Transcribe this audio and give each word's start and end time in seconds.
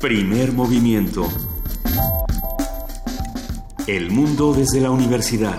Primer 0.00 0.52
movimiento. 0.52 1.28
El 3.86 4.10
mundo 4.10 4.54
desde 4.54 4.80
la 4.80 4.90
universidad. 4.90 5.58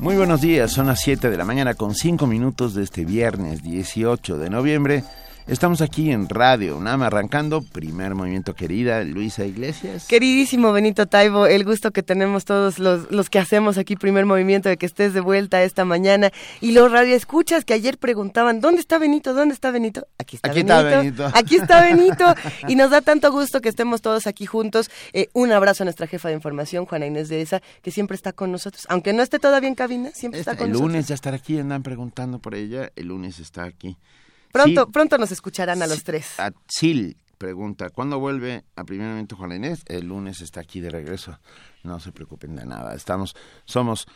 Muy 0.00 0.16
buenos 0.16 0.40
días, 0.40 0.72
son 0.72 0.88
las 0.88 1.00
7 1.02 1.30
de 1.30 1.36
la 1.36 1.44
mañana 1.44 1.74
con 1.74 1.94
5 1.94 2.26
minutos 2.26 2.74
de 2.74 2.82
este 2.82 3.04
viernes 3.04 3.62
18 3.62 4.38
de 4.38 4.50
noviembre. 4.50 5.04
Estamos 5.48 5.80
aquí 5.82 6.12
en 6.12 6.28
Radio 6.28 6.76
UNAM 6.78 7.02
arrancando 7.02 7.62
primer 7.62 8.14
movimiento 8.14 8.54
querida 8.54 9.02
Luisa 9.02 9.44
Iglesias. 9.44 10.06
Queridísimo 10.06 10.72
Benito 10.72 11.06
Taibo, 11.06 11.46
el 11.46 11.64
gusto 11.64 11.90
que 11.90 12.04
tenemos 12.04 12.44
todos 12.44 12.78
los, 12.78 13.10
los 13.10 13.28
que 13.28 13.40
hacemos 13.40 13.76
aquí 13.76 13.96
primer 13.96 14.24
movimiento 14.24 14.68
de 14.68 14.76
que 14.76 14.86
estés 14.86 15.14
de 15.14 15.20
vuelta 15.20 15.62
esta 15.64 15.84
mañana 15.84 16.30
y 16.60 16.72
los 16.72 16.92
radioescuchas 16.92 17.64
que 17.64 17.74
ayer 17.74 17.98
preguntaban, 17.98 18.60
¿dónde 18.60 18.80
está 18.80 18.98
Benito? 18.98 19.34
¿Dónde 19.34 19.52
está 19.52 19.72
Benito? 19.72 20.06
Aquí 20.16 20.36
está 20.36 20.48
Aquí 20.48 20.62
Benito. 20.62 20.76
está 20.78 20.98
Benito. 21.00 21.30
Aquí 21.34 21.56
está 21.56 21.82
Benito. 21.82 22.34
y 22.68 22.76
nos 22.76 22.90
da 22.90 23.00
tanto 23.00 23.32
gusto 23.32 23.60
que 23.60 23.68
estemos 23.68 24.00
todos 24.00 24.28
aquí 24.28 24.46
juntos. 24.46 24.90
Eh, 25.12 25.28
un 25.32 25.50
abrazo 25.50 25.82
a 25.82 25.86
nuestra 25.86 26.06
jefa 26.06 26.28
de 26.28 26.34
información, 26.34 26.86
Juana 26.86 27.06
Inés 27.06 27.28
de 27.28 27.42
esa, 27.42 27.60
que 27.82 27.90
siempre 27.90 28.14
está 28.14 28.32
con 28.32 28.52
nosotros. 28.52 28.86
Aunque 28.88 29.12
no 29.12 29.22
esté 29.24 29.40
todavía 29.40 29.68
en 29.68 29.74
cabina, 29.74 30.10
siempre 30.14 30.38
está 30.40 30.52
Esta- 30.52 30.62
con 30.62 30.68
el 30.70 30.74
lunes 30.74 30.86
nosotros. 30.88 31.08
ya 31.08 31.14
estará 31.16 31.36
aquí, 31.36 31.58
andan 31.58 31.82
preguntando 31.82 32.38
por 32.38 32.54
ella, 32.54 32.92
el 32.94 33.08
lunes 33.08 33.40
está 33.40 33.64
aquí. 33.64 33.96
Pronto, 34.52 34.84
Sí, 34.84 34.90
pronto 34.92 35.18
nos 35.18 35.32
escucharán 35.32 35.82
a 35.82 35.86
los 35.86 36.04
tres. 36.04 36.38
a 36.38 36.52
Sil 36.68 37.16
pregunta, 37.38 37.90
¿cuándo 37.90 38.20
vuelve 38.20 38.62
a 38.76 38.84
primer 38.84 39.08
momento 39.08 39.34
Juana 39.34 39.56
Inés? 39.56 39.82
El 39.86 40.06
lunes 40.06 40.40
está 40.40 40.60
aquí 40.60 40.80
de 40.80 40.90
regreso. 40.90 41.40
No 41.82 41.98
se 42.00 42.12
preocupen 42.12 42.54
de 42.54 42.64
nada. 42.64 42.94
Estamos, 42.94 43.34
somos, 43.64 44.06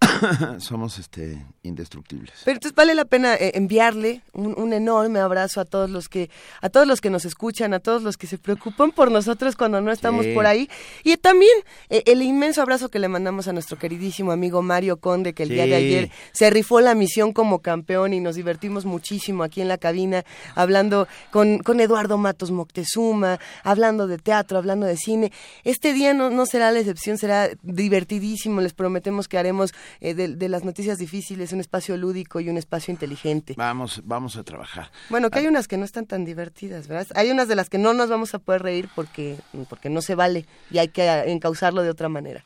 somos 0.58 0.98
este 0.98 1.44
indestructibles. 1.62 2.42
Pero 2.44 2.56
entonces 2.56 2.74
vale 2.74 2.94
la 2.94 3.04
pena 3.04 3.34
eh, 3.34 3.52
enviarle 3.54 4.22
un, 4.32 4.54
un 4.58 4.72
enorme 4.72 5.18
abrazo 5.18 5.60
a 5.60 5.64
todos 5.64 5.90
los 5.90 6.08
que 6.08 6.30
a 6.62 6.68
todos 6.68 6.86
los 6.86 7.00
que 7.00 7.10
nos 7.10 7.24
escuchan, 7.24 7.74
a 7.74 7.80
todos 7.80 8.02
los 8.02 8.16
que 8.16 8.26
se 8.26 8.38
preocupan 8.38 8.92
por 8.92 9.10
nosotros 9.10 9.56
cuando 9.56 9.80
no 9.80 9.90
estamos 9.92 10.24
Sí. 10.24 10.34
por 10.34 10.46
ahí 10.46 10.68
y 11.04 11.16
también 11.16 11.52
eh, 11.90 12.02
el 12.06 12.22
inmenso 12.22 12.62
abrazo 12.62 12.88
que 12.88 12.98
le 12.98 13.08
mandamos 13.08 13.48
a 13.48 13.52
nuestro 13.52 13.76
queridísimo 13.78 14.32
amigo 14.32 14.62
Mario 14.62 14.96
Conde 14.98 15.34
que 15.34 15.42
el 15.42 15.50
día 15.50 15.66
de 15.66 15.74
ayer 15.74 16.10
se 16.32 16.48
rifó 16.50 16.80
la 16.80 16.94
misión 16.94 17.32
como 17.32 17.58
campeón 17.60 18.14
y 18.14 18.20
nos 18.20 18.36
divertimos 18.36 18.84
muchísimo 18.86 19.42
aquí 19.42 19.60
en 19.60 19.68
la 19.68 19.78
cabina 19.78 20.24
hablando 20.54 21.06
con, 21.32 21.58
con 21.58 21.80
Eduardo 21.80 22.16
Matos 22.18 22.50
Moctezuma, 22.50 23.38
hablando 23.62 24.06
de 24.06 24.18
teatro, 24.18 24.58
hablando 24.58 24.86
de 24.86 24.96
cine. 24.96 25.32
Este 25.64 25.92
día 25.92 26.14
no, 26.14 26.30
no 26.30 26.46
será 26.46 26.70
la 26.70 26.78
excepción, 26.80 27.15
será 27.18 27.48
divertidísimo. 27.62 28.60
Les 28.60 28.72
prometemos 28.74 29.28
que 29.28 29.38
haremos 29.38 29.72
eh, 30.00 30.14
de, 30.14 30.28
de 30.36 30.48
las 30.48 30.64
noticias 30.64 30.98
difíciles 30.98 31.52
un 31.52 31.60
espacio 31.60 31.96
lúdico 31.96 32.40
y 32.40 32.48
un 32.48 32.56
espacio 32.56 32.92
inteligente. 32.92 33.54
Vamos, 33.56 34.02
vamos 34.04 34.36
a 34.36 34.42
trabajar. 34.44 34.90
Bueno, 35.10 35.30
que 35.30 35.38
hay 35.40 35.46
unas 35.46 35.68
que 35.68 35.76
no 35.76 35.84
están 35.84 36.06
tan 36.06 36.24
divertidas, 36.24 36.88
¿verdad? 36.88 37.06
Hay 37.14 37.30
unas 37.30 37.48
de 37.48 37.56
las 37.56 37.70
que 37.70 37.78
no 37.78 37.94
nos 37.94 38.08
vamos 38.08 38.34
a 38.34 38.38
poder 38.38 38.62
reír 38.62 38.88
porque, 38.94 39.36
porque 39.68 39.88
no 39.90 40.02
se 40.02 40.14
vale 40.14 40.46
y 40.70 40.78
hay 40.78 40.88
que 40.88 41.02
eh, 41.06 41.30
encauzarlo 41.32 41.82
de 41.82 41.90
otra 41.90 42.08
manera. 42.08 42.44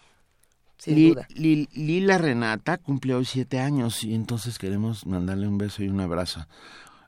Sin 0.78 0.94
Li- 0.94 1.08
duda. 1.10 1.26
Li- 1.34 1.68
Lila 1.74 2.16
Renata 2.16 2.78
cumple 2.78 3.14
hoy 3.14 3.26
siete 3.26 3.58
años 3.60 4.02
y 4.02 4.14
entonces 4.14 4.58
queremos 4.58 5.04
mandarle 5.06 5.46
un 5.46 5.58
beso 5.58 5.82
y 5.82 5.88
un 5.88 6.00
abrazo 6.00 6.46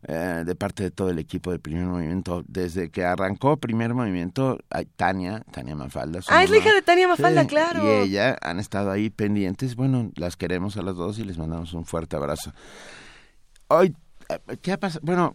eh, 0.09 0.43
de 0.45 0.55
parte 0.57 0.83
de 0.83 0.91
todo 0.91 1.11
el 1.11 1.21
equipo 1.21 1.53
del 1.53 1.61
primer 1.61 1.85
movimiento. 1.85 2.43
Desde 2.49 2.91
que 2.91 3.05
arrancó 3.05 3.57
primer 3.59 3.95
movimiento, 3.95 4.59
hay 4.69 4.87
Tania, 4.87 5.45
Tania 5.53 5.77
Mafalda. 5.77 6.21
Ah, 6.29 6.43
es 6.43 6.51
la 6.51 6.59
hija 6.59 6.73
de 6.73 6.83
Tania 6.83 7.07
Mafalda, 7.07 7.43
Sí, 7.43 7.47
claro. 7.47 7.85
Y 7.85 8.09
ella 8.09 8.37
han 8.41 8.59
estado 8.59 8.91
ahí 8.91 9.11
pendientes. 9.11 9.77
Bueno, 9.77 10.11
las 10.17 10.37
queremos 10.37 10.77
a 10.77 10.83
las 10.83 10.97
dos 10.97 11.21
y 11.21 11.25
les 11.25 11.39
mandamos 11.39 11.73
un 11.73 11.85
fuerte 11.85 12.17
abrazo. 12.17 12.53
Hoy, 13.69 13.95
eh, 14.29 14.57
¿qué 14.61 14.73
ha 14.73 14.81
pasado? 14.81 15.03
Bueno, 15.05 15.35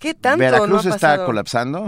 ¿Qué 0.00 0.14
tanto 0.14 0.38
Veracruz 0.38 0.84
no 0.84 0.94
está 0.94 1.24
colapsando. 1.24 1.86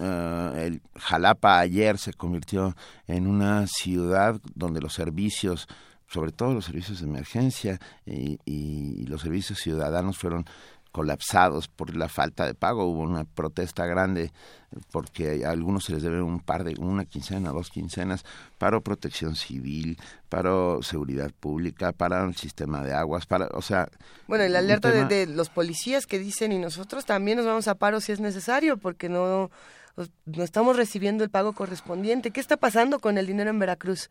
Eh, 0.00 0.64
el 0.66 0.82
Jalapa 0.98 1.60
ayer 1.60 1.96
se 1.96 2.12
convirtió 2.12 2.74
en 3.06 3.28
una 3.28 3.68
ciudad 3.68 4.40
donde 4.56 4.80
los 4.80 4.94
servicios, 4.94 5.68
sobre 6.08 6.32
todo 6.32 6.54
los 6.54 6.64
servicios 6.64 7.00
de 7.00 7.06
emergencia 7.06 7.78
y, 8.04 8.40
y 8.44 9.06
los 9.06 9.22
servicios 9.22 9.60
ciudadanos 9.60 10.18
fueron 10.18 10.44
colapsados 10.92 11.68
por 11.68 11.96
la 11.96 12.08
falta 12.08 12.46
de 12.46 12.54
pago. 12.54 12.84
Hubo 12.84 13.00
una 13.00 13.24
protesta 13.24 13.86
grande 13.86 14.30
porque 14.90 15.44
a 15.44 15.50
algunos 15.50 15.84
se 15.84 15.92
les 15.94 16.02
debe 16.02 16.22
un 16.22 16.40
par 16.40 16.64
de, 16.64 16.74
una 16.78 17.04
quincena, 17.04 17.50
dos 17.50 17.70
quincenas, 17.70 18.24
paro 18.58 18.82
protección 18.82 19.34
civil, 19.34 19.98
paro 20.28 20.82
seguridad 20.82 21.30
pública, 21.40 21.92
para 21.92 22.24
el 22.24 22.36
sistema 22.36 22.82
de 22.82 22.94
aguas, 22.94 23.26
para, 23.26 23.48
o 23.52 23.60
sea... 23.62 23.88
Bueno, 24.28 24.44
y 24.44 24.48
la 24.48 24.60
un 24.60 24.64
alerta 24.66 24.88
de, 24.88 24.94
tema- 24.98 25.08
de 25.08 25.26
los 25.26 25.50
policías 25.50 26.06
que 26.06 26.18
dicen 26.18 26.52
y 26.52 26.58
nosotros 26.58 27.04
también 27.04 27.36
nos 27.38 27.46
vamos 27.46 27.68
a 27.68 27.74
paro 27.74 28.00
si 28.00 28.12
es 28.12 28.20
necesario 28.20 28.76
porque 28.78 29.08
no, 29.10 29.50
no 30.24 30.42
estamos 30.42 30.76
recibiendo 30.76 31.22
el 31.24 31.30
pago 31.30 31.52
correspondiente. 31.52 32.30
¿Qué 32.30 32.40
está 32.40 32.56
pasando 32.56 32.98
con 32.98 33.18
el 33.18 33.26
dinero 33.26 33.50
en 33.50 33.58
Veracruz? 33.58 34.10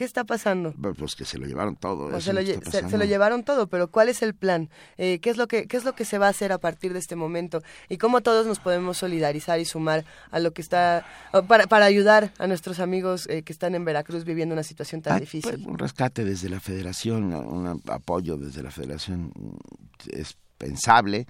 ¿Qué 0.00 0.06
está 0.06 0.24
pasando? 0.24 0.72
Pues 0.96 1.14
que 1.14 1.26
se 1.26 1.36
lo 1.36 1.44
llevaron 1.44 1.76
todo. 1.76 2.06
O 2.06 2.08
eso 2.08 2.20
se, 2.22 2.32
lo, 2.32 2.40
lle- 2.40 2.58
se- 2.64 2.96
lo 2.96 3.04
llevaron 3.04 3.44
todo, 3.44 3.66
pero 3.66 3.88
¿cuál 3.88 4.08
es 4.08 4.22
el 4.22 4.32
plan? 4.34 4.70
Eh, 4.96 5.18
¿qué, 5.20 5.28
es 5.28 5.36
lo 5.36 5.46
que, 5.46 5.66
¿Qué 5.66 5.76
es 5.76 5.84
lo 5.84 5.94
que 5.94 6.06
se 6.06 6.16
va 6.16 6.26
a 6.26 6.30
hacer 6.30 6.52
a 6.52 6.58
partir 6.58 6.94
de 6.94 6.98
este 6.98 7.16
momento? 7.16 7.62
¿Y 7.90 7.98
cómo 7.98 8.22
todos 8.22 8.46
nos 8.46 8.60
podemos 8.60 8.96
solidarizar 8.96 9.60
y 9.60 9.66
sumar 9.66 10.06
a 10.30 10.38
lo 10.38 10.52
que 10.54 10.62
está, 10.62 11.04
para, 11.46 11.66
para 11.66 11.84
ayudar 11.84 12.32
a 12.38 12.46
nuestros 12.46 12.80
amigos 12.80 13.26
eh, 13.28 13.42
que 13.42 13.52
están 13.52 13.74
en 13.74 13.84
Veracruz 13.84 14.24
viviendo 14.24 14.54
una 14.54 14.62
situación 14.62 15.02
tan 15.02 15.20
difícil? 15.20 15.50
pues, 15.52 15.66
un 15.66 15.76
rescate 15.78 16.24
desde 16.24 16.48
la 16.48 16.60
federación, 16.60 17.34
un 17.34 17.82
apoyo 17.90 18.38
desde 18.38 18.62
la 18.62 18.70
federación 18.70 19.34
mm, 19.36 19.56
es 20.12 20.38
pensable, 20.56 21.26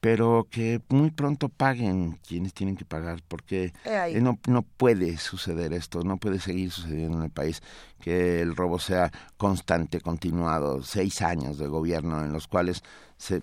pero 0.00 0.46
que 0.50 0.80
muy 0.88 1.10
pronto 1.10 1.48
paguen 1.48 2.18
quienes 2.26 2.54
tienen 2.54 2.76
que 2.76 2.84
pagar, 2.84 3.22
porque 3.26 3.72
Eh, 3.84 4.12
eh, 4.14 4.20
no, 4.20 4.38
no 4.46 4.62
puede 4.62 5.16
suceder 5.18 5.72
esto, 5.72 6.02
no 6.04 6.18
puede 6.18 6.38
seguir 6.38 6.70
sucediendo 6.70 7.18
en 7.18 7.24
el 7.24 7.30
país 7.30 7.62
que 8.00 8.40
el 8.40 8.54
robo 8.54 8.78
sea 8.78 9.10
constante, 9.36 10.00
continuado, 10.00 10.82
seis 10.82 11.20
años 11.22 11.58
de 11.58 11.66
gobierno 11.66 12.24
en 12.24 12.32
los 12.32 12.46
cuales 12.46 12.82
se 13.16 13.42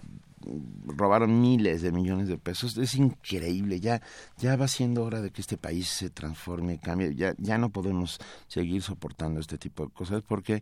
robaron 0.86 1.42
miles 1.42 1.82
de 1.82 1.92
millones 1.92 2.28
de 2.28 2.38
pesos. 2.38 2.78
Es 2.78 2.96
increíble 2.96 3.80
ya 3.80 4.02
ya 4.38 4.56
va 4.56 4.68
siendo 4.68 5.04
hora 5.04 5.22
de 5.22 5.32
que 5.32 5.42
este 5.42 5.58
país 5.58 5.88
se 5.90 6.10
transforme 6.10 6.80
cambie. 6.80 7.16
Ya 7.16 7.34
ya 7.38 7.58
no 7.58 7.70
podemos 7.70 8.20
seguir 8.48 8.82
soportando 8.82 9.40
este 9.40 9.58
tipo 9.58 9.86
de 9.86 9.92
cosas 9.92 10.22
porque 10.22 10.62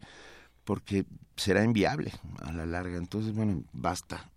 porque 0.64 1.06
será 1.36 1.64
inviable 1.64 2.12
a 2.42 2.52
la 2.54 2.66
larga. 2.66 2.98
Entonces 2.98 3.36
bueno 3.36 3.64
basta 3.74 4.32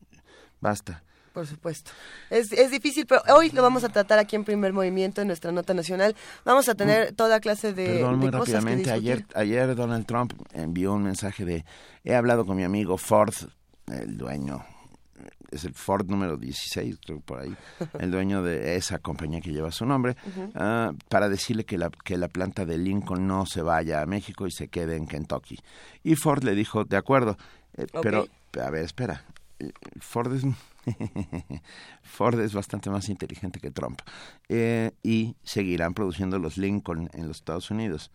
basta 0.60 1.02
Por 1.36 1.46
supuesto. 1.46 1.90
Es, 2.30 2.50
es 2.50 2.70
difícil, 2.70 3.04
pero 3.04 3.20
hoy 3.34 3.50
lo 3.50 3.60
vamos 3.60 3.84
a 3.84 3.90
tratar 3.90 4.18
aquí 4.18 4.36
en 4.36 4.44
primer 4.44 4.72
movimiento, 4.72 5.20
en 5.20 5.26
nuestra 5.26 5.52
nota 5.52 5.74
nacional. 5.74 6.16
Vamos 6.46 6.66
a 6.70 6.74
tener 6.74 7.12
toda 7.12 7.40
clase 7.40 7.74
de, 7.74 7.86
Mm. 7.86 7.92
Perdón, 7.92 8.18
muy 8.18 8.26
de 8.30 8.38
cosas 8.38 8.46
que 8.46 8.54
rápidamente. 8.54 8.90
Ayer, 8.90 9.26
ayer 9.34 9.74
Donald 9.74 10.06
Trump 10.06 10.32
envió 10.54 10.94
un 10.94 11.02
mensaje 11.02 11.44
de, 11.44 11.66
he 12.04 12.14
hablado 12.14 12.46
con 12.46 12.56
mi 12.56 12.64
amigo 12.64 12.96
Ford, 12.96 13.34
el 13.88 14.16
dueño, 14.16 14.64
es 15.50 15.64
el 15.64 15.74
Ford 15.74 16.08
número 16.08 16.38
16, 16.38 16.98
creo 17.04 17.20
por 17.20 17.40
ahí, 17.40 17.54
el 18.00 18.10
dueño 18.10 18.42
de 18.42 18.76
esa 18.76 18.98
compañía 18.98 19.42
que 19.42 19.52
lleva 19.52 19.70
su 19.70 19.84
nombre, 19.84 20.16
ah, 20.54 20.92
para 21.10 21.28
decirle 21.28 21.64
que 21.64 21.76
la, 21.76 21.90
que 21.90 22.16
la 22.16 22.28
planta 22.28 22.64
de 22.64 22.78
Lincoln 22.78 23.26
no 23.26 23.44
se 23.44 23.60
vaya 23.60 24.00
a 24.00 24.06
México 24.06 24.46
y 24.46 24.50
se 24.50 24.68
quede 24.68 24.96
en 24.96 25.06
Kentucky. 25.06 25.58
Y 26.02 26.16
Ford 26.16 26.42
le 26.44 26.54
dijo, 26.54 26.84
de 26.84 26.96
acuerdo, 26.96 27.36
eh, 27.76 27.86
pero, 28.00 28.26
a 28.58 28.70
ver, 28.70 28.84
espera, 28.84 29.24
eh, 29.58 29.70
Ford 30.00 30.34
es... 30.34 30.44
Ford 32.02 32.40
es 32.40 32.54
bastante 32.54 32.90
más 32.90 33.08
inteligente 33.08 33.60
que 33.60 33.70
Trump. 33.70 34.00
Eh, 34.48 34.92
y 35.02 35.36
seguirán 35.42 35.94
produciendo 35.94 36.38
los 36.38 36.56
Lincoln 36.56 37.10
en 37.12 37.28
los 37.28 37.38
Estados 37.38 37.70
Unidos, 37.70 38.10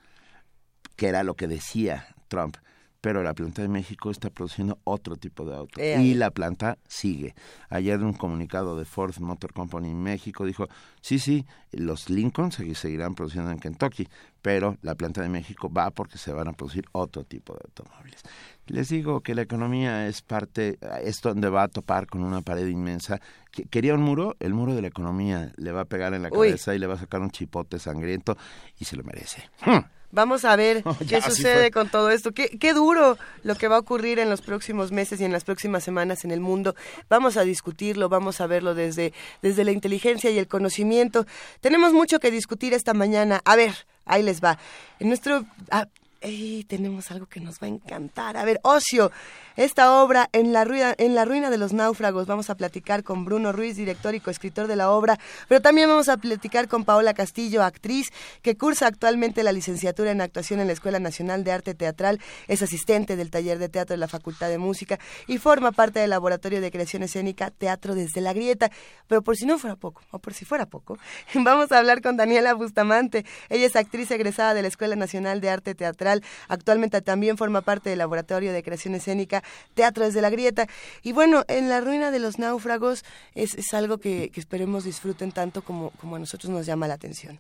que 0.96 1.08
era 1.08 1.24
lo 1.24 1.36
que 1.36 1.48
decía 1.48 2.08
Trump. 2.28 2.58
Pero 3.04 3.24
la 3.24 3.34
planta 3.34 3.64
de 3.64 3.68
México 3.68 4.12
está 4.12 4.30
produciendo 4.30 4.78
otro 4.84 5.16
tipo 5.16 5.44
de 5.44 5.56
auto. 5.56 5.82
Eh, 5.82 5.98
y 6.04 6.14
la 6.14 6.30
planta 6.30 6.78
sigue. 6.88 7.34
Ayer 7.70 8.00
un 8.04 8.14
comunicado 8.14 8.78
de 8.78 8.86
Ford 8.86 9.18
Motor 9.18 9.54
Company 9.54 9.92
México 9.96 10.46
dijo, 10.46 10.68
sí, 11.02 11.18
sí, 11.18 11.48
los 11.72 12.12
Lincoln 12.12 12.52
se- 12.52 12.76
seguirán 12.76 13.16
produciendo 13.16 13.50
en 13.50 13.58
Kentucky, 13.58 14.08
pero 14.44 14.78
la 14.84 14.94
planta 14.94 15.24
de 15.24 15.30
México 15.30 15.68
va 15.74 15.90
porque 15.90 16.20
se 16.20 16.32
van 16.32 16.48
a 16.48 16.54
producir 16.54 16.86
otro 16.92 17.24
tipo 17.24 17.54
de 17.56 17.62
automóviles. 17.66 18.22
Les 18.68 18.88
digo 18.90 19.20
que 19.22 19.36
la 19.36 19.42
economía 19.42 20.08
es 20.08 20.22
parte, 20.22 20.78
es 21.04 21.22
donde 21.22 21.50
va 21.50 21.64
a 21.64 21.68
topar 21.68 22.08
con 22.08 22.24
una 22.24 22.42
pared 22.42 22.68
inmensa. 22.68 23.20
Que- 23.52 23.66
¿Quería 23.66 23.94
un 23.96 24.02
muro? 24.02 24.36
El 24.40 24.54
muro 24.54 24.74
de 24.76 24.82
la 24.82 24.88
economía 24.88 25.52
le 25.58 25.72
va 25.72 25.82
a 25.82 25.86
pegar 25.86 26.14
en 26.14 26.24
la 26.24 26.30
Uy. 26.32 26.48
cabeza 26.50 26.74
y 26.74 26.80
le 26.80 26.88
va 26.88 26.94
a 26.94 27.00
sacar 27.00 27.20
un 27.22 27.32
chipote 27.32 27.80
sangriento 27.80 28.38
y 28.80 28.86
se 28.86 28.96
lo 28.96 29.04
merece. 29.04 29.44
Hmm. 29.66 29.80
Vamos 30.14 30.44
a 30.46 30.56
ver 30.58 30.84
qué 31.00 31.06
Ya, 31.06 31.18
así 31.20 31.32
sucede 31.32 31.72
con 31.72 31.90
todo 31.90 32.12
esto. 32.12 32.32
Qué, 32.34 32.50
qué 32.60 32.74
duro 32.74 33.18
lo 33.44 33.56
que 33.56 33.68
va 33.68 33.78
a 33.78 33.80
ocurrir 33.80 34.20
en 34.20 34.30
los 34.30 34.42
próximos 34.42 34.92
meses 34.92 35.20
y 35.22 35.26
en 35.26 35.32
las 35.32 35.44
próximas 35.44 35.84
semanas 35.84 36.24
en 36.24 36.32
el 36.32 36.40
mundo. 36.40 36.76
Vamos 37.10 37.38
a 37.38 37.44
discutirlo, 37.44 38.10
vamos 38.10 38.40
a 38.42 38.48
verlo 38.48 38.74
desde, 38.76 39.12
desde 39.42 39.64
la 39.66 39.72
inteligencia 39.72 40.30
y 40.30 40.38
el 40.38 40.48
conocimiento. 40.48 41.26
Tenemos 41.62 41.94
mucho 41.94 42.20
que 42.20 42.30
discutir 42.32 42.74
esta 42.74 42.94
mañana. 42.94 43.42
A 43.44 43.56
ver, 43.56 43.74
ahí 44.06 44.22
les 44.24 44.42
va. 44.42 44.58
En 45.00 45.08
nuestro... 45.10 45.46
ah, 45.72 45.88
y 46.22 46.66
tenemos 46.66 47.10
algo 47.12 47.26
que 47.26 47.40
nos 47.40 47.56
va 47.56 47.66
a 47.66 47.70
encantar. 47.70 48.38
A 48.38 48.46
ver, 48.46 48.60
Ocio, 48.64 49.12
esta 49.56 50.02
obra 50.02 50.30
en 50.34 50.54
la, 50.54 50.64
ruina, 50.64 50.94
en 50.98 51.16
la 51.16 51.26
ruina 51.26 51.50
de 51.50 51.58
los 51.58 51.74
náufragos. 51.74 52.28
Vamos 52.28 52.50
a 52.50 52.56
platicar 52.56 53.04
con 53.04 53.26
Bruno 53.26 53.52
Ruiz, 53.52 53.76
director 53.76 54.14
y 54.14 54.20
coescritor 54.20 54.68
de 54.68 54.76
la 54.76 54.92
obra, 54.92 55.18
pero 55.48 55.62
también 55.62 55.90
vamos 55.90 56.10
a 56.10 56.18
platicar 56.18 56.68
con 56.68 56.86
Paola 56.86 57.14
Castillo, 57.14 57.64
actriz 57.64 58.12
que 58.42 58.56
cursa 58.56 58.88
actualmente 58.88 59.44
la 59.44 59.52
licenciatura 59.52 60.12
en 60.12 60.22
actuación 60.22 60.60
en 60.60 60.68
la 60.68 60.74
Escuela 60.74 61.00
Nacional 61.00 61.44
de 61.44 61.52
Arte 61.52 61.74
Teatral, 61.74 62.20
es 62.48 62.62
asistente 62.62 63.16
del 63.16 63.32
taller 63.32 63.58
de 63.58 63.70
teatro 63.70 63.94
de 63.94 64.00
la 64.00 64.08
Facultad 64.08 64.50
de 64.50 64.58
Música 64.58 65.00
y 65.28 65.38
forma 65.38 65.72
parte 65.72 66.00
del 66.00 66.12
laboratorio 66.12 66.62
de 66.62 66.72
creación 66.72 67.04
escénica 67.04 67.50
Teatro 67.50 67.96
desde 67.96 68.22
la 68.22 68.34
Grieta. 68.34 68.72
Pero 69.08 69.22
por 69.24 69.36
si 69.36 69.46
no 69.46 69.58
fuera 69.58 69.76
poco, 69.76 70.02
o 70.12 70.20
por 70.20 70.34
si 70.34 70.46
fuera 70.46 70.66
poco, 70.66 70.98
vamos 71.34 71.72
a 71.72 71.80
hablar 71.80 72.02
con 72.02 72.16
Daniela 72.16 72.54
Bustamante. 72.54 73.26
Ella 73.50 73.66
es 73.66 73.76
actriz 73.76 74.12
egresada 74.12 74.54
de 74.54 74.62
la 74.62 74.68
Escuela 74.68 74.96
Nacional 74.96 75.42
de 75.42 75.50
Arte 75.50 75.76
Teatral 75.76 76.11
Actualmente 76.48 77.02
también 77.02 77.38
forma 77.38 77.62
parte 77.62 77.90
del 77.90 78.00
Laboratorio 78.00 78.54
de 78.54 78.64
Creación 78.64 78.96
Escénica 78.96 79.44
Teatro 79.74 80.06
desde 80.06 80.22
la 80.22 80.30
Grieta. 80.30 80.68
Y 81.04 81.12
bueno, 81.14 81.44
en 81.48 81.70
La 81.70 81.82
Ruina 81.82 82.12
de 82.12 82.20
los 82.20 82.40
Náufragos 82.40 83.04
es, 83.36 83.74
algo 83.74 83.98
que, 83.98 84.32
esperemos 84.36 84.84
disfruten 84.84 85.32
tanto 85.32 85.62
como, 85.62 85.92
a 86.04 86.20
nosotros 86.20 86.52
nos 86.52 86.66
llama 86.66 86.88
la 86.88 86.96
atención. 86.96 87.40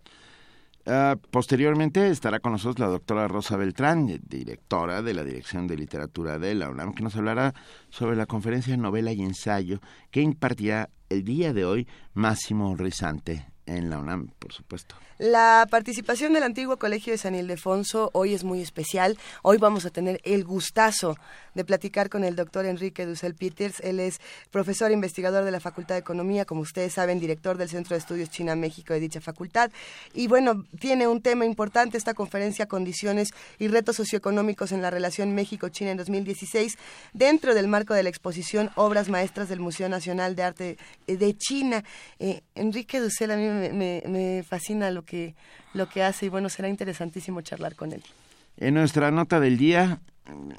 Ah, 0.85 1.15
posteriormente 1.29 2.09
estará 2.09 2.39
con 2.39 2.53
nosotros 2.53 2.79
la 2.79 2.88
doctora 2.88 3.27
Rosa 3.27 3.56
Beltrán, 3.56 4.19
directora 4.27 5.03
de 5.03 5.13
la 5.13 5.24
Dirección 5.24 5.67
de 5.67 5.77
Literatura 5.77 6.39
de 6.39 6.56
la 6.56 6.69
UNAM, 6.69 6.94
que 6.94 7.03
nos 7.03 7.15
hablará 7.15 7.53
sobre 7.89 8.15
la 8.15 8.25
conferencia 8.25 8.75
Novela 8.77 9.12
y 9.12 9.21
Ensayo 9.21 9.79
que 10.09 10.21
impartirá 10.21 10.89
el 11.09 11.24
día 11.24 11.53
de 11.53 11.65
hoy 11.65 11.88
Máximo 12.13 12.75
Rizante 12.75 13.50
en 13.65 13.89
la 13.89 13.99
UNAM, 13.99 14.29
por 14.39 14.53
supuesto. 14.53 14.95
La 15.17 15.67
participación 15.69 16.33
del 16.33 16.43
antiguo 16.43 16.77
Colegio 16.77 17.13
de 17.13 17.17
San 17.17 17.35
Ildefonso 17.35 18.09
hoy 18.13 18.33
es 18.33 18.43
muy 18.43 18.59
especial. 18.61 19.19
Hoy 19.43 19.57
vamos 19.57 19.85
a 19.85 19.91
tener 19.91 20.19
el 20.23 20.43
gustazo 20.43 21.15
de 21.53 21.63
platicar 21.65 22.09
con 22.09 22.24
el 22.24 22.36
doctor 22.36 22.65
Enrique 22.65 23.06
Dussel 23.06 23.36
Peters. 23.36 23.80
Él 23.81 24.00
es 24.00 24.19
profesor 24.51 24.92
e 24.92 24.94
investigador 24.94 25.44
de 25.44 25.51
la 25.51 25.59
Facultad 25.59 25.95
de 25.95 26.00
Economía, 26.00 26.45
como 26.45 26.62
ustedes 26.62 26.94
saben, 26.94 27.19
director 27.19 27.57
del 27.57 27.69
Centro 27.69 27.95
de 27.95 28.00
Estudios 28.00 28.30
China-México 28.30 28.94
de 28.94 29.00
dicha 29.00 29.21
facultad. 29.21 29.71
Y 30.13 30.27
bueno, 30.27 30.65
tiene 30.80 31.07
un 31.07 31.21
tema 31.21 31.45
importante 31.45 31.98
esta 31.98 32.13
conferencia, 32.13 32.65
Condiciones 32.65 33.30
y 33.59 33.68
Retos 33.68 33.98
Socioeconómicos 33.98 34.71
en 34.71 34.81
la 34.81 34.89
Relación 34.89 35.33
México-China 35.33 35.92
en 35.92 35.98
2016, 35.98 36.77
dentro 37.13 37.53
del 37.53 37.68
marco 37.68 37.94
de 37.94 38.03
la 38.03 38.09
exposición 38.09 38.69
Obras 38.75 39.09
Maestras 39.09 39.50
del 39.50 39.59
Museo 39.59 39.89
Nacional 39.89 40.36
de 40.36 40.44
Arte 40.44 40.77
de 41.07 41.38
China. 41.38 41.83
Eh, 42.19 42.42
Enrique 42.56 43.00
Dussel, 43.00 43.31
a 43.31 43.38
mí 43.38 43.48
me, 43.74 44.03
me 44.07 44.44
fascina 44.44 44.92
lo 44.92 45.03
que 45.03 45.36
lo 45.74 45.88
que 45.89 46.03
hace 46.03 46.25
y 46.25 46.30
bueno, 46.30 46.50
será 46.50 46.68
interesantísimo 46.68 47.42
charlar 47.42 47.75
con 47.75 47.94
él. 47.94 48.03
En 48.57 48.74
nuestra 48.74 49.12
nota 49.12 49.39
del 49.39 49.57
día, 49.57 50.01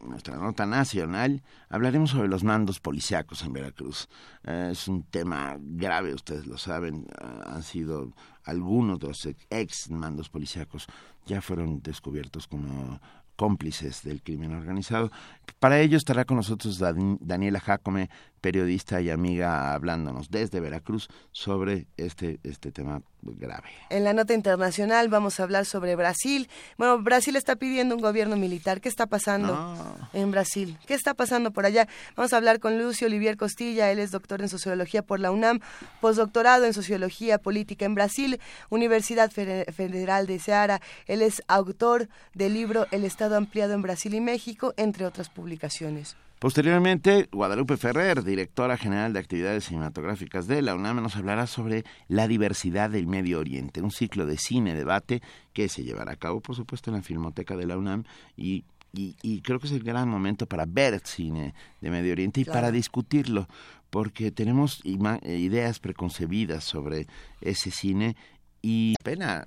nuestra 0.05 0.37
nota 0.37 0.67
nacional, 0.67 1.43
hablaremos 1.69 2.11
sobre 2.11 2.29
los 2.29 2.44
mandos 2.44 2.81
policiacos 2.81 3.43
en 3.43 3.53
Veracruz. 3.53 4.09
Eh, 4.44 4.70
es 4.73 4.88
un 4.88 5.05
tema 5.05 5.56
grave, 5.59 6.14
ustedes 6.14 6.47
lo 6.47 6.59
saben, 6.59 7.06
eh, 7.09 7.25
han 7.47 7.62
sido 7.62 8.12
algunos 8.44 8.99
de 8.99 9.09
los 9.09 9.29
ex 9.50 9.91
mandos 9.91 10.29
policiacos 10.29 10.88
ya 11.26 11.41
fueron 11.41 11.81
descubiertos 11.82 12.47
como 12.47 13.00
cómplices 13.37 14.03
del 14.03 14.23
crimen 14.23 14.55
organizado. 14.55 15.11
Para 15.59 15.81
ello 15.81 15.97
estará 15.97 16.25
con 16.25 16.37
nosotros 16.37 16.79
Daniela 16.79 17.61
Jacome, 17.61 18.11
periodista 18.43 19.00
y 19.00 19.09
amiga, 19.09 19.73
hablándonos 19.73 20.31
desde 20.31 20.61
Veracruz 20.61 21.09
sobre 21.31 21.87
este, 21.97 22.41
este 22.43 22.73
tema 22.73 23.00
grave. 23.23 23.69
En 23.89 24.03
la 24.03 24.12
nota 24.12 24.35
internacional 24.35 25.09
vamos 25.09 25.39
a 25.39 25.44
hablar 25.44 25.65
sobre 25.65 25.94
Brasil. 25.94 26.50
Bueno, 26.77 26.99
Brasil 26.99 27.37
está 27.37 27.55
pidiendo 27.55 27.94
un 27.94 28.03
gobierno 28.03 28.37
militar. 28.37 28.81
¿Qué 28.81 28.89
está 28.89 29.06
pasando 29.06 29.97
en 30.12 30.33
Brasil? 30.33 30.77
¿Qué 30.87 30.94
está 30.94 31.15
pasando 31.15 31.53
por 31.53 31.65
allá? 31.65 31.87
Vamos 32.17 32.33
a 32.33 32.37
hablar 32.37 32.59
con 32.59 32.79
Lucio 32.79 33.06
Olivier 33.06 33.37
Costilla. 33.37 33.93
Él 33.93 34.00
es 34.00 34.11
doctor 34.11 34.43
en 34.43 34.49
sociología 34.49 35.03
por 35.03 35.21
la 35.21 35.31
UNAM, 35.31 35.61
postdoctorado 36.00 36.65
en 36.65 36.75
sociología 36.75 37.39
política 37.39 37.87
en 37.87 37.94
Brasil, 37.94 38.41
Universidad 38.71 39.31
Federal 39.31 40.27
de 40.27 40.39
Ceará. 40.41 40.81
Él 41.06 41.23
es 41.23 41.43
autor 41.47 42.09
del 42.35 42.55
libro 42.55 42.89
El 42.91 43.05
Estado 43.05 43.37
ampliado 43.37 43.73
en 43.75 43.83
Brasil 43.83 44.15
y 44.15 44.21
México, 44.21 44.75
entre 44.77 45.06
otras 45.06 45.29
publicaciones. 45.29 46.17
Posteriormente, 46.43 47.29
Guadalupe 47.31 47.77
Ferrer, 47.77 48.25
directora 48.25 48.77
general 48.77 49.12
de 49.12 49.21
actividades 49.21 49.67
cinematográficas 49.67 50.49
de 50.49 50.61
la 50.61 50.75
UNAM, 50.75 51.00
nos 51.00 51.15
hablará 51.15 51.47
sobre 51.47 51.85
la 52.09 52.27
diversidad 52.27 52.91
del 52.91 53.06
Medio 53.06 53.39
Oriente, 53.39 53.81
un 53.81 53.93
ciclo 53.93 54.27
de 54.27 54.37
cine-debate 54.37 55.23
que 55.53 55.69
se 55.69 55.85
llevará 55.85 56.15
a 56.15 56.17
cabo, 56.17 56.41
por 56.41 56.56
supuesto, 56.56 56.91
en 56.91 56.97
la 56.97 57.03
Filmoteca 57.05 57.55
de 57.56 57.67
la 57.67 57.79
UNAM 57.79 58.03
y 58.37 58.65
y, 58.93 59.41
creo 59.41 59.61
que 59.61 59.69
es 59.69 59.73
el 59.73 59.85
gran 59.85 60.09
momento 60.09 60.47
para 60.47 60.67
ver 60.67 61.00
cine 61.05 61.55
de 61.81 61.91
Medio 61.91 62.12
Oriente 62.12 62.41
y 62.41 62.44
para 62.44 62.73
discutirlo, 62.73 63.49
porque 63.89 64.33
tenemos 64.33 64.83
ideas 64.85 65.79
preconcebidas 65.79 66.65
sobre 66.65 67.06
ese 67.41 67.71
cine 67.71 68.17
y 68.61 68.94
pena 69.03 69.47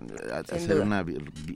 hacer 0.49 0.79
una 0.79 1.05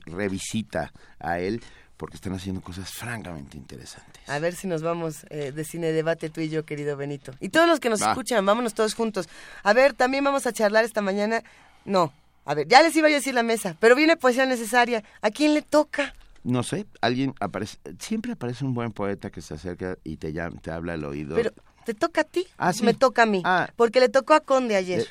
revisita 0.06 0.94
a 1.18 1.40
él 1.40 1.62
porque 2.00 2.16
están 2.16 2.32
haciendo 2.32 2.62
cosas 2.62 2.90
francamente 2.90 3.58
interesantes. 3.58 4.24
A 4.30 4.40
ver 4.40 4.56
si 4.56 4.68
nos 4.68 4.82
vamos 4.82 5.26
eh, 5.30 5.52
de 5.52 5.66
cine 5.66 5.92
debate 5.92 6.30
tú 6.30 6.40
y 6.40 6.48
yo, 6.48 6.64
querido 6.64 6.96
Benito. 6.96 7.34
Y 7.42 7.50
todos 7.50 7.68
los 7.68 7.82
que 7.82 7.90
nos 7.90 8.00
escuchan, 8.00 8.46
vámonos 8.46 8.74
todos 8.74 8.94
juntos. 8.96 9.28
A 9.64 9.74
ver, 9.74 9.94
también 9.94 10.24
vamos 10.24 10.48
a 10.48 10.54
charlar 10.54 10.86
esta 10.86 11.02
mañana. 11.02 11.44
No, 11.84 12.14
a 12.46 12.54
ver, 12.54 12.70
ya 12.70 12.82
les 12.82 12.96
iba 12.96 13.10
a 13.10 13.12
decir 13.12 13.34
la 13.34 13.44
mesa, 13.44 13.76
pero 13.82 13.98
viene 13.98 14.16
poesía 14.16 14.46
necesaria. 14.46 15.04
¿A 15.22 15.30
quién 15.30 15.54
le 15.54 15.62
toca? 15.62 16.16
No 16.46 16.64
sé, 16.64 16.88
alguien 17.02 17.36
aparece, 17.42 17.78
siempre 18.00 18.32
aparece 18.32 18.64
un 18.64 18.74
buen 18.74 18.94
poeta 18.94 19.30
que 19.30 19.42
se 19.42 19.56
acerca 19.56 19.98
y 20.06 20.16
te, 20.16 20.32
llama, 20.32 20.58
te 20.62 20.72
habla 20.72 20.94
al 20.94 21.04
oído. 21.04 21.36
Pero, 21.36 21.52
¿te 21.84 21.94
toca 21.94 22.22
a 22.22 22.24
ti? 22.24 22.48
Ah, 22.58 22.72
sí. 22.72 22.86
Me 22.86 22.94
toca 22.94 23.24
a 23.24 23.26
mí. 23.26 23.42
Ah. 23.44 23.70
porque 23.76 24.00
le 24.00 24.08
tocó 24.08 24.36
a 24.36 24.40
Conde 24.40 24.78
ayer. 24.78 25.06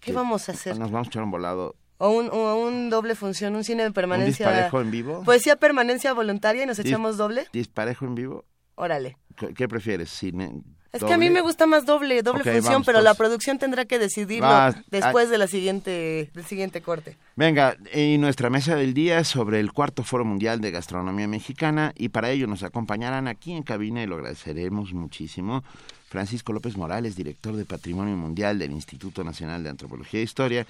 ¿Qué 0.00 0.10
vamos 0.12 0.48
a 0.48 0.52
hacer? 0.52 0.76
Nos 0.76 0.90
vamos 0.90 1.06
a 1.06 1.10
echar 1.10 1.22
un 1.22 1.30
volado 1.30 1.76
o 1.98 2.10
un, 2.10 2.30
un 2.30 2.90
doble 2.90 3.14
función, 3.14 3.54
un 3.56 3.64
cine 3.64 3.84
de 3.84 3.90
permanencia. 3.90 4.46
¿Un 4.46 4.52
disparejo 4.52 4.80
en 4.80 4.90
vivo? 4.90 5.22
Poesía 5.24 5.56
permanencia 5.56 6.12
voluntaria 6.12 6.64
y 6.64 6.66
nos 6.66 6.78
echamos 6.78 7.16
doble. 7.16 7.46
¿Disparejo 7.52 8.04
en 8.04 8.14
vivo? 8.14 8.44
Órale. 8.74 9.16
¿Qué, 9.56 9.68
prefieres? 9.68 10.10
¿Cine? 10.10 10.62
Es 10.92 11.04
que 11.04 11.12
a 11.12 11.18
mí 11.18 11.28
me 11.28 11.42
gusta 11.42 11.66
más 11.66 11.84
doble, 11.84 12.22
doble 12.22 12.42
función, 12.42 12.82
pero 12.84 13.02
la 13.02 13.12
producción 13.14 13.58
tendrá 13.58 13.84
que 13.84 13.98
decidirlo 13.98 14.74
después 14.90 15.28
de 15.28 15.36
la 15.36 15.46
siguiente, 15.46 16.30
del 16.32 16.44
siguiente 16.44 16.80
corte. 16.80 17.18
Venga, 17.34 17.76
y 17.94 18.16
nuestra 18.16 18.48
mesa 18.48 18.76
del 18.76 18.94
día 18.94 19.18
es 19.18 19.28
sobre 19.28 19.60
el 19.60 19.72
cuarto 19.72 20.04
Foro 20.04 20.24
Mundial 20.24 20.60
de 20.62 20.70
Gastronomía 20.70 21.28
Mexicana 21.28 21.92
y 21.96 22.08
para 22.08 22.30
ello 22.30 22.46
nos 22.46 22.62
acompañarán 22.62 23.28
aquí 23.28 23.52
en 23.52 23.62
cabina 23.62 24.02
y 24.02 24.06
lo 24.06 24.14
agradeceremos 24.14 24.94
muchísimo 24.94 25.64
Francisco 26.08 26.52
López 26.52 26.76
Morales, 26.76 27.16
director 27.16 27.54
de 27.56 27.64
Patrimonio 27.64 28.16
Mundial 28.16 28.58
del 28.58 28.72
Instituto 28.72 29.22
Nacional 29.22 29.62
de 29.64 29.70
Antropología 29.70 30.20
e 30.20 30.22
Historia, 30.22 30.66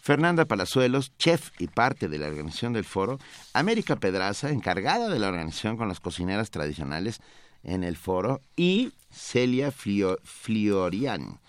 Fernanda 0.00 0.46
Palazuelos, 0.46 1.12
chef 1.18 1.50
y 1.58 1.66
parte 1.66 2.08
de 2.08 2.18
la 2.18 2.28
organización 2.28 2.72
del 2.72 2.84
foro, 2.84 3.18
América 3.52 3.96
Pedraza, 3.96 4.50
encargada 4.50 5.08
de 5.08 5.18
la 5.18 5.28
organización 5.28 5.76
con 5.76 5.88
las 5.88 6.00
cocineras 6.00 6.50
tradicionales 6.50 7.20
en 7.62 7.84
el 7.84 7.96
foro, 7.96 8.40
y 8.56 8.92
Celia 9.10 9.70
Fliorian, 9.70 11.40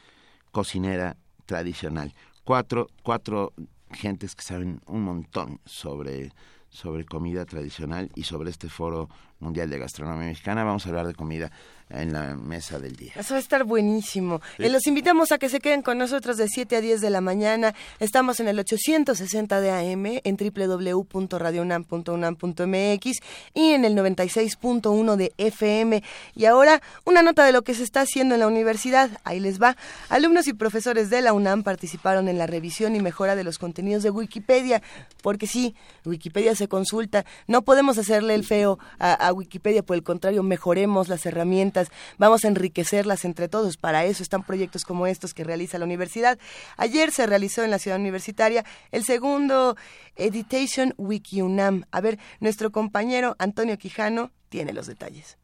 cocinera 0.52 1.16
tradicional. 1.46 2.14
Cuatro, 2.44 2.90
cuatro 3.04 3.54
gentes 3.94 4.36
que 4.36 4.44
saben 4.44 4.82
un 4.86 5.04
montón 5.04 5.62
sobre, 5.66 6.34
sobre 6.70 7.06
comida 7.06 7.46
tradicional 7.46 8.12
y 8.16 8.24
sobre 8.24 8.50
este 8.50 8.68
foro 8.68 9.10
mundial 9.40 9.70
de 9.70 9.80
gastronomía 9.80 10.28
mexicana. 10.28 10.66
Vamos 10.66 10.86
a 10.86 10.90
hablar 10.90 11.08
de 11.08 11.14
comida 11.14 11.52
en 11.94 12.14
la 12.14 12.36
mesa 12.36 12.80
del 12.80 12.96
día. 12.96 13.12
Eso 13.16 13.34
va 13.34 13.38
a 13.38 13.42
estar 13.42 13.64
buenísimo. 13.64 14.42
Eh, 14.58 14.70
los 14.70 14.88
invitamos 14.88 15.32
a 15.32 15.38
que 15.38 15.48
se 15.50 15.60
queden 15.60 15.82
con 15.82 15.98
nosotros 15.98 16.38
de 16.38 16.48
7 16.48 16.78
a 16.78 16.82
10 16.82 17.02
de 17.02 17.10
la 17.10 17.20
mañana. 17.22 17.74
Estamos 18.00 18.40
en 18.40 18.48
el 18.48 18.60
860 18.60 19.60
de 19.62 19.72
AM, 19.72 20.20
en 20.24 20.38
www.radiounam.unam.mx 20.38 23.20
y 23.54 23.72
en 23.72 23.86
el 23.86 23.96
96.1 23.96 25.16
de 25.16 25.34
FM. 25.38 26.04
Y 26.36 26.46
ahora, 26.46 26.82
una 27.06 27.24
nota 27.24 27.46
de 27.46 27.52
lo 27.52 27.64
que 27.64 27.74
se 27.74 27.84
está 27.84 28.02
haciendo 28.02 28.36
en 28.36 28.42
la 28.42 28.48
universidad. 28.48 29.10
Ahí 29.24 29.40
les 29.40 29.60
va. 29.62 29.76
Alumnos 30.10 30.48
y 30.48 30.54
profesores 30.54 31.10
de 31.10 31.22
la 31.22 31.34
UNAM 31.34 31.64
participaron 31.64 32.28
en 32.28 32.38
la 32.38 32.46
revisión 32.48 32.96
y 32.96 33.02
mejora 33.02 33.36
de 33.36 33.44
los 33.44 33.58
contenidos 33.58 34.04
de 34.04 34.12
Wikipedia. 34.12 34.84
Porque 35.22 35.48
sí, 35.48 35.76
Wikipedia 36.06 36.56
se 36.56 36.68
consulta. 36.68 37.26
No 37.48 37.64
podemos 37.64 37.98
hacerle 37.98 38.36
el 38.36 38.44
feo 38.44 38.78
a, 39.00 39.14
a 39.14 39.32
Wikipedia, 39.34 39.82
por 39.84 39.96
el 39.96 40.04
contrario, 40.04 40.44
mejoremos 40.44 41.08
las 41.08 41.26
herramientas 41.26 41.81
vamos 42.18 42.44
a 42.44 42.48
enriquecerlas 42.48 43.26
entre 43.26 43.48
todos. 43.48 43.78
Para 43.78 44.06
eso 44.06 44.24
están 44.24 44.44
proyectos 44.44 44.84
como 44.84 45.08
estos 45.08 45.34
que 45.34 45.44
realiza 45.44 45.80
la 45.80 45.86
universidad. 45.86 46.38
Ayer 46.78 47.12
se 47.12 47.26
realizó 47.26 47.64
en 47.64 47.72
la 47.72 47.80
ciudad 47.80 48.00
universitaria 48.00 48.66
el 48.92 49.04
segundo 49.04 49.76
Editation 50.16 50.94
Wiki 50.98 51.42
UNAM. 51.42 51.86
A 51.92 52.02
ver, 52.02 52.20
nuestro 52.40 52.72
compañero 52.72 53.36
Antonio 53.40 53.78
Quijano 53.78 54.32
tiene 54.50 54.74
los 54.74 54.88
detalles. 54.88 55.38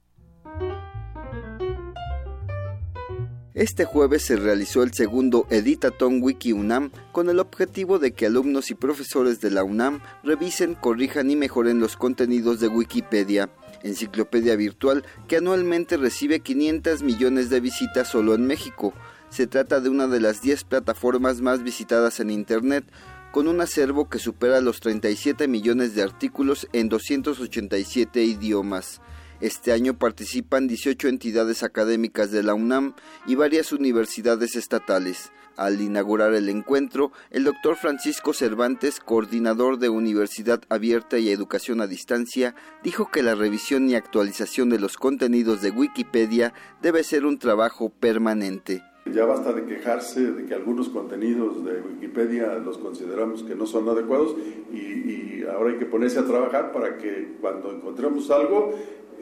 Este 3.57 3.85
jueves 3.85 4.21
se 4.21 4.35
realizó 4.35 4.83
el 4.83 4.93
segundo 4.93 5.47
Editaton 5.49 6.21
Wiki 6.21 6.51
UNAM 6.51 6.91
con 7.11 7.27
el 7.27 7.39
objetivo 7.39 7.97
de 7.97 8.11
que 8.11 8.27
alumnos 8.27 8.69
y 8.69 8.75
profesores 8.75 9.41
de 9.41 9.49
la 9.49 9.63
UNAM 9.63 9.99
revisen, 10.23 10.75
corrijan 10.75 11.31
y 11.31 11.35
mejoren 11.35 11.79
los 11.79 11.97
contenidos 11.97 12.59
de 12.59 12.67
Wikipedia, 12.67 13.49
enciclopedia 13.83 14.55
virtual 14.55 15.03
que 15.27 15.37
anualmente 15.37 15.97
recibe 15.97 16.39
500 16.39 17.03
millones 17.03 17.49
de 17.49 17.59
visitas 17.59 18.07
solo 18.07 18.35
en 18.35 18.45
México. 18.45 18.93
Se 19.29 19.47
trata 19.47 19.79
de 19.79 19.89
una 19.89 20.07
de 20.07 20.19
las 20.19 20.41
10 20.41 20.63
plataformas 20.63 21.41
más 21.41 21.63
visitadas 21.63 22.19
en 22.19 22.29
Internet, 22.29 22.85
con 23.31 23.47
un 23.47 23.61
acervo 23.61 24.09
que 24.09 24.19
supera 24.19 24.61
los 24.61 24.79
37 24.79 25.47
millones 25.47 25.95
de 25.95 26.03
artículos 26.03 26.67
en 26.73 26.89
287 26.89 28.23
idiomas. 28.23 29.01
Este 29.39 29.71
año 29.71 29.99
participan 29.99 30.67
18 30.67 31.07
entidades 31.09 31.61
académicas 31.61 32.31
de 32.31 32.41
la 32.41 32.55
UNAM 32.55 32.95
y 33.27 33.35
varias 33.35 33.71
universidades 33.71 34.55
estatales. 34.55 35.31
Al 35.55 35.79
inaugurar 35.79 36.33
el 36.33 36.49
encuentro, 36.49 37.11
el 37.29 37.43
doctor 37.43 37.75
Francisco 37.75 38.33
Cervantes, 38.33 38.99
coordinador 38.99 39.77
de 39.77 39.89
Universidad 39.89 40.61
Abierta 40.69 41.19
y 41.19 41.29
Educación 41.29 41.81
a 41.81 41.87
Distancia, 41.87 42.55
dijo 42.83 43.11
que 43.11 43.21
la 43.21 43.35
revisión 43.35 43.87
y 43.87 43.93
actualización 43.93 44.69
de 44.71 44.79
los 44.79 44.97
contenidos 44.97 45.61
de 45.61 45.69
Wikipedia 45.69 46.53
debe 46.81 47.03
ser 47.03 47.23
un 47.23 47.37
trabajo 47.37 47.89
permanente. 47.89 48.81
Ya 49.13 49.25
basta 49.25 49.53
de 49.53 49.65
quejarse 49.65 50.31
de 50.31 50.45
que 50.45 50.53
algunos 50.53 50.89
contenidos 50.89 51.63
de 51.63 51.79
Wikipedia 51.81 52.55
los 52.55 52.77
consideramos 52.77 53.43
que 53.43 53.55
no 53.55 53.65
son 53.65 53.87
adecuados 53.87 54.35
y, 54.73 55.43
ahora 55.47 55.71
hay 55.71 55.79
que 55.79 55.85
ponerse 55.85 56.19
a 56.19 56.25
trabajar 56.25 56.73
para 56.73 56.97
que 56.97 57.37
cuando 57.39 57.71
encontremos 57.71 58.29
algo 58.31 58.73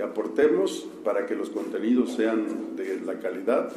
aportemos 0.02 0.88
para 1.04 1.26
que 1.26 1.36
los 1.36 1.50
contenidos 1.50 2.14
sean 2.14 2.76
de 2.76 3.02
la 3.06 3.20
calidad. 3.20 3.72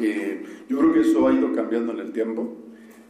Eh, 0.00 0.44
yo 0.68 0.78
creo 0.78 0.92
que 0.92 1.00
eso 1.00 1.26
ha 1.26 1.32
ido 1.32 1.52
cambiando 1.52 1.92
en 1.92 2.00
el 2.00 2.12
tiempo. 2.12 2.54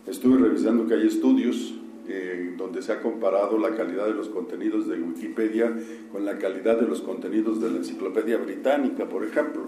Estuve 0.06 0.38
revisando 0.38 0.86
que 0.86 0.94
hay 0.94 1.06
estudios 1.06 1.74
eh, 2.08 2.54
donde 2.56 2.82
se 2.82 2.92
ha 2.92 3.00
comparado 3.00 3.58
la 3.58 3.74
calidad 3.74 4.06
de 4.06 4.14
los 4.14 4.28
contenidos 4.28 4.86
de 4.86 5.00
Wikipedia 5.00 5.76
con 6.12 6.24
la 6.24 6.38
calidad 6.38 6.80
de 6.80 6.86
los 6.86 7.02
contenidos 7.02 7.60
de 7.60 7.70
la 7.70 7.78
Enciclopedia 7.78 8.36
Británica, 8.38 9.08
por 9.08 9.24
ejemplo. 9.24 9.62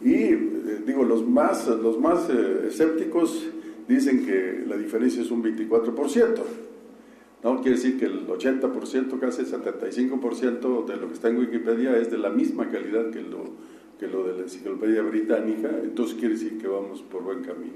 Y 0.00 0.14
eh, 0.14 0.82
digo, 0.86 1.04
los 1.04 1.26
más, 1.26 1.68
los 1.68 1.98
más 1.98 2.28
escépticos 2.30 3.46
dicen 3.88 4.24
que 4.24 4.64
la 4.66 4.76
diferencia 4.76 5.22
es 5.22 5.30
un 5.30 5.42
24%. 5.42 6.61
¿No? 7.42 7.60
Quiere 7.60 7.76
decir 7.76 7.98
que 7.98 8.06
el 8.06 8.26
80%, 8.26 9.18
casi 9.18 9.42
el 9.42 9.48
75% 9.48 10.86
de 10.86 10.96
lo 10.96 11.08
que 11.08 11.14
está 11.14 11.28
en 11.28 11.38
Wikipedia 11.38 11.96
es 11.96 12.10
de 12.10 12.18
la 12.18 12.30
misma 12.30 12.68
calidad 12.68 13.10
que 13.10 13.22
lo, 13.22 13.44
que 13.98 14.06
lo 14.06 14.24
de 14.24 14.34
la 14.34 14.42
enciclopedia 14.42 15.02
británica, 15.02 15.70
entonces 15.82 16.16
quiere 16.16 16.34
decir 16.34 16.58
que 16.58 16.68
vamos 16.68 17.02
por 17.02 17.22
buen 17.22 17.42
camino. 17.42 17.74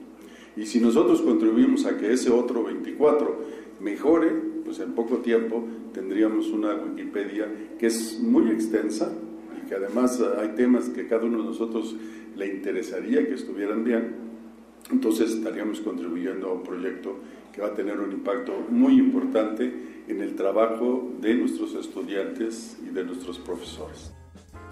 Y 0.57 0.67
si 0.67 0.81
nosotros 0.81 1.21
contribuimos 1.21 1.85
a 1.85 1.99
que 1.99 2.13
ese 2.13 2.31
otro 2.31 2.65
24 2.65 3.37
mejore, 3.81 4.31
pues 4.65 4.81
en 4.81 4.93
poco 4.93 5.19
tiempo 5.19 5.65
tendríamos 5.93 6.49
una 6.49 6.75
Wikipedia 6.75 7.47
que 7.79 7.87
es 7.87 8.19
muy 8.21 8.51
extensa 8.51 9.13
y 9.57 9.69
que 9.69 9.75
además 9.75 10.23
hay 10.39 10.49
temas 10.57 10.89
que 10.89 11.07
cada 11.07 11.25
uno 11.25 11.39
de 11.39 11.45
nosotros 11.45 11.95
le 12.37 12.49
interesaría 12.49 13.27
que 13.27 13.35
estuvieran 13.35 13.85
bien, 13.85 14.26
entonces 14.91 15.33
estaríamos 15.33 15.81
contribuyendo 15.81 16.49
a 16.49 16.53
un 16.55 16.63
proyecto 16.63 17.17
que 17.53 17.61
va 17.61 17.69
a 17.69 17.75
tener 17.75 17.99
un 17.99 18.13
impacto 18.13 18.53
muy 18.69 18.99
importante 18.99 19.73
en 20.09 20.21
el 20.21 20.35
trabajo 20.35 21.11
de 21.21 21.35
nuestros 21.35 21.75
estudiantes 21.75 22.77
y 22.85 22.91
de 22.91 23.05
nuestros 23.05 23.39
profesores. 23.39 24.13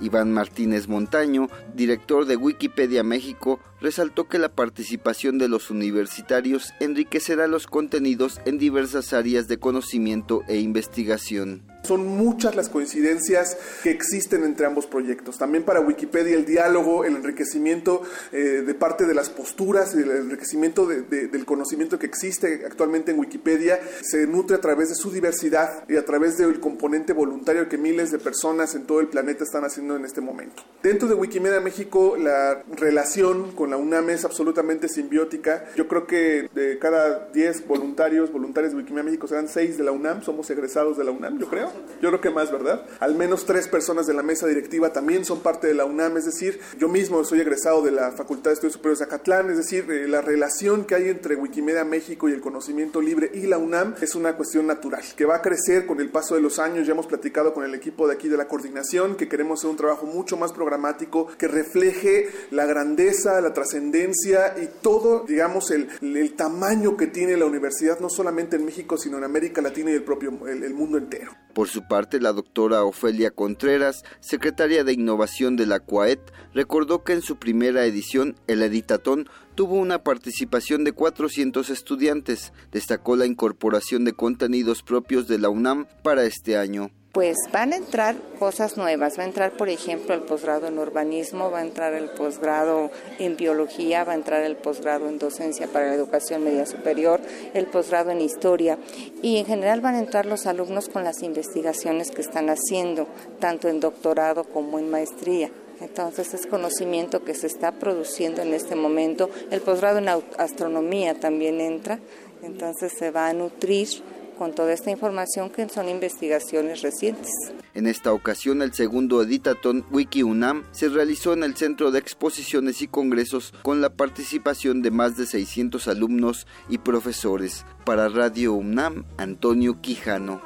Iván 0.00 0.32
Martínez 0.32 0.88
Montaño, 0.88 1.48
director 1.74 2.26
de 2.26 2.36
Wikipedia 2.36 3.02
México, 3.02 3.60
resaltó 3.80 4.28
que 4.28 4.38
la 4.38 4.48
participación 4.48 5.38
de 5.38 5.48
los 5.48 5.70
universitarios 5.70 6.74
enriquecerá 6.80 7.46
los 7.46 7.66
contenidos 7.66 8.40
en 8.44 8.58
diversas 8.58 9.12
áreas 9.12 9.46
de 9.48 9.58
conocimiento 9.58 10.42
e 10.48 10.58
investigación. 10.58 11.73
Son 11.84 12.06
muchas 12.06 12.56
las 12.56 12.68
coincidencias 12.68 13.56
que 13.82 13.90
existen 13.90 14.44
entre 14.44 14.66
ambos 14.66 14.86
proyectos. 14.86 15.38
También 15.38 15.64
para 15.64 15.80
Wikipedia 15.80 16.34
el 16.34 16.46
diálogo, 16.46 17.04
el 17.04 17.16
enriquecimiento 17.16 18.02
eh, 18.32 18.62
de 18.66 18.74
parte 18.74 19.06
de 19.06 19.14
las 19.14 19.30
posturas, 19.30 19.94
el 19.94 20.10
enriquecimiento 20.10 20.86
del 20.86 21.44
conocimiento 21.44 21.98
que 21.98 22.06
existe 22.06 22.64
actualmente 22.66 23.10
en 23.10 23.18
Wikipedia 23.18 23.80
se 24.02 24.26
nutre 24.26 24.56
a 24.56 24.60
través 24.60 24.88
de 24.88 24.94
su 24.94 25.10
diversidad 25.10 25.84
y 25.88 25.96
a 25.96 26.04
través 26.04 26.38
del 26.38 26.60
componente 26.60 27.12
voluntario 27.12 27.68
que 27.68 27.78
miles 27.78 28.10
de 28.10 28.18
personas 28.18 28.74
en 28.74 28.84
todo 28.84 29.00
el 29.00 29.08
planeta 29.08 29.44
están 29.44 29.64
haciendo 29.64 29.96
en 29.96 30.04
este 30.04 30.20
momento. 30.20 30.62
Dentro 30.82 31.08
de 31.08 31.14
Wikimedia 31.14 31.60
México 31.60 32.16
la 32.16 32.62
relación 32.76 33.52
con 33.52 33.70
la 33.70 33.76
UNAM 33.76 34.10
es 34.10 34.24
absolutamente 34.24 34.88
simbiótica. 34.88 35.64
Yo 35.76 35.88
creo 35.88 36.06
que 36.06 36.48
de 36.54 36.78
cada 36.78 37.28
10 37.32 37.66
voluntarios, 37.66 38.32
voluntarios 38.32 38.72
de 38.72 38.78
Wikimedia 38.78 39.04
México 39.04 39.26
serán 39.26 39.48
6 39.48 39.78
de 39.78 39.84
la 39.84 39.92
UNAM, 39.92 40.22
somos 40.22 40.48
egresados 40.50 40.96
de 40.96 41.04
la 41.04 41.10
UNAM, 41.10 41.38
yo 41.38 41.48
creo. 41.48 41.72
Yo 42.00 42.10
creo 42.10 42.20
que 42.20 42.30
más, 42.30 42.52
¿verdad? 42.52 42.84
Al 43.00 43.14
menos 43.14 43.46
tres 43.46 43.68
personas 43.68 44.06
de 44.06 44.14
la 44.14 44.22
mesa 44.22 44.46
directiva 44.46 44.92
también 44.92 45.24
son 45.24 45.40
parte 45.40 45.66
de 45.66 45.74
la 45.74 45.84
UNAM, 45.84 46.16
es 46.16 46.26
decir, 46.26 46.60
yo 46.78 46.88
mismo 46.88 47.24
soy 47.24 47.40
egresado 47.40 47.82
de 47.82 47.92
la 47.92 48.12
Facultad 48.12 48.50
de 48.50 48.54
Estudios 48.54 48.74
Superiores 48.74 48.98
de 48.98 49.06
Acatlán, 49.06 49.50
es 49.50 49.56
decir, 49.56 49.90
eh, 49.90 50.06
la 50.08 50.20
relación 50.20 50.84
que 50.84 50.94
hay 50.96 51.08
entre 51.08 51.36
Wikimedia 51.36 51.84
México 51.84 52.28
y 52.28 52.32
el 52.32 52.40
conocimiento 52.40 53.00
libre 53.00 53.30
y 53.32 53.46
la 53.46 53.58
UNAM 53.58 53.94
es 54.00 54.14
una 54.14 54.36
cuestión 54.36 54.66
natural, 54.66 55.02
que 55.16 55.24
va 55.24 55.36
a 55.36 55.42
crecer 55.42 55.86
con 55.86 56.00
el 56.00 56.10
paso 56.10 56.34
de 56.34 56.40
los 56.40 56.58
años. 56.58 56.86
Ya 56.86 56.92
hemos 56.92 57.06
platicado 57.06 57.54
con 57.54 57.64
el 57.64 57.74
equipo 57.74 58.06
de 58.06 58.14
aquí 58.14 58.28
de 58.28 58.36
la 58.36 58.48
coordinación, 58.48 59.16
que 59.16 59.28
queremos 59.28 59.60
hacer 59.60 59.70
un 59.70 59.76
trabajo 59.76 60.06
mucho 60.06 60.36
más 60.36 60.52
programático, 60.52 61.28
que 61.38 61.48
refleje 61.48 62.28
la 62.50 62.66
grandeza, 62.66 63.40
la 63.40 63.54
trascendencia 63.54 64.56
y 64.60 64.68
todo, 64.82 65.24
digamos, 65.26 65.70
el, 65.70 65.88
el, 66.02 66.34
tamaño 66.34 66.96
que 66.96 67.06
tiene 67.06 67.36
la 67.36 67.46
universidad, 67.46 68.00
no 68.00 68.08
solamente 68.08 68.56
en 68.56 68.64
México, 68.64 68.96
sino 68.98 69.18
en 69.18 69.24
América 69.24 69.62
Latina 69.62 69.90
y 69.90 69.94
el 69.94 70.02
propio 70.02 70.30
el 70.46 70.74
mundo 70.74 70.98
entero. 70.98 71.32
Su 71.68 71.86
parte, 71.86 72.20
la 72.20 72.32
doctora 72.32 72.84
Ofelia 72.84 73.30
Contreras, 73.30 74.04
secretaria 74.20 74.84
de 74.84 74.92
Innovación 74.92 75.56
de 75.56 75.66
la 75.66 75.80
CUAET, 75.80 76.20
recordó 76.54 77.04
que 77.04 77.12
en 77.12 77.22
su 77.22 77.36
primera 77.36 77.84
edición, 77.84 78.36
el 78.46 78.62
Editatón 78.62 79.28
tuvo 79.54 79.76
una 79.76 80.02
participación 80.02 80.84
de 80.84 80.92
400 80.92 81.70
estudiantes. 81.70 82.52
Destacó 82.72 83.16
la 83.16 83.26
incorporación 83.26 84.04
de 84.04 84.12
contenidos 84.12 84.82
propios 84.82 85.28
de 85.28 85.38
la 85.38 85.48
UNAM 85.48 85.86
para 86.02 86.24
este 86.24 86.56
año 86.56 86.90
pues 87.14 87.36
van 87.52 87.72
a 87.72 87.76
entrar 87.76 88.16
cosas 88.40 88.76
nuevas. 88.76 89.16
Va 89.16 89.22
a 89.22 89.26
entrar, 89.26 89.52
por 89.52 89.68
ejemplo, 89.68 90.14
el 90.14 90.22
posgrado 90.22 90.66
en 90.66 90.80
urbanismo, 90.80 91.48
va 91.48 91.60
a 91.60 91.62
entrar 91.62 91.94
el 91.94 92.10
posgrado 92.10 92.90
en 93.20 93.36
biología, 93.36 94.02
va 94.02 94.12
a 94.12 94.16
entrar 94.16 94.42
el 94.42 94.56
posgrado 94.56 95.08
en 95.08 95.20
docencia 95.20 95.68
para 95.68 95.86
la 95.86 95.94
educación 95.94 96.42
media 96.42 96.66
superior, 96.66 97.20
el 97.54 97.66
posgrado 97.66 98.10
en 98.10 98.20
historia 98.20 98.78
y 99.22 99.38
en 99.38 99.46
general 99.46 99.80
van 99.80 99.94
a 99.94 100.00
entrar 100.00 100.26
los 100.26 100.46
alumnos 100.46 100.88
con 100.88 101.04
las 101.04 101.22
investigaciones 101.22 102.10
que 102.10 102.20
están 102.20 102.50
haciendo, 102.50 103.06
tanto 103.38 103.68
en 103.68 103.78
doctorado 103.78 104.42
como 104.42 104.80
en 104.80 104.90
maestría. 104.90 105.52
Entonces 105.80 106.34
es 106.34 106.46
conocimiento 106.46 107.22
que 107.22 107.34
se 107.34 107.46
está 107.46 107.70
produciendo 107.72 108.42
en 108.42 108.54
este 108.54 108.74
momento. 108.74 109.30
El 109.52 109.60
posgrado 109.60 109.98
en 109.98 110.08
astronomía 110.08 111.20
también 111.20 111.60
entra, 111.60 112.00
entonces 112.42 112.92
se 112.98 113.12
va 113.12 113.28
a 113.28 113.32
nutrir 113.32 113.88
con 114.34 114.54
toda 114.54 114.72
esta 114.72 114.90
información 114.90 115.50
que 115.50 115.68
son 115.68 115.88
investigaciones 115.88 116.82
recientes. 116.82 117.30
En 117.74 117.86
esta 117.86 118.12
ocasión, 118.12 118.62
el 118.62 118.72
segundo 118.72 119.22
Editatón 119.22 119.84
Wiki 119.90 120.22
UNAM 120.22 120.64
se 120.72 120.88
realizó 120.88 121.32
en 121.32 121.42
el 121.42 121.56
Centro 121.56 121.90
de 121.90 121.98
Exposiciones 121.98 122.82
y 122.82 122.88
Congresos 122.88 123.52
con 123.62 123.80
la 123.80 123.90
participación 123.90 124.82
de 124.82 124.90
más 124.90 125.16
de 125.16 125.26
600 125.26 125.88
alumnos 125.88 126.46
y 126.68 126.78
profesores. 126.78 127.64
Para 127.84 128.08
Radio 128.08 128.54
UNAM, 128.54 129.04
Antonio 129.16 129.80
Quijano. 129.80 130.40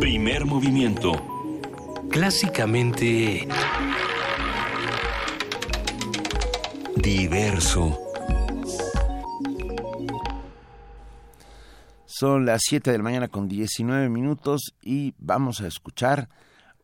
Primer 0.00 0.44
movimiento. 0.44 1.12
Clásicamente 2.10 3.48
diverso. 7.04 8.00
Son 12.06 12.46
las 12.46 12.62
7 12.64 12.90
de 12.90 12.98
la 12.98 13.04
mañana 13.04 13.28
con 13.28 13.46
19 13.46 14.08
minutos 14.08 14.74
y 14.80 15.14
vamos 15.18 15.60
a 15.60 15.66
escuchar 15.66 16.28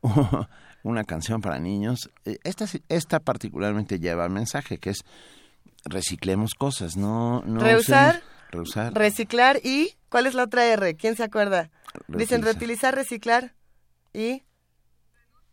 una 0.82 1.04
canción 1.04 1.40
para 1.40 1.58
niños. 1.58 2.10
Eh, 2.26 2.38
esta, 2.44 2.66
esta 2.88 3.20
particularmente 3.20 3.98
lleva 3.98 4.26
el 4.26 4.30
mensaje 4.30 4.78
que 4.78 4.90
es 4.90 5.04
reciclemos 5.84 6.54
cosas, 6.54 6.96
no... 6.98 7.42
no 7.46 7.60
reusar, 7.60 8.22
reciclar 8.92 9.60
y... 9.64 9.94
¿Cuál 10.10 10.26
es 10.26 10.34
la 10.34 10.42
otra 10.42 10.66
R? 10.66 10.96
¿Quién 10.96 11.16
se 11.16 11.22
acuerda? 11.22 11.70
Dicen 12.08 12.42
reutilizar, 12.42 12.94
reciclar 12.94 13.54
y 14.12 14.42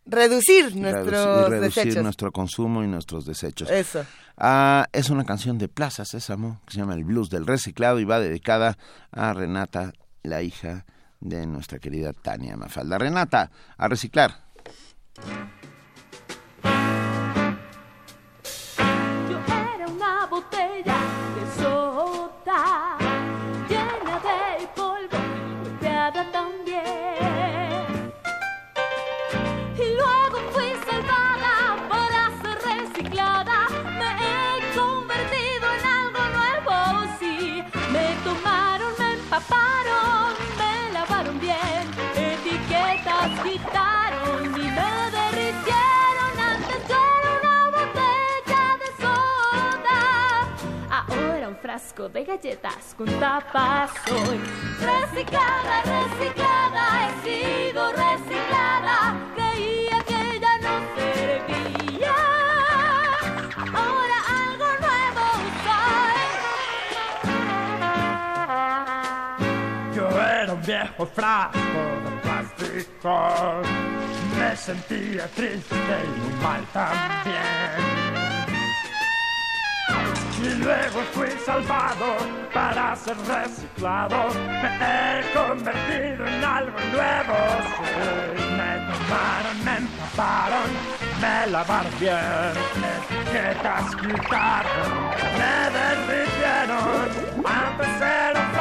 reducir 0.08 0.76
nuestros 0.76 1.50
reducir 1.50 2.02
nuestro 2.02 2.32
consumo 2.32 2.84
y 2.84 2.88
nuestros 2.88 3.26
desechos. 3.26 3.70
Eso. 3.70 4.06
Ah, 4.38 4.88
es 4.94 5.10
una 5.10 5.26
canción 5.26 5.58
de 5.58 5.68
Plaza 5.68 6.06
Sésamo 6.06 6.62
que 6.66 6.74
se 6.74 6.80
llama 6.80 6.94
El 6.94 7.04
Blues 7.04 7.30
del 7.30 7.46
Reciclado 7.46 8.00
y 8.00 8.06
va 8.06 8.20
dedicada 8.20 8.78
a 9.12 9.34
Renata, 9.34 9.94
la 10.24 10.42
hija 10.42 10.86
de 11.20 11.48
nuestra 11.48 11.80
querida 11.80 12.14
Tania 12.14 12.56
Mafalda. 12.56 12.98
Renata, 12.98 13.52
a 13.78 13.88
reciclar. 13.88 14.48
Galletas 52.25 52.95
con 52.97 53.07
tapas 53.19 53.91
soy. 54.07 54.39
Reciclada, 54.79 55.81
reciclada, 55.83 56.83
he 57.03 57.12
sido 57.24 57.91
reciclada. 57.91 59.15
Creía 59.36 60.00
que 60.05 60.39
ya 60.39 60.57
no 60.59 60.79
servía. 60.95 62.15
Ahora 63.74 64.17
algo 64.45 64.67
nuevo 64.86 65.25
soy. 65.65 66.27
Yo 69.95 70.05
era 70.09 70.53
un 70.53 70.62
viejo 70.62 71.05
frasco 71.05 71.79
de 72.03 72.12
plástico. 72.24 73.13
Me 74.38 74.55
sentía 74.55 75.27
triste 75.27 75.75
y 75.75 76.43
mal 76.43 76.63
también. 76.74 78.07
Y 80.39 80.50
luego 80.63 81.01
fui 81.13 81.29
salvado 81.46 82.15
para 82.53 82.96
ser 82.96 83.17
reciclado. 83.17 84.29
Me 84.62 84.70
he 84.77 85.34
convertido 85.34 86.27
en 86.27 86.44
algo 86.44 86.77
nuevo. 86.91 87.38
Me 88.58 88.72
tomaron, 88.88 89.65
me 89.65 89.77
empaparon, 89.77 90.70
me 91.22 91.51
lavaron 91.51 92.00
bien. 92.00 92.53
Etiquetas 92.94 93.96
quitaron, 93.96 95.10
me 95.39 95.56
derritieron. 95.77 97.10
Antes 97.46 98.01
era 98.01 98.57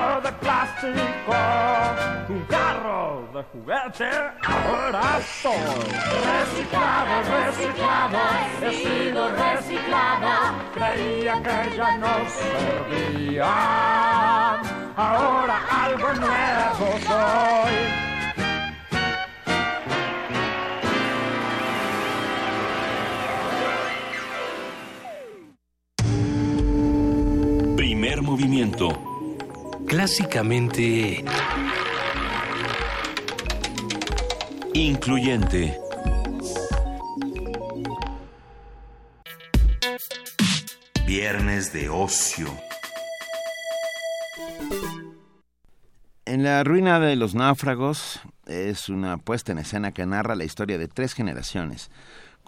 frasco 0.00 0.20
de 0.22 0.32
plástico, 0.32 1.34
un 2.28 2.44
carro 2.48 3.28
de 3.34 3.42
juguete. 3.52 4.10
Ahora 4.42 5.20
soy 5.42 5.52
reciclado, 6.30 7.14
reciclado. 7.46 8.18
He 8.62 8.72
sido 8.72 9.28
reciclada. 9.30 10.34
Creía 10.74 11.34
que 11.42 11.76
ya 11.76 11.96
no 11.98 12.14
servía. 12.28 13.50
Ahora 14.96 15.58
algo 15.84 16.12
nuevo 16.14 16.86
soy. 17.06 17.74
Primer 27.76 28.22
movimiento. 28.22 29.09
Clásicamente 29.90 31.24
Incluyente. 34.72 35.76
Viernes 41.04 41.72
de 41.72 41.88
ocio. 41.88 42.46
En 46.24 46.44
la 46.44 46.62
ruina 46.62 47.00
de 47.00 47.16
los 47.16 47.34
náufragos 47.34 48.20
es 48.46 48.88
una 48.88 49.18
puesta 49.18 49.50
en 49.50 49.58
escena 49.58 49.90
que 49.90 50.06
narra 50.06 50.36
la 50.36 50.44
historia 50.44 50.78
de 50.78 50.86
tres 50.86 51.14
generaciones, 51.14 51.90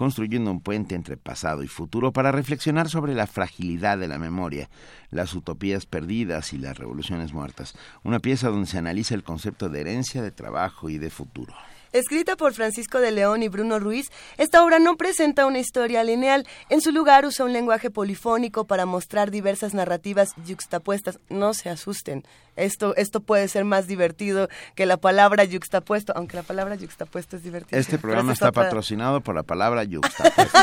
construyendo 0.02 0.50
un 0.50 0.60
puente 0.60 0.96
entre 0.96 1.16
pasado 1.16 1.62
y 1.62 1.68
futuro 1.68 2.12
para 2.12 2.32
reflexionar 2.32 2.88
sobre 2.88 3.14
la 3.14 3.28
fragilidad 3.28 3.98
de 3.98 4.08
la 4.08 4.18
memoria, 4.18 4.68
las 5.12 5.32
utopías 5.32 5.86
perdidas 5.86 6.52
y 6.52 6.58
las 6.58 6.76
revoluciones 6.76 7.32
muertas. 7.32 7.76
Una 8.02 8.18
pieza 8.18 8.48
donde 8.48 8.66
se 8.66 8.78
analiza 8.78 9.14
el 9.14 9.22
concepto 9.22 9.68
de 9.68 9.80
herencia, 9.80 10.20
de 10.20 10.32
trabajo 10.32 10.90
y 10.90 10.98
de 10.98 11.08
futuro. 11.08 11.54
Escrita 11.92 12.36
por 12.36 12.54
Francisco 12.54 13.00
de 13.00 13.10
León 13.10 13.42
y 13.42 13.48
Bruno 13.48 13.78
Ruiz, 13.78 14.10
esta 14.38 14.64
obra 14.64 14.78
no 14.78 14.96
presenta 14.96 15.44
una 15.44 15.58
historia 15.58 16.02
lineal. 16.04 16.46
En 16.70 16.80
su 16.80 16.90
lugar 16.90 17.26
usa 17.26 17.44
un 17.44 17.52
lenguaje 17.52 17.90
polifónico 17.90 18.66
para 18.66 18.86
mostrar 18.86 19.30
diversas 19.30 19.74
narrativas 19.74 20.30
yuxtapuestas. 20.46 21.18
No 21.28 21.52
se 21.52 21.68
asusten. 21.68 22.24
Esto, 22.56 22.94
esto 22.96 23.20
puede 23.20 23.48
ser 23.48 23.64
más 23.64 23.86
divertido 23.86 24.48
que 24.74 24.84
la 24.84 24.98
palabra 24.98 25.44
yuxtapuesto, 25.44 26.12
aunque 26.16 26.36
la 26.36 26.42
palabra 26.42 26.74
yuxtapuesto 26.74 27.36
es 27.36 27.42
divertida. 27.42 27.78
Este 27.78 27.98
programa 27.98 28.32
está 28.32 28.52
patrocinado 28.52 29.20
por 29.20 29.34
la 29.34 29.42
palabra 29.42 29.84
yuxtapuesto. 29.84 30.58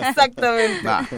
Exactamente. 0.00 0.86
Va. 0.86 1.08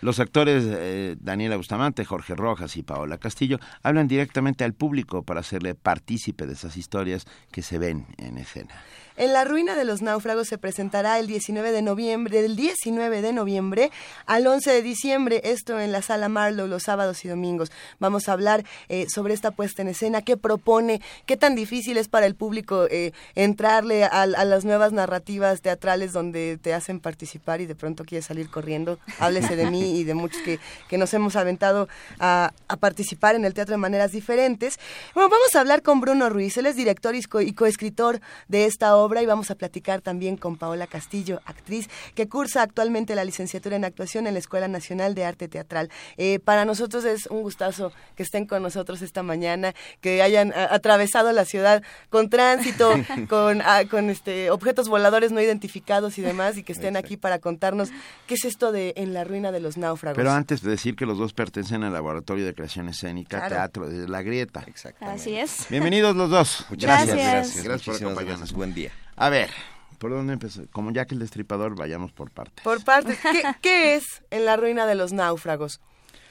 Los 0.00 0.20
actores 0.20 0.64
eh, 0.66 1.16
Daniela 1.20 1.56
Bustamante, 1.56 2.04
Jorge 2.04 2.34
Rojas 2.34 2.76
y 2.76 2.82
Paola 2.82 3.18
Castillo 3.18 3.58
hablan 3.82 4.08
directamente 4.08 4.64
al 4.64 4.72
público 4.72 5.22
para 5.22 5.40
hacerle 5.40 5.74
partícipe 5.74 6.46
de 6.46 6.54
esas 6.54 6.76
historias 6.76 7.26
que 7.52 7.62
se 7.62 7.78
ven 7.78 8.06
en 8.16 8.38
escena. 8.38 8.74
En 9.18 9.32
la 9.32 9.44
ruina 9.44 9.74
de 9.74 9.84
los 9.84 10.00
náufragos 10.00 10.46
se 10.46 10.58
presentará 10.58 11.18
el 11.18 11.26
19 11.26 11.72
de 11.72 11.82
noviembre, 11.82 12.40
del 12.40 12.54
19 12.54 13.20
de 13.20 13.32
noviembre 13.32 13.90
al 14.26 14.46
11 14.46 14.70
de 14.70 14.80
diciembre, 14.80 15.40
esto 15.42 15.80
en 15.80 15.90
la 15.90 16.02
sala 16.02 16.28
Marlowe 16.28 16.68
los 16.68 16.84
sábados 16.84 17.24
y 17.24 17.28
domingos. 17.28 17.72
Vamos 17.98 18.28
a 18.28 18.32
hablar 18.34 18.64
eh, 18.88 19.06
sobre 19.12 19.34
esta 19.34 19.50
puesta 19.50 19.82
en 19.82 19.88
escena, 19.88 20.22
qué 20.22 20.36
propone, 20.36 21.02
qué 21.26 21.36
tan 21.36 21.56
difícil 21.56 21.96
es 21.96 22.06
para 22.06 22.26
el 22.26 22.36
público 22.36 22.86
eh, 22.92 23.10
entrarle 23.34 24.04
a, 24.04 24.24
las 24.24 24.64
nuevas 24.64 24.92
narrativas 24.92 25.62
teatrales 25.62 26.12
donde 26.12 26.56
te 26.62 26.72
hacen 26.72 27.00
participar 27.00 27.60
y 27.60 27.66
de 27.66 27.74
pronto 27.74 28.04
quieres 28.04 28.26
salir 28.26 28.48
corriendo. 28.48 29.00
Háblese 29.18 29.56
de 29.56 29.68
mí 29.68 29.98
y 29.98 30.04
de 30.04 30.14
muchos 30.14 30.40
que, 30.42 30.96
nos 30.96 31.12
hemos 31.12 31.34
aventado 31.34 31.88
a, 32.20 32.52
participar 32.78 33.34
en 33.34 33.44
el 33.44 33.52
teatro 33.52 33.72
de 33.72 33.78
maneras 33.78 34.12
diferentes. 34.12 34.78
Bueno, 35.12 35.28
vamos 35.28 35.56
a 35.56 35.60
hablar 35.60 35.82
con 35.82 36.00
Bruno 36.00 36.28
Ruiz, 36.28 36.56
él 36.56 36.66
es 36.66 36.76
director 36.76 37.16
y 37.16 37.24
coescritor 37.24 38.20
de 38.46 38.66
esta 38.66 38.94
obra 38.94 39.07
y 39.22 39.26
vamos 39.26 39.50
a 39.50 39.54
platicar 39.54 40.00
también 40.02 40.36
con 40.36 40.56
Paola 40.56 40.86
Castillo, 40.86 41.40
actriz 41.44 41.88
que 42.14 42.28
cursa 42.28 42.62
actualmente 42.62 43.14
la 43.14 43.24
licenciatura 43.24 43.76
en 43.76 43.84
actuación 43.84 44.26
en 44.26 44.34
la 44.34 44.38
Escuela 44.40 44.68
Nacional 44.68 45.14
de 45.14 45.24
Arte 45.24 45.48
Teatral. 45.48 45.90
Eh, 46.16 46.38
para 46.40 46.64
nosotros 46.64 47.04
es 47.04 47.26
un 47.26 47.42
gustazo 47.42 47.92
que 48.16 48.22
estén 48.22 48.46
con 48.46 48.62
nosotros 48.62 49.00
esta 49.02 49.22
mañana, 49.22 49.74
que 50.00 50.22
hayan 50.22 50.52
a- 50.52 50.74
atravesado 50.74 51.32
la 51.32 51.44
ciudad 51.44 51.82
con 52.10 52.28
tránsito, 52.30 52.92
con, 53.28 53.62
ah, 53.62 53.82
con 53.90 54.10
este, 54.10 54.50
objetos 54.50 54.88
voladores 54.88 55.32
no 55.32 55.40
identificados 55.40 56.18
y 56.18 56.22
demás 56.22 56.56
y 56.58 56.62
que 56.62 56.72
estén 56.72 56.96
aquí 56.96 57.16
para 57.16 57.38
contarnos 57.38 57.88
qué 58.26 58.34
es 58.34 58.44
esto 58.44 58.72
de 58.72 58.92
En 58.96 59.14
la 59.14 59.24
ruina 59.24 59.52
de 59.52 59.60
los 59.60 59.76
náufragos. 59.76 60.16
Pero 60.16 60.30
antes 60.32 60.62
de 60.62 60.70
decir 60.70 60.96
que 60.96 61.06
los 61.06 61.18
dos 61.18 61.32
pertenecen 61.32 61.82
al 61.84 61.92
Laboratorio 61.92 62.44
de 62.44 62.54
Creación 62.54 62.88
Escénica, 62.88 63.38
Claro. 63.38 63.54
Teatro 63.54 63.88
de 63.88 64.08
La 64.08 64.22
Grieta. 64.22 64.64
Así 65.00 65.36
es. 65.36 65.66
Bienvenidos 65.70 66.16
los 66.16 66.28
dos. 66.30 66.66
Muchas 66.70 67.06
gracias. 67.06 67.16
Gracias, 67.16 67.64
por 67.64 67.72
Muchísimas 67.72 68.00
acompañarnos. 68.02 68.38
gracias. 68.40 68.52
Buen 68.56 68.74
día. 68.74 68.90
A 69.18 69.30
ver, 69.30 69.50
¿por 69.98 70.10
dónde 70.10 70.34
empezó? 70.34 70.62
Como 70.70 70.92
ya 70.92 71.04
que 71.04 71.14
el 71.14 71.20
destripador, 71.20 71.74
vayamos 71.74 72.12
por 72.12 72.30
partes. 72.30 72.62
Por 72.62 72.84
parte, 72.84 73.18
¿qué, 73.20 73.42
qué 73.60 73.94
es 73.96 74.04
En 74.30 74.44
la 74.44 74.56
ruina 74.56 74.86
de 74.86 74.94
los 74.94 75.12
náufragos? 75.12 75.80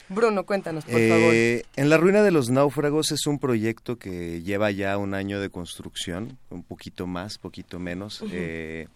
Bruno, 0.10 0.45
cuéntanos, 0.45 0.86
por 0.86 0.93
favor. 0.93 1.34
Eh, 1.34 1.65
en 1.76 1.89
la 1.89 1.97
ruina 1.97 2.23
de 2.23 2.32
los 2.32 2.50
náufragos 2.50 3.12
es 3.12 3.28
un 3.28 3.39
proyecto 3.39 3.97
que 3.97 4.41
lleva 4.41 4.71
ya 4.71 4.97
un 4.97 5.13
año 5.13 5.41
de 5.41 5.50
construcción, 5.50 6.38
un 6.50 6.63
poquito 6.63 7.08
más, 7.08 7.38
poquito 7.38 7.78
menos, 7.78 8.23
eh, 8.32 8.88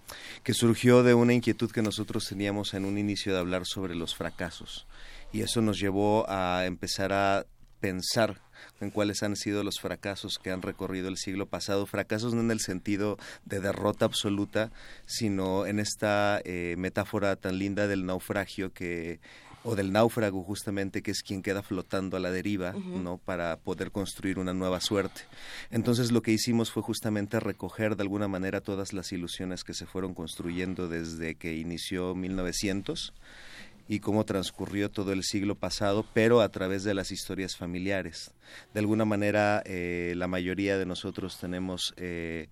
que 0.43 0.53
surgió 0.53 1.03
de 1.03 1.13
una 1.13 1.33
inquietud 1.33 1.69
que 1.69 1.81
nosotros 1.81 2.25
teníamos 2.29 2.73
en 2.73 2.85
un 2.85 2.97
inicio 2.97 3.33
de 3.33 3.39
hablar 3.39 3.65
sobre 3.65 3.93
los 3.93 4.15
fracasos. 4.15 4.87
Y 5.33 5.41
eso 5.41 5.61
nos 5.61 5.79
llevó 5.79 6.25
a 6.29 6.65
empezar 6.65 7.11
a 7.11 7.45
pensar 7.81 8.39
en 8.79 8.89
cuáles 8.89 9.23
han 9.23 9.35
sido 9.35 9.63
los 9.63 9.79
fracasos 9.79 10.39
que 10.39 10.51
han 10.51 10.61
recorrido 10.61 11.07
el 11.07 11.17
siglo 11.17 11.45
pasado, 11.45 11.85
fracasos 11.85 12.33
no 12.33 12.41
en 12.41 12.51
el 12.51 12.59
sentido 12.59 13.17
de 13.45 13.59
derrota 13.59 14.05
absoluta, 14.05 14.71
sino 15.05 15.65
en 15.65 15.79
esta 15.79 16.41
eh, 16.43 16.75
metáfora 16.77 17.35
tan 17.35 17.57
linda 17.57 17.87
del 17.87 18.05
naufragio 18.05 18.73
que 18.73 19.19
o 19.63 19.75
del 19.75 19.91
náufrago 19.91 20.43
justamente 20.43 21.01
que 21.01 21.11
es 21.11 21.21
quien 21.21 21.41
queda 21.41 21.61
flotando 21.61 22.17
a 22.17 22.19
la 22.19 22.31
deriva. 22.31 22.73
¿no? 22.73 23.17
Para 23.17 23.57
poder 23.57 23.91
construir 23.91 24.39
una 24.39 24.53
nueva 24.53 24.81
suerte. 24.81 25.21
Entonces 25.69 26.11
lo 26.11 26.21
que 26.21 26.31
hicimos 26.31 26.71
fue 26.71 26.83
justamente 26.83 27.39
recoger 27.39 27.95
de 27.95 28.03
alguna 28.03 28.27
manera 28.27 28.61
todas 28.61 28.93
las 28.93 29.11
ilusiones 29.11 29.63
que 29.63 29.73
se 29.73 29.85
fueron 29.85 30.13
construyendo 30.13 30.87
desde 30.87 31.35
que 31.35 31.57
inició 31.57 32.15
1900 32.15 33.13
y 33.91 33.99
cómo 33.99 34.23
transcurrió 34.23 34.89
todo 34.89 35.11
el 35.11 35.21
siglo 35.21 35.55
pasado, 35.55 36.05
pero 36.13 36.39
a 36.39 36.47
través 36.47 36.85
de 36.85 36.93
las 36.93 37.11
historias 37.11 37.57
familiares. 37.57 38.33
De 38.73 38.79
alguna 38.79 39.03
manera, 39.03 39.61
eh, 39.65 40.13
la 40.15 40.29
mayoría 40.29 40.77
de 40.77 40.85
nosotros 40.85 41.37
tenemos 41.37 41.93
eh, 41.97 42.47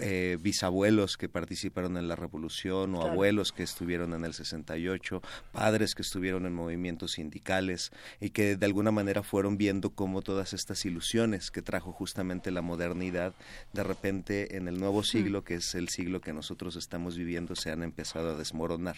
eh, 0.00 0.38
bisabuelos 0.40 1.16
que 1.16 1.28
participaron 1.28 1.96
en 1.96 2.08
la 2.08 2.16
revolución 2.16 2.94
o 2.94 2.98
Claro. 3.00 3.12
abuelos 3.12 3.52
que 3.52 3.62
estuvieron 3.62 4.14
en 4.14 4.24
el 4.24 4.32
68, 4.34 5.20
padres 5.52 5.94
que 5.94 6.02
estuvieron 6.02 6.46
en 6.46 6.54
movimientos 6.54 7.12
sindicales 7.12 7.90
y 8.20 8.30
que 8.30 8.56
de 8.56 8.66
alguna 8.66 8.90
manera 8.90 9.22
fueron 9.22 9.58
viendo 9.58 9.90
cómo 9.90 10.22
todas 10.22 10.52
estas 10.52 10.84
ilusiones 10.84 11.50
que 11.50 11.62
trajo 11.62 11.92
justamente 11.92 12.50
la 12.50 12.62
modernidad, 12.62 13.34
de 13.72 13.82
repente 13.82 14.56
en 14.56 14.68
el 14.68 14.78
nuevo 14.78 15.02
siglo, 15.02 15.44
que 15.44 15.54
es 15.56 15.74
el 15.74 15.88
siglo 15.88 16.20
que 16.20 16.32
nosotros 16.32 16.76
estamos 16.76 17.16
viviendo, 17.16 17.54
se 17.54 17.70
han 17.70 17.82
empezado 17.82 18.30
a 18.30 18.36
desmoronar. 18.36 18.96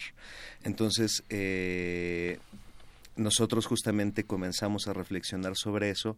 Entonces, 0.63 1.23
eh, 1.29 2.39
nosotros 3.15 3.65
justamente 3.65 4.23
comenzamos 4.25 4.87
a 4.87 4.93
reflexionar 4.93 5.53
sobre 5.55 5.89
eso 5.89 6.17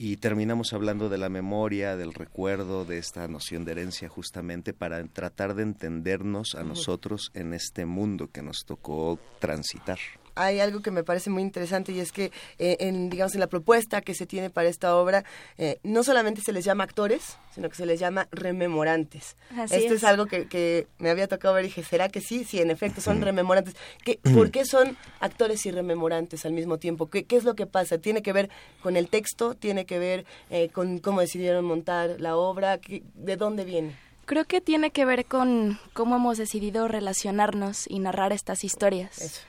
y 0.00 0.18
terminamos 0.18 0.72
hablando 0.72 1.08
de 1.08 1.18
la 1.18 1.28
memoria, 1.28 1.96
del 1.96 2.14
recuerdo, 2.14 2.84
de 2.84 2.98
esta 2.98 3.26
noción 3.26 3.64
de 3.64 3.72
herencia 3.72 4.08
justamente 4.08 4.72
para 4.72 5.04
tratar 5.08 5.56
de 5.56 5.64
entendernos 5.64 6.54
a 6.54 6.62
nosotros 6.62 7.32
en 7.34 7.52
este 7.52 7.84
mundo 7.84 8.30
que 8.30 8.40
nos 8.40 8.64
tocó 8.64 9.18
transitar. 9.40 9.98
Hay 10.38 10.60
algo 10.60 10.80
que 10.80 10.90
me 10.90 11.02
parece 11.04 11.30
muy 11.30 11.42
interesante 11.42 11.92
y 11.92 12.00
es 12.00 12.12
que 12.12 12.32
eh, 12.58 12.76
en 12.80 13.10
digamos 13.10 13.34
en 13.34 13.40
la 13.40 13.46
propuesta 13.48 14.00
que 14.00 14.14
se 14.14 14.24
tiene 14.26 14.50
para 14.50 14.68
esta 14.68 14.96
obra 14.96 15.24
eh, 15.58 15.78
no 15.82 16.02
solamente 16.02 16.40
se 16.40 16.52
les 16.52 16.64
llama 16.64 16.84
actores 16.84 17.36
sino 17.54 17.68
que 17.68 17.74
se 17.74 17.86
les 17.86 17.98
llama 17.98 18.28
rememorantes. 18.30 19.36
Así 19.56 19.74
esto 19.76 19.94
es, 19.94 20.02
es. 20.02 20.04
algo 20.04 20.26
que, 20.26 20.46
que 20.46 20.86
me 20.98 21.10
había 21.10 21.26
tocado 21.28 21.54
ver 21.54 21.64
y 21.64 21.68
dije 21.68 21.82
será 21.82 22.08
que 22.08 22.20
sí 22.20 22.44
sí 22.44 22.60
en 22.60 22.70
efecto 22.70 23.00
son 23.00 23.20
rememorantes. 23.20 23.74
¿Qué, 24.04 24.20
por 24.34 24.50
qué 24.50 24.64
son 24.64 24.96
actores 25.20 25.64
y 25.66 25.70
rememorantes 25.70 26.44
al 26.46 26.52
mismo 26.52 26.78
tiempo 26.78 27.10
¿Qué, 27.10 27.24
qué 27.24 27.36
es 27.36 27.44
lo 27.44 27.54
que 27.54 27.66
pasa 27.66 27.98
tiene 27.98 28.22
que 28.22 28.32
ver 28.32 28.48
con 28.82 28.96
el 28.96 29.08
texto 29.08 29.54
tiene 29.54 29.86
que 29.86 29.98
ver 29.98 30.24
eh, 30.50 30.68
con 30.68 30.98
cómo 30.98 31.20
decidieron 31.20 31.64
montar 31.64 32.16
la 32.20 32.36
obra 32.36 32.78
¿Qué- 32.78 33.02
de 33.14 33.36
dónde 33.36 33.64
viene 33.64 33.96
Creo 34.26 34.44
que 34.44 34.60
tiene 34.60 34.90
que 34.90 35.06
ver 35.06 35.24
con 35.24 35.78
cómo 35.94 36.16
hemos 36.16 36.36
decidido 36.36 36.86
relacionarnos 36.86 37.86
y 37.88 37.98
narrar 37.98 38.32
estas 38.34 38.62
historias. 38.62 39.42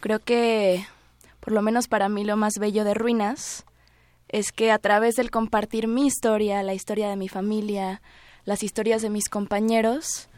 Creo 0.00 0.18
que, 0.18 0.86
por 1.40 1.52
lo 1.52 1.62
menos 1.62 1.88
para 1.88 2.08
mí, 2.08 2.24
lo 2.24 2.36
más 2.36 2.54
bello 2.58 2.84
de 2.84 2.94
Ruinas 2.94 3.64
es 4.28 4.52
que 4.52 4.70
a 4.70 4.78
través 4.78 5.16
del 5.16 5.30
compartir 5.30 5.88
mi 5.88 6.06
historia, 6.06 6.62
la 6.62 6.74
historia 6.74 7.08
de 7.08 7.16
mi 7.16 7.28
familia, 7.28 8.00
las 8.44 8.62
historias 8.62 9.02
de 9.02 9.10
mis 9.10 9.28
compañeros, 9.28 10.28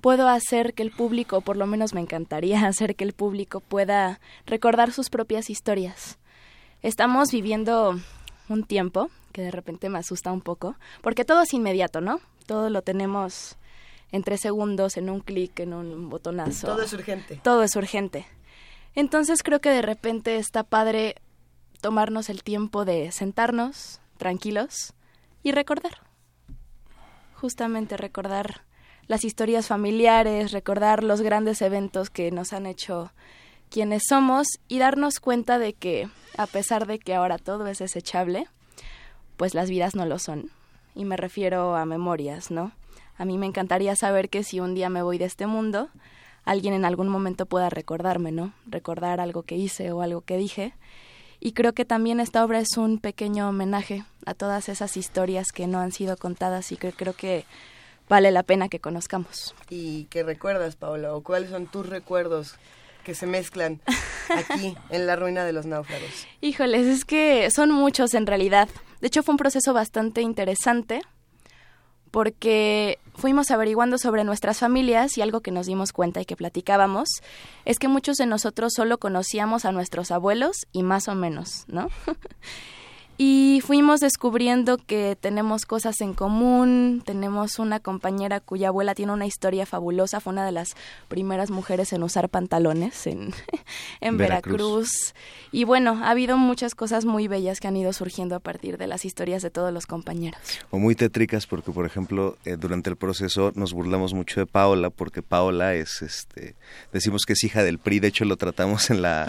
puedo 0.00 0.28
hacer 0.28 0.74
que 0.74 0.82
el 0.82 0.90
público, 0.90 1.40
por 1.42 1.56
lo 1.56 1.66
menos 1.66 1.94
me 1.94 2.00
encantaría 2.00 2.66
hacer 2.66 2.96
que 2.96 3.04
el 3.04 3.12
público 3.12 3.60
pueda 3.60 4.20
recordar 4.46 4.92
sus 4.92 5.10
propias 5.10 5.48
historias. 5.48 6.18
Estamos 6.82 7.30
viviendo 7.30 7.98
un 8.48 8.64
tiempo 8.64 9.10
que 9.32 9.42
de 9.42 9.50
repente 9.50 9.88
me 9.88 9.98
asusta 9.98 10.32
un 10.32 10.40
poco, 10.40 10.76
porque 11.02 11.24
todo 11.24 11.42
es 11.42 11.54
inmediato, 11.54 12.00
¿no? 12.00 12.20
Todo 12.46 12.70
lo 12.70 12.82
tenemos 12.82 13.56
en 14.12 14.22
tres 14.22 14.40
segundos, 14.40 14.96
en 14.96 15.10
un 15.10 15.20
clic, 15.20 15.58
en 15.60 15.72
un 15.72 16.08
botonazo. 16.08 16.68
todo 16.68 16.82
es 16.82 16.92
urgente 16.92 17.40
Todo 17.42 17.62
es 17.62 17.74
urgente. 17.74 18.26
Entonces 18.94 19.42
creo 19.42 19.60
que 19.60 19.70
de 19.70 19.82
repente 19.82 20.36
está 20.36 20.62
padre 20.62 21.16
tomarnos 21.80 22.30
el 22.30 22.42
tiempo 22.42 22.84
de 22.84 23.10
sentarnos 23.12 24.00
tranquilos 24.16 24.94
y 25.42 25.52
recordar. 25.52 25.98
Justamente 27.34 27.96
recordar 27.96 28.62
las 29.06 29.24
historias 29.24 29.66
familiares, 29.66 30.52
recordar 30.52 31.04
los 31.04 31.20
grandes 31.20 31.60
eventos 31.60 32.08
que 32.08 32.30
nos 32.30 32.52
han 32.52 32.66
hecho 32.66 33.12
quienes 33.68 34.04
somos 34.08 34.46
y 34.68 34.78
darnos 34.78 35.20
cuenta 35.20 35.58
de 35.58 35.72
que 35.72 36.08
a 36.38 36.46
pesar 36.46 36.86
de 36.86 36.98
que 36.98 37.14
ahora 37.14 37.38
todo 37.38 37.66
es 37.66 37.78
desechable, 37.78 38.46
pues 39.36 39.54
las 39.54 39.68
vidas 39.68 39.94
no 39.94 40.06
lo 40.06 40.18
son. 40.18 40.50
Y 40.94 41.04
me 41.04 41.16
refiero 41.16 41.74
a 41.74 41.84
memorias, 41.84 42.50
¿no? 42.50 42.72
A 43.16 43.24
mí 43.24 43.36
me 43.36 43.46
encantaría 43.46 43.96
saber 43.96 44.28
que 44.28 44.44
si 44.44 44.60
un 44.60 44.74
día 44.74 44.88
me 44.88 45.02
voy 45.02 45.18
de 45.18 45.24
este 45.24 45.46
mundo, 45.46 45.88
alguien 46.44 46.74
en 46.74 46.84
algún 46.84 47.08
momento 47.08 47.46
pueda 47.46 47.70
recordarme, 47.70 48.32
¿no? 48.32 48.52
Recordar 48.66 49.20
algo 49.20 49.42
que 49.42 49.56
hice 49.56 49.92
o 49.92 50.02
algo 50.02 50.20
que 50.20 50.36
dije. 50.36 50.74
Y 51.40 51.52
creo 51.52 51.72
que 51.72 51.84
también 51.84 52.20
esta 52.20 52.44
obra 52.44 52.60
es 52.60 52.76
un 52.76 52.98
pequeño 52.98 53.48
homenaje 53.48 54.04
a 54.24 54.34
todas 54.34 54.68
esas 54.68 54.96
historias 54.96 55.52
que 55.52 55.66
no 55.66 55.78
han 55.78 55.92
sido 55.92 56.16
contadas 56.16 56.72
y 56.72 56.76
que 56.76 56.92
creo 56.92 57.12
que 57.12 57.44
vale 58.08 58.30
la 58.30 58.42
pena 58.42 58.68
que 58.68 58.80
conozcamos. 58.80 59.54
¿Y 59.68 60.04
qué 60.04 60.22
recuerdas, 60.22 60.76
Paola? 60.76 61.14
¿O 61.14 61.22
cuáles 61.22 61.50
son 61.50 61.66
tus 61.66 61.88
recuerdos 61.88 62.56
que 63.04 63.14
se 63.14 63.26
mezclan 63.26 63.80
aquí 64.28 64.74
en 64.90 65.06
la 65.06 65.16
ruina 65.16 65.44
de 65.44 65.52
los 65.52 65.66
náufragos? 65.66 66.26
Híjoles, 66.40 66.86
es 66.86 67.04
que 67.04 67.50
son 67.50 67.70
muchos 67.70 68.14
en 68.14 68.26
realidad. 68.26 68.68
De 69.00 69.08
hecho, 69.08 69.22
fue 69.22 69.32
un 69.32 69.38
proceso 69.38 69.74
bastante 69.74 70.22
interesante 70.22 71.02
porque 72.14 73.00
fuimos 73.16 73.50
averiguando 73.50 73.98
sobre 73.98 74.22
nuestras 74.22 74.60
familias 74.60 75.18
y 75.18 75.20
algo 75.20 75.40
que 75.40 75.50
nos 75.50 75.66
dimos 75.66 75.92
cuenta 75.92 76.20
y 76.20 76.24
que 76.24 76.36
platicábamos 76.36 77.08
es 77.64 77.80
que 77.80 77.88
muchos 77.88 78.18
de 78.18 78.26
nosotros 78.26 78.72
solo 78.76 78.98
conocíamos 78.98 79.64
a 79.64 79.72
nuestros 79.72 80.12
abuelos 80.12 80.58
y 80.70 80.84
más 80.84 81.08
o 81.08 81.16
menos, 81.16 81.64
¿no? 81.66 81.88
Y 83.16 83.60
fuimos 83.64 84.00
descubriendo 84.00 84.76
que 84.76 85.16
tenemos 85.20 85.66
cosas 85.66 86.00
en 86.00 86.14
común, 86.14 87.00
tenemos 87.04 87.60
una 87.60 87.78
compañera 87.78 88.40
cuya 88.40 88.68
abuela 88.68 88.94
tiene 88.96 89.12
una 89.12 89.26
historia 89.26 89.66
fabulosa, 89.66 90.18
fue 90.18 90.32
una 90.32 90.44
de 90.44 90.50
las 90.50 90.74
primeras 91.06 91.50
mujeres 91.50 91.92
en 91.92 92.02
usar 92.02 92.28
pantalones 92.28 93.06
en, 93.06 93.32
en 94.00 94.16
Veracruz. 94.16 94.52
Veracruz. 94.58 95.14
Y 95.52 95.62
bueno, 95.62 96.00
ha 96.02 96.10
habido 96.10 96.36
muchas 96.36 96.74
cosas 96.74 97.04
muy 97.04 97.28
bellas 97.28 97.60
que 97.60 97.68
han 97.68 97.76
ido 97.76 97.92
surgiendo 97.92 98.34
a 98.34 98.40
partir 98.40 98.78
de 98.78 98.88
las 98.88 99.04
historias 99.04 99.42
de 99.42 99.50
todos 99.50 99.72
los 99.72 99.86
compañeros. 99.86 100.40
O 100.70 100.78
muy 100.78 100.96
tétricas 100.96 101.46
porque, 101.46 101.70
por 101.70 101.86
ejemplo, 101.86 102.36
eh, 102.44 102.56
durante 102.58 102.90
el 102.90 102.96
proceso 102.96 103.52
nos 103.54 103.72
burlamos 103.72 104.12
mucho 104.12 104.40
de 104.40 104.46
Paola 104.46 104.90
porque 104.90 105.22
Paola 105.22 105.74
es, 105.74 106.02
este, 106.02 106.56
decimos 106.92 107.22
que 107.26 107.34
es 107.34 107.44
hija 107.44 107.62
del 107.62 107.78
PRI, 107.78 108.00
de 108.00 108.08
hecho 108.08 108.24
lo 108.24 108.36
tratamos 108.36 108.90
en 108.90 109.02
la, 109.02 109.28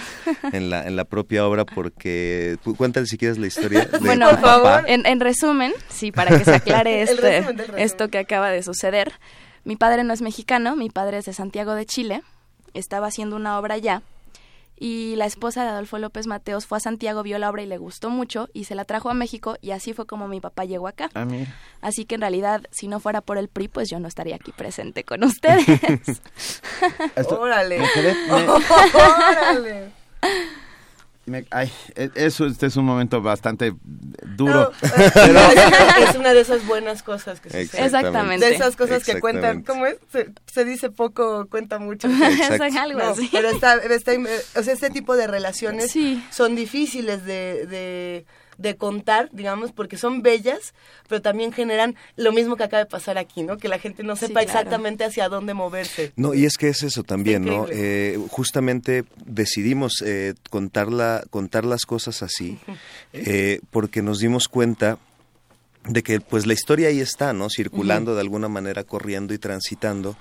en 0.51 0.71
la, 0.71 0.87
en 0.87 0.95
la 0.95 1.05
propia 1.05 1.45
obra 1.45 1.65
porque, 1.65 2.57
cuéntale 2.77 3.05
si 3.05 3.19
quieres 3.19 3.37
la 3.37 3.45
historia 3.45 3.74
de 3.91 3.99
Bueno. 3.99 4.29
En, 4.87 5.05
en 5.05 5.19
resumen, 5.19 5.73
sí, 5.89 6.11
para 6.11 6.37
que 6.37 6.43
se 6.45 6.55
aclare 6.55 7.01
este, 7.01 7.45
esto 7.77 8.09
que 8.09 8.17
acaba 8.19 8.49
de 8.51 8.63
suceder. 8.63 9.13
Mi 9.63 9.75
padre 9.75 10.03
no 10.03 10.13
es 10.13 10.21
mexicano, 10.21 10.75
mi 10.75 10.89
padre 10.89 11.17
es 11.17 11.25
de 11.25 11.33
Santiago 11.33 11.73
de 11.75 11.85
Chile, 11.85 12.21
estaba 12.73 13.07
haciendo 13.07 13.35
una 13.35 13.57
obra 13.57 13.75
allá 13.75 14.01
y 14.77 15.15
la 15.15 15.25
esposa 15.25 15.63
de 15.63 15.69
Adolfo 15.69 15.97
López 15.99 16.27
Mateos 16.27 16.65
fue 16.67 16.77
a 16.77 16.81
Santiago, 16.81 17.23
vio 17.23 17.39
la 17.39 17.49
obra 17.49 17.61
y 17.63 17.65
le 17.65 17.77
gustó 17.77 18.09
mucho 18.09 18.49
y 18.53 18.65
se 18.65 18.75
la 18.75 18.83
trajo 18.83 19.09
a 19.09 19.13
México 19.13 19.55
y 19.61 19.71
así 19.71 19.93
fue 19.93 20.05
como 20.05 20.27
mi 20.27 20.41
papá 20.41 20.65
llegó 20.65 20.89
acá. 20.89 21.09
Ah, 21.13 21.23
mira. 21.23 21.47
Así 21.81 22.03
que 22.03 22.15
en 22.15 22.21
realidad, 22.21 22.61
si 22.71 22.87
no 22.89 22.99
fuera 22.99 23.21
por 23.21 23.37
el 23.37 23.47
PRI, 23.47 23.69
pues 23.69 23.89
yo 23.89 23.99
no 24.01 24.07
estaría 24.09 24.35
aquí 24.35 24.51
presente 24.51 25.05
con 25.05 25.23
ustedes. 25.23 25.65
Esto- 27.15 27.39
¡Órale! 27.39 27.79
me 27.79 27.87
quedé- 27.87 28.15
me- 28.27 28.47
¡Órale! 28.49 29.89
Me- 31.25 31.45
ay, 31.51 31.71
e- 31.95 32.11
eso 32.15 32.45
este 32.45 32.67
es 32.67 32.75
un 32.77 32.85
momento 32.85 33.21
bastante 33.21 33.73
duro. 34.35 34.71
Pero 35.13 35.39
es 36.09 36.15
una 36.15 36.33
de 36.33 36.41
esas 36.41 36.65
buenas 36.67 37.01
cosas 37.03 37.39
que 37.39 37.49
suceden. 37.49 37.85
Exactamente. 37.85 38.45
De 38.45 38.55
esas 38.55 38.75
cosas 38.75 39.03
que 39.03 39.19
cuentan. 39.19 39.63
¿cómo 39.63 39.85
es? 39.85 39.97
Se, 40.11 40.29
se 40.45 40.65
dice 40.65 40.89
poco, 40.89 41.47
cuenta 41.49 41.79
mucho. 41.79 42.07
Exacto. 42.07 42.79
algo 42.79 42.99
No, 42.99 43.09
así. 43.09 43.29
Pero 43.31 43.49
está, 43.49 43.75
está, 43.77 44.11
o 44.55 44.63
sea, 44.63 44.73
este 44.73 44.89
tipo 44.89 45.15
de 45.15 45.27
relaciones 45.27 45.91
Sí. 45.91 46.23
son 46.31 46.55
difíciles 46.55 47.25
de, 47.25 47.65
de, 47.65 48.25
de 48.57 48.75
contar, 48.75 49.29
digamos, 49.31 49.71
porque 49.71 49.97
son 49.97 50.21
bellas, 50.21 50.73
pero 51.07 51.21
también 51.21 51.51
generan 51.51 51.95
lo 52.15 52.31
mismo 52.31 52.55
que 52.55 52.63
acaba 52.63 52.83
de 52.83 52.89
pasar 52.89 53.17
aquí, 53.17 53.43
¿no? 53.43 53.57
Que 53.57 53.67
la 53.67 53.79
gente 53.79 54.03
no 54.03 54.15
Sí, 54.15 54.27
sepa 54.27 54.41
claro. 54.41 54.45
exactamente 54.59 55.03
hacia 55.03 55.27
dónde 55.29 55.53
moverse. 55.53 56.11
No, 56.15 56.33
y 56.33 56.45
es 56.45 56.57
que 56.57 56.69
es 56.69 56.83
eso 56.83 57.03
también, 57.03 57.43
¿no? 57.43 57.67
Eh, 57.69 58.17
justamente 58.29 59.03
decidimos 59.25 60.01
eh, 60.05 60.33
contar, 60.49 60.91
la- 60.91 61.23
contar 61.29 61.65
las 61.65 61.85
cosas 61.85 62.23
así 62.23 62.57
eh, 63.13 63.59
porque 63.71 64.01
nos 64.01 64.19
dimos 64.19 64.47
cuenta 64.47 64.97
de 65.87 66.01
que 66.01 66.19
pues 66.19 66.47
la 66.47 66.53
historia 66.53 66.87
ahí 66.87 66.99
está, 66.99 67.31
¿no? 67.33 67.47
Circulando 67.49 68.15
de 68.15 68.21
alguna 68.21 68.47
manera, 68.47 68.83
corriendo 68.83 69.35
y 69.35 69.37
transitando, 69.37 70.15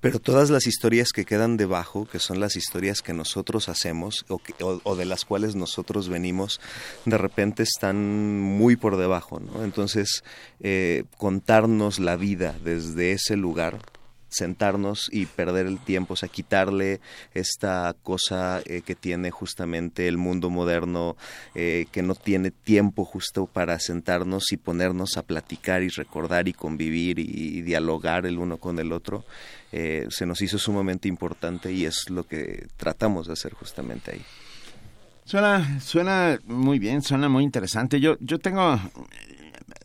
pero 0.00 0.18
todas 0.20 0.50
las 0.50 0.66
historias 0.66 1.08
que 1.12 1.24
quedan 1.24 1.56
debajo, 1.56 2.06
que 2.06 2.18
son 2.18 2.38
las 2.40 2.56
historias 2.56 3.02
que 3.02 3.12
nosotros 3.12 3.68
hacemos 3.68 4.24
o, 4.28 4.38
que- 4.38 4.54
o- 4.62 4.80
o 4.84 4.96
de 4.96 5.04
las 5.04 5.24
cuales 5.24 5.54
nosotros 5.56 6.08
venimos, 6.08 6.60
de 7.04 7.18
repente 7.18 7.62
están 7.62 8.40
muy 8.40 8.76
por 8.76 8.96
debajo, 8.96 9.40
¿no? 9.40 9.64
Entonces, 9.64 10.22
eh, 10.60 11.04
contarnos 11.16 11.98
la 11.98 12.16
vida 12.16 12.54
desde 12.64 13.12
ese 13.12 13.36
lugar 13.36 13.78
sentarnos 14.36 15.08
y 15.10 15.26
perder 15.26 15.66
el 15.66 15.78
tiempo, 15.78 16.14
o 16.14 16.16
sea, 16.16 16.28
quitarle 16.28 17.00
esta 17.34 17.94
cosa 18.02 18.60
eh, 18.66 18.82
que 18.84 18.94
tiene 18.94 19.30
justamente 19.30 20.08
el 20.08 20.18
mundo 20.18 20.50
moderno, 20.50 21.16
eh, 21.54 21.86
que 21.90 22.02
no 22.02 22.14
tiene 22.14 22.50
tiempo 22.50 23.04
justo 23.04 23.46
para 23.46 23.78
sentarnos 23.80 24.52
y 24.52 24.56
ponernos 24.58 25.16
a 25.16 25.22
platicar 25.22 25.82
y 25.82 25.88
recordar 25.88 26.48
y 26.48 26.52
convivir 26.52 27.18
y, 27.18 27.62
dialogar 27.62 28.26
el 28.26 28.38
uno 28.38 28.58
con 28.58 28.78
el 28.78 28.92
otro, 28.92 29.24
eh, 29.72 30.06
se 30.10 30.26
nos 30.26 30.42
hizo 30.42 30.58
sumamente 30.58 31.08
importante 31.08 31.72
y 31.72 31.84
es 31.84 32.10
lo 32.10 32.24
que 32.24 32.66
tratamos 32.76 33.26
de 33.26 33.32
hacer 33.32 33.54
justamente 33.54 34.12
ahí. 34.12 34.22
Suena, 35.24 35.80
suena 35.80 36.38
muy 36.44 36.78
bien, 36.78 37.02
suena 37.02 37.28
muy 37.28 37.42
interesante. 37.42 37.98
Yo, 37.98 38.16
yo 38.20 38.38
tengo 38.38 38.78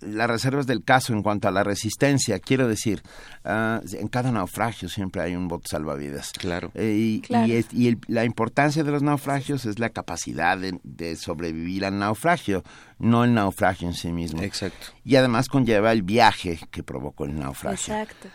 las 0.01 0.29
reservas 0.29 0.67
del 0.67 0.83
caso 0.83 1.13
en 1.13 1.23
cuanto 1.23 1.47
a 1.47 1.51
la 1.51 1.63
resistencia. 1.63 2.39
Quiero 2.39 2.67
decir, 2.67 3.01
ah, 3.43 3.81
en 3.93 4.07
cada 4.07 4.31
naufragio 4.31 4.89
siempre 4.89 5.21
hay 5.21 5.35
un 5.35 5.47
bote 5.47 5.67
salvavidas. 5.69 6.31
Claro. 6.33 6.71
Eh, 6.73 7.21
y, 7.21 7.97
la 8.07 8.25
importancia 8.25 8.83
de 8.83 8.91
los 8.91 9.03
naufragios 9.03 9.65
es 9.65 9.79
la 9.79 9.89
capacidad 9.89 10.57
de, 10.57 11.15
sobrevivir 11.15 11.85
al 11.85 11.99
naufragio, 11.99 12.63
no 12.99 13.23
el 13.23 13.33
naufragio 13.33 13.87
en 13.87 13.93
sí 13.93 14.11
mismo. 14.11 14.41
Exacto. 14.41 14.87
Y 15.03 15.15
además 15.15 15.47
conlleva 15.47 15.91
el 15.91 16.03
viaje 16.03 16.59
que 16.71 16.83
provocó 16.83 17.25
el 17.25 17.37
naufragio. 17.37 17.95
Exacto. 17.95 18.29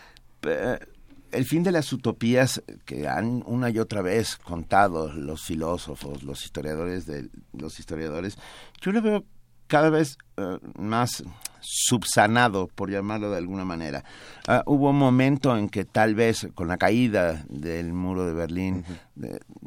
el 1.31 1.45
fin 1.45 1.63
de 1.63 1.71
las 1.71 1.91
utopías 1.91 2.61
que 2.85 3.07
han 3.07 3.43
una 3.45 3.69
y 3.69 3.79
otra 3.79 4.01
vez 4.01 4.37
contado 4.37 5.11
los 5.11 5.43
filósofos, 5.43 6.23
los 6.23 6.43
historiadores 6.43 7.05
de 7.05 7.29
los 7.53 7.79
historiadores, 7.79 8.37
yo 8.81 8.91
lo 8.91 9.01
veo 9.01 9.25
cada 9.67 9.89
vez 9.89 10.17
eh, 10.37 10.59
más 10.77 11.23
subsanado, 11.61 12.67
por 12.67 12.89
llamarlo 12.89 13.31
de 13.31 13.37
alguna 13.37 13.65
manera. 13.65 14.03
Ah, 14.47 14.63
hubo 14.65 14.89
un 14.89 14.97
momento 14.97 15.57
en 15.57 15.69
que 15.69 15.85
tal 15.85 16.15
vez 16.15 16.47
con 16.55 16.67
la 16.67 16.77
caída 16.77 17.45
del 17.49 17.93
muro 17.93 18.25
de 18.25 18.33
Berlín 18.33 18.85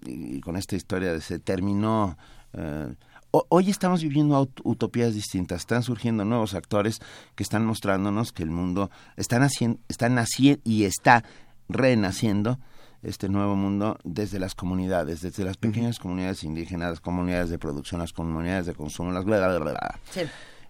y, 0.06 0.40
con 0.40 0.56
esta 0.56 0.76
historia 0.76 1.20
se 1.20 1.38
terminó... 1.38 2.16
Eh, 2.52 2.94
hoy 3.30 3.70
estamos 3.70 4.02
viviendo 4.02 4.50
utopías 4.64 5.14
distintas, 5.14 5.60
están 5.60 5.82
surgiendo 5.82 6.24
nuevos 6.24 6.54
actores 6.54 7.00
que 7.36 7.42
están 7.42 7.64
mostrándonos 7.64 8.32
que 8.32 8.42
el 8.42 8.50
mundo 8.50 8.90
está 9.16 9.38
naciendo, 9.38 9.78
está 9.88 10.08
naciendo 10.08 10.60
y 10.64 10.84
está 10.84 11.24
renaciendo 11.68 12.58
este 13.02 13.28
nuevo 13.28 13.56
mundo 13.56 13.98
desde 14.04 14.38
las 14.38 14.54
comunidades, 14.54 15.22
desde 15.22 15.44
las 15.44 15.56
pequeñas 15.56 15.98
comunidades 15.98 16.44
indígenas, 16.44 16.90
las 16.90 17.00
comunidades 17.00 17.50
de 17.50 17.58
producción, 17.58 18.00
las 18.00 18.12
comunidades 18.12 18.66
de 18.66 18.74
consumo, 18.74 19.10
las 19.12 19.24
bla, 19.24 19.38
bla, 19.38 19.58
bla, 19.58 19.72
bla. 19.72 20.00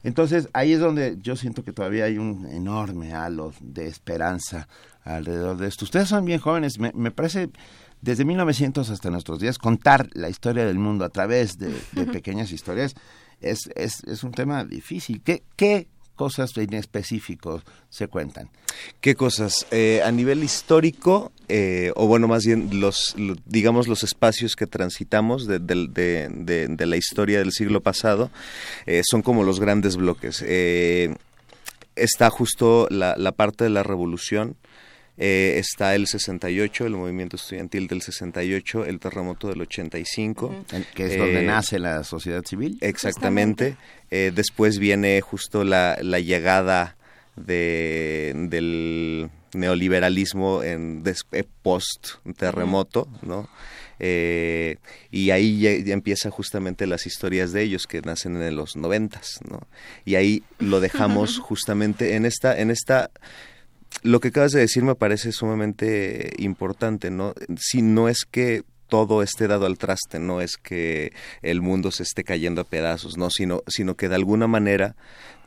Entonces, 0.03 0.49
ahí 0.53 0.73
es 0.73 0.81
donde 0.81 1.19
yo 1.21 1.37
siento 1.37 1.63
que 1.63 1.73
todavía 1.73 2.05
hay 2.05 2.19
un 2.19 2.47
enorme 2.47 3.13
halo 3.13 3.53
de 3.61 3.87
esperanza 3.87 4.69
alrededor 5.05 5.57
de 5.59 5.69
esto. 5.69 5.85
Ustedes 5.85 6.09
son 6.09 6.25
bien 6.25 6.41
jóvenes, 6.41 6.79
me, 6.79 6.93
me 6.95 7.11
parece 7.11 7.51
desde 8.03 8.25
1900 8.25 8.89
hasta 8.91 9.11
nuestros 9.11 9.41
días, 9.41 9.59
contar 9.59 10.09
la 10.13 10.31
historia 10.31 10.65
del 10.65 10.79
mundo 10.79 11.05
a 11.05 11.11
través 11.11 11.59
de, 11.59 11.71
pequeñas 12.13 12.51
historias 12.51 12.95
es, 13.41 13.71
es, 13.75 14.03
es, 14.05 14.25
un 14.25 14.33
tema 14.33 14.65
difícil. 14.65 15.23
¿Qué, 15.23 15.43
qué 15.57 15.89
cosas 16.15 16.57
en 16.57 16.75
específico 16.75 17.63
se 17.89 18.09
cuentan? 18.09 18.51
¿Qué 19.01 19.15
cosas? 19.15 19.67
Eh, 19.71 20.03
a 20.05 20.11
nivel 20.13 20.45
histórico, 20.45 21.33
eh, 21.51 21.93
o 21.97 22.07
bueno, 22.07 22.29
más 22.29 22.45
bien 22.45 22.81
los, 22.81 23.15
digamos 23.45 23.89
los 23.89 24.03
espacios 24.03 24.57
que 24.57 24.67
transitamos 24.67 25.47
de, 25.47 25.59
la 26.79 26.97
historia 26.97 27.39
del 27.41 27.53
siglo 27.53 27.81
pasado, 27.81 28.31
eh, 28.87 29.03
son 29.05 29.23
como 29.23 29.45
los 29.45 29.61
grandes 29.61 29.97
bloques. 29.97 30.43
está 31.97 32.31
justo 32.31 32.87
la, 32.91 33.17
la 33.17 33.33
parte 33.33 33.65
de 33.65 33.71
la 33.71 33.83
revolución, 33.83 34.57
eh, 35.23 35.59
está 35.59 35.95
el 35.95 36.07
68, 36.07 36.87
el 36.87 36.97
movimiento 36.97 37.37
estudiantil 37.37 37.89
del 37.89 38.01
68, 38.01 38.87
el 38.87 38.99
terremoto 38.99 39.49
del 39.49 39.61
85. 39.61 40.65
Que 40.95 41.07
es 41.09 41.19
donde 41.19 41.43
eh, 41.43 41.47
nace 41.47 41.79
la 41.79 42.05
sociedad 42.05 42.43
civil. 42.43 42.79
Exactamente. 42.81 43.77
Eh, 44.11 44.33
después 44.35 44.79
viene 44.79 45.21
justo 45.21 45.63
la, 45.63 45.97
llegada 45.99 46.97
de, 47.37 48.33
del 48.35 49.29
neoliberalismo 49.55 50.63
en 50.63 51.03
post 51.63 52.09
terremoto, 52.37 53.09
¿no? 53.23 53.49
y 54.03 55.31
ahí 55.31 55.61
ya, 55.61 55.93
empieza 55.93 56.31
justamente 56.31 56.87
las 56.87 57.07
historias 57.07 57.53
de 57.53 57.63
ellos 57.63 57.87
que 57.87 58.01
nacen 58.01 58.41
en 58.41 58.57
los 58.57 58.75
noventas, 58.75 59.41
¿no? 59.47 59.61
Y 60.07 60.15
ahí 60.15 60.43
lo 60.59 60.81
dejamos 60.81 61.39
justamente 61.43 62.15
en 62.17 62.25
esta, 62.25 62.59
en 62.59 62.71
esta 62.71 63.11
lo 64.03 64.21
que 64.21 64.29
acabas 64.29 64.53
de 64.53 64.61
decir 64.61 64.83
me 64.85 64.95
parece 64.95 65.33
sumamente 65.33 66.33
importante, 66.39 67.11
¿no? 67.11 67.35
Si 67.59 67.83
no 67.83 68.09
es 68.09 68.25
que 68.25 68.63
todo 68.89 69.23
esté 69.23 69.47
dado 69.47 69.67
al 69.67 69.79
traste, 69.79 70.19
no 70.19 70.41
es 70.41 70.57
que 70.57 71.13
el 71.43 71.63
mundo 71.63 71.91
se 71.91 72.03
esté 72.03 72.25
cayendo 72.25 72.63
a 72.63 72.65
pedazos, 72.65 73.17
no, 73.17 73.31
sino, 73.31 73.63
sino 73.69 73.95
que 73.95 74.09
de 74.09 74.17
alguna 74.17 74.47
manera 74.47 74.97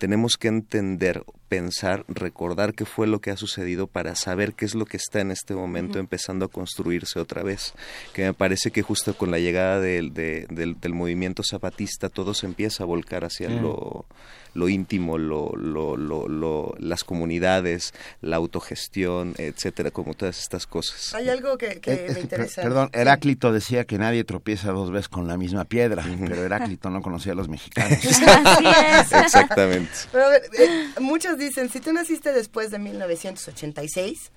tenemos 0.04 0.36
que 0.36 0.50
entender, 0.50 1.24
pensar, 1.48 2.04
recordar 2.10 2.74
qué 2.74 2.84
fue 2.84 3.08
lo 3.08 3.22
que 3.22 3.32
ha 3.32 3.38
sucedido 3.38 3.88
para 3.88 4.16
saber 4.16 4.52
qué 4.52 4.66
es 4.66 4.76
lo 4.76 4.86
que 4.86 4.98
está 4.98 5.22
en 5.22 5.32
este 5.32 5.56
momento 5.56 5.98
empezando 5.98 6.44
a 6.44 6.50
construirse 6.50 7.22
otra 7.22 7.42
vez. 7.42 7.74
Que 8.12 8.24
me 8.24 8.34
parece 8.34 8.72
que 8.72 8.82
justo 8.82 9.16
con 9.16 9.32
la 9.32 9.40
llegada 9.40 9.80
del, 9.80 10.14
del, 10.14 10.94
movimiento 10.94 11.42
zapatista 11.42 12.10
todo 12.10 12.34
se 12.34 12.48
empieza 12.48 12.84
a 12.84 12.86
volcar 12.86 13.24
hacia 13.24 13.48
lo 13.48 14.06
lo 14.54 14.70
íntimo, 14.70 15.18
lo, 15.18 15.52
lo, 15.56 15.98
lo, 15.98 16.76
las 16.78 17.04
comunidades, 17.04 17.94
la 18.22 18.38
autogestión, 18.38 19.34
etcétera, 19.38 19.92
como 19.92 20.14
todas 20.14 20.40
estas 20.40 20.68
cosas. 20.68 21.14
Hay 21.16 21.30
algo 21.30 21.58
que, 21.58 21.82
eh, 21.84 22.12
me 22.14 22.20
interesa. 22.20 22.62
Perdón, 22.62 22.90
Heráclito 22.94 23.52
decía 23.52 23.86
que 23.86 23.98
nadie 23.98 24.24
tropieza 24.24 24.72
dos 24.72 24.92
veces 24.92 25.10
con 25.10 25.28
la 25.28 25.38
misma 25.38 25.66
piedra, 25.66 26.06
pero 26.20 26.44
Heráclito 26.44 26.90
no 26.90 27.02
conocía 27.02 27.34
a 27.34 27.36
los 27.36 27.50
mexicanos. 27.54 28.00
Así 28.04 28.66
es. 28.66 29.12
Exactamente. 29.12 29.93
Eh, 30.14 30.90
muchos 31.00 31.38
dicen, 31.38 31.70
si 31.70 31.80
tú 31.80 31.94
naciste 31.94 32.34
después 32.34 32.72
de 32.72 32.80
1986, 32.80 34.32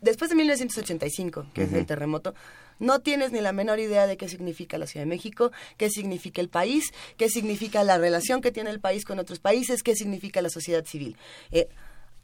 después 0.00 0.30
de 0.30 0.36
1985, 0.36 1.46
que 1.52 1.64
es 1.64 1.72
el 1.72 1.86
terremoto, 1.86 2.34
no 2.78 3.00
tienes 3.00 3.32
ni 3.32 3.40
la 3.40 3.52
menor 3.52 3.78
idea 3.78 4.06
de 4.06 4.16
qué 4.16 4.28
significa 4.28 4.78
la 4.78 4.86
Ciudad 4.86 5.04
de 5.04 5.10
México, 5.10 5.52
qué 5.76 5.90
significa 5.90 6.40
el 6.40 6.48
país, 6.48 6.92
qué 7.16 7.28
significa 7.28 7.84
la 7.84 7.98
relación 7.98 8.40
que 8.40 8.50
tiene 8.50 8.70
el 8.70 8.80
país 8.80 9.04
con 9.04 9.18
otros 9.18 9.38
países, 9.38 9.82
qué 9.82 9.94
significa 9.94 10.42
la 10.42 10.50
sociedad 10.50 10.84
civil. 10.84 11.16
Eh, 11.52 11.68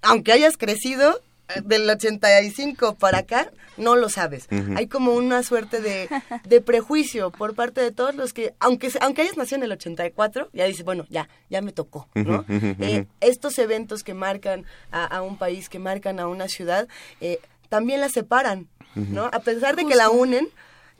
aunque 0.03 0.33
hayas 0.33 0.57
crecido 0.57 1.21
del 1.65 1.89
85 1.89 2.97
para 2.97 3.19
acá, 3.19 3.51
no 3.77 3.97
lo 3.97 4.09
sabes. 4.09 4.49
Hay 4.77 4.87
como 4.87 5.15
una 5.15 5.43
suerte 5.43 5.81
de, 5.81 6.61
prejuicio 6.61 7.31
por 7.31 7.55
parte 7.55 7.81
de 7.81 7.93
todos 7.93 8.15
los 8.15 8.33
que, 8.33 8.55
aunque, 8.59 8.91
aunque 9.01 9.23
hayas 9.23 9.37
nacido 9.37 9.57
en 9.59 9.65
el 9.65 9.73
84, 9.73 10.51
ya 10.53 10.65
dices, 10.65 10.85
bueno, 10.85 11.07
ya, 11.09 11.29
ya 11.49 11.63
me 11.63 11.73
tocó, 11.73 12.09
¿no? 12.15 12.45
Eh, 12.49 13.07
estos 13.21 13.59
eventos 13.59 14.03
que 14.03 14.15
marcan 14.15 14.65
a, 14.91 15.23
un 15.23 15.39
país, 15.39 15.69
que 15.69 15.79
marcan 15.79 16.21
a 16.21 16.27
una 16.27 16.49
ciudad, 16.49 16.89
también 17.69 18.01
la 18.01 18.09
separan 18.09 18.69
¿no? 18.95 19.27
A 19.27 19.41
pesar 19.41 19.77
de 19.77 19.87
que 19.87 19.95
la 19.95 20.11
unen, 20.11 20.49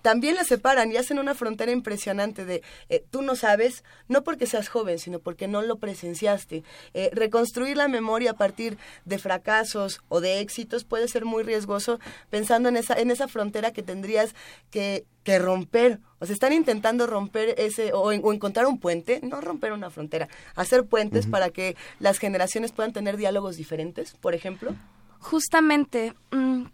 también 0.03 0.35
la 0.35 0.45
separan 0.45 0.93
y 0.93 0.97
hacen 0.97 1.19
una 1.19 1.35
frontera 1.35 1.73
impresionante 1.73 2.45
de 2.45 2.63
eh, 2.89 3.05
tú 3.11 3.23
no 3.23 3.37
sabes, 3.37 3.85
no 4.09 4.23
porque 4.23 4.47
seas 4.47 4.69
joven, 4.69 4.99
sino 4.99 5.19
porque 5.19 5.49
no 5.49 5.63
lo 5.63 5.77
presenciaste. 5.77 6.63
Eh, 6.95 7.11
reconstruir 7.13 7.77
la 7.77 7.89
memoria 7.89 8.33
a 8.33 8.37
partir 8.37 8.79
de 9.05 9.19
fracasos 9.19 10.01
o 10.09 10.21
de 10.21 10.41
éxitos 10.41 10.85
puede 10.85 11.09
ser 11.09 11.25
muy 11.25 11.43
riesgoso 11.43 11.99
pensando 12.31 12.69
en 12.69 12.77
esa, 12.77 12.95
en 12.95 13.11
esa 13.11 13.29
frontera 13.29 13.73
que 13.73 13.83
tendrías 13.83 14.35
que, 14.71 15.05
que 15.25 15.39
romper. 15.39 16.01
O 16.21 16.27
sea, 16.27 16.35
están 16.35 16.53
intentando 16.53 17.07
romper 17.07 17.55
ese, 17.59 17.93
o, 17.93 18.13
encontrar 18.13 18.67
un 18.67 18.79
puente, 18.79 19.21
no 19.23 19.41
romper 19.41 19.73
una 19.73 19.91
frontera, 19.91 20.29
hacer 20.55 20.85
puentes 20.85 21.27
para 21.27 21.51
que 21.51 21.77
las 22.01 22.19
generaciones 22.19 22.73
puedan 22.73 22.93
tener 22.93 23.17
diálogos 23.17 23.57
diferentes, 23.57 24.13
por 24.21 24.35
ejemplo. 24.35 24.75
Justamente, 25.21 26.15
mm, 26.31 26.65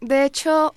de 0.00 0.24
hecho, 0.24 0.74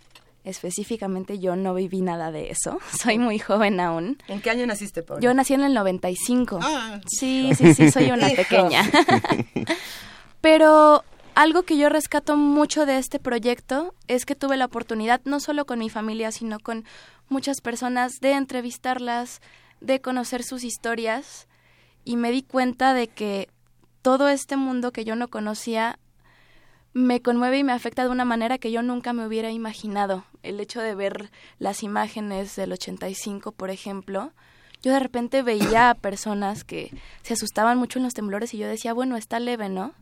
específicamente 0.47 1.39
yo 1.39 1.55
no 1.55 1.73
viví 1.73 2.01
nada 2.01 2.31
de 2.31 2.49
eso. 2.49 2.79
Soy 3.01 3.19
muy 3.19 3.39
joven 3.39 3.79
aún. 3.79 4.17
¿En 4.27 4.41
qué 4.41 4.49
año 4.49 4.65
naciste, 4.65 5.03
Paula? 5.03 5.21
Yo 5.21 5.33
nací 5.33 5.53
en 5.53 5.61
el 5.61 5.73
95. 5.73 6.59
Ah. 6.61 7.01
Sí, 7.07 7.51
sí, 7.55 7.73
sí, 7.73 7.91
soy 7.91 8.11
una 8.11 8.29
pequeña. 8.29 8.83
Pero 10.41 11.03
algo 11.35 11.63
que 11.63 11.77
yo 11.77 11.89
rescato 11.89 12.37
mucho 12.37 12.85
de 12.85 12.97
este 12.97 13.19
proyecto 13.19 13.93
es 14.07 14.25
que 14.25 14.35
tuve 14.35 14.57
la 14.57 14.65
oportunidad, 14.65 15.21
no 15.25 15.39
solo 15.39 15.65
con 15.65 15.79
mi 15.79 15.89
familia, 15.89 16.31
sino 16.31 16.59
con 16.59 16.85
muchas 17.27 17.59
personas, 17.61 18.19
de 18.21 18.31
entrevistarlas, 18.31 19.41
de 19.81 19.99
conocer 19.99 20.43
sus 20.43 20.63
historias 20.63 21.47
y 22.05 22.15
me 22.15 22.31
di 22.31 22.41
cuenta 22.41 22.93
de 22.93 23.07
que 23.07 23.49
todo 24.01 24.29
este 24.29 24.55
mundo 24.55 24.91
que 24.91 25.03
yo 25.03 25.15
no 25.15 25.27
conocía 25.27 25.99
me 26.97 27.21
conmueve 27.21 27.59
y 27.59 27.63
me 27.63 27.73
afecta 27.73 28.03
de 28.03 28.09
una 28.09 28.25
manera 28.25 28.57
que 28.57 28.71
yo 28.71 28.81
nunca 28.81 29.13
me 29.13 29.27
hubiera 29.27 29.51
imaginado. 29.51 30.23
El 30.41 30.59
hecho 30.59 30.81
de 30.81 30.95
ver 30.95 31.29
las 31.59 31.83
imágenes 31.83 32.55
del 32.55 32.73
85, 32.73 33.51
por 33.51 33.69
ejemplo, 33.69 34.31
yo 34.81 34.91
de 34.91 34.99
repente 34.99 35.43
veía 35.43 35.91
a 35.91 35.93
personas 35.93 36.63
que 36.63 36.91
se 37.21 37.35
asustaban 37.35 37.77
mucho 37.77 37.99
en 37.99 38.03
los 38.03 38.15
temblores 38.15 38.51
y 38.55 38.57
yo 38.57 38.67
decía, 38.67 38.93
bueno, 38.93 39.15
está 39.15 39.39
leve, 39.39 39.69
¿no? 39.69 39.93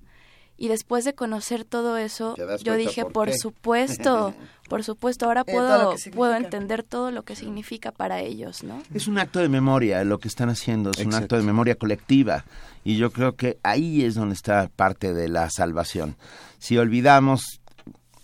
Y 0.58 0.70
después 0.70 1.04
de 1.04 1.14
conocer 1.14 1.66
todo 1.66 1.98
eso, 1.98 2.38
yo 2.64 2.76
dije, 2.76 3.04
por 3.04 3.12
por, 3.12 3.28
qué". 3.28 3.38
supuesto, 3.38 4.34
por 4.70 4.84
supuesto, 4.84 5.26
ahora 5.26 5.42
Eh, 5.48 5.52
puedo, 5.54 5.96
puedo 6.14 6.36
entender 6.36 6.84
todo 6.84 7.12
lo 7.12 7.24
que 7.24 7.36
significa 7.36 7.92
para 7.92 8.20
ellos, 8.22 8.64
¿no? 8.64 8.82
Es 8.94 9.08
un 9.08 9.18
acto 9.20 9.40
de 9.40 9.50
memoria 9.50 10.04
lo 10.04 10.20
que 10.20 10.28
están 10.28 10.50
haciendo, 10.50 10.92
es 10.92 10.98
un 10.98 11.06
Exacto. 11.08 11.24
acto 11.24 11.36
de 11.38 11.44
memoria 11.44 11.76
colectiva 11.76 12.46
y 12.84 12.98
yo 12.98 13.12
creo 13.12 13.36
que 13.36 13.58
ahí 13.64 14.04
es 14.04 14.16
donde 14.16 14.34
está 14.36 14.70
parte 14.76 15.14
de 15.14 15.28
la 15.30 15.50
salvación. 15.50 16.16
Si 16.60 16.78
olvidamos 16.78 17.62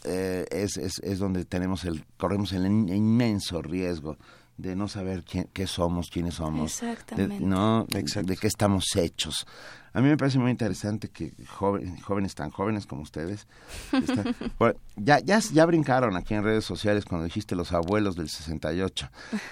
eh, 0.03 0.45
es, 0.49 0.77
es, 0.77 0.99
es 1.03 1.19
donde 1.19 1.45
tenemos 1.45 1.85
el 1.85 2.03
corremos 2.17 2.53
el 2.53 2.65
in- 2.65 2.89
inmenso 2.89 3.61
riesgo 3.61 4.17
de 4.57 4.75
no 4.75 4.87
saber 4.87 5.23
quién, 5.23 5.47
qué 5.53 5.67
somos, 5.67 6.09
quiénes 6.09 6.35
somos, 6.35 6.79
de, 6.81 6.91
Exactamente. 6.91 7.43
no, 7.45 7.85
de 7.87 8.37
qué 8.37 8.47
estamos 8.47 8.85
hechos. 8.95 9.45
A 9.93 9.99
mí 10.01 10.07
me 10.07 10.15
parece 10.17 10.39
muy 10.39 10.51
interesante 10.51 11.09
que 11.09 11.33
joven- 11.57 11.99
jóvenes 12.01 12.33
tan 12.35 12.49
jóvenes 12.49 12.85
como 12.85 13.01
ustedes 13.01 13.45
están- 13.91 14.35
bueno, 14.59 14.79
ya, 14.95 15.19
ya, 15.19 15.39
ya 15.39 15.65
brincaron 15.65 16.15
aquí 16.15 16.33
en 16.33 16.43
redes 16.43 16.63
sociales 16.63 17.03
cuando 17.05 17.25
dijiste 17.25 17.55
los 17.55 17.71
abuelos 17.73 18.15
del 18.15 18.29
68. 18.29 19.09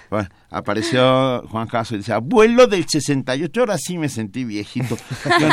Bueno, 0.08 0.28
apareció 0.50 1.42
Juan 1.48 1.66
Caso 1.66 1.94
y 1.94 1.98
dice, 1.98 2.12
abuelo 2.12 2.66
del 2.66 2.86
68, 2.88 3.60
ahora 3.60 3.76
sí 3.78 3.98
me 3.98 4.08
sentí 4.08 4.44
viejito. 4.44 4.96
Yo, 5.40 5.48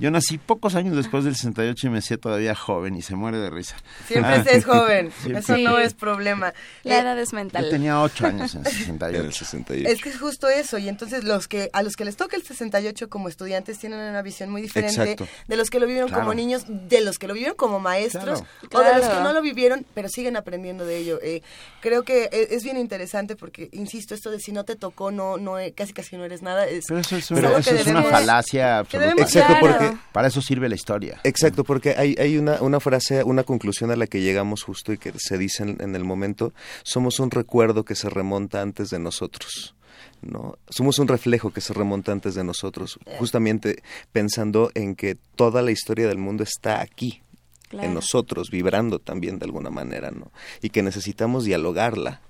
yo 0.00 0.10
nací 0.10 0.38
pocos 0.38 0.74
años 0.74 0.96
después 0.96 1.24
del 1.24 1.34
68 1.34 1.86
y 1.86 1.90
me 1.90 1.98
hacía 1.98 2.16
todavía 2.18 2.54
joven 2.54 2.94
y 2.96 3.02
se 3.02 3.16
muere 3.16 3.38
de 3.38 3.50
risa. 3.50 3.76
Siempre 4.06 4.32
Ah, 4.34 4.44
se 4.44 4.56
es 4.56 4.64
joven, 4.64 5.10
siempre. 5.20 5.40
eso 5.40 5.56
no 5.58 5.78
es 5.78 5.94
problema. 5.94 6.52
La 6.84 6.96
Eh, 6.96 7.00
edad 7.00 7.18
es 7.18 7.32
mental. 7.32 7.64
Yo 7.64 7.70
tenía 7.70 8.00
ocho 8.00 8.26
años 8.26 8.54
en 8.54 8.64
el 8.64 8.72
68. 8.72 9.18
En 9.20 9.26
el 9.26 9.32
68. 9.32 9.88
Es 9.88 10.00
que 10.02 10.08
es 10.10 10.18
justo 10.18 10.48
eso, 10.48 10.78
y 10.78 10.88
entonces 10.88 11.24
los 11.24 11.48
que 11.48 11.68
a 11.72 11.82
los 11.82 11.96
que 11.96 12.04
les 12.04 12.16
toca 12.16 12.36
el 12.36 12.42
68 12.42 13.08
como 13.08 13.28
estudiantes 13.28 13.78
tienen 13.78 13.98
una 14.00 14.22
visión 14.30 14.50
muy 14.50 14.62
diferente 14.62 15.00
Exacto. 15.00 15.28
de 15.48 15.56
los 15.56 15.70
que 15.70 15.78
lo 15.80 15.86
vivieron 15.86 16.08
Claro. 16.08 16.22
como 16.24 16.34
niños, 16.34 16.64
de 16.68 17.00
los 17.00 17.18
que 17.18 17.26
lo 17.26 17.34
vivieron 17.34 17.56
como 17.56 17.78
maestros, 17.80 18.42
Claro. 18.68 18.88
o 18.90 18.92
de 18.94 18.98
los 19.00 19.08
que 19.08 19.20
no 19.22 19.32
lo 19.32 19.42
vivieron, 19.42 19.84
pero 19.94 20.08
siguen 20.08 20.36
aprendiendo 20.36 20.84
de 20.86 20.96
ello. 20.98 21.18
Eh, 21.22 21.42
creo 21.80 22.02
que 22.02 22.24
eh, 22.32 22.48
es 22.50 22.64
bien 22.64 22.76
interesante 22.76 23.36
porque, 23.36 23.68
insisto, 23.72 24.14
esto 24.14 24.30
de 24.30 24.38
si 24.40 24.52
no 24.52 24.64
te 24.64 24.76
tocó, 24.76 25.10
no, 25.10 25.36
no, 25.36 25.58
eh, 25.58 25.72
casi 25.72 25.92
casi 25.92 26.16
no 26.16 26.24
eres 26.24 26.42
nada. 26.42 26.66
Es, 26.66 26.86
Pero 26.88 27.00
eso 27.00 27.16
es, 27.16 27.30
una, 27.30 27.58
eso 27.58 27.74
es 27.74 27.84
falacia 27.84 28.78
absoluta. 28.78 29.22
Exacto, 29.22 29.54
Claro. 29.60 29.78
porque 29.78 29.96
Para 30.12 30.28
eso 30.28 30.40
sirve 30.40 30.68
la 30.68 30.74
historia. 30.74 31.20
Exacto, 31.24 31.64
porque 31.64 31.94
hay, 31.96 32.14
hay 32.18 32.36
una, 32.38 32.62
una 32.62 32.80
frase, 32.80 33.22
una 33.24 33.44
conclusión 33.44 33.90
a 33.90 33.96
la 33.96 34.06
que 34.06 34.20
llegamos 34.20 34.62
justo 34.62 34.92
y 34.92 34.98
que 34.98 35.12
se 35.18 35.36
dice 35.38 35.62
en, 35.64 35.76
en 35.80 35.94
el 35.96 36.04
momento, 36.04 36.52
somos 36.82 37.20
un 37.20 37.30
recuerdo 37.30 37.84
que 37.84 37.94
se 37.94 38.08
remonta 38.08 38.62
antes 38.62 38.90
de 38.90 38.98
nosotros. 38.98 39.74
¿No? 40.22 40.56
Somos 40.68 40.98
un 40.98 41.08
reflejo 41.08 41.52
que 41.52 41.60
se 41.60 41.72
remonta 41.72 42.12
antes 42.12 42.34
de 42.34 42.44
nosotros, 42.44 42.98
justamente 43.18 43.82
pensando 44.12 44.70
en 44.74 44.94
que 44.94 45.16
toda 45.36 45.62
la 45.62 45.70
historia 45.70 46.08
del 46.08 46.18
mundo 46.18 46.42
está 46.44 46.80
aquí, 46.80 47.22
Claro. 47.68 47.86
en 47.86 47.94
nosotros, 47.94 48.50
vibrando 48.50 48.98
también 48.98 49.38
de 49.38 49.44
alguna 49.44 49.70
manera, 49.70 50.10
¿no? 50.10 50.32
Y 50.60 50.70
que 50.70 50.82
necesitamos 50.82 51.44
dialogarla, 51.44 52.20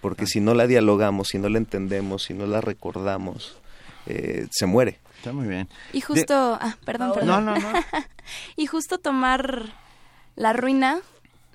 porque 0.00 0.26
si 0.26 0.40
no 0.40 0.54
la 0.54 0.66
dialogamos, 0.66 1.28
si 1.28 1.38
no 1.38 1.48
la 1.48 1.58
entendemos, 1.58 2.24
si 2.24 2.34
no 2.34 2.46
la 2.46 2.60
recordamos, 2.60 3.56
eh, 4.06 4.48
se 4.50 4.66
muere. 4.66 4.98
Está 5.18 5.32
muy 5.32 5.46
bien. 5.46 5.68
Y 5.92 6.00
justo, 6.00 6.58
ah, 6.60 6.76
perdón, 6.84 7.12
perdón. 7.14 7.44
No, 7.44 7.54
no, 7.54 7.58
no. 7.60 7.72
y 8.56 8.66
justo 8.66 8.98
tomar 8.98 9.72
la 10.34 10.52
ruina 10.52 11.00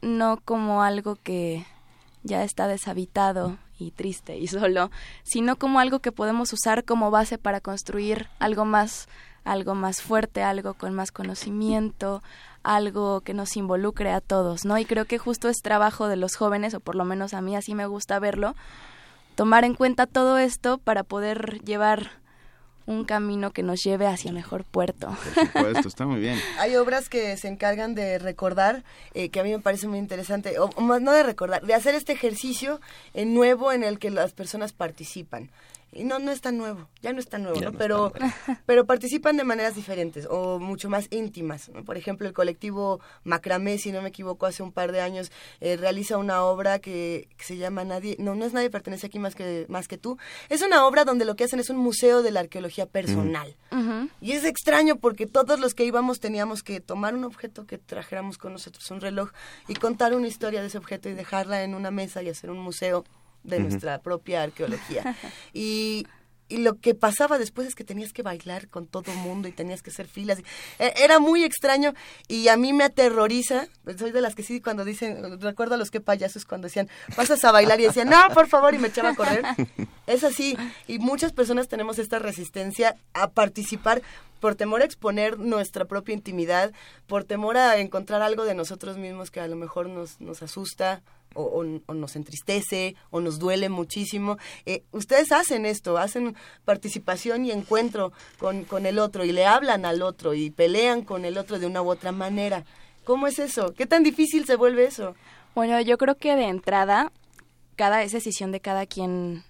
no 0.01 0.39
como 0.43 0.81
algo 0.83 1.17
que 1.21 1.65
ya 2.23 2.43
está 2.43 2.67
deshabitado 2.67 3.57
y 3.77 3.91
triste 3.91 4.37
y 4.37 4.47
solo, 4.47 4.91
sino 5.23 5.57
como 5.57 5.79
algo 5.79 5.99
que 5.99 6.11
podemos 6.11 6.53
usar 6.53 6.83
como 6.83 7.11
base 7.11 7.37
para 7.37 7.61
construir 7.61 8.27
algo 8.39 8.65
más, 8.65 9.07
algo 9.43 9.75
más 9.75 10.01
fuerte, 10.01 10.43
algo 10.43 10.73
con 10.73 10.93
más 10.93 11.11
conocimiento, 11.11 12.23
algo 12.63 13.21
que 13.21 13.33
nos 13.33 13.57
involucre 13.57 14.11
a 14.11 14.21
todos, 14.21 14.65
¿no? 14.65 14.77
Y 14.77 14.85
creo 14.85 15.05
que 15.05 15.17
justo 15.17 15.49
es 15.49 15.57
trabajo 15.57 16.07
de 16.07 16.15
los 16.15 16.35
jóvenes, 16.35 16.73
o 16.73 16.79
por 16.79 16.95
lo 16.95 17.05
menos 17.05 17.33
a 17.33 17.41
mí 17.41 17.55
así 17.55 17.75
me 17.75 17.85
gusta 17.85 18.19
verlo, 18.19 18.55
tomar 19.35 19.65
en 19.65 19.75
cuenta 19.75 20.07
todo 20.07 20.37
esto 20.37 20.77
para 20.77 21.03
poder 21.03 21.59
llevar 21.63 22.22
un 22.85 23.05
camino 23.05 23.51
que 23.51 23.63
nos 23.63 23.83
lleve 23.83 24.07
hacia 24.07 24.31
mejor 24.31 24.63
puerto. 24.63 25.15
Por 25.35 25.45
supuesto, 25.45 25.87
está 25.87 26.05
muy 26.05 26.19
bien. 26.19 26.39
Hay 26.59 26.75
obras 26.75 27.09
que 27.09 27.37
se 27.37 27.47
encargan 27.47 27.95
de 27.95 28.19
recordar, 28.19 28.83
eh, 29.13 29.29
que 29.29 29.39
a 29.39 29.43
mí 29.43 29.51
me 29.51 29.59
parece 29.59 29.87
muy 29.87 29.99
interesante, 29.99 30.59
o, 30.59 30.69
o 30.75 30.81
más 30.81 31.01
no 31.01 31.11
de 31.11 31.23
recordar, 31.23 31.65
de 31.65 31.73
hacer 31.73 31.95
este 31.95 32.13
ejercicio 32.13 32.81
eh, 33.13 33.25
nuevo 33.25 33.71
en 33.71 33.83
el 33.83 33.99
que 33.99 34.09
las 34.09 34.33
personas 34.33 34.73
participan. 34.73 35.49
Y 35.95 36.03
no, 36.03 36.19
no 36.19 36.31
es 36.31 36.41
tan 36.41 36.57
nuevo, 36.57 36.89
ya 37.01 37.13
no 37.13 37.19
es 37.19 37.27
tan 37.27 37.43
nuevo, 37.43 37.59
¿no? 37.61 37.71
pero, 37.73 38.11
pero 38.65 38.85
participan 38.85 39.37
de 39.37 39.43
maneras 39.43 39.75
diferentes 39.75 40.27
o 40.29 40.59
mucho 40.59 40.89
más 40.89 41.07
íntimas. 41.11 41.69
¿no? 41.69 41.83
Por 41.83 41.97
ejemplo, 41.97 42.27
el 42.27 42.33
colectivo 42.33 42.99
Macramé, 43.23 43.77
si 43.77 43.91
no 43.91 44.01
me 44.01 44.09
equivoco, 44.09 44.45
hace 44.45 44.63
un 44.63 44.71
par 44.71 44.91
de 44.91 45.01
años 45.01 45.31
eh, 45.59 45.77
realiza 45.77 46.17
una 46.17 46.43
obra 46.43 46.79
que, 46.79 47.27
que 47.37 47.43
se 47.43 47.57
llama 47.57 47.83
Nadie, 47.83 48.15
no, 48.19 48.35
no 48.35 48.45
es 48.45 48.53
Nadie 48.53 48.69
pertenece 48.69 49.07
aquí 49.07 49.19
más 49.19 49.35
que, 49.35 49.65
más 49.69 49.87
que 49.87 49.97
tú. 49.97 50.17
Es 50.49 50.61
una 50.61 50.85
obra 50.85 51.05
donde 51.05 51.25
lo 51.25 51.35
que 51.35 51.43
hacen 51.43 51.59
es 51.59 51.69
un 51.69 51.77
museo 51.77 52.21
de 52.21 52.31
la 52.31 52.41
arqueología 52.41 52.85
personal. 52.85 53.55
Y 54.21 54.33
es 54.33 54.45
extraño 54.45 54.97
porque 54.97 55.25
todos 55.25 55.59
los 55.59 55.73
que 55.73 55.83
íbamos 55.85 56.19
teníamos 56.19 56.63
que 56.63 56.79
tomar 56.79 57.15
un 57.15 57.23
objeto 57.23 57.65
que 57.65 57.77
trajéramos 57.77 58.37
con 58.37 58.53
nosotros, 58.53 58.89
un 58.91 59.01
reloj, 59.01 59.31
y 59.67 59.73
contar 59.73 60.13
una 60.13 60.27
historia 60.27 60.61
de 60.61 60.67
ese 60.67 60.77
objeto 60.77 61.09
y 61.09 61.13
dejarla 61.13 61.63
en 61.63 61.73
una 61.73 61.91
mesa 61.91 62.21
y 62.21 62.29
hacer 62.29 62.51
un 62.51 62.59
museo 62.59 63.03
de 63.43 63.59
nuestra 63.59 63.99
propia 64.01 64.43
arqueología. 64.43 65.15
Y, 65.53 66.07
y 66.49 66.57
lo 66.57 66.75
que 66.75 66.93
pasaba 66.93 67.39
después 67.39 67.67
es 67.67 67.73
que 67.73 67.83
tenías 67.83 68.13
que 68.13 68.21
bailar 68.21 68.67
con 68.67 68.85
todo 68.85 69.11
el 69.11 69.17
mundo 69.17 69.47
y 69.47 69.51
tenías 69.53 69.81
que 69.81 69.89
hacer 69.89 70.07
filas. 70.07 70.39
E- 70.77 70.93
Era 70.97 71.19
muy 71.19 71.43
extraño 71.43 71.93
y 72.27 72.47
a 72.49 72.57
mí 72.57 72.73
me 72.73 72.83
aterroriza. 72.83 73.67
Soy 73.97 74.11
de 74.11 74.21
las 74.21 74.35
que 74.35 74.43
sí, 74.43 74.59
cuando 74.61 74.83
dicen, 74.85 75.39
recuerdo 75.41 75.75
a 75.75 75.77
los 75.77 75.89
que 75.89 76.01
payasos 76.01 76.45
cuando 76.45 76.67
decían, 76.67 76.89
pasas 77.15 77.43
a 77.43 77.51
bailar 77.51 77.79
y 77.79 77.83
decían, 77.85 78.09
no, 78.09 78.19
por 78.33 78.47
favor, 78.47 78.75
y 78.75 78.77
me 78.77 78.89
echaba 78.89 79.09
a 79.09 79.15
correr. 79.15 79.43
Es 80.05 80.25
así. 80.25 80.57
Y 80.85 80.99
muchas 80.99 81.31
personas 81.31 81.69
tenemos 81.69 81.97
esta 81.97 82.19
resistencia 82.19 82.97
a 83.13 83.29
participar 83.29 84.01
por 84.41 84.55
temor 84.55 84.81
a 84.81 84.85
exponer 84.85 85.39
nuestra 85.39 85.85
propia 85.85 86.13
intimidad, 86.13 86.73
por 87.07 87.23
temor 87.23 87.55
a 87.55 87.77
encontrar 87.77 88.21
algo 88.21 88.43
de 88.43 88.53
nosotros 88.53 88.97
mismos 88.97 89.31
que 89.31 89.39
a 89.39 89.47
lo 89.47 89.55
mejor 89.55 89.87
nos, 89.87 90.19
nos 90.19 90.43
asusta 90.43 91.01
o, 91.35 91.43
o- 91.43 91.81
o 91.85 91.93
nos 91.93 92.15
entristece 92.15 92.95
o 93.11 93.19
nos 93.21 93.39
duele 93.39 93.69
muchísimo. 93.69 94.37
Eh, 94.65 94.83
ustedes 94.91 95.31
hacen 95.31 95.65
esto, 95.65 95.97
hacen 95.97 96.35
participación 96.65 97.45
y 97.45 97.51
encuentro 97.51 98.11
con, 98.39 98.63
con 98.65 98.85
el 98.85 98.99
otro 98.99 99.23
y 99.25 99.31
le 99.31 99.45
hablan 99.45 99.85
al 99.85 100.01
otro 100.01 100.33
y 100.33 100.49
pelean 100.49 101.03
con 101.03 101.25
el 101.25 101.37
otro 101.37 101.59
de 101.59 101.65
una 101.67 101.81
u 101.81 101.89
otra 101.89 102.11
manera. 102.11 102.65
¿Cómo 103.03 103.27
es 103.27 103.39
eso? 103.39 103.73
¿Qué 103.73 103.85
tan 103.85 104.03
difícil 104.03 104.45
se 104.45 104.55
vuelve 104.55 104.85
eso? 104.85 105.15
Bueno, 105.55 105.79
yo 105.81 105.97
creo 105.97 106.15
que 106.15 106.35
de 106.35 106.45
entrada, 106.45 107.11
cada 107.75 108.01
es 108.03 108.11
decisión 108.11 108.51
de 108.51 108.59
cada 108.59 108.85
quien 108.85 109.43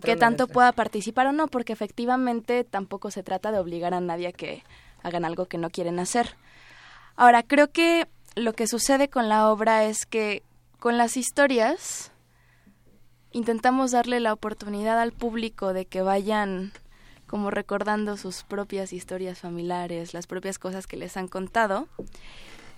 que 0.00 0.16
tanto 0.20 0.46
pueda 0.52 0.72
participar 0.72 1.26
o 1.28 1.32
no, 1.32 1.46
porque 1.48 1.72
efectivamente 1.72 2.64
tampoco 2.64 3.10
se 3.10 3.22
trata 3.22 3.52
de 3.52 3.58
obligar 3.58 3.94
a 3.94 4.00
nadie 4.00 4.28
a 4.28 4.32
que 4.32 4.62
hagan 5.02 5.24
algo 5.24 5.46
que 5.46 5.58
no 5.58 5.70
quieren 5.70 5.98
hacer. 5.98 6.36
Ahora, 7.16 7.42
creo 7.42 7.70
que 7.70 8.06
lo 8.36 8.52
que 8.52 8.66
sucede 8.66 9.08
con 9.08 9.28
la 9.28 9.48
obra 9.50 9.84
es 9.84 10.06
que 10.06 10.42
con 10.80 10.98
las 10.98 11.16
historias 11.16 12.10
intentamos 13.32 13.92
darle 13.92 14.18
la 14.18 14.32
oportunidad 14.32 14.98
al 14.98 15.12
público 15.12 15.72
de 15.72 15.84
que 15.84 16.02
vayan 16.02 16.72
como 17.26 17.50
recordando 17.50 18.16
sus 18.16 18.42
propias 18.42 18.92
historias 18.92 19.38
familiares, 19.38 20.14
las 20.14 20.26
propias 20.26 20.58
cosas 20.58 20.88
que 20.88 20.96
les 20.96 21.16
han 21.16 21.28
contado 21.28 21.86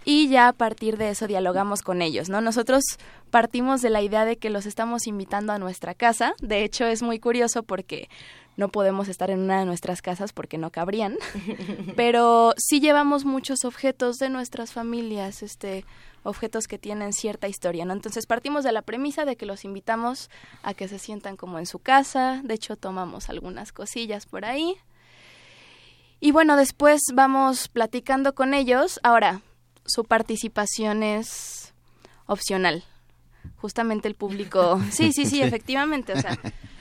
y 0.04 0.28
ya 0.28 0.48
a 0.48 0.52
partir 0.52 0.98
de 0.98 1.10
eso 1.10 1.26
dialogamos 1.26 1.82
con 1.82 2.02
ellos, 2.02 2.28
¿no? 2.28 2.40
Nosotros 2.40 2.82
partimos 3.30 3.82
de 3.82 3.90
la 3.90 4.02
idea 4.02 4.24
de 4.24 4.36
que 4.36 4.50
los 4.50 4.66
estamos 4.66 5.06
invitando 5.06 5.52
a 5.52 5.58
nuestra 5.58 5.94
casa. 5.94 6.34
De 6.40 6.64
hecho, 6.64 6.84
es 6.86 7.02
muy 7.02 7.20
curioso 7.20 7.62
porque 7.62 8.08
no 8.56 8.68
podemos 8.68 9.08
estar 9.08 9.30
en 9.30 9.38
una 9.38 9.60
de 9.60 9.64
nuestras 9.64 10.02
casas 10.02 10.32
porque 10.32 10.58
no 10.58 10.70
cabrían, 10.70 11.16
pero 11.96 12.52
sí 12.58 12.80
llevamos 12.80 13.24
muchos 13.24 13.64
objetos 13.64 14.16
de 14.16 14.28
nuestras 14.28 14.72
familias, 14.72 15.42
este 15.42 15.84
objetos 16.22 16.66
que 16.66 16.78
tienen 16.78 17.12
cierta 17.12 17.48
historia, 17.48 17.84
¿no? 17.84 17.92
Entonces 17.92 18.26
partimos 18.26 18.64
de 18.64 18.72
la 18.72 18.82
premisa 18.82 19.24
de 19.24 19.36
que 19.36 19.46
los 19.46 19.64
invitamos 19.64 20.30
a 20.62 20.74
que 20.74 20.88
se 20.88 20.98
sientan 20.98 21.36
como 21.36 21.58
en 21.58 21.66
su 21.66 21.78
casa, 21.78 22.40
de 22.44 22.54
hecho 22.54 22.76
tomamos 22.76 23.28
algunas 23.28 23.72
cosillas 23.72 24.26
por 24.26 24.44
ahí. 24.44 24.76
Y 26.20 26.30
bueno, 26.30 26.56
después 26.56 27.00
vamos 27.12 27.68
platicando 27.68 28.34
con 28.34 28.54
ellos. 28.54 29.00
Ahora, 29.02 29.40
su 29.84 30.04
participación 30.04 31.02
es 31.02 31.74
opcional. 32.26 32.84
Justamente 33.56 34.06
el 34.06 34.14
público, 34.14 34.80
sí, 34.90 35.12
sí, 35.12 35.26
sí, 35.26 35.42
efectivamente, 35.42 36.12
o 36.12 36.20
sea, 36.20 36.38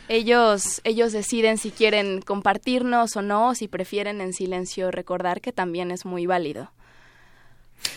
ellos 0.08 0.82
ellos 0.84 1.12
deciden 1.12 1.58
si 1.58 1.72
quieren 1.72 2.22
compartirnos 2.22 3.16
o 3.16 3.22
no, 3.22 3.50
o 3.50 3.56
si 3.56 3.68
prefieren 3.68 4.22
en 4.22 4.34
silencio 4.34 4.92
recordar 4.92 5.42
que 5.42 5.52
también 5.52 5.90
es 5.90 6.06
muy 6.06 6.28
válido. 6.28 6.72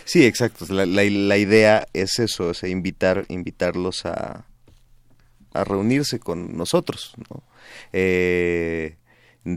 Sí, 0.04 0.24
exacto. 0.24 0.66
La, 0.68 0.86
la- 0.86 1.02
la 1.04 1.36
idea 1.38 1.86
es 1.92 2.18
eso, 2.18 2.48
o 2.48 2.54
sea, 2.54 2.68
invitar, 2.68 3.24
invitarlos 3.28 4.04
a, 4.06 4.44
a 5.52 5.64
reunirse 5.64 6.18
con 6.18 6.56
nosotros, 6.56 7.14
¿no? 7.30 7.42
Eh, 7.92 8.96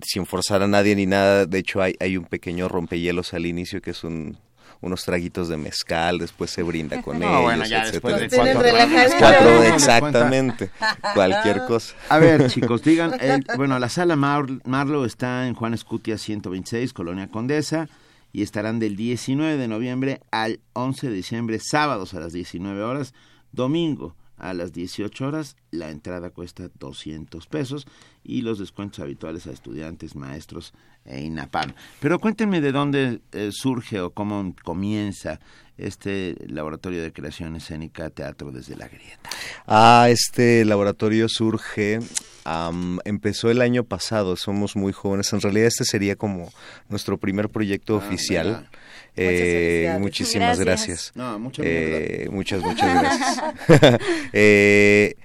sin 0.04 0.26
forzar 0.26 0.62
a 0.64 0.68
nadie 0.68 0.96
ni 0.96 1.06
nada. 1.06 1.46
De 1.46 1.60
hecho, 1.60 1.82
hay, 1.82 1.96
hay 2.00 2.18
un 2.18 2.26
pequeño 2.26 2.68
rompehielos 2.68 3.34
al 3.34 3.46
inicio 3.46 3.82
que 3.82 3.92
es 3.92 4.04
un, 4.04 4.38
unos 4.82 5.04
traguitos 5.06 5.48
de 5.50 5.58
mezcal, 5.58 6.20
después 6.20 6.52
se 6.52 6.62
brinda 6.64 7.02
con 7.04 7.20
No, 7.20 7.28
ellos, 7.28 7.42
bueno, 7.44 7.66
ya 7.66 7.84
etcétera. 7.84 8.18
después 8.20 8.54
de 8.60 9.18
cuatro 9.18 9.64
exactamente, 9.64 10.70
cualquier 11.14 11.66
cosa. 11.66 11.96
A 12.10 12.20
ver, 12.20 12.50
chicos, 12.52 12.84
digan, 12.84 13.14
el- 13.20 13.46
bueno, 13.56 13.80
la 13.80 13.90
sala 13.90 14.16
Mar- 14.16 14.46
Marlow 14.66 15.04
está 15.06 15.48
en 15.48 15.54
Juan 15.56 15.74
Escutia 15.74 16.18
126, 16.18 16.94
Colonia 16.94 17.28
Condesa, 17.28 17.88
y 18.34 18.42
estarán 18.42 18.80
del 18.80 18.96
19 18.96 19.58
de 19.58 19.68
noviembre 19.68 20.22
al 20.32 20.60
11 20.74 21.10
de 21.10 21.16
diciembre, 21.16 21.60
sábados 21.60 22.14
a 22.14 22.20
las 22.20 22.34
19 22.34 22.84
horas, 22.84 23.14
domingo 23.52 24.17
a 24.38 24.54
las 24.54 24.74
18 24.74 25.28
horas, 25.28 25.56
la 25.72 25.90
entrada 25.90 26.30
cuesta 26.30 26.70
200 26.80 27.48
pesos 27.48 27.88
y 28.24 28.42
los 28.42 28.60
descuentos 28.60 29.00
habituales 29.00 29.48
a 29.48 29.52
estudiantes, 29.52 30.16
maestros 30.16 30.74
e 31.06 31.22
INAPAM. 31.22 31.74
Pero 32.00 32.20
cuéntenme 32.20 32.62
de 32.62 32.72
dónde 32.72 33.22
eh, 33.32 33.50
surge 33.52 34.00
o 34.02 34.12
cómo 34.12 34.54
comienza 34.64 35.40
este 35.78 36.36
laboratorio 36.48 37.02
de 37.02 37.14
creación 37.14 37.56
escénica 37.56 38.10
Teatro 38.10 38.52
desde 38.52 38.76
la 38.76 38.88
Grieta. 38.88 39.30
Ah, 39.68 40.08
este 40.10 40.66
laboratorio 40.66 41.30
surge, 41.30 42.00
am, 42.46 43.00
empezó 43.06 43.52
el 43.52 43.62
año 43.62 43.84
pasado, 43.84 44.36
somos 44.36 44.76
muy 44.76 44.92
jóvenes, 44.92 45.32
en 45.34 45.42
realidad 45.42 45.68
este 45.68 45.86
sería 45.86 46.16
como 46.16 46.52
nuestro 46.90 47.18
primer 47.18 47.50
proyecto 47.50 47.96
oficial. 47.96 48.48
venga. 48.48 48.70
Eh, 49.18 49.98
muchísimas 50.00 50.60
Gracias. 50.60 51.12
gracias. 51.12 51.12
No, 51.16 51.40
mucha 51.40 51.62
Eh, 51.66 52.28
muchas, 52.32 52.62
muchas 52.62 52.94
gracias. 52.94 53.44
Eh, 54.34 55.16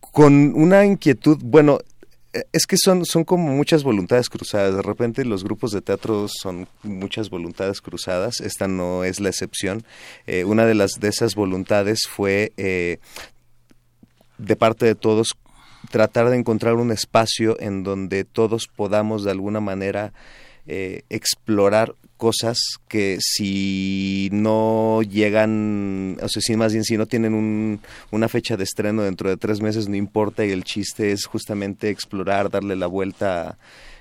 con 0.00 0.54
una 0.54 0.84
inquietud, 0.84 1.38
bueno, 1.42 1.78
eh, 2.32 2.44
es 2.52 2.66
que 2.66 2.76
son, 2.76 3.04
son 3.04 3.24
como 3.24 3.48
muchas 3.52 3.82
voluntades 3.82 4.28
cruzadas. 4.28 4.74
De 4.74 4.82
repente 4.82 5.24
los 5.24 5.44
grupos 5.44 5.72
de 5.72 5.82
teatro 5.82 6.26
son 6.28 6.66
muchas 6.82 7.30
voluntades 7.30 7.80
cruzadas. 7.80 8.40
Esta 8.40 8.68
no 8.68 9.04
es 9.04 9.20
la 9.20 9.28
excepción. 9.28 9.84
Eh, 10.26 10.44
una 10.44 10.64
de 10.66 10.74
las 10.74 11.00
de 11.00 11.08
esas 11.08 11.34
voluntades 11.34 12.00
fue 12.08 12.52
eh, 12.56 12.98
de 14.38 14.56
parte 14.56 14.86
de 14.86 14.94
todos 14.94 15.36
tratar 15.90 16.30
de 16.30 16.36
encontrar 16.36 16.74
un 16.74 16.92
espacio 16.92 17.60
en 17.60 17.82
donde 17.82 18.24
todos 18.24 18.68
podamos 18.68 19.24
de 19.24 19.30
alguna 19.32 19.60
manera 19.60 20.12
eh, 20.66 21.02
explorar 21.10 21.94
cosas 22.22 22.60
que 22.86 23.18
si 23.20 24.28
no 24.30 25.02
llegan, 25.02 26.18
o 26.22 26.28
sea, 26.28 26.40
si 26.40 26.54
más 26.54 26.72
bien 26.72 26.84
si 26.84 26.96
no 26.96 27.06
tienen 27.06 27.34
un, 27.34 27.80
una 28.12 28.28
fecha 28.28 28.56
de 28.56 28.62
estreno 28.62 29.02
dentro 29.02 29.28
de 29.28 29.36
tres 29.36 29.60
meses, 29.60 29.88
no 29.88 29.96
importa, 29.96 30.44
y 30.44 30.52
el 30.52 30.62
chiste 30.62 31.10
es 31.10 31.26
justamente 31.26 31.90
explorar, 31.90 32.48
darle 32.48 32.76
la 32.76 32.86
vuelta 32.86 33.58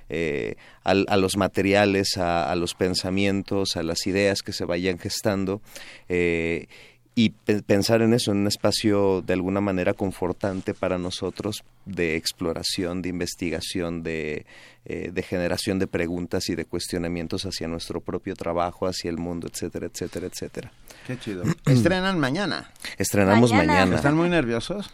eh, 0.07 0.53
a, 0.84 1.17
los 1.17 1.36
materiales, 1.36 2.15
a, 2.17 2.51
a 2.51 2.55
los 2.55 2.76
pensamientos, 2.76 3.76
a 3.76 3.82
las 3.82 4.05
ideas 4.05 4.43
que 4.43 4.53
se 4.53 4.65
vayan 4.65 4.99
gestando. 4.99 5.59
eh, 6.07 6.67
y 7.14 7.32
pe- 7.32 7.62
pensar 7.62 8.01
en 8.01 8.14
eso, 8.14 8.32
en 8.32 8.38
un 8.39 8.47
espacio 8.47 9.22
de 9.22 9.34
alguna 9.34 9.59
manera 9.59 9.93
confortante 9.93 10.74
para 10.74 10.97
nosotros 10.97 11.64
de 11.86 12.16
exploración, 12.16 13.01
de 13.01 13.09
investigación, 13.09 14.01
de, 14.01 14.45
eh, 14.86 15.09
de 15.14 15.22
generación 15.24 15.78
de 15.78 15.88
preguntas 15.88 16.47
y 16.49 16.55
de 16.55 16.64
cuestionamientos 16.66 17.45
hacia 17.45 17.68
nuestro 17.68 17.99
propio 17.99 18.36
trabajo, 18.36 18.88
hacia 18.88 19.09
el 19.09 19.18
mundo, 19.18 19.47
etcétera, 19.51 19.88
etcétera, 19.88 20.28
etcétera. 20.28 20.72
Qué 21.05 21.20
chido. 21.20 21.43
Estrenan 21.66 22.18
mañana. 22.20 22.72
Estrenamos 22.97 23.51
Mañana. 23.51 23.74
mañana, 23.74 23.95
¿Están 23.97 24.16
muy 24.16 24.30
nerviosos? 24.30 24.89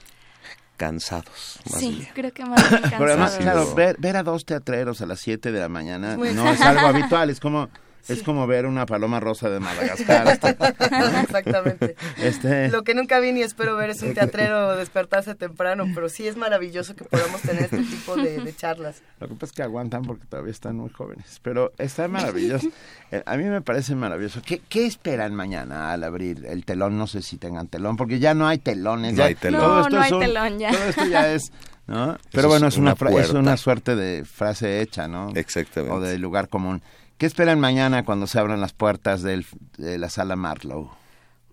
cansados. 0.76 1.60
Más 1.72 1.80
Sí, 1.80 1.90
bien. 1.92 2.08
creo 2.14 2.32
que 2.34 2.46
más 2.46 2.70
bien 2.70 2.82
Pero 2.84 3.06
además, 3.06 3.32
cansados. 3.36 3.42
claro, 3.42 3.76
ver, 3.76 3.96
ver 4.00 4.16
a 4.18 4.24
dos 4.24 4.46
teatreros 4.46 5.02
a 5.02 5.08
las 5.08 5.20
7 5.20 5.52
de 5.52 5.60
la 5.60 5.70
mañana 5.70 6.16
no 6.18 6.24
es 6.52 6.62
algo 6.62 6.88
habitual, 6.88 7.30
es 7.32 7.40
como 7.40 7.70
es 8.10 8.24
como 8.24 8.48
ver 8.48 8.66
una 8.66 8.86
paloma 8.86 9.20
rosa 9.20 9.50
de 9.50 9.60
Madagascar. 9.60 10.28
Este, 10.38 11.20
Exactamente. 11.22 11.96
este- 12.18 12.70
Lo 12.70 12.84
que 12.84 12.94
nunca 12.94 13.20
vi 13.20 13.32
ni 13.32 13.42
espero 13.42 13.76
ver 13.76 13.90
es 13.90 14.02
un 14.02 14.14
teatrero 14.14 14.76
despertarse 14.78 15.36
temprano, 15.36 15.86
pero 15.94 16.10
sí 16.10 16.28
es 16.28 16.38
maravilloso 16.38 16.96
que 16.96 17.04
podamos 17.06 17.42
tener 17.42 17.64
este 17.64 17.84
tipo 17.84 18.16
de, 18.16 18.40
de 18.40 18.56
charlas. 18.56 19.02
Lo 19.20 19.28
que 19.28 19.34
pasa 19.36 19.46
es 19.46 19.52
que 19.54 19.64
aguantan 19.64 20.04
porque 20.04 20.26
todavía 20.26 20.52
están 20.52 20.78
muy 20.78 20.90
jóvenes, 20.90 21.40
pero 21.42 21.72
está 21.78 22.08
maravilloso. 22.08 22.68
Eh, 23.10 23.24
A 23.26 23.38
mí 23.38 23.46
me 23.46 23.62
parece 23.62 23.96
maravilloso. 23.96 24.42
¿Qué, 24.46 24.62
qué 24.68 24.86
esperan 24.86 25.34
mañana 25.34 25.94
al 25.94 26.04
abrir 26.04 26.46
el 26.46 26.66
telón? 26.66 26.98
No 26.98 27.08
sé 27.08 27.22
si 27.22 27.38
tengan 27.38 27.70
telón, 27.70 27.96
porque 27.96 28.20
ya 28.20 28.34
no 28.34 28.50
hay 28.50 28.58
telones. 28.58 29.14
No 29.14 29.20
ya- 29.20 29.26
hay 29.28 29.36
telón. 29.36 29.62
todo 29.62 29.76
No, 29.76 29.82
esto 29.84 29.96
no 29.96 30.02
hay 30.02 30.12
un- 30.12 30.20
telón 30.20 30.60
ya. 30.60 30.72
Todo 30.72 30.84
esto 30.90 31.06
ya 31.06 31.32
es... 31.34 31.52
¿no? 31.88 32.18
Pero 32.32 32.42
Eso 32.42 32.48
bueno, 32.50 32.68
es 32.68 32.76
una, 32.76 32.96
una 33.00 33.22
es 33.22 33.30
una 33.30 33.56
suerte 33.56 33.96
de 33.96 34.26
frase 34.26 34.82
hecha, 34.82 35.08
¿no? 35.08 35.32
Exactamente. 35.36 35.96
O 35.96 36.02
de 36.02 36.18
lugar 36.18 36.50
común. 36.50 36.82
¿Qué 37.18 37.26
esperan 37.26 37.60
mañana 37.60 38.06
cuando 38.06 38.28
se 38.28 38.40
abran 38.40 38.62
las 38.62 38.74
puertas 38.74 39.22
del- 39.24 39.46
de 39.78 39.98
la 39.98 40.10
sala 40.10 40.36
Marlow? 40.36 40.92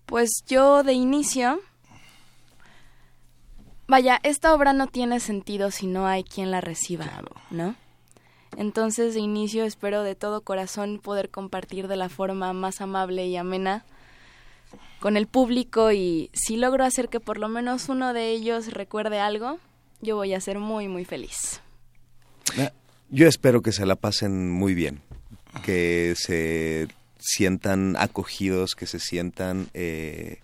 Pues 0.05 0.29
yo 0.47 0.83
de 0.83 0.93
inicio... 0.93 1.59
Vaya, 3.87 4.19
esta 4.23 4.53
obra 4.55 4.73
no 4.73 4.87
tiene 4.87 5.19
sentido 5.19 5.69
si 5.69 5.85
no 5.85 6.07
hay 6.07 6.23
quien 6.23 6.49
la 6.49 6.59
reciba, 6.59 7.05
¿no? 7.51 7.75
Entonces 8.57 9.13
de 9.13 9.19
inicio 9.19 9.63
espero 9.63 10.01
de 10.01 10.15
todo 10.15 10.41
corazón 10.41 10.99
poder 10.99 11.29
compartir 11.29 11.87
de 11.87 11.95
la 11.95 12.09
forma 12.09 12.51
más 12.53 12.81
amable 12.81 13.27
y 13.27 13.37
amena 13.37 13.85
con 14.99 15.17
el 15.17 15.27
público 15.27 15.91
y 15.91 16.31
si 16.33 16.57
logro 16.57 16.83
hacer 16.83 17.09
que 17.09 17.19
por 17.19 17.37
lo 17.37 17.47
menos 17.47 17.87
uno 17.89 18.13
de 18.13 18.31
ellos 18.31 18.73
recuerde 18.73 19.19
algo, 19.19 19.59
yo 20.01 20.15
voy 20.15 20.33
a 20.33 20.41
ser 20.41 20.57
muy 20.57 20.87
muy 20.87 21.05
feliz. 21.05 21.61
Yo 23.09 23.27
espero 23.27 23.61
que 23.61 23.71
se 23.71 23.85
la 23.85 23.95
pasen 23.97 24.51
muy 24.51 24.73
bien, 24.73 25.01
que 25.63 26.13
se 26.17 26.87
sientan 27.19 27.95
acogidos, 27.97 28.75
que 28.75 28.85
se 28.85 28.99
sientan 28.99 29.67
eh, 29.73 30.39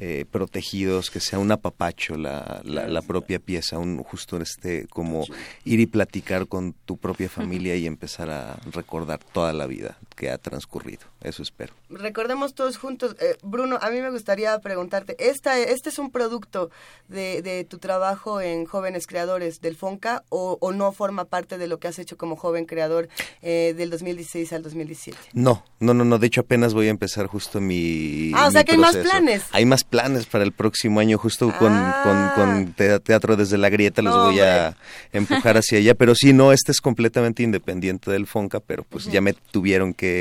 eh, 0.00 0.24
protegidos, 0.30 1.10
que 1.10 1.20
sea 1.20 1.38
un 1.38 1.52
apapacho 1.52 2.16
la, 2.16 2.60
la, 2.64 2.88
la 2.88 3.02
propia 3.02 3.38
pieza, 3.38 3.78
un 3.78 4.02
justo 4.02 4.36
este 4.40 4.86
como 4.88 5.24
ir 5.64 5.80
y 5.80 5.86
platicar 5.86 6.48
con 6.48 6.74
tu 6.84 6.96
propia 6.96 7.28
familia 7.30 7.76
y 7.76 7.86
empezar 7.86 8.30
a 8.30 8.58
recordar 8.72 9.20
toda 9.32 9.52
la 9.52 9.66
vida 9.66 9.96
que 10.22 10.30
ha 10.30 10.38
transcurrido. 10.38 11.00
Eso 11.20 11.42
espero. 11.42 11.74
Recordemos 11.90 12.54
todos 12.54 12.76
juntos, 12.76 13.16
eh, 13.20 13.36
Bruno, 13.42 13.76
a 13.82 13.90
mí 13.90 14.00
me 14.00 14.08
gustaría 14.10 14.56
preguntarte, 14.60 15.16
esta, 15.18 15.58
¿este 15.58 15.88
es 15.88 15.98
un 15.98 16.12
producto 16.12 16.70
de, 17.08 17.42
de 17.42 17.64
tu 17.64 17.78
trabajo 17.78 18.40
en 18.40 18.64
Jóvenes 18.64 19.08
Creadores 19.08 19.60
del 19.60 19.74
FONCA 19.76 20.22
o, 20.28 20.58
o 20.60 20.70
no 20.70 20.92
forma 20.92 21.24
parte 21.24 21.58
de 21.58 21.66
lo 21.66 21.80
que 21.80 21.88
has 21.88 21.98
hecho 21.98 22.16
como 22.16 22.36
joven 22.36 22.66
creador 22.66 23.08
eh, 23.42 23.74
del 23.76 23.90
2016 23.90 24.52
al 24.52 24.62
2017? 24.62 25.18
No, 25.32 25.64
no, 25.80 25.92
no, 25.92 26.04
no. 26.04 26.18
De 26.20 26.28
hecho, 26.28 26.42
apenas 26.42 26.72
voy 26.72 26.86
a 26.86 26.90
empezar 26.90 27.26
justo 27.26 27.60
mi. 27.60 28.30
Ah, 28.36 28.44
o 28.44 28.46
mi 28.46 28.52
sea 28.52 28.62
que 28.62 28.72
hay 28.72 28.78
más 28.78 28.96
planes. 28.96 29.42
Hay 29.50 29.66
más 29.66 29.82
planes 29.82 30.26
para 30.26 30.44
el 30.44 30.52
próximo 30.52 31.00
año, 31.00 31.18
justo 31.18 31.52
con, 31.58 31.72
Ah. 31.74 32.32
con, 32.36 32.44
con 32.44 32.72
te- 32.74 33.00
Teatro 33.00 33.34
desde 33.34 33.58
la 33.58 33.70
Grieta. 33.70 34.02
Los 34.02 34.14
No, 34.14 34.24
voy 34.26 34.38
a 34.38 34.76
empujar 35.12 35.56
hacia 35.56 35.78
allá. 35.78 35.94
Pero 35.96 36.14
sí, 36.14 36.32
no, 36.32 36.52
este 36.52 36.70
es 36.70 36.80
completamente 36.80 37.42
independiente 37.42 38.08
del 38.12 38.28
Fonca, 38.28 38.60
pero 38.60 38.84
pues 38.84 39.06
ya 39.06 39.20
me 39.20 39.32
tuvieron 39.32 39.94
que. 39.94 40.11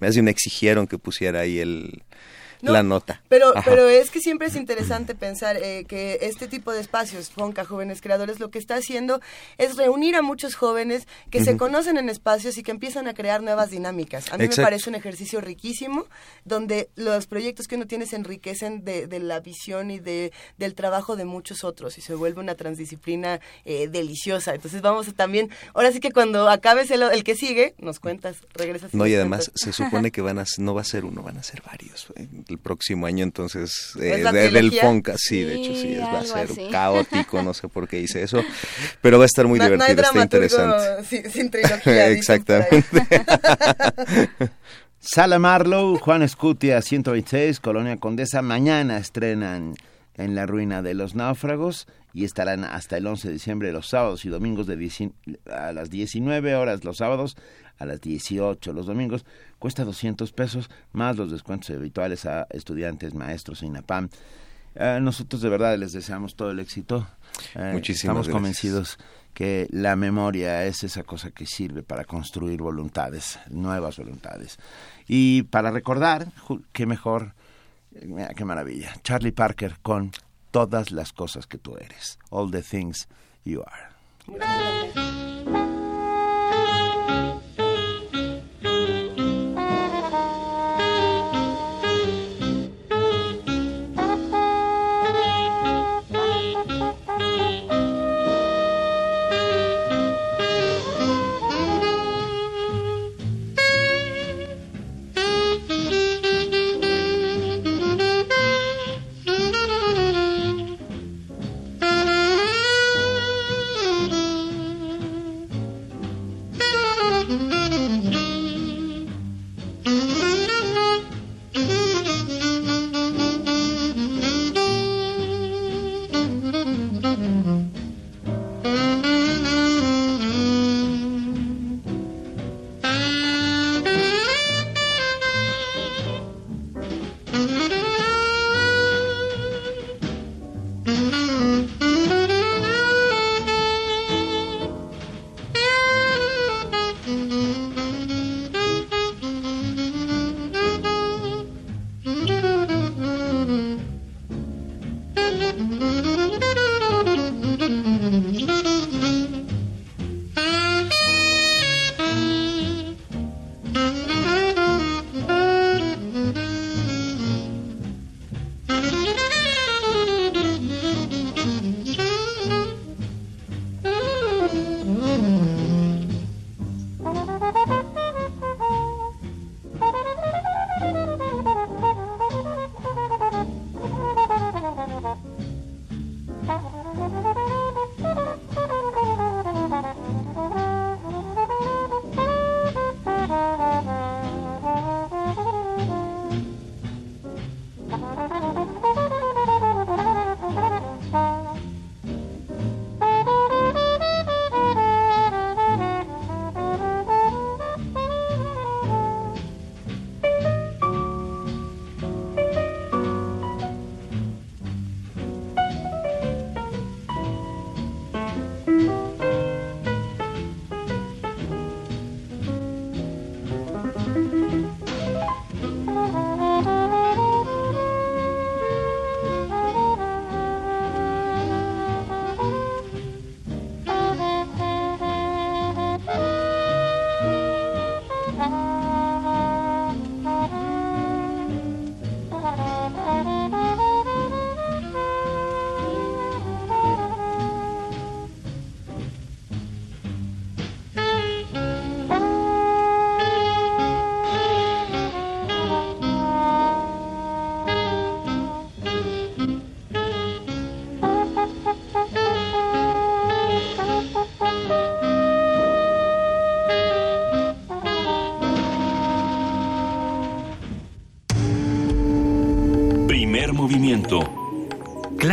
Me 0.00 0.08
hacen, 0.08 0.24
me 0.24 0.30
exigieron 0.30 0.86
que 0.86 0.98
pusiera 0.98 1.40
ahí 1.40 1.58
el. 1.58 2.02
No, 2.62 2.72
la 2.72 2.82
nota. 2.82 3.22
Pero, 3.28 3.56
Ajá. 3.56 3.62
pero 3.64 3.88
es 3.88 4.10
que 4.10 4.20
siempre 4.20 4.48
es 4.48 4.56
interesante 4.56 5.14
pensar 5.14 5.56
eh, 5.56 5.84
que 5.86 6.18
este 6.22 6.48
tipo 6.48 6.72
de 6.72 6.80
espacios, 6.80 7.30
Fonca, 7.30 7.64
Jóvenes 7.64 8.00
Creadores, 8.00 8.40
lo 8.40 8.50
que 8.50 8.58
está 8.58 8.76
haciendo 8.76 9.20
es 9.58 9.76
reunir 9.76 10.16
a 10.16 10.22
muchos 10.22 10.54
jóvenes 10.54 11.06
que 11.30 11.44
se 11.44 11.56
conocen 11.56 11.98
en 11.98 12.08
espacios 12.08 12.58
y 12.58 12.62
que 12.62 12.70
empiezan 12.70 13.08
a 13.08 13.14
crear 13.14 13.42
nuevas 13.42 13.70
dinámicas. 13.70 14.32
A 14.32 14.38
mí 14.38 14.48
me 14.48 14.56
parece 14.56 14.88
un 14.88 14.96
ejercicio 14.96 15.40
riquísimo, 15.40 16.06
donde 16.44 16.90
los 16.96 17.26
proyectos 17.26 17.66
que 17.66 17.76
uno 17.76 17.86
tiene 17.86 18.06
se 18.06 18.16
enriquecen 18.16 18.84
de, 18.84 19.06
de 19.06 19.20
la 19.20 19.40
visión 19.40 19.90
y 19.90 19.98
de, 19.98 20.32
del 20.58 20.74
trabajo 20.74 21.16
de 21.16 21.24
muchos 21.24 21.64
otros 21.64 21.98
y 21.98 22.00
se 22.00 22.14
vuelve 22.14 22.40
una 22.40 22.54
transdisciplina 22.54 23.40
eh, 23.64 23.88
deliciosa. 23.88 24.54
Entonces 24.54 24.82
vamos 24.82 25.08
a 25.08 25.12
también, 25.12 25.50
ahora 25.74 25.92
sí 25.92 26.00
que 26.00 26.12
cuando 26.12 26.48
acabes 26.48 26.90
el, 26.90 27.02
el 27.02 27.24
que 27.24 27.34
sigue, 27.34 27.74
nos 27.78 28.00
cuentas, 28.00 28.36
regresas. 28.54 28.94
No, 28.94 29.06
y 29.06 29.14
además 29.14 29.46
cuentas. 29.46 29.62
se 29.62 29.72
supone 29.72 30.10
que 30.12 30.20
van 30.20 30.38
a, 30.38 30.44
no 30.58 30.74
va 30.74 30.80
a 30.80 30.84
ser 30.84 31.04
uno, 31.04 31.22
van 31.22 31.38
a 31.38 31.42
ser 31.42 31.62
varios 31.62 32.08
eh, 32.16 32.28
el 32.50 32.58
próximo 32.58 33.06
año, 33.06 33.24
entonces, 33.24 33.92
eh, 34.00 34.14
¿Es 34.16 34.22
la 34.22 34.32
de- 34.32 34.50
del? 34.50 34.72
Fonca, 34.72 35.14
sí, 35.16 35.40
de 35.42 35.54
hecho 35.54 35.74
sí, 35.74 35.94
es, 35.94 36.00
va 36.00 36.18
a 36.20 36.24
ser 36.24 36.50
así. 36.50 36.68
caótico, 36.70 37.42
no 37.42 37.54
sé 37.54 37.68
por 37.68 37.88
qué 37.88 38.00
hice 38.00 38.22
eso, 38.22 38.42
pero 39.00 39.18
va 39.18 39.24
a 39.24 39.26
estar 39.26 39.46
muy 39.46 39.58
No- 39.58 39.68
no 39.68 39.84
hay 39.84 39.94
divertido, 39.94 40.02
está 40.06 40.22
interesante. 40.22 41.30
Sin, 41.30 41.50
trilogía. 41.50 42.08
Exactamente. 42.08 42.84
Sala 44.98 45.38
Marlow, 45.38 45.96
Juan 45.98 46.22
Escutia, 46.22 46.82
126, 46.82 47.58
Colonia 47.60 47.96
Condesa. 47.96 48.42
Mañana 48.42 48.98
estrenan 48.98 49.74
en 50.16 50.34
la 50.34 50.44
ruina 50.46 50.82
de 50.82 50.92
los 50.94 51.14
náufragos 51.14 51.86
y 52.12 52.24
estarán 52.24 52.64
hasta 52.64 52.98
el 52.98 53.06
11 53.06 53.28
de 53.28 53.34
diciembre 53.34 53.72
los 53.72 53.88
sábados 53.88 54.24
y 54.24 54.28
domingos 54.28 54.66
de 54.66 55.10
a 55.50 55.72
las 55.72 55.88
19 55.90 56.54
horas 56.54 56.84
los 56.84 56.98
sábados, 56.98 57.36
a 57.78 57.86
las 57.86 58.00
18 58.00 58.72
los 58.74 58.86
domingos. 58.86 59.24
Cuesta 59.60 59.84
200 59.84 60.32
pesos 60.32 60.70
más 60.92 61.16
los 61.16 61.30
descuentos 61.30 61.70
habituales 61.70 62.24
a 62.26 62.46
estudiantes, 62.50 63.14
maestros 63.14 63.62
e 63.62 63.66
INAPAM. 63.66 64.08
Eh, 64.74 64.98
nosotros 65.02 65.42
de 65.42 65.50
verdad 65.50 65.76
les 65.76 65.92
deseamos 65.92 66.34
todo 66.34 66.50
el 66.50 66.58
éxito. 66.60 67.06
Eh, 67.54 67.70
Muchísimas 67.74 67.98
Estamos 67.98 68.26
gracias. 68.26 68.32
convencidos 68.32 68.98
que 69.34 69.68
la 69.70 69.96
memoria 69.96 70.64
es 70.64 70.82
esa 70.82 71.02
cosa 71.04 71.30
que 71.30 71.44
sirve 71.44 71.82
para 71.82 72.04
construir 72.04 72.62
voluntades, 72.62 73.38
nuevas 73.50 73.98
voluntades. 73.98 74.58
Y 75.06 75.42
para 75.42 75.70
recordar, 75.70 76.32
qué 76.72 76.86
mejor, 76.86 77.34
eh, 77.94 78.06
mira, 78.06 78.28
qué 78.34 78.44
maravilla, 78.46 78.94
Charlie 79.02 79.32
Parker 79.32 79.76
con 79.82 80.10
todas 80.50 80.90
las 80.90 81.12
cosas 81.12 81.46
que 81.46 81.58
tú 81.58 81.76
eres, 81.76 82.18
all 82.30 82.50
the 82.50 82.62
things 82.62 83.08
you 83.44 83.62
are. 83.62 83.90
Primer 84.24 85.69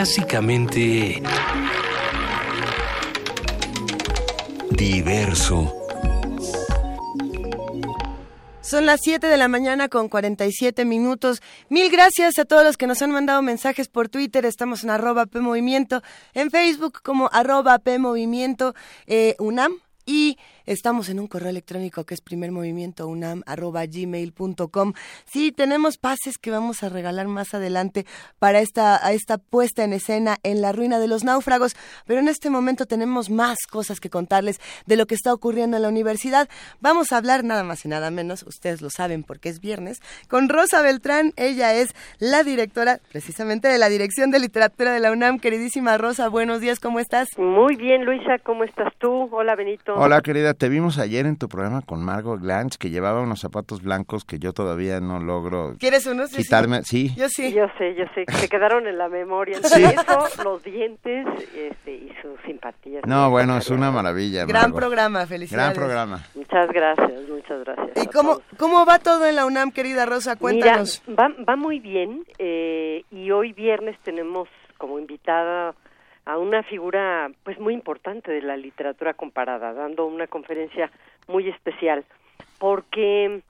Clásicamente 0.08 1.22
Diverso. 4.72 5.74
Son 8.62 8.86
las 8.86 9.01
7 9.03 9.28
de 9.28 9.36
la 9.36 9.49
mañana 9.49 9.89
con 9.89 10.08
47 10.08 10.86
minutos. 10.86 11.41
Mil 11.68 11.91
gracias 11.91 12.39
a 12.39 12.45
todos 12.45 12.64
los 12.64 12.78
que 12.78 12.88
nos 12.88 13.01
han 13.01 13.12
mandado 13.12 13.41
mensajes 13.41 13.89
por 13.89 14.08
Twitter. 14.08 14.45
Estamos 14.45 14.86
en 14.86 14.91
arroba 14.91 15.26
PMovimiento, 15.26 16.01
en 16.34 16.51
Facebook 16.51 17.01
como 17.03 17.30
arroba 17.34 17.78
PMovimiento 17.80 18.76
eh, 19.08 19.36
UNAM 19.39 19.74
y 20.05 20.38
estamos 20.68 21.09
en 21.09 21.20
un 21.20 21.26
correo 21.26 21.49
electrónico 21.49 22.05
que 22.05 22.13
es 22.13 22.22
primermovimientounam@gmail.com. 22.22 24.93
Sí, 25.26 25.51
tenemos 25.51 25.97
pases 25.97 26.38
que 26.38 26.51
vamos 26.51 26.84
a 26.84 26.89
regalar 26.89 27.28
más 27.28 27.55
adelante 27.55 28.05
para 28.38 28.59
esta 28.59 29.03
a 29.03 29.13
esta 29.13 29.39
puesta 29.39 29.84
en 29.84 29.93
escena 29.93 30.38
en 30.43 30.61
la 30.61 30.72
ruina 30.72 30.99
de 30.99 31.07
los 31.07 31.24
náufragos, 31.24 31.76
pero 32.05 32.20
en 32.20 32.28
este 32.28 32.49
momento 32.49 32.86
tenemos 32.86 33.30
más 33.30 33.57
cosas 33.70 33.99
que 33.99 34.09
contarles 34.09 34.59
de 34.86 34.97
lo 34.97 35.07
que 35.07 35.15
está 35.15 35.34
ocurriendo 35.34 35.78
en 35.78 35.84
la 35.84 35.89
universidad. 35.89 36.49
Vamos 36.82 37.11
a 37.11 37.18
hablar 37.18 37.43
nada 37.43 37.63
más 37.63 37.86
y 37.86 37.88
nada 37.88 38.11
menos, 38.11 38.43
ustedes 38.43 38.82
lo 38.82 38.89
saben 38.89 39.24
porque 39.24 39.49
es 39.49 39.59
viernes, 39.59 39.99
con 40.28 40.49
Rosa 40.49 40.82
Beltrán. 40.82 41.34
Ella 41.38 41.74
es 41.74 41.89
la 42.20 42.43
directora 42.43 42.99
precisamente 43.11 43.68
de 43.68 43.78
la 43.78 43.89
Dirección 43.89 44.32
de 44.32 44.39
Literatura 44.39 44.91
de 44.91 44.99
la 44.99 45.11
UNAM. 45.11 45.39
Queridísima 45.39 45.97
Rosa, 45.97 46.30
buenos 46.30 46.61
días, 46.61 46.80
¿cómo 46.80 46.99
estás? 46.99 47.28
Muy 47.38 47.76
bien, 47.76 48.05
Luisa, 48.05 48.38
¿cómo 48.43 48.63
estás 48.63 48.93
tú? 48.99 49.30
Hola, 49.32 49.55
Benito. 49.55 49.93
Hola 49.95 50.22
querida, 50.22 50.53
te 50.58 50.70
vimos 50.70 50.97
ayer 50.97 51.26
en 51.26 51.38
tu 51.38 51.47
programa 51.47 51.82
con 51.82 52.03
Margot 52.03 52.39
Glantz 52.41 52.78
que 52.78 52.89
llevaba 52.89 53.22
unos 53.22 53.39
zapatos 53.39 53.82
blancos 53.82 54.26
que 54.26 54.39
yo 54.39 54.53
todavía 54.53 54.99
no 54.99 55.20
logro 55.20 55.76
¿Quieres 55.80 56.05
unos? 56.08 56.30
Sí, 56.30 56.38
sí. 56.38 56.43
quitarme. 56.43 56.84
Sí, 56.84 57.16
Yo 57.16 57.30
sí. 57.30 57.53
Yo 57.53 57.66
sé, 57.78 57.95
yo 57.95 58.05
sé, 58.14 58.26
se 58.32 58.49
quedaron 58.49 58.88
en 58.88 58.97
la 58.97 59.10
memoria. 59.10 59.60
Sí. 59.64 59.84
Eso, 59.84 60.43
los 60.43 60.64
dientes 60.64 61.26
este, 61.55 61.91
y 61.91 62.12
su 62.22 62.36
simpatía. 62.45 63.01
No, 63.05 63.30
bueno, 63.30 63.58
es 63.58 63.70
una 63.70 63.91
maravilla. 63.91 64.45
Gran 64.45 64.64
Margot. 64.64 64.80
programa, 64.80 65.26
felicidades. 65.26 65.74
Gran 65.74 65.86
programa. 65.86 66.24
Muchas 66.36 66.70
gracias, 66.72 67.30
muchas 67.30 67.64
gracias. 67.64 68.03
¿Y 68.03 68.08
cómo, 68.08 68.41
cómo 68.58 68.86
va 68.86 68.99
todo 68.99 69.26
en 69.26 69.36
la 69.36 69.45
UNAM, 69.45 69.72
querida 69.72 70.05
Rosa? 70.05 70.36
Cuéntanos. 70.36 71.03
Mira, 71.08 71.24
va, 71.24 71.43
va 71.47 71.55
muy 71.55 71.80
bien 71.80 72.24
eh, 72.39 73.03
y 73.12 73.32
hoy 73.32 73.53
viernes 73.53 73.97
tenemos 74.03 74.49
como 74.78 74.99
invitada 74.99 75.76
a 76.28 76.38
una 76.38 76.61
figura 76.61 77.32
pues 77.43 77.57
muy 77.57 77.73
importante 77.73 78.32
de 78.34 78.41
la 78.41 78.57
literatura 78.57 79.13
comparada, 79.13 79.71
dando 79.73 80.05
una 80.05 80.28
conferencia 80.28 80.91
muy 81.30 81.47
especial, 81.47 82.03
porque 82.59 83.41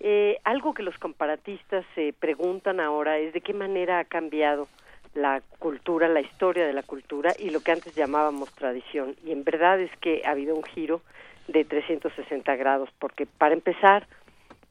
eh, 0.00 0.38
algo 0.42 0.74
que 0.74 0.82
los 0.82 0.98
comparatistas 0.98 1.84
se 1.94 2.12
preguntan 2.12 2.80
ahora 2.80 3.18
es 3.18 3.32
de 3.32 3.40
qué 3.40 3.54
manera 3.54 4.00
ha 4.00 4.04
cambiado 4.04 4.66
la 5.14 5.42
cultura, 5.60 6.08
la 6.08 6.22
historia 6.22 6.66
de 6.66 6.72
la 6.72 6.82
cultura 6.82 7.32
y 7.38 7.50
lo 7.50 7.60
que 7.60 7.70
antes 7.70 7.94
llamábamos 7.94 8.52
tradición. 8.52 9.14
Y 9.24 9.30
en 9.30 9.44
verdad 9.44 9.78
es 9.78 9.96
que 9.98 10.22
ha 10.26 10.32
habido 10.32 10.56
un 10.56 10.64
giro 10.64 11.02
de 11.46 11.64
360 11.64 12.56
grados, 12.56 12.88
porque 12.98 13.26
para 13.26 13.54
empezar, 13.54 14.08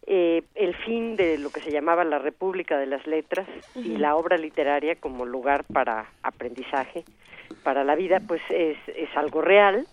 eh, 0.05 0.43
el 0.55 0.75
fin 0.75 1.15
de 1.15 1.37
lo 1.37 1.49
que 1.49 1.61
se 1.61 1.71
llamaba 1.71 2.03
la 2.03 2.19
República 2.19 2.77
de 2.77 2.87
las 2.87 3.05
Letras 3.07 3.47
y 3.75 3.97
la 3.97 4.15
obra 4.15 4.37
literaria 4.37 4.95
como 4.95 5.25
lugar 5.25 5.63
para 5.65 6.11
aprendizaje, 6.21 7.03
para 7.63 7.83
la 7.83 7.95
vida, 7.95 8.19
pues 8.27 8.41
es, 8.49 8.77
es 8.87 9.09
algo 9.15 9.41
real 9.41 9.87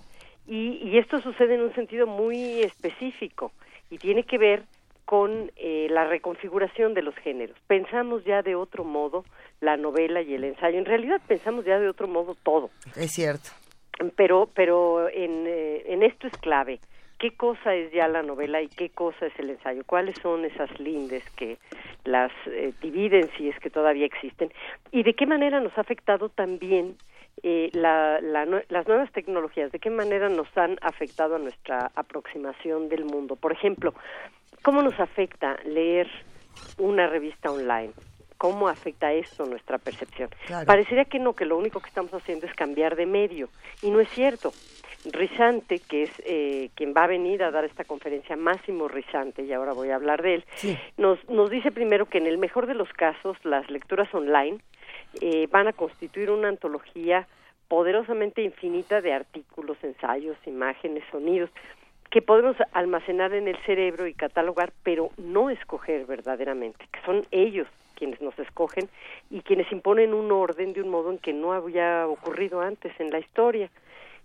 y, 0.46 0.80
y 0.82 0.98
esto 0.98 1.20
sucede 1.20 1.54
en 1.54 1.62
un 1.62 1.74
sentido 1.74 2.06
muy 2.06 2.61
específico 2.61 3.52
y 3.90 3.98
tiene 3.98 4.24
que 4.24 4.38
ver 4.38 4.64
con 5.11 5.50
eh, 5.56 5.88
la 5.90 6.04
reconfiguración 6.04 6.94
de 6.94 7.02
los 7.02 7.16
géneros. 7.16 7.56
Pensamos 7.66 8.24
ya 8.24 8.42
de 8.42 8.54
otro 8.54 8.84
modo 8.84 9.24
la 9.61 9.76
novela 9.76 10.22
y 10.22 10.34
el 10.34 10.44
ensayo. 10.44 10.78
En 10.78 10.84
realidad 10.84 11.20
pensamos 11.26 11.64
ya 11.64 11.80
de 11.80 11.88
otro 11.88 12.06
modo 12.06 12.36
todo. 12.44 12.70
Es 12.94 13.11
cierto. 13.11 13.50
Pero, 14.14 14.48
pero 14.54 15.08
en, 15.08 15.46
eh, 15.48 15.82
en 15.86 16.04
esto 16.04 16.28
es 16.28 16.36
clave. 16.38 16.78
¿Qué 17.20 17.32
cosa 17.32 17.74
es 17.74 17.92
ya 17.92 18.08
la 18.08 18.22
novela 18.22 18.62
y 18.62 18.68
qué 18.68 18.88
cosa 18.88 19.26
es 19.26 19.38
el 19.38 19.50
ensayo? 19.50 19.82
¿Cuáles 19.84 20.18
son 20.20 20.46
esas 20.46 20.70
lindes 20.80 21.22
que 21.36 21.58
las 22.04 22.32
eh, 22.46 22.72
dividen, 22.80 23.28
si 23.36 23.50
es 23.50 23.60
que 23.60 23.68
todavía 23.68 24.06
existen? 24.06 24.50
¿Y 24.90 25.02
de 25.02 25.12
qué 25.12 25.26
manera 25.26 25.60
nos 25.60 25.76
ha 25.76 25.82
afectado 25.82 26.30
también 26.30 26.96
eh, 27.42 27.68
la, 27.74 28.22
la 28.22 28.46
las 28.46 28.88
nuevas 28.88 29.12
tecnologías? 29.12 29.70
¿De 29.70 29.78
qué 29.78 29.90
manera 29.90 30.30
nos 30.30 30.48
han 30.56 30.78
afectado 30.80 31.36
a 31.36 31.38
nuestra 31.38 31.90
aproximación 31.94 32.88
del 32.88 33.04
mundo? 33.04 33.36
Por 33.36 33.52
ejemplo, 33.52 33.92
¿cómo 34.62 34.80
nos 34.80 34.98
afecta 34.98 35.58
leer 35.66 36.08
una 36.78 37.06
revista 37.06 37.52
online? 37.52 37.92
¿Cómo 38.38 38.66
afecta 38.66 39.12
esto 39.12 39.44
nuestra 39.44 39.76
percepción? 39.76 40.30
Claro. 40.46 40.64
Parecería 40.64 41.04
que 41.04 41.18
no, 41.18 41.34
que 41.34 41.44
lo 41.44 41.58
único 41.58 41.80
que 41.80 41.88
estamos 41.88 42.14
haciendo 42.14 42.46
es 42.46 42.54
cambiar 42.54 42.96
de 42.96 43.04
medio. 43.04 43.50
Y 43.82 43.90
no 43.90 44.00
es 44.00 44.08
cierto. 44.08 44.52
Rizante, 45.05 45.78
que 45.78 46.03
es 46.05 46.11
eh, 46.24 46.70
quien 46.74 46.92
va 46.94 47.05
a 47.05 47.09
venir 47.09 47.42
a 47.42 47.51
dar 47.51 47.64
esta 47.64 47.84
conferencia, 47.84 48.36
Máximo 48.36 48.88
Rizante, 48.88 49.42
y 49.42 49.53
ahora 49.53 49.72
voy 49.72 49.90
a 49.90 49.94
hablar 49.94 50.22
de 50.22 50.34
él, 50.34 50.44
nos, 50.98 51.18
nos 51.28 51.51
dice 51.51 51.70
primero 51.70 52.07
que 52.07 52.18
en 52.18 52.26
el 52.26 52.38
mejor 52.38 52.66
de 52.66 52.74
los 52.74 52.92
casos 52.92 53.36
las 53.44 53.70
lecturas 53.70 54.12
online 54.14 54.59
eh, 55.20 55.48
van 55.51 55.68
a 55.68 55.72
constituir 55.72 56.30
una 56.30 56.48
antología 56.48 57.26
poderosamente 57.68 58.42
infinita 58.42 59.01
de 59.01 59.12
artículos, 59.12 59.78
ensayos, 59.82 60.36
imágenes, 60.44 61.05
sonidos, 61.11 61.51
que 62.11 62.20
podemos 62.20 62.57
almacenar 62.72 63.32
en 63.32 63.46
el 63.46 63.57
cerebro 63.64 64.07
y 64.07 64.14
catalogar, 64.14 64.72
pero 64.82 65.11
no 65.16 65.48
escoger 65.48 66.05
verdaderamente, 66.07 66.84
que 66.92 67.01
son 67.07 67.24
ellos 67.30 67.68
quienes 67.94 68.20
nos 68.20 68.36
escogen 68.38 68.88
y 69.30 69.42
quienes 69.42 69.70
imponen 69.70 70.14
un 70.14 70.32
orden 70.32 70.72
de 70.72 70.82
un 70.82 70.88
modo 70.88 71.12
en 71.12 71.18
que 71.18 71.32
no 71.32 71.53
había 71.53 72.07
ocurrido 72.09 72.61
antes 72.61 72.98
en 72.98 73.11
la 73.11 73.18
historia. 73.20 73.70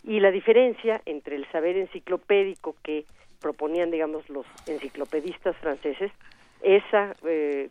Y 0.07 0.19
la 0.19 0.29
diferencia 0.29 1.01
entre 1.05 1.35
el 1.35 1.49
saber 1.51 1.77
enciclopédico 1.77 2.75
que 2.83 3.05
proponían, 3.41 3.89
digamos, 3.89 4.29
los 4.29 4.45
enciclopedistas 4.67 5.55
franceses, 5.57 6.11
esa 6.61 7.15
eh, 7.25 7.69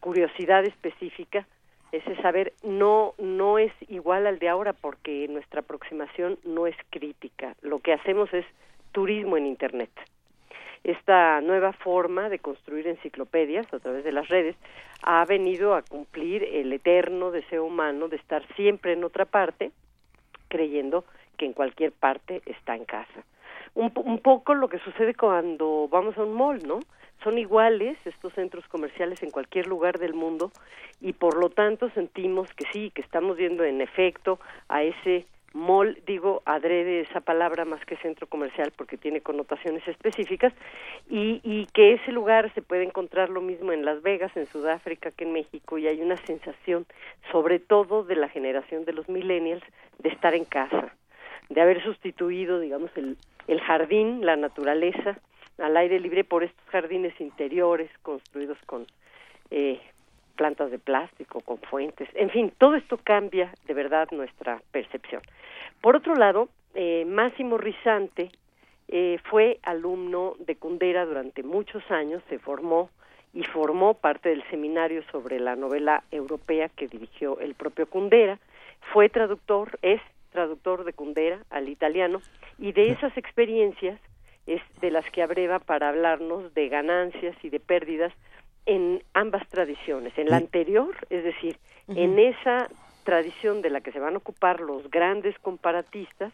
curiosidad 0.00 0.64
específica, 0.64 1.46
ese 1.92 2.16
saber 2.22 2.52
no 2.64 3.14
no 3.18 3.58
es 3.58 3.72
igual 3.88 4.26
al 4.26 4.40
de 4.40 4.48
ahora 4.48 4.72
porque 4.72 5.28
nuestra 5.28 5.60
aproximación 5.60 6.38
no 6.44 6.66
es 6.66 6.76
crítica. 6.90 7.54
Lo 7.62 7.78
que 7.78 7.92
hacemos 7.92 8.32
es 8.34 8.44
turismo 8.90 9.36
en 9.36 9.46
internet. 9.46 9.90
Esta 10.82 11.40
nueva 11.40 11.72
forma 11.72 12.28
de 12.28 12.40
construir 12.40 12.88
enciclopedias 12.88 13.72
a 13.72 13.78
través 13.78 14.02
de 14.02 14.12
las 14.12 14.28
redes 14.28 14.56
ha 15.02 15.24
venido 15.24 15.74
a 15.74 15.82
cumplir 15.82 16.42
el 16.42 16.72
eterno 16.72 17.30
deseo 17.30 17.64
humano 17.64 18.08
de 18.08 18.16
estar 18.16 18.44
siempre 18.56 18.92
en 18.92 19.04
otra 19.04 19.24
parte, 19.24 19.70
creyendo 20.48 21.04
que 21.34 21.46
en 21.46 21.52
cualquier 21.52 21.92
parte 21.92 22.42
está 22.46 22.74
en 22.74 22.84
casa. 22.84 23.24
Un, 23.74 23.92
un 23.96 24.18
poco 24.18 24.54
lo 24.54 24.68
que 24.68 24.78
sucede 24.78 25.14
cuando 25.14 25.88
vamos 25.90 26.16
a 26.16 26.22
un 26.22 26.34
mall, 26.34 26.66
¿no? 26.66 26.80
Son 27.22 27.38
iguales 27.38 27.96
estos 28.04 28.32
centros 28.34 28.66
comerciales 28.68 29.22
en 29.22 29.30
cualquier 29.30 29.66
lugar 29.66 29.98
del 29.98 30.14
mundo 30.14 30.50
y 31.00 31.14
por 31.14 31.38
lo 31.38 31.50
tanto 31.50 31.90
sentimos 31.90 32.52
que 32.54 32.64
sí, 32.72 32.90
que 32.90 33.02
estamos 33.02 33.38
yendo 33.38 33.64
en 33.64 33.80
efecto 33.80 34.38
a 34.68 34.82
ese 34.82 35.26
mall, 35.54 35.96
digo 36.06 36.42
adrede 36.44 37.00
esa 37.00 37.20
palabra 37.20 37.64
más 37.64 37.82
que 37.86 37.96
centro 37.98 38.26
comercial 38.26 38.72
porque 38.76 38.98
tiene 38.98 39.20
connotaciones 39.20 39.86
específicas 39.86 40.52
y, 41.08 41.40
y 41.44 41.66
que 41.72 41.94
ese 41.94 42.12
lugar 42.12 42.52
se 42.54 42.62
puede 42.62 42.82
encontrar 42.82 43.30
lo 43.30 43.40
mismo 43.40 43.72
en 43.72 43.84
Las 43.84 44.02
Vegas, 44.02 44.36
en 44.36 44.46
Sudáfrica 44.46 45.12
que 45.12 45.24
en 45.24 45.32
México 45.32 45.78
y 45.78 45.86
hay 45.86 46.02
una 46.02 46.16
sensación 46.26 46.86
sobre 47.30 47.60
todo 47.60 48.02
de 48.02 48.16
la 48.16 48.28
generación 48.28 48.84
de 48.84 48.92
los 48.92 49.08
millennials 49.08 49.62
de 50.00 50.08
estar 50.08 50.34
en 50.34 50.44
casa, 50.44 50.92
de 51.48 51.60
haber 51.60 51.82
sustituido 51.82 52.60
digamos 52.60 52.90
el, 52.96 53.16
el 53.46 53.60
jardín, 53.60 54.24
la 54.24 54.36
naturaleza 54.36 55.18
al 55.58 55.76
aire 55.76 56.00
libre 56.00 56.24
por 56.24 56.42
estos 56.42 56.64
jardines 56.68 57.18
interiores 57.20 57.90
construidos 58.02 58.58
con 58.66 58.86
eh, 59.50 59.80
plantas 60.36 60.70
de 60.70 60.78
plástico, 60.78 61.40
con 61.42 61.58
fuentes, 61.58 62.08
en 62.14 62.30
fin, 62.30 62.52
todo 62.58 62.74
esto 62.74 62.98
cambia 63.02 63.52
de 63.66 63.74
verdad 63.74 64.08
nuestra 64.10 64.60
percepción. 64.72 65.22
Por 65.80 65.94
otro 65.94 66.16
lado, 66.16 66.48
eh, 66.74 67.04
Máximo 67.06 67.56
Rizante 67.56 68.30
eh, 68.88 69.18
fue 69.30 69.60
alumno 69.62 70.34
de 70.40 70.56
Kundera 70.56 71.06
durante 71.06 71.42
muchos 71.42 71.88
años, 71.90 72.22
se 72.28 72.38
formó 72.38 72.90
y 73.32 73.44
formó 73.44 73.94
parte 73.94 74.28
del 74.28 74.42
seminario 74.50 75.02
sobre 75.10 75.38
la 75.38 75.56
novela 75.56 76.02
europea 76.10 76.68
que 76.68 76.88
dirigió 76.88 77.38
el 77.38 77.54
propio 77.54 77.86
Kundera, 77.86 78.38
fue 78.92 79.08
traductor, 79.08 79.78
es 79.82 80.00
traductor 80.34 80.84
de 80.84 80.92
Kundera 80.92 81.38
al 81.48 81.68
italiano 81.68 82.20
y 82.58 82.72
de 82.72 82.90
esas 82.90 83.16
experiencias 83.16 84.00
es 84.46 84.60
de 84.80 84.90
las 84.90 85.08
que 85.10 85.22
abreva 85.22 85.60
para 85.60 85.88
hablarnos 85.88 86.52
de 86.52 86.68
ganancias 86.68 87.36
y 87.42 87.48
de 87.48 87.60
pérdidas 87.60 88.12
en 88.66 89.02
ambas 89.14 89.46
tradiciones, 89.48 90.12
en 90.18 90.28
la 90.28 90.36
anterior, 90.36 90.94
es 91.08 91.22
decir, 91.22 91.56
en 91.88 92.18
esa 92.18 92.68
tradición 93.04 93.62
de 93.62 93.70
la 93.70 93.80
que 93.80 93.92
se 93.92 94.00
van 94.00 94.14
a 94.14 94.18
ocupar 94.18 94.60
los 94.60 94.90
grandes 94.90 95.38
comparatistas 95.38 96.32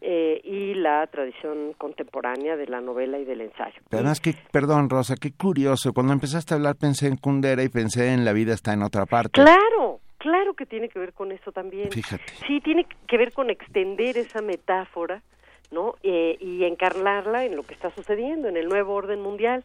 eh, 0.00 0.42
y 0.44 0.74
la 0.74 1.06
tradición 1.06 1.72
contemporánea 1.78 2.56
de 2.56 2.66
la 2.66 2.82
novela 2.82 3.18
y 3.18 3.24
del 3.24 3.40
ensayo. 3.40 3.80
Pero 3.88 4.00
además 4.00 4.20
que, 4.20 4.34
perdón 4.52 4.90
Rosa, 4.90 5.14
qué 5.18 5.32
curioso, 5.32 5.94
cuando 5.94 6.12
empezaste 6.12 6.52
a 6.52 6.56
hablar 6.58 6.76
pensé 6.76 7.08
en 7.08 7.16
Kundera 7.16 7.62
y 7.62 7.70
pensé 7.70 8.12
en 8.12 8.24
La 8.24 8.34
vida 8.34 8.52
está 8.52 8.74
en 8.74 8.82
otra 8.82 9.06
parte. 9.06 9.42
Claro, 9.42 9.93
claro 10.24 10.54
que 10.54 10.64
tiene 10.64 10.88
que 10.88 10.98
ver 10.98 11.12
con 11.12 11.32
eso 11.32 11.52
también. 11.52 11.92
Fíjate. 11.92 12.24
Sí, 12.46 12.62
tiene 12.62 12.86
que 13.06 13.18
ver 13.18 13.34
con 13.34 13.50
extender 13.50 14.16
esa 14.16 14.40
metáfora, 14.40 15.22
¿no? 15.70 15.96
Eh, 16.02 16.38
y 16.40 16.64
encarnarla 16.64 17.44
en 17.44 17.56
lo 17.56 17.62
que 17.62 17.74
está 17.74 17.90
sucediendo 17.90 18.48
en 18.48 18.56
el 18.56 18.66
nuevo 18.66 18.94
orden 18.94 19.20
mundial. 19.20 19.64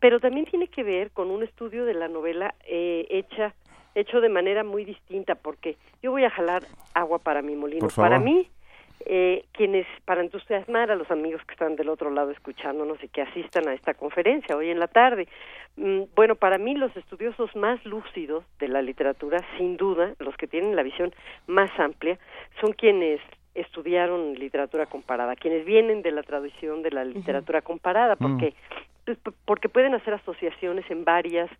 Pero 0.00 0.18
también 0.18 0.46
tiene 0.46 0.68
que 0.68 0.82
ver 0.82 1.10
con 1.10 1.30
un 1.30 1.42
estudio 1.42 1.84
de 1.84 1.92
la 1.92 2.08
novela 2.08 2.54
eh, 2.64 3.06
hecha 3.10 3.54
hecho 3.94 4.22
de 4.22 4.30
manera 4.30 4.64
muy 4.64 4.86
distinta, 4.86 5.34
porque 5.34 5.76
yo 6.02 6.10
voy 6.10 6.24
a 6.24 6.30
jalar 6.30 6.64
agua 6.94 7.18
para 7.18 7.42
mi 7.42 7.54
molino. 7.54 7.88
Para 7.94 8.18
mí, 8.18 8.48
eh, 9.06 9.44
quienes, 9.52 9.86
para 10.04 10.20
entusiasmar 10.20 10.90
a 10.90 10.96
los 10.96 11.10
amigos 11.10 11.42
que 11.46 11.52
están 11.52 11.76
del 11.76 11.88
otro 11.88 12.10
lado 12.10 12.30
escuchándonos 12.30 13.02
y 13.02 13.08
que 13.08 13.22
asistan 13.22 13.68
a 13.68 13.74
esta 13.74 13.94
conferencia 13.94 14.56
hoy 14.56 14.70
en 14.70 14.78
la 14.78 14.88
tarde, 14.88 15.28
mm, 15.76 16.02
bueno, 16.14 16.34
para 16.34 16.58
mí 16.58 16.74
los 16.74 16.96
estudiosos 16.96 17.54
más 17.56 17.84
lúcidos 17.84 18.44
de 18.58 18.68
la 18.68 18.82
literatura, 18.82 19.38
sin 19.58 19.76
duda, 19.76 20.14
los 20.18 20.36
que 20.36 20.46
tienen 20.46 20.76
la 20.76 20.82
visión 20.82 21.14
más 21.46 21.70
amplia, 21.78 22.18
son 22.60 22.72
quienes 22.72 23.20
estudiaron 23.54 24.34
literatura 24.34 24.86
comparada, 24.86 25.36
quienes 25.36 25.64
vienen 25.64 26.02
de 26.02 26.10
la 26.10 26.22
tradición 26.22 26.82
de 26.82 26.90
la 26.90 27.04
literatura 27.04 27.60
comparada, 27.60 28.16
porque 28.16 28.54
pues, 29.04 29.18
porque 29.44 29.68
pueden 29.68 29.94
hacer 29.94 30.14
asociaciones 30.14 30.88
en 30.90 31.04
varias 31.04 31.50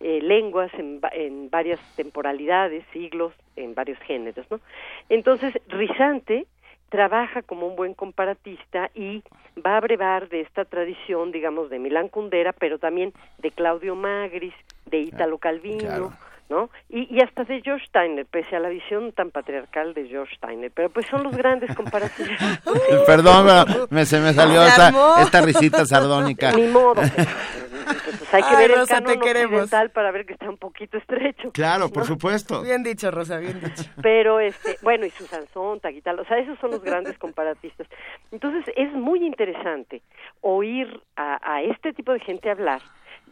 eh, 0.00 0.20
lenguas, 0.22 0.72
en, 0.74 1.00
en 1.12 1.50
varias 1.50 1.80
temporalidades, 1.96 2.84
siglos, 2.92 3.32
en 3.56 3.74
varios 3.74 3.98
géneros, 4.00 4.46
¿no? 4.50 4.60
Entonces, 5.08 5.52
Rizante 5.68 6.46
trabaja 6.92 7.40
como 7.40 7.66
un 7.66 7.74
buen 7.74 7.94
comparatista 7.94 8.90
y 8.94 9.24
va 9.66 9.78
a 9.78 9.80
brevar 9.80 10.28
de 10.28 10.42
esta 10.42 10.66
tradición, 10.66 11.32
digamos, 11.32 11.70
de 11.70 11.78
Milán 11.78 12.08
Kundera, 12.08 12.52
pero 12.52 12.78
también 12.78 13.14
de 13.38 13.50
Claudio 13.50 13.96
Magris, 13.96 14.52
de 14.90 14.98
Italo 14.98 15.38
Calvino, 15.38 15.78
claro. 15.78 16.12
¿No? 16.52 16.68
Y, 16.90 17.08
y 17.14 17.22
hasta 17.22 17.44
de 17.44 17.62
George 17.62 17.86
Steiner, 17.86 18.26
pese 18.26 18.56
a 18.56 18.60
la 18.60 18.68
visión 18.68 19.12
tan 19.12 19.30
patriarcal 19.30 19.94
de 19.94 20.06
George 20.06 20.34
Steiner, 20.36 20.70
pero 20.70 20.90
pues 20.90 21.06
son 21.06 21.22
los 21.22 21.34
grandes 21.34 21.74
comparatistas. 21.80 22.60
Perdón, 23.06 23.46
pero 23.66 23.86
me, 23.90 24.04
se 24.04 24.20
me 24.20 24.34
salió 24.34 24.62
esta, 24.62 24.92
esta 25.22 25.40
risita 25.40 25.86
sardónica. 25.86 26.52
Ni 26.52 26.66
modo. 26.68 26.94
Pues 26.94 27.12
hay 28.34 28.42
que 28.42 28.48
Ay, 28.48 28.56
ver 28.56 28.70
el 28.72 28.76
Rosa, 28.80 28.98
te 28.98 29.04
canon 29.04 29.20
queremos. 29.20 29.52
occidental 29.62 29.90
para 29.90 30.10
ver 30.10 30.26
que 30.26 30.34
está 30.34 30.48
un 30.50 30.58
poquito 30.58 30.98
estrecho. 30.98 31.50
Claro, 31.52 31.88
por 31.88 32.04
supuesto. 32.04 32.60
Bien 32.62 32.82
dicho, 32.82 33.10
Rosa, 33.10 33.38
bien 33.38 33.58
dicho. 33.58 33.84
Pero, 34.02 34.38
este, 34.38 34.76
bueno, 34.82 35.06
y 35.06 35.10
Susan 35.10 35.46
Sontag 35.54 35.94
y 35.94 36.02
tal, 36.02 36.20
o 36.20 36.24
sea, 36.26 36.38
esos 36.38 36.58
son 36.58 36.70
los 36.72 36.82
grandes 36.82 37.16
comparatistas. 37.18 37.86
Entonces, 38.30 38.64
es 38.76 38.92
muy 38.92 39.24
interesante 39.24 40.02
oír 40.42 41.00
a, 41.16 41.40
a 41.42 41.62
este 41.62 41.94
tipo 41.94 42.12
de 42.12 42.20
gente 42.20 42.50
hablar 42.50 42.82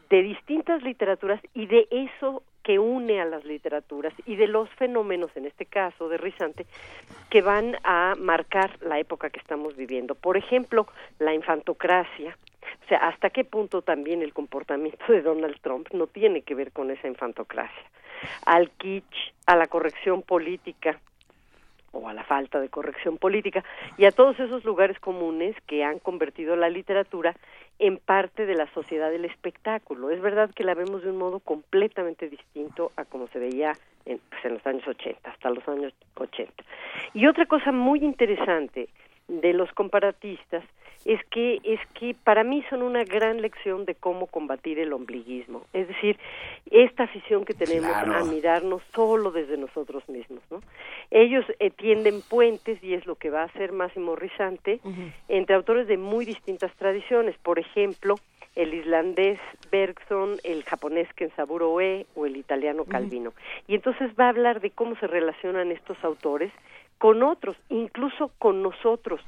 de 0.09 0.23
distintas 0.23 0.83
literaturas 0.83 1.41
y 1.55 1.67
de 1.67 1.87
eso 1.91 2.43
que 2.63 2.79
une 2.79 3.21
a 3.21 3.25
las 3.25 3.45
literaturas 3.45 4.13
y 4.27 4.37
de 4.37 4.47
los 4.47 4.69
fenómenos, 4.71 5.31
en 5.37 5.47
este 5.47 5.67
caso 5.67 6.09
de 6.09 6.19
Rizante, 6.19 6.67
que 7.31 7.43
van 7.43 7.77
a 7.85 8.15
marcar 8.19 8.71
la 8.81 8.99
época 8.99 9.31
que 9.31 9.41
estamos 9.41 9.77
viviendo. 9.77 10.15
Por 10.15 10.37
ejemplo, 10.37 10.87
la 11.19 11.35
infantocracia, 11.35 12.37
o 12.85 12.89
sea, 12.89 12.99
hasta 13.09 13.31
qué 13.31 13.45
punto 13.45 13.83
también 13.83 14.23
el 14.23 14.33
comportamiento 14.33 15.05
de 15.09 15.23
Donald 15.23 15.61
Trump 15.61 15.89
no 15.93 16.07
tiene 16.07 16.43
que 16.43 16.55
ver 16.55 16.73
con 16.73 16.91
esa 16.91 17.09
infantocracia. 17.09 17.85
Al 18.45 18.71
kitsch, 18.73 19.33
a 19.47 19.57
la 19.57 19.67
corrección 19.67 20.23
política, 20.23 21.01
o 21.93 22.09
a 22.09 22.15
la 22.15 22.25
falta 22.25 22.61
de 22.61 22.69
corrección 22.69 23.19
política 23.19 23.65
y 23.97 24.05
a 24.05 24.13
todos 24.13 24.39
esos 24.39 24.65
lugares 24.65 24.99
comunes 25.01 25.57
que 25.67 25.85
han 25.85 25.99
convertido 25.99 26.57
la 26.57 26.69
literatura 26.69 27.35
en 27.81 27.97
parte 27.97 28.45
de 28.45 28.55
la 28.55 28.73
sociedad 28.75 29.11
del 29.11 29.25
espectáculo. 29.25 30.11
Es 30.11 30.21
verdad 30.21 30.51
que 30.55 30.65
la 30.65 30.75
vemos 30.75 31.03
de 31.03 31.11
un 31.11 31.17
modo 31.17 31.41
completamente 31.41 32.29
distinto 32.29 32.93
a 32.97 33.07
como 33.07 33.27
se 33.29 33.39
veía 33.39 33.73
en, 34.05 34.21
pues, 34.29 34.45
en 34.45 34.55
los 34.55 34.67
años 34.67 34.87
80, 34.87 35.29
hasta 35.29 35.51
los 35.51 35.67
años 35.67 35.95
80. 36.15 36.53
Y 37.15 37.27
otra 37.27 37.47
cosa 37.47 37.73
muy 37.73 38.05
interesante 38.05 38.91
de 39.29 39.53
los 39.55 39.73
comparatistas 39.73 40.63
es 41.05 41.25
que 41.31 41.61
es 41.65 41.81
que 41.95 42.15
para 42.15 42.45
mí 42.45 42.63
son 42.69 42.83
una 42.83 43.05
gran 43.05 43.41
lección 43.41 43.85
de 43.87 43.95
cómo 43.95 44.27
combatir 44.27 44.79
el 44.79 44.93
ombliguismo, 44.93 45.63
es 45.73 45.89
decir, 45.89 46.19
esta 46.71 47.05
afición 47.05 47.45
que 47.45 47.55
tenemos 47.55 47.91
Claro. 47.91 48.15
a 48.17 48.25
mirarnos 48.25 48.83
solo 48.95 49.31
desde 49.31 49.57
nosotros 49.57 50.07
mismos, 50.09 50.43
¿no? 50.51 50.61
Ellos 51.11 51.45
eh, 51.59 51.71
tienden 51.71 52.21
puentes 52.23 52.83
y 52.85 52.95
es 52.95 53.07
lo 53.07 53.15
que 53.15 53.31
va 53.31 53.43
a 53.43 53.47
hacer 53.47 53.73
Máximo 53.73 54.15
Rizante 54.15 54.81
entre 55.29 55.57
autores 55.57 55.87
de 55.89 55.97
muy 55.97 56.25
distintas 56.25 56.73
tradiciones, 56.77 57.37
por 57.39 57.59
ejemplo, 57.59 58.17
el 58.57 58.75
islandés 58.75 59.39
Bergson, 59.71 60.37
el 60.45 60.65
japonés 60.65 61.09
Kensaburo 61.15 61.71
Oe 61.71 62.07
o 62.15 62.27
el 62.27 62.37
italiano 62.37 62.85
Calvino. 62.85 63.33
Y 63.69 63.75
entonces 63.77 64.11
va 64.19 64.27
a 64.27 64.31
hablar 64.31 64.61
de 64.61 64.71
cómo 64.71 64.97
se 64.97 65.07
relacionan 65.07 65.71
estos 65.73 65.97
autores 66.05 66.53
con 66.99 67.23
otros, 67.23 67.57
incluso 67.71 68.31
con 68.39 68.63
nosotros, 68.63 69.21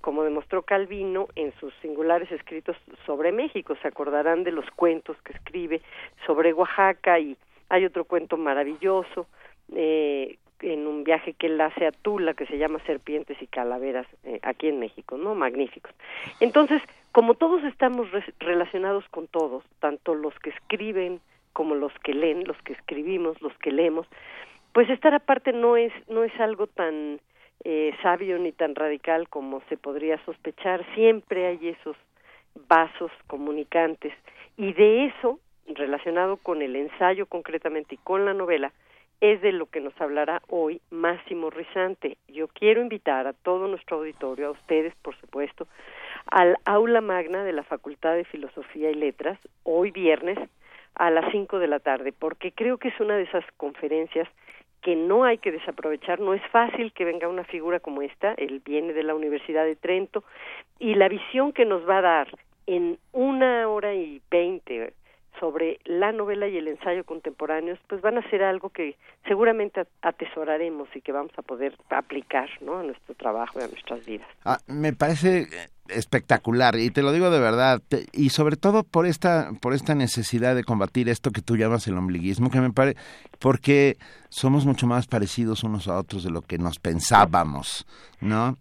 como 0.00 0.24
demostró 0.24 0.62
Calvino 0.62 1.28
en 1.36 1.52
sus 1.60 1.72
singulares 1.82 2.30
escritos 2.32 2.76
sobre 3.06 3.32
México. 3.32 3.76
Se 3.82 3.88
acordarán 3.88 4.44
de 4.44 4.52
los 4.52 4.68
cuentos 4.72 5.16
que 5.22 5.32
escribe 5.32 5.80
sobre 6.26 6.52
Oaxaca 6.52 7.18
y 7.18 7.36
hay 7.68 7.84
otro 7.84 8.04
cuento 8.04 8.36
maravilloso 8.36 9.26
eh, 9.74 10.36
en 10.62 10.86
un 10.86 11.04
viaje 11.04 11.32
que 11.34 11.46
él 11.46 11.60
hace 11.60 11.86
a 11.86 11.92
Tula 11.92 12.34
que 12.34 12.46
se 12.46 12.58
llama 12.58 12.80
Serpientes 12.84 13.40
y 13.40 13.46
Calaveras 13.46 14.06
eh, 14.24 14.40
aquí 14.42 14.68
en 14.68 14.78
México, 14.78 15.16
¿no? 15.16 15.34
Magníficos. 15.34 15.92
Entonces, 16.40 16.82
como 17.12 17.34
todos 17.34 17.62
estamos 17.64 18.10
re- 18.10 18.34
relacionados 18.40 19.08
con 19.10 19.26
todos, 19.26 19.64
tanto 19.78 20.14
los 20.14 20.38
que 20.40 20.50
escriben 20.50 21.20
como 21.52 21.74
los 21.74 21.92
que 22.04 22.12
leen, 22.14 22.44
los 22.46 22.60
que 22.62 22.74
escribimos, 22.74 23.40
los 23.40 23.56
que 23.58 23.72
leemos, 23.72 24.06
pues 24.72 24.88
estar 24.90 25.14
aparte 25.14 25.52
no 25.52 25.76
es 25.76 25.92
no 26.08 26.22
es 26.24 26.32
algo 26.40 26.66
tan 26.66 27.20
eh, 27.64 27.94
sabio 28.02 28.38
ni 28.38 28.52
tan 28.52 28.74
radical 28.74 29.28
como 29.28 29.62
se 29.68 29.76
podría 29.76 30.22
sospechar. 30.24 30.84
Siempre 30.94 31.46
hay 31.46 31.68
esos 31.68 31.96
vasos 32.68 33.10
comunicantes 33.26 34.12
y 34.56 34.72
de 34.72 35.06
eso, 35.06 35.38
relacionado 35.66 36.36
con 36.36 36.62
el 36.62 36.76
ensayo 36.76 37.26
concretamente 37.26 37.94
y 37.94 37.98
con 37.98 38.24
la 38.24 38.34
novela, 38.34 38.72
es 39.20 39.42
de 39.42 39.52
lo 39.52 39.66
que 39.66 39.80
nos 39.80 39.98
hablará 40.00 40.40
hoy 40.48 40.80
Máximo 40.90 41.50
Rizante. 41.50 42.16
Yo 42.28 42.48
quiero 42.48 42.80
invitar 42.80 43.26
a 43.26 43.34
todo 43.34 43.68
nuestro 43.68 43.98
auditorio, 43.98 44.48
a 44.48 44.52
ustedes, 44.52 44.94
por 45.02 45.14
supuesto, 45.20 45.68
al 46.26 46.56
aula 46.64 47.00
magna 47.00 47.44
de 47.44 47.52
la 47.52 47.62
Facultad 47.62 48.14
de 48.14 48.24
Filosofía 48.24 48.90
y 48.90 48.94
Letras, 48.94 49.38
hoy 49.62 49.90
viernes, 49.90 50.38
a 50.94 51.10
las 51.10 51.30
5 51.32 51.58
de 51.58 51.68
la 51.68 51.80
tarde, 51.80 52.12
porque 52.12 52.52
creo 52.52 52.78
que 52.78 52.88
es 52.88 53.00
una 53.00 53.16
de 53.16 53.22
esas 53.22 53.44
conferencias 53.56 54.28
que 54.82 54.96
no 54.96 55.24
hay 55.24 55.38
que 55.38 55.52
desaprovechar. 55.52 56.20
No 56.20 56.34
es 56.34 56.42
fácil 56.48 56.92
que 56.92 57.04
venga 57.04 57.28
una 57.28 57.44
figura 57.44 57.80
como 57.80 58.02
esta, 58.02 58.34
él 58.34 58.62
viene 58.64 58.92
de 58.92 59.02
la 59.02 59.14
Universidad 59.14 59.64
de 59.64 59.76
Trento, 59.76 60.24
y 60.78 60.94
la 60.94 61.08
visión 61.08 61.52
que 61.52 61.64
nos 61.64 61.88
va 61.88 61.98
a 61.98 62.02
dar 62.02 62.28
en 62.66 62.98
una 63.12 63.68
hora 63.68 63.94
y 63.94 64.20
veinte 64.30 64.94
sobre 65.40 65.80
la 65.84 66.12
novela 66.12 66.46
y 66.48 66.56
el 66.58 66.68
ensayo 66.68 67.02
contemporáneos, 67.04 67.78
pues 67.88 68.00
van 68.02 68.18
a 68.18 68.30
ser 68.30 68.42
algo 68.44 68.68
que 68.70 68.96
seguramente 69.26 69.82
atesoraremos 70.02 70.88
y 70.94 71.00
que 71.00 71.12
vamos 71.12 71.32
a 71.38 71.42
poder 71.42 71.74
aplicar 71.88 72.48
¿no? 72.60 72.78
a 72.78 72.82
nuestro 72.82 73.14
trabajo 73.14 73.58
y 73.58 73.62
a 73.64 73.68
nuestras 73.68 74.04
vidas. 74.04 74.28
Ah, 74.44 74.58
me 74.66 74.92
parece 74.92 75.40
eh, 75.40 75.46
espectacular 75.88 76.76
y 76.76 76.90
te 76.90 77.02
lo 77.02 77.12
digo 77.12 77.30
de 77.30 77.40
verdad 77.40 77.80
te- 77.88 78.04
y 78.12 78.28
sobre 78.28 78.56
todo 78.56 78.84
por 78.84 79.06
esta 79.06 79.50
por 79.60 79.72
esta 79.72 79.94
necesidad 79.94 80.54
de 80.54 80.62
combatir 80.62 81.08
esto 81.08 81.30
que 81.30 81.40
tú 81.42 81.56
llamas 81.56 81.86
el 81.88 81.96
ombliguismo 81.96 82.50
que 82.50 82.60
me 82.60 82.70
parece 82.70 82.98
porque 83.40 83.96
somos 84.28 84.66
mucho 84.66 84.86
más 84.86 85.06
parecidos 85.08 85.64
unos 85.64 85.88
a 85.88 85.96
otros 85.98 86.22
de 86.22 86.30
lo 86.30 86.42
que 86.42 86.58
nos 86.58 86.78
pensábamos 86.78 87.86
no 88.20 88.56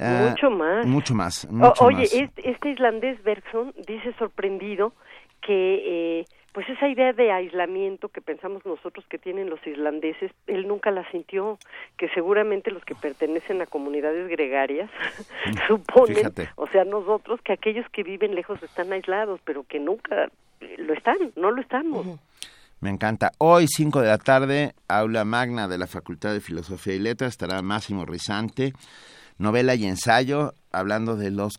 Ah, 0.00 0.30
mucho 0.30 0.50
más. 0.50 0.86
mucho 0.86 1.14
más 1.14 1.44
O- 1.44 1.84
oye, 1.84 1.96
más. 1.98 2.12
Este, 2.14 2.50
este 2.50 2.70
islandés 2.70 3.22
Bergson 3.22 3.72
dice 3.86 4.12
sorprendido 4.18 4.94
que 5.42 6.20
eh, 6.20 6.24
pues 6.52 6.68
esa 6.68 6.88
idea 6.88 7.12
de 7.12 7.32
aislamiento 7.32 8.08
que 8.08 8.20
pensamos 8.20 8.64
nosotros 8.66 9.04
que 9.08 9.18
tienen 9.18 9.48
los 9.48 9.66
islandeses, 9.66 10.30
él 10.46 10.68
nunca 10.68 10.90
la 10.90 11.10
sintió, 11.10 11.58
que 11.96 12.08
seguramente 12.10 12.70
los 12.70 12.84
que 12.84 12.94
pertenecen 12.94 13.62
a 13.62 13.66
comunidades 13.66 14.28
gregarias 14.28 14.90
suponen, 15.66 16.16
Fíjate. 16.16 16.50
o 16.56 16.66
sea, 16.68 16.84
nosotros 16.84 17.40
que 17.42 17.54
aquellos 17.54 17.86
que 17.90 18.02
viven 18.02 18.34
lejos 18.34 18.62
están 18.62 18.92
aislados, 18.92 19.40
pero 19.44 19.64
que 19.64 19.80
nunca 19.80 20.30
eh, 20.60 20.74
lo 20.78 20.92
están, 20.92 21.16
no 21.36 21.50
lo 21.50 21.60
estamos. 21.62 22.06
Me 22.80 22.90
encanta. 22.90 23.30
Hoy, 23.38 23.66
5 23.68 24.00
de 24.00 24.08
la 24.08 24.18
tarde, 24.18 24.74
aula 24.88 25.24
magna 25.24 25.68
de 25.68 25.78
la 25.78 25.86
Facultad 25.86 26.32
de 26.32 26.40
Filosofía 26.40 26.94
y 26.94 26.98
Letras, 26.98 27.30
estará 27.30 27.62
Máximo 27.62 28.04
Rizante, 28.04 28.72
novela 29.38 29.74
y 29.74 29.84
ensayo, 29.84 30.54
hablando 30.70 31.16
de 31.16 31.30
los 31.30 31.58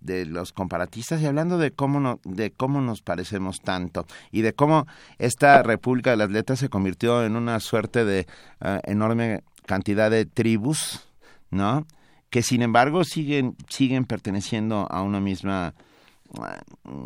de 0.00 0.26
los 0.26 0.52
comparatistas 0.52 1.20
y 1.20 1.26
hablando 1.26 1.58
de 1.58 1.70
cómo 1.70 2.00
no, 2.00 2.20
de 2.24 2.50
cómo 2.50 2.80
nos 2.80 3.02
parecemos 3.02 3.60
tanto 3.60 4.06
y 4.30 4.42
de 4.42 4.52
cómo 4.52 4.86
esta 5.18 5.62
República 5.62 6.10
de 6.10 6.16
las 6.16 6.30
Letras 6.30 6.58
se 6.58 6.68
convirtió 6.68 7.24
en 7.24 7.36
una 7.36 7.60
suerte 7.60 8.04
de 8.04 8.26
eh, 8.60 8.80
enorme 8.84 9.42
cantidad 9.66 10.10
de 10.10 10.24
tribus, 10.24 11.08
¿no? 11.50 11.86
Que 12.30 12.42
sin 12.42 12.62
embargo 12.62 13.04
siguen 13.04 13.56
siguen 13.68 14.04
perteneciendo 14.04 14.86
a 14.90 15.02
una 15.02 15.20
misma 15.20 15.74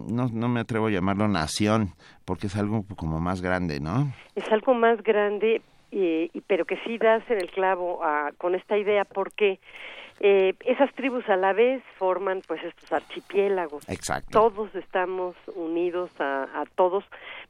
no, 0.09 0.29
no 0.33 0.49
me 0.49 0.61
atrevo 0.61 0.87
a 0.87 0.91
llamarlo 0.91 1.29
nación, 1.29 1.91
porque 2.25 2.47
es 2.47 2.57
algo 2.57 2.85
como 2.97 3.21
más 3.21 3.43
grande, 3.43 3.81
¿no? 3.81 4.13
es 4.35 4.51
algo 4.51 4.75
más 4.75 5.03
grande, 5.03 5.63
eh, 5.93 6.31
y, 6.33 6.41
pero 6.43 6.65
que 6.65 6.77
sí 6.85 6.99
das 6.99 7.23
en 7.31 7.39
el 7.39 7.51
clavo 7.51 8.01
ah, 8.03 8.31
con 8.39 8.55
esta 8.55 8.79
idea 8.79 9.05
porque 9.05 9.61
eh, 10.21 10.55
esas 10.67 10.93
tribus 10.95 11.27
a 11.29 11.37
la 11.37 11.55
vez 11.55 11.83
forman 11.99 12.43
pues 12.47 12.63
estos 12.63 12.93
archipiélagos. 12.93 13.89
Exacto. 13.89 14.31
Todos 14.31 14.75
estamos 14.75 15.35
unidos 15.55 16.11
a, 16.19 16.43
a 16.43 16.65
todos, 16.75 17.05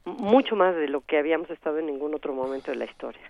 mucho 0.05 0.55
más 0.55 0.75
de 0.75 0.87
lo 0.87 1.01
que 1.01 1.17
habíamos 1.17 1.49
estado 1.49 1.79
en 1.79 1.87
ningún 1.87 2.15
otro 2.15 2.33
momento 2.33 2.71
de 2.71 2.77
la 2.77 2.85
historia. 2.85 3.21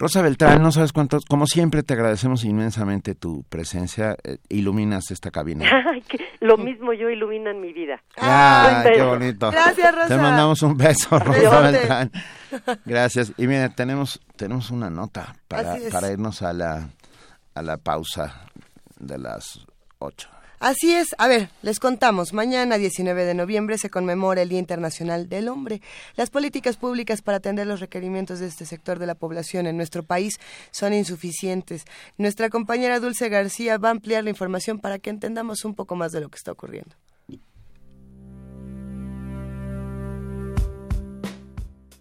Rosa 0.00 0.22
Beltrán, 0.22 0.62
no 0.62 0.72
sabes 0.72 0.94
cuánto, 0.94 1.18
como 1.28 1.46
siempre 1.46 1.82
te 1.82 1.92
agradecemos 1.92 2.44
inmensamente 2.44 3.14
tu 3.14 3.42
presencia, 3.50 4.16
eh, 4.24 4.38
iluminas 4.48 5.10
esta 5.10 5.30
cabina. 5.30 5.66
Lo 6.40 6.56
mismo 6.56 6.94
yo 6.94 7.10
iluminan 7.10 7.60
mi 7.60 7.74
vida. 7.74 8.00
Ay, 8.16 8.76
Un 8.76 8.92
qué 8.94 9.02
bonito. 9.02 9.50
Gracias, 9.50 9.94
Rosa. 9.94 10.08
Te 10.08 10.16
mandamos 10.16 10.62
un 10.62 10.74
beso, 10.78 11.18
Rosa. 11.18 11.60
Beltrán. 11.60 12.10
Gracias. 12.86 13.34
Y 13.36 13.46
mira, 13.46 13.68
tenemos, 13.74 14.22
tenemos 14.36 14.70
una 14.70 14.88
nota 14.88 15.34
para, 15.48 15.76
para 15.92 16.10
irnos 16.10 16.40
a 16.40 16.54
la, 16.54 16.88
a 17.60 17.62
la 17.62 17.76
pausa 17.76 18.46
de 18.98 19.18
las 19.18 19.60
ocho. 19.98 20.28
Así 20.60 20.94
es, 20.94 21.14
a 21.18 21.26
ver, 21.28 21.50
les 21.62 21.78
contamos, 21.78 22.32
mañana 22.32 22.76
19 22.76 23.24
de 23.24 23.34
noviembre 23.34 23.78
se 23.78 23.90
conmemora 23.90 24.42
el 24.42 24.48
Día 24.48 24.58
Internacional 24.58 25.28
del 25.28 25.48
Hombre. 25.48 25.80
Las 26.16 26.30
políticas 26.30 26.76
públicas 26.76 27.22
para 27.22 27.38
atender 27.38 27.66
los 27.66 27.80
requerimientos 27.80 28.40
de 28.40 28.46
este 28.46 28.66
sector 28.66 28.98
de 28.98 29.06
la 29.06 29.14
población 29.14 29.66
en 29.66 29.76
nuestro 29.76 30.02
país 30.02 30.38
son 30.70 30.92
insuficientes. 30.94 31.84
Nuestra 32.16 32.48
compañera 32.48 32.98
Dulce 32.98 33.28
García 33.28 33.78
va 33.78 33.88
a 33.88 33.92
ampliar 33.92 34.24
la 34.24 34.30
información 34.30 34.78
para 34.78 34.98
que 34.98 35.10
entendamos 35.10 35.64
un 35.64 35.74
poco 35.74 35.96
más 35.96 36.12
de 36.12 36.20
lo 36.20 36.28
que 36.30 36.36
está 36.36 36.52
ocurriendo. 36.52 36.96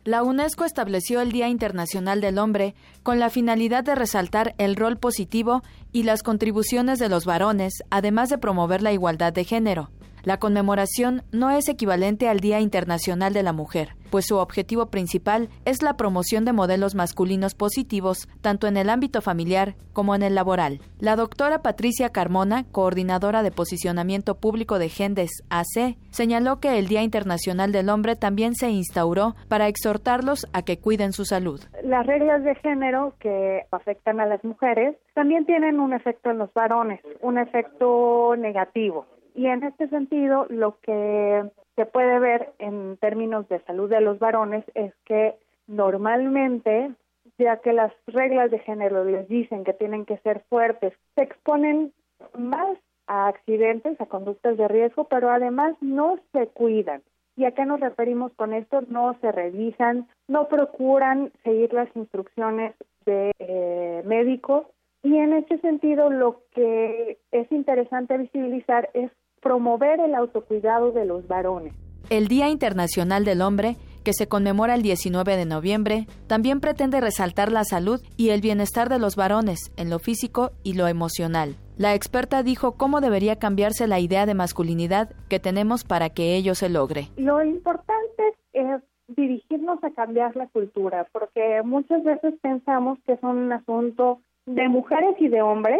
La 0.09 0.23
UNESCO 0.23 0.65
estableció 0.65 1.21
el 1.21 1.31
Día 1.31 1.49
Internacional 1.49 2.19
del 2.19 2.39
Hombre 2.39 2.73
con 3.03 3.19
la 3.19 3.29
finalidad 3.29 3.83
de 3.83 3.93
resaltar 3.93 4.55
el 4.57 4.75
rol 4.75 4.97
positivo 4.97 5.61
y 5.91 6.01
las 6.01 6.23
contribuciones 6.23 6.97
de 6.97 7.09
los 7.09 7.25
varones, 7.25 7.83
además 7.91 8.29
de 8.29 8.39
promover 8.39 8.81
la 8.81 8.91
igualdad 8.91 9.33
de 9.33 9.43
género. 9.43 9.91
La 10.23 10.37
conmemoración 10.37 11.23
no 11.31 11.49
es 11.51 11.69
equivalente 11.69 12.27
al 12.27 12.39
Día 12.39 12.59
Internacional 12.59 13.33
de 13.33 13.43
la 13.43 13.53
Mujer, 13.53 13.95
pues 14.09 14.25
su 14.25 14.37
objetivo 14.37 14.87
principal 14.87 15.49
es 15.65 15.81
la 15.81 15.95
promoción 15.95 16.45
de 16.45 16.53
modelos 16.53 16.95
masculinos 16.95 17.55
positivos 17.55 18.27
tanto 18.41 18.67
en 18.67 18.77
el 18.77 18.89
ámbito 18.89 19.21
familiar 19.21 19.75
como 19.93 20.15
en 20.15 20.23
el 20.23 20.35
laboral. 20.35 20.79
La 20.99 21.15
doctora 21.15 21.61
Patricia 21.61 22.09
Carmona, 22.09 22.65
coordinadora 22.71 23.43
de 23.43 23.51
posicionamiento 23.51 24.35
público 24.35 24.79
de 24.79 24.89
Gendes 24.89 25.31
AC, 25.49 25.97
señaló 26.09 26.59
que 26.59 26.77
el 26.77 26.87
Día 26.87 27.03
Internacional 27.03 27.71
del 27.71 27.89
Hombre 27.89 28.15
también 28.15 28.55
se 28.55 28.69
instauró 28.69 29.35
para 29.47 29.67
exhortarlos 29.67 30.47
a 30.53 30.63
que 30.63 30.79
cuiden 30.79 31.13
su 31.13 31.25
salud. 31.25 31.61
Las 31.83 32.05
reglas 32.05 32.43
de 32.43 32.55
género 32.55 33.13
que 33.19 33.61
afectan 33.71 34.19
a 34.19 34.25
las 34.25 34.43
mujeres 34.43 34.95
también 35.13 35.45
tienen 35.45 35.79
un 35.79 35.93
efecto 35.93 36.29
en 36.29 36.37
los 36.37 36.53
varones, 36.53 37.01
un 37.21 37.37
efecto 37.37 38.35
negativo. 38.37 39.05
Y 39.39 39.47
en 39.47 39.63
este 39.63 39.87
sentido, 39.87 40.47
lo 40.49 40.81
que 40.81 41.49
se 41.77 41.85
puede 41.85 42.19
ver 42.19 42.51
en 42.59 42.97
términos 42.97 43.47
de 43.47 43.61
salud 43.61 43.89
de 43.89 44.01
los 44.01 44.19
varones 44.19 44.65
es 44.73 44.93
que 45.05 45.33
normalmente, 45.65 46.91
ya 47.37 47.61
que 47.61 47.71
las 47.71 47.93
reglas 48.07 48.51
de 48.51 48.59
género 48.59 49.05
les 49.05 49.29
dicen 49.29 49.63
que 49.63 49.71
tienen 49.71 50.03
que 50.03 50.17
ser 50.17 50.43
fuertes, 50.49 50.91
se 51.15 51.21
exponen 51.21 51.93
más 52.37 52.77
a 53.07 53.29
accidentes, 53.29 54.01
a 54.01 54.07
conductas 54.07 54.57
de 54.57 54.67
riesgo, 54.67 55.05
pero 55.05 55.31
además 55.31 55.73
no 55.79 56.19
se 56.33 56.47
cuidan. 56.47 57.01
¿Y 57.37 57.45
a 57.45 57.53
qué 57.53 57.63
nos 57.63 57.79
referimos 57.79 58.33
con 58.33 58.53
esto? 58.53 58.81
No 58.89 59.17
se 59.21 59.31
revisan, 59.31 60.09
no 60.27 60.49
procuran 60.49 61.31
seguir 61.45 61.71
las 61.71 61.87
instrucciones 61.95 62.75
de 63.05 63.31
eh, 63.39 64.03
médicos 64.03 64.67
y 65.01 65.15
en 65.15 65.33
ese 65.33 65.59
sentido 65.59 66.09
lo 66.09 66.43
que 66.51 67.19
es 67.31 67.51
interesante 67.51 68.17
visibilizar 68.17 68.89
es 68.93 69.09
promover 69.41 69.99
el 69.99 70.15
autocuidado 70.15 70.91
de 70.91 71.05
los 71.05 71.27
varones. 71.27 71.73
El 72.09 72.27
Día 72.27 72.49
Internacional 72.49 73.25
del 73.25 73.41
Hombre, 73.41 73.75
que 74.03 74.13
se 74.13 74.27
conmemora 74.27 74.75
el 74.75 74.81
19 74.81 75.37
de 75.37 75.45
noviembre, 75.45 76.07
también 76.27 76.59
pretende 76.59 77.01
resaltar 77.01 77.51
la 77.51 77.63
salud 77.63 78.01
y 78.17 78.29
el 78.29 78.41
bienestar 78.41 78.89
de 78.89 78.99
los 78.99 79.15
varones 79.15 79.71
en 79.77 79.89
lo 79.89 79.99
físico 79.99 80.51
y 80.63 80.73
lo 80.73 80.87
emocional. 80.87 81.55
La 81.77 81.93
experta 81.93 82.43
dijo 82.43 82.77
cómo 82.77 82.99
debería 82.99 83.37
cambiarse 83.37 83.87
la 83.87 83.99
idea 83.99 84.25
de 84.25 84.33
masculinidad 84.33 85.11
que 85.29 85.39
tenemos 85.39 85.83
para 85.83 86.09
que 86.09 86.35
ello 86.35 86.55
se 86.55 86.69
logre. 86.69 87.09
Lo 87.17 87.43
importante 87.43 88.23
es 88.53 88.81
dirigirnos 89.07 89.83
a 89.83 89.91
cambiar 89.91 90.35
la 90.35 90.47
cultura, 90.47 91.07
porque 91.11 91.61
muchas 91.63 92.03
veces 92.03 92.33
pensamos 92.41 92.99
que 93.05 93.13
es 93.13 93.23
un 93.23 93.51
asunto 93.51 94.21
de 94.45 94.67
mujeres 94.67 95.15
y 95.19 95.27
de 95.27 95.41
hombres, 95.41 95.79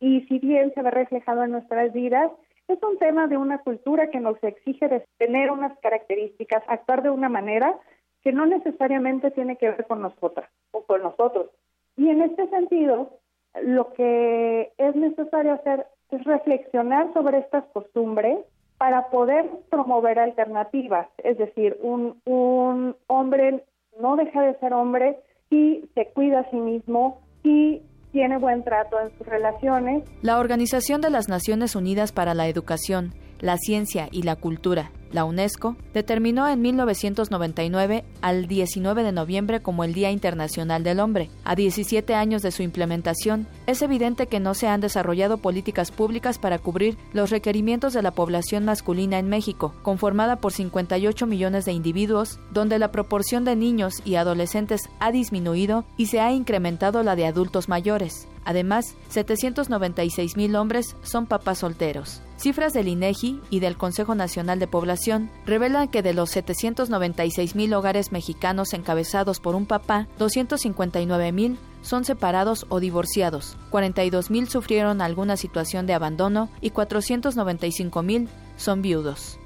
y 0.00 0.22
si 0.22 0.38
bien 0.38 0.72
se 0.74 0.82
ve 0.82 0.90
reflejado 0.90 1.44
en 1.44 1.52
nuestras 1.52 1.92
vidas, 1.92 2.30
es 2.68 2.82
un 2.82 2.98
tema 2.98 3.26
de 3.26 3.36
una 3.36 3.58
cultura 3.58 4.10
que 4.10 4.20
nos 4.20 4.42
exige 4.42 5.06
tener 5.18 5.50
unas 5.50 5.78
características, 5.80 6.62
actuar 6.66 7.02
de 7.02 7.10
una 7.10 7.28
manera 7.28 7.78
que 8.22 8.32
no 8.32 8.46
necesariamente 8.46 9.30
tiene 9.32 9.56
que 9.56 9.70
ver 9.70 9.86
con 9.86 10.00
nosotras 10.00 10.48
o 10.70 10.82
con 10.84 11.02
nosotros. 11.02 11.50
Y 11.96 12.08
en 12.08 12.22
este 12.22 12.48
sentido, 12.48 13.18
lo 13.62 13.92
que 13.92 14.72
es 14.78 14.96
necesario 14.96 15.54
hacer 15.54 15.86
es 16.10 16.24
reflexionar 16.24 17.12
sobre 17.12 17.38
estas 17.38 17.64
costumbres 17.72 18.38
para 18.78 19.08
poder 19.10 19.48
promover 19.70 20.18
alternativas. 20.18 21.08
Es 21.18 21.38
decir, 21.38 21.78
un, 21.82 22.20
un 22.24 22.96
hombre 23.06 23.64
no 24.00 24.16
deja 24.16 24.42
de 24.42 24.58
ser 24.58 24.72
hombre 24.72 25.18
si 25.50 25.88
se 25.94 26.06
cuida 26.12 26.40
a 26.40 26.50
sí 26.50 26.56
mismo, 26.56 27.20
si 27.42 27.82
tiene 28.12 28.38
buen 28.38 28.62
trato 28.62 29.00
en 29.00 29.10
sus 29.16 29.26
relaciones. 29.26 30.04
La 30.22 30.38
Organización 30.38 31.00
de 31.00 31.10
las 31.10 31.28
Naciones 31.28 31.74
Unidas 31.74 32.12
para 32.12 32.34
la 32.34 32.46
Educación, 32.46 33.14
la 33.40 33.56
Ciencia 33.56 34.08
y 34.12 34.22
la 34.22 34.36
Cultura, 34.36 34.90
la 35.12 35.24
UNESCO, 35.24 35.76
determinó 35.94 36.48
en 36.48 36.60
1999 36.62 38.04
al 38.20 38.46
19 38.46 39.02
de 39.02 39.12
noviembre 39.12 39.60
como 39.60 39.84
el 39.84 39.94
Día 39.94 40.10
Internacional 40.10 40.82
del 40.82 41.00
Hombre. 41.00 41.30
A 41.44 41.54
17 41.54 42.14
años 42.14 42.42
de 42.42 42.50
su 42.50 42.62
implementación, 42.62 43.46
es 43.66 43.82
evidente 43.82 44.26
que 44.26 44.40
no 44.40 44.54
se 44.54 44.68
han 44.68 44.80
desarrollado 44.80 45.38
políticas 45.38 45.90
públicas 45.90 46.38
para 46.38 46.58
cubrir 46.58 46.96
los 47.12 47.30
requerimientos 47.30 47.92
de 47.92 48.02
la 48.02 48.10
población 48.12 48.64
masculina 48.64 49.18
en 49.18 49.28
México, 49.28 49.74
conformada 49.82 50.36
por 50.36 50.52
58 50.52 51.26
millones 51.26 51.64
de 51.64 51.72
individuos, 51.72 52.38
donde 52.50 52.78
la 52.78 52.92
proporción 52.92 53.44
de 53.44 53.56
niños 53.56 53.94
y 54.04 54.16
adolescentes 54.16 54.88
ha 55.00 55.12
disminuido 55.12 55.84
y 55.96 56.06
se 56.06 56.20
ha 56.20 56.32
incrementado 56.32 57.02
la 57.02 57.16
de 57.16 57.26
adultos 57.26 57.68
mayores. 57.68 58.28
Además, 58.44 58.94
796 59.08 60.36
mil 60.36 60.56
hombres 60.56 60.96
son 61.02 61.26
papás 61.26 61.58
solteros. 61.58 62.22
Cifras 62.36 62.72
del 62.72 62.88
INEGI 62.88 63.40
y 63.50 63.60
del 63.60 63.76
Consejo 63.76 64.16
Nacional 64.16 64.58
de 64.58 64.66
Población 64.66 65.30
revelan 65.46 65.88
que 65.88 66.02
de 66.02 66.12
los 66.12 66.30
796 66.30 67.54
mil 67.54 67.72
hogares 67.74 68.10
mexicanos 68.10 68.72
encabezados 68.72 69.38
por 69.38 69.54
un 69.54 69.66
papá, 69.66 70.08
259 70.18 71.30
mil 71.30 71.58
son 71.82 72.04
separados 72.04 72.66
o 72.68 72.80
divorciados, 72.80 73.56
42 73.70 74.30
mil 74.30 74.48
sufrieron 74.48 75.00
alguna 75.00 75.36
situación 75.36 75.86
de 75.86 75.94
abandono 75.94 76.48
y 76.60 76.70
495 76.70 78.02
mil 78.02 78.28
son 78.56 78.82
viudos. 78.82 79.38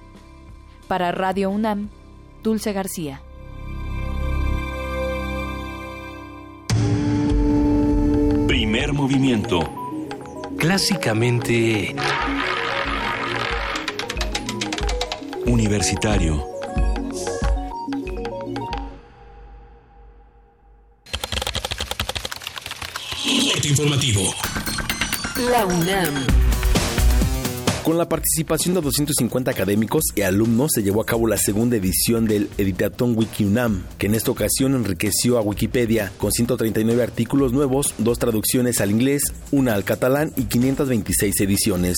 Para 0.88 1.12
Radio 1.12 1.50
UNAM, 1.50 1.90
Dulce 2.42 2.72
García. 2.72 3.20
Primer 8.68 8.92
movimiento. 8.92 9.60
Clásicamente 10.58 11.94
Universitario. 15.46 16.44
Corte 23.52 23.68
informativo. 23.68 24.34
La 25.48 25.64
UNAM. 25.64 26.45
Con 27.86 27.98
la 27.98 28.08
participación 28.08 28.74
de 28.74 28.80
250 28.80 29.48
académicos 29.48 30.02
y 30.16 30.22
alumnos 30.22 30.72
se 30.74 30.82
llevó 30.82 31.02
a 31.02 31.06
cabo 31.06 31.28
la 31.28 31.36
segunda 31.36 31.76
edición 31.76 32.26
del 32.26 32.50
Editatón 32.58 33.16
WikiUNAM, 33.16 33.84
que 33.96 34.06
en 34.08 34.16
esta 34.16 34.32
ocasión 34.32 34.74
enriqueció 34.74 35.38
a 35.38 35.40
Wikipedia 35.40 36.10
con 36.18 36.32
139 36.32 37.00
artículos 37.00 37.52
nuevos, 37.52 37.94
dos 37.98 38.18
traducciones 38.18 38.80
al 38.80 38.90
inglés, 38.90 39.32
una 39.52 39.74
al 39.74 39.84
catalán 39.84 40.32
y 40.34 40.46
526 40.46 41.40
ediciones. 41.42 41.96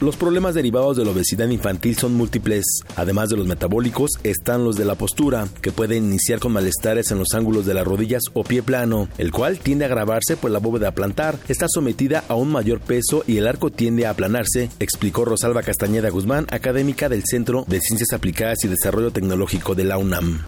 Los 0.00 0.16
problemas 0.16 0.54
derivados 0.54 0.96
de 0.96 1.04
la 1.04 1.10
obesidad 1.10 1.46
infantil 1.48 1.94
son 1.94 2.14
múltiples. 2.14 2.64
Además 2.96 3.28
de 3.28 3.36
los 3.36 3.46
metabólicos, 3.46 4.12
están 4.22 4.64
los 4.64 4.76
de 4.76 4.86
la 4.86 4.94
postura, 4.94 5.46
que 5.60 5.72
pueden 5.72 6.06
iniciar 6.06 6.38
con 6.38 6.52
malestares 6.52 7.10
en 7.10 7.18
los 7.18 7.34
ángulos 7.34 7.66
de 7.66 7.74
las 7.74 7.86
rodillas 7.86 8.22
o 8.32 8.42
pie 8.42 8.62
plano, 8.62 9.08
el 9.18 9.30
cual 9.30 9.58
tiende 9.58 9.84
a 9.84 9.88
agravarse 9.88 10.38
pues 10.38 10.54
la 10.54 10.58
bóveda 10.58 10.92
plantar 10.92 11.36
está 11.48 11.66
sometida 11.68 12.24
a 12.28 12.34
un 12.34 12.50
mayor 12.50 12.80
peso 12.80 13.24
y 13.26 13.36
el 13.36 13.46
arco 13.46 13.68
tiende 13.70 14.06
a 14.06 14.10
aplanarse, 14.10 14.70
explicó 14.78 15.26
Rosalba 15.26 15.62
Castañeda 15.62 16.08
Guzmán, 16.08 16.46
académica 16.50 17.10
del 17.10 17.24
Centro 17.26 17.66
de 17.68 17.80
Ciencias 17.80 18.14
Aplicadas 18.14 18.64
y 18.64 18.68
Desarrollo 18.68 19.10
Tecnológico 19.10 19.74
de 19.74 19.84
la 19.84 19.98
UNAM. 19.98 20.42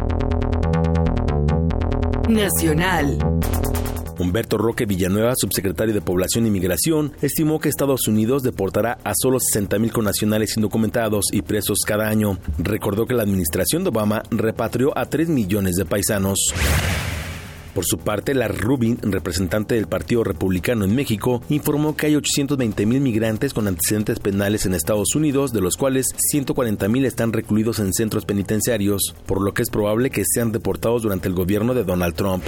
Nacional. 2.27 3.19
Humberto 4.19 4.59
Roque 4.59 4.87
Villanueva, 4.87 5.35
subsecretario 5.37 5.95
de 5.95 6.01
Población 6.01 6.47
y 6.47 6.51
Migración, 6.51 7.13
estimó 7.23 7.61
que 7.61 7.69
Estados 7.69 8.09
Unidos 8.09 8.43
deportará 8.43 8.99
a 9.05 9.13
solo 9.15 9.39
60.000 9.39 9.91
connacionales 9.91 10.57
indocumentados 10.57 11.27
y 11.33 11.43
presos 11.43 11.81
cada 11.87 12.09
año. 12.09 12.39
Recordó 12.59 13.07
que 13.07 13.15
la 13.15 13.23
administración 13.23 13.85
de 13.85 13.91
Obama 13.91 14.23
repatrió 14.31 14.97
a 14.97 15.07
3 15.07 15.29
millones 15.29 15.77
de 15.77 15.85
paisanos. 15.85 16.53
Por 17.75 17.87
su 17.87 17.99
parte, 17.99 18.35
Larry 18.35 18.59
Rubin, 18.59 18.99
representante 19.01 19.75
del 19.75 19.87
Partido 19.87 20.25
Republicano 20.25 20.85
en 20.85 20.95
México, 20.95 21.43
informó 21.49 21.97
que 21.97 22.07
hay 22.07 22.17
820 22.17 22.85
mil 22.85 23.01
migrantes 23.01 23.55
con 23.55 23.67
antecedentes 23.67 24.19
penales 24.21 24.67
en 24.67 24.75
Estados 24.75 25.15
Unidos, 25.15 25.53
de 25.53 25.63
los 25.63 25.79
cuales 25.79 26.09
140 26.19 26.87
mil 26.89 27.07
están 27.07 27.33
recluidos 27.33 27.79
en 27.79 27.95
centros 27.95 28.27
penitenciarios, 28.27 29.15
por 29.25 29.41
lo 29.41 29.55
que 29.55 29.63
es 29.63 29.71
probable 29.71 30.11
que 30.11 30.25
sean 30.27 30.53
deportados 30.53 31.03
durante 31.03 31.29
el 31.29 31.35
gobierno 31.35 31.73
de 31.73 31.85
Donald 31.85 32.15
Trump. 32.15 32.45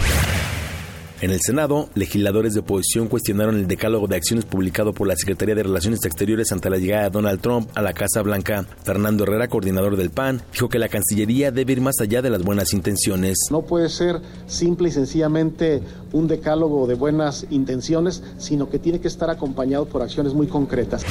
En 1.24 1.30
el 1.30 1.40
Senado, 1.40 1.88
legisladores 1.94 2.52
de 2.52 2.60
oposición 2.60 3.08
cuestionaron 3.08 3.56
el 3.56 3.66
decálogo 3.66 4.06
de 4.06 4.14
acciones 4.14 4.44
publicado 4.44 4.92
por 4.92 5.08
la 5.08 5.16
Secretaría 5.16 5.54
de 5.54 5.62
Relaciones 5.62 6.04
Exteriores 6.04 6.52
ante 6.52 6.68
la 6.68 6.76
llegada 6.76 7.04
de 7.04 7.10
Donald 7.10 7.40
Trump 7.40 7.70
a 7.74 7.80
la 7.80 7.94
Casa 7.94 8.20
Blanca. 8.20 8.66
Fernando 8.82 9.24
Herrera, 9.24 9.48
coordinador 9.48 9.96
del 9.96 10.10
PAN, 10.10 10.42
dijo 10.52 10.68
que 10.68 10.78
la 10.78 10.90
Cancillería 10.90 11.50
debe 11.50 11.72
ir 11.72 11.80
más 11.80 11.98
allá 12.02 12.20
de 12.20 12.28
las 12.28 12.42
buenas 12.42 12.74
intenciones. 12.74 13.38
No 13.50 13.62
puede 13.62 13.88
ser 13.88 14.20
simple 14.46 14.90
y 14.90 14.92
sencillamente 14.92 15.80
un 16.12 16.28
decálogo 16.28 16.86
de 16.86 16.94
buenas 16.94 17.46
intenciones, 17.48 18.22
sino 18.36 18.68
que 18.68 18.78
tiene 18.78 19.00
que 19.00 19.08
estar 19.08 19.30
acompañado 19.30 19.86
por 19.86 20.02
acciones 20.02 20.34
muy 20.34 20.46
concretas. 20.46 21.06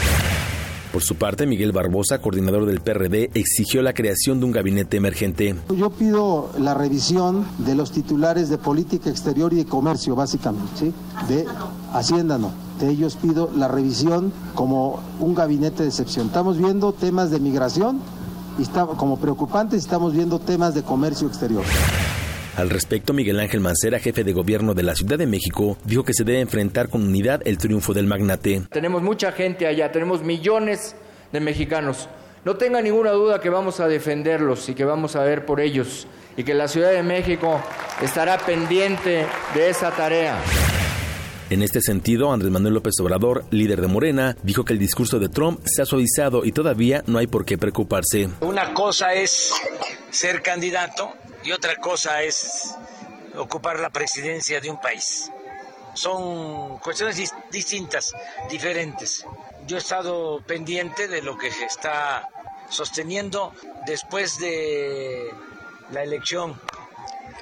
Por 0.94 1.02
su 1.02 1.16
parte, 1.16 1.48
Miguel 1.48 1.72
Barbosa, 1.72 2.20
coordinador 2.20 2.68
del 2.68 2.80
PRD, 2.80 3.32
exigió 3.34 3.82
la 3.82 3.94
creación 3.94 4.40
de 4.40 4.46
un 4.46 4.52
gabinete 4.52 4.96
emergente. 4.96 5.56
Yo 5.76 5.90
pido 5.90 6.52
la 6.60 6.76
revisión 6.76 7.48
de 7.58 7.74
los 7.74 7.92
titulares 7.92 8.48
de 8.50 8.60
política 8.60 9.10
exterior 9.10 9.52
y 9.54 9.56
de 9.56 9.66
comercio, 9.66 10.16
básicamente. 10.16 10.94
De 11.28 11.48
Hacienda 11.94 12.38
no, 12.38 12.52
ante 12.74 12.90
ellos 12.90 13.16
pido 13.16 13.50
la 13.56 13.68
revisión 13.68 14.32
como 14.56 15.00
un 15.20 15.34
gabinete 15.34 15.84
de 15.84 15.90
excepción. 15.90 16.28
Estamos 16.28 16.58
viendo 16.58 16.94
temas 16.94 17.32
de 17.32 17.40
migración 17.40 18.00
y 18.60 18.66
como 18.98 19.18
preocupantes 19.18 19.80
estamos 19.80 20.14
viendo 20.14 20.40
temas 20.40 20.76
de 20.76 20.84
comercio 20.84 21.28
exterior. 21.28 21.64
Al 22.56 22.70
respecto, 22.70 23.14
Miguel 23.14 23.40
Ángel 23.40 23.62
Mancera, 23.62 24.00
jefe 24.00 24.24
de 24.24 24.32
gobierno 24.32 24.76
de 24.76 24.84
la 24.84 24.94
Ciudad 24.96 25.18
de 25.18 25.26
México, 25.26 25.76
dijo 25.86 26.04
que 26.04 26.14
se 26.14 26.24
debe 26.24 26.40
enfrentar 26.40 26.88
con 26.88 27.02
unidad 27.02 27.42
el 27.46 27.58
triunfo 27.58 27.96
del 27.96 28.06
magnate. 28.06 28.62
Tenemos 28.70 29.02
mucha 29.02 29.32
gente 29.32 29.66
allá, 29.66 29.92
tenemos 29.92 30.22
millones 30.22 30.96
de 31.32 31.40
mexicanos. 31.40 32.08
No 32.46 32.56
tenga 32.56 32.80
ninguna 32.82 33.12
duda 33.12 33.42
que 33.42 33.50
vamos 33.50 33.80
a 33.80 33.88
defenderlos 33.88 34.70
y 34.70 34.76
que 34.76 34.86
vamos 34.86 35.16
a 35.16 35.24
ver 35.24 35.46
por 35.48 35.62
ellos 35.62 36.06
y 36.38 36.44
que 36.44 36.54
la 36.54 36.68
Ciudad 36.68 36.92
de 36.92 37.02
México 37.02 37.60
estará 38.04 38.38
pendiente 38.38 39.26
de 39.56 39.70
esa 39.70 39.90
tarea. 39.90 40.38
En 41.50 41.64
este 41.64 41.82
sentido, 41.82 42.32
Andrés 42.32 42.52
Manuel 42.52 42.76
López 42.76 42.94
Obrador, 43.00 43.46
líder 43.50 43.82
de 43.82 43.88
Morena, 43.88 44.38
dijo 44.44 44.64
que 44.64 44.74
el 44.74 44.80
discurso 44.80 45.20
de 45.20 45.30
Trump 45.30 45.60
se 45.66 45.82
ha 45.82 45.86
suavizado 45.86 46.46
y 46.46 46.52
todavía 46.52 47.04
no 47.08 47.18
hay 47.18 47.28
por 47.28 47.46
qué 47.46 47.58
preocuparse. 47.58 48.30
Una 48.42 48.74
cosa 48.74 49.14
es 49.14 49.52
ser 50.12 50.42
candidato 50.42 51.14
y 51.44 51.52
otra 51.52 51.76
cosa 51.78 52.22
es 52.24 52.76
ocupar 53.36 53.80
la 53.80 53.90
presidencia 53.90 54.60
de 54.62 54.70
un 54.70 54.80
país. 54.80 55.30
Son 55.94 56.78
cuestiones 56.80 57.18
dis- 57.18 57.34
distintas, 57.52 58.14
diferentes. 58.50 59.26
Yo 59.68 59.78
he 59.78 59.80
estado 59.80 60.42
pendiente 60.46 61.08
de 61.08 61.22
lo 61.22 61.38
que 61.38 61.52
se 61.52 61.66
está 61.66 62.28
sosteniendo 62.70 63.54
después 63.86 64.40
de 64.40 65.32
la 65.92 66.04
elección 66.04 66.60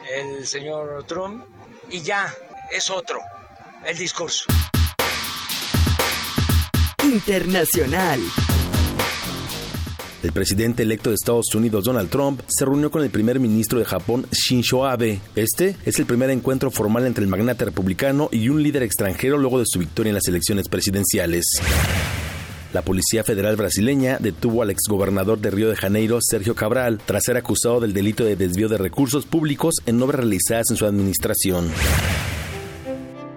el 0.10 0.46
señor 0.48 1.06
Trump 1.08 1.46
y 1.90 2.02
ya 2.02 2.34
es 2.72 2.90
otro 2.90 3.20
el 3.86 3.98
discurso. 3.98 4.46
Internacional. 7.04 8.20
El 10.24 10.34
presidente 10.34 10.84
electo 10.84 11.10
de 11.10 11.16
Estados 11.16 11.54
Unidos, 11.56 11.86
Donald 11.86 12.10
Trump, 12.10 12.42
se 12.48 12.64
reunió 12.64 12.92
con 12.92 13.02
el 13.02 13.10
primer 13.10 13.40
ministro 13.40 13.80
de 13.80 13.86
Japón, 13.86 14.28
Shinzo 14.32 14.86
Abe. 14.86 15.20
Este 15.36 15.76
es 15.84 15.98
el 15.98 16.06
primer 16.06 16.30
encuentro 16.30 16.70
formal 16.70 17.08
entre 17.08 17.24
el 17.24 17.30
magnate 17.30 17.66
republicano 17.66 18.30
y 18.32 18.50
un 18.50 18.62
líder 18.62 18.84
extranjero 18.84 19.40
luego 19.40 19.58
de 19.58 19.66
su 19.66 19.80
victoria 19.80 20.12
en 20.12 20.16
las 20.16 20.28
elecciones 20.28 20.68
presidenciales. 20.70 21.46
La 22.72 22.84
Policía 22.84 23.24
Federal 23.24 23.56
brasileña 23.56 24.18
detuvo 24.20 24.62
al 24.62 24.70
exgobernador 24.70 25.40
de 25.40 25.50
Río 25.50 25.70
de 25.70 25.76
Janeiro, 25.76 26.20
Sergio 26.22 26.56
Cabral, 26.56 27.02
tras 27.04 27.24
ser 27.24 27.36
acusado 27.36 27.80
del 27.80 27.92
delito 27.92 28.24
de 28.24 28.36
desvío 28.36 28.70
de 28.70 28.78
recursos 28.78 29.26
públicos 29.26 29.76
en 29.88 30.02
obras 30.02 30.22
realizadas 30.22 30.68
en 30.70 30.78
su 30.78 30.86
administración. 30.86 31.70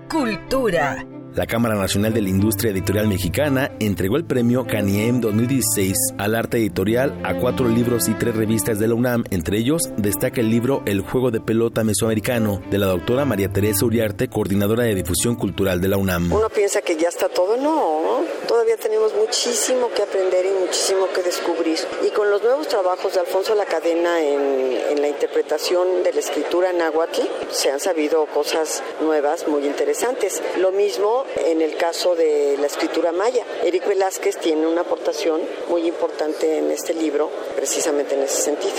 Cultura. 0.09 1.14
La 1.35 1.47
Cámara 1.47 1.75
Nacional 1.75 2.15
de 2.15 2.23
la 2.23 2.29
Industria 2.29 2.71
Editorial 2.71 3.09
Mexicana 3.09 3.73
entregó 3.81 4.17
el 4.17 4.25
premio 4.25 4.65
Caniem 4.69 5.21
2016 5.21 5.97
al 6.17 6.37
arte 6.37 6.59
editorial 6.59 7.21
a 7.25 7.35
cuatro 7.35 7.67
libros 7.69 8.09
y 8.09 8.15
tres 8.15 8.37
revistas 8.37 8.79
de 8.79 8.87
la 8.87 8.95
UNAM. 8.95 9.25
Entre 9.33 9.59
ellos 9.59 9.83
destaca 9.97 10.41
el 10.41 10.49
libro 10.49 10.83
El 10.87 11.01
juego 11.01 11.33
de 11.33 11.41
pelota 11.41 11.83
mesoamericano 11.83 12.63
de 12.71 12.79
la 12.79 12.87
doctora 12.87 13.25
María 13.25 13.49
Teresa 13.49 13.85
Uriarte, 13.85 14.29
coordinadora 14.29 14.85
de 14.85 14.95
difusión 14.95 15.35
cultural 15.35 15.81
de 15.81 15.89
la 15.89 15.97
UNAM. 15.97 16.33
Uno 16.33 16.49
piensa 16.51 16.83
que 16.83 16.97
ya 16.97 17.09
está 17.09 17.29
todo, 17.29 17.57
no, 17.57 18.23
todavía 18.47 18.77
tenemos 18.77 19.13
muchísimo 19.17 19.91
que 19.93 20.03
aprender 20.03 20.47
y 20.47 20.61
muchísimo 20.65 21.09
que 21.13 21.25
descubrir. 21.25 21.81
Y 22.07 22.11
con 22.11 22.31
los 22.31 22.45
nuevos 22.45 22.69
trabajos 22.69 23.13
de 23.13 23.19
Alfonso 23.19 23.57
La 23.57 23.65
Cadena 23.65 24.23
en, 24.23 24.79
en 24.93 25.03
la 25.03 25.09
interpretación 25.09 26.05
de 26.05 26.13
la 26.13 26.21
escritura 26.21 26.73
náhuatl, 26.73 27.23
se 27.51 27.73
han 27.73 27.81
sabido 27.81 28.25
cosas 28.27 28.85
nuevas 29.01 29.49
muy 29.49 29.67
interesantes. 29.67 30.41
Lo 30.61 30.71
mismo 30.71 31.24
en 31.37 31.61
el 31.61 31.77
caso 31.77 32.15
de 32.15 32.57
la 32.61 32.67
escritura 32.67 33.13
maya. 33.13 33.45
Eric 33.65 33.87
Velázquez 33.87 34.39
tiene 34.39 34.67
una 34.67 34.83
aportación 34.83 35.41
muy 35.69 35.87
importante 35.87 36.59
en 36.59 36.71
este 36.71 36.95
libro, 36.95 37.31
precisamente 37.57 38.15
en 38.15 38.23
ese 38.23 38.43
sentido. 38.43 38.75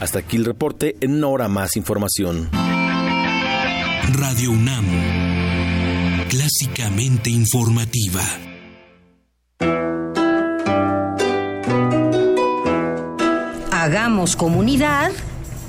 Hasta 0.00 0.20
aquí 0.20 0.36
el 0.36 0.44
reporte, 0.44 0.96
en 1.00 1.14
una 1.14 1.28
hora 1.28 1.48
más 1.48 1.76
información. 1.76 2.50
Radio 4.12 4.50
UNAM. 4.50 4.86
Clásicamente 6.28 7.30
informativa. 7.30 8.22
Hagamos 13.72 14.36
comunidad 14.36 15.10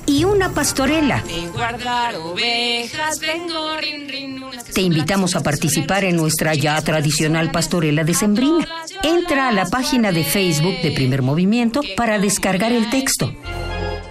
y 0.05 0.23
una 0.25 0.49
pastorela. 0.49 1.23
De 1.23 1.47
guardar 1.47 2.15
ovejas, 2.15 3.19
vengo, 3.19 3.77
rin, 3.77 4.09
rin, 4.09 4.40
Te 4.73 4.81
invitamos 4.81 5.35
a 5.35 5.43
participar 5.43 6.05
en 6.05 6.15
nuestra 6.15 6.55
ya 6.55 6.81
tradicional 6.81 7.51
pastorela 7.51 8.05
decembrina. 8.05 8.65
Entra 9.03 9.49
a 9.49 9.51
la 9.51 9.65
página 9.65 10.13
de 10.13 10.23
Facebook 10.23 10.81
de 10.81 10.91
Primer 10.91 11.21
Movimiento 11.21 11.81
para 11.97 12.19
descargar 12.19 12.71
el 12.71 12.89
texto. 12.89 13.33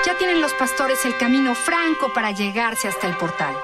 Ya 0.07 0.17
tienen 0.19 0.41
los 0.41 0.53
pastores 0.55 1.05
el 1.05 1.17
camino 1.17 1.55
franco 1.55 2.13
para 2.13 2.33
llegarse 2.33 2.89
hasta 2.89 3.09
el 3.09 3.17
portal. 3.17 3.55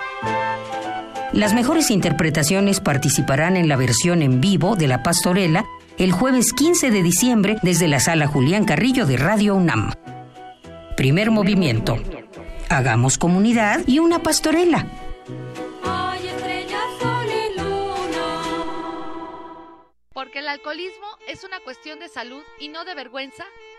Las 1.32 1.54
mejores 1.54 1.90
interpretaciones 1.90 2.80
participarán 2.80 3.56
en 3.56 3.68
la 3.68 3.76
versión 3.76 4.22
en 4.22 4.40
vivo 4.40 4.76
de 4.76 4.88
La 4.88 5.02
Pastorela 5.02 5.66
el 5.98 6.12
jueves 6.12 6.52
15 6.52 6.90
de 6.90 7.02
diciembre 7.02 7.56
desde 7.62 7.88
la 7.88 8.00
sala 8.00 8.26
Julián 8.26 8.64
Carrillo 8.64 9.04
de 9.04 9.16
Radio 9.16 9.56
UNAM. 9.56 9.92
Primer 10.96 11.30
movimiento. 11.30 11.98
Hagamos 12.68 13.18
comunidad 13.18 13.80
y 13.86 13.98
una 13.98 14.20
pastorela. 14.20 14.86
Porque 20.12 20.38
el 20.38 20.48
alcoholismo 20.48 21.06
es 21.28 21.44
una 21.44 21.60
cuestión 21.60 21.98
de 21.98 22.08
salud 22.08 22.42
y 22.58 22.68
no 22.68 22.84
de 22.84 22.94
vergüenza. 22.94 23.44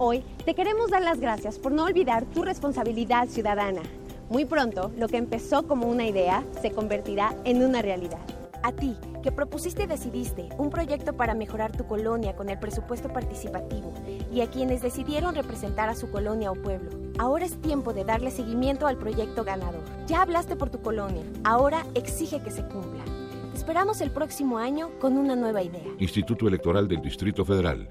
Hoy 0.00 0.22
te 0.44 0.54
queremos 0.54 0.92
dar 0.92 1.02
las 1.02 1.18
gracias 1.18 1.58
por 1.58 1.72
no 1.72 1.84
olvidar 1.84 2.24
tu 2.26 2.44
responsabilidad 2.44 3.26
ciudadana. 3.26 3.82
Muy 4.30 4.44
pronto, 4.44 4.92
lo 4.96 5.08
que 5.08 5.16
empezó 5.16 5.66
como 5.66 5.88
una 5.88 6.06
idea 6.06 6.44
se 6.62 6.70
convertirá 6.70 7.34
en 7.44 7.64
una 7.64 7.82
realidad. 7.82 8.20
A 8.62 8.70
ti, 8.70 8.94
que 9.24 9.32
propusiste 9.32 9.82
y 9.82 9.86
decidiste 9.86 10.50
un 10.56 10.70
proyecto 10.70 11.14
para 11.14 11.34
mejorar 11.34 11.76
tu 11.76 11.84
colonia 11.84 12.36
con 12.36 12.48
el 12.48 12.60
presupuesto 12.60 13.08
participativo 13.08 13.92
y 14.32 14.40
a 14.40 14.46
quienes 14.46 14.82
decidieron 14.82 15.34
representar 15.34 15.88
a 15.88 15.96
su 15.96 16.12
colonia 16.12 16.52
o 16.52 16.54
pueblo. 16.54 16.90
Ahora 17.18 17.46
es 17.46 17.60
tiempo 17.60 17.92
de 17.92 18.04
darle 18.04 18.30
seguimiento 18.30 18.86
al 18.86 18.98
proyecto 18.98 19.42
ganador. 19.42 19.82
Ya 20.06 20.22
hablaste 20.22 20.54
por 20.54 20.70
tu 20.70 20.80
colonia, 20.80 21.24
ahora 21.42 21.84
exige 21.96 22.40
que 22.40 22.52
se 22.52 22.62
cumpla. 22.62 23.02
Te 23.50 23.58
esperamos 23.58 24.00
el 24.00 24.12
próximo 24.12 24.58
año 24.58 24.90
con 25.00 25.18
una 25.18 25.34
nueva 25.34 25.60
idea. 25.60 25.82
Instituto 25.98 26.46
Electoral 26.46 26.86
del 26.86 27.02
Distrito 27.02 27.44
Federal. 27.44 27.90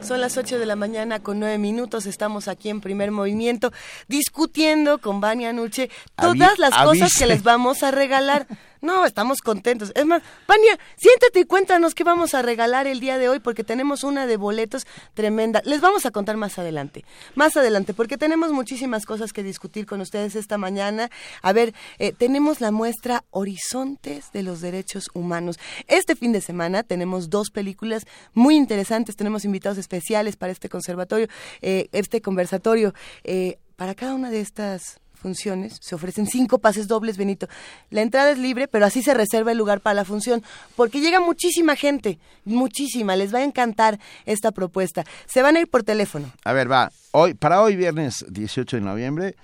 Son 0.00 0.22
las 0.22 0.38
8 0.38 0.58
de 0.58 0.66
la 0.66 0.76
mañana 0.76 1.22
con 1.22 1.40
9 1.40 1.58
minutos. 1.58 2.06
Estamos 2.06 2.48
aquí 2.48 2.70
en 2.70 2.80
primer 2.80 3.10
movimiento 3.10 3.74
discutiendo 4.08 4.96
con 4.98 5.20
Vania 5.20 5.52
Nuche 5.52 5.90
todas 6.16 6.58
las 6.58 6.74
cosas 6.74 7.12
que 7.14 7.26
les 7.26 7.42
vamos 7.42 7.82
a 7.82 7.90
regalar. 7.90 8.46
No, 8.84 9.06
estamos 9.06 9.40
contentos. 9.40 9.92
Es 9.94 10.04
más, 10.04 10.22
Vania, 10.46 10.78
siéntate 10.96 11.40
y 11.40 11.44
cuéntanos 11.44 11.94
qué 11.94 12.04
vamos 12.04 12.34
a 12.34 12.42
regalar 12.42 12.86
el 12.86 13.00
día 13.00 13.16
de 13.16 13.30
hoy, 13.30 13.40
porque 13.40 13.64
tenemos 13.64 14.04
una 14.04 14.26
de 14.26 14.36
boletos 14.36 14.86
tremenda. 15.14 15.62
Les 15.64 15.80
vamos 15.80 16.04
a 16.04 16.10
contar 16.10 16.36
más 16.36 16.58
adelante, 16.58 17.02
más 17.34 17.56
adelante, 17.56 17.94
porque 17.94 18.18
tenemos 18.18 18.52
muchísimas 18.52 19.06
cosas 19.06 19.32
que 19.32 19.42
discutir 19.42 19.86
con 19.86 20.02
ustedes 20.02 20.36
esta 20.36 20.58
mañana. 20.58 21.10
A 21.40 21.54
ver, 21.54 21.72
eh, 21.98 22.12
tenemos 22.12 22.60
la 22.60 22.72
muestra 22.72 23.24
Horizontes 23.30 24.30
de 24.34 24.42
los 24.42 24.60
Derechos 24.60 25.08
Humanos. 25.14 25.58
Este 25.86 26.14
fin 26.14 26.32
de 26.32 26.42
semana 26.42 26.82
tenemos 26.82 27.30
dos 27.30 27.50
películas 27.50 28.06
muy 28.34 28.54
interesantes. 28.54 29.16
Tenemos 29.16 29.46
invitados 29.46 29.78
especiales 29.78 30.36
para 30.36 30.52
este 30.52 30.68
conservatorio, 30.68 31.28
eh, 31.62 31.88
este 31.92 32.20
conversatorio. 32.20 32.92
Eh, 33.22 33.56
para 33.76 33.94
cada 33.94 34.14
una 34.14 34.30
de 34.30 34.40
estas 34.40 35.00
funciones, 35.24 35.78
se 35.80 35.94
ofrecen 35.94 36.26
cinco 36.26 36.58
pases 36.58 36.86
dobles, 36.86 37.16
Benito. 37.16 37.48
La 37.88 38.02
entrada 38.02 38.30
es 38.30 38.36
libre, 38.36 38.68
pero 38.68 38.84
así 38.84 39.02
se 39.02 39.14
reserva 39.14 39.52
el 39.52 39.56
lugar 39.56 39.80
para 39.80 39.94
la 39.94 40.04
función, 40.04 40.42
porque 40.76 41.00
llega 41.00 41.18
muchísima 41.18 41.76
gente, 41.76 42.18
muchísima, 42.44 43.16
les 43.16 43.32
va 43.34 43.38
a 43.38 43.44
encantar 43.44 43.98
esta 44.26 44.52
propuesta. 44.52 45.04
Se 45.24 45.40
van 45.40 45.56
a 45.56 45.60
ir 45.60 45.68
por 45.70 45.82
teléfono. 45.82 46.30
A 46.44 46.52
ver, 46.52 46.70
va, 46.70 46.92
hoy, 47.12 47.32
para 47.32 47.62
hoy 47.62 47.74
viernes 47.74 48.22
18 48.28 48.76
de 48.76 48.82
noviembre, 48.82 49.34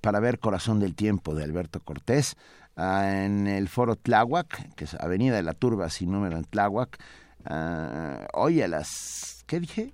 para 0.00 0.18
ver 0.18 0.40
Corazón 0.40 0.80
del 0.80 0.96
Tiempo 0.96 1.36
de 1.36 1.44
Alberto 1.44 1.78
Cortés, 1.78 2.34
ah, 2.76 3.12
en 3.24 3.46
el 3.46 3.68
foro 3.68 3.94
Tláhuac, 3.94 4.74
que 4.74 4.86
es 4.86 4.94
Avenida 4.94 5.36
de 5.36 5.44
la 5.44 5.52
Turba, 5.52 5.88
sin 5.88 6.10
número 6.10 6.36
en 6.36 6.46
Tláhuac, 6.46 6.98
ah, 7.44 8.26
hoy 8.34 8.60
a 8.60 8.66
las, 8.66 9.44
¿qué 9.46 9.60
dije? 9.60 9.92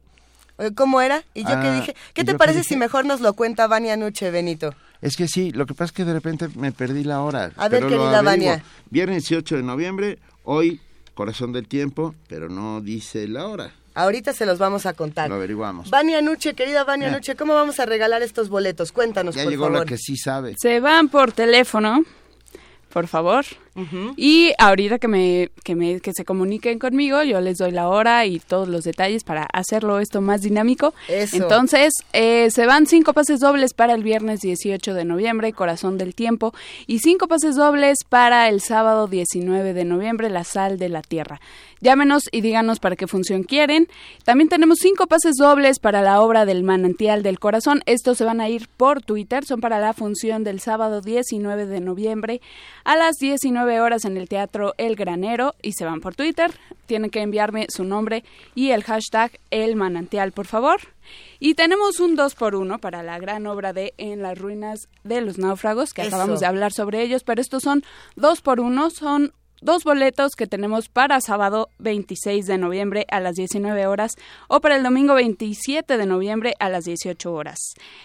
Eh, 0.58 0.70
¿Cómo 0.74 1.00
era? 1.00 1.24
¿Y 1.34 1.42
yo 1.42 1.48
qué 1.60 1.68
Ah, 1.68 1.74
dije? 1.74 1.96
¿Qué 2.14 2.22
¿y 2.22 2.24
te 2.24 2.34
parece 2.36 2.62
si 2.62 2.76
mejor 2.76 3.04
nos 3.04 3.20
lo 3.20 3.34
cuenta 3.34 3.66
Vania 3.66 3.96
Nuche, 3.96 4.30
Benito? 4.30 4.72
Es 5.04 5.16
que 5.18 5.28
sí, 5.28 5.50
lo 5.52 5.66
que 5.66 5.74
pasa 5.74 5.84
es 5.84 5.92
que 5.92 6.04
de 6.06 6.14
repente 6.14 6.48
me 6.56 6.72
perdí 6.72 7.04
la 7.04 7.20
hora. 7.20 7.52
A 7.56 7.68
ver, 7.68 7.82
querida. 7.82 8.22
Vania. 8.22 8.64
Viernes 8.88 9.24
18 9.28 9.56
de 9.56 9.62
noviembre, 9.62 10.18
hoy 10.44 10.80
Corazón 11.12 11.52
del 11.52 11.68
Tiempo, 11.68 12.14
pero 12.26 12.48
no 12.48 12.80
dice 12.80 13.28
la 13.28 13.46
hora. 13.46 13.74
Ahorita 13.92 14.32
se 14.32 14.46
los 14.46 14.58
vamos 14.58 14.86
a 14.86 14.94
contar. 14.94 15.28
Lo 15.28 15.34
averiguamos. 15.34 15.90
Vania 15.90 16.22
Nuche, 16.22 16.54
querida 16.54 16.84
Vania. 16.84 17.10
Nuche, 17.10 17.36
¿cómo 17.36 17.52
vamos 17.54 17.78
a 17.80 17.84
regalar 17.86 18.22
estos 18.22 18.48
boletos? 18.48 18.92
Cuéntanos, 18.92 19.34
Ya 19.34 19.42
por 19.42 19.52
llegó 19.52 19.64
favor. 19.66 19.80
la 19.80 19.84
que 19.84 19.98
sí 19.98 20.16
sabe. 20.16 20.54
Se 20.58 20.80
van 20.80 21.10
por 21.10 21.32
teléfono, 21.32 22.02
por 22.90 23.06
favor. 23.06 23.44
Y 24.16 24.52
ahorita 24.58 24.98
que 24.98 25.08
me, 25.08 25.50
que 25.64 25.74
me 25.74 26.00
que 26.00 26.12
se 26.12 26.24
comuniquen 26.24 26.78
conmigo, 26.78 27.22
yo 27.22 27.40
les 27.40 27.58
doy 27.58 27.72
la 27.72 27.88
hora 27.88 28.24
y 28.26 28.38
todos 28.38 28.68
los 28.68 28.84
detalles 28.84 29.24
para 29.24 29.44
hacerlo 29.52 29.98
esto 29.98 30.20
más 30.20 30.42
dinámico. 30.42 30.94
Eso. 31.08 31.36
Entonces, 31.36 31.92
eh, 32.12 32.50
se 32.50 32.66
van 32.66 32.86
cinco 32.86 33.12
pases 33.12 33.40
dobles 33.40 33.74
para 33.74 33.94
el 33.94 34.02
viernes 34.02 34.40
18 34.40 34.94
de 34.94 35.04
noviembre, 35.04 35.52
Corazón 35.52 35.98
del 35.98 36.14
Tiempo, 36.14 36.54
y 36.86 37.00
cinco 37.00 37.26
pases 37.26 37.56
dobles 37.56 38.04
para 38.08 38.48
el 38.48 38.60
sábado 38.60 39.08
19 39.08 39.74
de 39.74 39.84
noviembre, 39.84 40.30
La 40.30 40.44
Sal 40.44 40.78
de 40.78 40.88
la 40.88 41.02
Tierra. 41.02 41.40
Llámenos 41.80 42.22
y 42.32 42.40
díganos 42.40 42.80
para 42.80 42.96
qué 42.96 43.06
función 43.06 43.42
quieren. 43.42 43.88
También 44.24 44.48
tenemos 44.48 44.78
cinco 44.80 45.06
pases 45.06 45.34
dobles 45.36 45.80
para 45.80 46.00
la 46.00 46.22
obra 46.22 46.46
del 46.46 46.62
Manantial 46.62 47.22
del 47.22 47.38
Corazón. 47.38 47.82
Estos 47.84 48.16
se 48.16 48.24
van 48.24 48.40
a 48.40 48.48
ir 48.48 48.68
por 48.68 49.02
Twitter, 49.02 49.44
son 49.44 49.60
para 49.60 49.78
la 49.80 49.92
función 49.92 50.44
del 50.44 50.60
sábado 50.60 51.02
19 51.02 51.66
de 51.66 51.80
noviembre 51.80 52.40
a 52.84 52.96
las 52.96 53.16
19 53.16 53.63
horas 53.64 54.04
en 54.04 54.16
el 54.16 54.28
Teatro 54.28 54.74
El 54.78 54.96
Granero 54.96 55.54
y 55.62 55.72
se 55.72 55.84
van 55.84 56.00
por 56.00 56.14
Twitter. 56.14 56.52
Tienen 56.86 57.10
que 57.10 57.22
enviarme 57.22 57.66
su 57.68 57.84
nombre 57.84 58.24
y 58.54 58.70
el 58.70 58.84
hashtag 58.84 59.38
El 59.50 59.76
Manantial, 59.76 60.32
por 60.32 60.46
favor. 60.46 60.80
Y 61.40 61.54
tenemos 61.54 62.00
un 62.00 62.14
2 62.16 62.34
por 62.34 62.54
1 62.54 62.78
para 62.78 63.02
la 63.02 63.18
gran 63.18 63.46
obra 63.46 63.72
de 63.72 63.94
En 63.98 64.22
las 64.22 64.38
ruinas 64.38 64.88
de 65.02 65.20
los 65.20 65.38
náufragos, 65.38 65.92
que 65.92 66.02
Eso. 66.02 66.08
acabamos 66.08 66.40
de 66.40 66.46
hablar 66.46 66.72
sobre 66.72 67.02
ellos, 67.02 67.24
pero 67.24 67.40
estos 67.40 67.62
son 67.62 67.82
2 68.16 68.40
por 68.40 68.60
1, 68.60 68.90
son 68.90 69.32
dos 69.64 69.82
boletos 69.82 70.32
que 70.36 70.46
tenemos 70.46 70.88
para 70.88 71.20
sábado 71.22 71.70
26 71.78 72.46
de 72.46 72.58
noviembre 72.58 73.06
a 73.10 73.18
las 73.18 73.34
19 73.34 73.86
horas 73.86 74.12
o 74.46 74.60
para 74.60 74.76
el 74.76 74.82
domingo 74.82 75.14
27 75.14 75.96
de 75.96 76.06
noviembre 76.06 76.54
a 76.58 76.68
las 76.68 76.84
18 76.84 77.32
horas. 77.32 77.58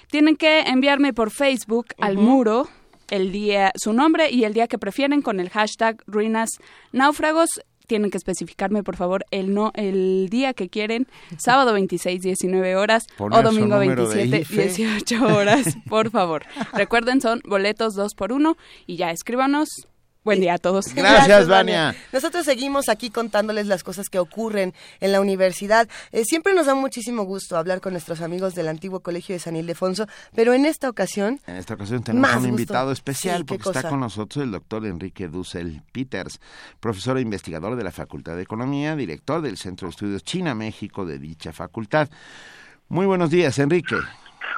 Tienen 0.10 0.38
que 0.38 0.62
enviarme 0.62 1.14
por 1.14 1.32
Facebook 1.32 1.88
al 2.00 2.16
muro 2.16 2.70
el 3.10 3.32
día, 3.32 3.72
su 3.76 3.94
nombre 3.94 4.30
y 4.32 4.44
el 4.44 4.54
día 4.54 4.68
que 4.68 4.78
prefieren 4.78 5.22
con 5.22 5.40
el 5.40 5.50
hashtag 5.50 6.02
ruinas 6.08 6.50
náufragos. 6.92 7.50
Tienen 7.88 8.12
que 8.12 8.18
especificarme, 8.18 8.84
por 8.84 8.98
favor, 8.98 9.26
el 9.32 9.52
no 9.54 9.72
el 9.74 10.28
día 10.30 10.54
que 10.54 10.70
quieren, 10.70 11.08
sábado 11.38 11.74
26, 11.74 12.22
19 12.22 12.76
horas 12.76 13.08
Poner 13.18 13.40
o 13.40 13.42
domingo 13.42 13.80
número 13.80 14.08
de 14.08 14.16
27, 14.28 14.42
IFE. 14.42 14.84
18 14.84 15.26
horas, 15.26 15.78
por 15.88 16.12
favor. 16.12 16.44
Recuerden, 16.74 17.20
son 17.20 17.42
boletos 17.46 17.96
2 17.96 18.14
por 18.14 18.32
1 18.32 18.58
y 18.86 18.98
ya, 18.98 19.10
escríbanos. 19.12 19.88
Buen 20.26 20.42
día 20.42 20.56
a 20.56 20.58
todos. 20.58 20.94
Gracias, 20.94 21.48
Vania. 21.48 21.96
Nosotros 22.12 22.44
seguimos 22.46 22.90
aquí 22.90 23.10
contándoles 23.10 23.68
las 23.68 23.84
cosas 23.84 24.10
que 24.10 24.20
ocurren 24.20 24.74
en 25.00 25.14
la 25.14 25.22
universidad. 25.22 25.88
Eh, 26.12 26.24
siempre 26.26 26.54
nos 26.54 26.66
da 26.66 26.76
muchísimo 26.76 27.24
gusto 27.24 27.56
hablar 27.56 27.80
con 27.80 27.94
nuestros 27.94 28.20
amigos 28.20 28.54
del 28.54 28.68
antiguo 28.68 29.00
colegio 29.00 29.34
de 29.34 29.40
San 29.40 29.56
Ildefonso, 29.56 30.08
pero 30.36 30.54
en 30.54 30.66
esta 30.66 30.90
ocasión 30.90 31.40
En 31.48 31.56
esta 31.56 31.76
ocasión 31.76 32.04
tenemos 32.04 32.30
un 32.32 32.36
gusto. 32.36 32.50
invitado 32.50 32.92
especial 32.92 33.38
Sí, 33.40 33.46
¿qué 33.46 33.58
porque 33.60 33.78
está 33.78 33.90
con 33.90 34.02
nosotros 34.02 34.44
el 34.44 34.52
doctor 34.52 34.86
Enrique 34.86 35.30
Dussel 35.30 35.82
Peters, 35.94 36.42
profesor 36.82 37.18
e 37.18 37.22
investigador 37.22 37.78
de 37.78 37.84
la 37.86 37.92
Facultad 37.92 38.36
de 38.36 38.42
Economía, 38.44 38.98
director 38.98 39.42
del 39.42 39.58
Centro 39.58 39.88
de 39.88 39.92
Estudios 39.92 40.24
China-México 40.24 41.06
de 41.06 41.18
dicha 41.18 41.54
facultad. 41.54 42.10
Muy 42.90 43.06
buenos 43.06 43.30
días, 43.30 43.58
Enrique. 43.58 43.96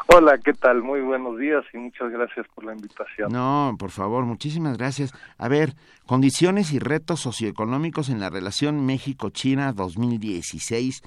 Hola, 0.07 0.38
¿qué 0.38 0.53
tal? 0.53 0.82
Muy 0.82 1.01
buenos 1.01 1.38
días 1.38 1.63
y 1.73 1.77
muchas 1.77 2.11
gracias 2.11 2.45
por 2.53 2.65
la 2.65 2.73
invitación. 2.73 3.32
No, 3.32 3.75
por 3.79 3.91
favor, 3.91 4.25
muchísimas 4.25 4.77
gracias. 4.77 5.13
A 5.38 5.47
ver, 5.47 5.73
condiciones 6.05 6.73
y 6.73 6.79
retos 6.79 7.21
socioeconómicos 7.21 8.09
en 8.09 8.19
la 8.19 8.29
relación 8.29 8.86
México-China 8.86 9.71
2016 9.73 11.01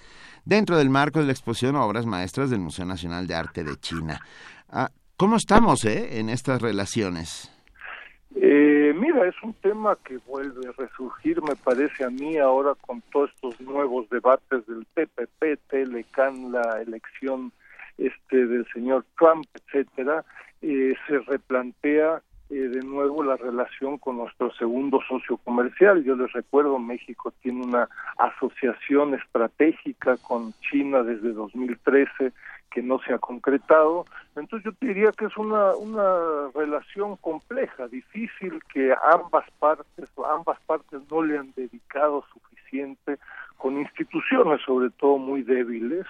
dentro 0.45 0.79
del 0.79 0.91
marco 0.91 1.21
de 1.21 1.27
la 1.27 1.33
exposición 1.33 1.77
Obras 1.77 2.07
Maestras 2.07 2.51
del 2.51 2.61
Museo 2.61 2.87
Nacional 2.87 3.27
de 3.27 3.35
Arte 3.35 3.65
de 3.65 3.77
China. 3.77 4.21
Ah, 4.71 4.91
¿Cómo 5.17 5.37
estamos 5.37 5.85
eh, 5.85 6.19
en 6.19 6.29
estas 6.29 6.61
relaciones? 6.63 7.51
Eh, 8.35 8.93
mira, 8.97 9.29
es 9.29 9.35
un 9.43 9.55
tema 9.55 9.97
que 10.05 10.19
vuelve 10.27 10.69
a 10.69 10.73
resurgir, 10.73 11.41
me 11.43 11.55
parece 11.55 12.05
a 12.05 12.11
mí, 12.11 12.37
ahora 12.39 12.75
con 12.81 13.01
todos 13.13 13.31
estos 13.35 13.61
nuevos 13.61 14.09
debates 14.09 14.67
del 14.67 14.87
TPP, 14.95 15.61
Telecan, 15.69 16.51
la 16.51 16.83
elección 16.83 17.53
este 17.99 18.47
del 18.47 18.67
señor 18.73 19.05
Trump, 19.19 19.47
etcétera, 19.55 20.25
eh, 20.63 20.95
se 21.07 21.19
replantea 21.21 22.23
eh, 22.51 22.55
de 22.55 22.83
nuevo 22.83 23.23
la 23.23 23.37
relación 23.37 23.99
con 23.99 24.19
nuestro 24.19 24.53
segundo 24.55 25.01
socio 25.09 25.39
comercial. 25.39 26.05
Yo 26.05 26.15
les 26.15 26.33
recuerdo, 26.33 26.79
México 26.79 27.33
tiene 27.43 27.65
una 27.65 27.89
asociación 28.19 29.15
estratégica 29.15 30.17
con 30.19 30.53
China 30.61 31.03
desde 31.03 31.33
2013 31.33 32.33
que 32.71 32.83
no 32.83 32.99
se 32.99 33.15
ha 33.15 33.19
concretado. 33.19 34.05
Entonces 34.37 34.73
yo 34.73 34.87
diría 34.87 35.13
que 35.13 35.27
es 35.27 35.37
una, 35.37 35.75
una 35.77 36.51
relación 36.55 37.17
compleja, 37.17 37.89
difícil, 37.89 38.61
que 38.73 38.93
ambas 39.13 39.49
partes, 39.59 40.11
ambas 40.29 40.59
partes 40.67 41.01
no 41.11 41.23
le 41.23 41.39
han 41.39 41.53
dedicado 41.55 42.25
suficiente, 42.33 43.19
con 43.57 43.79
instituciones 43.79 44.61
sobre 44.67 44.91
todo 44.91 45.17
muy 45.19 45.43
débiles, 45.43 46.05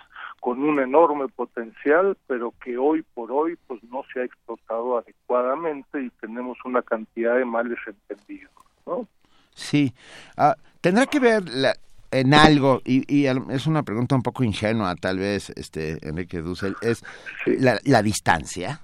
con 0.44 0.62
un 0.62 0.78
enorme 0.78 1.26
potencial, 1.28 2.18
pero 2.26 2.52
que 2.62 2.76
hoy 2.76 3.02
por 3.14 3.32
hoy 3.32 3.56
pues 3.66 3.82
no 3.84 4.02
se 4.12 4.20
ha 4.20 4.24
explotado 4.24 4.98
adecuadamente 4.98 6.02
y 6.02 6.10
tenemos 6.20 6.58
una 6.66 6.82
cantidad 6.82 7.34
de 7.36 7.46
males 7.46 7.78
entendidos, 7.86 8.52
¿no? 8.84 9.08
Sí, 9.54 9.94
Ah, 10.36 10.54
tendrá 10.82 11.06
que 11.06 11.18
ver 11.18 11.48
la- 11.48 11.74
en 12.10 12.34
algo, 12.34 12.82
y, 12.84 13.02
y 13.08 13.24
es 13.26 13.66
una 13.66 13.84
pregunta 13.84 14.16
un 14.16 14.22
poco 14.22 14.44
ingenua 14.44 14.94
tal 14.96 15.18
vez, 15.18 15.48
este 15.56 15.96
Enrique 16.06 16.42
Dussel, 16.42 16.76
es 16.82 17.02
la, 17.46 17.78
la 17.84 18.02
distancia. 18.02 18.80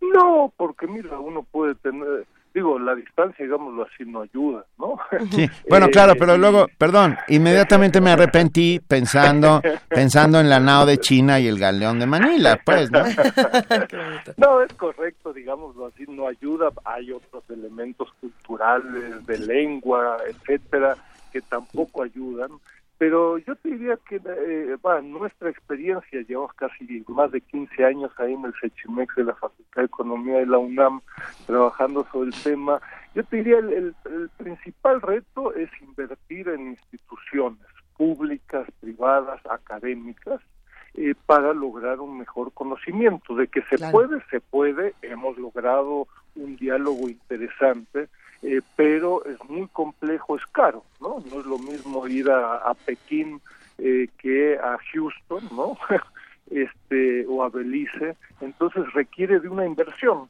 No, 0.00 0.52
porque 0.56 0.86
mira, 0.86 1.18
uno 1.18 1.42
puede 1.42 1.74
tener, 1.74 2.24
digo, 2.54 2.78
la 2.78 2.94
distancia, 2.94 3.44
digámoslo 3.44 3.84
así, 3.84 4.04
no 4.04 4.22
ayuda, 4.22 4.64
¿no? 4.78 4.98
Sí, 5.30 5.48
bueno, 5.68 5.86
Eh, 5.92 5.94
claro, 5.94 6.14
pero 6.18 6.38
luego, 6.38 6.68
perdón, 6.78 7.16
inmediatamente 7.28 8.00
me 8.00 8.12
arrepentí 8.12 8.80
pensando, 8.80 9.60
pensando 9.88 10.40
en 10.40 10.48
la 10.48 10.60
nao 10.60 10.86
de 10.86 10.98
China 10.98 11.40
y 11.40 11.48
el 11.48 11.58
galeón 11.58 11.98
de 11.98 12.06
Manila, 12.06 12.58
pues, 12.64 12.90
¿no? 12.90 13.02
No, 14.36 14.62
es 14.62 14.72
correcto, 14.74 15.32
digámoslo 15.32 15.86
así, 15.86 16.04
no 16.08 16.26
ayuda. 16.26 16.70
Hay 16.84 17.12
otros 17.12 17.42
elementos 17.50 18.08
culturales, 18.20 19.26
de 19.26 19.38
lengua, 19.38 20.16
etcétera, 20.26 20.96
que 21.32 21.40
tampoco 21.42 22.02
ayudan. 22.02 22.50
Pero 23.02 23.36
yo 23.38 23.56
te 23.56 23.70
diría 23.70 23.98
que, 24.08 24.20
eh, 24.24 24.76
nuestra 25.02 25.50
experiencia, 25.50 26.20
llevamos 26.22 26.52
casi 26.54 27.02
más 27.08 27.32
de 27.32 27.40
15 27.40 27.84
años 27.84 28.12
ahí 28.16 28.32
en 28.32 28.44
el 28.44 28.54
Sechimex 28.60 29.16
de 29.16 29.24
la 29.24 29.34
Facultad 29.34 29.80
de 29.82 29.86
Economía 29.86 30.36
de 30.38 30.46
la 30.46 30.58
UNAM, 30.58 31.00
trabajando 31.48 32.06
sobre 32.12 32.28
el 32.28 32.42
tema. 32.44 32.80
Yo 33.16 33.24
te 33.24 33.38
diría, 33.38 33.58
el, 33.58 33.72
el- 33.72 33.94
el 34.04 34.28
principal 34.36 35.00
reto 35.02 35.52
es 35.52 35.68
invertir 35.82 36.48
en 36.48 36.68
instituciones 36.68 37.58
públicas, 37.96 38.68
privadas, 38.80 39.40
académicas, 39.50 40.40
eh, 40.94 41.16
para 41.26 41.52
lograr 41.54 41.98
un 41.98 42.16
mejor 42.18 42.52
conocimiento. 42.52 43.34
De 43.34 43.48
que 43.48 43.62
se 43.62 43.78
Claro. 43.78 43.90
puede, 43.90 44.22
se 44.30 44.40
puede. 44.40 44.94
Hemos 45.02 45.36
logrado 45.38 46.06
un 46.36 46.54
diálogo 46.54 47.08
interesante, 47.08 48.08
eh, 48.42 48.60
pero 48.76 49.24
es 49.24 49.38
muy 49.48 49.68
complejo, 49.68 50.36
es 50.36 50.46
caro, 50.46 50.84
¿no? 51.00 51.22
No 51.30 51.40
es 51.40 51.46
lo 51.46 51.58
mismo 51.58 52.06
ir 52.06 52.30
a, 52.30 52.56
a 52.56 52.74
Pekín 52.74 53.40
eh, 53.78 54.08
que 54.18 54.58
a 54.58 54.78
Houston, 54.92 55.48
¿no? 55.52 55.76
este 56.50 57.24
o 57.26 57.42
a 57.42 57.48
Belice. 57.48 58.16
Entonces 58.40 58.92
requiere 58.92 59.40
de 59.40 59.48
una 59.48 59.64
inversión 59.64 60.28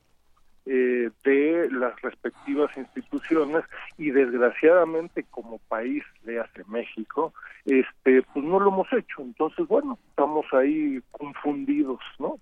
eh, 0.65 1.11
de 1.25 1.69
las 1.73 2.01
respectivas 2.03 2.71
instituciones 2.77 3.65
y 3.99 4.11
desgraciadamente 4.11 5.25
como 5.25 5.59
país, 5.59 6.05
le 6.25 6.39
hace 6.39 6.63
México, 6.69 7.35
este, 7.65 8.23
pues 8.23 8.45
no 8.45 8.61
lo 8.61 8.71
hemos 8.71 8.93
hecho. 8.93 9.23
Entonces, 9.23 9.67
bueno, 9.67 9.99
estamos 10.11 10.47
ahí 10.53 11.03
confundidos, 11.11 12.01
¿no? 12.19 12.39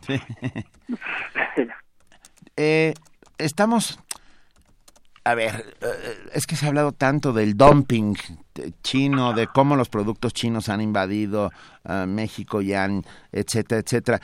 Sí. 0.00 0.20
Eh, 2.60 2.92
estamos, 3.38 4.00
a 5.24 5.34
ver, 5.34 5.74
eh, 5.80 6.30
es 6.32 6.46
que 6.46 6.56
se 6.56 6.66
ha 6.66 6.68
hablado 6.68 6.92
tanto 6.92 7.32
del 7.32 7.56
dumping 7.56 8.16
eh, 8.54 8.70
chino, 8.82 9.32
de 9.32 9.46
cómo 9.46 9.76
los 9.76 9.88
productos 9.88 10.32
chinos 10.32 10.68
han 10.68 10.80
invadido 10.80 11.50
ah, 11.84 12.06
México 12.06 12.62
y 12.62 12.74
han, 12.74 13.02
etcétera, 13.32 13.80
etcétera. 13.80 14.20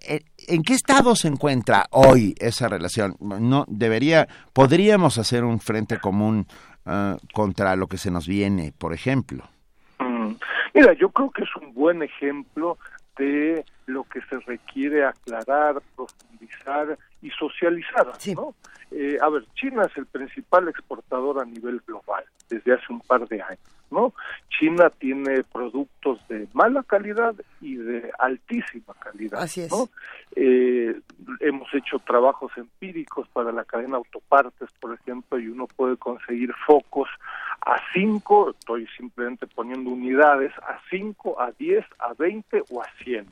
Eh, 0.00 0.20
¿En 0.48 0.62
qué 0.62 0.74
estado 0.74 1.16
se 1.16 1.28
encuentra 1.28 1.86
hoy 1.90 2.34
esa 2.38 2.68
relación? 2.68 3.16
No 3.20 3.64
debería, 3.68 4.28
podríamos 4.52 5.18
hacer 5.18 5.44
un 5.44 5.60
frente 5.60 5.98
común 5.98 6.46
ah, 6.86 7.16
contra 7.32 7.76
lo 7.76 7.86
que 7.86 7.98
se 7.98 8.10
nos 8.10 8.26
viene, 8.26 8.72
por 8.76 8.92
ejemplo. 8.92 9.48
Mm. 9.98 10.32
Mira, 10.74 10.94
yo 10.94 11.10
creo 11.10 11.30
que 11.30 11.42
es 11.42 11.56
un 11.60 11.74
buen 11.74 12.02
ejemplo 12.02 12.78
de 13.16 13.64
lo 13.86 14.04
que 14.04 14.20
se 14.22 14.38
requiere 14.40 15.04
aclarar, 15.04 15.82
profundizar 15.96 16.98
y 17.20 17.30
socializar, 17.30 18.06
¿no? 18.34 18.54
Eh, 18.90 19.18
a 19.20 19.28
ver, 19.28 19.44
China 19.54 19.84
es 19.84 19.96
el 19.96 20.06
principal 20.06 20.68
exportador 20.68 21.40
a 21.40 21.44
nivel 21.44 21.80
global 21.86 22.24
desde 22.48 22.74
hace 22.74 22.92
un 22.92 23.00
par 23.00 23.26
de 23.28 23.40
años, 23.40 23.60
¿no? 23.92 24.14
China 24.48 24.90
tiene 24.90 25.44
productos 25.44 26.26
de 26.28 26.48
mala 26.52 26.82
calidad 26.82 27.34
y 27.60 27.76
de 27.76 28.10
altísima 28.18 28.94
calidad, 28.98 29.40
Así 29.40 29.62
es. 29.62 29.70
¿no? 29.70 29.88
Eh, 30.34 30.98
hemos 31.40 31.72
hecho 31.74 31.98
trabajos 31.98 32.50
empíricos 32.56 33.28
para 33.28 33.52
la 33.52 33.64
cadena 33.64 33.98
autopartes, 33.98 34.70
por 34.80 34.94
ejemplo, 34.94 35.38
y 35.38 35.48
uno 35.48 35.66
puede 35.66 35.96
conseguir 35.96 36.52
focos 36.66 37.08
a 37.60 37.76
5, 37.92 38.50
estoy 38.58 38.86
simplemente 38.96 39.46
poniendo 39.46 39.90
unidades, 39.90 40.52
a 40.58 40.80
5, 40.90 41.40
a 41.40 41.52
10, 41.52 41.84
a 41.98 42.14
20 42.14 42.64
o 42.70 42.82
a 42.82 42.86
100, 43.04 43.26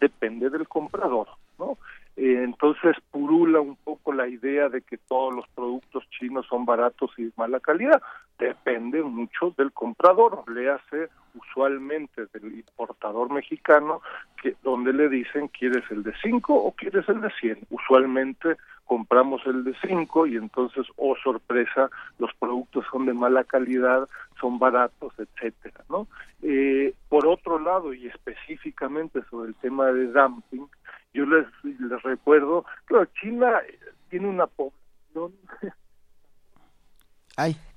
depende 0.00 0.50
del 0.50 0.66
comprador, 0.66 1.28
¿no? 1.58 1.78
Eh, 2.16 2.42
entonces 2.42 2.96
purula 3.10 3.60
un 3.60 3.76
poco 3.76 4.12
la 4.12 4.26
idea 4.26 4.68
de 4.70 4.80
que 4.80 4.96
todos 4.96 5.34
los 5.34 5.46
productos 5.48 6.08
chinos 6.10 6.46
son 6.48 6.64
baratos 6.64 7.10
y 7.18 7.24
de 7.24 7.32
mala 7.36 7.60
calidad. 7.60 8.00
Depende 8.38 9.02
mucho 9.02 9.54
del 9.56 9.72
comprador, 9.72 10.44
le 10.50 10.70
hace 10.70 11.08
usualmente 11.34 12.26
del 12.32 12.54
importador 12.54 13.30
mexicano, 13.30 14.00
que 14.42 14.56
donde 14.62 14.92
le 14.94 15.08
dicen 15.10 15.48
quieres 15.48 15.84
el 15.90 16.02
de 16.02 16.14
5 16.22 16.54
o 16.54 16.72
quieres 16.72 17.06
el 17.08 17.20
de 17.20 17.30
100. 17.38 17.58
Usualmente 17.70 18.56
compramos 18.86 19.42
el 19.46 19.64
de 19.64 19.74
5 19.86 20.26
y 20.28 20.36
entonces, 20.36 20.86
oh 20.96 21.14
sorpresa, 21.22 21.90
los 22.18 22.32
productos 22.34 22.84
son 22.90 23.04
de 23.06 23.12
mala 23.12 23.44
calidad, 23.44 24.08
son 24.40 24.58
baratos, 24.58 25.12
etcétera, 25.18 25.84
¿no? 25.90 26.06
Eh, 26.42 26.94
por 27.08 27.26
otro 27.26 27.58
lado, 27.58 27.92
y 27.92 28.06
específicamente 28.06 29.20
sobre 29.28 29.50
el 29.50 29.54
tema 29.56 29.86
de 29.92 30.06
dumping, 30.06 30.66
yo 31.12 31.26
les, 31.26 31.46
les 31.64 32.02
recuerdo, 32.02 32.64
claro, 32.86 33.06
China 33.20 33.60
tiene 34.08 34.28
una 34.28 34.46
población 34.46 35.32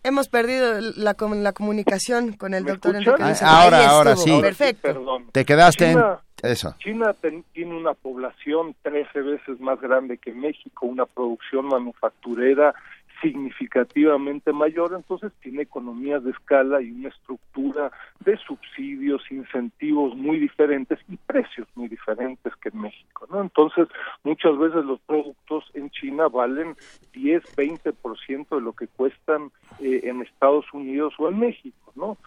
Hemos 0.03 0.29
perdido 0.29 0.79
la, 0.95 1.13
com- 1.13 1.41
la 1.43 1.51
comunicación 1.53 2.33
con 2.33 2.53
el 2.53 2.63
doctor? 2.65 2.95
Enrique. 2.95 3.21
Ah, 3.41 3.63
ahora, 3.63 3.89
ahora 3.89 4.15
sí. 4.15 4.37
Perfecto. 4.41 4.81
Perdón. 4.81 5.25
Te 5.31 5.43
quedaste 5.45 5.89
China- 5.89 6.19
en 6.41 6.51
eso. 6.51 6.75
China 6.79 7.13
ten- 7.19 7.43
tiene 7.53 7.75
una 7.75 7.93
población 7.93 8.75
13 8.81 9.21
veces 9.21 9.59
más 9.59 9.79
grande 9.81 10.17
que 10.17 10.31
México, 10.33 10.85
una 10.85 11.05
producción 11.05 11.65
manufacturera 11.67 12.73
significativamente 13.21 14.53
mayor, 14.53 14.93
entonces 14.93 15.31
tiene 15.41 15.63
economías 15.63 16.23
de 16.23 16.31
escala 16.31 16.81
y 16.81 16.91
una 16.91 17.09
estructura 17.09 17.91
de 18.19 18.37
subsidios, 18.37 19.21
incentivos 19.31 20.15
muy 20.15 20.39
diferentes 20.39 20.99
y 21.07 21.17
precios 21.17 21.67
muy 21.75 21.87
diferentes 21.87 22.55
que 22.57 22.69
en 22.69 22.81
México, 22.81 23.27
¿no? 23.29 23.41
Entonces, 23.41 23.87
muchas 24.23 24.57
veces 24.57 24.85
los 24.85 24.99
productos 25.01 25.65
en 25.73 25.89
China 25.89 26.27
valen 26.27 26.75
10, 27.13 27.43
20% 27.55 28.49
de 28.49 28.61
lo 28.61 28.73
que 28.73 28.87
cuestan 28.87 29.51
eh, 29.79 30.01
en 30.03 30.21
Estados 30.21 30.65
Unidos 30.73 31.13
o 31.17 31.29
en 31.29 31.39
México, 31.39 31.91
¿no? 31.95 32.17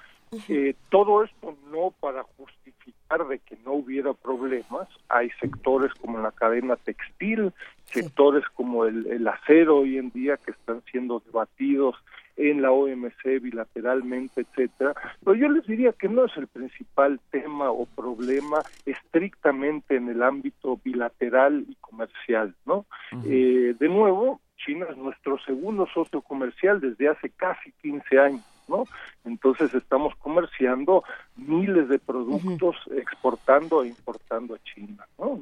Eh, 0.49 0.75
todo 0.89 1.25
esto 1.25 1.55
no 1.71 1.93
para 2.01 2.23
justificar 2.39 3.27
de 3.29 3.39
que 3.41 3.57
no 3.65 3.73
hubiera 3.73 4.15
problemas. 4.15 4.89
Hay 5.11 5.29
sectores 5.41 5.93
como 5.95 6.19
la 6.19 6.33
cadena 6.33 6.77
textil, 6.77 7.53
sectores 7.93 8.45
como 8.55 8.85
el, 8.87 9.07
el 9.07 9.27
acero 9.29 9.79
hoy 9.79 9.99
en 9.99 10.11
día 10.11 10.37
que 10.37 10.53
están 10.53 10.83
siendo 10.91 11.23
debatidos 11.25 11.97
en 12.37 12.63
la 12.63 12.71
OMC 12.71 13.41
bilateralmente, 13.41 14.43
etcétera. 14.43 14.95
Pero 15.25 15.37
yo 15.37 15.49
les 15.49 15.67
diría 15.67 15.93
que 15.93 16.09
no 16.09 16.25
es 16.25 16.37
el 16.37 16.47
principal 16.47 17.21
tema 17.31 17.71
o 17.71 17.87
problema 17.87 18.63
estrictamente 18.87 19.97
en 19.97 20.09
el 20.09 20.23
ámbito 20.23 20.81
bilateral 20.83 21.65
y 21.69 21.75
comercial, 21.77 22.55
¿no? 22.65 22.87
Eh, 23.27 23.75
de 23.79 23.89
nuevo, 23.89 24.41
China 24.57 24.87
es 24.91 24.97
nuestro 24.97 25.39
segundo 25.45 25.87
socio 25.93 26.23
comercial 26.23 26.81
desde 26.81 27.09
hace 27.09 27.31
casi 27.31 27.73
15 27.83 28.19
años. 28.19 28.45
¿no? 28.69 28.85
Entonces 29.25 29.75
estamos 29.75 30.15
comerciando 30.17 31.03
miles 31.37 31.89
de 31.89 31.99
productos 31.99 32.77
exportando 32.97 33.83
e 33.83 33.89
importando 33.89 34.55
a 34.55 34.59
China, 34.63 35.05
¿no? 35.19 35.41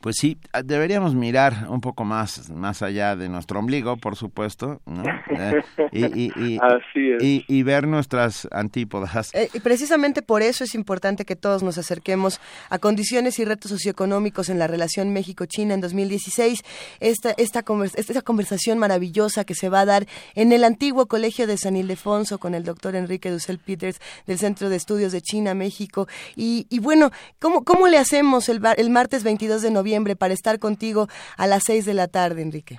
Pues 0.00 0.16
sí, 0.20 0.38
ah, 0.52 0.62
deberíamos 0.62 1.14
mirar 1.14 1.66
un 1.68 1.80
poco 1.80 2.04
más 2.04 2.50
más 2.50 2.82
allá 2.82 3.16
de 3.16 3.28
nuestro 3.28 3.58
ombligo, 3.58 3.96
por 3.96 4.14
supuesto, 4.14 4.80
¿no? 4.86 5.02
Eh, 5.30 5.62
y, 5.90 6.04
y- 6.04 6.32
y- 6.36 6.58
Así 6.62 7.10
es. 7.10 7.22
y- 7.22 7.44
y 7.48 7.62
ver 7.64 7.88
nuestras 7.88 8.46
antípodas. 8.52 9.34
Eh, 9.34 9.48
y 9.52 9.60
precisamente 9.60 10.22
por 10.22 10.42
eso 10.42 10.62
es 10.64 10.74
importante 10.74 11.24
que 11.24 11.34
todos 11.34 11.62
nos 11.62 11.78
acerquemos 11.78 12.40
a 12.70 12.78
condiciones 12.78 13.38
y 13.38 13.44
retos 13.44 13.70
socioeconómicos 13.72 14.48
en 14.48 14.58
la 14.58 14.66
relación 14.68 15.12
México-China 15.12 15.74
en 15.74 15.80
2016. 15.80 16.62
Esta, 17.00 17.30
esta, 17.32 17.64
convers- 17.64 17.94
esta 17.96 18.22
conversación 18.22 18.78
maravillosa 18.78 19.44
que 19.44 19.54
se 19.54 19.68
va 19.70 19.80
a 19.80 19.86
dar 19.86 20.06
en 20.34 20.52
el 20.52 20.62
antiguo 20.62 21.06
Colegio 21.06 21.46
de 21.48 21.56
San 21.56 21.74
Ildefonso 21.74 22.38
con 22.38 22.54
el 22.54 22.62
doctor 22.64 22.94
Enrique 22.94 23.30
Dussel 23.30 23.58
Peters 23.58 23.98
del 24.26 24.38
Centro 24.38 24.68
de 24.68 24.76
Estudios 24.76 25.10
de 25.12 25.22
China, 25.22 25.54
México. 25.54 26.06
Y, 26.36 26.66
y 26.70 26.78
bueno, 26.78 27.10
¿cómo, 27.40 27.64
¿cómo 27.64 27.88
le 27.88 27.98
hacemos 27.98 28.48
el, 28.50 28.60
bar- 28.60 28.78
el 28.78 28.90
martes 28.90 29.24
22 29.24 29.62
de 29.62 29.70
noviembre 29.70 29.95
para 30.16 30.34
estar 30.34 30.58
contigo 30.58 31.06
a 31.38 31.46
las 31.46 31.62
6 31.64 31.86
de 31.86 31.94
la 31.94 32.08
tarde, 32.08 32.42
Enrique? 32.42 32.78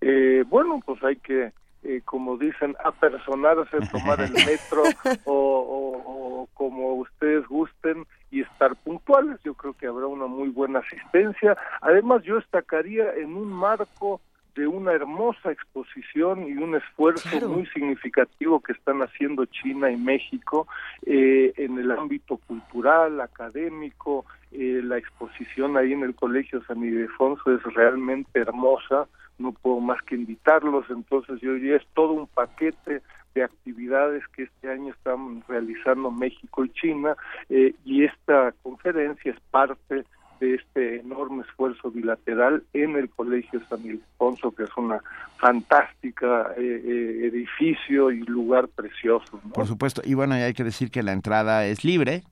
Eh, 0.00 0.44
bueno, 0.48 0.80
pues 0.84 1.02
hay 1.04 1.16
que, 1.16 1.52
eh, 1.82 2.00
como 2.04 2.36
dicen, 2.36 2.74
apersonarse, 2.84 3.78
tomar 3.92 4.20
el 4.20 4.32
metro 4.32 4.82
o, 5.24 5.32
o- 5.32 6.42
o 6.42 6.48
como 6.54 6.94
ustedes 6.94 7.46
gusten 7.48 8.06
y 8.30 8.42
estar 8.42 8.74
puntuales. 8.76 9.38
Yo 9.44 9.54
creo 9.54 9.72
que 9.74 9.86
habrá 9.86 10.06
una 10.06 10.26
muy 10.26 10.48
buena 10.48 10.80
asistencia. 10.80 11.56
Además, 11.80 12.22
yo 12.24 12.36
destacaría 12.36 13.12
en 13.14 13.34
un 13.36 13.48
marco 13.48 14.20
de 14.56 14.66
una 14.66 14.92
hermosa 14.92 15.52
exposición 15.52 16.48
y 16.48 16.54
un 16.54 16.74
esfuerzo 16.74 17.28
muy 17.48 17.66
significativo 17.66 18.60
que 18.60 18.72
están 18.72 19.00
haciendo 19.02 19.44
China 19.44 19.90
y 19.90 19.96
México 19.96 20.66
eh, 21.04 21.52
en 21.56 21.78
el 21.78 21.90
ámbito 21.90 22.38
cultural, 22.38 23.20
académico. 23.20 24.24
Eh, 24.52 24.80
la 24.82 24.96
exposición 24.96 25.76
ahí 25.76 25.92
en 25.92 26.02
el 26.02 26.14
Colegio 26.14 26.64
San 26.64 26.82
Ildefonso 26.82 27.54
es 27.54 27.62
realmente 27.74 28.40
hermosa, 28.40 29.06
no 29.38 29.52
puedo 29.52 29.80
más 29.80 30.02
que 30.02 30.14
invitarlos, 30.14 30.86
entonces 30.88 31.38
yo 31.42 31.52
diría 31.54 31.76
es 31.76 31.86
todo 31.92 32.12
un 32.12 32.26
paquete 32.26 33.02
de 33.34 33.44
actividades 33.44 34.26
que 34.28 34.44
este 34.44 34.70
año 34.70 34.94
están 34.94 35.42
realizando 35.46 36.10
México 36.10 36.64
y 36.64 36.70
China 36.70 37.14
eh, 37.50 37.74
y 37.84 38.04
esta 38.04 38.54
conferencia 38.62 39.32
es 39.32 39.40
parte 39.50 40.04
de 40.40 40.54
este 40.54 41.00
enorme 41.00 41.42
esfuerzo 41.42 41.90
bilateral 41.90 42.62
en 42.72 42.96
el 42.96 43.08
Colegio 43.08 43.60
San 43.68 43.84
Ildefonso, 43.84 44.52
que 44.52 44.64
es 44.64 44.70
una 44.76 45.00
fantástica 45.38 46.52
eh, 46.56 46.62
eh, 46.62 47.26
edificio 47.26 48.10
y 48.10 48.20
lugar 48.20 48.68
precioso. 48.68 49.40
Por 49.52 49.66
supuesto, 49.66 50.02
y 50.04 50.14
bueno, 50.14 50.34
hay 50.34 50.54
que 50.54 50.64
decir 50.64 50.90
que 50.90 51.02
la 51.02 51.12
entrada 51.12 51.66
es 51.66 51.84
libre, 51.84 52.22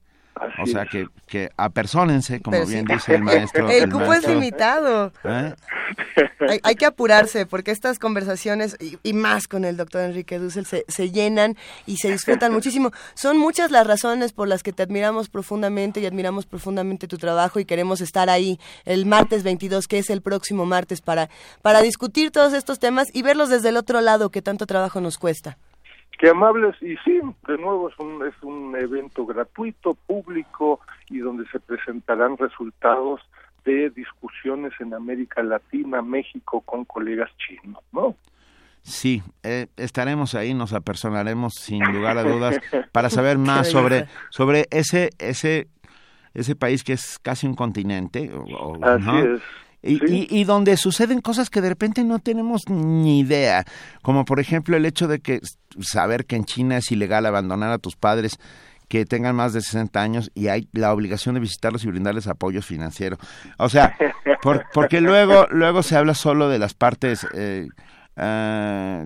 o 0.61 0.65
sea, 0.65 0.85
que, 0.85 1.07
que 1.27 1.49
apersónense, 1.55 2.41
como 2.41 2.65
bien 2.65 2.85
dice 2.85 3.15
el 3.15 3.23
maestro. 3.23 3.69
El, 3.75 3.89
cupo 3.89 4.13
es 4.13 4.27
limitado. 4.27 5.11
¿Eh? 5.23 5.53
Hay, 6.63 6.75
que 6.75 6.85
apurarse, 6.85 7.45
porque 7.45 7.71
estas 7.71 7.99
conversaciones, 7.99 8.77
y, 9.03 9.13
más 9.13 9.47
con 9.47 9.65
el 9.65 9.77
doctor 9.77 10.01
Enrique 10.01 10.37
Dussel, 10.37 10.65
se, 10.65 10.85
se, 10.87 11.11
llenan 11.11 11.55
y 11.85 11.97
se 11.97 12.11
disfrutan 12.11 12.51
muchísimo. 12.53 12.91
Son 13.13 13.37
muchas 13.37 13.71
las 13.71 13.87
razones 13.87 14.33
por 14.33 14.47
las 14.47 14.61
que 14.61 14.73
te 14.73 14.83
admiramos 14.83 15.29
profundamente 15.29 15.99
y 15.99 16.05
admiramos 16.05 16.45
profundamente 16.45 17.07
tu 17.07 17.17
trabajo 17.17 17.59
y 17.59 17.65
queremos 17.65 18.01
estar 18.01 18.29
ahí 18.29 18.59
el 18.83 19.05
martes 19.05 19.43
22, 19.43 19.87
que 19.87 19.99
es 19.99 20.09
el 20.09 20.21
próximo 20.21 20.65
martes, 20.65 21.01
para, 21.01 21.29
para 21.61 21.81
discutir 21.81 22.31
todos 22.31 22.53
estos 22.53 22.79
temas 22.79 23.07
y 23.13 23.21
verlos 23.21 23.49
desde 23.49 23.69
el 23.69 23.77
otro 23.77 24.01
lado 24.01 24.29
que 24.29 24.41
tanto 24.41 24.65
trabajo 24.65 24.99
nos 24.99 25.17
cuesta. 25.17 25.57
Qué 26.17 26.29
amables, 26.29 26.75
y 26.81 26.95
sí, 27.03 27.19
de 27.47 27.57
nuevo 27.57 27.89
es 27.89 27.99
un, 27.99 28.25
es 28.25 28.33
un 28.41 28.75
evento 28.75 29.25
gratuito, 29.25 29.95
público, 30.07 30.79
y 31.09 31.19
donde 31.19 31.45
se 31.47 31.59
presentarán 31.59 32.37
resultados 32.37 33.21
de 33.65 33.89
discusiones 33.89 34.73
en 34.79 34.93
América 34.93 35.43
Latina, 35.43 36.01
México, 36.01 36.61
con 36.61 36.85
colegas 36.85 37.29
chinos, 37.37 37.83
¿no? 37.91 38.15
Sí, 38.83 39.23
eh, 39.41 39.67
estaremos 39.77 40.35
ahí, 40.35 40.53
nos 40.53 40.71
apersonaremos 40.71 41.53
sin 41.55 41.83
lugar 41.91 42.19
a 42.19 42.23
dudas 42.23 42.59
para 42.91 43.09
saber 43.09 43.37
más 43.39 43.67
sobre, 43.67 44.05
sobre 44.29 44.67
ese, 44.69 45.09
ese, 45.17 45.67
ese 46.35 46.55
país 46.55 46.83
que 46.83 46.93
es 46.93 47.17
casi 47.17 47.47
un 47.47 47.55
continente. 47.55 48.31
Así 48.83 49.17
es. 49.17 49.41
Y, 49.87 50.27
y, 50.29 50.43
donde 50.45 50.77
suceden 50.77 51.21
cosas 51.21 51.51
que 51.51 51.61
de 51.61 51.69
repente 51.69 52.03
no 52.03 52.17
tenemos 52.17 52.69
ni 52.69 53.19
idea, 53.19 53.65
como 54.01 54.25
por 54.25 54.39
ejemplo 54.39 54.75
el 54.75 54.85
hecho 54.85 55.07
de 55.07 55.19
que 55.19 55.41
saber 55.79 56.25
que 56.25 56.35
en 56.35 56.45
China 56.45 56.77
es 56.77 56.91
ilegal 56.91 57.25
abandonar 57.25 57.71
a 57.71 57.77
tus 57.77 57.95
padres 57.95 58.39
que 58.87 59.05
tengan 59.05 59.35
más 59.35 59.53
de 59.53 59.61
60 59.61 60.01
años 60.01 60.31
y 60.33 60.47
hay 60.47 60.67
la 60.73 60.93
obligación 60.93 61.35
de 61.35 61.41
visitarlos 61.41 61.83
y 61.83 61.87
brindarles 61.87 62.27
apoyo 62.27 62.61
financiero. 62.61 63.17
O 63.57 63.69
sea, 63.69 63.95
porque 64.73 65.01
luego 65.01 65.47
luego 65.49 65.83
se 65.83 65.95
habla 65.95 66.13
solo 66.13 66.49
de 66.49 66.59
las 66.59 66.73
partes 66.73 67.27
eh, 67.33 67.67
ah, 68.17 69.03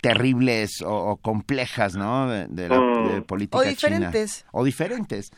terribles 0.00 0.82
o, 0.84 1.16
complejas, 1.16 1.94
¿no? 1.94 2.28
De, 2.28 2.68
la 2.68 2.80
mm. 2.80 3.22
política 3.24 3.58
o 3.58 3.62
diferentes. 3.62 4.46
O 4.52 4.64
diferentes. 4.64 5.30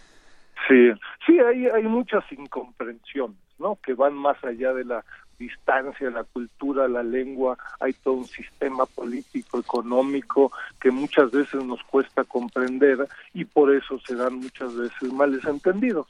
Sí, 0.69 0.91
sí, 1.27 1.39
hay, 1.39 1.67
hay 1.67 1.83
muchas 1.83 2.25
incomprensiones. 2.33 3.44
¿No? 3.59 3.79
Que 3.85 3.95
van 3.95 4.15
más 4.15 4.43
allá 4.45 4.73
de 4.73 4.85
la 4.85 5.05
distancia, 5.39 6.11
la 6.11 6.25
cultura, 6.25 6.89
la 6.89 7.03
lengua, 7.03 7.59
hay 7.81 7.93
todo 7.93 8.15
un 8.15 8.27
sistema 8.27 8.87
político, 8.87 9.59
económico 9.59 10.53
que 10.81 10.91
muchas 10.91 11.31
veces 11.31 11.65
nos 11.65 11.83
cuesta 11.85 12.25
comprender 12.25 13.07
y 13.33 13.45
por 13.45 13.75
eso 13.75 13.99
se 14.07 14.15
dan 14.15 14.37
muchas 14.37 14.75
veces 14.75 15.13
males 15.13 15.45
entendidos. 15.45 16.07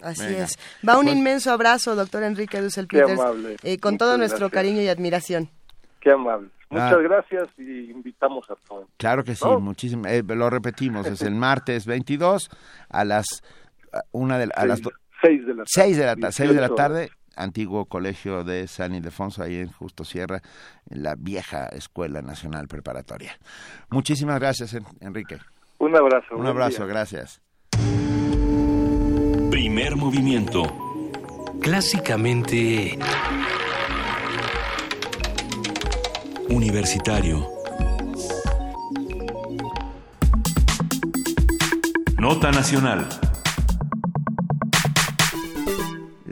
Así 0.00 0.34
es. 0.34 0.58
Va 0.86 0.98
un 0.98 1.04
pues 1.04 1.16
inmenso 1.16 1.52
abrazo, 1.52 1.94
doctor 1.94 2.22
Enrique 2.22 2.60
Dussel 2.60 2.86
Peters, 2.86 3.20
eh, 3.62 3.78
con 3.78 3.98
todo 3.98 4.16
nuestro 4.18 4.50
cariño 4.50 4.82
y 4.82 4.88
admiración. 4.88 5.48
Qué 6.00 6.10
amable. 6.10 6.48
Muchas 6.70 6.92
ah. 6.94 7.02
gracias 7.02 7.48
y 7.58 7.90
invitamos 7.90 8.50
a 8.50 8.54
todos. 8.66 8.86
Claro 8.96 9.24
que 9.24 9.34
sí, 9.34 9.46
muchísimo. 9.60 10.06
Eh, 10.06 10.22
lo 10.22 10.48
repetimos, 10.48 11.06
es 11.06 11.20
el 11.20 11.34
martes 11.34 11.84
22 11.84 12.48
a 12.88 13.04
las 13.04 13.26
una 14.10 14.38
de 14.38 14.48
a 14.54 14.64
las 14.64 14.80
Seis 15.22 15.46
de 15.46 15.54
la 15.54 15.64
tarde. 15.64 15.68
Seis 15.68 15.96
de 15.96 16.04
la, 16.04 16.32
seis 16.32 16.54
de 16.54 16.60
la 16.60 16.68
tarde 16.68 17.10
antiguo 17.36 17.86
colegio 17.86 18.44
de 18.44 18.66
San 18.66 18.94
Ildefonso, 18.94 19.42
ahí 19.42 19.56
en 19.56 19.72
Justo 19.72 20.04
Sierra, 20.04 20.42
en 20.90 21.02
la 21.02 21.14
vieja 21.16 21.66
Escuela 21.66 22.22
Nacional 22.22 22.68
Preparatoria. 22.68 23.38
Muchísimas 23.90 24.38
gracias, 24.40 24.76
Enrique. 25.00 25.38
Un 25.78 25.96
abrazo. 25.96 26.36
Un 26.36 26.46
abrazo, 26.46 26.86
gracias. 26.86 27.40
Primer 29.50 29.96
movimiento. 29.96 30.62
Clásicamente... 31.60 32.98
Universitario. 36.48 37.48
Nota 42.18 42.50
Nacional. 42.52 43.08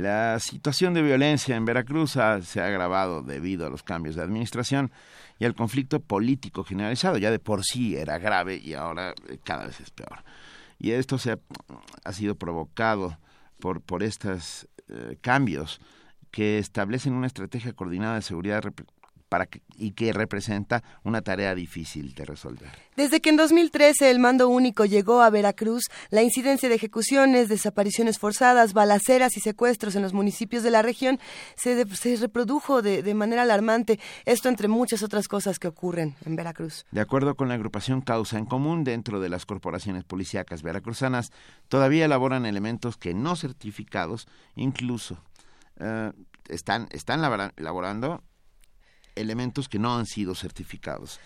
La 0.01 0.39
situación 0.40 0.94
de 0.94 1.02
violencia 1.02 1.56
en 1.56 1.66
Veracruz 1.66 2.12
se 2.12 2.60
ha 2.60 2.66
agravado 2.66 3.22
debido 3.22 3.66
a 3.66 3.70
los 3.70 3.82
cambios 3.82 4.16
de 4.16 4.22
administración 4.22 4.90
y 5.39 5.44
al 5.44 5.55
conflicto 5.55 6.01
político 6.01 6.64
generalizado. 6.64 7.18
Ya 7.18 7.31
de 7.31 7.39
por 7.39 7.64
sí 7.64 7.97
era 7.97 8.18
grave 8.18 8.56
y 8.56 8.72
ahora 8.72 9.12
eh, 9.28 9.39
cada 9.44 9.66
vez 9.66 9.78
es 9.81 9.90
peor. 9.90 10.24
Y 10.78 10.93
esto 10.93 11.18
se 11.18 11.36
ha, 12.05 12.12
sido 12.12 12.35
provocado 12.35 13.18
por, 13.59 13.82
por 13.82 14.02
estos 14.02 14.66
eh, 14.89 15.18
cambios 15.20 15.82
que 16.31 16.56
establecen 16.56 17.12
una 17.12 17.27
estrategia 17.27 17.74
coordinada 17.74 18.14
de 18.14 18.22
seguridad 18.22 18.62
para 19.31 19.48
y 19.78 19.93
que 19.93 20.12
representa 20.12 20.82
una 21.05 21.23
tarea 21.23 21.55
difícil 21.55 22.15
de 22.15 22.27
resolver. 22.27 22.69
Desde 22.97 23.20
que 23.20 23.31
en 23.31 23.36
2013 23.36 24.11
el 24.11 24.19
mando 24.19 24.48
único 24.48 24.85
llegó 24.85 25.23
a 25.23 25.31
Veracruz, 25.31 25.85
la 26.11 26.23
incidencia 26.23 26.69
de 26.69 26.74
ejecuciones, 26.74 27.48
desapariciones 27.48 28.19
forzadas, 28.19 28.74
balaceras 28.74 29.39
y 29.39 29.40
secuestros 29.40 29.94
en 29.94 30.02
los 30.02 30.12
municipios 30.12 30.62
de 30.62 30.70
la 30.70 30.82
región 30.82 31.19
se, 31.57 31.86
se 31.97 32.16
reprodujo 32.16 32.82
de, 32.82 33.02
de, 33.02 33.15
manera 33.15 33.43
alarmante. 33.43 34.01
Esto 34.27 34.48
entre 34.48 34.69
muchas 34.69 35.02
otras 35.02 35.28
cosas 35.28 35.59
que 35.59 35.69
ocurren 35.69 36.16
en 36.27 36.36
Veracruz. 36.36 36.85
De 36.90 37.01
acuerdo 37.01 37.36
con 37.36 37.48
la 37.48 37.55
agrupación 37.55 38.01
Causa 38.01 38.36
en 38.36 38.47
Común, 38.47 38.85
dentro 38.85 39.20
de 39.20 39.28
las 39.28 39.47
corporaciones 39.47 40.05
policíacas 40.05 40.62
veracruzanas, 40.62 41.31
todavía 41.69 42.05
elaboran 42.05 42.44
elementos 42.47 42.97
que 42.97 43.15
no 43.15 43.36
certificados, 43.36 44.27
incluso 44.57 45.23
eh, 45.78 46.12
están, 46.48 46.89
están 46.90 47.20
elaborando 47.57 48.23
elementos 49.15 49.69
que 49.69 49.78
no 49.78 49.97
han 49.97 50.07
sido 50.07 50.35
certificados. 50.35 51.20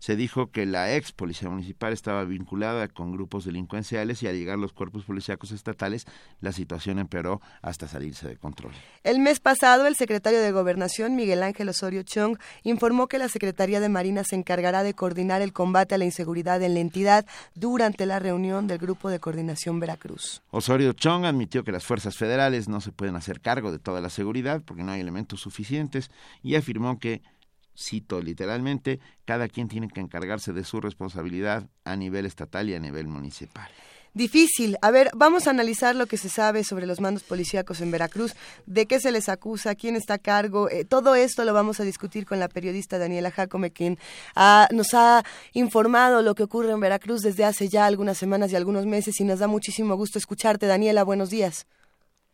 Se 0.00 0.16
dijo 0.16 0.50
que 0.50 0.64
la 0.64 0.96
ex 0.96 1.12
policía 1.12 1.50
municipal 1.50 1.92
estaba 1.92 2.24
vinculada 2.24 2.88
con 2.88 3.12
grupos 3.12 3.44
delincuenciales 3.44 4.22
y 4.22 4.26
al 4.26 4.34
llegar 4.34 4.58
los 4.58 4.72
cuerpos 4.72 5.04
policíacos 5.04 5.52
estatales 5.52 6.06
la 6.40 6.52
situación 6.52 6.98
empeoró 6.98 7.42
hasta 7.60 7.86
salirse 7.86 8.26
de 8.26 8.36
control. 8.36 8.72
El 9.04 9.20
mes 9.20 9.40
pasado 9.40 9.86
el 9.86 9.96
secretario 9.96 10.40
de 10.40 10.52
Gobernación 10.52 11.16
Miguel 11.16 11.42
Ángel 11.42 11.68
Osorio 11.68 12.02
Chong 12.02 12.38
informó 12.62 13.08
que 13.08 13.18
la 13.18 13.28
Secretaría 13.28 13.78
de 13.78 13.90
Marina 13.90 14.24
se 14.24 14.36
encargará 14.36 14.82
de 14.82 14.94
coordinar 14.94 15.42
el 15.42 15.52
combate 15.52 15.94
a 15.94 15.98
la 15.98 16.06
inseguridad 16.06 16.62
en 16.62 16.72
la 16.72 16.80
entidad 16.80 17.26
durante 17.54 18.06
la 18.06 18.18
reunión 18.18 18.66
del 18.66 18.78
Grupo 18.78 19.10
de 19.10 19.20
Coordinación 19.20 19.80
Veracruz. 19.80 20.42
Osorio 20.50 20.94
Chong 20.94 21.26
admitió 21.26 21.62
que 21.62 21.72
las 21.72 21.84
fuerzas 21.84 22.16
federales 22.16 22.68
no 22.68 22.80
se 22.80 22.90
pueden 22.90 23.16
hacer 23.16 23.42
cargo 23.42 23.70
de 23.70 23.78
toda 23.78 24.00
la 24.00 24.08
seguridad 24.08 24.62
porque 24.64 24.82
no 24.82 24.92
hay 24.92 25.00
elementos 25.02 25.40
suficientes 25.40 26.10
y 26.42 26.54
afirmó 26.54 26.98
que 26.98 27.20
cito 27.80 28.20
literalmente, 28.20 29.00
cada 29.24 29.48
quien 29.48 29.68
tiene 29.68 29.88
que 29.88 30.00
encargarse 30.00 30.52
de 30.52 30.64
su 30.64 30.80
responsabilidad 30.80 31.68
a 31.84 31.96
nivel 31.96 32.26
estatal 32.26 32.68
y 32.68 32.74
a 32.74 32.80
nivel 32.80 33.08
municipal. 33.08 33.70
Difícil. 34.12 34.76
A 34.82 34.90
ver, 34.90 35.08
vamos 35.14 35.46
a 35.46 35.50
analizar 35.50 35.94
lo 35.94 36.06
que 36.06 36.16
se 36.16 36.28
sabe 36.28 36.64
sobre 36.64 36.86
los 36.86 37.00
mandos 37.00 37.22
policíacos 37.22 37.80
en 37.80 37.92
Veracruz, 37.92 38.34
de 38.66 38.86
qué 38.86 38.98
se 38.98 39.12
les 39.12 39.28
acusa, 39.28 39.76
quién 39.76 39.94
está 39.94 40.14
a 40.14 40.18
cargo. 40.18 40.68
Eh, 40.68 40.84
todo 40.84 41.14
esto 41.14 41.44
lo 41.44 41.54
vamos 41.54 41.78
a 41.78 41.84
discutir 41.84 42.26
con 42.26 42.40
la 42.40 42.48
periodista 42.48 42.98
Daniela 42.98 43.30
Jacome, 43.30 43.70
quien 43.70 43.98
nos 44.72 44.94
ha 44.94 45.22
informado 45.52 46.22
lo 46.22 46.34
que 46.34 46.42
ocurre 46.42 46.72
en 46.72 46.80
Veracruz 46.80 47.22
desde 47.22 47.44
hace 47.44 47.68
ya 47.68 47.86
algunas 47.86 48.18
semanas 48.18 48.50
y 48.50 48.56
algunos 48.56 48.84
meses 48.84 49.20
y 49.20 49.24
nos 49.24 49.38
da 49.38 49.46
muchísimo 49.46 49.94
gusto 49.94 50.18
escucharte. 50.18 50.66
Daniela, 50.66 51.04
buenos 51.04 51.30
días. 51.30 51.66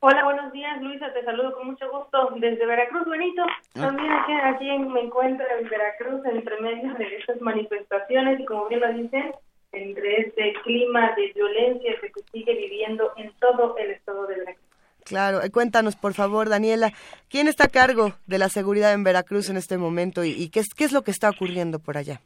Hola, 0.09 0.23
buenos 0.23 0.53
días, 0.53 0.81
Luisa. 0.81 1.12
Te 1.12 1.24
saludo 1.24 1.53
con 1.57 1.66
mucho 1.66 1.91
gusto 1.91 2.31
desde 2.37 2.65
Veracruz, 2.65 3.09
Benito. 3.09 3.43
Ah. 3.43 3.81
También 3.81 4.12
aquí, 4.12 4.33
aquí 4.35 4.78
me 4.78 5.01
encuentro 5.01 5.45
en 5.59 5.69
Veracruz, 5.69 6.24
entre 6.27 6.61
medio 6.61 6.95
de 6.95 7.16
estas 7.16 7.41
manifestaciones 7.41 8.39
y, 8.39 8.45
como 8.45 8.69
bien 8.69 8.83
lo 8.83 8.93
dicen, 8.93 9.33
entre 9.73 10.20
este 10.20 10.53
clima 10.62 11.12
de 11.16 11.33
violencia 11.35 11.97
que 12.01 12.12
se 12.12 12.31
sigue 12.31 12.55
viviendo 12.55 13.15
en 13.16 13.33
todo 13.41 13.77
el 13.78 13.91
estado 13.91 14.28
de 14.28 14.37
Veracruz. 14.37 14.65
Claro, 15.05 15.43
eh, 15.43 15.51
cuéntanos 15.51 15.97
por 15.97 16.15
favor, 16.15 16.49
Daniela, 16.49 16.93
¿quién 17.28 17.49
está 17.49 17.65
a 17.65 17.69
cargo 17.69 18.12
de 18.28 18.39
la 18.39 18.49
seguridad 18.49 18.93
en 18.93 19.03
Veracruz 19.03 19.51
en 19.51 19.57
este 19.57 19.77
momento 19.77 20.23
y, 20.23 20.51
qué, 20.51 20.61
es, 20.61 20.69
qué 20.73 20.85
es 20.85 20.93
lo 20.93 21.03
que 21.03 21.11
está 21.11 21.31
ocurriendo 21.31 21.81
por 21.81 21.99
allá? 21.99 22.20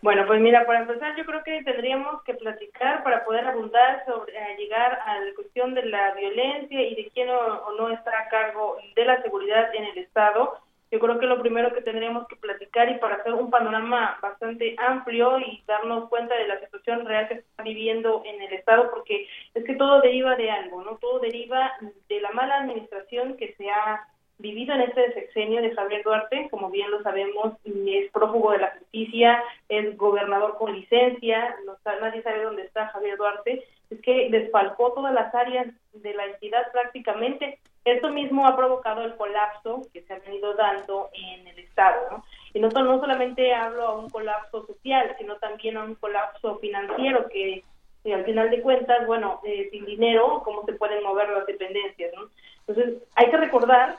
Bueno, 0.00 0.24
pues 0.26 0.40
mira, 0.40 0.64
para 0.64 0.80
empezar 0.80 1.16
yo 1.16 1.24
creo 1.24 1.42
que 1.42 1.62
tendríamos 1.64 2.22
que 2.22 2.34
platicar 2.34 3.02
para 3.02 3.24
poder 3.24 3.44
abundar 3.44 4.04
sobre 4.06 4.32
llegar 4.56 5.00
a 5.04 5.18
la 5.18 5.34
cuestión 5.34 5.74
de 5.74 5.86
la 5.86 6.14
violencia 6.14 6.80
y 6.80 6.94
de 6.94 7.10
quién 7.12 7.28
o 7.30 7.72
no 7.76 7.90
está 7.90 8.10
a 8.16 8.28
cargo 8.28 8.78
de 8.94 9.04
la 9.04 9.20
seguridad 9.22 9.74
en 9.74 9.84
el 9.84 9.98
Estado 9.98 10.62
yo 10.90 10.98
creo 11.00 11.18
que 11.18 11.26
lo 11.26 11.40
primero 11.40 11.72
que 11.74 11.82
tendríamos 11.82 12.26
que 12.28 12.36
platicar 12.36 12.88
y 12.88 12.98
para 12.98 13.16
hacer 13.16 13.34
un 13.34 13.50
panorama 13.50 14.18
bastante 14.22 14.74
amplio 14.78 15.38
y 15.38 15.62
darnos 15.66 16.08
cuenta 16.08 16.34
de 16.34 16.48
la 16.48 16.58
situación 16.60 17.04
real 17.04 17.28
que 17.28 17.34
se 17.34 17.40
está 17.40 17.62
viviendo 17.62 18.22
en 18.24 18.40
el 18.40 18.54
Estado, 18.54 18.90
porque 18.90 19.28
es 19.52 19.64
que 19.64 19.74
todo 19.74 20.00
deriva 20.00 20.34
de 20.36 20.50
algo, 20.50 20.82
¿no? 20.82 20.96
Todo 20.96 21.20
deriva 21.20 21.72
de 22.08 22.20
la 22.20 22.30
mala 22.30 22.60
administración 22.60 23.36
que 23.36 23.54
se 23.54 23.68
ha 23.68 24.06
vivido 24.38 24.74
en 24.74 24.82
este 24.82 25.12
sexenio 25.14 25.60
de 25.60 25.74
Javier 25.74 26.02
Duarte, 26.04 26.48
como 26.50 26.70
bien 26.70 26.90
lo 26.90 27.02
sabemos, 27.02 27.54
es 27.64 28.10
prófugo 28.12 28.52
de 28.52 28.58
la 28.58 28.72
justicia, 28.78 29.42
es 29.68 29.96
gobernador 29.96 30.56
con 30.56 30.72
licencia, 30.72 31.56
no, 31.66 31.76
nadie 32.00 32.22
sabe 32.22 32.44
dónde 32.44 32.62
está 32.62 32.88
Javier 32.88 33.16
Duarte, 33.16 33.64
es 33.90 34.00
que 34.00 34.28
desfalcó 34.30 34.92
todas 34.92 35.12
las 35.12 35.34
áreas 35.34 35.66
de 35.92 36.14
la 36.14 36.26
entidad 36.26 36.70
prácticamente. 36.72 37.58
Esto 37.84 38.10
mismo 38.10 38.46
ha 38.46 38.56
provocado 38.56 39.02
el 39.02 39.16
colapso 39.16 39.82
que 39.92 40.02
se 40.02 40.12
ha 40.12 40.18
venido 40.18 40.54
dando 40.54 41.08
en 41.14 41.46
el 41.48 41.58
Estado, 41.58 42.02
¿no? 42.10 42.24
Y 42.52 42.60
no, 42.60 42.68
no 42.68 43.00
solamente 43.00 43.54
hablo 43.54 43.86
a 43.86 43.98
un 43.98 44.10
colapso 44.10 44.66
social, 44.66 45.16
sino 45.18 45.36
también 45.36 45.76
a 45.76 45.84
un 45.84 45.94
colapso 45.94 46.58
financiero 46.58 47.28
que, 47.28 47.64
al 48.12 48.24
final 48.24 48.50
de 48.50 48.62
cuentas, 48.62 49.06
bueno, 49.06 49.40
eh, 49.44 49.68
sin 49.70 49.84
dinero, 49.84 50.42
¿cómo 50.44 50.64
se 50.64 50.72
pueden 50.74 51.02
mover 51.02 51.28
las 51.30 51.46
dependencias, 51.46 52.12
¿no? 52.14 52.28
Entonces, 52.66 53.02
hay 53.14 53.30
que 53.30 53.36
recordar 53.36 53.96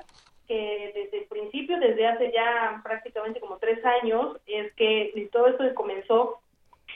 que 0.50 0.92
desde 0.96 1.20
el 1.20 1.26
principio, 1.26 1.80
desde 1.80 2.08
hace 2.08 2.32
ya 2.32 2.82
prácticamente 2.84 3.40
como 3.40 3.60
tres 3.60 3.86
años, 3.86 4.36
es 4.48 4.74
que 4.74 5.30
todo 5.32 5.46
esto 5.46 5.64
comenzó 5.76 6.40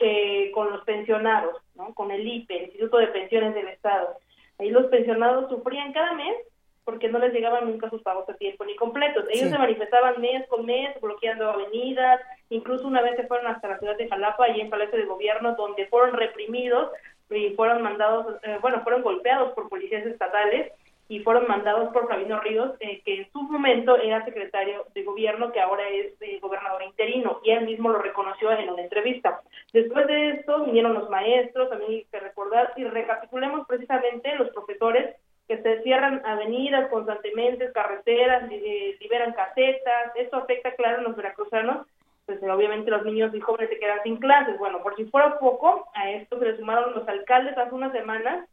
eh, 0.02 0.50
con 0.56 0.72
los 0.72 0.84
pensionados, 0.86 1.62
¿no? 1.76 1.94
con 1.94 2.10
el 2.10 2.28
IPE, 2.28 2.58
el 2.58 2.64
Instituto 2.64 2.98
de 2.98 3.08
Pensiones 3.08 3.54
del 3.54 3.68
Estado. 3.68 4.18
Ahí 4.58 4.72
los 4.72 4.88
pensionados 4.88 5.52
sufrían 5.52 5.94
cada 5.94 6.14
mes 6.14 6.36
porque 6.84 7.10
no 7.10 7.20
les 7.20 7.32
llegaban 7.32 7.70
nunca 7.70 7.92
sus 7.92 8.02
pagos 8.02 8.28
a 8.28 8.34
tiempo 8.34 8.66
ni 8.66 8.76
completos. 8.76 9.26
Ellos 9.30 9.52
se 9.52 9.58
manifestaban 9.58 10.20
mes 10.20 10.48
con 10.48 10.66
mes, 10.66 11.00
bloqueando 11.00 11.52
avenidas, 11.52 12.22
incluso 12.50 12.88
una 12.88 13.04
vez 13.04 13.16
se 13.18 13.28
fueron 13.28 13.48
hasta 13.48 13.70
la 13.70 13.78
ciudad 13.78 13.96
de 13.98 14.10
Jalapa, 14.10 14.50
y 14.50 14.62
en 14.62 14.72
Palacio 14.72 14.98
de 14.98 15.06
Gobierno, 15.06 15.56
donde 15.56 15.86
fueron 15.88 16.16
reprimidos 16.18 16.92
y 17.30 17.52
fueron 17.52 17.84
mandados, 17.84 18.36
eh, 18.44 18.58
bueno, 18.62 18.82
fueron 18.82 19.04
golpeados 19.04 19.54
por 19.54 19.70
policías 19.70 20.06
estatales 20.06 20.74
y 21.10 21.20
fueron 21.20 21.48
mandados 21.48 21.92
por 21.94 22.08
Flavino 22.08 22.40
Ríos, 22.40 22.72
eh, 22.80 23.02
que 23.04 23.22
en 23.22 23.32
su 23.32 23.42
momento 23.42 23.98
era 23.98 24.24
secretario 24.26 24.86
de 24.94 25.04
gobierno, 25.04 25.52
que 25.52 25.62
ahora 25.62 25.88
es 25.90 26.14
eh, 26.22 26.40
gobernador 26.42 26.84
interino, 26.84 27.40
y 27.44 27.52
él 27.52 27.66
mismo 27.66 27.90
lo 27.90 28.00
reconoció 28.00 28.52
en 28.52 28.70
una 28.70 28.84
entrevista. 28.84 29.42
Después 29.74 30.08
de 30.08 30.32
esto 30.32 30.66
vinieron 30.66 30.94
los 30.94 31.10
maestros, 31.10 31.70
también 31.70 31.92
hay 31.92 32.06
que 32.06 32.20
recordar, 32.20 32.74
y 32.78 32.86
recapitulemos 32.86 33.68
precisamente 33.68 34.36
los 34.36 34.50
profesores 34.50 35.16
que 35.48 35.62
se 35.62 35.82
cierran 35.84 36.22
avenidas 36.26 36.90
constantemente, 36.90 37.72
carreteras, 37.74 38.50
eh, 38.50 38.96
liberan 39.00 39.34
casetas, 39.34 40.16
esto 40.16 40.38
afecta, 40.38 40.74
claro, 40.76 41.00
a 41.00 41.04
los 41.04 41.16
veracruzanos, 41.16 41.86
pues 42.26 42.42
obviamente 42.44 42.90
los 42.90 43.04
niños 43.04 43.36
y 43.36 43.42
jóvenes 43.42 43.70
se 43.70 43.80
quedan 43.80 44.02
sin 44.04 44.18
clases. 44.18 44.58
Bueno, 44.58 44.82
por 44.82 44.96
si 44.96 45.06
fuera 45.06 45.38
poco, 45.40 45.90
a 45.94 46.10
esto 46.12 46.40
se 46.40 46.46
le 46.46 46.58
sumaron 46.58 46.94
los 46.94 47.08
alcaldes 47.08 47.58
hace 47.58 47.76
unas 47.76 47.92
semanas, 47.92 48.48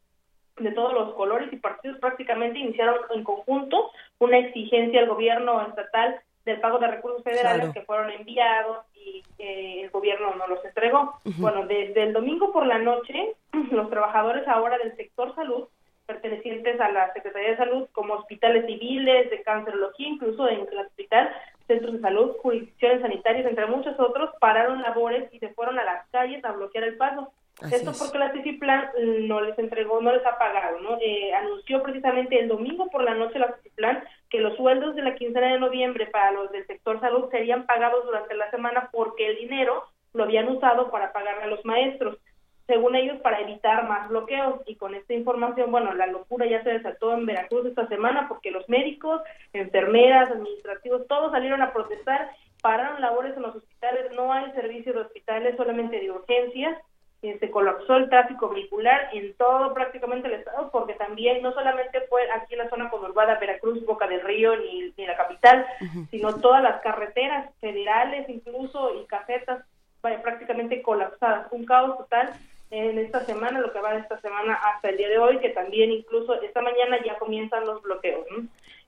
de 0.62 0.72
todos 0.72 0.92
los 0.92 1.14
colores 1.14 1.52
y 1.52 1.56
partidos 1.56 1.98
prácticamente 1.98 2.58
iniciaron 2.58 2.96
en 3.14 3.24
conjunto 3.24 3.90
una 4.18 4.38
exigencia 4.38 5.00
al 5.00 5.08
gobierno 5.08 5.66
estatal 5.66 6.20
del 6.44 6.60
pago 6.60 6.78
de 6.78 6.86
recursos 6.86 7.22
federales 7.22 7.72
que 7.72 7.82
fueron 7.82 8.10
enviados 8.10 8.86
y 8.94 9.22
el 9.38 9.90
gobierno 9.90 10.34
no 10.36 10.46
los 10.46 10.64
entregó. 10.64 11.18
Bueno, 11.38 11.66
desde 11.66 12.02
el 12.04 12.12
domingo 12.12 12.52
por 12.52 12.66
la 12.66 12.78
noche, 12.78 13.34
los 13.70 13.90
trabajadores 13.90 14.46
ahora 14.48 14.78
del 14.78 14.96
sector 14.96 15.34
salud, 15.34 15.68
pertenecientes 16.06 16.80
a 16.80 16.90
la 16.90 17.12
Secretaría 17.12 17.50
de 17.50 17.56
Salud, 17.56 17.88
como 17.92 18.14
hospitales 18.14 18.66
civiles, 18.66 19.30
de 19.30 19.42
cancerología, 19.42 20.08
incluso 20.08 20.48
en 20.48 20.66
el 20.70 20.78
hospital, 20.78 21.30
centros 21.66 21.92
de 21.92 22.00
salud, 22.00 22.36
jurisdicciones 22.42 23.00
sanitarias, 23.00 23.46
entre 23.46 23.66
muchos 23.66 23.98
otros, 24.00 24.30
pararon 24.40 24.82
labores 24.82 25.32
y 25.32 25.38
se 25.38 25.50
fueron 25.50 25.78
a 25.78 25.84
las 25.84 26.08
calles 26.08 26.44
a 26.44 26.52
bloquear 26.52 26.84
el 26.84 26.96
paso. 26.96 27.32
Esto 27.62 27.92
porque 27.98 28.18
la 28.18 28.32
CICIPLAN 28.32 28.90
no 29.28 29.40
les 29.40 29.58
entregó, 29.58 30.00
no 30.00 30.12
les 30.12 30.24
ha 30.24 30.38
pagado, 30.38 30.80
¿no? 30.80 30.98
Eh, 31.00 31.32
anunció 31.34 31.82
precisamente 31.82 32.38
el 32.38 32.48
domingo 32.48 32.88
por 32.90 33.02
la 33.02 33.14
noche 33.14 33.38
la 33.38 33.54
CICIPLAN 33.56 34.02
que 34.28 34.40
los 34.40 34.56
sueldos 34.56 34.94
de 34.94 35.02
la 35.02 35.14
quincena 35.14 35.52
de 35.52 35.58
noviembre 35.58 36.06
para 36.06 36.32
los 36.32 36.50
del 36.52 36.66
sector 36.66 37.00
salud 37.00 37.28
serían 37.30 37.66
pagados 37.66 38.04
durante 38.04 38.34
la 38.34 38.50
semana 38.50 38.88
porque 38.92 39.26
el 39.26 39.36
dinero 39.36 39.84
lo 40.12 40.24
habían 40.24 40.48
usado 40.48 40.90
para 40.90 41.12
pagar 41.12 41.40
a 41.40 41.46
los 41.46 41.64
maestros, 41.64 42.18
según 42.66 42.96
ellos 42.96 43.18
para 43.20 43.40
evitar 43.40 43.88
más 43.88 44.08
bloqueos. 44.08 44.60
Y 44.66 44.76
con 44.76 44.94
esta 44.94 45.12
información, 45.12 45.70
bueno, 45.70 45.92
la 45.92 46.06
locura 46.06 46.46
ya 46.46 46.62
se 46.62 46.70
desató 46.70 47.12
en 47.12 47.26
Veracruz 47.26 47.66
esta 47.66 47.86
semana 47.88 48.26
porque 48.28 48.50
los 48.50 48.68
médicos, 48.68 49.20
enfermeras, 49.52 50.30
administrativos, 50.30 51.06
todos 51.06 51.32
salieron 51.32 51.62
a 51.62 51.72
protestar, 51.72 52.30
pararon 52.62 53.00
labores 53.00 53.36
en 53.36 53.42
los 53.42 53.56
hospitales, 53.56 54.12
no 54.12 54.32
hay 54.32 54.50
servicio 54.52 54.92
de 54.92 55.00
hospitales, 55.00 55.56
solamente 55.56 56.00
de 56.00 56.10
urgencias 56.10 56.76
se 57.20 57.50
colapsó 57.50 57.96
el 57.96 58.08
tráfico 58.08 58.48
vehicular 58.48 59.10
en 59.12 59.34
todo 59.34 59.74
prácticamente 59.74 60.28
el 60.28 60.34
estado, 60.34 60.70
porque 60.70 60.94
también 60.94 61.42
no 61.42 61.52
solamente 61.52 62.00
fue 62.08 62.22
aquí 62.30 62.54
en 62.54 62.60
la 62.60 62.70
zona 62.70 62.88
conurbada 62.88 63.38
Veracruz, 63.38 63.84
Boca 63.84 64.06
del 64.06 64.22
Río, 64.22 64.56
ni, 64.56 64.92
ni 64.96 65.06
la 65.06 65.16
capital, 65.16 65.66
sino 66.10 66.34
todas 66.36 66.62
las 66.62 66.80
carreteras 66.80 67.50
federales 67.60 68.28
incluso 68.28 68.94
y 68.94 69.06
casetas 69.06 69.64
vaya, 70.02 70.22
prácticamente 70.22 70.80
colapsadas. 70.80 71.46
Un 71.50 71.66
caos 71.66 71.98
total 71.98 72.30
en 72.70 72.98
esta 72.98 73.24
semana, 73.24 73.60
lo 73.60 73.72
que 73.72 73.80
va 73.80 73.92
de 73.92 74.00
esta 74.00 74.20
semana 74.20 74.54
hasta 74.54 74.88
el 74.88 74.96
día 74.96 75.08
de 75.08 75.18
hoy, 75.18 75.38
que 75.40 75.50
también 75.50 75.90
incluso 75.90 76.40
esta 76.40 76.62
mañana 76.62 76.98
ya 77.04 77.18
comienzan 77.18 77.66
los 77.66 77.82
bloqueos. 77.82 78.24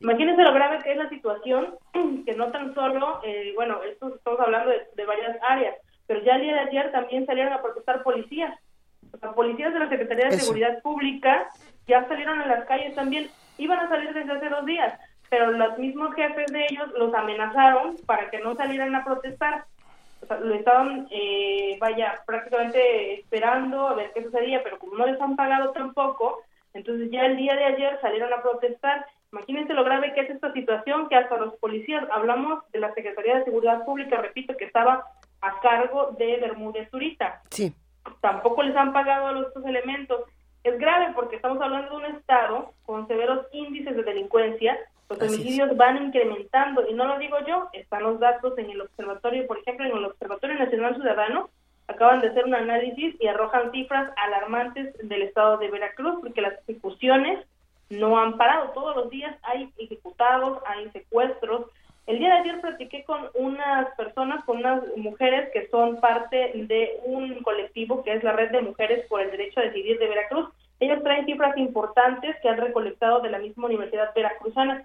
Imagínense 0.01 0.43
lo 0.43 0.55
grave 0.55 0.79
que 0.83 0.93
es 0.93 0.97
la 0.97 1.09
situación, 1.09 1.75
que 2.25 2.33
no 2.35 2.51
tan 2.51 2.75
solo, 2.75 3.21
eh, 3.25 3.53
bueno, 3.55 3.83
esto 3.83 4.15
estamos 4.15 4.41
hablando 4.41 4.71
de 4.71 5.05
varias 5.05 5.37
áreas, 5.43 5.77
pero 6.13 6.27
ya 6.27 6.35
el 6.35 6.43
día 6.43 6.53
de 6.53 6.61
ayer 6.61 6.93
también 6.93 7.25
salieron 7.25 7.55
a 7.55 7.63
protestar 7.63 8.03
policías. 8.03 8.55
Los 9.23 9.35
policías 9.35 9.73
de 9.73 9.79
la 9.79 9.89
Secretaría 9.89 10.27
de 10.29 10.39
Seguridad 10.39 10.83
Pública 10.83 11.49
ya 11.87 12.07
salieron 12.07 12.39
a 12.39 12.47
las 12.47 12.67
calles 12.67 12.95
también. 12.95 13.31
Iban 13.57 13.79
a 13.79 13.89
salir 13.89 14.13
desde 14.13 14.31
hace 14.31 14.51
dos 14.51 14.67
días, 14.67 14.93
pero 15.31 15.53
los 15.53 15.79
mismos 15.79 16.15
jefes 16.15 16.53
de 16.53 16.67
ellos 16.69 16.91
los 16.99 17.15
amenazaron 17.15 17.97
para 18.05 18.29
que 18.29 18.41
no 18.41 18.55
salieran 18.57 18.95
a 18.95 19.07
protestar. 19.07 19.65
O 20.21 20.27
sea, 20.27 20.39
lo 20.39 20.55
estaban, 20.55 21.09
eh, 21.11 21.79
vaya, 21.81 22.23
prácticamente 22.27 23.21
esperando 23.21 23.89
a 23.89 23.95
ver 23.95 24.11
qué 24.13 24.23
sucedía, 24.23 24.63
pero 24.63 24.79
como 24.79 24.97
no 24.97 25.07
les 25.07 25.19
han 25.19 25.35
pagado 25.35 25.71
tampoco, 25.73 26.43
entonces 26.75 27.11
ya 27.11 27.25
el 27.25 27.39
día 27.39 27.57
de 27.57 27.65
ayer 27.65 27.99
salieron 28.03 28.31
a 28.35 28.43
protestar. 28.43 29.07
Imagínense 29.33 29.73
lo 29.73 29.83
grave 29.83 30.13
que 30.13 30.21
es 30.21 30.31
esta 30.31 30.53
situación, 30.53 31.09
que 31.09 31.17
hasta 31.17 31.39
los 31.39 31.57
policías, 31.57 32.05
hablamos 32.11 32.71
de 32.71 32.81
la 32.81 32.93
Secretaría 32.93 33.39
de 33.39 33.45
Seguridad 33.45 33.87
Pública, 33.87 34.19
repito, 34.19 34.55
que 34.59 34.67
estaba 34.67 35.07
a 35.43 35.61
cargo 35.61 36.15
de 36.19 36.39
Bermúdez 36.39 36.89
Zurita. 36.91 37.43
Sí. 37.51 37.75
Tampoco 38.21 38.63
les 38.63 38.77
han 38.77 38.93
pagado 38.93 39.33
los 39.33 39.49
otros 39.49 39.67
elementos. 39.67 40.23
Es 40.65 40.79
grave 40.79 41.13
porque 41.15 41.37
estamos 41.37 41.61
hablando 41.61 41.91
de 41.91 41.97
un 42.07 42.17
estado 42.17 42.73
con 42.87 43.07
severos 43.09 43.47
índices 43.53 43.97
de 43.97 44.03
delincuencia. 44.03 44.79
Los 45.09 45.21
homicidios 45.21 45.77
van 45.77 46.07
incrementando 46.07 46.89
y 46.89 46.95
no 46.95 47.05
lo 47.07 47.19
digo 47.19 47.37
yo, 47.47 47.69
están 47.75 48.05
los 48.05 48.19
datos 48.19 48.57
en 48.57 48.71
el 48.71 48.81
observatorio, 48.81 49.47
por 49.47 49.59
ejemplo, 49.59 49.85
en 49.85 49.95
el 49.95 50.05
Observatorio 50.07 50.57
Nacional 50.57 50.95
Ciudadano, 50.95 51.51
acaban 51.87 52.21
de 52.21 52.29
hacer 52.29 52.47
un 52.47 52.55
análisis 52.55 53.15
y 53.21 53.27
arrojan 53.27 53.73
cifras 53.73 54.11
alarmantes 54.17 54.97
del 55.07 55.23
estado 55.23 55.59
de 55.59 55.71
Veracruz 55.71 56.21
porque 56.23 56.41
las 56.41 56.55
ejecuciones 56.67 57.45
no 57.91 58.19
han 58.19 58.39
parado. 58.39 58.71
Todos 58.71 58.97
los 58.97 59.11
días 59.11 59.37
hay 59.43 59.71
ejecutados, 59.77 60.63
hay 60.67 60.89
secuestros, 60.91 61.67
el 62.07 62.19
día 62.19 62.29
de 62.35 62.41
ayer 62.41 62.61
platiqué 62.61 63.05
con 63.05 63.29
unas 63.35 63.95
personas, 63.97 64.45
con 64.45 64.59
unas 64.59 64.83
mujeres 64.97 65.51
que 65.53 65.69
son 65.69 66.01
parte 66.01 66.51
de 66.55 67.01
un 67.05 67.43
colectivo 67.43 68.03
que 68.03 68.15
es 68.15 68.25
la 68.25 68.33
Red 68.33 68.51
de 68.51 68.63
Mujeres 68.63 69.07
por 69.07 69.21
el 69.21 69.31
Derecho 69.31 69.61
a 69.61 69.65
Decidir 69.65 69.99
de 69.99 70.09
Veracruz. 70.09 70.49
Ellos 70.81 71.03
traen 71.05 71.27
cifras 71.27 71.57
importantes 71.57 72.35
que 72.43 72.49
han 72.49 72.59
recolectado 72.59 73.21
de 73.21 73.31
la 73.31 73.39
misma 73.39 73.67
Universidad 73.67 74.13
Veracruzana. 74.15 74.85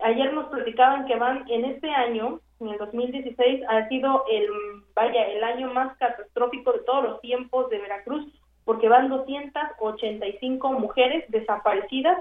Ayer 0.00 0.32
nos 0.32 0.46
platicaban 0.46 1.06
que 1.06 1.14
van 1.14 1.44
en 1.48 1.66
este 1.66 1.88
año, 1.88 2.40
en 2.58 2.68
el 2.68 2.78
2016, 2.78 3.62
ha 3.68 3.88
sido 3.88 4.24
el, 4.28 4.48
vaya, 4.94 5.26
el 5.26 5.44
año 5.44 5.72
más 5.72 5.96
catastrófico 5.98 6.72
de 6.72 6.80
todos 6.80 7.04
los 7.04 7.20
tiempos 7.20 7.70
de 7.70 7.78
Veracruz, 7.78 8.26
porque 8.64 8.88
van 8.88 9.08
285 9.08 10.72
mujeres 10.72 11.24
desaparecidas 11.28 12.18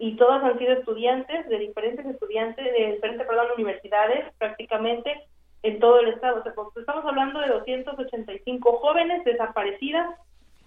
y 0.00 0.16
todas 0.16 0.42
han 0.42 0.58
sido 0.58 0.72
estudiantes 0.72 1.48
de 1.48 1.58
diferentes 1.58 2.04
estudiantes, 2.06 2.64
de 2.64 2.92
diferentes, 2.94 3.26
perdón, 3.26 3.46
universidades 3.54 4.32
prácticamente 4.38 5.24
en 5.62 5.78
todo 5.78 6.00
el 6.00 6.08
estado. 6.08 6.40
O 6.40 6.42
sea, 6.42 6.54
pues, 6.54 6.68
estamos 6.76 7.04
hablando 7.04 7.38
de 7.38 7.48
285 7.48 8.78
jóvenes 8.78 9.22
desaparecidas 9.24 10.16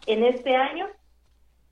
en 0.06 0.24
este 0.24 0.56
año 0.56 0.88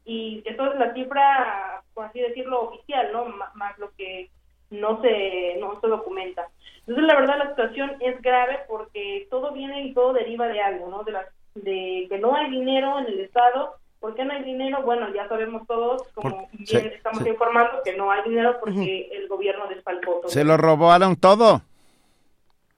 y 0.04 0.42
eso 0.46 0.74
es 0.74 0.80
la 0.80 0.94
cifra 0.94 1.82
por 1.94 2.06
así 2.06 2.20
decirlo, 2.20 2.62
oficial, 2.62 3.12
¿no? 3.12 3.26
más 3.56 3.78
lo 3.78 3.92
que 3.96 4.30
no 4.70 5.02
se, 5.02 5.58
no 5.60 5.80
se 5.82 5.88
documenta. 5.88 6.48
Entonces, 6.80 7.04
la 7.06 7.16
verdad, 7.16 7.38
la 7.38 7.50
situación 7.50 7.98
es 8.00 8.22
grave 8.22 8.60
porque 8.68 9.28
todo 9.30 9.52
viene 9.52 9.84
y 9.84 9.94
todo 9.94 10.14
deriva 10.14 10.48
de 10.48 10.62
algo, 10.62 10.90
¿no? 10.90 11.04
De, 11.04 11.12
la, 11.12 11.28
de 11.56 12.08
que 12.10 12.18
no 12.18 12.36
hay 12.36 12.50
dinero 12.50 13.00
en 13.00 13.08
el 13.08 13.20
Estado. 13.20 13.76
¿Por 14.02 14.16
qué 14.16 14.26
no 14.26 14.34
hay 14.34 14.44
dinero? 14.44 14.82
Bueno, 14.82 15.14
ya 15.14 15.28
sabemos 15.30 15.66
todos, 15.68 16.02
como 16.16 16.50
bien 16.54 16.88
estamos 16.88 17.26
informando, 17.26 17.84
que 17.86 17.96
no 17.96 18.10
hay 18.10 18.24
dinero 18.24 18.58
porque 18.60 19.08
el 19.12 19.28
gobierno 19.28 19.68
desfalcó 19.68 20.14
todo. 20.22 20.28
¿Se 20.28 20.44
lo 20.44 20.58
robaron 20.58 21.16
todo? 21.16 21.62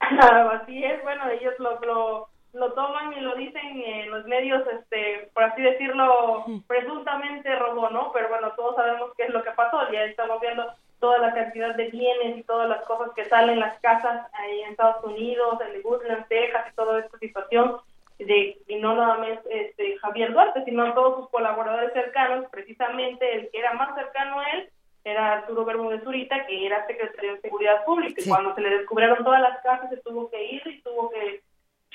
así 0.00 0.84
es, 0.84 1.02
bueno, 1.02 1.30
ellos 1.30 1.54
lo, 1.58 1.80
lo, 1.80 2.28
lo 2.52 2.72
toman 2.74 3.14
y 3.14 3.20
lo 3.20 3.34
dicen 3.36 3.82
en 3.82 4.10
los 4.10 4.26
medios, 4.26 4.62
este, 4.68 5.30
por 5.32 5.44
así 5.44 5.62
decirlo, 5.62 6.44
presuntamente 6.66 7.56
robó, 7.56 7.88
¿no? 7.88 8.12
Pero 8.12 8.28
bueno, 8.28 8.52
todos 8.54 8.76
sabemos 8.76 9.12
qué 9.16 9.24
es 9.24 9.30
lo 9.30 9.42
que 9.42 9.50
pasó, 9.52 9.90
ya 9.90 10.04
estamos 10.04 10.42
viendo 10.42 10.66
toda 11.00 11.18
la 11.20 11.32
cantidad 11.32 11.74
de 11.74 11.88
bienes 11.88 12.36
y 12.36 12.42
todas 12.42 12.68
las 12.68 12.84
cosas 12.84 13.12
que 13.16 13.24
salen 13.24 13.54
en 13.54 13.60
las 13.60 13.80
casas 13.80 14.26
ahí 14.34 14.60
en 14.60 14.72
Estados 14.72 15.02
Unidos, 15.02 15.58
en 15.62 15.80
Woodland, 15.82 16.28
Texas 16.28 16.66
y 16.70 16.76
toda 16.76 17.00
esta 17.00 17.18
situación 17.18 17.76
de 18.18 18.56
y 18.68 18.76
no 18.76 18.94
nada 18.94 19.18
más 19.18 19.38
este, 19.50 19.98
Javier 19.98 20.32
Duarte, 20.32 20.64
sino 20.64 20.94
todos 20.94 21.20
sus 21.20 21.30
colaboradores 21.30 21.92
cercanos, 21.92 22.46
precisamente 22.50 23.34
el 23.34 23.50
que 23.50 23.58
era 23.58 23.72
más 23.74 23.94
cercano 23.94 24.40
a 24.40 24.50
él 24.50 24.68
era 25.04 25.34
Arturo 25.34 25.66
Bermúdez 25.66 26.02
Zurita, 26.02 26.46
que 26.46 26.64
era 26.64 26.86
secretario 26.86 27.34
de 27.34 27.40
Seguridad 27.42 27.84
Pública, 27.84 28.22
y 28.24 28.28
cuando 28.28 28.54
se 28.54 28.62
le 28.62 28.70
descubrieron 28.70 29.22
todas 29.22 29.40
las 29.42 29.62
casas 29.62 29.90
se 29.90 29.98
tuvo 29.98 30.30
que 30.30 30.42
ir 30.42 30.62
y 30.64 30.80
tuvo 30.80 31.10
que 31.10 31.42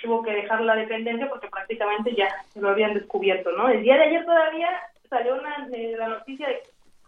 tuvo 0.01 0.23
que 0.23 0.31
dejar 0.31 0.61
la 0.61 0.75
dependencia 0.75 1.27
porque 1.27 1.49
prácticamente 1.49 2.15
ya 2.15 2.29
lo 2.55 2.69
habían 2.69 2.93
descubierto, 2.93 3.51
¿no? 3.51 3.67
El 3.67 3.83
día 3.83 3.97
de 3.97 4.03
ayer 4.03 4.25
todavía 4.25 4.69
salió 5.09 5.35
una, 5.35 5.67
eh, 5.73 5.95
la 5.97 6.07
noticia 6.07 6.47
de 6.47 6.61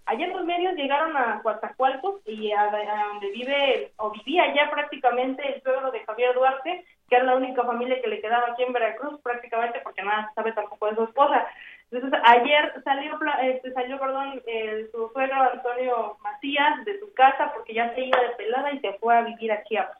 Ayer 0.05 0.29
los 0.29 0.43
medios 0.45 0.73
llegaron 0.73 1.15
a 1.15 1.41
Coatzacoalcos 1.41 2.21
y 2.25 2.51
a, 2.51 2.71
donde 3.11 3.29
vive, 3.31 3.91
o 3.97 4.11
vivía 4.11 4.53
ya 4.53 4.69
prácticamente 4.69 5.55
el 5.55 5.61
pueblo 5.61 5.91
de 5.91 6.03
Javier 6.03 6.33
Duarte, 6.33 6.83
que 7.11 7.17
era 7.17 7.25
la 7.25 7.35
única 7.35 7.65
familia 7.65 8.01
que 8.01 8.07
le 8.07 8.21
quedaba 8.21 8.47
aquí 8.47 8.63
en 8.63 8.71
Veracruz, 8.71 9.19
prácticamente 9.21 9.81
porque 9.83 10.01
nada 10.01 10.29
se 10.29 10.33
sabe 10.33 10.53
tampoco 10.53 10.87
de 10.87 10.95
su 10.95 11.03
esposa. 11.03 11.45
Entonces, 11.91 12.17
ayer 12.23 12.73
salió, 12.85 13.19
este, 13.41 13.73
salió 13.73 13.99
perdón, 13.99 14.41
su 14.93 15.09
suegro 15.09 15.41
Antonio 15.51 16.17
Macías 16.23 16.85
de 16.85 16.97
su 17.01 17.13
casa 17.13 17.51
porque 17.53 17.73
ya 17.73 17.93
se 17.93 18.05
iba 18.05 18.17
de 18.17 18.29
pelada 18.37 18.71
y 18.71 18.79
se 18.79 18.93
fue 18.93 19.13
a 19.13 19.23
vivir 19.23 19.51
a 19.51 19.61
Chiapas 19.63 19.97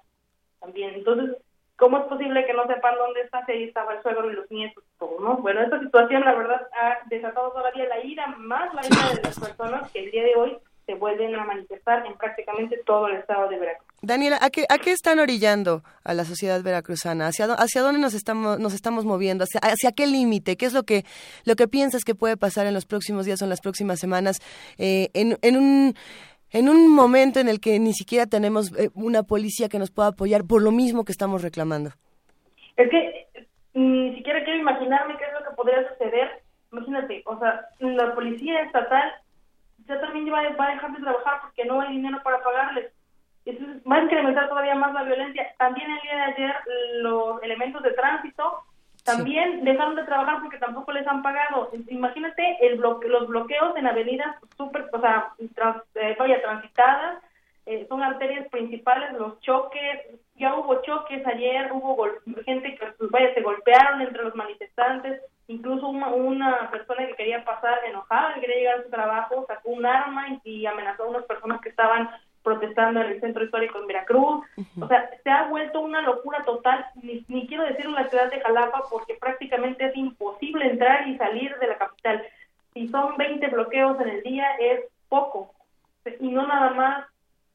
también. 0.61 0.93
Entonces, 0.95 1.35
¿Cómo 1.81 1.97
es 1.97 2.03
posible 2.03 2.45
que 2.45 2.53
no 2.53 2.67
sepan 2.67 2.93
dónde 2.95 3.21
está 3.21 3.43
si 3.47 3.53
ahí 3.53 3.63
estaba 3.63 3.95
el 3.95 4.03
suegro 4.03 4.29
y 4.29 4.35
los 4.35 4.51
nietos? 4.51 4.83
Todo, 4.99 5.19
¿no? 5.19 5.37
Bueno, 5.37 5.61
esta 5.61 5.79
situación, 5.79 6.23
la 6.23 6.35
verdad, 6.35 6.67
ha 6.79 6.99
desatado 7.07 7.51
todavía 7.53 7.87
la 7.87 8.05
ira, 8.05 8.27
más 8.37 8.71
la 8.75 8.85
ira 8.85 9.15
de 9.15 9.23
las 9.23 9.39
personas 9.39 9.91
que 9.91 10.03
el 10.03 10.11
día 10.11 10.23
de 10.25 10.35
hoy 10.35 10.59
se 10.85 10.95
vuelven 10.95 11.35
a 11.35 11.45
manifestar 11.45 12.05
en 12.05 12.15
prácticamente 12.17 12.77
todo 12.85 13.07
el 13.07 13.17
estado 13.17 13.49
de 13.49 13.59
Veracruz. 13.59 13.87
Daniela, 14.01 14.39
¿a 14.41 14.49
qué, 14.49 14.65
a 14.69 14.77
qué 14.79 14.91
están 14.91 15.19
orillando 15.19 15.83
a 16.03 16.13
la 16.13 16.25
sociedad 16.25 16.61
veracruzana? 16.63 17.27
¿Hacia, 17.27 17.45
hacia 17.53 17.81
dónde 17.81 17.99
nos 17.99 18.13
estamos, 18.13 18.59
nos 18.59 18.73
estamos 18.73 19.05
moviendo? 19.05 19.43
¿Hacia, 19.43 19.59
hacia 19.61 19.91
qué 19.91 20.07
límite? 20.07 20.57
¿Qué 20.57 20.65
es 20.65 20.73
lo 20.73 20.83
que, 20.83 21.03
lo 21.45 21.55
que 21.55 21.67
piensas 21.67 22.03
que 22.03 22.15
puede 22.15 22.35
pasar 22.35 22.65
en 22.65 22.73
los 22.73 22.85
próximos 22.85 23.25
días 23.25 23.41
o 23.41 23.45
en 23.45 23.49
las 23.49 23.61
próximas 23.61 23.99
semanas 23.99 24.39
eh, 24.77 25.09
en, 25.13 25.37
en 25.41 25.57
un 25.57 25.95
en 26.53 26.67
un 26.67 26.93
momento 26.93 27.39
en 27.39 27.47
el 27.47 27.59
que 27.61 27.79
ni 27.79 27.93
siquiera 27.93 28.25
tenemos 28.25 28.77
eh, 28.77 28.89
una 28.93 29.23
policía 29.23 29.69
que 29.69 29.79
nos 29.79 29.89
pueda 29.89 30.09
apoyar 30.09 30.43
por 30.43 30.61
lo 30.61 30.71
mismo 30.71 31.05
que 31.05 31.13
estamos 31.13 31.41
reclamando. 31.41 31.91
Es 32.75 32.89
que 32.89 33.27
ni 33.73 34.15
siquiera 34.15 34.43
quiero 34.43 34.59
imaginarme 34.59 35.15
qué 35.17 35.23
es 35.25 35.33
lo 35.33 35.49
que 35.49 35.55
podría 35.55 35.89
suceder. 35.89 36.43
Imagínate, 36.71 37.23
o 37.25 37.39
sea, 37.39 37.67
la 37.79 38.13
policía 38.13 38.63
estatal 38.63 39.13
ya 39.87 39.99
también 39.99 40.31
va, 40.33 40.39
a 40.39 40.71
dejar 40.71 40.91
de 40.91 41.01
trabajar 41.01 41.41
porque 41.41 41.65
no 41.65 41.81
hay 41.81 41.95
dinero 41.95 42.21
para 42.23 42.43
pagarles. 42.43 42.91
Entonces 43.45 43.81
va 43.89 43.95
a 43.95 44.03
incrementar 44.03 44.49
todavía 44.49 44.75
más 44.75 44.93
la 44.93 45.03
violencia. 45.03 45.47
También 45.57 45.89
el 45.91 46.01
día 46.01 46.15
de 46.15 46.21
ayer 46.21 46.55
los 47.01 47.41
elementos 47.43 47.81
de 47.83 47.91
tránsito 47.91 48.63
también 49.03 49.63
dejaron 49.63 49.95
de 49.95 50.03
trabajar 50.03 50.41
porque 50.41 50.59
tampoco 50.59 50.91
les 50.91 51.07
han 51.07 51.23
pagado. 51.23 51.71
Imagínate 51.87 52.57
el 52.61 52.77
bloque, 52.77 53.07
los 53.07 53.27
bloqueos 53.27 53.75
en 53.75 53.87
avenidas 53.87 54.35
súper, 54.55 54.89
o 54.93 55.01
sea, 55.01 55.33
trans, 55.55 55.81
eh, 55.95 56.15
transitadas, 56.15 57.23
eh, 57.65 57.85
son 57.87 58.01
arterias 58.01 58.47
principales, 58.49 59.13
los 59.13 59.39
choques, 59.41 60.01
ya 60.35 60.55
hubo 60.55 60.81
choques 60.81 61.25
ayer, 61.27 61.71
hubo 61.71 62.07
gente 62.43 62.75
que 62.75 62.85
pues, 62.97 63.11
vaya, 63.11 63.33
se 63.33 63.41
golpearon 63.41 64.01
entre 64.01 64.23
los 64.23 64.35
manifestantes, 64.35 65.21
incluso 65.47 65.87
una, 65.87 66.07
una, 66.07 66.71
persona 66.71 67.05
que 67.05 67.15
quería 67.15 67.43
pasar 67.45 67.79
enojada, 67.85 68.33
que 68.33 68.41
quería 68.41 68.57
llegar 68.57 68.79
a 68.79 68.83
su 68.83 68.89
trabajo, 68.89 69.45
sacó 69.47 69.69
un 69.69 69.85
arma 69.85 70.39
y 70.43 70.65
amenazó 70.65 71.03
a 71.03 71.09
unas 71.09 71.25
personas 71.25 71.61
que 71.61 71.69
estaban 71.69 72.09
protestando 72.41 73.01
en 73.01 73.11
el 73.11 73.21
centro 73.21 73.43
histórico 73.43 73.77
en 73.77 73.87
Veracruz. 73.87 74.43
O 74.81 74.87
sea, 74.87 75.11
se 75.23 75.29
ha 75.29 75.47
vuelto 75.47 75.81
una 75.81 76.01
locura 76.01 76.43
total, 76.43 76.83
ni, 77.03 77.23
ni 77.27 77.45
quiero 77.45 77.63
decir 77.65 77.85
en 77.85 77.93
la 77.93 78.09
ciudad 78.09 78.31
de 78.31 78.41
Jalapa, 78.41 78.83
porque 78.89 79.13
prácticamente 79.15 79.85
es 79.85 79.95
imposible 79.95 80.65
entrar 80.65 81.07
y 81.07 81.17
salir 81.17 81.55
de 81.59 81.67
la 81.67 81.77
capital. 81.77 82.23
Si 82.73 82.87
son 82.87 83.17
20 83.17 83.47
bloqueos 83.49 83.99
en 84.01 84.09
el 84.09 84.23
día, 84.23 84.47
es 84.59 84.81
poco. 85.09 85.53
Y 86.19 86.29
no 86.29 86.47
nada 86.47 86.71
más 86.71 87.05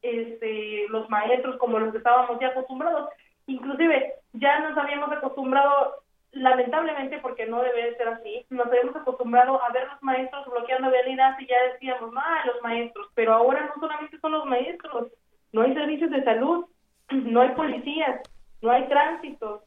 este, 0.02 0.86
los 0.88 1.08
maestros 1.10 1.56
como 1.56 1.78
los 1.78 1.94
estábamos 1.94 2.38
ya 2.40 2.48
acostumbrados. 2.48 3.10
Inclusive, 3.46 4.14
ya 4.32 4.60
nos 4.60 4.76
habíamos 4.76 5.10
acostumbrado 5.12 6.02
lamentablemente, 6.32 7.18
porque 7.18 7.46
no 7.46 7.62
debe 7.62 7.96
ser 7.96 8.08
así, 8.08 8.44
nos 8.50 8.66
habíamos 8.66 8.94
acostumbrado 8.94 9.62
a 9.62 9.70
ver 9.70 9.88
los 9.88 10.02
maestros 10.02 10.46
bloqueando 10.46 10.90
vialidad 10.90 11.36
y 11.38 11.46
ya 11.46 11.56
decíamos, 11.72 12.12
ah, 12.16 12.42
los 12.46 12.62
maestros, 12.62 13.08
pero 13.14 13.32
ahora 13.32 13.66
no 13.66 13.80
solamente 13.80 14.18
son 14.20 14.32
los 14.32 14.44
maestros, 14.44 15.08
no 15.52 15.62
hay 15.62 15.72
servicios 15.72 16.10
de 16.10 16.24
salud, 16.24 16.66
no 17.10 17.40
hay 17.40 17.50
policías, 17.50 18.20
no 18.60 18.70
hay 18.70 18.86
tránsito, 18.88 19.62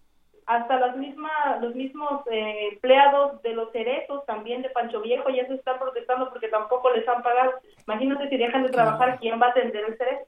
hasta 0.50 0.80
las 0.80 0.98
mismas, 0.98 1.62
los 1.62 1.76
mismos 1.76 2.26
eh, 2.32 2.70
empleados 2.72 3.40
de 3.44 3.54
los 3.54 3.72
cerezos 3.72 4.26
también 4.26 4.64
de 4.64 4.72
Pancho 4.72 5.00
Viejo 5.00 5.30
ya 5.30 5.46
se 5.46 5.54
están 5.54 5.78
protestando 5.78 6.28
porque 6.32 6.48
tampoco 6.48 6.90
les 6.90 7.08
han 7.08 7.22
pagado. 7.22 7.52
Imagínate 7.86 8.30
si 8.30 8.38
dejan 8.38 8.64
de 8.64 8.70
trabajar, 8.70 9.20
¿quién 9.20 9.40
va 9.40 9.46
a 9.46 9.50
atender 9.52 9.86
el 9.88 9.96
cerezo? 9.96 10.26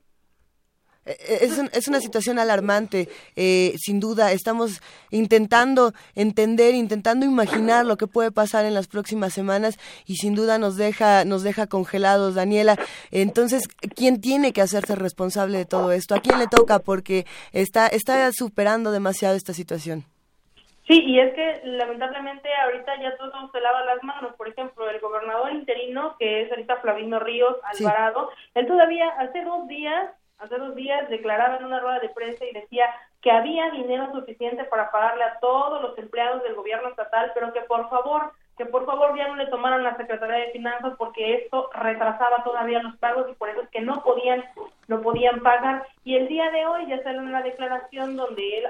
Eh, 1.05 1.17
eh, 1.19 1.37
es, 1.41 1.57
es, 1.57 1.87
una 1.87 1.99
situación 1.99 2.37
alarmante, 2.37 3.07
eh, 3.35 3.73
sin 3.77 3.99
duda. 3.99 4.31
Estamos 4.31 4.81
intentando 5.09 5.93
entender, 6.15 6.75
intentando 6.75 7.25
imaginar 7.25 7.85
lo 7.85 7.97
que 7.97 8.07
puede 8.07 8.31
pasar 8.31 8.65
en 8.65 8.75
las 8.75 8.87
próximas 8.87 9.33
semanas 9.33 9.79
y 10.05 10.17
sin 10.17 10.35
duda 10.35 10.59
nos 10.59 10.77
deja, 10.77 11.25
nos 11.25 11.43
deja 11.43 11.67
congelados, 11.67 12.35
Daniela. 12.35 12.77
Entonces, 13.09 13.63
¿quién 13.95 14.21
tiene 14.21 14.53
que 14.53 14.61
hacerse 14.61 14.95
responsable 14.95 15.57
de 15.57 15.65
todo 15.65 15.91
esto? 15.91 16.13
¿A 16.13 16.21
quién 16.21 16.37
le 16.37 16.47
toca? 16.47 16.79
Porque 16.79 17.25
está, 17.51 17.87
está 17.87 18.31
superando 18.31 18.91
demasiado 18.91 19.35
esta 19.35 19.53
situación. 19.53 20.05
Sí, 20.87 21.01
y 21.05 21.19
es 21.19 21.33
que 21.33 21.61
lamentablemente 21.63 22.49
ahorita 22.65 23.01
ya 23.01 23.15
todo 23.17 23.49
se 23.51 23.61
lava 23.61 23.85
las 23.85 24.03
manos. 24.03 24.35
Por 24.35 24.49
ejemplo, 24.49 24.89
el 24.89 24.99
gobernador 24.99 25.51
interino, 25.53 26.15
que 26.19 26.41
es 26.41 26.51
ahorita 26.51 26.77
Flavino 26.77 27.19
Ríos 27.19 27.55
Alvarado, 27.63 28.29
él 28.55 28.67
todavía 28.67 29.07
hace 29.19 29.43
dos 29.43 29.67
días 29.67 30.11
hace 30.41 30.57
dos 30.57 30.75
días 30.75 31.09
declaraba 31.09 31.57
en 31.57 31.65
una 31.65 31.79
rueda 31.79 31.99
de 31.99 32.09
prensa 32.09 32.45
y 32.45 32.53
decía 32.53 32.85
que 33.21 33.31
había 33.31 33.69
dinero 33.69 34.11
suficiente 34.11 34.63
para 34.65 34.91
pagarle 34.91 35.23
a 35.23 35.39
todos 35.39 35.81
los 35.81 35.97
empleados 35.97 36.43
del 36.43 36.55
gobierno 36.55 36.89
estatal, 36.89 37.31
pero 37.33 37.53
que 37.53 37.61
por 37.61 37.87
favor, 37.89 38.31
que 38.57 38.65
por 38.65 38.85
favor 38.85 39.15
ya 39.15 39.27
no 39.27 39.35
le 39.35 39.47
tomaran 39.47 39.83
la 39.83 39.95
Secretaría 39.95 40.45
de 40.45 40.51
Finanzas 40.51 40.93
porque 40.97 41.35
esto 41.35 41.69
retrasaba 41.73 42.43
todavía 42.43 42.81
los 42.81 42.97
pagos 42.97 43.27
y 43.29 43.35
por 43.35 43.49
eso 43.49 43.61
es 43.61 43.69
que 43.69 43.81
no 43.81 44.01
podían, 44.03 44.43
no 44.87 45.01
podían 45.01 45.41
pagar. 45.41 45.85
Y 46.03 46.15
el 46.15 46.27
día 46.27 46.49
de 46.49 46.65
hoy 46.65 46.87
ya 46.87 47.01
sale 47.03 47.19
una 47.19 47.43
declaración 47.43 48.15
donde 48.15 48.57
él 48.57 48.67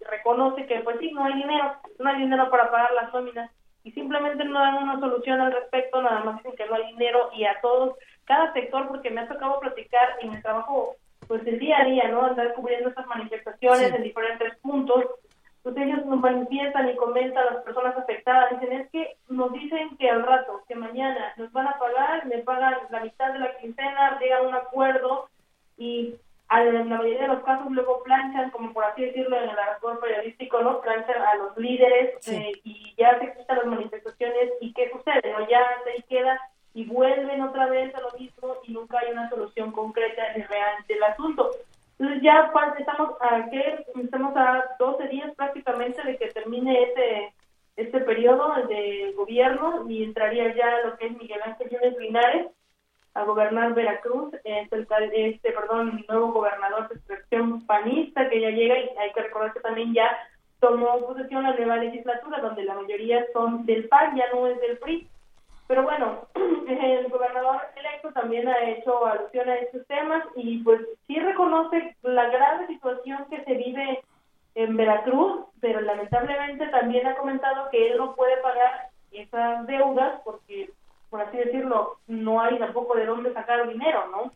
reconoce 0.00 0.66
que 0.66 0.80
pues 0.80 0.98
sí, 1.00 1.10
no 1.12 1.24
hay 1.24 1.34
dinero, 1.34 1.74
no 1.98 2.08
hay 2.08 2.18
dinero 2.20 2.48
para 2.50 2.70
pagar 2.70 2.92
las 2.92 3.12
nóminas 3.12 3.50
y 3.82 3.92
simplemente 3.92 4.44
no 4.44 4.60
dan 4.60 4.82
una 4.82 5.00
solución 5.00 5.40
al 5.40 5.52
respecto, 5.52 6.02
nada 6.02 6.20
más 6.20 6.36
dicen 6.36 6.56
que 6.56 6.66
no 6.66 6.74
hay 6.74 6.86
dinero 6.92 7.30
y 7.34 7.44
a 7.44 7.60
todos, 7.60 7.96
cada 8.24 8.52
sector, 8.52 8.86
porque 8.88 9.10
me 9.10 9.22
ha 9.22 9.28
tocado 9.28 9.58
platicar 9.60 10.18
en 10.20 10.34
el 10.34 10.42
trabajo 10.42 10.96
pues 11.28 11.46
el 11.46 11.58
día 11.58 11.80
a 11.80 11.84
día, 11.84 12.08
¿no? 12.08 12.24
Andar 12.24 12.54
cubriendo 12.54 12.88
estas 12.88 13.06
manifestaciones 13.06 13.92
en 13.92 14.02
diferentes 14.02 14.56
puntos, 14.58 15.04
pues 15.62 15.76
ellos 15.76 16.04
nos 16.06 16.20
manifiestan 16.20 16.88
y 16.88 16.96
comentan 16.96 17.46
a 17.46 17.50
las 17.52 17.64
personas 17.64 17.96
afectadas, 17.96 18.58
dicen, 18.58 18.80
es 18.80 18.90
que 18.90 19.16
nos 19.28 19.52
dicen 19.52 19.96
que 19.98 20.08
al 20.08 20.24
rato, 20.24 20.62
que 20.66 20.74
mañana 20.74 21.34
nos 21.36 21.52
van 21.52 21.68
a 21.68 21.78
pagar, 21.78 22.26
me 22.26 22.38
pagan 22.38 22.74
la 22.90 23.00
mitad 23.00 23.32
de 23.32 23.40
la 23.40 23.56
quincena, 23.58 24.18
llegan 24.18 24.44
a 24.44 24.48
un 24.48 24.54
acuerdo 24.54 25.28
y 25.76 26.14
en 26.50 26.88
la 26.88 26.96
mayoría 26.96 27.22
de 27.22 27.28
los 27.28 27.44
casos 27.44 27.70
luego 27.70 28.02
planchan, 28.02 28.50
como 28.50 28.72
por 28.72 28.84
así 28.84 29.02
decirlo 29.02 29.36
en 29.36 29.50
el 29.50 29.58
arco 29.58 29.98
periodístico, 30.00 30.62
¿no? 30.62 30.80
Planchan 30.80 31.20
a 31.20 31.34
los 31.34 31.56
líderes 31.58 32.26
eh, 32.28 32.52
y 32.64 32.94
ya 32.96 33.18
se 33.18 33.34
quitan 33.34 33.58
las 33.58 33.66
manifestaciones 33.66 34.52
y 34.60 34.72
¿qué 34.72 34.90
sucede? 34.90 35.30
¿no? 35.32 35.46
Ya 35.48 35.60
ahí 35.86 36.02
queda 36.08 36.40
y 36.78 36.84
vuelven 36.84 37.42
otra 37.42 37.66
vez 37.66 37.92
a 37.92 38.00
lo 38.00 38.12
mismo 38.16 38.54
y 38.62 38.72
nunca 38.72 39.00
hay 39.00 39.10
una 39.10 39.28
solución 39.28 39.72
concreta 39.72 40.22
y 40.36 40.42
real 40.42 40.74
del 40.86 41.02
asunto. 41.02 41.50
Entonces 41.98 42.22
ya 42.22 42.52
estamos 42.78 43.10
a 43.20 43.50
que 43.50 43.84
estamos 44.00 44.36
a 44.36 44.64
12 44.78 45.08
días 45.08 45.34
prácticamente 45.34 46.00
de 46.04 46.16
que 46.16 46.28
termine 46.28 46.84
este 46.84 47.32
este 47.74 48.00
periodo 48.00 48.54
de 48.68 49.12
gobierno 49.16 49.88
y 49.88 50.04
entraría 50.04 50.54
ya 50.54 50.80
lo 50.84 50.96
que 50.96 51.06
es 51.06 51.18
Miguel 51.18 51.40
Ángel 51.44 51.96
Linares 51.98 52.46
a 53.14 53.24
gobernar 53.24 53.74
Veracruz, 53.74 54.34
es 54.44 54.72
el 54.72 54.86
este, 55.12 55.50
perdón, 55.50 56.04
nuevo 56.08 56.32
gobernador 56.32 56.88
de 56.88 56.94
extracción 56.94 57.66
panista 57.66 58.28
que 58.28 58.40
ya 58.40 58.50
llega 58.50 58.78
y 58.78 58.88
hay 58.98 59.12
que 59.12 59.22
recordar 59.22 59.52
que 59.52 59.60
también 59.60 59.94
ya 59.94 60.16
tomó 60.60 61.06
posesión 61.06 61.42
la 61.42 61.54
nueva 61.54 61.76
legislatura 61.78 62.40
donde 62.40 62.64
la 62.64 62.74
mayoría 62.74 63.24
son 63.32 63.64
del 63.66 63.88
PAN, 63.88 64.16
ya 64.16 64.24
no 64.32 64.46
es 64.46 64.60
del 64.60 64.78
PRI. 64.78 65.08
Pero 65.68 65.82
bueno, 65.82 66.26
el 66.34 67.08
gobernador 67.08 67.60
electo 67.76 68.10
también 68.12 68.48
ha 68.48 68.70
hecho 68.70 69.06
alusión 69.06 69.48
a 69.48 69.56
estos 69.56 69.86
temas 69.86 70.24
y 70.34 70.62
pues 70.64 70.80
sí 71.06 71.20
reconoce 71.20 71.94
la 72.02 72.28
grave 72.30 72.66
situación 72.66 73.26
que 73.30 73.44
se 73.44 73.54
vive 73.54 74.00
en 74.54 74.76
Veracruz, 74.76 75.44
pero 75.60 75.80
lamentablemente 75.82 76.66
también 76.68 77.06
ha 77.06 77.16
comentado 77.16 77.68
que 77.70 77.90
él 77.90 77.98
no 77.98 78.16
puede 78.16 78.38
pagar 78.38 78.88
esas 79.12 79.66
deudas 79.66 80.20
porque, 80.24 80.70
por 81.10 81.20
así 81.20 81.36
decirlo, 81.36 81.98
no 82.06 82.40
hay 82.40 82.58
tampoco 82.58 82.96
de 82.96 83.04
dónde 83.04 83.32
sacar 83.34 83.68
dinero, 83.68 84.06
¿no? 84.10 84.32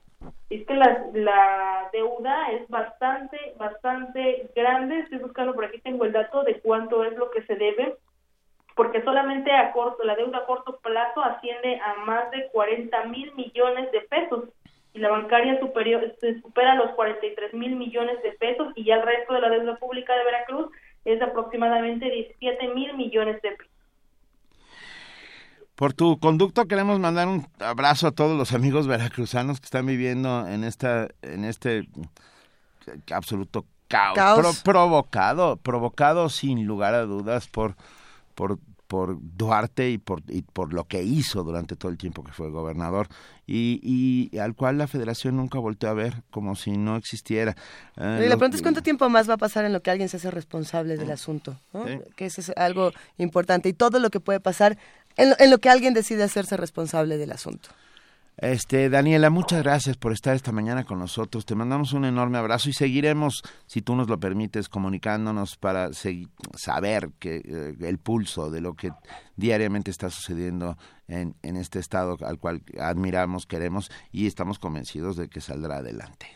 Es 0.51 0.67
que 0.67 0.75
la, 0.75 1.07
la 1.15 1.89
deuda 1.95 2.51
es 2.53 2.69
bastante, 2.69 3.55
bastante 3.57 4.51
grande. 4.55 5.01
Estoy 5.01 5.19
buscando 5.19 5.55
por 5.55 5.65
aquí, 5.65 5.81
tengo 5.81 6.05
el 6.05 6.13
dato 6.13 6.43
de 6.43 6.61
cuánto 6.61 7.05
es 7.05 7.17
lo 7.17 7.31
que 7.31 7.43
se 7.43 7.57
debe 7.57 7.97
porque 8.74 9.03
solamente 9.03 9.53
a 9.53 9.73
corto, 9.73 10.05
la 10.05 10.16
deuda 10.16 10.39
a 10.39 10.47
corto 10.47 10.78
plazo 10.78 11.23
asciende 11.23 11.81
a 11.81 12.05
más 12.05 12.31
de 12.31 12.49
40 12.53 13.05
mil 13.07 13.32
millones 13.35 13.90
de 13.93 14.01
pesos. 14.03 14.44
Y 14.94 14.99
la 14.99 15.09
bancaria 15.09 15.59
superior 15.59 16.15
supera 16.43 16.74
los 16.74 16.90
43 16.93 17.55
mil 17.55 17.77
millones 17.77 18.23
de 18.23 18.32
pesos 18.32 18.73
y 18.77 18.85
ya 18.85 18.97
el 18.97 19.03
resto 19.03 19.32
de 19.32 19.40
la 19.40 19.49
deuda 19.49 19.77
pública 19.77 20.15
de 20.15 20.24
Veracruz 20.24 20.70
es 21.05 21.19
de 21.19 21.24
aproximadamente 21.24 22.11
17 22.11 22.69
mil 22.74 22.94
millones 22.94 23.40
de 23.40 23.53
pesos. 23.53 23.73
Por 25.74 25.94
tu 25.94 26.19
conducto 26.19 26.66
queremos 26.66 27.01
mandar 27.01 27.27
un 27.27 27.47
abrazo 27.59 28.07
a 28.07 28.12
todos 28.12 28.36
los 28.36 28.53
amigos 28.53 28.86
veracruzanos 28.86 29.61
que 29.61 29.65
están 29.65 29.86
viviendo 29.86 30.47
en 30.47 30.65
esta 30.65 31.09
en 31.23 31.44
este 31.44 31.89
absoluto 33.11 33.65
caos, 33.89 34.62
provocado 34.62 35.57
provocado 35.57 36.28
sin 36.28 36.66
lugar 36.66 36.94
a 36.94 37.03
dudas 37.03 37.49
por 37.49 37.74
por, 38.35 38.59
por 38.87 39.17
Duarte 39.21 39.91
y 39.91 39.99
por, 39.99 40.23
y 40.29 40.43
por 40.43 40.73
lo 40.73 40.85
que 40.85 41.03
hizo 41.03 41.43
durante 41.43 41.77
todo 41.77 41.91
el 41.91 41.99
tiempo 41.99 42.23
que 42.23 42.33
fue 42.33 42.51
gobernador 42.51 43.09
y, 43.47 43.81
y 43.83 44.39
al 44.39 44.55
cual 44.55 44.79
la 44.79 44.87
federación 44.87 45.37
nunca 45.37 45.59
volteó 45.59 45.89
a 45.89 45.95
ver 45.95 46.23
como 46.31 46.57
si 46.57 46.73
no 46.73 46.97
existiera. 46.97 47.57
Eh, 47.97 48.23
y 48.25 48.29
la 48.29 48.37
pregunta 48.37 48.57
es 48.57 48.63
cuánto 48.63 48.83
tiempo 48.83 49.09
más 49.09 49.29
va 49.29 49.35
a 49.35 49.39
pasar 49.39 49.65
en 49.65 49.73
lo 49.73 49.83
que 49.83 49.91
alguien 49.91 50.09
se 50.09 50.19
hace 50.19 50.31
responsable 50.31 50.97
del 50.97 51.11
asunto, 51.11 51.57
que 52.17 52.27
eso 52.27 52.41
es 52.41 52.53
algo 52.57 52.93
importante 53.19 53.69
y 53.69 53.73
todo 53.73 53.99
lo 53.99 54.11
que 54.11 54.21
puede 54.21 54.41
pasar 54.41 54.77
en 55.17 55.51
lo 55.51 55.59
que 55.59 55.69
alguien 55.69 55.95
decide 55.95 56.23
hacerse 56.23 56.57
responsable 56.57 57.17
del 57.17 57.33
asunto. 57.33 57.71
Este, 58.39 58.89
Daniela, 58.89 59.31
muchas 59.31 59.63
gracias 59.63 59.97
por 59.97 60.13
estar 60.13 60.35
esta 60.35 60.53
mañana 60.53 60.85
con 60.85 60.99
nosotros. 60.99 61.45
Te 61.45 61.55
mandamos 61.55 61.93
un 61.93 62.05
enorme 62.05 62.39
abrazo 62.39 62.71
y 62.71 62.73
seguiremos, 62.73 63.43
si 63.67 63.83
tú 63.83 63.95
nos 63.95 64.09
lo 64.09 64.19
permites, 64.19 64.69
comunicándonos 64.69 65.57
para 65.59 65.91
saber 65.93 67.11
que, 67.21 67.37
eh, 67.37 67.75
el 67.81 67.99
pulso 67.99 68.51
de 68.51 68.61
lo 68.61 68.75
que 68.75 68.91
diariamente 69.37 69.91
está 69.91 70.09
sucediendo 70.11 70.77
en, 71.09 71.35
en 71.43 71.57
este 71.57 71.79
estado 71.79 72.17
al 72.25 72.39
cual 72.39 72.63
admiramos, 72.81 73.47
queremos 73.47 73.91
y 74.11 74.27
estamos 74.27 74.59
convencidos 74.59 75.17
de 75.17 75.29
que 75.29 75.41
saldrá 75.41 75.77
adelante. 75.77 76.27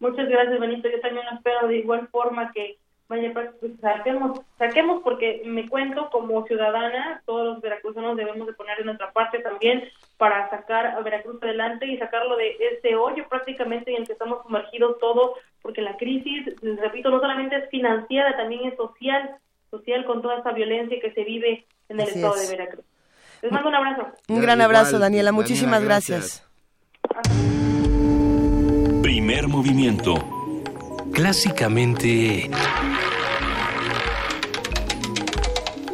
Muchas 0.00 0.28
gracias, 0.28 0.60
Benito. 0.60 0.88
Yo 0.88 1.00
también 1.00 1.26
espero 1.34 1.66
de 1.68 1.78
igual 1.78 2.06
forma 2.08 2.52
que 2.52 2.78
vaya, 3.08 3.32
pues, 3.32 3.50
saquemos, 3.80 4.40
saquemos 4.58 5.02
porque 5.02 5.42
me 5.44 5.68
cuento 5.68 6.10
como 6.10 6.46
ciudadana, 6.46 7.22
todos 7.24 7.46
los 7.46 7.60
veracruzanos 7.60 8.16
debemos 8.16 8.46
de 8.46 8.52
poner 8.52 8.78
de 8.78 8.84
nuestra 8.84 9.12
parte 9.12 9.38
también 9.38 9.84
para 10.18 10.50
sacar 10.50 10.86
a 10.86 11.00
Veracruz 11.00 11.42
adelante 11.42 11.86
y 11.86 11.96
sacarlo 11.96 12.36
de 12.36 12.56
ese 12.72 12.96
hoyo 12.96 13.26
prácticamente 13.28 13.92
en 13.92 14.02
el 14.02 14.06
que 14.06 14.12
estamos 14.12 14.42
sumergidos 14.42 14.98
todos, 14.98 15.38
porque 15.62 15.80
la 15.80 15.96
crisis, 15.96 16.54
repito, 16.60 17.10
no 17.10 17.20
solamente 17.20 17.56
es 17.56 17.70
financiera, 17.70 18.36
también 18.36 18.66
es 18.66 18.76
social, 18.76 19.36
social 19.70 20.04
con 20.04 20.20
toda 20.20 20.38
esta 20.38 20.52
violencia 20.52 21.00
que 21.00 21.12
se 21.12 21.24
vive 21.24 21.64
en 21.88 22.00
el 22.00 22.08
estado 22.08 22.34
de 22.36 22.48
Veracruz. 22.48 22.84
Les 23.40 23.52
mando 23.52 23.68
un 23.68 23.74
abrazo. 23.74 24.08
Un 24.28 24.40
gran 24.40 24.60
abrazo, 24.60 24.98
Daniela. 24.98 25.32
Muchísimas 25.32 25.82
gracias. 25.82 26.44
Primer 29.02 29.48
movimiento. 29.48 30.14
Clásicamente... 31.12 32.50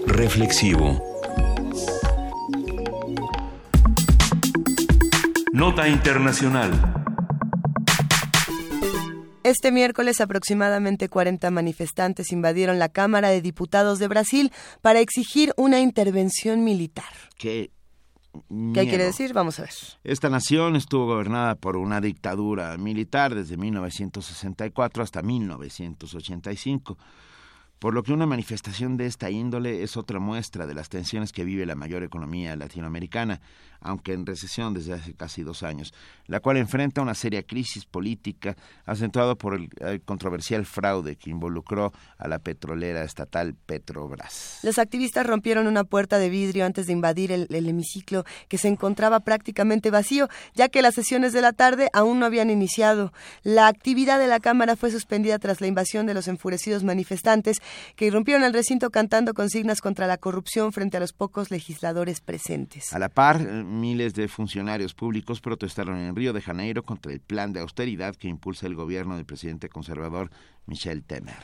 Reflexivo. 0.06 1.02
Nota 5.52 5.89
Internacional. 5.89 6.70
Este 9.43 9.72
miércoles 9.72 10.20
aproximadamente 10.20 11.09
40 11.09 11.51
manifestantes 11.51 12.32
invadieron 12.32 12.78
la 12.78 12.89
Cámara 12.89 13.28
de 13.28 13.40
Diputados 13.40 13.98
de 13.98 14.09
Brasil 14.09 14.52
para 14.82 15.01
exigir 15.01 15.52
una 15.56 15.81
intervención 15.81 16.64
militar. 16.64 17.05
¿Qué, 17.39 17.70
¿Qué 18.32 18.86
quiere 18.86 19.05
decir? 19.05 19.32
Vamos 19.32 19.59
a 19.59 19.62
ver. 19.62 19.72
Esta 20.05 20.28
nación 20.28 20.76
estuvo 20.76 21.06
gobernada 21.06 21.55
por 21.55 21.76
una 21.76 22.01
dictadura 22.01 22.76
militar 22.76 23.35
desde 23.35 23.56
1964 23.56 25.02
hasta 25.02 25.22
1985 25.22 26.98
por 27.85 27.93
lo 27.93 28.02
que 28.02 28.15
una 28.15 28.24
manifestación 28.24 28.97
de 28.97 29.05
esta 29.05 29.28
índole 29.28 29.82
es 29.82 29.98
otra 29.98 30.19
muestra 30.19 30.66
de 30.66 30.73
las 30.73 30.89
tensiones 30.89 31.32
que 31.32 31.44
vive 31.44 31.66
la 31.66 31.74
mayor 31.74 32.02
economía 32.02 32.56
latinoamericana, 32.56 33.43
aunque 33.85 34.12
en 34.12 34.27
recesión 34.27 34.74
desde 34.74 34.94
hace 34.94 35.15
casi 35.15 35.43
dos 35.43 35.62
años, 35.62 35.94
la 36.27 36.40
cual 36.40 36.56
enfrenta 36.56 37.02
una 37.02 37.15
seria 37.15 37.43
crisis 37.43 37.85
política 37.85 38.56
acentuada 38.86 39.35
por 39.36 39.55
el, 39.55 40.02
controversial 40.05 40.66
fraude 40.66 41.16
que 41.16 41.31
involucró 41.31 41.93
a 42.19 42.27
la 42.27 42.39
petrolera 42.39 43.05
estatal 43.05 43.55
Petrobras. 43.55 44.61
Los 44.62 44.78
activistas 44.78 45.27
rompieron 45.27 45.66
una 45.66 45.85
puerta 45.85 46.19
de 46.19 46.31
vidrio 46.31 46.65
antes 46.66 46.86
de 46.86 46.93
invadir 46.93 47.31
el, 47.31 47.47
el 47.51 47.69
hemiciclo 47.69 48.24
que 48.48 48.59
se 48.59 48.69
encontraba 48.69 49.20
prácticamente 49.20 49.90
vacío, 49.90 50.28
ya 50.55 50.69
que 50.69 50.82
las 50.82 50.94
sesiones 50.94 51.32
de 51.32 51.43
la 51.43 51.52
tarde 51.52 51.89
aún 51.93 52.19
no 52.19 52.27
habían 52.27 52.51
iniciado. 52.51 53.12
La 53.43 53.69
actividad 53.69 54.19
de 54.19 54.27
la 54.27 54.40
Cámara 54.40 54.77
fue 54.77 54.90
suspendida 54.90 55.39
tras 55.39 55.61
la 55.61 55.66
invasión 55.66 56.06
de 56.06 56.15
los 56.15 56.27
enfurecidos 56.27 56.85
manifestantes 56.85 57.59
que 57.97 58.06
irrumpieron 58.06 58.44
el 58.44 58.52
recinto 58.52 58.90
cantando 58.90 59.35
consignas 59.35 59.81
contra 59.81 60.06
la 60.06 60.16
corrupción 60.16 60.73
frente 60.73 60.97
a 60.97 61.01
los 61.01 61.12
pocos 61.12 61.51
legisladores 61.51 62.20
presentes. 62.20 62.93
A 62.93 62.98
la 62.98 63.09
par, 63.09 63.40
miles 63.80 64.14
de 64.14 64.28
funcionarios 64.28 64.94
públicos 64.94 65.40
protestaron 65.40 65.98
en 65.98 66.16
Río 66.16 66.32
de 66.32 66.42
Janeiro 66.42 66.82
contra 66.82 67.12
el 67.12 67.20
plan 67.20 67.52
de 67.52 67.60
austeridad 67.60 68.16
que 68.16 68.28
impulsa 68.28 68.66
el 68.66 68.74
gobierno 68.74 69.16
del 69.16 69.26
presidente 69.26 69.68
conservador 69.68 70.30
Michel 70.66 71.02
Temer. 71.02 71.34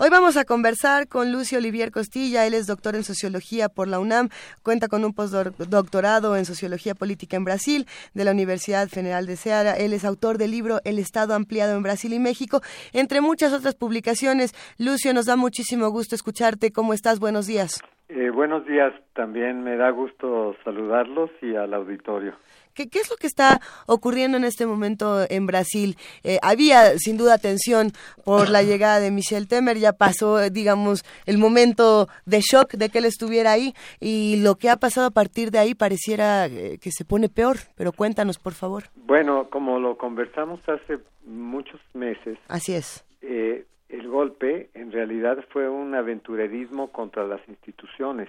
Hoy 0.00 0.10
vamos 0.10 0.36
a 0.36 0.44
conversar 0.44 1.08
con 1.08 1.32
Lucio 1.32 1.58
Olivier 1.58 1.90
Costilla, 1.90 2.46
él 2.46 2.54
es 2.54 2.68
doctor 2.68 2.94
en 2.94 3.02
sociología 3.02 3.68
por 3.68 3.88
la 3.88 3.98
UNAM, 3.98 4.28
cuenta 4.62 4.86
con 4.86 5.04
un 5.04 5.12
postdoctorado 5.12 6.36
en 6.36 6.44
sociología 6.44 6.94
política 6.94 7.36
en 7.36 7.42
Brasil 7.42 7.84
de 8.14 8.24
la 8.24 8.30
Universidad 8.30 8.88
Federal 8.88 9.26
de 9.26 9.36
Ceará, 9.36 9.72
él 9.72 9.92
es 9.92 10.04
autor 10.04 10.38
del 10.38 10.52
libro 10.52 10.80
El 10.84 11.00
Estado 11.00 11.34
ampliado 11.34 11.74
en 11.76 11.82
Brasil 11.82 12.12
y 12.12 12.20
México, 12.20 12.62
entre 12.92 13.20
muchas 13.20 13.52
otras 13.52 13.74
publicaciones. 13.74 14.54
Lucio, 14.76 15.12
nos 15.12 15.26
da 15.26 15.34
muchísimo 15.34 15.88
gusto 15.88 16.14
escucharte, 16.14 16.70
¿cómo 16.70 16.94
estás? 16.94 17.18
Buenos 17.18 17.48
días. 17.48 17.80
Eh, 18.08 18.30
buenos 18.30 18.66
días, 18.66 18.94
también 19.12 19.62
me 19.62 19.76
da 19.76 19.90
gusto 19.90 20.56
saludarlos 20.64 21.30
y 21.42 21.54
al 21.54 21.74
auditorio. 21.74 22.34
¿Qué, 22.86 23.00
es 23.00 23.10
lo 23.10 23.16
que 23.16 23.26
está 23.26 23.60
ocurriendo 23.86 24.38
en 24.38 24.44
este 24.44 24.64
momento 24.64 25.26
en 25.28 25.46
Brasil? 25.46 25.96
Eh, 26.22 26.38
había 26.42 26.96
sin 26.98 27.18
duda 27.18 27.36
tensión 27.38 27.90
por 28.24 28.48
la 28.48 28.62
llegada 28.62 29.00
de 29.00 29.10
Michel 29.10 29.48
Temer, 29.48 29.76
ya 29.76 29.92
pasó, 29.92 30.48
digamos, 30.48 31.04
el 31.26 31.38
momento 31.38 32.08
de 32.24 32.40
shock 32.40 32.72
de 32.72 32.88
que 32.88 32.98
él 32.98 33.04
estuviera 33.04 33.52
ahí 33.52 33.74
y 34.00 34.40
lo 34.42 34.54
que 34.54 34.70
ha 34.70 34.76
pasado 34.76 35.08
a 35.08 35.10
partir 35.10 35.50
de 35.50 35.58
ahí 35.58 35.74
pareciera 35.74 36.46
eh, 36.46 36.78
que 36.80 36.90
se 36.92 37.04
pone 37.04 37.28
peor, 37.28 37.56
pero 37.76 37.92
cuéntanos, 37.92 38.38
por 38.38 38.54
favor. 38.54 38.84
Bueno, 38.94 39.48
como 39.50 39.78
lo 39.80 39.98
conversamos 39.98 40.60
hace 40.68 40.98
muchos 41.26 41.80
meses. 41.94 42.38
Así 42.48 42.74
es. 42.74 43.04
Eh, 43.22 43.66
el 43.88 44.08
golpe 44.08 44.70
en 44.74 44.92
realidad 44.92 45.44
fue 45.50 45.68
un 45.68 45.94
aventurerismo 45.94 46.92
contra 46.92 47.26
las 47.26 47.46
instituciones 47.48 48.28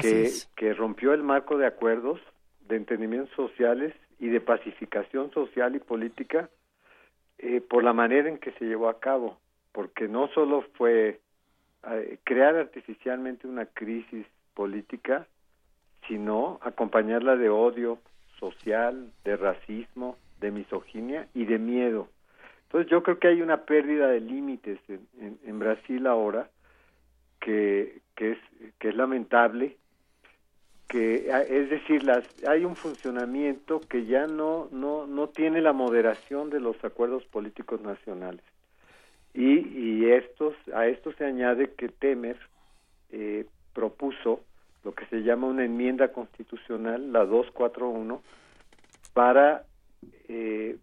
que, 0.00 0.30
que 0.56 0.74
rompió 0.74 1.12
el 1.14 1.22
marco 1.22 1.56
de 1.56 1.66
acuerdos 1.66 2.20
de 2.68 2.76
entendimientos 2.76 3.34
sociales 3.34 3.94
y 4.18 4.28
de 4.28 4.40
pacificación 4.40 5.30
social 5.32 5.76
y 5.76 5.78
política 5.78 6.50
eh, 7.38 7.60
por 7.60 7.84
la 7.84 7.92
manera 7.92 8.28
en 8.28 8.38
que 8.38 8.52
se 8.52 8.64
llevó 8.64 8.88
a 8.88 8.98
cabo, 8.98 9.38
porque 9.72 10.08
no 10.08 10.28
solo 10.28 10.64
fue 10.74 11.20
eh, 11.88 12.18
crear 12.24 12.56
artificialmente 12.56 13.46
una 13.46 13.66
crisis 13.66 14.26
política, 14.54 15.26
sino 16.08 16.58
acompañarla 16.62 17.36
de 17.36 17.48
odio 17.48 17.98
social, 18.40 19.12
de 19.24 19.36
racismo, 19.36 20.16
de 20.40 20.50
misoginia 20.50 21.28
y 21.34 21.44
de 21.44 21.58
miedo. 21.58 22.08
Entonces 22.68 22.90
yo 22.90 23.02
creo 23.02 23.18
que 23.18 23.28
hay 23.28 23.40
una 23.40 23.64
pérdida 23.64 24.08
de 24.08 24.20
límites 24.20 24.78
en, 24.88 25.38
en, 25.42 25.58
Brasil 25.58 26.06
ahora 26.06 26.50
que, 27.40 28.02
que, 28.14 28.32
es, 28.32 28.38
que 28.78 28.90
es 28.90 28.94
lamentable 28.94 29.78
que 30.86 31.30
es 31.48 31.70
decir, 31.70 32.02
las, 32.02 32.24
hay 32.44 32.64
un 32.64 32.74
funcionamiento 32.74 33.80
que 33.80 34.06
ya 34.06 34.26
no, 34.26 34.68
no, 34.70 35.06
no 35.06 35.28
tiene 35.28 35.60
la 35.60 35.74
moderación 35.74 36.48
de 36.48 36.60
los 36.60 36.82
acuerdos 36.82 37.24
políticos 37.26 37.82
nacionales. 37.82 38.42
Y, 39.34 39.68
y 39.68 40.10
estos, 40.10 40.54
a 40.74 40.86
esto 40.86 41.12
se 41.12 41.26
añade 41.26 41.74
que 41.74 41.88
Temer 41.88 42.38
eh, 43.10 43.44
propuso 43.74 44.40
lo 44.82 44.94
que 44.94 45.04
se 45.06 45.22
llama 45.22 45.46
una 45.46 45.64
enmienda 45.64 46.08
constitucional, 46.08 47.12
la 47.12 47.26
241, 47.26 48.22
para 49.12 49.64
eh, 50.28 50.78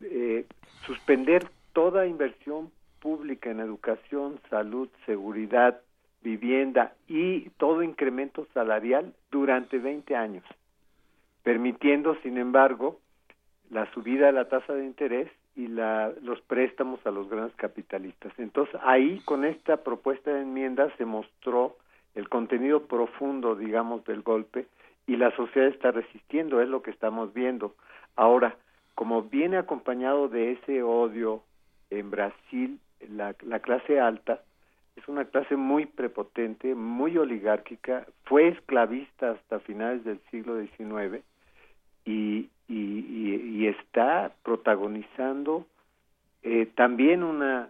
eh, 0.00 0.46
suspender 0.86 1.46
toda 1.72 2.06
inversión 2.06 2.70
pública 3.00 3.50
en 3.50 3.60
educación, 3.60 4.40
salud, 4.50 4.88
seguridad, 5.06 5.80
vivienda 6.22 6.94
y 7.08 7.48
todo 7.50 7.82
incremento 7.82 8.46
salarial 8.52 9.14
durante 9.30 9.78
20 9.78 10.14
años, 10.16 10.44
permitiendo, 11.42 12.14
sin 12.22 12.36
embargo, 12.36 13.00
la 13.70 13.90
subida 13.94 14.26
de 14.26 14.32
la 14.32 14.48
tasa 14.48 14.74
de 14.74 14.84
interés 14.84 15.30
y 15.56 15.68
la, 15.68 16.12
los 16.22 16.40
préstamos 16.42 17.04
a 17.06 17.10
los 17.10 17.28
grandes 17.28 17.54
capitalistas. 17.56 18.32
Entonces, 18.38 18.78
ahí 18.82 19.20
con 19.24 19.44
esta 19.44 19.78
propuesta 19.78 20.32
de 20.32 20.42
enmienda 20.42 20.94
se 20.96 21.04
mostró 21.04 21.76
el 22.14 22.28
contenido 22.28 22.86
profundo, 22.86 23.54
digamos, 23.54 24.04
del 24.04 24.22
golpe 24.22 24.66
y 25.06 25.16
la 25.16 25.34
sociedad 25.36 25.68
está 25.68 25.90
resistiendo, 25.90 26.60
es 26.60 26.68
lo 26.68 26.82
que 26.82 26.90
estamos 26.90 27.32
viendo. 27.32 27.74
Ahora, 28.16 28.56
como 29.00 29.22
viene 29.22 29.56
acompañado 29.56 30.28
de 30.28 30.52
ese 30.52 30.82
odio 30.82 31.42
en 31.88 32.10
Brasil, 32.10 32.78
la, 33.08 33.34
la 33.40 33.60
clase 33.60 33.98
alta 33.98 34.42
es 34.94 35.08
una 35.08 35.24
clase 35.24 35.56
muy 35.56 35.86
prepotente, 35.86 36.74
muy 36.74 37.16
oligárquica, 37.16 38.06
fue 38.24 38.48
esclavista 38.48 39.30
hasta 39.30 39.58
finales 39.60 40.04
del 40.04 40.20
siglo 40.30 40.60
XIX 40.60 41.24
y, 42.04 42.50
y, 42.68 43.66
está 43.68 44.32
protagonizando 44.42 45.64
eh, 46.42 46.66
también 46.74 47.22
un 47.22 47.68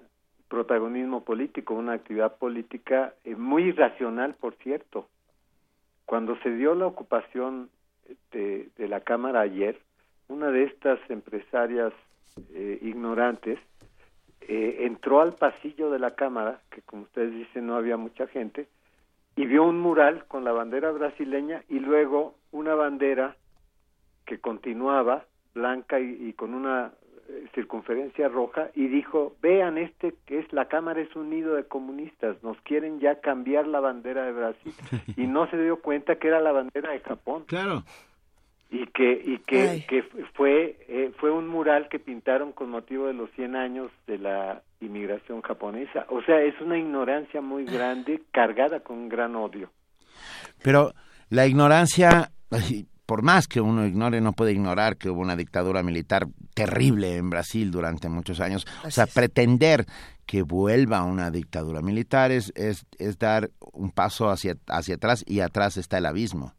protagonismo 0.48 1.22
político, 1.22 1.74
una 1.74 1.92
actividad 1.92 2.38
política 2.38 3.14
eh, 3.24 3.36
muy 3.36 3.66
irracional, 3.66 4.34
por 4.34 4.54
cierto. 4.64 5.06
Cuando 6.06 6.36
se 6.38 6.50
dio 6.50 6.74
la 6.74 6.88
ocupación 6.88 7.70
de, 8.32 8.68
de 8.76 8.88
la 8.88 9.02
Cámara 9.02 9.42
ayer, 9.42 9.78
una 10.30 10.50
de 10.50 10.62
estas 10.62 10.98
empresarias 11.10 11.92
eh, 12.54 12.78
ignorantes 12.82 13.58
eh, 14.40 14.78
entró 14.86 15.20
al 15.20 15.34
pasillo 15.34 15.90
de 15.90 15.98
la 15.98 16.14
Cámara, 16.14 16.60
que 16.70 16.82
como 16.82 17.02
ustedes 17.02 17.32
dicen 17.32 17.66
no 17.66 17.74
había 17.76 17.96
mucha 17.96 18.26
gente, 18.28 18.68
y 19.36 19.44
vio 19.46 19.64
un 19.64 19.80
mural 19.80 20.24
con 20.26 20.44
la 20.44 20.52
bandera 20.52 20.92
brasileña 20.92 21.62
y 21.68 21.80
luego 21.80 22.36
una 22.52 22.74
bandera 22.74 23.36
que 24.24 24.38
continuaba 24.38 25.24
blanca 25.52 25.98
y, 25.98 26.32
con 26.34 26.54
una 26.54 26.92
eh, 27.28 27.48
circunferencia 27.54 28.28
roja 28.28 28.70
y 28.74 28.86
dijo, 28.86 29.34
vean 29.42 29.78
este 29.78 30.14
que 30.26 30.38
es 30.38 30.52
la 30.52 30.66
Cámara 30.66 31.00
es 31.00 31.14
un 31.16 31.30
nido 31.30 31.54
de 31.54 31.64
comunistas, 31.64 32.40
nos 32.44 32.60
quieren 32.60 33.00
ya 33.00 33.20
cambiar 33.20 33.66
la 33.66 33.80
bandera 33.80 34.24
de 34.24 34.32
Brasil 34.32 34.74
y 35.16 35.26
no 35.26 35.50
se 35.50 35.60
dio 35.60 35.80
cuenta 35.80 36.16
que 36.16 36.28
era 36.28 36.40
la 36.40 36.52
bandera 36.52 36.92
de 36.92 37.00
Japón. 37.00 37.44
Claro 37.46 37.82
y 38.70 38.86
que 38.86 39.12
y 39.12 39.38
que, 39.38 39.84
que 39.88 40.02
fue 40.34 40.76
eh, 40.88 41.12
fue 41.18 41.30
un 41.30 41.48
mural 41.48 41.88
que 41.88 41.98
pintaron 41.98 42.52
con 42.52 42.70
motivo 42.70 43.06
de 43.06 43.14
los 43.14 43.30
100 43.32 43.56
años 43.56 43.90
de 44.06 44.18
la 44.18 44.62
inmigración 44.80 45.42
japonesa. 45.42 46.06
O 46.08 46.22
sea, 46.22 46.40
es 46.42 46.58
una 46.60 46.78
ignorancia 46.78 47.40
muy 47.40 47.64
grande 47.64 48.22
cargada 48.30 48.80
con 48.80 48.98
un 48.98 49.08
gran 49.08 49.34
odio. 49.34 49.70
Pero 50.62 50.92
la 51.30 51.46
ignorancia 51.46 52.30
por 53.10 53.22
más 53.22 53.48
que 53.48 53.60
uno 53.60 53.84
ignore, 53.84 54.20
no 54.20 54.34
puede 54.34 54.52
ignorar 54.52 54.96
que 54.96 55.10
hubo 55.10 55.20
una 55.20 55.34
dictadura 55.34 55.82
militar 55.82 56.28
terrible 56.54 57.16
en 57.16 57.28
Brasil 57.28 57.72
durante 57.72 58.08
muchos 58.08 58.38
años. 58.38 58.64
o 58.84 58.90
sea, 58.92 59.06
pretender 59.06 59.84
que 60.26 60.42
vuelva 60.42 61.02
una 61.02 61.32
dictadura 61.32 61.82
militar 61.82 62.30
es, 62.30 62.52
es, 62.54 62.86
es 63.00 63.18
dar 63.18 63.50
un 63.72 63.90
paso 63.90 64.30
hacia, 64.30 64.54
hacia 64.68 64.94
atrás 64.94 65.24
y 65.26 65.40
atrás 65.40 65.76
está 65.76 65.98
el 65.98 66.06
abismo. 66.06 66.54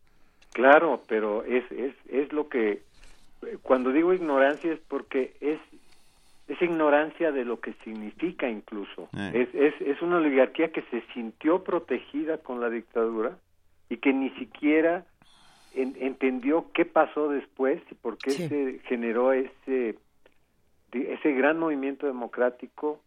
Claro, 0.54 1.02
pero 1.08 1.44
es, 1.44 1.70
es, 1.72 1.94
es 2.10 2.34
lo 2.34 2.50
que, 2.50 2.82
cuando 3.62 3.92
digo 3.92 4.14
ignorancia 4.14 4.74
es 4.74 4.80
porque 4.88 5.34
es, 5.40 5.60
es 6.48 6.62
ignorancia 6.62 7.32
de 7.32 7.46
lo 7.46 7.60
que 7.60 7.74
significa 7.84 8.50
incluso. 8.50 9.10
Eh. 9.18 9.48
Es, 9.54 9.56
es, 9.56 9.82
es 9.82 10.02
una 10.02 10.18
oligarquía 10.18 10.72
que 10.72 10.82
se 10.84 11.02
sintió 11.14 11.64
protegida 11.64 12.40
con 12.40 12.60
la 12.60 12.70
dictadura 12.70 13.38
y 13.90 13.98
que 13.98 14.14
ni 14.14 14.30
siquiera 14.32 15.06
entendió 15.74 16.66
qué 16.74 16.84
pasó 16.84 17.30
después 17.30 17.82
y 17.90 17.96
por 17.96 18.18
qué 18.18 18.32
se 18.32 18.80
generó 18.86 19.32
ese, 19.32 19.96
ese 20.92 21.32
gran 21.32 21.58
movimiento 21.58 22.08
democrático 22.08 23.00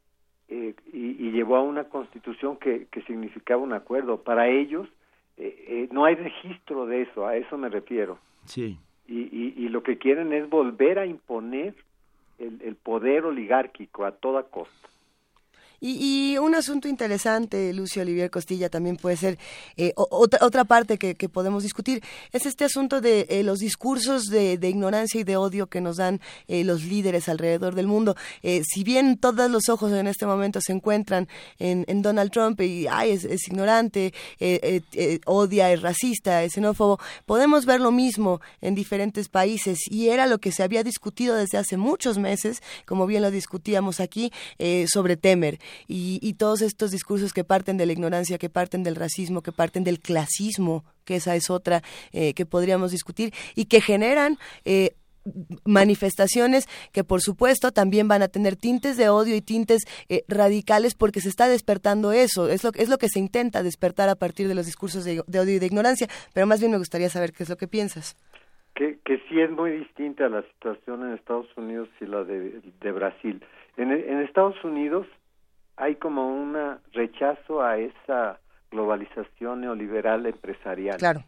eh, 0.48 0.74
y, 0.92 1.26
y, 1.26 1.30
llevó 1.32 1.56
a 1.56 1.62
una 1.62 1.84
constitución 1.84 2.56
que, 2.56 2.86
que 2.90 3.02
significaba 3.02 3.62
un 3.62 3.74
acuerdo. 3.74 4.22
Para 4.22 4.48
ellos, 4.48 4.88
eh, 5.36 5.64
eh, 5.68 5.88
no 5.90 6.04
hay 6.04 6.14
registro 6.14 6.86
de 6.86 7.02
eso, 7.02 7.26
a 7.26 7.36
eso 7.36 7.58
me 7.58 7.68
refiero. 7.68 8.18
Sí. 8.44 8.78
Y, 9.06 9.20
y, 9.22 9.54
y 9.56 9.68
lo 9.68 9.82
que 9.82 9.98
quieren 9.98 10.32
es 10.32 10.48
volver 10.48 10.98
a 10.98 11.06
imponer 11.06 11.74
el, 12.38 12.60
el 12.62 12.76
poder 12.76 13.24
oligárquico 13.24 14.04
a 14.04 14.12
toda 14.12 14.44
costa. 14.44 14.88
Y, 15.86 16.38
un 16.38 16.54
asunto 16.54 16.88
interesante, 16.88 17.74
Lucio 17.74 18.00
Olivier 18.00 18.30
Costilla, 18.30 18.70
también 18.70 18.96
puede 18.96 19.18
ser 19.18 19.38
eh, 19.76 19.92
otra, 19.94 20.38
otra 20.40 20.64
parte 20.64 20.96
que, 20.96 21.28
podemos 21.28 21.62
discutir, 21.62 22.02
es 22.32 22.46
este 22.46 22.64
asunto 22.64 23.02
de 23.02 23.26
eh, 23.28 23.42
los 23.42 23.58
discursos 23.58 24.24
de, 24.24 24.58
ignorancia 24.62 25.20
y 25.20 25.24
de 25.24 25.36
odio 25.36 25.66
que 25.66 25.82
nos 25.82 25.98
dan 25.98 26.22
eh, 26.48 26.64
los 26.64 26.84
líderes 26.84 27.28
alrededor 27.28 27.74
del 27.74 27.86
mundo. 27.86 28.16
si 28.42 28.82
bien 28.82 29.18
todos 29.18 29.50
los 29.50 29.68
ojos 29.68 29.92
en 29.92 30.06
este 30.06 30.24
momento 30.24 30.62
se 30.62 30.72
encuentran 30.72 31.28
en, 31.58 32.00
Donald 32.00 32.30
Trump 32.30 32.60
y 32.62 32.86
ay, 32.86 33.10
es, 33.10 33.24
es 33.24 33.46
ignorante, 33.48 34.14
odia, 35.26 35.70
es 35.70 35.82
racista, 35.82 36.44
es 36.44 36.54
xenófobo, 36.54 36.98
podemos 37.26 37.66
ver 37.66 37.80
lo 37.80 37.90
mismo 37.90 38.40
en 38.62 38.74
diferentes 38.74 39.28
países 39.28 39.80
y 39.90 40.08
era 40.08 40.26
lo 40.26 40.38
que 40.38 40.50
se 40.50 40.62
había 40.62 40.82
discutido 40.82 41.36
desde 41.36 41.58
hace 41.58 41.76
muchos 41.76 42.16
meses, 42.16 42.62
como 42.86 43.06
bien 43.06 43.20
lo 43.20 43.30
discutíamos 43.30 44.00
aquí, 44.00 44.32
sobre 44.86 45.16
Temer 45.16 45.58
y, 45.86 46.34
todos 46.34 46.62
estos 46.62 46.90
discursos 46.90 47.32
que 47.32 47.44
parten 47.44 47.76
de 47.76 47.86
la 47.86 47.92
ignorancia, 47.92 48.38
que 48.38 48.50
parten 48.50 48.82
del 48.82 48.96
racismo, 48.96 49.42
que 49.42 49.52
parten 49.52 49.84
del 49.84 50.00
clasismo, 50.00 50.84
que 51.04 51.16
esa 51.16 51.36
es 51.36 51.48
otra 51.48 51.82
eh, 52.12 52.34
que 52.34 52.46
podríamos 52.46 52.90
discutir, 52.90 53.32
y 53.54 53.66
que 53.66 53.80
generan... 53.80 54.38
Eh, 54.64 54.94
manifestaciones 55.64 56.66
que 56.92 57.04
por 57.04 57.20
supuesto 57.20 57.72
también 57.72 58.08
van 58.08 58.22
a 58.22 58.28
tener 58.28 58.56
tintes 58.56 58.96
de 58.96 59.08
odio 59.08 59.34
y 59.34 59.40
tintes 59.40 59.84
eh, 60.08 60.22
radicales 60.28 60.94
porque 60.94 61.20
se 61.20 61.28
está 61.28 61.48
despertando 61.48 62.12
eso, 62.12 62.48
es 62.48 62.64
lo, 62.64 62.70
es 62.74 62.88
lo 62.88 62.98
que 62.98 63.08
se 63.08 63.18
intenta 63.18 63.62
despertar 63.62 64.08
a 64.08 64.16
partir 64.16 64.48
de 64.48 64.54
los 64.54 64.66
discursos 64.66 65.04
de, 65.04 65.20
odio 65.20 65.54
y 65.54 65.58
de 65.58 65.66
ignorancia, 65.66 66.08
pero 66.34 66.46
más 66.46 66.60
bien 66.60 66.72
me 66.72 66.78
gustaría 66.78 67.08
saber 67.08 67.32
qué 67.32 67.44
es 67.44 67.48
lo 67.48 67.56
que 67.56 67.68
piensas. 67.68 68.16
Que, 68.74 68.98
que 69.04 69.18
sí 69.28 69.40
es 69.40 69.50
muy 69.50 69.70
distinta 69.70 70.28
la 70.28 70.42
situación 70.42 71.02
en 71.04 71.14
Estados 71.14 71.46
Unidos 71.56 71.88
y 72.00 72.06
la 72.06 72.24
de, 72.24 72.92
Brasil. 72.92 73.40
En, 73.76 73.92
en 73.92 74.20
Estados 74.20 74.62
Unidos 74.64 75.06
hay 75.76 75.96
como 75.96 76.28
un 76.28 76.56
rechazo 76.92 77.62
a 77.62 77.78
esa 77.78 78.38
globalización 78.70 79.62
neoliberal 79.62 80.26
empresarial. 80.26 80.98
Claro. 80.98 81.24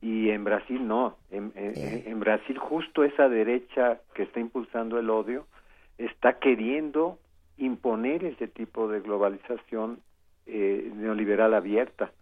Y 0.00 0.30
en 0.30 0.44
Brasil 0.44 0.86
no. 0.86 1.16
En, 1.30 1.52
en, 1.54 2.20
Brasil 2.20 2.58
justo 2.58 3.02
esa 3.02 3.28
derecha 3.28 4.00
que 4.14 4.24
está 4.24 4.40
impulsando 4.40 4.98
el 4.98 5.10
odio 5.10 5.46
está 5.98 6.38
queriendo 6.38 7.18
imponer 7.56 8.24
ese 8.24 8.46
tipo 8.46 8.88
de 8.88 9.00
globalización 9.00 10.00
eh, 10.46 10.92
neoliberal 10.94 11.54
abierta. 11.54 12.12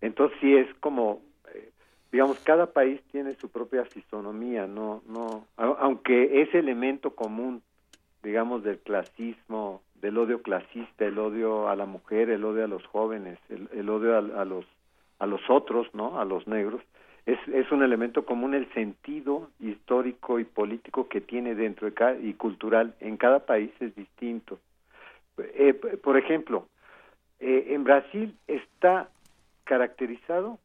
Entonces 0.00 0.36
sí 0.40 0.54
es 0.54 0.72
como, 0.80 1.22
eh, 1.54 1.70
digamos, 2.12 2.38
cada 2.40 2.66
país 2.66 3.00
tiene 3.10 3.34
su 3.34 3.50
propia 3.50 3.84
fisonomía, 3.86 4.66
no, 4.66 5.02
no, 5.08 5.46
aunque 5.56 6.42
ese 6.42 6.58
elemento 6.58 7.14
común, 7.14 7.62
digamos, 8.22 8.62
del 8.62 8.78
clasismo 8.80 9.82
del 10.02 10.18
odio 10.18 10.42
clasista, 10.42 11.06
el 11.06 11.18
odio 11.18 11.68
a 11.68 11.76
la 11.76 11.86
mujer, 11.86 12.28
el 12.28 12.44
odio 12.44 12.64
a 12.64 12.68
los 12.68 12.84
jóvenes, 12.86 13.38
el, 13.48 13.88
odio 13.88 14.18
a, 14.18 14.44
los 14.44 14.66
a 15.20 15.26
los 15.26 15.40
otros, 15.48 15.86
¿no? 15.94 16.18
A 16.20 16.24
los 16.24 16.46
negros. 16.48 16.82
Es, 17.24 17.38
es 17.48 17.70
un 17.70 17.84
elemento 17.84 18.26
común 18.26 18.54
el 18.54 18.70
sentido 18.74 19.48
histórico 19.60 20.40
y 20.40 20.44
político 20.44 21.08
que 21.08 21.20
tiene 21.20 21.54
dentro 21.54 21.86
de 21.86 21.94
cada, 21.94 22.18
y 22.18 22.34
cultural 22.34 22.94
en 22.98 23.16
cada 23.16 23.46
país 23.46 23.70
es 23.78 23.94
distinto. 23.94 24.58
Eh, 25.38 25.72
por 25.74 26.18
ejemplo, 26.18 26.66
eh, 27.38 27.68
en 27.68 27.84
Brasil 27.84 28.36
está 28.48 29.08
caracterizado 29.62 30.58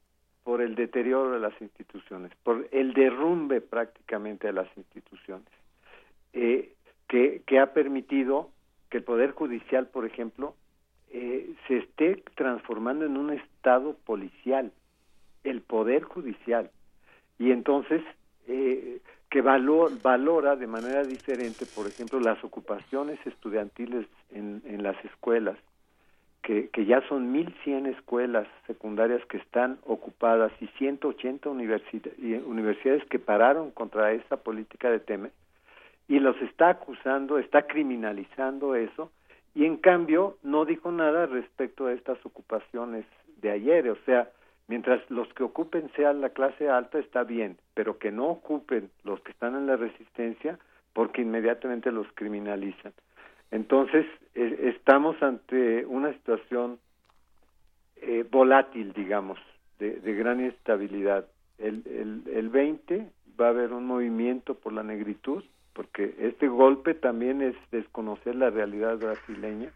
por 0.44 0.62
el 0.64 0.74
deterioro 0.74 1.32
de 1.32 1.40
las 1.40 1.62
instituciones, 1.62 2.32
por 2.42 2.68
el 2.72 2.94
derrumbe 2.94 3.62
prácticamente 3.62 4.48
de 4.48 4.54
las 4.54 4.68
instituciones, 4.76 5.48
eh, 6.34 6.74
que, 7.08 7.44
que 7.46 7.60
ha 7.60 7.74
permitido 7.74 8.50
que 8.90 8.98
el 8.98 9.04
Poder 9.04 9.32
Judicial, 9.32 9.88
por 9.88 10.06
ejemplo, 10.06 10.56
eh, 11.12 11.54
se 11.68 11.78
esté 11.78 12.24
transformando 12.36 13.06
en 13.06 13.18
un 13.18 13.32
Estado 13.32 13.96
policial. 14.06 14.72
El 15.44 15.62
Poder 15.62 16.04
Judicial. 16.04 16.72
y 17.40 17.52
entonces 17.52 18.02
eh, 18.48 19.00
que 19.30 19.42
valora 19.42 20.56
de 20.56 20.68
manera 20.68 21.04
diferente, 21.04 21.66
por 21.66 21.86
ejemplo, 21.86 22.20
las 22.20 22.42
ocupaciones 22.44 23.20
estudiantiles 23.26 24.08
en, 24.32 24.62
en 24.66 24.84
las 24.84 24.96
escuelas, 25.04 25.58
que, 26.44 26.70
que, 26.70 26.86
ya 26.86 27.02
son 27.10 27.34
1.100 27.34 27.88
escuelas 27.88 28.48
secundarias 28.68 29.24
que 29.26 29.38
están 29.38 29.80
ocupadas 29.86 30.54
y 30.62 30.68
180 30.78 31.50
universidades 31.50 33.04
que 33.10 33.20
pararon 33.20 33.72
contra 33.72 34.14
esa 34.14 34.38
política 34.38 34.90
de 34.90 35.00
Temer, 35.02 35.32
y 36.08 36.20
los 36.20 36.40
está 36.42 36.70
acusando, 36.70 37.38
está 37.38 37.68
criminalizando 37.68 38.76
eso, 38.76 39.12
y 39.54 39.66
en 39.66 39.78
cambio 39.78 40.38
no 40.44 40.66
dijo 40.66 40.92
nada 40.92 41.26
respecto 41.26 41.88
a 41.88 41.94
estas 41.94 42.24
ocupaciones 42.26 43.06
de 43.42 43.52
ayer, 43.52 43.90
o 43.90 43.98
sea, 44.06 44.30
mientras 44.68 45.02
los 45.10 45.28
que 45.34 45.44
ocupen 45.44 45.90
sean 45.96 46.22
la 46.22 46.30
clase 46.30 46.70
alta 46.70 47.00
está 47.00 47.24
bien, 47.24 47.58
pero 47.74 47.98
que 47.98 48.12
no 48.12 48.28
ocupen 48.28 48.90
los 49.04 49.20
que 49.22 49.32
están 49.32 49.56
en 49.56 49.68
la 49.68 49.76
resistencia 49.76 50.60
porque 50.94 51.22
inmediatamente 51.22 51.92
los 51.92 52.08
criminalizan. 52.14 52.94
Entonces, 53.52 54.06
e, 54.36 54.74
estamos 54.76 55.22
ante 55.22 55.86
una 55.86 56.12
situación 56.14 56.80
eh, 57.98 58.26
volátil, 58.30 58.94
digamos, 58.94 59.40
de, 59.80 60.00
de, 60.00 60.14
gran 60.16 60.40
estabilidad. 60.42 61.26
El, 61.58 61.84
el, 61.86 62.34
el 62.34 62.50
20 62.50 63.10
va 63.40 63.48
a 63.48 63.50
haber 63.50 63.74
un 63.74 63.86
movimiento 63.86 64.56
por 64.56 64.74
la 64.74 64.84
negritud, 64.84 65.44
porque 65.78 66.16
este 66.18 66.48
golpe 66.48 66.96
también 66.96 67.44
es 67.44 67.56
desconocer 67.70 68.36
la 68.36 68.50
realidad 68.50 68.98
brasileña, 68.98 69.72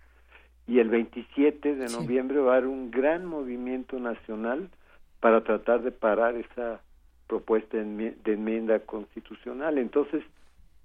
y 0.65 0.79
el 0.79 0.89
27 0.89 1.75
de 1.75 1.89
noviembre 1.89 2.39
va 2.39 2.53
a 2.53 2.57
haber 2.57 2.69
un 2.69 2.89
gran 2.89 3.23
movimiento 3.27 3.99
nacional 3.99 4.71
para 5.19 5.43
tratar 5.43 5.83
de 5.83 5.91
parar 5.91 6.33
esa 6.35 6.81
propuesta 7.27 7.77
de 7.77 8.15
enmienda 8.25 8.79
constitucional. 8.79 9.77
Entonces, 9.77 10.23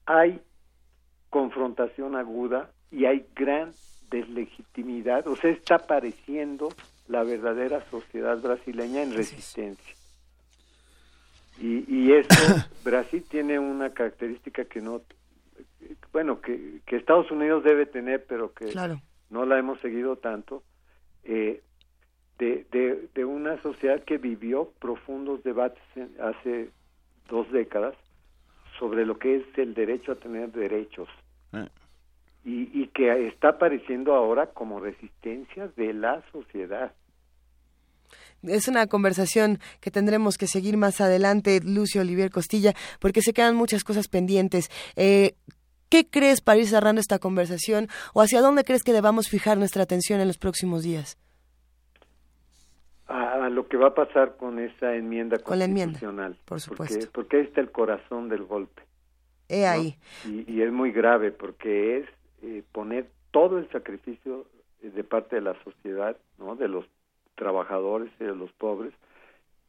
hay 0.04 0.38
confrontación 1.30 2.14
aguda 2.14 2.70
y 2.90 3.06
hay 3.06 3.24
gran 3.34 3.72
deslegitimidad, 4.10 5.26
o 5.28 5.36
sea, 5.36 5.50
está 5.50 5.76
apareciendo 5.76 6.68
la 7.08 7.22
verdadera 7.22 7.82
sociedad 7.90 8.38
brasileña 8.38 9.02
en 9.02 9.14
resistencia. 9.14 9.96
Y, 11.58 11.85
tiene 13.46 13.60
una 13.60 13.90
característica 13.90 14.64
que 14.64 14.80
no, 14.80 15.02
bueno, 16.12 16.40
que, 16.40 16.80
que 16.84 16.96
Estados 16.96 17.30
Unidos 17.30 17.62
debe 17.62 17.86
tener, 17.86 18.24
pero 18.26 18.52
que 18.52 18.74
no 19.30 19.46
la 19.46 19.58
hemos 19.58 19.80
seguido 19.80 20.16
tanto, 20.16 20.64
eh, 21.22 21.62
de, 22.38 23.08
de, 23.14 23.24
una 23.24 23.60
sociedad 23.62 24.02
que 24.02 24.18
vivió 24.18 24.72
profundos 24.80 25.42
debates 25.44 25.82
hace 26.20 26.70
dos 27.28 27.50
décadas 27.52 27.94
sobre 28.78 29.06
lo 29.06 29.16
que 29.18 29.36
es 29.36 29.58
el 29.58 29.74
derecho 29.74 30.12
a 30.12 30.16
tener 30.16 30.52
derechos 30.52 31.08
ah. 31.52 31.68
y, 32.44 32.68
y 32.78 32.88
que 32.88 33.28
está 33.28 33.50
apareciendo 33.50 34.14
ahora 34.14 34.48
como 34.48 34.80
resistencia 34.80 35.68
de 35.76 35.94
la 35.94 36.22
sociedad. 36.32 36.92
Es 38.42 38.68
una 38.68 38.86
conversación 38.86 39.58
que 39.80 39.90
tendremos 39.90 40.38
que 40.38 40.46
seguir 40.46 40.76
más 40.76 41.00
adelante, 41.00 41.60
Lucio 41.64 42.00
Olivier 42.00 42.30
Costilla, 42.30 42.74
porque 43.00 43.22
se 43.22 43.32
quedan 43.32 43.56
muchas 43.56 43.84
cosas 43.84 44.08
pendientes. 44.08 44.70
Eh, 44.96 45.34
¿Qué 45.88 46.08
crees 46.08 46.40
para 46.40 46.58
ir 46.58 46.66
cerrando 46.66 47.00
esta 47.00 47.18
conversación 47.18 47.88
o 48.12 48.20
hacia 48.20 48.40
dónde 48.40 48.64
crees 48.64 48.82
que 48.82 48.92
debamos 48.92 49.28
fijar 49.28 49.56
nuestra 49.56 49.84
atención 49.84 50.20
en 50.20 50.26
los 50.26 50.38
próximos 50.38 50.82
días? 50.82 51.16
a, 53.08 53.48
lo 53.50 53.68
que 53.68 53.76
va 53.76 53.88
a 53.88 53.94
pasar 53.94 54.36
con 54.36 54.58
esa 54.58 54.94
enmienda 54.94 55.38
con 55.38 55.58
constitucional. 55.58 56.36
por 56.44 56.60
supuesto. 56.60 57.08
Porque, 57.12 57.38
ahí 57.38 57.42
está 57.44 57.60
el 57.60 57.70
corazón 57.70 58.28
del 58.28 58.44
golpe. 58.44 58.82
He 59.48 59.66
ahí. 59.66 59.96
Y, 60.24 60.60
es 60.60 60.72
muy 60.72 60.90
grave 60.90 61.30
porque 61.30 61.98
es 61.98 62.08
eh, 62.42 62.62
poner 62.72 63.08
todo 63.30 63.58
el 63.58 63.70
sacrificio 63.70 64.46
de 64.82 65.04
parte 65.04 65.36
de 65.36 65.42
la 65.42 65.54
sociedad, 65.62 66.16
¿no? 66.38 66.56
de 66.56 66.68
los 66.68 66.84
trabajadores 67.36 68.10
y 68.20 68.24
de 68.24 68.34
los 68.34 68.52
pobres, 68.52 68.92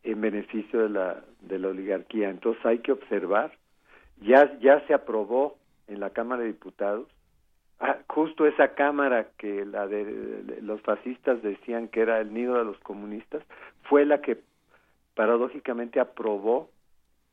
en 0.03 0.19
beneficio 0.21 0.81
de 0.81 0.89
la, 0.89 1.23
de 1.41 1.59
la 1.59 1.69
oligarquía. 1.69 2.29
Entonces 2.29 2.65
hay 2.65 2.79
que 2.79 2.91
observar, 2.91 3.51
ya, 4.21 4.57
ya 4.59 4.85
se 4.87 4.93
aprobó 4.93 5.57
en 5.87 5.99
la 5.99 6.09
Cámara 6.09 6.41
de 6.41 6.47
Diputados. 6.47 7.07
Ah, 7.79 7.97
justo 8.07 8.47
esa 8.47 8.73
cámara 8.73 9.27
que 9.37 9.63
la 9.63 9.87
de, 9.87 10.59
los 10.61 10.81
fascistas 10.81 11.43
decían 11.43 11.89
que 11.89 12.01
era 12.01 12.19
el 12.19 12.33
nido 12.33 12.57
de 12.57 12.65
los 12.65 12.79
comunistas 12.79 13.43
fue 13.83 14.03
la 14.03 14.19
que 14.21 14.39
paradójicamente 15.13 15.99
aprobó 15.99 16.71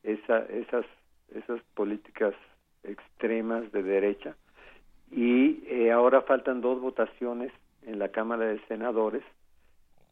esa, 0.03 0.45
esas 0.45 0.85
esas 1.33 1.61
políticas 1.73 2.33
extremas 2.83 3.71
de 3.71 3.83
derecha. 3.83 4.35
Y 5.11 5.63
eh, 5.67 5.91
ahora 5.91 6.21
faltan 6.21 6.61
dos 6.61 6.81
votaciones 6.81 7.51
en 7.85 7.99
la 7.99 8.09
Cámara 8.09 8.45
de 8.45 8.59
Senadores 8.67 9.23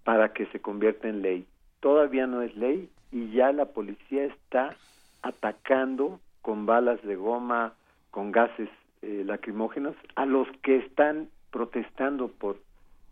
para 0.03 0.33
que 0.33 0.45
se 0.47 0.59
convierta 0.59 1.07
en 1.07 1.21
ley. 1.21 1.45
Todavía 1.79 2.27
no 2.27 2.41
es 2.41 2.55
ley 2.55 2.89
y 3.11 3.31
ya 3.31 3.51
la 3.51 3.65
policía 3.65 4.25
está 4.25 4.75
atacando 5.21 6.19
con 6.41 6.65
balas 6.65 7.01
de 7.03 7.15
goma, 7.15 7.73
con 8.11 8.31
gases 8.31 8.69
eh, 9.01 9.23
lacrimógenos 9.25 9.95
a 10.15 10.25
los 10.25 10.47
que 10.61 10.77
están 10.77 11.29
protestando 11.51 12.27
por 12.27 12.57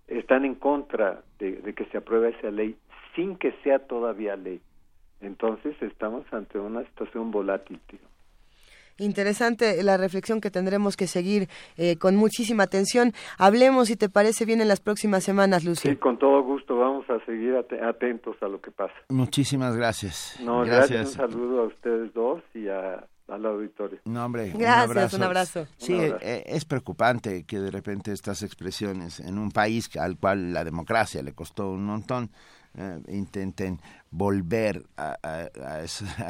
están 0.08 0.44
en 0.46 0.56
contra 0.56 1.22
de, 1.40 1.74
que 1.74 1.86
se 1.86 1.98
apruebe 1.98 2.30
esa 2.30 2.52
ley 2.52 2.76
sin 3.16 3.38
que 3.38 3.54
sea 3.64 3.80
todavía 3.80 4.36
ley. 4.36 4.60
Entonces 5.22 5.76
estamos 5.82 6.26
ante 6.34 6.60
una 6.60 6.84
situación 6.84 7.32
volátil. 7.32 7.80
Interesante 8.98 9.82
la 9.84 9.98
reflexión 9.98 10.42
que 10.42 10.52
tendremos 10.52 10.98
que 10.98 11.08
seguir 11.08 11.48
eh, 11.78 11.98
con 11.98 12.16
muchísima 12.16 12.64
atención. 12.64 13.14
Hablemos, 13.38 13.88
si 13.88 13.96
te 13.96 14.10
parece 14.10 14.46
bien, 14.46 14.62
en 14.62 14.68
las 14.68 14.80
próximas 14.80 15.24
semanas, 15.24 15.64
Lucio. 15.64 15.90
Sí, 15.92 15.98
con 15.98 16.18
todo 16.18 16.42
gusto. 16.44 16.78
Vamos 16.78 17.10
a 17.10 17.24
seguir 17.26 17.56
atentos 17.56 18.36
a 18.42 18.48
lo 18.48 18.62
que 18.62 18.72
pasa. 18.72 18.94
Muchísimas 19.10 19.76
gracias. 19.76 20.40
No, 20.44 20.62
gracias. 20.62 21.08
Un 21.08 21.14
saludo 21.14 21.62
a 21.62 21.68
ustedes 21.68 22.14
dos 22.14 22.42
y 22.54 22.68
a 22.68 23.06
al 23.32 23.46
auditorio. 23.46 24.00
No, 24.06 24.26
hombre, 24.26 24.52
Gracias, 24.54 25.14
un 25.14 25.24
abrazo. 25.24 25.66
Sí, 25.78 25.96
eh, 25.96 26.44
es 26.46 26.66
preocupante 26.66 27.46
que 27.46 27.60
de 27.60 27.72
repente 27.72 28.12
estas 28.12 28.44
expresiones 28.44 29.20
en 29.20 29.38
un 29.38 29.52
país 29.52 29.90
al 29.98 30.18
cual 30.18 30.54
la 30.54 30.64
democracia 30.64 31.24
le 31.24 31.34
costó 31.34 31.72
un 31.72 31.86
montón, 31.86 32.30
eh, 32.76 33.00
intenten 33.08 33.80
volver 34.12 34.86
a, 34.98 35.82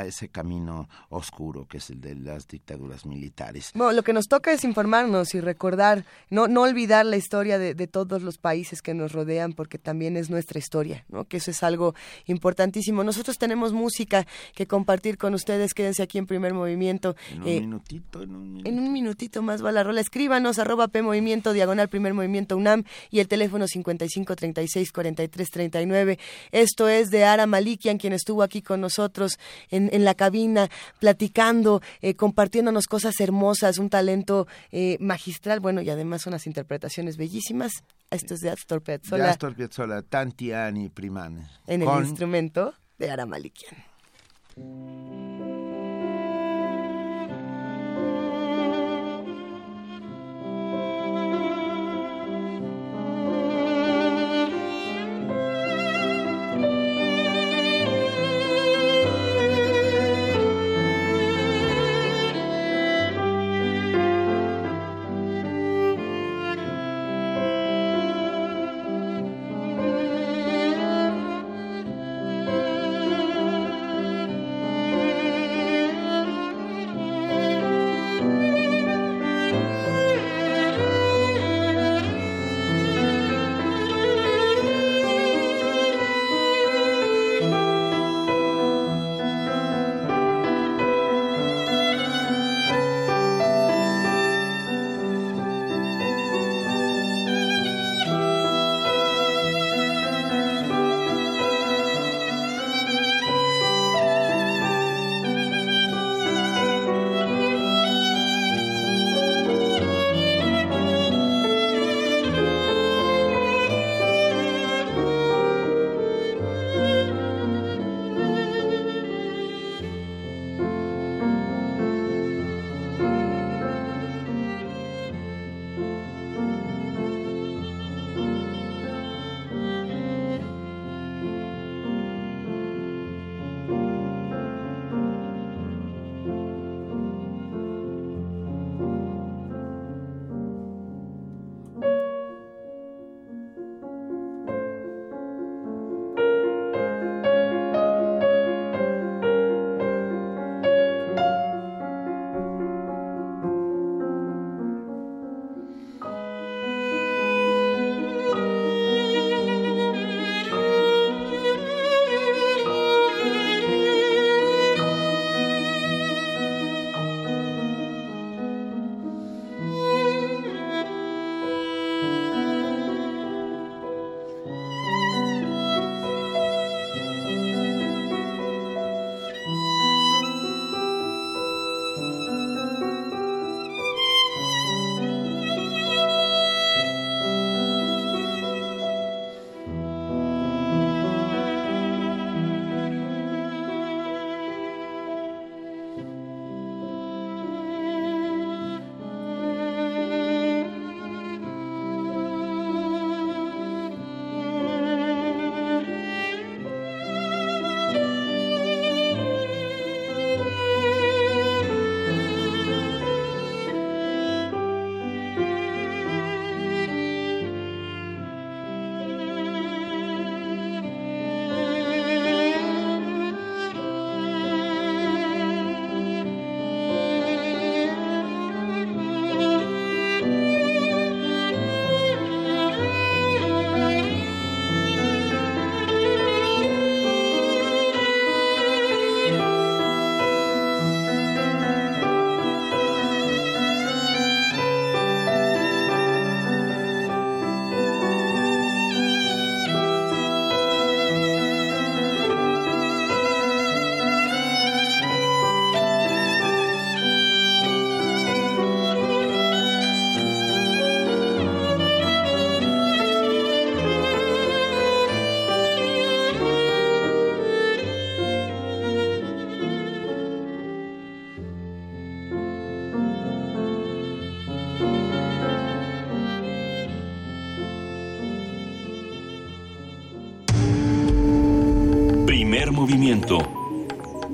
ese, 0.06 0.30
camino 0.30 0.88
oscuro 1.10 1.68
que 1.68 1.78
es 1.78 1.90
el 1.90 2.00
de 2.00 2.16
las 2.16 2.48
dictaduras 2.48 3.06
militares. 3.06 3.72
Bueno, 3.74 3.92
lo 3.94 4.04
que 4.04 4.14
nos 4.14 4.28
toca 4.28 4.54
es 4.54 4.64
informarnos 4.64 5.34
y 5.34 5.42
recordar, 5.42 6.06
no, 6.30 6.48
no 6.48 6.62
olvidar 6.62 7.06
la 7.06 7.18
historia 7.18 7.58
de, 7.58 7.82
todos 7.88 8.22
los 8.22 8.38
países 8.38 8.82
que 8.82 8.94
nos 8.94 9.12
rodean, 9.12 9.54
porque 9.54 9.80
también 9.80 10.16
es 10.16 10.30
nuestra 10.30 10.60
historia, 10.60 11.04
¿no? 11.10 11.26
que 11.26 11.38
eso 11.38 11.52
es 11.52 11.64
algo 11.64 11.96
importantísimo. 12.28 13.04
Nosotros 13.04 13.38
tenemos 13.38 13.74
música 13.74 14.28
que 14.54 14.68
compartir 14.68 15.18
con 15.18 15.34
ustedes, 15.34 15.74
quédense 15.74 16.04
aquí 16.04 16.20
en 16.20 16.28
primer 16.28 16.54
movimiento. 16.54 17.16
En 17.32 17.42
un 17.42 17.48
eh, 17.48 17.60
minutito, 17.62 18.22
en 18.22 18.36
un 18.36 18.44
minutito. 18.44 18.70
En 18.70 18.80
un 18.80 18.94
minutito 18.94 19.42
más 19.42 19.66
va 19.66 19.72
la 19.72 19.84
rola. 19.84 20.00
Escríbanos, 20.00 20.60
arroba 20.60 20.88
P 20.88 21.02
Movimiento, 21.02 21.54
diagonal 21.54 21.90
primer 21.90 22.14
movimiento 22.14 22.56
UNAM 22.56 22.84
y 23.10 23.20
el 23.20 23.28
teléfono 23.28 23.68
55 23.68 24.36
36 24.36 24.92
43 24.92 25.50
39. 25.50 26.20
Esto 26.52 26.88
es 26.88 27.10
de 27.10 27.26
Ara 27.26 27.48
Malí 27.48 27.71
quien 27.78 28.14
estuvo 28.14 28.44
aquí 28.44 28.62
con 28.62 28.82
nosotros 28.82 29.40
en, 29.70 29.90
en 29.94 30.06
la 30.06 30.16
cabina, 30.16 30.70
platicando, 31.00 31.82
eh, 32.02 32.16
compartiéndonos 32.16 32.86
cosas 32.88 33.20
hermosas, 33.20 33.78
un 33.78 33.90
talento 33.90 34.48
eh, 34.72 34.98
magistral, 35.00 35.60
bueno, 35.60 35.82
y 35.82 35.90
además 35.90 36.26
unas 36.26 36.48
interpretaciones 36.48 37.18
bellísimas. 37.18 37.72
Esto 38.10 38.34
es 38.34 38.42
de 38.42 38.50
Astor 38.50 38.82
Piazzolla. 38.82 39.24
De 39.24 39.30
Astor 39.30 39.56
Piazzolla, 39.56 40.02
Tanti 40.02 40.52
anni 40.52 40.90
primane. 40.90 41.48
En 41.68 41.82
el 41.82 41.90
instrumento 42.06 42.74
de 42.98 43.10
Ara 43.10 43.26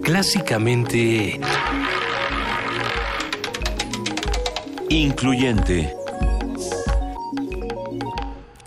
Clásicamente... 0.02 1.40
Incluyente 4.90 5.94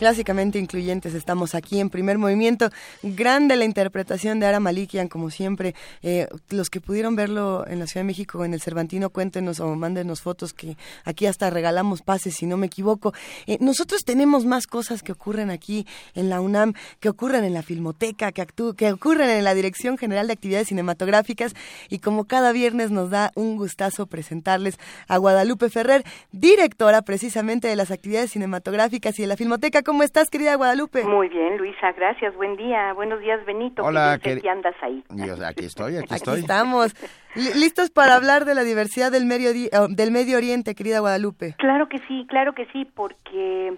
clásicamente 0.01 0.59
incluyentes. 0.59 1.13
Estamos 1.13 1.55
aquí 1.55 1.79
en 1.79 1.91
primer 1.91 2.17
movimiento. 2.17 2.71
Grande 3.03 3.57
la 3.57 3.65
interpretación 3.65 4.41
de 4.41 4.47
Ara 4.47 4.61
Malikian, 4.61 5.09
como 5.09 5.31
siempre. 5.31 5.75
Eh, 6.03 6.29
los 6.51 6.69
que 6.69 6.83
pudieron 6.83 7.17
verlo 7.17 7.67
en 7.67 7.79
la 7.79 7.87
Ciudad 7.87 8.05
de 8.05 8.09
México, 8.09 8.45
en 8.45 8.53
el 8.53 8.61
Cervantino, 8.61 9.09
cuéntenos 9.09 9.59
o 9.61 9.75
mándenos 9.75 10.21
fotos 10.21 10.53
que 10.53 10.77
aquí 11.07 11.25
hasta 11.25 11.49
regalamos 11.49 12.03
pases, 12.03 12.35
si 12.35 12.45
no 12.45 12.59
me 12.59 12.67
equivoco. 12.67 13.15
Eh, 13.47 13.57
nosotros 13.61 14.05
tenemos 14.05 14.45
más 14.45 14.67
cosas 14.67 15.03
que 15.03 15.13
ocurren 15.13 15.51
aquí 15.51 15.87
en 16.15 16.29
la 16.29 16.43
UNAM, 16.43 16.75
que 17.01 17.09
ocurren 17.09 17.45
en 17.45 17.55
la 17.55 17.63
Filmoteca, 17.63 18.33
que, 18.33 18.47
que 18.77 18.93
ocurren 18.93 19.31
en 19.31 19.45
la 19.45 19.55
Dirección 19.55 19.97
General 19.97 20.27
de 20.27 20.35
Actividades 20.35 20.69
Cinematográficas 20.69 21.55
y 21.89 22.01
como 22.01 22.25
cada 22.25 22.53
viernes 22.53 22.91
nos 22.91 23.09
da 23.09 23.33
un 23.35 23.57
gustazo 23.57 24.07
presentarles 24.07 24.79
a 25.09 25.17
Guadalupe 25.17 25.71
Ferrer, 25.71 26.05
directora 26.33 27.01
precisamente 27.01 27.69
de 27.69 27.77
las 27.77 27.91
actividades 27.91 28.33
cinematográficas 28.33 29.19
y 29.19 29.23
de 29.23 29.29
la 29.29 29.37
Filmoteca. 29.37 29.83
¿Cómo 29.83 30.03
estás, 30.03 30.29
querida 30.29 30.55
Guadalupe? 30.55 31.05
Muy 31.05 31.31
bien, 31.31 31.57
Luisa, 31.57 31.93
gracias. 31.93 32.35
Buen 32.37 32.57
día. 32.57 32.90
Buenos 32.93 33.21
días, 33.21 33.45
Benito. 33.45 33.83
Hola, 33.85 34.19
¿qué 34.23 34.41
andas 34.49 34.75
ahí? 34.83 35.05
aquí 35.47 35.65
estoy, 35.65 35.97
aquí 35.97 36.15
estoy. 36.15 36.35
Aquí 36.35 36.41
estamos. 36.41 36.95
¿Listos 37.35 37.91
para 37.91 38.17
hablar 38.17 38.45
de 38.45 38.55
la 38.55 38.63
diversidad 38.63 39.13
del 39.13 39.27
Medio, 39.27 39.51
oh, 39.79 39.89
del 39.89 40.11
Medio 40.11 40.37
Oriente, 40.37 40.75
querida 40.75 41.01
Guadalupe? 41.01 41.55
Claro 41.59 41.89
que 41.89 41.99
sí, 42.09 42.27
claro 42.29 42.55
que 42.55 42.67
sí, 42.67 42.85
porque 42.85 43.77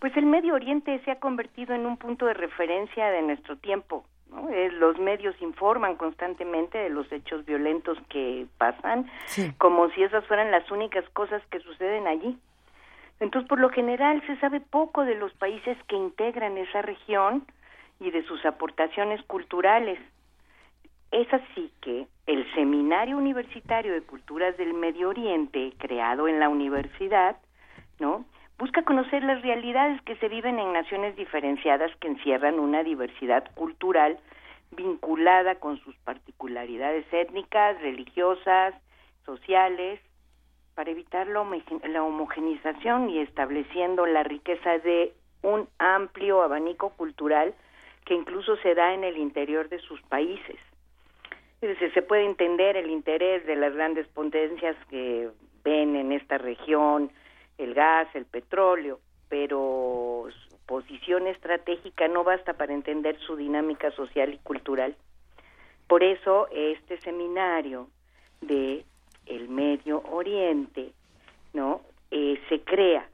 pues 0.00 0.16
el 0.16 0.26
Medio 0.26 0.54
Oriente 0.54 1.00
se 1.04 1.10
ha 1.10 1.20
convertido 1.20 1.74
en 1.74 1.86
un 1.86 1.96
punto 1.96 2.26
de 2.26 2.34
referencia 2.34 3.10
de 3.10 3.22
nuestro 3.22 3.56
tiempo. 3.56 4.04
¿no? 4.30 4.48
Eh, 4.48 4.70
los 4.72 4.98
medios 4.98 5.34
informan 5.40 5.96
constantemente 5.96 6.78
de 6.78 6.88
los 6.90 7.10
hechos 7.12 7.44
violentos 7.44 7.98
que 8.08 8.46
pasan, 8.58 9.10
como 9.58 9.90
si 9.90 10.02
esas 10.02 10.24
fueran 10.26 10.50
las 10.50 10.70
únicas 10.70 11.04
cosas 11.10 11.42
que 11.50 11.60
suceden 11.60 12.06
allí. 12.06 12.38
Entonces, 13.20 13.46
por 13.48 13.60
lo 13.60 13.68
general, 13.68 14.22
se 14.26 14.36
sabe 14.38 14.60
poco 14.60 15.04
de 15.04 15.14
los 15.14 15.32
países 15.34 15.76
que 15.86 15.96
integran 15.96 16.56
esa 16.56 16.80
región 16.80 17.44
y 18.00 18.10
de 18.10 18.24
sus 18.24 18.44
aportaciones 18.44 19.22
culturales. 19.24 19.98
Es 21.12 21.32
así 21.32 21.72
que 21.80 22.06
el 22.26 22.52
Seminario 22.54 23.18
Universitario 23.18 23.92
de 23.92 24.02
Culturas 24.02 24.56
del 24.56 24.74
Medio 24.74 25.10
Oriente, 25.10 25.72
creado 25.78 26.26
en 26.28 26.40
la 26.40 26.48
universidad, 26.48 27.36
¿no? 27.98 28.24
Busca 28.58 28.82
conocer 28.82 29.22
las 29.24 29.42
realidades 29.42 30.00
que 30.02 30.16
se 30.16 30.28
viven 30.28 30.58
en 30.58 30.72
naciones 30.72 31.16
diferenciadas 31.16 31.90
que 31.96 32.08
encierran 32.08 32.58
una 32.58 32.82
diversidad 32.82 33.44
cultural 33.54 34.18
vinculada 34.72 35.56
con 35.56 35.78
sus 35.78 35.96
particularidades 35.96 37.04
étnicas, 37.12 37.80
religiosas, 37.80 38.74
sociales, 39.24 40.00
para 40.74 40.90
evitar 40.90 41.26
la, 41.26 41.40
homogenización 42.02 43.10
y 43.10 43.18
estableciendo 43.18 44.06
la 44.06 44.22
riqueza 44.22 44.78
de 44.78 45.12
un 45.42 45.68
amplio 45.78 46.42
abanico 46.42 46.90
cultural 46.90 47.54
que 48.04 48.14
incluso 48.14 48.56
se 48.56 48.74
da 48.74 48.94
en 48.94 49.04
el 49.04 49.16
interior 49.16 49.68
de 49.68 49.78
sus 49.78 50.00
países. 50.02 50.58
se 51.60 52.02
puede 52.02 52.24
entender 52.24 52.76
el 52.76 52.90
interés 52.90 53.44
de 53.46 53.56
las 53.56 53.74
grandes 53.74 54.06
potencias 54.08 54.76
que 54.88 55.28
ven 55.62 55.96
en 55.96 56.12
esta 56.12 56.38
región 56.38 57.10
el 57.58 57.74
gas, 57.74 58.08
el 58.14 58.24
petróleo, 58.24 59.00
pero 59.28 60.28
su 60.30 60.58
posición 60.66 61.26
estratégica 61.26 62.08
no 62.08 62.24
basta 62.24 62.54
para 62.54 62.72
entender 62.72 63.18
su 63.20 63.36
dinámica 63.36 63.90
social 63.92 64.32
y 64.32 64.38
cultural. 64.38 64.96
Por 65.86 66.02
eso 66.02 66.48
este 66.50 66.98
seminario 67.00 67.88
de 68.40 68.84
el 69.26 69.48
Medio 69.48 70.02
Oriente, 70.10 70.92
¿no? 71.52 71.82
Eh, 72.10 72.40
se 72.48 72.60
crea 72.62 73.08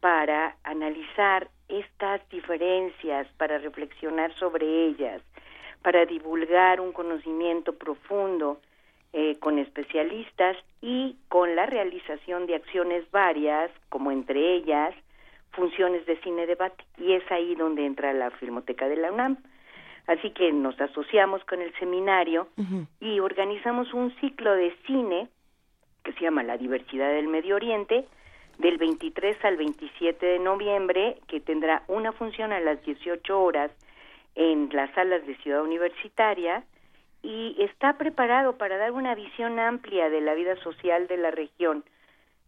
para 0.00 0.56
analizar 0.64 1.48
estas 1.80 2.28
diferencias, 2.28 3.26
para 3.36 3.58
reflexionar 3.58 4.34
sobre 4.34 4.86
ellas, 4.86 5.22
para 5.82 6.06
divulgar 6.06 6.80
un 6.80 6.92
conocimiento 6.92 7.74
profundo 7.74 8.60
eh, 9.12 9.38
con 9.40 9.58
especialistas 9.58 10.56
y 10.80 11.16
con 11.28 11.54
la 11.56 11.66
realización 11.66 12.46
de 12.46 12.54
acciones 12.54 13.10
varias, 13.10 13.70
como 13.88 14.10
entre 14.10 14.54
ellas 14.54 14.94
funciones 15.52 16.06
de 16.06 16.16
cine 16.22 16.46
debate. 16.46 16.84
Y 16.98 17.12
es 17.12 17.30
ahí 17.30 17.54
donde 17.54 17.84
entra 17.84 18.12
la 18.12 18.30
Filmoteca 18.30 18.88
de 18.88 18.96
la 18.96 19.12
UNAM. 19.12 19.36
Así 20.06 20.30
que 20.30 20.52
nos 20.52 20.80
asociamos 20.80 21.44
con 21.44 21.60
el 21.60 21.72
seminario 21.78 22.48
y 23.00 23.20
organizamos 23.20 23.92
un 23.94 24.10
ciclo 24.16 24.52
de 24.54 24.74
cine 24.86 25.28
que 26.02 26.12
se 26.14 26.20
llama 26.20 26.42
La 26.42 26.56
diversidad 26.56 27.10
del 27.10 27.28
Medio 27.28 27.54
Oriente, 27.54 28.06
del 28.58 28.78
23 28.78 29.44
al 29.44 29.56
27 29.56 30.24
de 30.24 30.38
noviembre, 30.38 31.18
que 31.26 31.40
tendrá 31.40 31.82
una 31.88 32.12
función 32.12 32.52
a 32.52 32.60
las 32.60 32.82
18 32.84 33.40
horas 33.40 33.70
en 34.34 34.68
las 34.72 34.90
salas 34.94 35.26
de 35.26 35.36
Ciudad 35.36 35.62
Universitaria 35.62 36.64
y 37.22 37.56
está 37.58 37.98
preparado 37.98 38.56
para 38.56 38.76
dar 38.78 38.92
una 38.92 39.14
visión 39.14 39.58
amplia 39.58 40.10
de 40.10 40.20
la 40.20 40.34
vida 40.34 40.56
social 40.56 41.06
de 41.06 41.16
la 41.16 41.30
región 41.30 41.84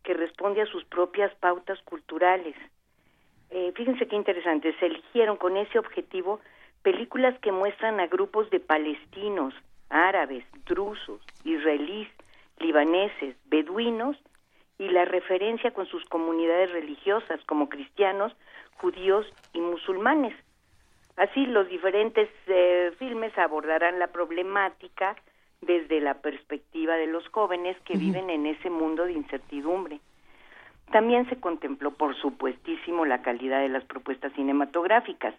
que 0.02 0.14
responde 0.14 0.62
a 0.62 0.66
sus 0.66 0.84
propias 0.84 1.34
pautas 1.36 1.80
culturales. 1.82 2.54
Eh, 3.50 3.72
fíjense 3.74 4.06
qué 4.06 4.16
interesante, 4.16 4.74
se 4.78 4.86
eligieron 4.86 5.36
con 5.36 5.56
ese 5.56 5.78
objetivo 5.78 6.40
películas 6.82 7.38
que 7.40 7.52
muestran 7.52 8.00
a 8.00 8.06
grupos 8.06 8.50
de 8.50 8.60
palestinos, 8.60 9.54
árabes, 9.88 10.44
drusos, 10.66 11.20
israelíes, 11.44 12.08
libaneses, 12.58 13.36
beduinos 13.46 14.16
y 14.78 14.88
la 14.88 15.04
referencia 15.04 15.72
con 15.72 15.86
sus 15.86 16.04
comunidades 16.06 16.72
religiosas 16.72 17.40
como 17.46 17.68
cristianos, 17.68 18.34
judíos 18.78 19.26
y 19.52 19.60
musulmanes. 19.60 20.34
Así 21.16 21.46
los 21.46 21.68
diferentes 21.68 22.28
eh, 22.46 22.92
filmes 22.98 23.36
abordarán 23.38 23.98
la 23.98 24.08
problemática 24.08 25.16
desde 25.60 26.00
la 26.00 26.14
perspectiva 26.14 26.96
de 26.96 27.06
los 27.06 27.26
jóvenes 27.28 27.76
que 27.84 27.96
viven 27.96 28.30
en 28.30 28.46
ese 28.46 28.68
mundo 28.68 29.04
de 29.04 29.12
incertidumbre. 29.12 30.00
También 30.90 31.28
se 31.28 31.40
contempló, 31.40 31.92
por 31.92 32.14
supuestísimo, 32.16 33.06
la 33.06 33.22
calidad 33.22 33.60
de 33.60 33.68
las 33.68 33.84
propuestas 33.84 34.32
cinematográficas. 34.34 35.34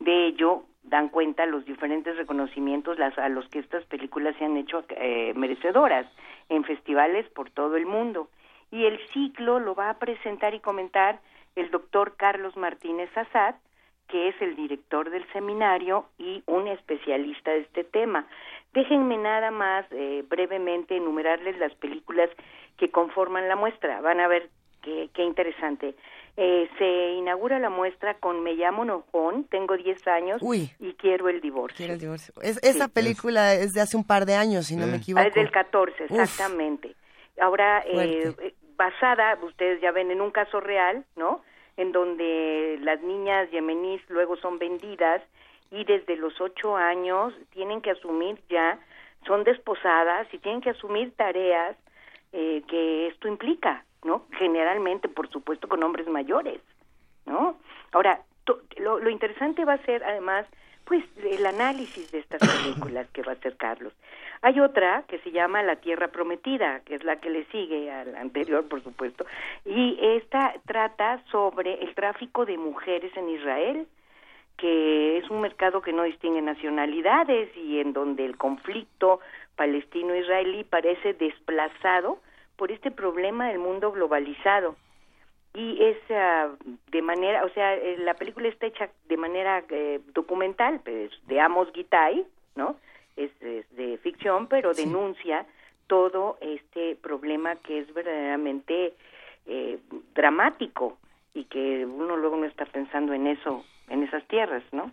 De 0.00 0.26
ello 0.26 0.64
dan 0.82 1.08
cuenta 1.08 1.46
los 1.46 1.64
diferentes 1.64 2.16
reconocimientos 2.16 2.98
las, 2.98 3.16
a 3.16 3.28
los 3.28 3.48
que 3.48 3.60
estas 3.60 3.84
películas 3.86 4.34
se 4.36 4.44
han 4.44 4.56
hecho 4.56 4.84
eh, 4.90 5.32
merecedoras 5.34 6.06
en 6.48 6.64
festivales 6.64 7.28
por 7.30 7.50
todo 7.50 7.76
el 7.76 7.86
mundo. 7.86 8.28
Y 8.72 8.86
el 8.86 8.98
ciclo 9.12 9.60
lo 9.60 9.76
va 9.76 9.90
a 9.90 9.98
presentar 9.98 10.54
y 10.54 10.60
comentar 10.60 11.20
el 11.54 11.70
doctor 11.70 12.16
Carlos 12.16 12.56
Martínez 12.56 13.10
Azad, 13.16 13.54
que 14.08 14.28
es 14.28 14.34
el 14.40 14.56
director 14.56 15.10
del 15.10 15.24
seminario 15.32 16.06
y 16.18 16.42
un 16.46 16.66
especialista 16.66 17.52
de 17.52 17.60
este 17.60 17.84
tema. 17.84 18.26
Déjenme 18.74 19.18
nada 19.18 19.50
más 19.50 19.86
eh, 19.92 20.24
brevemente 20.28 20.96
enumerarles 20.96 21.58
las 21.58 21.74
películas 21.74 22.30
que 22.78 22.90
conforman 22.90 23.48
la 23.48 23.56
muestra. 23.56 24.00
Van 24.00 24.18
a 24.18 24.26
ver 24.26 24.50
qué, 24.82 25.08
qué 25.14 25.22
interesante. 25.22 25.94
Eh, 26.38 26.68
se 26.78 27.12
inaugura 27.12 27.58
la 27.58 27.68
muestra 27.68 28.14
con 28.14 28.42
Me 28.42 28.54
llamo 28.54 28.86
Nojón, 28.86 29.44
tengo 29.44 29.76
10 29.76 30.06
años 30.08 30.40
y 30.80 30.94
quiero 30.94 31.28
el 31.28 31.42
divorcio. 31.42 31.86
esa 32.62 32.88
película 32.88 33.52
es 33.52 33.74
de 33.74 33.82
hace 33.82 33.98
un 33.98 34.04
par 34.04 34.24
de 34.24 34.34
años, 34.34 34.66
si 34.66 34.76
no 34.76 34.86
me 34.86 34.96
equivoco. 34.96 35.26
Es 35.26 35.34
del 35.34 35.50
14, 35.50 36.04
exactamente. 36.04 36.96
Ahora, 37.38 37.82
eh, 37.86 38.54
basada, 38.82 39.38
ustedes 39.42 39.80
ya 39.80 39.92
ven, 39.92 40.10
en 40.10 40.20
un 40.20 40.30
caso 40.30 40.60
real, 40.60 41.04
¿no? 41.16 41.42
En 41.76 41.92
donde 41.92 42.78
las 42.82 43.00
niñas 43.02 43.50
yemeníes 43.50 44.02
luego 44.08 44.36
son 44.36 44.58
vendidas 44.58 45.22
y 45.70 45.84
desde 45.84 46.16
los 46.16 46.40
8 46.40 46.76
años 46.76 47.32
tienen 47.50 47.80
que 47.80 47.92
asumir 47.92 48.40
ya, 48.48 48.78
son 49.26 49.44
desposadas 49.44 50.26
y 50.34 50.38
tienen 50.38 50.60
que 50.60 50.70
asumir 50.70 51.14
tareas 51.16 51.76
que 52.32 53.08
esto 53.08 53.28
implica, 53.28 53.84
¿no? 54.04 54.24
Generalmente, 54.38 55.08
por 55.08 55.28
supuesto, 55.28 55.68
con 55.68 55.82
hombres 55.82 56.08
mayores, 56.08 56.60
¿no? 57.26 57.56
Ahora, 57.92 58.22
lo, 58.78 58.98
lo 58.98 59.10
interesante 59.10 59.64
va 59.64 59.74
a 59.74 59.84
ser, 59.84 60.02
además, 60.02 60.46
pues, 60.84 61.04
el 61.24 61.46
análisis 61.46 62.10
de 62.12 62.18
estas 62.18 62.40
películas 62.40 63.08
que 63.12 63.22
va 63.22 63.32
a 63.32 63.34
hacer 63.34 63.56
Carlos. 63.56 63.92
Hay 64.42 64.58
otra 64.58 65.04
que 65.06 65.18
se 65.20 65.30
llama 65.30 65.62
La 65.62 65.76
Tierra 65.76 66.08
Prometida, 66.08 66.80
que 66.80 66.96
es 66.96 67.04
la 67.04 67.16
que 67.16 67.30
le 67.30 67.44
sigue 67.46 67.90
a 67.90 68.04
la 68.04 68.20
anterior, 68.20 68.68
por 68.68 68.82
supuesto, 68.82 69.24
y 69.64 69.98
esta 70.00 70.54
trata 70.66 71.22
sobre 71.30 71.74
el 71.82 71.94
tráfico 71.94 72.44
de 72.44 72.58
mujeres 72.58 73.16
en 73.16 73.28
Israel, 73.28 73.86
que 74.56 75.18
es 75.18 75.30
un 75.30 75.40
mercado 75.40 75.80
que 75.80 75.92
no 75.92 76.02
distingue 76.02 76.42
nacionalidades 76.42 77.56
y 77.56 77.80
en 77.80 77.92
donde 77.92 78.24
el 78.24 78.36
conflicto 78.36 79.20
palestino-israelí 79.56 80.64
parece 80.64 81.14
desplazado 81.14 82.18
por 82.56 82.72
este 82.72 82.90
problema 82.90 83.48
del 83.48 83.58
mundo 83.58 83.92
globalizado. 83.92 84.76
Y 85.54 85.82
es 85.82 85.98
ah, 86.10 86.48
de 86.90 87.02
manera, 87.02 87.44
o 87.44 87.50
sea, 87.50 87.74
eh, 87.74 87.96
la 87.98 88.14
película 88.14 88.48
está 88.48 88.66
hecha 88.66 88.88
de 89.08 89.16
manera 89.16 89.62
eh, 89.68 90.00
documental, 90.14 90.80
pues, 90.82 91.10
de 91.26 91.40
Amos 91.40 91.70
Gitay, 91.72 92.24
¿no? 92.56 92.76
es, 93.16 93.30
de 93.40 93.98
ficción, 93.98 94.46
pero 94.46 94.72
denuncia 94.72 95.46
todo 95.86 96.38
este 96.40 96.96
problema 96.96 97.56
que 97.56 97.80
es 97.80 97.92
verdaderamente 97.92 98.94
eh, 99.46 99.78
dramático 100.14 100.98
y 101.34 101.44
que 101.44 101.84
uno 101.84 102.16
luego 102.16 102.36
no 102.36 102.46
está 102.46 102.64
pensando 102.66 103.12
en 103.12 103.26
eso, 103.26 103.64
en 103.88 104.02
esas 104.02 104.26
tierras, 104.28 104.62
¿no? 104.72 104.92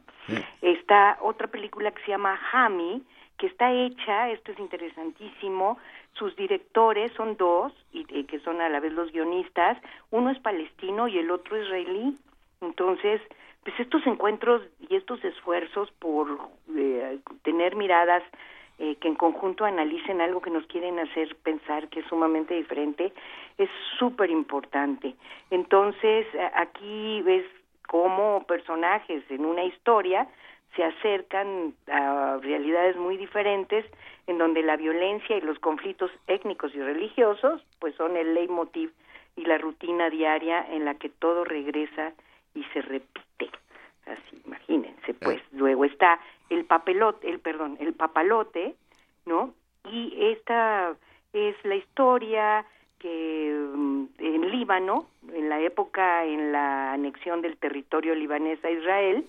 Está 0.61 1.17
otra 1.21 1.47
película 1.47 1.91
que 1.91 2.01
se 2.03 2.11
llama 2.11 2.39
Hami, 2.51 3.03
que 3.37 3.47
está 3.47 3.71
hecha, 3.71 4.29
esto 4.29 4.51
es 4.51 4.59
interesantísimo, 4.59 5.77
sus 6.13 6.35
directores 6.35 7.11
son 7.13 7.37
dos, 7.37 7.73
y, 7.91 8.03
que 8.25 8.39
son 8.39 8.61
a 8.61 8.69
la 8.69 8.79
vez 8.79 8.93
los 8.93 9.11
guionistas, 9.11 9.77
uno 10.11 10.29
es 10.29 10.39
palestino 10.39 11.07
y 11.07 11.17
el 11.17 11.31
otro 11.31 11.61
israelí. 11.61 12.17
Entonces, 12.61 13.21
pues 13.63 13.79
estos 13.79 14.05
encuentros 14.05 14.61
y 14.89 14.95
estos 14.95 15.23
esfuerzos 15.23 15.91
por 15.99 16.27
eh, 16.75 17.19
tener 17.43 17.75
miradas 17.75 18.23
eh, 18.79 18.95
que 18.95 19.07
en 19.07 19.15
conjunto 19.15 19.65
analicen 19.65 20.21
algo 20.21 20.41
que 20.41 20.49
nos 20.49 20.65
quieren 20.67 20.99
hacer 20.99 21.35
pensar 21.43 21.89
que 21.89 21.99
es 21.99 22.05
sumamente 22.07 22.53
diferente, 22.53 23.13
es 23.57 23.69
súper 23.97 24.29
importante. 24.29 25.15
Entonces, 25.51 26.25
aquí 26.53 27.21
ves 27.23 27.45
cómo 27.87 28.45
personajes 28.47 29.23
en 29.29 29.45
una 29.45 29.63
historia 29.63 30.27
se 30.75 30.83
acercan 30.83 31.73
a 31.87 32.37
realidades 32.41 32.95
muy 32.95 33.17
diferentes 33.17 33.85
en 34.27 34.37
donde 34.37 34.61
la 34.61 34.77
violencia 34.77 35.37
y 35.37 35.41
los 35.41 35.59
conflictos 35.59 36.11
étnicos 36.27 36.73
y 36.75 36.81
religiosos 36.81 37.61
pues 37.79 37.95
son 37.95 38.15
el 38.15 38.33
leitmotiv 38.33 38.91
y 39.35 39.45
la 39.45 39.57
rutina 39.57 40.09
diaria 40.09 40.65
en 40.69 40.85
la 40.85 40.95
que 40.95 41.09
todo 41.09 41.43
regresa 41.43 42.13
y 42.53 42.63
se 42.73 42.81
repite. 42.81 43.49
Así, 44.05 44.41
imagínense, 44.45 45.13
pues 45.13 45.41
luego 45.51 45.85
está 45.85 46.19
el 46.49 46.65
papelote, 46.65 47.29
el 47.29 47.39
perdón, 47.39 47.77
el 47.79 47.93
papalote, 47.93 48.75
¿no? 49.25 49.53
Y 49.89 50.13
esta 50.33 50.95
es 51.33 51.55
la 51.63 51.75
historia 51.75 52.65
que 52.99 53.55
mm, 53.73 54.05
en 54.19 54.51
Líbano, 54.51 55.07
en 55.33 55.49
la 55.49 55.61
época 55.61 56.25
en 56.25 56.51
la 56.51 56.93
anexión 56.93 57.41
del 57.41 57.57
territorio 57.57 58.13
libanés 58.13 58.63
a 58.65 58.71
Israel, 58.71 59.25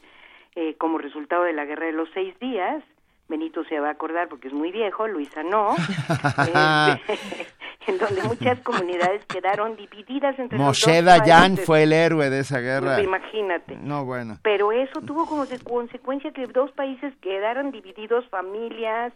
eh, 0.57 0.75
como 0.79 0.99
resultado 0.99 1.45
de 1.45 1.53
la 1.53 1.65
guerra 1.65 1.87
de 1.87 1.93
los 1.93 2.09
seis 2.15 2.39
días, 2.41 2.83
Benito 3.31 3.65
se 3.65 3.79
va 3.79 3.89
a 3.89 3.93
acordar 3.93 4.29
porque 4.29 4.49
es 4.49 4.55
muy 4.55 4.73
viejo, 4.73 5.07
Luisa 5.07 5.43
no, 5.43 5.75
este, 5.77 7.47
en 7.87 7.99
donde 7.99 8.23
muchas 8.25 8.61
comunidades 8.61 9.25
quedaron 9.27 9.77
divididas 9.77 10.39
entre 10.39 10.59
Moshe 10.59 11.03
Dayan 11.03 11.57
fue 11.57 11.85
el 11.85 11.93
héroe 11.93 12.29
de 12.29 12.41
esa 12.41 12.59
guerra. 12.59 12.97
Pues 12.97 13.05
imagínate. 13.05 13.77
No, 13.77 14.05
bueno. 14.05 14.39
Pero 14.43 14.73
eso 14.73 15.01
tuvo 15.01 15.27
como 15.27 15.45
consecuencia 15.65 16.33
que 16.33 16.47
dos 16.49 16.73
países 16.73 17.15
quedaron 17.23 17.71
divididos, 17.71 18.29
familias, 18.29 19.13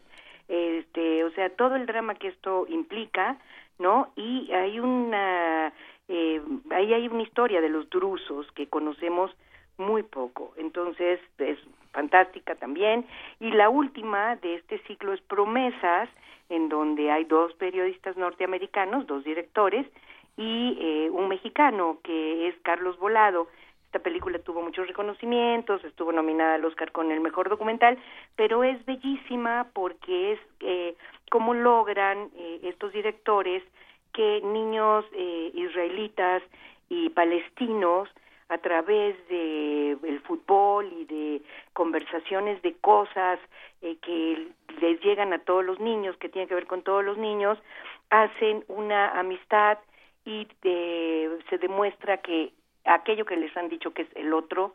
este, 0.48 1.24
o 1.24 1.30
sea, 1.32 1.50
todo 1.50 1.74
el 1.74 1.86
drama 1.86 2.14
que 2.14 2.28
esto 2.28 2.66
implica, 2.68 3.36
¿no? 3.78 4.12
Y 4.16 4.52
hay 4.52 4.78
una, 4.78 5.72
eh, 6.08 6.40
ahí 6.70 6.94
hay 6.94 7.08
una 7.08 7.22
historia 7.22 7.60
de 7.60 7.68
los 7.68 7.90
drusos 7.90 8.46
que 8.52 8.68
conocemos 8.68 9.30
muy 9.78 10.02
poco. 10.02 10.52
Entonces, 10.56 11.20
es 11.38 11.58
fantástica 11.92 12.54
también. 12.56 13.06
Y 13.40 13.50
la 13.52 13.68
última 13.68 14.36
de 14.36 14.56
este 14.56 14.78
ciclo 14.86 15.12
es 15.12 15.20
Promesas, 15.22 16.08
en 16.48 16.68
donde 16.68 17.10
hay 17.10 17.24
dos 17.24 17.54
periodistas 17.54 18.16
norteamericanos, 18.16 19.06
dos 19.06 19.24
directores, 19.24 19.86
y 20.36 20.76
eh, 20.80 21.10
un 21.10 21.28
mexicano 21.28 21.98
que 22.02 22.48
es 22.48 22.54
Carlos 22.62 22.98
Volado. 22.98 23.48
Esta 23.86 24.02
película 24.02 24.40
tuvo 24.40 24.60
muchos 24.60 24.88
reconocimientos, 24.88 25.84
estuvo 25.84 26.10
nominada 26.10 26.54
al 26.56 26.64
Oscar 26.64 26.90
con 26.90 27.12
el 27.12 27.20
mejor 27.20 27.48
documental, 27.48 27.96
pero 28.34 28.64
es 28.64 28.84
bellísima 28.86 29.68
porque 29.72 30.32
es 30.32 30.40
eh, 30.58 30.96
cómo 31.30 31.54
logran 31.54 32.28
eh, 32.36 32.58
estos 32.64 32.92
directores 32.92 33.62
que 34.12 34.40
niños 34.42 35.04
eh, 35.12 35.52
israelitas 35.54 36.42
y 36.88 37.10
palestinos 37.10 38.08
a 38.48 38.58
través 38.58 39.16
de 39.28 39.92
el 40.02 40.20
fútbol 40.20 40.92
y 40.92 41.04
de 41.04 41.42
conversaciones 41.72 42.60
de 42.62 42.74
cosas 42.74 43.38
eh, 43.82 43.96
que 44.02 44.48
les 44.80 45.00
llegan 45.00 45.32
a 45.32 45.38
todos 45.38 45.64
los 45.64 45.80
niños, 45.80 46.16
que 46.18 46.28
tienen 46.28 46.48
que 46.48 46.54
ver 46.54 46.66
con 46.66 46.82
todos 46.82 47.04
los 47.04 47.16
niños, 47.16 47.58
hacen 48.10 48.64
una 48.68 49.18
amistad 49.18 49.78
y 50.24 50.46
eh, 50.62 51.38
se 51.48 51.58
demuestra 51.58 52.18
que 52.18 52.52
aquello 52.84 53.24
que 53.24 53.36
les 53.36 53.56
han 53.56 53.68
dicho 53.68 53.92
que 53.92 54.02
es 54.02 54.08
el 54.14 54.32
otro, 54.32 54.74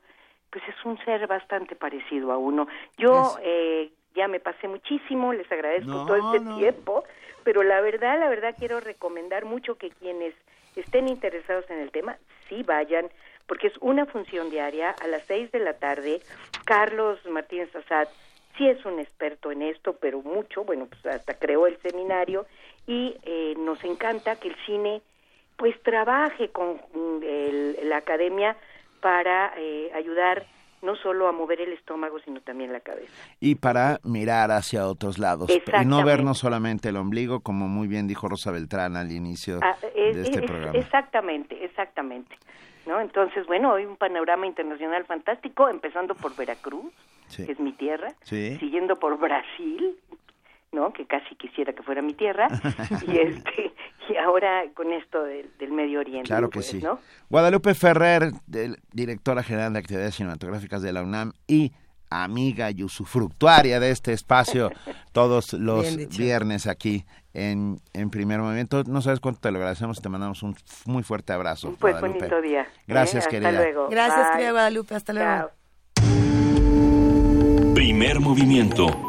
pues 0.51 0.63
es 0.67 0.85
un 0.85 0.97
ser 1.05 1.27
bastante 1.27 1.75
parecido 1.75 2.31
a 2.31 2.37
uno. 2.37 2.67
Yo 2.97 3.35
eh, 3.41 3.91
ya 4.15 4.27
me 4.27 4.39
pasé 4.39 4.67
muchísimo, 4.67 5.33
les 5.33 5.51
agradezco 5.51 6.05
todo 6.05 6.33
este 6.33 6.47
tiempo, 6.55 7.03
pero 7.43 7.63
la 7.63 7.81
verdad, 7.81 8.19
la 8.19 8.29
verdad 8.29 8.55
quiero 8.57 8.79
recomendar 8.79 9.45
mucho 9.45 9.77
que 9.77 9.91
quienes 9.91 10.33
estén 10.75 11.07
interesados 11.07 11.69
en 11.69 11.79
el 11.79 11.91
tema, 11.91 12.17
sí 12.47 12.63
vayan, 12.63 13.09
porque 13.49 13.67
es 13.67 13.73
una 13.81 14.05
función 14.05 14.51
diaria 14.51 14.91
a 14.91 15.07
las 15.07 15.23
seis 15.23 15.51
de 15.51 15.59
la 15.59 15.73
tarde. 15.73 16.21
Carlos 16.65 17.19
Martínez 17.25 17.75
Azad 17.75 18.07
sí 18.55 18.67
es 18.69 18.85
un 18.85 18.99
experto 18.99 19.51
en 19.51 19.63
esto, 19.63 19.97
pero 19.99 20.21
mucho, 20.21 20.63
bueno, 20.63 20.85
pues 20.85 21.03
hasta 21.07 21.33
creó 21.33 21.65
el 21.65 21.75
seminario 21.81 22.45
y 22.85 23.17
eh, 23.23 23.55
nos 23.57 23.83
encanta 23.83 24.35
que 24.35 24.49
el 24.49 24.55
cine 24.67 25.01
pues 25.57 25.81
trabaje 25.81 26.49
con 26.49 26.79
mm, 26.93 27.83
la 27.83 27.97
academia 27.97 28.55
para 29.01 29.51
eh, 29.57 29.91
ayudar 29.95 30.45
no 30.81 30.95
solo 30.95 31.27
a 31.27 31.31
mover 31.31 31.61
el 31.61 31.73
estómago, 31.73 32.19
sino 32.19 32.41
también 32.41 32.71
la 32.71 32.79
cabeza. 32.79 33.11
Y 33.39 33.55
para 33.55 33.99
mirar 34.03 34.51
hacia 34.51 34.87
otros 34.87 35.19
lados. 35.19 35.49
Y 35.49 35.85
no 35.85 36.03
vernos 36.03 36.39
solamente 36.39 36.89
el 36.89 36.97
ombligo, 36.97 37.41
como 37.41 37.67
muy 37.67 37.87
bien 37.87 38.07
dijo 38.07 38.27
Rosa 38.27 38.51
Beltrán 38.51 38.95
al 38.95 39.11
inicio 39.11 39.59
ah, 39.61 39.75
de 39.81 40.21
este 40.21 40.41
programa. 40.41 40.77
Exactamente, 40.77 41.63
exactamente. 41.63 42.35
¿no? 42.85 42.99
Entonces, 42.99 43.45
bueno, 43.45 43.73
hay 43.73 43.85
un 43.85 43.97
panorama 43.97 44.47
internacional 44.47 45.05
fantástico, 45.05 45.69
empezando 45.69 46.15
por 46.15 46.35
Veracruz, 46.35 46.91
que 47.35 47.51
es 47.51 47.59
mi 47.59 47.71
tierra, 47.73 48.13
siguiendo 48.23 48.95
por 48.95 49.17
Brasil, 49.19 49.95
¿no? 50.71 50.93
Que 50.93 51.05
casi 51.05 51.35
quisiera 51.35 51.73
que 51.73 51.83
fuera 51.83 52.01
mi 52.01 52.13
tierra, 52.13 52.47
y 53.07 53.17
este 53.17 53.73
y 54.09 54.17
ahora 54.17 54.63
con 54.73 54.91
esto 54.91 55.23
del, 55.23 55.71
Medio 55.71 55.99
Oriente. 55.99 56.27
Claro 56.27 56.49
que 56.49 56.61
sí. 56.61 56.81
Guadalupe 57.29 57.73
Ferrer, 57.75 58.31
directora 58.91 59.43
general 59.43 59.73
de 59.73 59.79
actividades 59.79 60.15
cinematográficas 60.15 60.81
de 60.81 60.91
la 60.93 61.03
UNAM 61.03 61.33
y 61.47 61.71
amiga 62.09 62.71
y 62.71 62.83
usufructuaria 62.83 63.79
de 63.79 63.91
este 63.91 64.13
espacio 64.13 64.71
todos 65.11 65.53
los 65.53 65.95
viernes 66.17 66.65
aquí 66.65 67.05
en, 67.33 67.77
en 67.93 68.09
Primer 68.09 68.39
Movimiento. 68.39 68.83
No 68.85 69.01
sabes 69.01 69.19
cuánto 69.19 69.41
te 69.41 69.51
lo 69.51 69.59
agradecemos, 69.59 70.01
te 70.01 70.09
mandamos 70.09 70.41
un 70.41 70.55
muy 70.85 71.03
fuerte 71.03 71.33
abrazo. 71.33 71.75
Pues 71.79 71.99
bonito 72.01 72.41
día. 72.41 72.67
Gracias, 72.87 73.27
¿eh? 73.27 73.29
querida. 73.29 73.49
Hasta 73.49 73.61
luego. 73.61 73.89
Gracias, 73.89 74.31
querida 74.31 74.51
Guadalupe. 74.51 74.95
Hasta 74.95 75.13
luego. 75.13 75.51
Primer 77.75 78.19
Movimiento. 78.19 79.08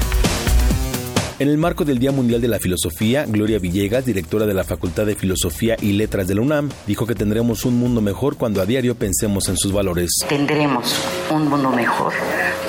En 1.41 1.49
el 1.49 1.57
marco 1.57 1.85
del 1.85 1.97
Día 1.97 2.11
Mundial 2.11 2.39
de 2.39 2.47
la 2.47 2.59
Filosofía, 2.59 3.25
Gloria 3.27 3.57
Villegas, 3.57 4.05
directora 4.05 4.45
de 4.45 4.53
la 4.53 4.63
Facultad 4.63 5.07
de 5.07 5.15
Filosofía 5.15 5.75
y 5.81 5.93
Letras 5.93 6.27
de 6.27 6.35
la 6.35 6.41
UNAM, 6.41 6.69
dijo 6.85 7.07
que 7.07 7.15
tendremos 7.15 7.65
un 7.65 7.79
mundo 7.79 7.99
mejor 7.99 8.37
cuando 8.37 8.61
a 8.61 8.67
diario 8.67 8.93
pensemos 8.93 9.49
en 9.49 9.57
sus 9.57 9.73
valores. 9.73 10.11
Tendremos 10.29 11.03
un 11.31 11.47
mundo 11.47 11.71
mejor 11.71 12.13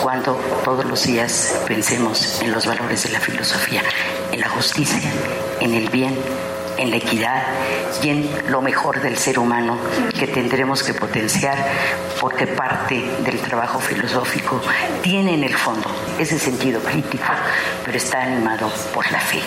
cuando 0.03 0.39
todos 0.65 0.87
los 0.87 1.07
días 1.07 1.55
pensemos 1.69 2.41
en 2.41 2.51
los 2.51 2.65
valores 2.65 3.05
de 3.05 3.11
la 3.11 3.21
filosofía, 3.21 3.83
en 4.33 4.41
la 4.41 4.49
justicia, 4.49 5.13
en 5.61 5.75
el 5.75 5.91
bien 5.91 6.15
en 6.83 6.91
la 6.91 6.97
equidad 6.97 7.43
y 8.03 8.09
en 8.09 8.29
lo 8.51 8.61
mejor 8.61 9.01
del 9.01 9.17
ser 9.17 9.39
humano 9.39 9.79
que 10.19 10.27
tendremos 10.27 10.83
que 10.83 10.93
potenciar 10.93 11.57
porque 12.21 12.47
parte 12.47 13.01
del 13.25 13.39
trabajo 13.39 13.79
filosófico 13.79 14.61
tiene 15.01 15.35
en 15.35 15.45
el 15.45 15.55
fondo 15.55 15.89
ese 16.19 16.39
sentido 16.39 16.81
crítico, 16.81 17.25
pero 17.85 17.97
está 17.97 18.23
animado 18.23 18.71
por 18.93 19.11
la 19.13 19.21
fe, 19.21 19.41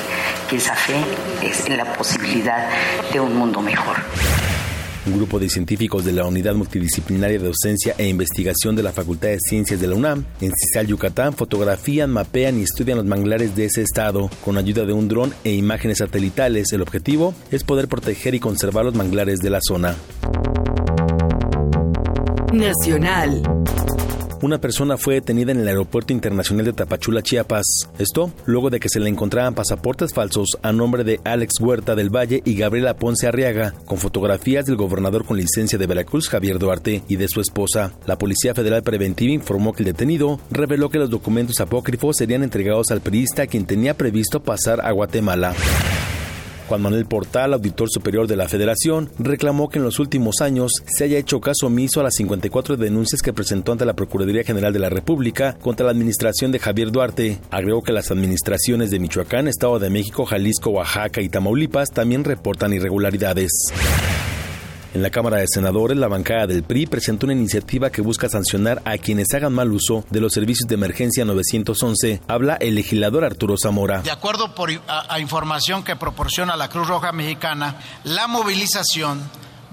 que 0.50 0.58
esa 0.58 0.76
fe 0.76 1.04
es 1.42 1.66
en 1.66 1.78
la 1.78 1.86
posibilidad 1.94 2.70
de 3.12 3.20
un 3.20 3.36
mundo 3.36 3.62
mejor. 3.62 3.98
Un 5.08 5.18
grupo 5.18 5.40
de 5.40 5.50
científicos 5.50 6.04
de 6.04 6.14
la 6.14 6.26
Unidad 6.26 6.56
Multidisciplinaria 6.56 7.38
de 7.38 7.46
Docencia 7.46 7.94
e 7.98 8.08
Investigación 8.08 8.76
de 8.76 8.84
la 8.84 8.92
Facultad 8.92 9.30
de 9.30 9.40
Ciencias 9.40 9.80
de 9.80 9.88
la 9.88 9.96
UNAM, 9.96 10.26
en 10.42 10.52
Cisal, 10.52 10.88
Yucatán, 10.88 11.34
fotografían, 11.34 12.10
mapean 12.10 12.60
y 12.60 12.64
estudian 12.64 12.98
los 12.98 13.06
manglares 13.06 13.56
de 13.56 13.66
ese 13.66 13.84
estado. 13.84 14.30
Con 14.44 14.58
ayuda 14.58 14.86
de 14.86 14.94
un 14.94 15.08
dron 15.08 15.34
e 15.44 15.54
imágenes 15.54 16.00
satelitales, 16.00 16.74
el 16.74 16.82
objetivo 16.82 17.36
es 17.52 17.64
poder 17.64 17.88
proteger 17.88 18.34
y 18.34 18.40
conservar 18.40 18.86
los 18.86 18.96
manglares 18.96 19.40
de 19.40 19.50
la 19.52 19.60
zona. 19.62 19.96
Nacional. 22.52 23.55
Una 24.42 24.60
persona 24.60 24.98
fue 24.98 25.16
detenida 25.16 25.52
en 25.52 25.60
el 25.60 25.68
Aeropuerto 25.68 26.14
Internacional 26.14 26.66
de 26.66 26.74
Tapachula, 26.74 27.22
Chiapas. 27.22 27.66
Esto 27.98 28.32
luego 28.46 28.70
de 28.70 28.80
que 28.80 28.90
se 28.90 29.00
le 29.00 29.10
encontraban 29.10 29.56
pasaportes 29.56 30.14
falsos 30.14 30.58
a 30.62 30.72
nombre 30.72 31.04
de 31.04 31.20
Alex 31.24 31.60
Huerta 31.60 31.96
del 31.96 32.16
Valle 32.16 32.42
y 32.46 32.56
Gabriela 32.56 32.96
Ponce 32.96 33.28
Arriaga, 33.28 33.74
con 33.86 33.98
fotografías 33.98 34.66
del 34.66 34.76
gobernador 34.76 35.26
con 35.26 35.38
licencia 35.38 35.78
de 35.78 35.88
Veracruz, 35.88 36.30
Javier 36.30 36.60
Duarte, 36.60 37.04
y 37.08 37.16
de 37.16 37.28
su 37.28 37.42
esposa. 37.42 37.94
La 38.06 38.18
Policía 38.18 38.54
Federal 38.54 38.84
Preventiva 38.84 39.34
informó 39.34 39.74
que 39.74 39.84
el 39.84 39.88
detenido 39.88 40.40
reveló 40.52 40.90
que 40.90 41.00
los 41.00 41.10
documentos 41.10 41.60
apócrifos 41.60 42.18
serían 42.18 42.44
entregados 42.44 42.92
al 42.92 43.02
periodista 43.02 43.48
quien 43.48 43.66
tenía 43.66 43.96
previsto 43.96 44.42
pasar 44.44 44.86
a 44.86 44.92
Guatemala. 44.92 45.54
Juan 46.68 46.82
Manuel 46.82 47.06
Portal, 47.06 47.54
auditor 47.54 47.90
superior 47.90 48.28
de 48.28 48.36
la 48.36 48.48
Federación, 48.48 49.10
reclamó 49.20 49.70
que 49.70 49.80
en 49.80 49.86
los 49.86 50.00
últimos 50.00 50.42
años 50.42 50.72
se 50.86 51.04
haya 51.04 51.18
hecho 51.18 51.42
caso 51.42 51.68
omiso 51.68 52.00
a 52.00 52.04
las 52.04 52.16
54 52.16 52.78
denuncias 52.78 53.22
que 53.22 53.34
presentó 53.34 53.72
ante 53.72 53.86
la 53.86 53.96
Procuraduría 53.96 54.44
General 54.44 54.74
de 54.74 54.80
la 54.80 54.90
República 54.90 55.58
contra 55.62 55.86
la 55.86 55.92
administración 55.92 56.52
de 56.52 56.60
Javier 56.60 56.92
Duarte. 56.92 57.40
Agregó 57.52 57.82
que 57.84 57.92
las 57.92 58.12
administraciones 58.12 58.92
de 58.92 59.00
Michoacán, 59.00 59.48
Estado 59.48 59.80
de 59.80 59.90
México, 59.90 60.26
Jalisco, 60.26 60.72
Oaxaca 60.72 61.22
y 61.22 61.30
Tamaulipas 61.30 61.92
también 61.92 62.24
reportan 62.24 62.74
irregularidades. 62.74 63.52
En 64.96 65.02
la 65.02 65.10
Cámara 65.10 65.40
de 65.40 65.48
Senadores, 65.50 65.98
la 65.98 66.08
bancada 66.08 66.48
del 66.48 66.64
PRI 66.64 66.86
presentó 66.86 67.26
una 67.26 67.34
iniciativa 67.34 67.90
que 67.90 68.02
busca 68.02 68.30
sancionar 68.30 68.82
a 68.86 68.98
quienes 68.98 69.28
hagan 69.34 69.52
mal 69.52 69.74
uso 69.74 70.06
de 70.10 70.22
los 70.22 70.32
servicios 70.32 70.70
de 70.70 70.76
emergencia 70.76 71.26
911. 71.26 72.22
Habla 72.30 72.56
el 72.62 72.76
legislador 72.76 73.26
Arturo 73.26 73.56
Zamora. 73.62 74.04
De 74.04 74.12
acuerdo 74.12 74.56
por, 74.56 74.72
a, 74.88 75.20
información 75.20 75.84
que 75.84 75.98
proporciona 75.98 76.56
la 76.56 76.70
Cruz 76.70 76.88
Roja 76.88 77.12
Mexicana, 77.12 77.76
la 78.06 78.28
movilización 78.28 79.20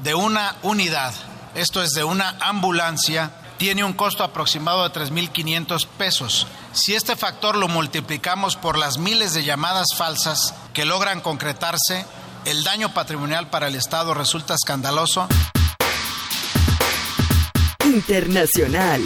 de 0.03 0.13
una 0.17 0.57
unidad, 0.65 1.15
esto 1.55 1.85
es 1.85 1.93
de 1.93 2.03
una 2.03 2.31
ambulancia, 2.41 3.31
tiene 3.59 3.85
un 3.85 3.93
costo 3.93 4.25
aproximado 4.25 4.83
de 4.83 4.93
3.500 4.93 5.87
pesos. 5.87 6.49
Si 6.73 6.97
este 6.97 7.15
factor 7.15 7.57
lo 7.57 7.69
multiplicamos 7.69 8.57
por 8.57 8.77
las 8.77 8.99
miles 8.99 9.35
de 9.35 9.45
llamadas 9.45 9.95
falsas 9.97 10.53
que 10.75 10.85
logran 10.85 11.21
concretarse, 11.21 12.07
el 12.45 12.65
daño 12.65 12.93
patrimonial 12.93 13.49
para 13.51 13.69
el 13.69 13.75
Estado 13.75 14.15
resulta 14.15 14.55
escandaloso. 14.55 15.27
Internacional. 17.85 19.03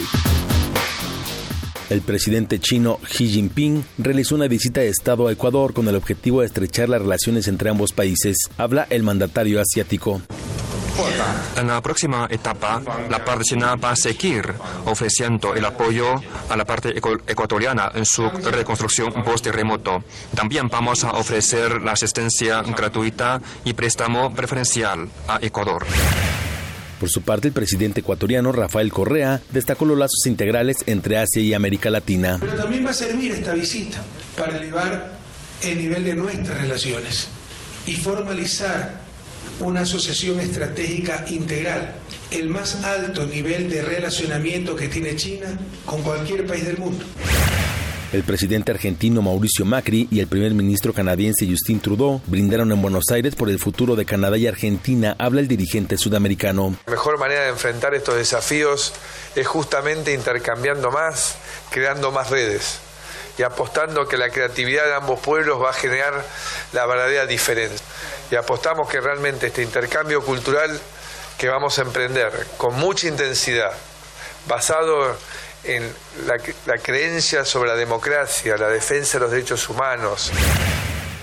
El 1.89 2.01
presidente 2.01 2.59
chino 2.59 2.99
Xi 3.03 3.29
Jinping 3.29 3.85
realizó 3.97 4.35
una 4.35 4.47
visita 4.47 4.81
de 4.81 4.89
Estado 4.89 5.27
a 5.27 5.31
Ecuador 5.31 5.73
con 5.73 5.87
el 5.87 5.95
objetivo 5.95 6.41
de 6.41 6.47
estrechar 6.47 6.89
las 6.89 7.01
relaciones 7.01 7.47
entre 7.47 7.69
ambos 7.69 7.93
países. 7.93 8.37
Habla 8.57 8.87
el 8.89 9.03
mandatario 9.03 9.61
asiático. 9.61 10.21
En 11.55 11.67
la 11.67 11.81
próxima 11.81 12.27
etapa, 12.29 12.81
la 13.09 13.23
parte 13.23 13.43
china 13.43 13.75
va 13.75 13.91
a 13.91 13.95
seguir 13.95 14.53
ofreciendo 14.85 15.53
el 15.53 15.63
apoyo 15.65 16.21
a 16.49 16.55
la 16.55 16.65
parte 16.65 16.97
ecuatoriana 16.97 17.91
en 17.93 18.05
su 18.05 18.27
reconstrucción 18.29 19.11
post-terremoto. 19.23 20.03
También 20.35 20.69
vamos 20.69 21.03
a 21.03 21.11
ofrecer 21.11 21.81
la 21.81 21.91
asistencia 21.91 22.61
gratuita 22.61 23.41
y 23.63 23.73
préstamo 23.73 24.33
preferencial 24.33 25.09
a 25.27 25.39
Ecuador. 25.41 25.85
Por 26.99 27.09
su 27.09 27.21
parte, 27.21 27.49
el 27.49 27.53
presidente 27.53 27.99
ecuatoriano 27.99 28.51
Rafael 28.51 28.91
Correa 28.91 29.39
destacó 29.51 29.85
los 29.85 29.97
lazos 29.97 30.25
integrales 30.25 30.77
entre 30.87 31.17
Asia 31.17 31.41
y 31.41 31.53
América 31.53 31.91
Latina. 31.91 32.37
Pero 32.39 32.55
también 32.55 32.83
va 32.85 32.89
a 32.89 32.93
servir 32.93 33.33
esta 33.33 33.53
visita 33.53 33.99
para 34.35 34.57
elevar 34.57 35.11
el 35.61 35.77
nivel 35.77 36.03
de 36.03 36.15
nuestras 36.15 36.59
relaciones 36.59 37.27
y 37.85 37.93
formalizar 37.93 39.06
una 39.59 39.81
asociación 39.81 40.39
estratégica 40.39 41.25
integral, 41.29 41.95
el 42.31 42.49
más 42.49 42.83
alto 42.83 43.25
nivel 43.25 43.69
de 43.69 43.81
relacionamiento 43.81 44.75
que 44.75 44.87
tiene 44.87 45.15
China 45.15 45.47
con 45.85 46.01
cualquier 46.01 46.45
país 46.45 46.65
del 46.65 46.77
mundo. 46.77 47.05
El 48.13 48.23
presidente 48.23 48.71
argentino 48.71 49.21
Mauricio 49.21 49.65
Macri 49.65 50.07
y 50.09 50.21
el 50.21 50.27
primer 50.27 50.53
ministro 50.53 50.93
canadiense 50.93 51.45
Justin 51.45 51.81
Trudeau 51.81 52.21
brindaron 52.25 52.71
en 52.71 52.81
Buenos 52.81 53.03
Aires 53.11 53.35
por 53.35 53.49
el 53.49 53.59
futuro 53.59 53.97
de 53.97 54.05
Canadá 54.05 54.37
y 54.37 54.47
Argentina, 54.47 55.15
habla 55.19 55.41
el 55.41 55.49
dirigente 55.49 55.97
sudamericano. 55.97 56.77
La 56.85 56.91
mejor 56.91 57.19
manera 57.19 57.43
de 57.43 57.49
enfrentar 57.49 57.93
estos 57.95 58.15
desafíos 58.15 58.93
es 59.35 59.45
justamente 59.45 60.13
intercambiando 60.13 60.89
más, 60.89 61.35
creando 61.69 62.11
más 62.11 62.29
redes 62.29 62.79
y 63.37 63.43
apostando 63.43 64.05
que 64.07 64.17
la 64.17 64.29
creatividad 64.29 64.85
de 64.85 64.95
ambos 64.95 65.19
pueblos 65.19 65.61
va 65.61 65.69
a 65.69 65.73
generar 65.73 66.25
la 66.73 66.85
verdadera 66.85 67.25
diferencia. 67.25 67.85
Y 68.31 68.35
apostamos 68.35 68.89
que 68.89 68.99
realmente 68.99 69.47
este 69.47 69.61
intercambio 69.61 70.21
cultural 70.21 70.79
que 71.37 71.47
vamos 71.47 71.77
a 71.77 71.83
emprender 71.83 72.47
con 72.57 72.75
mucha 72.75 73.07
intensidad, 73.07 73.71
basado 74.47 75.15
en 75.63 75.93
la, 76.25 76.37
la 76.65 76.77
creencia 76.81 77.45
sobre 77.45 77.69
la 77.69 77.75
democracia, 77.75 78.57
la 78.57 78.69
defensa 78.69 79.17
de 79.17 79.23
los 79.23 79.31
derechos 79.31 79.69
humanos, 79.69 80.31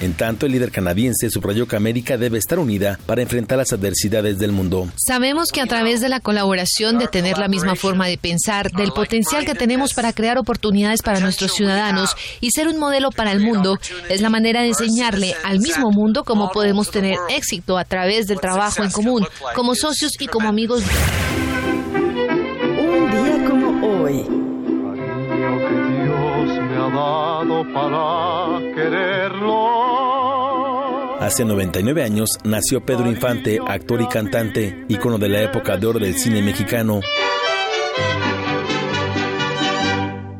en 0.04 0.14
tanto, 0.14 0.46
el 0.46 0.52
líder 0.52 0.70
canadiense 0.70 1.30
subrayó 1.30 1.66
que 1.66 1.76
América 1.76 2.16
debe 2.16 2.38
estar 2.38 2.58
unida 2.58 2.98
para 3.06 3.22
enfrentar 3.22 3.58
las 3.58 3.72
adversidades 3.72 4.38
del 4.38 4.52
mundo. 4.52 4.88
Sabemos 4.96 5.50
que 5.50 5.60
a 5.60 5.66
través 5.66 6.00
de 6.00 6.08
la 6.08 6.20
colaboración, 6.20 6.98
de 6.98 7.08
tener 7.08 7.38
la 7.38 7.48
misma 7.48 7.74
forma 7.74 8.06
de 8.06 8.18
pensar, 8.18 8.70
del 8.70 8.92
potencial 8.92 9.44
que 9.44 9.54
tenemos 9.54 9.94
para 9.94 10.12
crear 10.12 10.38
oportunidades 10.38 11.02
para 11.02 11.20
nuestros 11.20 11.52
ciudadanos 11.52 12.14
y 12.40 12.50
ser 12.50 12.68
un 12.68 12.78
modelo 12.78 13.10
para 13.10 13.32
el 13.32 13.40
mundo, 13.40 13.78
es 14.08 14.20
la 14.20 14.30
manera 14.30 14.60
de 14.60 14.68
enseñarle 14.68 15.34
al 15.44 15.60
mismo 15.60 15.90
mundo 15.90 16.24
cómo 16.24 16.50
podemos 16.50 16.90
tener 16.90 17.16
éxito 17.30 17.78
a 17.78 17.84
través 17.84 18.26
del 18.26 18.40
trabajo 18.40 18.82
en 18.82 18.90
común, 18.90 19.26
como 19.54 19.74
socios 19.74 20.12
y 20.18 20.26
como 20.26 20.48
amigos. 20.48 20.82
Un 22.78 23.10
día 23.10 23.48
como 23.48 23.86
hoy 23.86 24.43
para 27.72 28.58
quererlo. 28.74 29.94
Hace 31.20 31.44
99 31.44 32.02
años 32.02 32.38
nació 32.44 32.84
Pedro 32.84 33.08
Infante, 33.08 33.58
actor 33.66 34.00
y 34.02 34.06
cantante, 34.06 34.84
ícono 34.88 35.18
de 35.18 35.28
la 35.28 35.42
época 35.42 35.76
de 35.76 35.86
oro 35.86 35.98
del 35.98 36.14
cine 36.14 36.42
mexicano. 36.42 37.00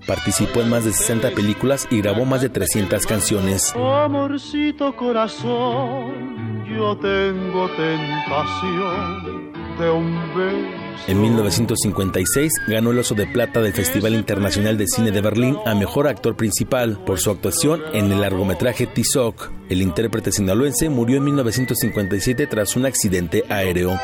Participó 0.06 0.60
en 0.60 0.68
más 0.68 0.84
de 0.84 0.92
60 0.92 1.30
películas 1.30 1.88
y 1.90 2.02
grabó 2.02 2.26
más 2.26 2.42
de 2.42 2.50
300 2.50 3.06
canciones. 3.06 3.74
Amorcito 3.74 4.94
corazón, 4.94 6.64
yo 6.66 6.96
tengo 6.98 7.68
tentación 7.70 9.52
de 9.78 9.90
un 9.90 10.34
beso 10.36 10.83
en 11.06 11.20
1956 11.20 12.52
ganó 12.66 12.90
el 12.90 12.98
Oso 12.98 13.14
de 13.14 13.26
Plata 13.26 13.60
del 13.60 13.74
Festival 13.74 14.14
Internacional 14.14 14.78
de 14.78 14.86
Cine 14.86 15.10
de 15.10 15.20
Berlín 15.20 15.56
a 15.66 15.74
Mejor 15.74 16.08
Actor 16.08 16.34
Principal 16.34 16.98
por 17.04 17.18
su 17.18 17.30
actuación 17.30 17.82
en 17.92 18.10
el 18.10 18.20
largometraje 18.20 18.86
Tizoc. 18.86 19.50
El 19.68 19.82
intérprete 19.82 20.32
sinaloense 20.32 20.88
murió 20.88 21.18
en 21.18 21.24
1957 21.24 22.46
tras 22.46 22.76
un 22.76 22.86
accidente 22.86 23.44
aéreo. 23.50 23.98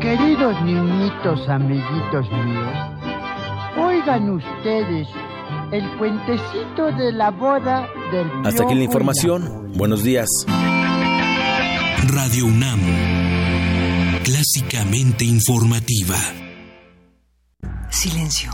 Queridos 0.00 0.62
niñitos, 0.62 1.48
amiguitos 1.48 2.26
míos, 2.32 2.76
oigan 3.76 4.30
ustedes 4.30 5.08
el 5.72 5.86
cuentecito 5.98 6.90
de 6.96 7.12
la 7.12 7.30
boda 7.30 7.86
del... 8.10 8.26
Hasta 8.46 8.62
aquí 8.62 8.74
la 8.74 8.84
información. 8.84 9.72
Buenos 9.76 10.02
días. 10.02 10.28
Radio 12.10 12.46
UNAM, 12.46 12.80
clásicamente 14.24 15.26
informativa. 15.26 16.16
Silencio, 17.90 18.50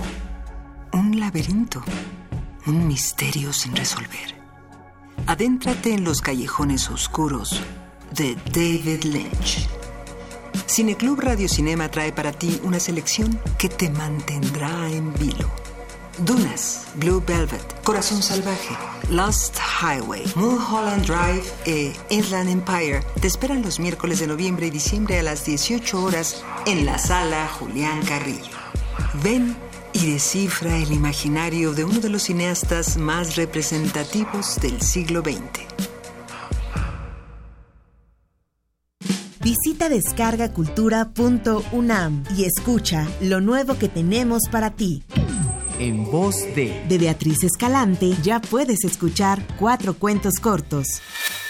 un 0.93 1.21
laberinto, 1.21 1.81
un 2.67 2.89
misterio 2.89 3.53
sin 3.53 3.77
resolver. 3.77 4.35
Adéntrate 5.29 5.95
en 5.95 6.03
los 6.03 6.21
callejones 6.21 6.91
oscuros 6.91 7.63
de 8.11 8.35
David 8.53 9.05
Lynch. 9.05 9.69
Cineclub 10.67 11.21
Radio 11.21 11.49
Cinema 11.49 11.89
trae 11.89 12.13
para 12.13 12.33
ti 12.33 12.61
una 12.65 12.81
selección 12.81 13.41
que 13.57 13.69
te 13.69 13.89
mantendrá 13.89 14.91
en 14.91 15.15
vilo. 15.15 15.49
Dunas, 16.19 16.87
Blue 16.95 17.23
Velvet, 17.27 17.83
Corazón 17.83 18.23
Salvaje, 18.23 18.77
Lost 19.11 19.59
Highway, 19.59 20.23
Mulholland 20.37 21.05
Drive 21.05 21.43
e 21.67 21.93
Inland 22.11 22.49
Empire 22.49 23.03
te 23.21 23.27
esperan 23.27 23.63
los 23.63 23.81
miércoles 23.81 24.21
de 24.21 24.29
noviembre 24.29 24.69
y 24.69 24.71
diciembre 24.71 25.19
a 25.19 25.23
las 25.23 25.45
18 25.45 26.03
horas 26.03 26.43
en 26.67 26.87
la 26.87 26.97
sala 26.99 27.49
Julián 27.49 28.01
Carrillo. 28.03 28.57
Ven 29.23 29.57
y 29.93 30.13
descifra 30.13 30.79
el 30.79 30.93
imaginario 30.93 31.73
de 31.73 31.85
uno 31.85 32.01
de 32.01 32.09
los 32.11 32.25
cineastas 32.25 32.97
más 32.97 33.37
representativos 33.37 34.57
del 34.61 34.83
siglo 34.83 35.23
XX. 35.23 35.63
Visita 39.41 39.89
descargacultura.unam 39.89 42.25
y 42.37 42.45
escucha 42.45 43.09
lo 43.21 43.41
nuevo 43.41 43.79
que 43.79 43.89
tenemos 43.89 44.43
para 44.51 44.71
ti 44.71 45.05
en 45.79 46.11
voz 46.11 46.35
de... 46.55 46.83
De 46.89 46.99
Beatriz 46.99 47.45
Escalante 47.45 48.15
ya 48.23 48.41
puedes 48.41 48.85
escuchar 48.85 49.43
cuatro 49.59 49.95
cuentos 49.95 50.35
cortos. 50.41 50.87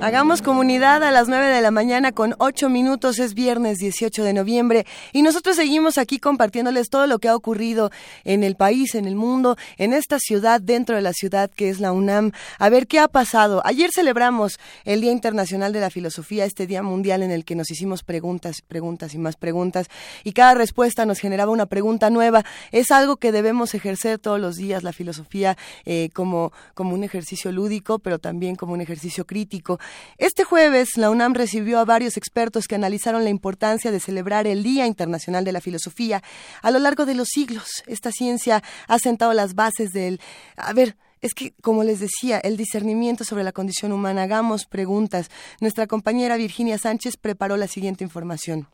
Hagamos 0.00 0.42
comunidad 0.42 1.02
a 1.02 1.10
las 1.10 1.26
9 1.26 1.48
de 1.48 1.60
la 1.60 1.72
mañana 1.72 2.12
con 2.12 2.36
8 2.38 2.68
minutos, 2.68 3.18
es 3.18 3.34
viernes 3.34 3.78
18 3.78 4.22
de 4.22 4.32
noviembre 4.32 4.86
y 5.12 5.22
nosotros 5.22 5.56
seguimos 5.56 5.98
aquí 5.98 6.20
compartiéndoles 6.20 6.88
todo 6.88 7.08
lo 7.08 7.18
que 7.18 7.26
ha 7.26 7.34
ocurrido 7.34 7.90
en 8.22 8.44
el 8.44 8.54
país, 8.54 8.94
en 8.94 9.06
el 9.06 9.16
mundo, 9.16 9.56
en 9.76 9.92
esta 9.92 10.20
ciudad, 10.20 10.60
dentro 10.60 10.94
de 10.94 11.02
la 11.02 11.12
ciudad 11.12 11.50
que 11.50 11.68
es 11.68 11.80
la 11.80 11.90
UNAM. 11.90 12.30
A 12.60 12.68
ver 12.68 12.86
qué 12.86 13.00
ha 13.00 13.08
pasado. 13.08 13.60
Ayer 13.64 13.90
celebramos 13.92 14.60
el 14.84 15.00
Día 15.00 15.10
Internacional 15.10 15.72
de 15.72 15.80
la 15.80 15.90
Filosofía, 15.90 16.44
este 16.44 16.68
Día 16.68 16.84
Mundial 16.84 17.24
en 17.24 17.32
el 17.32 17.44
que 17.44 17.56
nos 17.56 17.68
hicimos 17.68 18.04
preguntas, 18.04 18.62
preguntas 18.62 19.14
y 19.14 19.18
más 19.18 19.34
preguntas 19.34 19.88
y 20.22 20.30
cada 20.30 20.54
respuesta 20.54 21.06
nos 21.06 21.18
generaba 21.18 21.50
una 21.50 21.66
pregunta 21.66 22.08
nueva. 22.08 22.44
Es 22.70 22.92
algo 22.92 23.16
que 23.16 23.32
debemos 23.32 23.74
ejercer 23.74 24.20
todos 24.20 24.38
los 24.38 24.54
días, 24.54 24.84
la 24.84 24.92
filosofía 24.92 25.58
eh, 25.84 26.10
como, 26.14 26.52
como 26.74 26.94
un 26.94 27.02
ejercicio 27.02 27.50
lúdico, 27.50 27.98
pero 27.98 28.20
también 28.20 28.54
como 28.54 28.74
un 28.74 28.80
ejercicio 28.80 29.26
crítico. 29.26 29.80
Este 30.16 30.44
jueves, 30.44 30.96
la 30.96 31.10
UNAM 31.10 31.34
recibió 31.34 31.78
a 31.78 31.84
varios 31.84 32.16
expertos 32.16 32.66
que 32.66 32.74
analizaron 32.74 33.24
la 33.24 33.30
importancia 33.30 33.90
de 33.90 34.00
celebrar 34.00 34.46
el 34.46 34.62
Día 34.62 34.86
Internacional 34.86 35.44
de 35.44 35.52
la 35.52 35.60
Filosofía. 35.60 36.22
A 36.62 36.70
lo 36.70 36.78
largo 36.78 37.06
de 37.06 37.14
los 37.14 37.28
siglos, 37.28 37.82
esta 37.86 38.10
ciencia 38.12 38.62
ha 38.86 38.98
sentado 38.98 39.32
las 39.32 39.54
bases 39.54 39.90
del... 39.90 40.20
A 40.56 40.72
ver, 40.72 40.96
es 41.20 41.34
que, 41.34 41.52
como 41.62 41.84
les 41.84 42.00
decía, 42.00 42.38
el 42.38 42.56
discernimiento 42.56 43.24
sobre 43.24 43.44
la 43.44 43.52
condición 43.52 43.92
humana, 43.92 44.22
hagamos 44.22 44.66
preguntas. 44.66 45.30
Nuestra 45.60 45.86
compañera 45.86 46.36
Virginia 46.36 46.78
Sánchez 46.78 47.16
preparó 47.16 47.56
la 47.56 47.66
siguiente 47.66 48.04
información. 48.04 48.68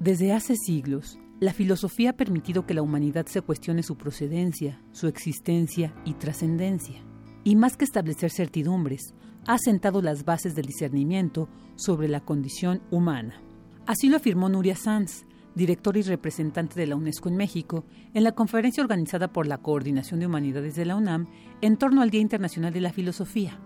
Desde 0.00 0.32
hace 0.32 0.56
siglos, 0.56 1.18
la 1.42 1.52
filosofía 1.52 2.10
ha 2.10 2.12
permitido 2.12 2.66
que 2.66 2.72
la 2.72 2.82
humanidad 2.82 3.26
se 3.26 3.42
cuestione 3.42 3.82
su 3.82 3.96
procedencia, 3.96 4.80
su 4.92 5.08
existencia 5.08 5.92
y 6.04 6.14
trascendencia. 6.14 7.02
Y 7.42 7.56
más 7.56 7.76
que 7.76 7.84
establecer 7.84 8.30
certidumbres, 8.30 9.12
ha 9.48 9.58
sentado 9.58 10.02
las 10.02 10.24
bases 10.24 10.54
del 10.54 10.66
discernimiento 10.66 11.48
sobre 11.74 12.06
la 12.06 12.20
condición 12.20 12.80
humana. 12.92 13.42
Así 13.86 14.08
lo 14.08 14.18
afirmó 14.18 14.48
Nuria 14.48 14.76
Sanz, 14.76 15.26
directora 15.56 15.98
y 15.98 16.02
representante 16.02 16.78
de 16.78 16.86
la 16.86 16.94
UNESCO 16.94 17.28
en 17.28 17.36
México, 17.36 17.86
en 18.14 18.22
la 18.22 18.36
conferencia 18.36 18.84
organizada 18.84 19.32
por 19.32 19.48
la 19.48 19.58
Coordinación 19.58 20.20
de 20.20 20.26
Humanidades 20.26 20.76
de 20.76 20.84
la 20.84 20.94
UNAM 20.94 21.26
en 21.60 21.76
torno 21.76 22.02
al 22.02 22.10
Día 22.10 22.20
Internacional 22.20 22.72
de 22.72 22.82
la 22.82 22.92
Filosofía. 22.92 23.58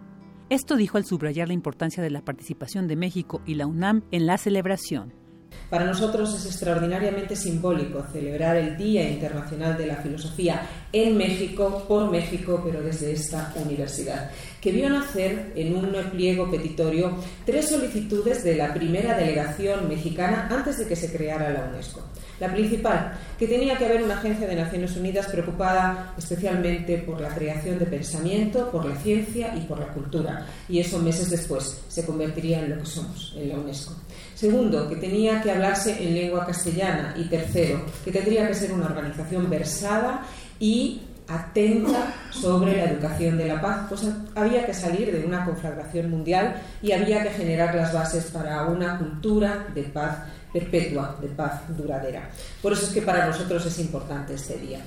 Esto 0.48 0.76
dijo 0.76 0.96
al 0.96 1.04
subrayar 1.04 1.48
la 1.48 1.54
importancia 1.54 2.02
de 2.02 2.08
la 2.08 2.24
participación 2.24 2.88
de 2.88 2.96
México 2.96 3.42
y 3.44 3.56
la 3.56 3.66
UNAM 3.66 4.04
en 4.12 4.24
la 4.24 4.38
celebración. 4.38 5.25
Para 5.70 5.84
nosotros 5.84 6.32
es 6.34 6.46
extraordinariamente 6.46 7.34
simbólico 7.34 8.04
celebrar 8.12 8.56
el 8.56 8.76
Día 8.76 9.08
Internacional 9.08 9.76
de 9.76 9.86
la 9.86 9.96
Filosofía 9.96 10.62
en 10.92 11.16
México, 11.16 11.84
por 11.88 12.10
México, 12.10 12.62
pero 12.64 12.82
desde 12.82 13.12
esta 13.12 13.52
universidad, 13.56 14.30
que 14.60 14.70
vio 14.70 14.88
nacer 14.88 15.52
en 15.56 15.74
un 15.74 15.92
pliego 16.12 16.48
petitorio 16.50 17.16
tres 17.44 17.68
solicitudes 17.68 18.44
de 18.44 18.54
la 18.54 18.72
primera 18.72 19.16
delegación 19.16 19.88
mexicana 19.88 20.48
antes 20.50 20.78
de 20.78 20.86
que 20.86 20.94
se 20.94 21.12
creara 21.12 21.50
la 21.50 21.64
UNESCO. 21.64 22.00
La 22.38 22.52
principal, 22.52 23.18
que 23.38 23.48
tenía 23.48 23.78
que 23.78 23.86
haber 23.86 24.02
una 24.02 24.18
agencia 24.18 24.46
de 24.46 24.56
Naciones 24.56 24.94
Unidas 24.96 25.26
preocupada 25.26 26.14
especialmente 26.18 26.98
por 26.98 27.20
la 27.20 27.34
creación 27.34 27.78
de 27.78 27.86
pensamiento, 27.86 28.70
por 28.70 28.84
la 28.84 28.94
ciencia 28.96 29.56
y 29.56 29.60
por 29.60 29.78
la 29.78 29.88
cultura. 29.88 30.46
Y 30.68 30.78
eso 30.78 30.98
meses 30.98 31.30
después 31.30 31.82
se 31.88 32.04
convertiría 32.04 32.60
en 32.60 32.70
lo 32.70 32.78
que 32.78 32.86
somos, 32.86 33.34
en 33.36 33.48
la 33.48 33.56
UNESCO. 33.56 33.94
Segundo, 34.36 34.86
que 34.86 34.96
tenía 34.96 35.40
que 35.40 35.50
hablarse 35.50 35.96
en 36.06 36.14
lengua 36.14 36.44
castellana. 36.44 37.14
Y 37.16 37.24
tercero, 37.24 37.86
que 38.04 38.12
tendría 38.12 38.46
que 38.46 38.54
ser 38.54 38.70
una 38.70 38.84
organización 38.84 39.48
versada 39.48 40.26
y 40.60 41.00
atenta 41.26 42.14
sobre 42.30 42.76
la 42.76 42.84
educación 42.84 43.38
de 43.38 43.46
la 43.46 43.60
paz, 43.62 43.86
pues 43.88 44.06
había 44.34 44.66
que 44.66 44.74
salir 44.74 45.10
de 45.10 45.24
una 45.24 45.42
conflagración 45.46 46.10
mundial 46.10 46.62
y 46.82 46.92
había 46.92 47.22
que 47.22 47.30
generar 47.30 47.74
las 47.74 47.94
bases 47.94 48.26
para 48.26 48.66
una 48.66 48.98
cultura 48.98 49.68
de 49.74 49.84
paz 49.84 50.18
perpetua, 50.52 51.16
de 51.20 51.28
paz 51.28 51.62
duradera. 51.74 52.30
Por 52.60 52.74
eso 52.74 52.84
es 52.84 52.92
que 52.92 53.02
para 53.02 53.26
nosotros 53.26 53.64
es 53.64 53.78
importante 53.78 54.34
este 54.34 54.58
día. 54.58 54.80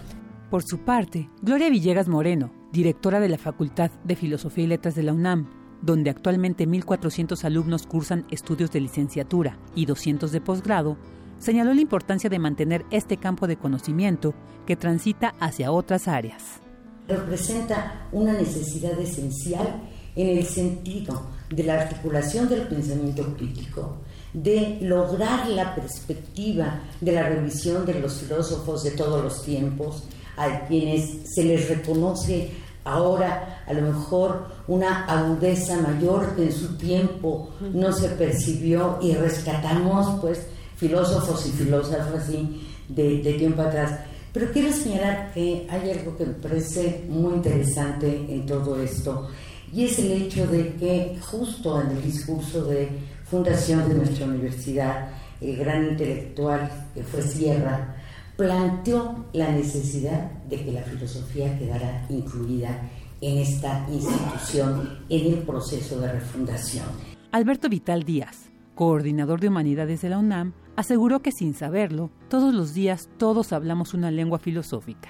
Por 0.52 0.64
su 0.64 0.78
parte, 0.80 1.28
Gloria 1.42 1.72
Villegas 1.72 2.08
Moreno, 2.08 2.52
directora 2.72 3.20
de 3.20 3.30
la 3.30 3.40
Facultad 3.40 3.90
de 4.04 4.16
Filosofía 4.16 4.64
y 4.64 4.68
Letras 4.68 4.94
de 4.94 5.04
la 5.04 5.14
UNAM, 5.14 5.59
donde 5.82 6.10
actualmente 6.10 6.68
1.400 6.68 7.44
alumnos 7.44 7.88
cursan 7.88 8.26
estudios 8.32 8.72
de 8.72 8.82
licenciatura 8.82 9.58
y 9.76 9.86
200 9.86 10.32
de 10.32 10.42
posgrado, 10.42 10.98
señaló 11.40 11.74
la 11.74 11.82
importancia 11.82 12.30
de 12.30 12.40
mantener 12.40 12.86
este 12.92 13.18
campo 13.18 13.48
de 13.48 13.58
conocimiento 13.58 14.34
que 14.66 14.76
transita 14.76 15.36
hacia 15.40 15.72
otras 15.72 16.08
áreas. 16.08 16.62
representa 17.08 18.08
una 18.12 18.34
necesidad 18.34 19.00
esencial 19.00 19.82
en 20.16 20.38
el 20.38 20.46
sentido 20.46 21.28
de 21.50 21.64
la 21.64 21.82
articulación 21.82 22.48
del 22.50 22.68
pensamiento 22.68 23.36
crítico, 23.36 24.02
de 24.34 24.78
lograr 24.82 25.48
la 25.48 25.74
perspectiva 25.74 26.82
de 27.02 27.12
la 27.12 27.28
revisión 27.28 27.86
de 27.86 28.00
los 28.00 28.20
filósofos 28.22 28.84
de 28.84 28.92
todos 28.92 29.24
los 29.24 29.44
tiempos, 29.44 30.04
a 30.38 30.68
quienes 30.68 31.34
se 31.34 31.44
les 31.44 31.68
reconoce 31.68 32.52
ahora 32.90 33.64
a 33.66 33.74
lo 33.74 33.82
mejor 33.82 34.48
una 34.68 35.06
agudeza 35.06 35.78
mayor 35.78 36.36
que 36.36 36.46
en 36.46 36.52
su 36.52 36.78
tiempo 36.78 37.50
no 37.74 37.92
se 37.94 38.10
percibió 38.10 38.98
y 39.02 39.14
rescatamos 39.14 40.20
pues 40.22 40.42
filósofos 40.76 41.46
y 41.48 41.52
filósofas 41.52 42.08
así 42.16 42.68
de, 42.88 43.22
de 43.22 43.34
tiempo 43.34 43.62
atrás. 43.62 44.00
Pero 44.34 44.52
quiero 44.52 44.72
señalar 44.72 45.32
que 45.34 45.68
hay 45.70 45.92
algo 45.92 46.16
que 46.16 46.26
me 46.26 46.34
parece 46.34 47.06
muy 47.10 47.34
interesante 47.34 48.28
en 48.30 48.46
todo 48.46 48.80
esto 48.80 49.28
y 49.74 49.86
es 49.86 50.00
el 50.00 50.12
hecho 50.12 50.48
de 50.48 50.74
que 50.74 51.18
justo 51.22 51.82
en 51.82 51.92
el 51.92 52.02
discurso 52.02 52.66
de 52.66 52.90
fundación 53.26 53.88
de 53.88 53.96
nuestra 53.96 54.26
universidad, 54.26 55.10
el 55.42 55.58
gran 55.58 55.90
intelectual 55.90 56.70
que 56.94 57.04
fue 57.04 57.22
Sierra, 57.22 57.96
planteó 58.40 59.26
la 59.34 59.52
necesidad 59.52 60.32
de 60.50 60.64
que 60.64 60.72
la 60.72 60.82
filosofía 60.84 61.60
quedara 61.60 62.06
incluida 62.08 62.90
en 63.20 63.38
esta 63.38 63.86
institución 63.92 64.98
en 65.10 65.34
el 65.34 65.40
proceso 65.40 66.00
de 66.00 66.10
refundación. 66.10 66.86
Alberto 67.34 67.68
Vital 67.68 68.04
Díaz, 68.04 68.50
coordinador 68.76 69.42
de 69.42 69.50
humanidades 69.50 70.02
de 70.02 70.08
la 70.08 70.20
UNAM, 70.20 70.54
aseguró 70.78 71.20
que 71.20 71.34
sin 71.34 71.54
saberlo, 71.54 72.12
todos 72.30 72.54
los 72.54 72.74
días 72.74 73.10
todos 73.18 73.52
hablamos 73.52 73.94
una 73.94 74.10
lengua 74.10 74.40
filosófica. 74.40 75.10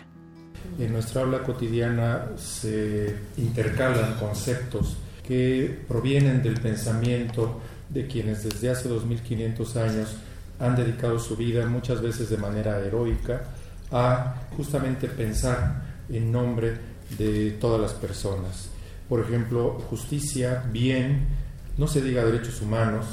En 0.80 0.92
nuestra 0.92 1.22
habla 1.22 1.44
cotidiana 1.44 2.32
se 2.36 3.16
intercalan 3.38 4.16
conceptos 4.16 4.98
que 5.22 5.84
provienen 5.88 6.42
del 6.42 6.60
pensamiento 6.60 7.62
de 7.90 8.08
quienes 8.08 8.44
desde 8.44 8.72
hace 8.72 8.90
2500 8.90 9.78
años 9.78 10.18
han 10.60 10.76
dedicado 10.76 11.20
su 11.20 11.36
vida, 11.36 11.66
muchas 11.66 12.02
veces 12.02 12.30
de 12.30 12.38
manera 12.38 12.80
heroica, 12.80 13.44
a 13.92 14.36
justamente 14.56 15.08
pensar 15.08 15.82
en 16.10 16.32
nombre 16.32 16.78
de 17.18 17.52
todas 17.52 17.80
las 17.80 17.94
personas. 17.94 18.70
Por 19.08 19.22
ejemplo, 19.22 19.80
justicia, 19.90 20.64
bien, 20.72 21.28
no 21.78 21.88
se 21.88 22.02
diga 22.02 22.24
derechos 22.24 22.62
humanos, 22.62 23.06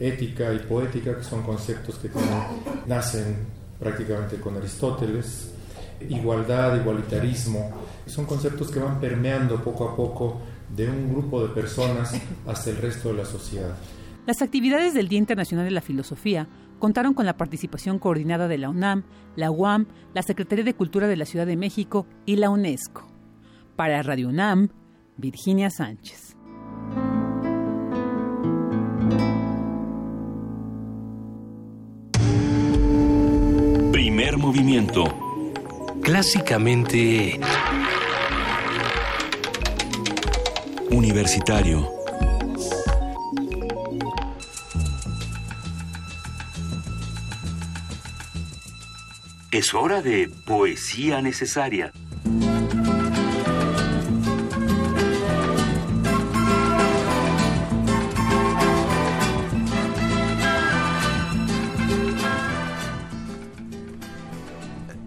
ética 0.00 0.52
y 0.52 0.58
poética, 0.60 1.16
que 1.16 1.22
son 1.22 1.42
conceptos 1.42 1.96
que 1.96 2.10
nacen 2.86 3.36
prácticamente 3.78 4.36
con 4.36 4.56
Aristóteles, 4.56 5.50
igualdad, 6.08 6.76
igualitarismo, 6.76 7.70
son 8.06 8.24
conceptos 8.24 8.70
que 8.70 8.78
van 8.78 9.00
permeando 9.00 9.62
poco 9.62 9.88
a 9.88 9.96
poco 9.96 10.40
de 10.74 10.88
un 10.88 11.12
grupo 11.12 11.46
de 11.46 11.54
personas 11.54 12.14
hasta 12.46 12.70
el 12.70 12.78
resto 12.78 13.10
de 13.10 13.14
la 13.14 13.24
sociedad. 13.24 13.74
Las 14.26 14.42
actividades 14.42 14.94
del 14.94 15.08
Día 15.08 15.18
Internacional 15.18 15.64
de 15.64 15.70
la 15.70 15.80
Filosofía 15.80 16.48
contaron 16.78 17.14
con 17.14 17.26
la 17.26 17.36
participación 17.36 17.98
coordinada 17.98 18.48
de 18.48 18.58
la 18.58 18.68
UNAM, 18.68 19.04
la 19.34 19.50
UAM, 19.50 19.86
la 20.14 20.22
Secretaría 20.22 20.64
de 20.64 20.74
Cultura 20.74 21.06
de 21.08 21.16
la 21.16 21.24
Ciudad 21.24 21.46
de 21.46 21.56
México 21.56 22.06
y 22.24 22.36
la 22.36 22.50
UNESCO. 22.50 23.06
Para 23.76 24.02
Radio 24.02 24.28
UNAM, 24.28 24.68
Virginia 25.16 25.70
Sánchez. 25.70 26.36
Primer 33.92 34.38
movimiento. 34.38 35.04
Clásicamente... 36.02 37.40
Universitario. 40.90 41.95
Es 49.56 49.72
hora 49.72 50.02
de 50.02 50.28
poesía 50.44 51.22
necesaria. 51.22 51.90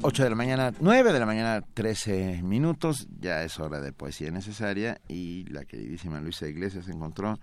Ocho 0.02 0.24
de 0.24 0.30
la 0.32 0.36
mañana, 0.36 0.74
9 0.80 1.14
de 1.14 1.20
la 1.20 1.28
mañana, 1.28 1.62
13 1.76 2.42
minutos. 2.42 3.08
Ya 3.20 3.44
es 3.44 3.60
hora 3.60 3.80
de 3.80 3.94
poesía 3.94 4.32
necesaria 4.32 5.00
y 5.08 5.46
la 5.52 5.64
queridísima 5.66 6.20
Luisa 6.22 6.48
Iglesias 6.48 6.90
encontró 6.90 7.40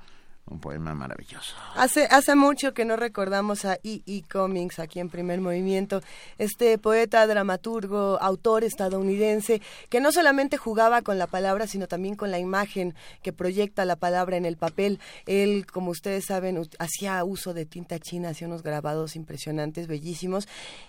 un 0.49 0.61
poema 0.61 0.95
maravilloso. 0.95 1.57
Hace, 1.75 2.05
hace 2.05 2.37
mucho 2.37 2.73
que 2.73 2.85
no 2.85 2.97
recordamos 2.97 3.65
a 3.65 3.75
E. 3.83 4.03
E. 4.07 4.23
Cummings 4.31 4.79
aquí 4.79 5.01
en 5.01 5.09
primer 5.09 5.41
movimiento, 5.41 6.03
este 6.39 6.79
poeta, 6.79 7.27
dramaturgo, 7.27 8.19
autor 8.21 8.63
estadounidense, 8.63 9.61
que 9.89 10.01
no 10.01 10.13
solamente 10.13 10.57
jugaba 10.57 11.03
con 11.03 11.19
la 11.19 11.27
palabra, 11.27 11.67
sino 11.67 11.89
también 11.89 12.15
con 12.15 12.31
la 12.31 12.39
imagen 12.39 12.95
que 13.23 13.33
proyecta 13.33 13.85
la 13.85 13.97
palabra 13.97 14.37
en 14.37 14.45
el 14.45 14.57
papel. 14.57 15.01
Él, 15.27 15.67
como 15.67 15.91
ustedes 15.91 16.27
saben, 16.27 16.69
hacía 16.79 17.23
uso 17.25 17.53
de 17.53 17.67
tinta 17.67 17.99
china, 17.99 18.29
hacía 18.29 18.47
unos 18.47 18.63
grabados 18.63 19.17
impresionantes, 19.17 19.89
bellísimos, 19.89 20.47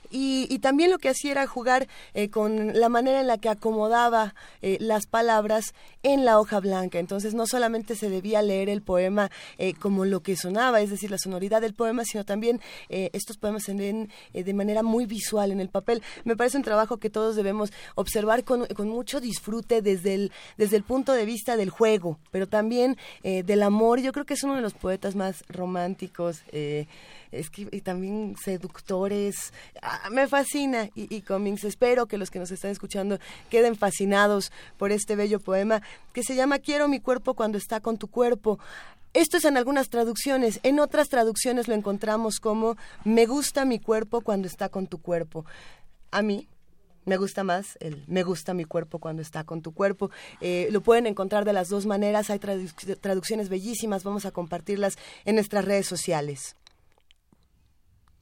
y, 0.09 0.59
también 0.59 0.89
lo 0.89 0.97
que 0.97 1.09
hacía 1.09 1.31
era 1.31 1.47
jugar 1.47 1.87
eh, 2.13 2.29
con 2.29 2.79
la 2.79 2.89
manera 2.89 3.21
en 3.21 3.27
la 3.27 3.37
que 3.37 3.49
acomodaba 3.49 4.33
eh, 4.61 4.77
las 4.79 5.05
palabras 5.05 5.73
en 6.03 6.25
la 6.25 6.39
hoja 6.39 6.59
blanca. 6.59 6.99
Entonces 6.99 7.33
no 7.33 7.45
solamente 7.45 7.95
se 7.95 8.09
debía 8.09 8.41
leer 8.41 8.69
el 8.69 8.81
poema 8.81 9.29
eh, 9.57 9.73
como 9.73 10.05
lo 10.05 10.21
que 10.21 10.35
sonaba, 10.35 10.81
es 10.81 10.89
decir, 10.89 11.11
la 11.11 11.17
sonoridad 11.17 11.61
del 11.61 11.73
poema, 11.73 12.03
sino 12.05 12.25
también 12.25 12.61
estos 12.89 13.37
poemas 13.37 13.63
se 13.63 13.73
leen 13.73 14.09
de 14.33 14.53
manera 14.53 14.83
muy 14.83 15.05
visual 15.05 15.51
en 15.51 15.59
el 15.59 15.69
papel. 15.69 16.01
Me 16.23 16.35
parece 16.35 16.57
un 16.57 16.63
trabajo 16.63 16.97
que 16.97 17.09
todos 17.09 17.35
debemos 17.35 17.71
observar 17.95 18.43
con, 18.43 18.65
con 18.67 18.87
mucho 18.89 19.19
disfrute 19.19 19.81
desde 19.81 20.13
el, 20.13 20.31
desde 20.57 20.77
el 20.77 20.83
punto 20.83 21.13
de 21.13 21.25
vista 21.25 21.57
del 21.57 21.69
juego, 21.69 22.19
pero 22.31 22.47
también 22.47 22.97
del 23.23 23.63
amor. 23.63 23.99
Yo 23.99 24.11
creo 24.11 24.25
que 24.25 24.35
es 24.35 24.43
uno 24.43 24.55
de 24.55 24.61
los 24.61 24.73
poetas 24.73 25.15
más 25.15 25.43
románticos 25.49 26.43
es 27.31 27.49
que, 27.49 27.67
y 27.71 27.81
también 27.81 28.35
seductores. 28.41 29.53
Ah, 29.81 30.09
me 30.11 30.27
fascina 30.27 30.89
y, 30.95 31.13
y 31.15 31.21
Cummings. 31.21 31.63
Espero 31.63 32.07
que 32.07 32.17
los 32.17 32.29
que 32.29 32.39
nos 32.39 32.51
están 32.51 32.71
escuchando 32.71 33.19
queden 33.49 33.75
fascinados 33.75 34.51
por 34.77 34.91
este 34.91 35.15
bello 35.15 35.39
poema 35.39 35.81
que 36.13 36.23
se 36.23 36.35
llama 36.35 36.59
Quiero 36.59 36.87
mi 36.87 36.99
cuerpo 36.99 37.33
cuando 37.33 37.57
está 37.57 37.79
con 37.79 37.97
tu 37.97 38.07
cuerpo. 38.07 38.59
Esto 39.17 39.37
es 39.37 39.45
en 39.45 39.57
algunas 39.57 39.89
traducciones, 39.89 40.59
en 40.61 40.79
otras 40.79 41.09
traducciones 41.09 41.67
lo 41.67 41.73
encontramos 41.73 42.39
como 42.39 42.77
Me 43.03 43.25
gusta 43.25 43.65
mi 43.65 43.79
cuerpo 43.79 44.21
cuando 44.21 44.47
está 44.47 44.69
con 44.69 44.85
tu 44.85 45.01
cuerpo. 45.01 45.43
A 46.11 46.21
mí, 46.21 46.47
me 47.05 47.17
gusta 47.17 47.43
más 47.43 47.79
el 47.79 48.03
me 48.05 48.21
gusta 48.21 48.53
mi 48.53 48.63
cuerpo 48.63 48.99
cuando 48.99 49.23
está 49.23 49.43
con 49.43 49.63
tu 49.63 49.73
cuerpo. 49.73 50.11
Eh, 50.39 50.67
lo 50.69 50.81
pueden 50.81 51.07
encontrar 51.07 51.45
de 51.45 51.53
las 51.53 51.67
dos 51.67 51.87
maneras. 51.87 52.29
Hay 52.29 52.37
traducciones 52.37 53.49
bellísimas. 53.49 54.03
Vamos 54.03 54.27
a 54.27 54.31
compartirlas 54.31 54.99
en 55.25 55.33
nuestras 55.33 55.65
redes 55.65 55.87
sociales. 55.87 56.55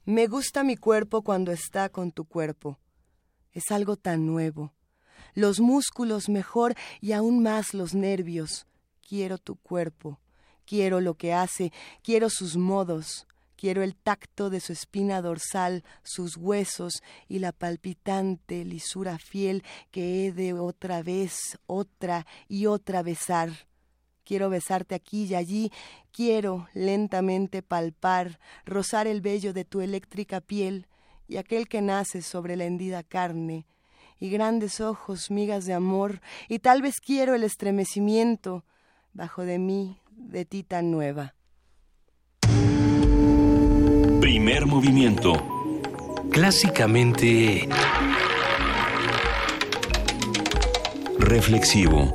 Me 0.06 0.28
gusta 0.28 0.64
mi 0.64 0.78
cuerpo 0.78 1.20
cuando 1.20 1.52
está 1.52 1.90
con 1.90 2.10
tu 2.10 2.24
cuerpo. 2.24 2.78
Es 3.52 3.70
algo 3.70 3.96
tan 3.96 4.24
nuevo. 4.24 4.72
Los 5.34 5.60
músculos 5.60 6.30
mejor 6.30 6.74
y 7.02 7.12
aún 7.12 7.42
más 7.42 7.74
los 7.74 7.92
nervios. 7.92 8.66
Quiero 9.06 9.36
tu 9.36 9.56
cuerpo. 9.56 10.18
Quiero 10.66 11.00
lo 11.00 11.14
que 11.14 11.32
hace. 11.32 11.72
Quiero 12.02 12.28
sus 12.28 12.56
modos. 12.56 13.26
Quiero 13.56 13.82
el 13.82 13.96
tacto 13.96 14.50
de 14.50 14.60
su 14.60 14.74
espina 14.74 15.22
dorsal, 15.22 15.82
sus 16.02 16.36
huesos 16.36 17.02
y 17.26 17.38
la 17.38 17.52
palpitante 17.52 18.66
lisura 18.66 19.18
fiel 19.18 19.64
que 19.90 20.26
he 20.26 20.32
de 20.32 20.52
otra 20.52 21.02
vez, 21.02 21.58
otra 21.66 22.26
y 22.48 22.66
otra 22.66 23.02
besar. 23.02 23.50
Quiero 24.24 24.50
besarte 24.50 24.94
aquí 24.94 25.24
y 25.24 25.34
allí, 25.36 25.72
quiero 26.12 26.68
lentamente 26.74 27.62
palpar, 27.62 28.40
rozar 28.66 29.06
el 29.06 29.22
vello 29.22 29.54
de 29.54 29.64
tu 29.64 29.80
eléctrica 29.80 30.40
piel 30.42 30.86
y 31.28 31.36
aquel 31.38 31.68
que 31.68 31.80
nace 31.80 32.22
sobre 32.22 32.56
la 32.56 32.64
hendida 32.64 33.02
carne, 33.02 33.66
y 34.18 34.30
grandes 34.30 34.80
ojos, 34.80 35.30
migas 35.30 35.64
de 35.64 35.74
amor, 35.74 36.20
y 36.48 36.58
tal 36.58 36.82
vez 36.82 37.00
quiero 37.00 37.34
el 37.34 37.44
estremecimiento 37.44 38.64
bajo 39.12 39.42
de 39.42 39.58
mí, 39.58 40.00
de 40.16 40.44
ti 40.44 40.62
tan 40.62 40.90
nueva. 40.90 41.34
Primer 44.20 44.66
movimiento. 44.66 45.34
Clásicamente... 46.30 47.68
Reflexivo. 51.18 52.14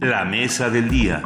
La 0.00 0.24
mesa 0.24 0.68
del 0.68 0.88
día. 0.88 1.22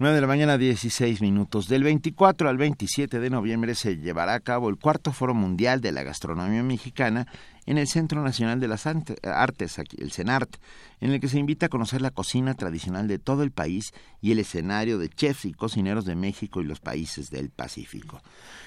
9 0.00 0.14
de 0.14 0.20
la 0.20 0.26
mañana, 0.26 0.58
16 0.58 1.20
minutos. 1.20 1.68
Del 1.68 1.82
24 1.82 2.48
al 2.48 2.56
27 2.56 3.18
de 3.18 3.30
noviembre 3.30 3.74
se 3.74 3.96
llevará 3.96 4.34
a 4.34 4.40
cabo 4.40 4.68
el 4.68 4.78
cuarto 4.78 5.12
Foro 5.12 5.34
Mundial 5.34 5.80
de 5.80 5.90
la 5.92 6.04
Gastronomía 6.04 6.62
Mexicana 6.62 7.26
en 7.68 7.76
el 7.76 7.86
Centro 7.86 8.22
Nacional 8.22 8.60
de 8.60 8.66
las 8.66 8.86
Artes, 8.86 9.78
el 9.98 10.10
CENART, 10.10 10.56
en 11.02 11.10
el 11.10 11.20
que 11.20 11.28
se 11.28 11.38
invita 11.38 11.66
a 11.66 11.68
conocer 11.68 12.00
la 12.00 12.10
cocina 12.10 12.54
tradicional 12.54 13.06
de 13.08 13.18
todo 13.18 13.42
el 13.42 13.50
país 13.50 13.92
y 14.22 14.32
el 14.32 14.38
escenario 14.38 14.96
de 14.96 15.10
chefs 15.10 15.44
y 15.44 15.52
cocineros 15.52 16.06
de 16.06 16.14
México 16.14 16.62
y 16.62 16.64
los 16.64 16.80
países 16.80 17.28
del 17.28 17.50
Pacífico. 17.50 18.22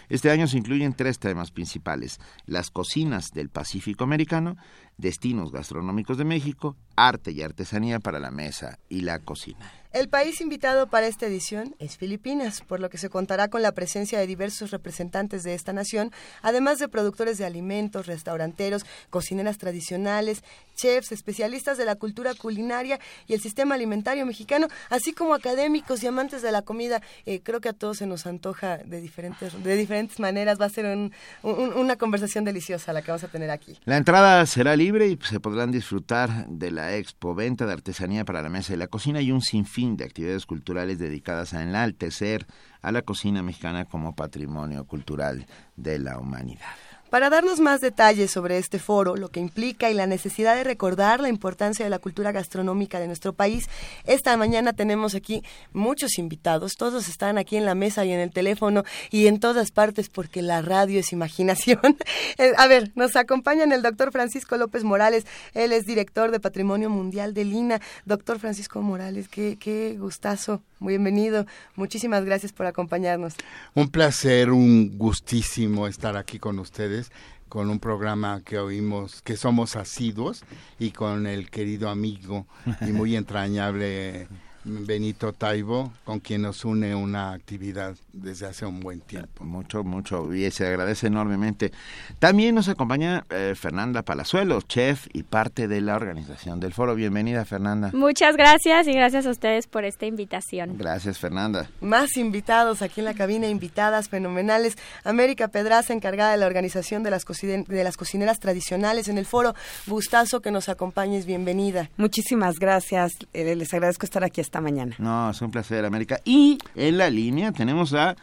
Este 0.07 0.29
año 0.29 0.47
se 0.47 0.59
incluyen 0.59 0.93
tres 0.93 1.17
temas 1.17 1.49
principales, 1.49 2.19
las 2.45 2.69
cocinas 2.69 3.31
del 3.31 3.49
Pacífico 3.49 4.03
americano, 4.03 4.55
destinos 4.97 5.51
gastronómicos 5.51 6.19
de 6.19 6.25
México, 6.25 6.77
arte 6.95 7.31
y 7.31 7.41
artesanía 7.41 7.99
para 7.99 8.19
la 8.19 8.29
mesa 8.29 8.77
y 8.87 9.01
la 9.01 9.17
cocina. 9.17 9.80
El 9.93 10.07
país 10.07 10.39
invitado 10.39 10.87
para 10.87 11.07
esta 11.07 11.25
edición 11.25 11.75
es 11.77 11.97
Filipinas, 11.97 12.61
por 12.61 12.79
lo 12.79 12.89
que 12.89 12.97
se 12.97 13.09
contará 13.09 13.49
con 13.49 13.61
la 13.61 13.73
presencia 13.73 14.17
de 14.19 14.25
diversos 14.25 14.71
representantes 14.71 15.43
de 15.43 15.53
esta 15.53 15.73
nación, 15.73 16.13
además 16.41 16.79
de 16.79 16.87
productores 16.87 17.37
de 17.37 17.43
alimentos, 17.43 18.07
restauranteros, 18.07 18.85
cocineras 19.09 19.57
tradicionales, 19.57 20.45
chefs, 20.77 21.11
especialistas 21.11 21.77
de 21.77 21.83
la 21.83 21.95
cultura 21.95 22.33
culinaria 22.35 23.01
y 23.27 23.33
el 23.33 23.41
sistema 23.41 23.75
alimentario 23.75 24.25
mexicano, 24.25 24.69
así 24.89 25.11
como 25.11 25.33
académicos 25.33 26.01
y 26.03 26.07
amantes 26.07 26.41
de 26.41 26.53
la 26.53 26.61
comida. 26.61 27.01
Eh, 27.25 27.41
creo 27.43 27.59
que 27.59 27.67
a 27.67 27.73
todos 27.73 27.97
se 27.97 28.07
nos 28.07 28.25
antoja 28.25 28.77
de 28.77 29.01
diferentes, 29.01 29.61
de 29.61 29.75
diferentes 29.75 30.21
maneras. 30.21 30.57
Va 30.59 30.67
a 30.67 30.69
ser 30.69 31.11
una 31.43 31.97
conversación 31.97 32.45
deliciosa 32.45 32.93
la 32.93 33.01
que 33.01 33.11
vamos 33.11 33.25
a 33.25 33.27
tener 33.27 33.51
aquí. 33.51 33.77
La 33.83 33.97
entrada 33.97 34.45
será 34.45 34.73
libre 34.77 35.09
y 35.09 35.19
se 35.21 35.41
podrán 35.41 35.69
disfrutar 35.69 36.47
de 36.47 36.71
la 36.71 36.95
expo 36.95 37.35
venta 37.35 37.65
de 37.65 37.73
artesanía 37.73 38.23
para 38.23 38.41
la 38.41 38.47
mesa 38.47 38.73
y 38.73 38.77
la 38.77 38.87
cocina 38.87 39.19
y 39.19 39.33
un 39.33 39.41
sinfín 39.41 39.80
de 39.81 40.05
actividades 40.05 40.45
culturales 40.45 40.99
dedicadas 40.99 41.53
a 41.53 41.63
enaltecer 41.63 42.45
a 42.81 42.91
la 42.91 43.01
cocina 43.01 43.41
mexicana 43.41 43.85
como 43.85 44.15
patrimonio 44.15 44.85
cultural 44.85 45.47
de 45.75 45.99
la 45.99 46.19
humanidad. 46.19 46.75
Para 47.11 47.29
darnos 47.29 47.59
más 47.59 47.81
detalles 47.81 48.31
sobre 48.31 48.57
este 48.57 48.79
foro, 48.79 49.17
lo 49.17 49.27
que 49.27 49.41
implica 49.41 49.91
y 49.91 49.93
la 49.93 50.07
necesidad 50.07 50.55
de 50.55 50.63
recordar 50.63 51.19
la 51.19 51.27
importancia 51.27 51.83
de 51.83 51.89
la 51.89 51.99
cultura 51.99 52.31
gastronómica 52.31 53.01
de 53.01 53.07
nuestro 53.07 53.33
país, 53.33 53.67
esta 54.05 54.37
mañana 54.37 54.71
tenemos 54.71 55.13
aquí 55.13 55.43
muchos 55.73 56.17
invitados, 56.17 56.77
todos 56.77 57.09
están 57.09 57.37
aquí 57.37 57.57
en 57.57 57.65
la 57.65 57.75
mesa 57.75 58.05
y 58.05 58.13
en 58.13 58.21
el 58.21 58.31
teléfono 58.31 58.85
y 59.09 59.27
en 59.27 59.41
todas 59.41 59.71
partes 59.71 60.07
porque 60.07 60.41
la 60.41 60.61
radio 60.61 61.01
es 61.01 61.11
imaginación. 61.11 61.81
Eh, 62.37 62.53
a 62.57 62.67
ver, 62.67 62.91
nos 62.95 63.17
acompañan 63.17 63.71
el 63.71 63.81
doctor 63.81 64.11
Francisco 64.11 64.55
López 64.55 64.83
Morales, 64.83 65.25
él 65.53 65.73
es 65.73 65.85
director 65.85 66.31
de 66.31 66.39
Patrimonio 66.39 66.89
Mundial 66.89 67.33
de 67.33 67.43
Lina. 67.43 67.81
Doctor 68.05 68.39
Francisco 68.39 68.81
Morales, 68.81 69.27
qué, 69.27 69.57
qué 69.59 69.97
gustazo, 69.99 70.61
bienvenido, 70.79 71.45
muchísimas 71.75 72.23
gracias 72.23 72.53
por 72.53 72.67
acompañarnos. 72.67 73.35
Un 73.73 73.89
placer, 73.89 74.51
un 74.51 74.97
gustísimo 74.97 75.87
estar 75.87 76.15
aquí 76.15 76.39
con 76.39 76.57
ustedes 76.59 77.00
con 77.49 77.69
un 77.69 77.79
programa 77.79 78.41
que 78.45 78.59
oímos, 78.59 79.21
que 79.21 79.37
somos 79.37 79.75
asiduos, 79.75 80.43
y 80.79 80.91
con 80.91 81.27
el 81.27 81.49
querido 81.49 81.89
amigo 81.89 82.45
y 82.81 82.91
muy 82.91 83.15
entrañable 83.17 84.27
Benito 84.63 85.33
Taibo, 85.33 85.91
con 86.03 86.19
quien 86.19 86.43
nos 86.43 86.65
une 86.65 86.93
una 86.93 87.33
actividad 87.33 87.95
desde 88.13 88.47
hace 88.47 88.65
un 88.65 88.79
buen 88.79 89.01
tiempo. 89.01 89.43
Mucho, 89.43 89.83
mucho, 89.83 90.33
y 90.33 90.49
se 90.51 90.67
agradece 90.67 91.07
enormemente. 91.07 91.71
También 92.19 92.55
nos 92.55 92.69
acompaña 92.69 93.25
eh, 93.29 93.53
Fernanda 93.55 94.03
Palazuelo, 94.03 94.61
chef 94.61 95.07
y 95.13 95.23
parte 95.23 95.67
de 95.67 95.81
la 95.81 95.95
organización 95.95 96.59
del 96.59 96.73
foro. 96.73 96.95
Bienvenida, 96.95 97.45
Fernanda. 97.45 97.91
Muchas 97.93 98.35
gracias 98.35 98.87
y 98.87 98.93
gracias 98.93 99.25
a 99.25 99.31
ustedes 99.31 99.67
por 99.67 99.85
esta 99.85 100.05
invitación. 100.05 100.77
Gracias, 100.77 101.17
Fernanda. 101.17 101.69
Más 101.81 102.17
invitados 102.17 102.81
aquí 102.81 103.01
en 103.01 103.05
la 103.05 103.13
cabina, 103.13 103.47
invitadas 103.47 104.09
fenomenales. 104.09 104.77
América 105.03 105.47
Pedraza, 105.47 105.93
encargada 105.93 106.31
de 106.31 106.37
la 106.37 106.45
organización 106.45 107.03
de 107.03 107.11
las, 107.11 107.25
de 107.25 107.83
las 107.83 107.97
cocineras 107.97 108.39
tradicionales 108.39 109.07
en 109.07 109.17
el 109.17 109.25
foro. 109.25 109.55
Gustazo 109.87 110.41
que 110.41 110.51
nos 110.51 110.69
acompañes, 110.69 111.25
bienvenida. 111.25 111.89
Muchísimas 111.97 112.59
gracias, 112.59 113.13
eh, 113.33 113.55
les 113.55 113.73
agradezco 113.73 114.05
estar 114.05 114.23
aquí 114.23 114.41
esta 114.51 114.59
mañana. 114.59 114.93
No, 114.99 115.29
es 115.29 115.41
un 115.41 115.49
placer, 115.49 115.85
América. 115.85 116.19
Y 116.25 116.57
en 116.75 116.97
la 116.97 117.09
línea 117.09 117.53
tenemos 117.53 117.93
a 117.93 118.17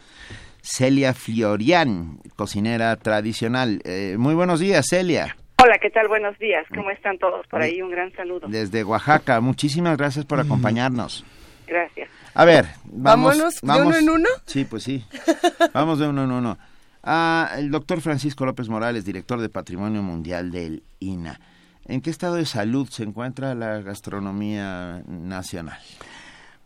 Celia 0.61 1.15
Fiorian, 1.15 2.19
cocinera 2.35 2.95
tradicional. 2.97 3.81
Eh, 3.83 4.15
muy 4.19 4.35
buenos 4.35 4.59
días, 4.59 4.85
Celia. 4.87 5.35
Hola, 5.57 5.79
¿qué 5.81 5.89
tal? 5.89 6.07
Buenos 6.07 6.37
días. 6.37 6.67
¿Cómo 6.75 6.91
están 6.91 7.17
todos 7.17 7.47
por 7.47 7.63
ahí? 7.63 7.81
Un 7.81 7.89
gran 7.89 8.13
saludo. 8.13 8.47
Desde 8.47 8.83
Oaxaca. 8.83 9.41
Muchísimas 9.41 9.97
gracias 9.97 10.23
por 10.25 10.39
acompañarnos. 10.39 11.25
Gracias. 11.65 12.11
A 12.35 12.45
ver, 12.45 12.65
vamos. 12.85 13.35
Vámonos 13.35 13.61
de 13.61 13.81
uno 13.81 13.97
en 13.97 14.09
uno. 14.11 14.29
Sí, 14.45 14.65
pues 14.65 14.83
sí. 14.83 15.03
vamos 15.73 15.97
de 15.97 16.09
uno 16.09 16.25
en 16.25 16.31
uno. 16.31 16.59
Ah, 17.01 17.53
el 17.57 17.71
doctor 17.71 18.01
Francisco 18.01 18.45
López 18.45 18.69
Morales, 18.69 19.03
director 19.03 19.41
de 19.41 19.49
Patrimonio 19.49 20.03
Mundial 20.03 20.51
del 20.51 20.83
INA. 20.99 21.39
¿En 21.85 22.01
qué 22.01 22.11
estado 22.11 22.35
de 22.35 22.45
salud 22.45 22.87
se 22.87 23.01
encuentra 23.01 23.55
la 23.55 23.81
gastronomía 23.81 25.01
nacional? 25.07 25.79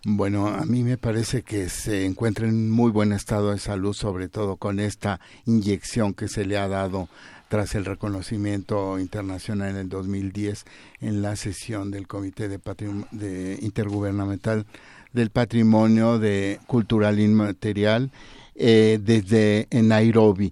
Bueno, 0.05 0.47
a 0.47 0.65
mí 0.65 0.83
me 0.83 0.97
parece 0.97 1.43
que 1.43 1.69
se 1.69 2.05
encuentra 2.05 2.45
en 2.45 2.69
muy 2.69 2.91
buen 2.91 3.13
estado 3.13 3.51
de 3.51 3.57
salud, 3.57 3.93
sobre 3.93 4.27
todo 4.27 4.57
con 4.57 4.81
esta 4.81 5.21
inyección 5.45 6.13
que 6.13 6.27
se 6.27 6.45
le 6.45 6.57
ha 6.57 6.67
dado 6.67 7.07
tras 7.47 7.73
el 7.73 7.85
reconocimiento 7.85 8.99
internacional 8.99 9.69
en 9.69 9.75
el 9.77 9.87
2010 9.87 10.65
en 10.99 11.21
la 11.21 11.37
sesión 11.37 11.89
del 11.89 12.05
Comité 12.05 12.49
de, 12.49 13.59
Intergubernamental 13.61 14.65
del 15.13 15.29
Patrimonio 15.29 16.19
de 16.19 16.59
Cultural 16.67 17.21
Inmaterial 17.21 18.11
eh, 18.55 18.99
desde 19.01 19.69
Nairobi. 19.71 20.51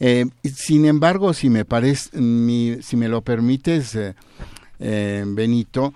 Eh, 0.00 0.26
sin 0.42 0.86
embargo, 0.86 1.34
si 1.34 1.50
me 1.50 1.64
parece, 1.64 2.10
si 2.82 2.96
me 2.96 3.06
lo 3.06 3.22
permites, 3.22 3.96
eh, 4.80 5.24
Benito, 5.24 5.94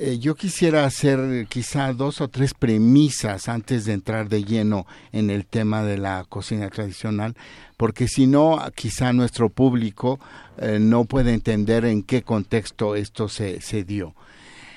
eh, 0.00 0.18
yo 0.20 0.36
quisiera 0.36 0.84
hacer 0.84 1.48
quizá 1.48 1.92
dos 1.92 2.20
o 2.20 2.28
tres 2.28 2.54
premisas 2.54 3.48
antes 3.48 3.84
de 3.84 3.94
entrar 3.94 4.28
de 4.28 4.44
lleno 4.44 4.86
en 5.10 5.28
el 5.28 5.44
tema 5.44 5.82
de 5.82 5.98
la 5.98 6.24
cocina 6.28 6.70
tradicional, 6.70 7.34
porque 7.76 8.06
si 8.06 8.28
no, 8.28 8.60
quizá 8.76 9.12
nuestro 9.12 9.48
público 9.48 10.20
eh, 10.58 10.78
no 10.80 11.04
puede 11.04 11.34
entender 11.34 11.84
en 11.84 12.04
qué 12.04 12.22
contexto 12.22 12.94
esto 12.94 13.28
se, 13.28 13.60
se 13.60 13.82
dio. 13.82 14.14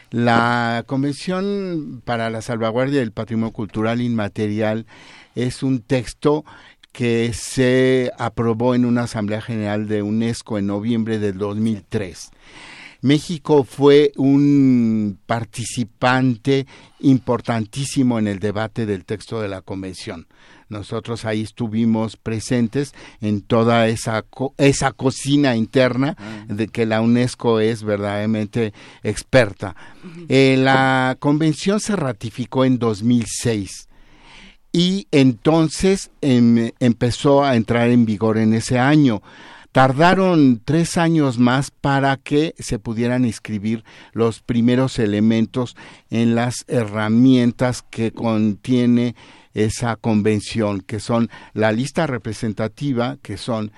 La 0.10 0.84
Convención 0.88 2.02
para 2.04 2.32
la 2.32 2.42
Salvaguardia 2.42 3.00
del 3.00 3.12
Patrimonio 3.12 3.54
Cultural 3.54 4.02
Inmaterial 4.02 4.88
es 5.36 5.62
un 5.62 5.82
texto 5.82 6.46
que 6.92 7.32
se 7.34 8.12
aprobó 8.18 8.74
en 8.74 8.86
una 8.86 9.04
Asamblea 9.04 9.42
General 9.42 9.88
de 9.88 10.02
UNESCO 10.02 10.58
en 10.58 10.66
noviembre 10.66 11.20
del 11.20 11.38
2003. 11.38 12.32
México 13.02 13.64
fue 13.64 14.12
un 14.16 15.20
participante 15.26 16.68
importantísimo 17.00 18.20
en 18.20 18.28
el 18.28 18.40
debate 18.40 18.86
del 18.86 19.06
texto 19.06 19.42
de 19.42 19.50
la 19.50 19.62
convención. 19.62 20.28
Nosotros 20.70 21.26
ahí 21.26 21.42
estuvimos 21.42 22.16
presentes 22.16 22.94
en 23.20 23.42
toda 23.42 23.88
esa, 23.88 24.24
esa 24.58 24.92
cocina 24.94 25.56
interna 25.56 26.16
ah. 26.18 26.46
de 26.48 26.68
que 26.70 26.86
la 26.86 27.02
UNESCO 27.02 27.60
es 27.60 27.84
verdaderamente 27.84 28.74
experta. 29.04 29.76
Eh, 30.30 30.56
la 30.58 31.18
convención 31.20 31.80
se 31.82 31.96
ratificó 31.96 32.64
en 32.64 32.80
2006 32.80 33.90
y 34.72 35.08
entonces 35.12 36.12
em, 36.22 36.72
empezó 36.80 37.44
a 37.44 37.56
entrar 37.56 37.90
en 37.90 38.06
vigor 38.06 38.38
en 38.38 38.54
ese 38.54 38.80
año. 38.80 39.22
Tardaron 39.72 40.62
tres 40.66 40.98
años 40.98 41.40
más 41.40 41.72
para 41.72 42.18
que 42.18 42.54
se 42.60 42.78
pudieran 42.78 43.24
inscribir 43.24 43.86
los 44.12 44.42
primeros 44.42 45.00
elementos 45.00 45.78
en 46.10 46.36
las 46.36 46.66
herramientas 46.68 47.82
que 47.82 48.12
contiene 48.12 49.16
esa 49.54 49.96
convención, 49.96 50.82
que 50.82 51.00
son 51.00 51.30
la 51.54 51.72
lista 51.72 52.06
representativa, 52.06 53.18
que 53.22 53.38
son 53.38 53.72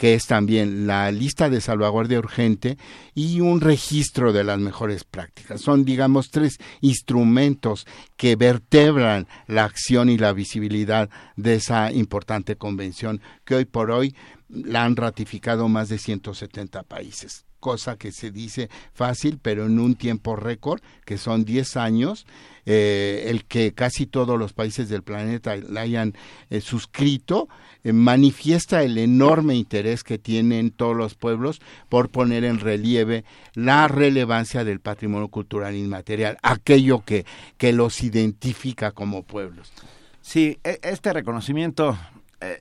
que 0.00 0.14
es 0.14 0.24
también 0.24 0.86
la 0.86 1.12
lista 1.12 1.50
de 1.50 1.60
salvaguardia 1.60 2.20
urgente 2.20 2.78
y 3.14 3.40
un 3.40 3.60
registro 3.60 4.32
de 4.32 4.44
las 4.44 4.58
mejores 4.58 5.04
prácticas. 5.04 5.60
Son, 5.60 5.84
digamos, 5.84 6.30
tres 6.30 6.56
instrumentos 6.80 7.86
que 8.16 8.34
vertebran 8.34 9.26
la 9.46 9.64
acción 9.64 10.08
y 10.08 10.16
la 10.16 10.32
visibilidad 10.32 11.10
de 11.36 11.56
esa 11.56 11.92
importante 11.92 12.56
convención 12.56 13.20
que 13.44 13.56
hoy 13.56 13.66
por 13.66 13.90
hoy 13.90 14.14
la 14.50 14.84
han 14.84 14.96
ratificado 14.96 15.68
más 15.68 15.88
de 15.88 15.98
170 15.98 16.82
países 16.84 17.44
cosa 17.60 17.96
que 17.96 18.10
se 18.10 18.32
dice 18.32 18.68
fácil, 18.92 19.38
pero 19.40 19.66
en 19.66 19.78
un 19.78 19.94
tiempo 19.94 20.34
récord, 20.34 20.80
que 21.04 21.18
son 21.18 21.44
10 21.44 21.76
años, 21.76 22.26
eh, 22.66 23.26
el 23.28 23.44
que 23.44 23.72
casi 23.72 24.06
todos 24.06 24.38
los 24.38 24.52
países 24.52 24.88
del 24.88 25.02
planeta 25.02 25.54
la 25.56 25.82
hayan 25.82 26.14
eh, 26.48 26.60
suscrito, 26.60 27.48
eh, 27.84 27.92
manifiesta 27.92 28.82
el 28.82 28.98
enorme 28.98 29.54
interés 29.54 30.02
que 30.02 30.18
tienen 30.18 30.70
todos 30.70 30.96
los 30.96 31.14
pueblos 31.14 31.60
por 31.88 32.08
poner 32.08 32.44
en 32.44 32.58
relieve 32.58 33.24
la 33.54 33.86
relevancia 33.88 34.64
del 34.64 34.80
patrimonio 34.80 35.28
cultural 35.28 35.76
inmaterial, 35.76 36.38
aquello 36.42 37.04
que, 37.04 37.24
que 37.56 37.72
los 37.72 38.02
identifica 38.02 38.90
como 38.92 39.22
pueblos. 39.22 39.72
Sí, 40.20 40.58
e, 40.64 40.78
este 40.82 41.12
reconocimiento 41.12 41.96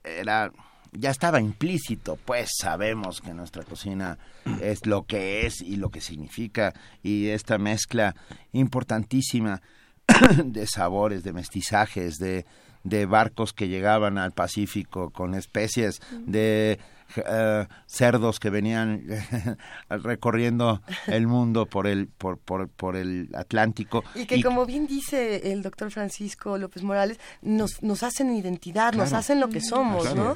era 0.04 0.52
ya 0.92 1.12
estaba 1.12 1.40
implícito, 1.40 2.18
pues 2.26 2.50
sabemos 2.60 3.22
que 3.22 3.34
nuestra 3.34 3.64
cocina 3.64 4.18
es 4.62 4.86
lo 4.86 5.04
que 5.04 5.46
es 5.46 5.62
y 5.62 5.76
lo 5.76 5.90
que 5.90 6.02
significa 6.02 6.74
y 7.04 7.28
esta 7.28 7.58
mezcla 7.58 8.16
importantísima 8.52 9.62
de 10.44 10.66
sabores, 10.68 11.24
de 11.24 11.34
mestizajes, 11.34 12.18
de, 12.18 12.46
de 12.84 13.06
barcos 13.06 13.54
que 13.54 13.68
llegaban 13.68 14.18
al 14.18 14.32
Pacífico 14.32 15.12
con 15.12 15.36
especies 15.36 16.02
de 16.26 16.80
eh, 17.16 17.68
cerdos 17.86 18.40
que 18.40 18.50
venían 18.50 19.04
recorriendo 19.90 20.82
el 21.08 21.28
mundo 21.28 21.66
por 21.66 21.88
el 21.88 22.08
por, 22.08 22.38
por, 22.38 22.70
por 22.70 22.96
el 22.96 23.30
Atlántico 23.36 24.04
y 24.16 24.26
que 24.26 24.42
como 24.42 24.66
bien 24.66 24.88
dice 24.88 25.52
el 25.52 25.62
doctor 25.62 25.92
Francisco 25.92 26.58
López 26.58 26.84
Morales 26.84 27.20
nos 27.42 27.82
nos 27.84 28.04
hacen 28.04 28.36
identidad 28.36 28.94
nos 28.94 29.14
hacen 29.14 29.40
lo 29.40 29.50
que 29.50 29.62
somos 29.62 30.16
no 30.16 30.36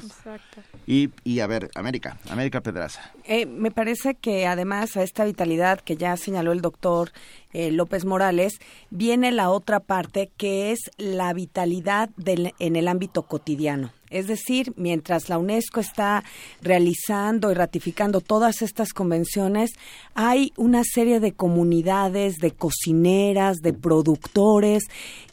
y, 0.86 1.10
y 1.24 1.40
a 1.40 1.46
ver 1.46 1.70
América 1.74 2.18
América 2.30 2.60
Pedraza. 2.60 3.12
Eh, 3.24 3.46
me 3.46 3.70
parece 3.70 4.14
que 4.14 4.46
además 4.46 4.96
a 4.96 5.02
esta 5.02 5.24
vitalidad 5.24 5.80
que 5.80 5.96
ya 5.96 6.16
señaló 6.16 6.52
el 6.52 6.60
doctor 6.60 7.12
eh, 7.52 7.70
López 7.70 8.04
Morales, 8.04 8.58
viene 8.90 9.30
la 9.32 9.50
otra 9.50 9.80
parte 9.80 10.30
que 10.36 10.72
es 10.72 10.90
la 10.96 11.32
vitalidad 11.32 12.10
del, 12.16 12.52
en 12.58 12.76
el 12.76 12.88
ámbito 12.88 13.22
cotidiano. 13.22 13.92
Es 14.14 14.28
decir, 14.28 14.72
mientras 14.76 15.28
la 15.28 15.38
UNESCO 15.38 15.80
está 15.80 16.22
realizando 16.62 17.50
y 17.50 17.54
ratificando 17.54 18.20
todas 18.20 18.62
estas 18.62 18.92
convenciones, 18.92 19.72
hay 20.14 20.52
una 20.56 20.84
serie 20.84 21.18
de 21.18 21.32
comunidades, 21.32 22.36
de 22.36 22.52
cocineras, 22.52 23.56
de 23.56 23.72
productores, 23.72 24.84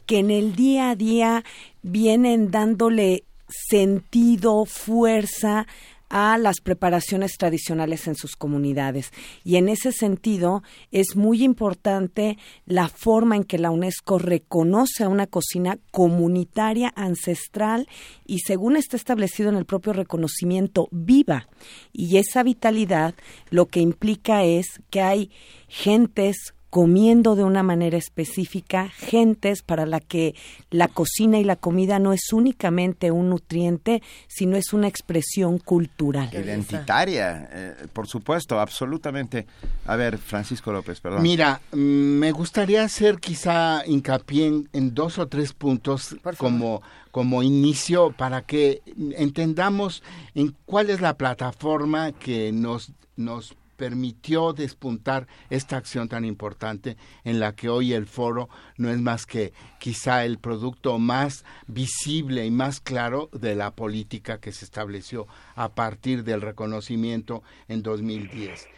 que 0.04 0.18
en 0.18 0.32
el 0.32 0.56
día 0.56 0.90
a 0.90 0.96
día 0.96 1.44
vienen 1.82 2.50
dándole 2.50 3.22
sentido, 3.48 4.64
fuerza 4.64 5.68
a 6.12 6.36
las 6.36 6.60
preparaciones 6.60 7.38
tradicionales 7.38 8.06
en 8.06 8.14
sus 8.16 8.36
comunidades. 8.36 9.10
Y 9.44 9.56
en 9.56 9.70
ese 9.70 9.92
sentido 9.92 10.62
es 10.90 11.16
muy 11.16 11.42
importante 11.42 12.36
la 12.66 12.88
forma 12.88 13.34
en 13.34 13.44
que 13.44 13.58
la 13.58 13.70
UNESCO 13.70 14.18
reconoce 14.18 15.04
a 15.04 15.08
una 15.08 15.26
cocina 15.26 15.78
comunitaria, 15.90 16.92
ancestral 16.96 17.88
y 18.26 18.40
según 18.40 18.76
está 18.76 18.96
establecido 18.96 19.48
en 19.48 19.56
el 19.56 19.64
propio 19.64 19.94
reconocimiento, 19.94 20.88
viva. 20.90 21.48
Y 21.94 22.18
esa 22.18 22.42
vitalidad 22.42 23.14
lo 23.48 23.66
que 23.66 23.80
implica 23.80 24.44
es 24.44 24.66
que 24.90 25.00
hay 25.00 25.30
gentes, 25.66 26.52
comiendo 26.72 27.36
de 27.36 27.44
una 27.44 27.62
manera 27.62 27.98
específica, 27.98 28.88
gentes 28.88 29.60
para 29.60 29.84
la 29.84 30.00
que 30.00 30.34
la 30.70 30.88
cocina 30.88 31.38
y 31.38 31.44
la 31.44 31.56
comida 31.56 31.98
no 31.98 32.14
es 32.14 32.32
únicamente 32.32 33.10
un 33.10 33.28
nutriente, 33.28 34.02
sino 34.26 34.56
es 34.56 34.72
una 34.72 34.88
expresión 34.88 35.58
cultural. 35.58 36.30
Identitaria, 36.32 37.46
eh, 37.52 37.74
por 37.92 38.06
supuesto, 38.06 38.58
absolutamente. 38.58 39.46
A 39.84 39.96
ver, 39.96 40.16
Francisco 40.16 40.72
López, 40.72 40.98
perdón. 41.02 41.20
Mira, 41.20 41.60
mm, 41.72 41.76
me 41.76 42.32
gustaría 42.32 42.84
hacer 42.84 43.18
quizá 43.18 43.86
hincapié 43.86 44.64
en, 44.72 44.94
dos 44.94 45.18
o 45.18 45.28
tres 45.28 45.52
puntos 45.52 46.16
como 46.38 46.80
como 47.10 47.42
inicio 47.42 48.12
para 48.12 48.40
que 48.40 48.80
entendamos 49.18 50.02
en 50.34 50.56
cuál 50.64 50.88
es 50.88 51.02
la 51.02 51.18
plataforma 51.18 52.12
que 52.12 52.50
nos 52.50 52.92
nos 53.16 53.54
permitió 53.82 54.52
despuntar 54.52 55.26
esta 55.50 55.76
acción 55.76 56.08
tan 56.08 56.24
importante 56.24 56.96
en 57.24 57.40
la 57.40 57.56
que 57.56 57.68
hoy 57.68 57.94
el 57.94 58.06
foro 58.06 58.48
no 58.76 58.90
es 58.90 59.00
más 59.00 59.26
que 59.26 59.52
quizá 59.80 60.24
el 60.24 60.38
producto 60.38 61.00
más 61.00 61.44
visible 61.66 62.46
y 62.46 62.52
más 62.52 62.78
claro 62.78 63.28
de 63.32 63.56
la 63.56 63.72
política 63.72 64.38
que 64.38 64.52
se 64.52 64.64
estableció 64.64 65.26
a 65.56 65.70
partir 65.70 66.22
del 66.22 66.42
reconocimiento 66.42 67.42
en 67.66 67.82
2010. 67.82 68.68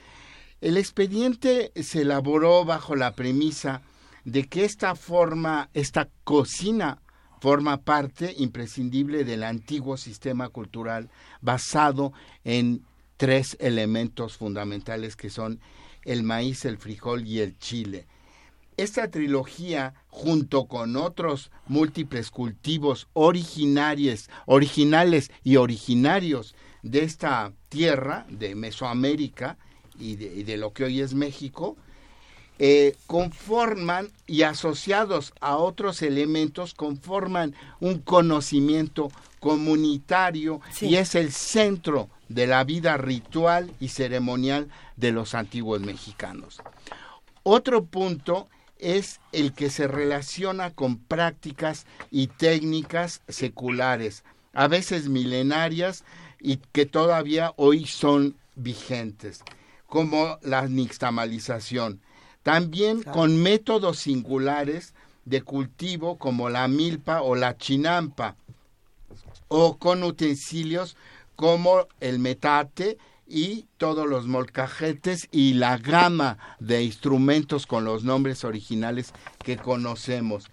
El 0.62 0.78
expediente 0.78 1.70
se 1.82 2.00
elaboró 2.00 2.64
bajo 2.64 2.96
la 2.96 3.14
premisa 3.14 3.82
de 4.24 4.44
que 4.44 4.64
esta 4.64 4.94
forma, 4.94 5.68
esta 5.74 6.08
cocina 6.24 7.02
forma 7.40 7.82
parte 7.82 8.34
imprescindible 8.38 9.24
del 9.24 9.44
antiguo 9.44 9.98
sistema 9.98 10.48
cultural 10.48 11.10
basado 11.42 12.14
en 12.42 12.86
tres 13.24 13.56
elementos 13.58 14.36
fundamentales 14.36 15.16
que 15.16 15.30
son 15.30 15.58
el 16.04 16.24
maíz, 16.24 16.66
el 16.66 16.76
frijol 16.76 17.26
y 17.26 17.40
el 17.40 17.56
chile. 17.56 18.06
Esta 18.76 19.10
trilogía, 19.10 19.94
junto 20.08 20.66
con 20.66 20.94
otros 20.96 21.50
múltiples 21.66 22.30
cultivos 22.30 23.08
originarios, 23.14 24.28
originales 24.44 25.30
y 25.42 25.56
originarios 25.56 26.54
de 26.82 27.04
esta 27.04 27.54
tierra, 27.70 28.26
de 28.28 28.54
Mesoamérica 28.54 29.56
y 29.98 30.16
de, 30.16 30.56
lo 30.58 30.74
que 30.74 30.84
hoy 30.84 31.00
es 31.00 31.14
México, 31.14 31.78
eh, 32.58 32.94
conforman 33.06 34.10
y 34.26 34.42
asociados 34.42 35.32
a 35.40 35.56
otros 35.56 36.02
elementos 36.02 36.74
conforman 36.74 37.54
un 37.80 38.00
conocimiento 38.00 39.10
comunitario 39.40 40.60
y 40.82 40.96
es 40.96 41.14
el 41.14 41.32
centro 41.32 42.10
de 42.28 42.46
la 42.46 42.64
vida 42.64 42.96
ritual 42.96 43.74
y 43.80 43.88
ceremonial 43.88 44.68
de 44.96 45.12
los 45.12 45.34
antiguos 45.34 45.80
mexicanos. 45.80 46.60
Otro 47.42 47.84
punto 47.84 48.48
es 48.78 49.20
el 49.32 49.52
que 49.52 49.70
se 49.70 49.86
relaciona 49.86 50.70
con 50.70 50.98
prácticas 50.98 51.86
y 52.10 52.28
técnicas 52.28 53.22
seculares, 53.28 54.24
a 54.52 54.68
veces 54.68 55.08
milenarias 55.08 56.04
y 56.40 56.58
que 56.72 56.86
todavía 56.86 57.52
hoy 57.56 57.86
son 57.86 58.36
vigentes, 58.56 59.42
como 59.86 60.38
la 60.42 60.68
nixtamalización. 60.68 62.00
También 62.42 63.02
con 63.02 63.42
métodos 63.42 63.98
singulares 63.98 64.94
de 65.24 65.42
cultivo 65.42 66.18
como 66.18 66.50
la 66.50 66.68
milpa 66.68 67.22
o 67.22 67.34
la 67.34 67.56
chinampa, 67.56 68.36
o 69.48 69.78
con 69.78 70.02
utensilios 70.02 70.96
como 71.36 71.86
el 72.00 72.18
metate 72.18 72.98
y 73.26 73.66
todos 73.78 74.06
los 74.06 74.26
molcajetes 74.26 75.28
y 75.32 75.54
la 75.54 75.78
gama 75.78 76.38
de 76.60 76.82
instrumentos 76.82 77.66
con 77.66 77.84
los 77.84 78.04
nombres 78.04 78.44
originales 78.44 79.12
que 79.42 79.56
conocemos. 79.56 80.50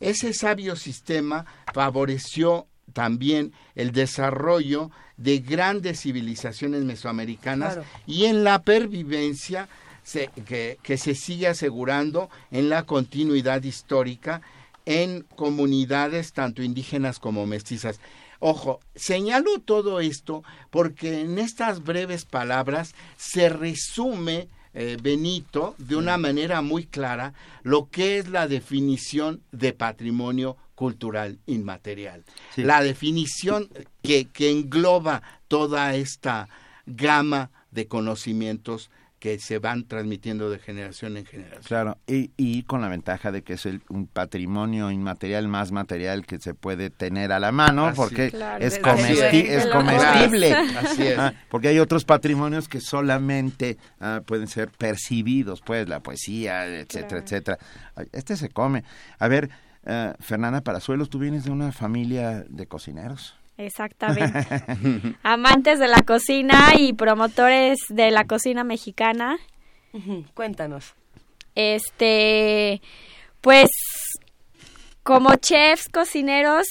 Ese 0.00 0.32
sabio 0.32 0.76
sistema 0.76 1.46
favoreció 1.72 2.66
también 2.92 3.52
el 3.74 3.92
desarrollo 3.92 4.90
de 5.16 5.38
grandes 5.38 6.00
civilizaciones 6.00 6.82
mesoamericanas 6.84 7.78
y 8.06 8.24
en 8.24 8.42
la 8.42 8.62
pervivencia 8.62 9.68
que, 10.46 10.78
que 10.82 10.96
se 10.96 11.14
sigue 11.14 11.46
asegurando 11.46 12.30
en 12.50 12.70
la 12.70 12.84
continuidad 12.84 13.62
histórica 13.62 14.40
en 14.86 15.26
comunidades 15.36 16.32
tanto 16.32 16.62
indígenas 16.62 17.18
como 17.18 17.46
mestizas. 17.46 18.00
Ojo, 18.40 18.80
señalo 18.94 19.58
todo 19.60 20.00
esto 20.00 20.42
porque 20.70 21.20
en 21.20 21.38
estas 21.38 21.84
breves 21.84 22.24
palabras 22.24 22.94
se 23.16 23.50
resume 23.50 24.48
eh, 24.72 24.96
Benito 25.00 25.74
de 25.78 25.96
una 25.96 26.16
manera 26.16 26.62
muy 26.62 26.86
clara 26.86 27.34
lo 27.62 27.90
que 27.90 28.18
es 28.18 28.28
la 28.28 28.48
definición 28.48 29.42
de 29.52 29.74
patrimonio 29.74 30.56
cultural 30.74 31.38
inmaterial. 31.46 32.24
La 32.56 32.82
definición 32.82 33.68
que, 34.02 34.24
que 34.26 34.50
engloba 34.50 35.22
toda 35.48 35.94
esta 35.94 36.48
gama 36.86 37.50
de 37.70 37.88
conocimientos 37.88 38.90
que 39.20 39.38
se 39.38 39.58
van 39.58 39.84
transmitiendo 39.84 40.48
de 40.48 40.58
generación 40.58 41.18
en 41.18 41.26
generación. 41.26 41.62
Claro, 41.62 41.98
y, 42.06 42.30
y 42.38 42.62
con 42.62 42.80
la 42.80 42.88
ventaja 42.88 43.30
de 43.30 43.42
que 43.42 43.52
es 43.52 43.66
el, 43.66 43.82
un 43.90 44.06
patrimonio 44.06 44.90
inmaterial 44.90 45.46
más 45.46 45.72
material 45.72 46.24
que 46.24 46.38
se 46.38 46.54
puede 46.54 46.88
tener 46.88 47.30
a 47.30 47.38
la 47.38 47.52
mano, 47.52 47.92
porque 47.94 48.32
es, 48.58 48.78
comestible. 48.78 50.54
Así 50.54 51.06
es. 51.06 51.18
Ah, 51.18 51.34
porque 51.50 51.68
hay 51.68 51.78
otros 51.78 52.06
patrimonios 52.06 52.66
que 52.66 52.80
solamente 52.80 53.76
ah, 54.00 54.22
pueden 54.24 54.48
ser 54.48 54.70
percibidos, 54.70 55.60
pues 55.60 55.86
la 55.86 56.00
poesía, 56.00 56.66
etcétera, 56.66 57.20
etcétera. 57.20 57.58
Este 58.12 58.36
se 58.38 58.48
come. 58.48 58.84
A 59.18 59.28
ver, 59.28 59.50
uh, 59.84 60.14
Fernanda 60.18 60.62
Parazuelos, 60.62 61.10
tú 61.10 61.18
vienes 61.18 61.44
de 61.44 61.50
una 61.50 61.72
familia 61.72 62.42
de 62.48 62.66
cocineros. 62.66 63.39
Exactamente. 63.60 64.46
Amantes 65.22 65.78
de 65.78 65.86
la 65.86 66.00
cocina 66.02 66.72
y 66.78 66.94
promotores 66.94 67.78
de 67.90 68.10
la 68.10 68.24
cocina 68.24 68.64
mexicana. 68.64 69.38
Cuéntanos. 70.34 70.94
Este, 71.54 72.80
pues 73.42 73.68
como 75.02 75.34
chefs, 75.34 75.88
cocineros, 75.90 76.66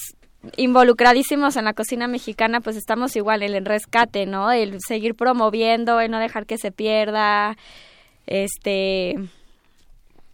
involucradísimos 0.58 1.58
en 1.58 1.66
la 1.66 1.74
cocina 1.74 2.08
mexicana, 2.08 2.60
pues 2.60 2.76
estamos 2.76 3.16
igual 3.16 3.44
en 3.44 3.54
el 3.54 3.66
rescate, 3.66 4.26
¿no? 4.26 4.52
El 4.52 4.78
seguir 4.80 5.14
promoviendo, 5.14 6.00
el 6.00 6.10
no 6.10 6.18
dejar 6.18 6.48
que 6.48 6.58
se 6.58 6.72
pierda, 6.72 7.56
este... 8.26 9.16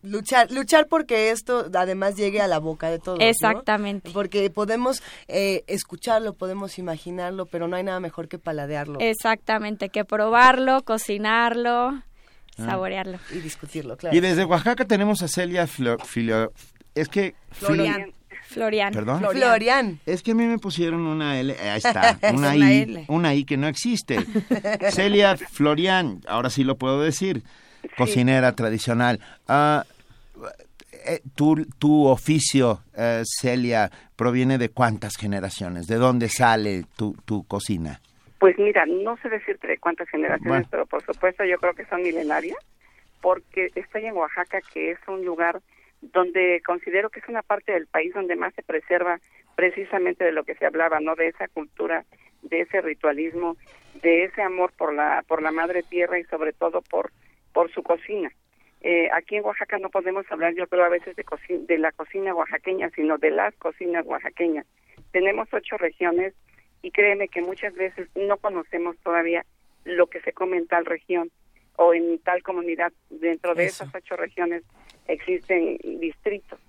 Luchar, 0.06 0.52
luchar 0.52 0.88
porque 0.88 1.32
esto 1.32 1.70
además 1.74 2.16
llegue 2.16 2.42
a 2.42 2.48
la 2.48 2.60
boca 2.60 2.90
de 2.90 3.00
todos. 3.00 3.20
Exactamente. 3.22 4.12
Porque 4.12 4.50
podemos 4.50 5.02
eh, 5.28 5.64
escucharlo, 5.68 6.34
podemos 6.34 6.78
imaginarlo, 6.78 7.46
pero 7.48 7.68
no 7.68 7.76
hay 7.76 7.84
nada 7.84 8.00
mejor 8.00 8.28
que 8.28 8.38
paladearlo. 8.38 9.00
Exactamente, 9.00 9.90
que 9.90 10.06
probarlo, 10.06 10.84
cocinarlo, 10.84 11.90
ah. 11.90 12.04
saborearlo. 12.58 13.20
Y 13.32 13.40
discutirlo, 13.40 13.98
claro. 13.98 14.16
Y 14.16 14.20
desde 14.20 14.46
Oaxaca 14.46 14.86
tenemos 14.86 15.22
a 15.22 15.28
Celia 15.28 15.68
Filio... 15.68 16.52
Es 16.94 17.10
que... 17.10 17.36
Florian. 17.52 18.14
Florian. 18.44 18.94
¿Perdón? 18.94 19.26
Florian. 19.32 20.00
Es 20.06 20.22
que 20.22 20.32
a 20.32 20.36
mí 20.36 20.46
me 20.46 20.60
pusieron 20.60 21.02
una 21.08 21.40
L, 21.40 21.54
ahí 21.60 21.78
está, 21.84 22.18
una, 22.32 22.56
I, 22.56 23.06
una 23.08 23.34
I 23.34 23.44
que 23.44 23.58
no 23.58 23.68
existe. 23.68 24.20
Celia 24.92 25.36
Florian, 25.36 26.22
ahora 26.28 26.50
sí 26.50 26.64
lo 26.64 26.78
puedo 26.78 27.02
decir, 27.02 27.44
cocinera 27.98 28.54
tradicional. 28.54 29.20
Uh, 29.50 29.82
tu, 31.36 31.66
tu, 31.80 32.06
oficio, 32.08 32.80
uh, 32.98 33.24
Celia, 33.24 33.90
proviene 34.16 34.58
de 34.58 34.70
cuántas 34.70 35.16
generaciones? 35.18 35.88
¿De 35.88 35.96
dónde 35.96 36.30
sale 36.30 36.84
tu, 36.98 37.16
tu 37.26 37.46
cocina? 37.46 38.00
Pues 38.40 38.58
mira, 38.58 38.86
no 38.86 39.18
sé 39.18 39.30
decirte 39.30 39.68
de 39.68 39.78
cuántas 39.78 40.10
generaciones, 40.10 40.68
pero 40.70 40.86
por 40.86 41.04
supuesto 41.04 41.44
yo 41.46 41.58
creo 41.58 41.74
que 41.74 41.86
son 41.86 42.04
milenarias, 42.04 42.58
porque 43.22 43.70
estoy 43.76 44.06
en 44.06 44.16
Oaxaca, 44.16 44.60
que 44.74 44.92
es 44.92 45.00
un 45.08 45.26
lugar 45.26 45.62
donde 46.02 46.62
considero 46.66 47.10
que 47.10 47.20
es 47.20 47.28
una 47.28 47.42
parte 47.42 47.72
del 47.72 47.88
país 47.88 48.14
donde 48.14 48.36
más 48.36 48.54
se 48.54 48.62
preserva 48.62 49.20
precisamente 49.56 50.24
de 50.24 50.32
lo 50.32 50.44
que 50.44 50.56
se 50.56 50.66
hablaba, 50.66 51.00
¿no? 51.00 51.16
De 51.16 51.28
esa 51.28 51.48
cultura, 51.48 52.06
de 52.44 52.62
ese 52.62 52.82
ritualismo, 52.82 53.58
de 54.02 54.26
ese 54.26 54.42
amor 54.42 54.72
por 54.78 54.94
la 54.94 55.24
por 55.28 55.42
la 55.42 55.52
madre 55.52 55.84
tierra 55.84 56.20
y 56.20 56.26
sobre 56.26 56.54
todo 56.54 56.82
por 56.82 57.12
por 57.54 57.72
su 57.72 57.82
cocina. 57.82 58.32
Eh, 58.88 59.10
aquí 59.12 59.36
en 59.36 59.44
Oaxaca 59.44 59.80
no 59.80 59.90
podemos 59.90 60.32
hablar, 60.32 60.54
yo 60.54 60.68
creo, 60.68 60.86
a 60.86 60.90
veces 60.90 61.16
de, 61.16 61.26
de 61.58 61.78
la 61.80 61.92
cocina 61.92 62.36
oaxaqueña, 62.36 62.92
sino 62.92 63.18
de 63.18 63.32
las 63.32 63.56
cocinas 63.56 64.06
oaxaqueñas. 64.06 64.68
Tenemos 65.12 65.52
ocho 65.52 65.76
regiones 65.78 66.36
y 66.84 66.92
créeme 66.92 67.28
que 67.28 67.42
muchas 67.42 67.74
veces 67.74 68.08
no 68.16 68.38
conocemos 68.38 68.96
todavía 69.00 69.44
lo 69.86 70.06
que 70.06 70.22
se 70.22 70.34
come 70.34 70.58
en 70.58 70.68
tal 70.68 70.86
región 70.86 71.32
o 71.78 71.96
en 71.96 72.20
tal 72.20 72.44
comunidad. 72.44 72.94
Dentro 73.10 73.56
de 73.56 73.66
esas 73.66 73.90
ocho 73.96 74.18
regiones 74.18 74.62
existen 75.08 75.80
distritos. 76.00 76.60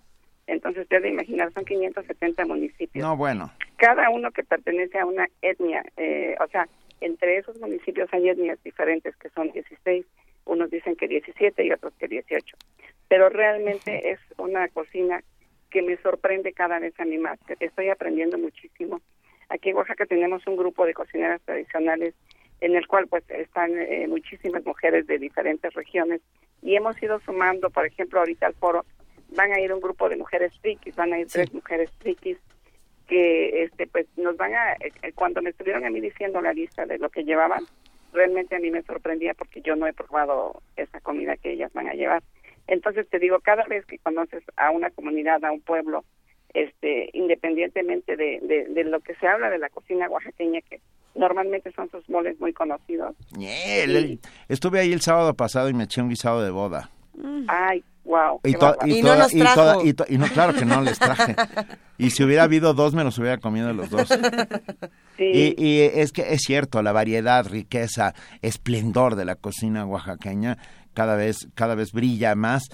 Entonces, 0.46 0.88
debe 0.88 1.10
imaginar, 1.10 1.52
son 1.52 1.66
570 1.66 2.46
municipios. 2.46 3.04
No, 3.04 3.14
bueno. 3.14 3.52
Cada 3.76 4.08
uno 4.08 4.30
que 4.30 4.42
pertenece 4.42 4.98
a 4.98 5.04
una 5.04 5.28
etnia, 5.42 5.84
eh, 5.98 6.34
o 6.42 6.46
sea, 6.46 6.66
entre 7.02 7.36
esos 7.36 7.60
municipios 7.60 8.08
hay 8.14 8.30
etnias 8.30 8.58
diferentes, 8.64 9.14
que 9.16 9.28
son 9.28 9.52
16, 9.52 10.06
unos 10.47 10.70
dicen 10.70 10.97
que 10.97 11.08
17 11.08 11.65
y 11.65 11.73
otros 11.73 11.92
que 11.99 12.08
18. 12.08 12.57
Pero 13.08 13.28
realmente 13.28 14.10
es 14.10 14.20
una 14.39 14.68
cocina 14.68 15.23
que 15.70 15.83
me 15.83 15.97
sorprende 15.99 16.52
cada 16.52 16.78
vez 16.78 16.99
a 16.99 17.05
mí 17.05 17.18
más, 17.18 17.39
estoy 17.60 17.91
aprendiendo 17.91 18.39
muchísimo. 18.39 19.00
Aquí 19.49 19.70
en 19.70 19.76
Oaxaca 19.76 20.07
tenemos 20.07 20.47
un 20.47 20.57
grupo 20.57 20.86
de 20.86 20.94
cocineras 20.94 21.41
tradicionales 21.42 22.15
en 22.60 22.75
el 22.75 22.86
cual 22.86 23.07
pues 23.07 23.25
están 23.28 23.76
eh, 23.76 24.07
muchísimas 24.08 24.65
mujeres 24.65 25.07
de 25.07 25.18
diferentes 25.18 25.73
regiones 25.75 26.20
y 26.62 26.75
hemos 26.75 27.00
ido 27.02 27.20
sumando, 27.20 27.70
por 27.70 27.86
ejemplo, 27.86 28.20
ahorita 28.20 28.47
al 28.47 28.55
foro 28.55 28.84
van 29.31 29.52
a 29.52 29.60
ir 29.60 29.73
un 29.73 29.81
grupo 29.81 30.08
de 30.08 30.16
mujeres 30.16 30.52
frikis, 30.60 30.97
van 30.97 31.12
a 31.12 31.18
ir 31.18 31.26
tres 31.26 31.52
mujeres 31.52 31.91
frikis 32.00 32.39
que 33.07 33.62
este 33.62 33.86
pues 33.86 34.07
nos 34.16 34.36
van 34.36 34.55
a 34.55 34.73
eh, 34.75 34.92
eh, 35.02 35.12
cuando 35.12 35.42
me 35.42 35.50
estuvieron 35.50 35.84
a 35.84 35.91
mí 35.91 36.00
diciendo 36.00 36.41
la 36.41 36.52
lista 36.52 36.86
de 36.86 36.99
lo 36.99 37.08
que 37.10 37.25
llevaban, 37.25 37.65
realmente 38.12 38.56
a 38.56 38.58
mí 38.58 38.70
me 38.70 38.82
sorprendía 38.82 39.34
porque 39.34 39.60
yo 39.62 39.76
no 39.76 39.86
he 39.86 39.92
probado 39.92 40.62
esa 40.76 41.00
comida 41.00 41.36
que 41.36 41.52
ellas 41.52 41.72
van 41.72 41.88
a 41.88 41.94
llevar. 41.94 42.22
Entonces 42.66 43.08
te 43.08 43.18
digo, 43.18 43.38
cada 43.40 43.64
vez 43.64 43.84
que 43.86 43.98
conoces 43.98 44.42
a 44.56 44.70
una 44.70 44.90
comunidad, 44.90 45.44
a 45.44 45.52
un 45.52 45.60
pueblo, 45.60 46.04
este, 46.54 47.10
independientemente 47.12 48.16
de, 48.16 48.40
de 48.68 48.84
lo 48.84 49.00
que 49.00 49.14
se 49.16 49.26
habla 49.26 49.50
de 49.50 49.58
la 49.58 49.68
cocina 49.68 50.08
oaxaqueña, 50.08 50.60
que 50.62 50.80
normalmente 51.16 51.72
son 51.72 51.90
sus 51.90 52.08
moles 52.08 52.38
muy 52.40 52.52
conocidos. 52.52 53.16
Estuve 54.48 54.80
ahí 54.80 54.92
el 54.92 55.00
sábado 55.00 55.34
pasado 55.34 55.68
y 55.68 55.74
me 55.74 55.84
eché 55.84 56.02
un 56.02 56.08
guisado 56.08 56.42
de 56.42 56.50
boda. 56.50 56.90
Mm. 57.14 57.46
Ay, 57.48 57.84
wow. 58.06 58.40
Y, 58.44 59.02
no 59.02 59.16
nos 59.16 59.32
trajo. 59.32 59.82
Y, 59.84 60.18
no, 60.18 60.26
claro 60.28 60.54
que 60.54 60.64
no 60.64 60.80
les 60.80 60.98
traje. 60.98 61.36
y 61.98 62.10
si 62.10 62.24
hubiera 62.24 62.44
habido 62.44 62.74
dos, 62.74 62.94
me 62.94 63.04
los 63.04 63.18
hubiera 63.18 63.38
comido 63.38 63.72
los 63.72 63.90
dos. 63.90 64.08
Sí. 65.16 65.54
Y, 65.56 65.80
es 65.80 66.12
que 66.12 66.34
es 66.34 66.42
cierto, 66.42 66.82
la 66.82 66.92
variedad, 66.92 67.46
riqueza, 67.46 68.14
esplendor 68.42 69.16
de 69.16 69.24
la 69.24 69.34
cocina 69.36 69.84
oaxaqueña 69.84 70.58
cada 70.94 71.16
vez, 71.16 71.48
cada 71.54 71.74
vez 71.74 71.92
brilla 71.92 72.34
más. 72.34 72.64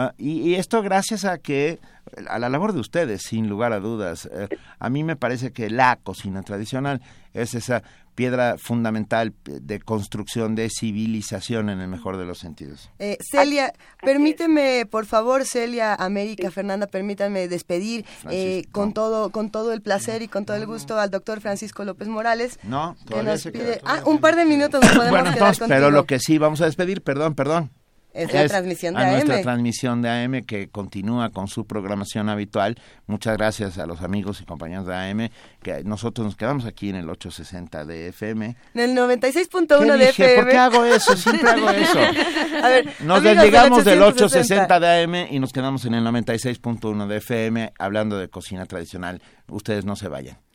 Ah, 0.00 0.14
y, 0.16 0.54
esto 0.54 0.80
gracias 0.80 1.24
a 1.24 1.38
que, 1.38 1.80
a 2.28 2.38
la 2.38 2.48
labor 2.48 2.72
de 2.72 2.78
ustedes, 2.78 3.22
sin 3.22 3.48
lugar 3.48 3.72
a 3.72 3.80
dudas. 3.80 4.28
Eh, 4.32 4.48
a 4.78 4.90
mí 4.90 5.02
me 5.02 5.16
parece 5.16 5.50
que 5.50 5.70
la 5.70 5.96
cocina 5.96 6.44
tradicional 6.44 7.02
es 7.34 7.54
esa 7.54 7.82
piedra 8.14 8.58
fundamental 8.58 9.34
de 9.44 9.80
construcción 9.80 10.54
de 10.54 10.70
civilización 10.70 11.68
en 11.68 11.80
el 11.80 11.88
mejor 11.88 12.16
de 12.16 12.26
los 12.26 12.38
sentidos. 12.38 12.90
Eh, 13.00 13.18
Celia, 13.20 13.72
permíteme, 14.00 14.86
por 14.86 15.04
favor, 15.04 15.44
Celia, 15.44 15.94
América, 15.94 16.52
Fernanda, 16.52 16.86
permítanme 16.86 17.48
despedir 17.48 18.04
eh, 18.30 18.66
con 18.70 18.92
todo 18.92 19.30
con 19.30 19.50
todo 19.50 19.72
el 19.72 19.82
placer 19.82 20.22
y 20.22 20.28
con 20.28 20.44
todo 20.44 20.56
el 20.56 20.66
gusto 20.66 20.96
al 21.00 21.10
doctor 21.10 21.40
Francisco 21.40 21.84
López 21.84 22.06
Morales. 22.06 22.60
No, 22.62 22.96
que 23.08 23.20
nos 23.24 23.42
pide, 23.42 23.80
ah, 23.84 24.02
un 24.04 24.18
par 24.18 24.36
de 24.36 24.44
minutos 24.44 24.80
nos 24.80 24.92
podemos 24.92 25.10
bueno, 25.10 25.34
quedar 25.34 25.56
pero 25.66 25.90
lo 25.90 26.06
que 26.06 26.20
sí 26.20 26.38
vamos 26.38 26.60
a 26.60 26.66
despedir, 26.66 27.02
perdón, 27.02 27.34
perdón. 27.34 27.70
Es 28.12 28.32
la 28.32 28.48
transmisión 28.48 28.94
de 28.94 29.00
a 29.00 29.06
AM. 29.06 29.12
nuestra 29.12 29.42
transmisión 29.42 30.02
de 30.02 30.08
AM 30.10 30.44
que 30.44 30.68
continúa 30.68 31.30
con 31.30 31.46
su 31.46 31.66
programación 31.66 32.28
habitual. 32.28 32.76
Muchas 33.06 33.36
gracias 33.36 33.78
a 33.78 33.86
los 33.86 34.02
amigos 34.02 34.40
y 34.40 34.44
compañeros 34.44 34.86
de 34.86 34.94
AM 34.94 35.28
que 35.62 35.84
nosotros 35.84 36.26
nos 36.26 36.36
quedamos 36.36 36.64
aquí 36.64 36.88
en 36.88 36.96
el 36.96 37.08
860 37.08 37.84
de 37.84 38.08
FM. 38.08 38.56
En 38.74 38.80
el 38.80 38.96
96.1 38.96 39.96
de 39.96 40.08
FM. 40.08 40.34
¿Por 40.36 40.48
qué 40.48 40.56
hago 40.56 40.84
eso? 40.84 41.16
Siempre 41.16 41.50
hago 41.50 41.70
eso. 41.70 41.98
a 42.62 42.68
ver, 42.68 42.88
nos 43.00 43.22
desligamos 43.22 43.84
del, 43.84 44.02
860 44.02 44.80
de 44.80 45.02
AM 45.02 45.14
y 45.30 45.38
nos 45.38 45.52
quedamos 45.52 45.84
en 45.84 45.94
el 45.94 46.04
96.1 46.04 47.06
de 47.06 47.16
FM 47.18 47.72
hablando 47.78 48.18
de 48.18 48.28
cocina 48.28 48.66
tradicional. 48.66 49.22
Ustedes 49.48 49.84
no 49.84 49.96
se 49.96 50.08
vayan. 50.08 50.47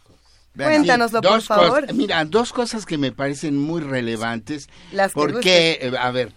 Cuéntanoslo, 0.57 1.23
por 1.23 1.43
favor. 1.43 1.93
mira, 1.95 2.25
dos 2.25 2.53
cosas 2.53 2.85
que 2.85 2.99
me 2.99 3.13
parecen 3.13 3.57
muy 3.57 3.81
relevantes. 3.81 4.69
Las 4.93 5.13
porque, 5.13 5.79
eh, 5.81 5.93
a 5.99 6.11
ver, 6.11 6.33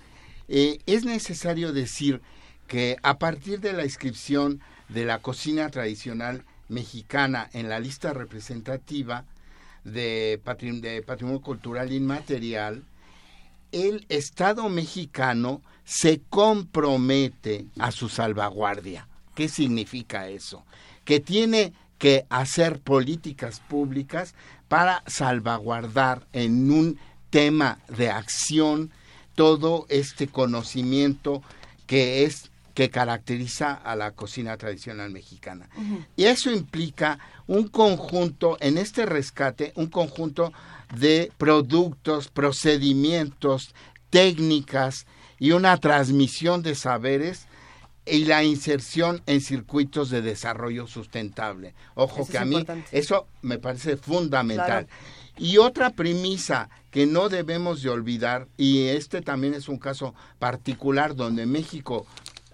eh, 0.47 0.79
es 0.85 1.05
necesario 1.05 1.73
decir 1.73 2.21
que 2.67 2.97
a 3.03 3.17
partir 3.17 3.59
de 3.59 3.73
la 3.73 3.83
inscripción 3.83 4.61
de 4.89 5.05
la 5.05 5.19
cocina 5.19 5.69
tradicional 5.69 6.43
mexicana 6.69 7.49
en 7.53 7.69
la 7.69 7.79
lista 7.79 8.13
representativa 8.13 9.25
de, 9.83 10.41
de 10.81 11.03
patrimonio 11.05 11.41
cultural 11.41 11.91
inmaterial, 11.91 12.83
el 13.71 14.05
Estado 14.09 14.69
mexicano 14.69 15.61
se 15.83 16.21
compromete 16.29 17.65
a 17.77 17.91
su 17.91 18.09
salvaguardia. 18.09 19.07
¿Qué 19.35 19.49
significa 19.49 20.29
eso? 20.29 20.65
Que 21.03 21.19
tiene 21.19 21.73
que 21.97 22.25
hacer 22.29 22.79
políticas 22.79 23.59
públicas 23.59 24.35
para 24.67 25.03
salvaguardar 25.07 26.27
en 26.33 26.71
un 26.71 26.99
tema 27.29 27.79
de 27.87 28.09
acción 28.09 28.91
todo 29.35 29.85
este 29.89 30.27
conocimiento 30.27 31.41
que 31.87 32.23
es 32.23 32.51
que 32.73 32.89
caracteriza 32.89 33.73
a 33.73 33.95
la 33.95 34.11
cocina 34.11 34.57
tradicional 34.57 35.09
mexicana. 35.09 35.69
Y 36.17 36.25
eso 36.25 36.51
implica 36.51 37.19
un 37.47 37.69
conjunto, 37.69 38.57
en 38.59 38.77
este 38.77 39.05
rescate, 39.05 39.71
un 39.75 39.87
conjunto 39.87 40.51
de 40.97 41.31
productos, 41.37 42.27
procedimientos, 42.27 43.73
técnicas 44.09 45.05
y 45.39 45.51
una 45.51 45.77
transmisión 45.77 46.63
de 46.63 46.75
saberes 46.75 47.47
y 48.05 48.25
la 48.25 48.43
inserción 48.43 49.21
en 49.25 49.41
circuitos 49.41 50.09
de 50.09 50.21
desarrollo 50.21 50.87
sustentable. 50.87 51.73
Ojo 51.95 52.27
que 52.27 52.37
a 52.37 52.45
mí 52.45 52.65
eso 52.91 53.27
me 53.41 53.57
parece 53.57 53.97
fundamental. 53.97 54.87
Y 55.37 55.57
otra 55.57 55.89
premisa 55.89 56.69
que 56.91 57.05
no 57.05 57.27
debemos 57.27 57.81
de 57.81 57.89
olvidar, 57.89 58.47
y 58.55 58.83
este 58.83 59.21
también 59.21 59.53
es 59.53 59.67
un 59.67 59.77
caso 59.77 60.15
particular 60.39 61.15
donde 61.15 61.45
México 61.45 62.05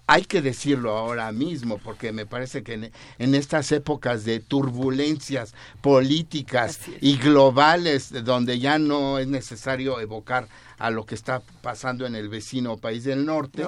hay 0.08 0.24
que 0.24 0.42
decirlo 0.42 0.96
ahora 0.96 1.30
mismo, 1.32 1.78
porque 1.78 2.12
me 2.12 2.26
parece 2.26 2.62
que 2.62 2.90
en, 3.18 3.34
estas 3.34 3.70
épocas 3.72 4.24
de 4.24 4.40
turbulencias 4.40 5.54
políticas 5.80 6.80
y 7.00 7.16
globales, 7.18 8.12
donde 8.24 8.58
ya 8.58 8.78
no 8.78 9.18
es 9.18 9.28
necesario 9.28 10.00
evocar 10.00 10.48
a 10.82 10.90
lo 10.90 11.06
que 11.06 11.14
está 11.14 11.42
pasando 11.62 12.06
en 12.06 12.16
el 12.16 12.28
vecino 12.28 12.76
país 12.76 13.04
del 13.04 13.24
norte, 13.24 13.64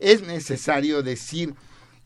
es 0.00 0.22
necesario 0.22 1.04
decir 1.04 1.54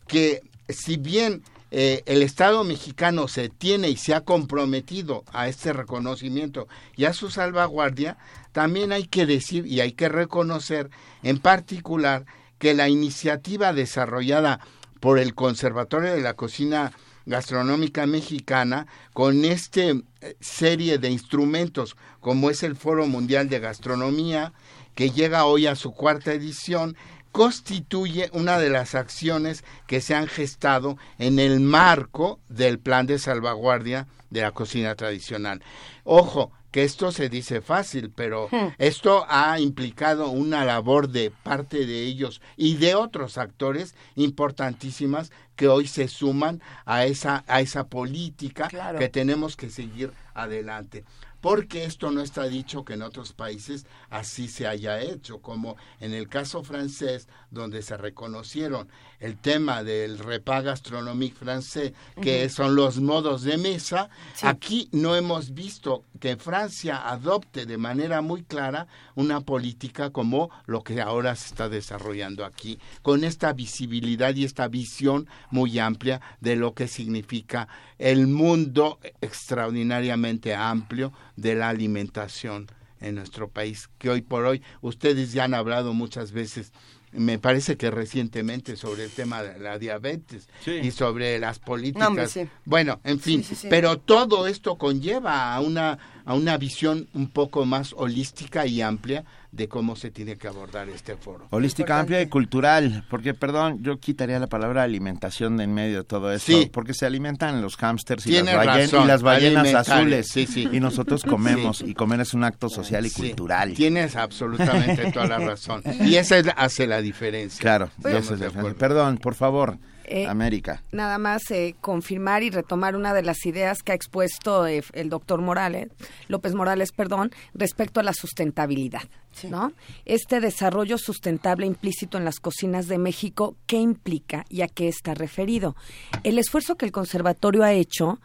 que 0.06 0.42
si 0.68 0.98
bien 0.98 1.42
eh, 1.70 2.02
el 2.04 2.20
Estado 2.20 2.62
mexicano 2.62 3.26
se 3.26 3.48
tiene 3.48 3.88
y 3.88 3.96
se 3.96 4.12
ha 4.14 4.20
comprometido 4.20 5.24
a 5.32 5.48
este 5.48 5.72
reconocimiento 5.72 6.68
y 6.94 7.06
a 7.06 7.14
su 7.14 7.30
salvaguardia, 7.30 8.18
también 8.52 8.92
hay 8.92 9.06
que 9.06 9.24
decir 9.24 9.66
y 9.66 9.80
hay 9.80 9.92
que 9.92 10.10
reconocer 10.10 10.90
en 11.22 11.38
particular 11.38 12.26
que 12.58 12.74
la 12.74 12.90
iniciativa 12.90 13.72
desarrollada 13.72 14.60
por 15.00 15.18
el 15.18 15.34
Conservatorio 15.34 16.12
de 16.12 16.20
la 16.20 16.34
Cocina 16.34 16.92
Gastronómica 17.30 18.06
Mexicana 18.06 18.86
con 19.12 19.44
esta 19.44 19.80
eh, 19.80 20.02
serie 20.40 20.98
de 20.98 21.10
instrumentos 21.10 21.96
como 22.18 22.50
es 22.50 22.62
el 22.62 22.76
Foro 22.76 23.06
Mundial 23.06 23.48
de 23.48 23.60
Gastronomía, 23.60 24.52
que 24.94 25.10
llega 25.10 25.46
hoy 25.46 25.66
a 25.66 25.76
su 25.76 25.92
cuarta 25.92 26.32
edición, 26.34 26.96
constituye 27.32 28.28
una 28.32 28.58
de 28.58 28.68
las 28.68 28.94
acciones 28.94 29.64
que 29.86 30.00
se 30.00 30.14
han 30.14 30.26
gestado 30.26 30.98
en 31.18 31.38
el 31.38 31.60
marco 31.60 32.40
del 32.48 32.78
plan 32.80 33.06
de 33.06 33.18
salvaguardia 33.18 34.08
de 34.30 34.42
la 34.42 34.50
cocina 34.50 34.96
tradicional. 34.96 35.62
Ojo, 36.04 36.50
que 36.70 36.84
esto 36.84 37.10
se 37.10 37.28
dice 37.28 37.60
fácil, 37.60 38.12
pero 38.14 38.48
hmm. 38.50 38.74
esto 38.78 39.26
ha 39.28 39.58
implicado 39.58 40.30
una 40.30 40.64
labor 40.64 41.08
de 41.08 41.30
parte 41.30 41.86
de 41.86 42.04
ellos 42.04 42.40
y 42.56 42.76
de 42.76 42.94
otros 42.94 43.38
actores 43.38 43.94
importantísimas 44.14 45.32
que 45.60 45.68
hoy 45.68 45.86
se 45.86 46.08
suman 46.08 46.62
a 46.86 47.04
esa 47.04 47.44
a 47.46 47.60
esa 47.60 47.86
política 47.86 48.66
que 48.98 49.10
tenemos 49.10 49.56
que 49.56 49.68
seguir 49.68 50.10
adelante. 50.32 51.04
Porque 51.42 51.84
esto 51.84 52.10
no 52.10 52.22
está 52.22 52.44
dicho 52.44 52.86
que 52.86 52.94
en 52.94 53.02
otros 53.02 53.34
países 53.34 53.84
así 54.08 54.48
se 54.48 54.66
haya 54.66 55.02
hecho, 55.02 55.42
como 55.42 55.76
en 55.98 56.14
el 56.14 56.30
caso 56.30 56.64
francés, 56.64 57.28
donde 57.50 57.82
se 57.82 57.96
reconocieron. 57.96 58.88
El 59.18 59.36
tema 59.36 59.82
del 59.82 60.18
repas 60.18 60.64
gastronomique 60.64 61.36
francés, 61.36 61.92
que 62.22 62.48
son 62.48 62.74
los 62.74 63.00
modos 63.00 63.42
de 63.42 63.58
mesa, 63.58 64.08
aquí 64.42 64.88
no 64.92 65.14
hemos 65.14 65.52
visto 65.52 66.04
que 66.20 66.36
Francia 66.36 67.08
adopte 67.08 67.66
de 67.66 67.76
manera 67.76 68.22
muy 68.22 68.42
clara 68.42 68.86
una 69.14 69.40
política 69.40 70.10
como 70.10 70.50
lo 70.66 70.82
que 70.82 71.00
ahora 71.00 71.36
se 71.36 71.48
está 71.48 71.68
desarrollando 71.68 72.44
aquí, 72.44 72.78
con 73.02 73.24
esta 73.24 73.52
visibilidad 73.52 74.34
y 74.34 74.44
esta 74.44 74.68
visión 74.68 75.28
muy 75.50 75.78
amplia 75.78 76.20
de 76.40 76.56
lo 76.56 76.74
que 76.74 76.88
significa 76.88 77.68
el 77.98 78.26
mundo 78.26 78.98
extraordinariamente 79.20 80.54
amplio 80.54 81.12
de 81.36 81.54
la 81.54 81.68
alimentación 81.68 82.68
en 83.00 83.14
nuestro 83.14 83.48
país, 83.48 83.88
que 83.98 84.10
hoy 84.10 84.20
por 84.20 84.44
hoy 84.44 84.62
ustedes 84.82 85.32
ya 85.32 85.44
han 85.44 85.54
hablado 85.54 85.94
muchas 85.94 86.32
veces 86.32 86.72
me 87.12 87.38
parece 87.38 87.76
que 87.76 87.90
recientemente 87.90 88.76
sobre 88.76 89.04
el 89.04 89.10
tema 89.10 89.42
de 89.42 89.58
la 89.58 89.78
diabetes 89.78 90.48
y 90.66 90.90
sobre 90.90 91.38
las 91.38 91.58
políticas. 91.58 92.38
Bueno, 92.64 93.00
en 93.04 93.20
fin, 93.20 93.44
pero 93.68 93.98
todo 93.98 94.46
esto 94.46 94.76
conlleva 94.76 95.54
a 95.54 95.60
una 95.60 95.98
a 96.24 96.34
una 96.34 96.56
visión 96.58 97.08
un 97.14 97.28
poco 97.28 97.64
más 97.64 97.92
holística 97.96 98.66
y 98.66 98.82
amplia 98.82 99.24
de 99.52 99.68
cómo 99.68 99.96
se 99.96 100.10
tiene 100.10 100.36
que 100.36 100.48
abordar 100.48 100.88
este 100.88 101.16
foro. 101.16 101.46
Holística, 101.50 101.98
amplia 101.98 102.20
y 102.22 102.26
cultural, 102.26 103.04
porque 103.10 103.34
perdón, 103.34 103.82
yo 103.82 103.98
quitaría 103.98 104.38
la 104.38 104.46
palabra 104.46 104.82
alimentación 104.82 105.56
de 105.56 105.64
en 105.64 105.74
medio 105.74 105.98
de 105.98 106.04
todo 106.04 106.32
esto, 106.32 106.52
porque 106.72 106.94
se 106.94 107.06
alimentan 107.06 107.60
los 107.62 107.76
hámsters 107.76 108.26
y, 108.26 108.32
las 108.42 109.22
ballenas 109.22 109.74
azules, 109.74 110.36
y 110.36 110.80
nosotros 110.80 111.22
comemos, 111.22 111.80
y 111.82 111.94
comer 111.94 112.20
es 112.20 112.34
un 112.34 112.44
acto 112.44 112.68
social 112.68 113.06
y 113.06 113.10
cultural. 113.10 113.74
Tienes 113.74 114.16
absolutamente 114.16 115.10
toda 115.12 115.26
la 115.26 115.38
razón, 115.38 115.82
y 116.00 116.16
esa 116.16 116.38
hace 116.56 116.86
la 116.86 117.00
diferencia. 117.00 117.60
Claro, 117.60 117.90
esa 118.00 118.18
es 118.18 118.30
la 118.30 118.46
diferencia. 118.46 118.78
Perdón, 118.78 119.18
por 119.18 119.34
favor. 119.34 119.78
Eh, 120.10 120.26
América. 120.26 120.82
Nada 120.90 121.18
más 121.18 121.48
eh, 121.52 121.76
confirmar 121.80 122.42
y 122.42 122.50
retomar 122.50 122.96
una 122.96 123.14
de 123.14 123.22
las 123.22 123.46
ideas 123.46 123.84
que 123.84 123.92
ha 123.92 123.94
expuesto 123.94 124.66
eh, 124.66 124.82
el 124.92 125.08
doctor 125.08 125.40
Morales, 125.40 125.88
López 126.26 126.52
Morales, 126.54 126.90
perdón, 126.90 127.30
respecto 127.54 128.00
a 128.00 128.02
la 128.02 128.12
sustentabilidad. 128.12 129.02
¿no? 129.48 129.72
Este 130.06 130.40
desarrollo 130.40 130.98
sustentable 130.98 131.64
implícito 131.64 132.18
en 132.18 132.24
las 132.24 132.40
cocinas 132.40 132.88
de 132.88 132.98
México, 132.98 133.54
¿qué 133.66 133.76
implica 133.76 134.44
y 134.48 134.62
a 134.62 134.68
qué 134.68 134.88
está 134.88 135.14
referido? 135.14 135.76
El 136.24 136.40
esfuerzo 136.40 136.74
que 136.74 136.86
el 136.86 136.92
conservatorio 136.92 137.62
ha 137.62 137.72
hecho 137.72 138.18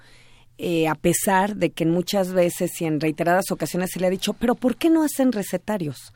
a 0.90 0.96
pesar 0.96 1.58
de 1.58 1.72
que 1.72 1.86
muchas 1.86 2.32
veces 2.32 2.82
y 2.82 2.86
en 2.86 3.02
reiteradas 3.02 3.52
ocasiones 3.52 3.92
se 3.92 4.00
le 4.00 4.08
ha 4.08 4.10
dicho, 4.10 4.34
pero 4.34 4.56
¿por 4.56 4.78
qué 4.78 4.90
no 4.90 5.04
hacen 5.04 5.34
recetarios? 5.34 6.14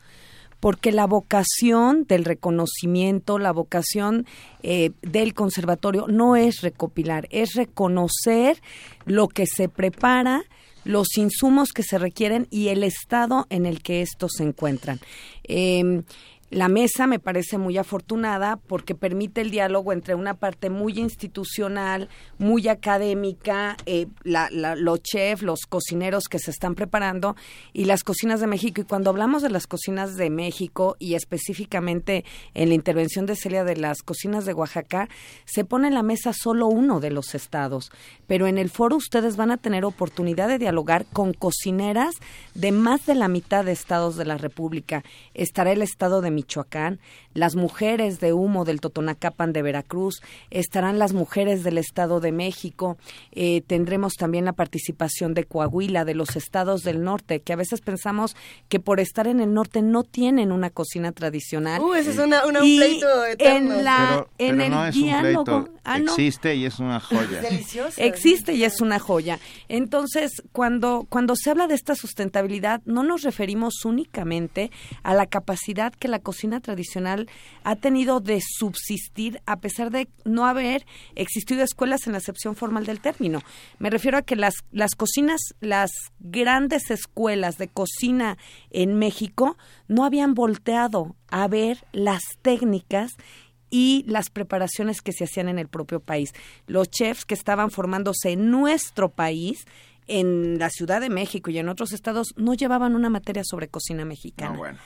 Porque 0.60 0.92
la 0.92 1.06
vocación 1.06 2.04
del 2.04 2.24
reconocimiento, 2.24 3.38
la 3.38 3.52
vocación 3.52 4.26
eh, 4.62 4.90
del 5.02 5.34
conservatorio 5.34 6.06
no 6.06 6.36
es 6.36 6.60
recopilar, 6.60 7.26
es 7.30 7.54
reconocer 7.54 8.62
lo 9.06 9.28
que 9.28 9.46
se 9.46 9.68
prepara, 9.68 10.42
los 10.84 11.16
insumos 11.16 11.72
que 11.72 11.82
se 11.82 11.98
requieren 11.98 12.46
y 12.50 12.68
el 12.68 12.84
estado 12.84 13.46
en 13.50 13.66
el 13.66 13.82
que 13.82 14.02
estos 14.02 14.32
se 14.36 14.44
encuentran. 14.44 15.00
Em, 15.44 16.04
la 16.50 16.68
mesa 16.68 17.06
me 17.06 17.20
parece 17.20 17.58
muy 17.58 17.78
afortunada 17.78 18.56
porque 18.56 18.96
permite 18.96 19.40
el 19.40 19.52
diálogo 19.52 19.92
entre 19.92 20.16
una 20.16 20.34
parte 20.34 20.68
muy 20.68 20.98
institucional, 20.98 22.08
muy 22.38 22.66
académica, 22.66 23.76
eh, 23.86 24.08
los 24.24 25.02
chefs, 25.02 25.42
los 25.42 25.60
cocineros 25.68 26.24
que 26.24 26.40
se 26.40 26.50
están 26.50 26.74
preparando 26.74 27.36
y 27.72 27.84
las 27.84 28.02
cocinas 28.02 28.40
de 28.40 28.48
México. 28.48 28.80
Y 28.80 28.84
cuando 28.84 29.10
hablamos 29.10 29.42
de 29.42 29.50
las 29.50 29.68
cocinas 29.68 30.16
de 30.16 30.28
México 30.28 30.96
y 30.98 31.14
específicamente 31.14 32.24
en 32.54 32.70
la 32.70 32.74
intervención 32.74 33.26
de 33.26 33.36
Celia 33.36 33.62
de 33.62 33.76
las 33.76 34.02
cocinas 34.02 34.44
de 34.44 34.52
Oaxaca, 34.52 35.08
se 35.44 35.64
pone 35.64 35.86
en 35.86 35.94
la 35.94 36.02
mesa 36.02 36.32
solo 36.32 36.66
uno 36.66 36.98
de 36.98 37.10
los 37.10 37.36
estados. 37.36 37.92
Pero 38.26 38.48
en 38.48 38.58
el 38.58 38.70
foro 38.70 38.96
ustedes 38.96 39.36
van 39.36 39.52
a 39.52 39.56
tener 39.56 39.84
oportunidad 39.84 40.48
de 40.48 40.58
dialogar 40.58 41.06
con 41.12 41.32
cocineras 41.32 42.16
de 42.56 42.72
más 42.72 43.06
de 43.06 43.14
la 43.14 43.28
mitad 43.28 43.64
de 43.64 43.70
estados 43.70 44.16
de 44.16 44.24
la 44.24 44.36
República. 44.36 45.04
Estará 45.32 45.70
el 45.70 45.82
estado 45.82 46.20
de 46.20 46.39
Michoacán, 46.40 47.00
las 47.34 47.54
mujeres 47.54 48.18
de 48.18 48.32
humo 48.32 48.64
del 48.64 48.80
Totonacapan 48.80 49.52
de 49.52 49.62
Veracruz, 49.62 50.20
estarán 50.50 50.98
las 50.98 51.12
mujeres 51.12 51.62
del 51.62 51.78
Estado 51.78 52.20
de 52.20 52.32
México, 52.32 52.96
eh, 53.32 53.62
tendremos 53.66 54.14
también 54.14 54.46
la 54.46 54.52
participación 54.52 55.34
de 55.34 55.44
Coahuila, 55.44 56.04
de 56.04 56.14
los 56.14 56.36
estados 56.36 56.82
del 56.82 57.04
norte, 57.04 57.40
que 57.40 57.52
a 57.52 57.56
veces 57.56 57.80
pensamos 57.82 58.36
que 58.68 58.80
por 58.80 59.00
estar 59.00 59.26
en 59.26 59.40
el 59.40 59.52
norte 59.52 59.82
no 59.82 60.02
tienen 60.02 60.50
una 60.50 60.70
cocina 60.70 61.12
tradicional. 61.12 61.80
Uh, 61.80 61.94
ese 61.94 62.12
es 62.12 62.18
una, 62.18 62.44
un 62.46 62.54
pleito 62.54 63.24
eterno. 63.26 63.74
En, 63.74 63.84
la, 63.84 64.26
en 64.38 64.60
el 64.60 64.70
no 64.70 64.90
diálogo, 64.90 65.68
ah, 65.84 65.98
existe 65.98 66.54
y 66.54 66.64
es 66.64 66.78
una 66.78 67.00
joya. 67.00 67.42
Existe 67.96 68.54
y 68.54 68.64
es 68.64 68.80
una 68.80 68.98
joya. 68.98 69.38
Entonces, 69.68 70.42
cuando, 70.52 71.06
cuando 71.08 71.36
se 71.36 71.50
habla 71.50 71.66
de 71.66 71.74
esta 71.74 71.94
sustentabilidad, 71.94 72.80
no 72.86 73.02
nos 73.02 73.22
referimos 73.22 73.84
únicamente 73.84 74.70
a 75.02 75.14
la 75.14 75.26
capacidad 75.26 75.92
que 75.92 76.08
la 76.08 76.18
cocina 76.30 76.60
tradicional 76.60 77.28
ha 77.64 77.74
tenido 77.74 78.20
de 78.20 78.40
subsistir 78.40 79.42
a 79.46 79.58
pesar 79.58 79.90
de 79.90 80.08
no 80.24 80.46
haber 80.46 80.86
existido 81.16 81.64
escuelas 81.64 82.06
en 82.06 82.12
la 82.12 82.18
acepción 82.18 82.54
formal 82.54 82.86
del 82.86 83.00
término. 83.00 83.40
Me 83.80 83.90
refiero 83.90 84.16
a 84.16 84.22
que 84.22 84.36
las, 84.36 84.54
las 84.70 84.94
cocinas, 84.94 85.40
las 85.58 85.90
grandes 86.20 86.92
escuelas 86.92 87.58
de 87.58 87.66
cocina 87.66 88.38
en 88.70 88.94
México 88.94 89.58
no 89.88 90.04
habían 90.04 90.34
volteado 90.34 91.16
a 91.30 91.48
ver 91.48 91.84
las 91.90 92.22
técnicas 92.42 93.10
y 93.70 94.04
las 94.06 94.30
preparaciones 94.30 95.02
que 95.02 95.10
se 95.10 95.24
hacían 95.24 95.48
en 95.48 95.58
el 95.58 95.66
propio 95.66 95.98
país. 95.98 96.32
Los 96.68 96.92
chefs 96.92 97.24
que 97.24 97.34
estaban 97.34 97.72
formándose 97.72 98.30
en 98.30 98.52
nuestro 98.52 99.08
país 99.08 99.64
en 100.06 100.58
la 100.58 100.70
Ciudad 100.70 101.00
de 101.00 101.08
México 101.08 101.50
y 101.50 101.58
en 101.58 101.68
otros 101.68 101.92
estados 101.92 102.34
no 102.36 102.54
llevaban 102.54 102.94
una 102.94 103.10
materia 103.10 103.42
sobre 103.44 103.68
cocina 103.68 104.04
mexicana. 104.04 104.76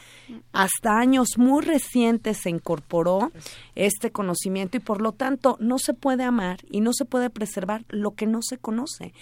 Hasta 0.52 0.98
años 0.98 1.36
muy 1.36 1.62
recientes 1.62 2.38
se 2.42 2.50
incorporó 2.50 3.32
este 3.74 4.10
conocimiento 4.10 4.76
y 4.76 4.80
por 4.80 5.00
lo 5.00 5.12
tanto 5.12 5.56
no 5.60 5.78
se 5.78 5.94
puede 5.94 6.24
amar 6.24 6.58
y 6.70 6.80
no 6.80 6.92
se 6.92 7.04
puede 7.04 7.30
preservar 7.30 7.84
lo 7.88 8.12
que 8.12 8.26
no 8.26 8.40
se 8.42 8.58
conoce. 8.58 9.12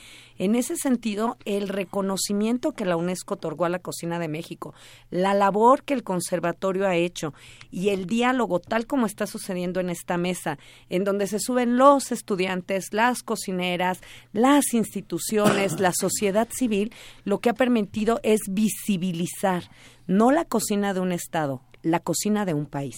En 0.43 0.57
ese 0.57 0.75
sentido, 0.75 1.37
el 1.45 1.69
reconocimiento 1.69 2.73
que 2.73 2.85
la 2.85 2.97
UNESCO 2.97 3.35
otorgó 3.35 3.65
a 3.65 3.69
la 3.69 3.79
cocina 3.79 4.19
de 4.19 4.27
México, 4.27 4.75
la 5.09 5.35
labor 5.35 5.85
que 5.85 5.95
el 5.95 6.03
conservatorio 6.03 6.89
ha 6.89 6.97
hecho 6.97 7.33
y 7.71 7.91
el 7.91 8.07
diálogo 8.07 8.59
tal 8.59 8.89
como 8.89 9.07
está 9.07 9.29
sucediendo 9.29 9.79
en 9.79 9.89
esta 9.89 10.17
mesa, 10.17 10.59
en 10.89 11.05
donde 11.05 11.29
se 11.29 11.39
suben 11.39 11.77
los 11.77 12.11
estudiantes, 12.11 12.93
las 12.93 13.23
cocineras, 13.23 14.01
las 14.33 14.75
instituciones, 14.75 15.79
la 15.79 15.93
sociedad 15.93 16.49
civil, 16.51 16.93
lo 17.23 17.39
que 17.39 17.51
ha 17.51 17.55
permitido 17.55 18.19
es 18.25 18.41
visibilizar 18.51 19.71
no 20.09 20.33
la 20.33 20.45
cocina 20.45 20.93
de 20.93 20.99
un 20.99 21.12
estado, 21.12 21.62
la 21.83 22.01
cocina 22.01 22.45
de 22.45 22.55
un 22.55 22.67
país. 22.67 22.97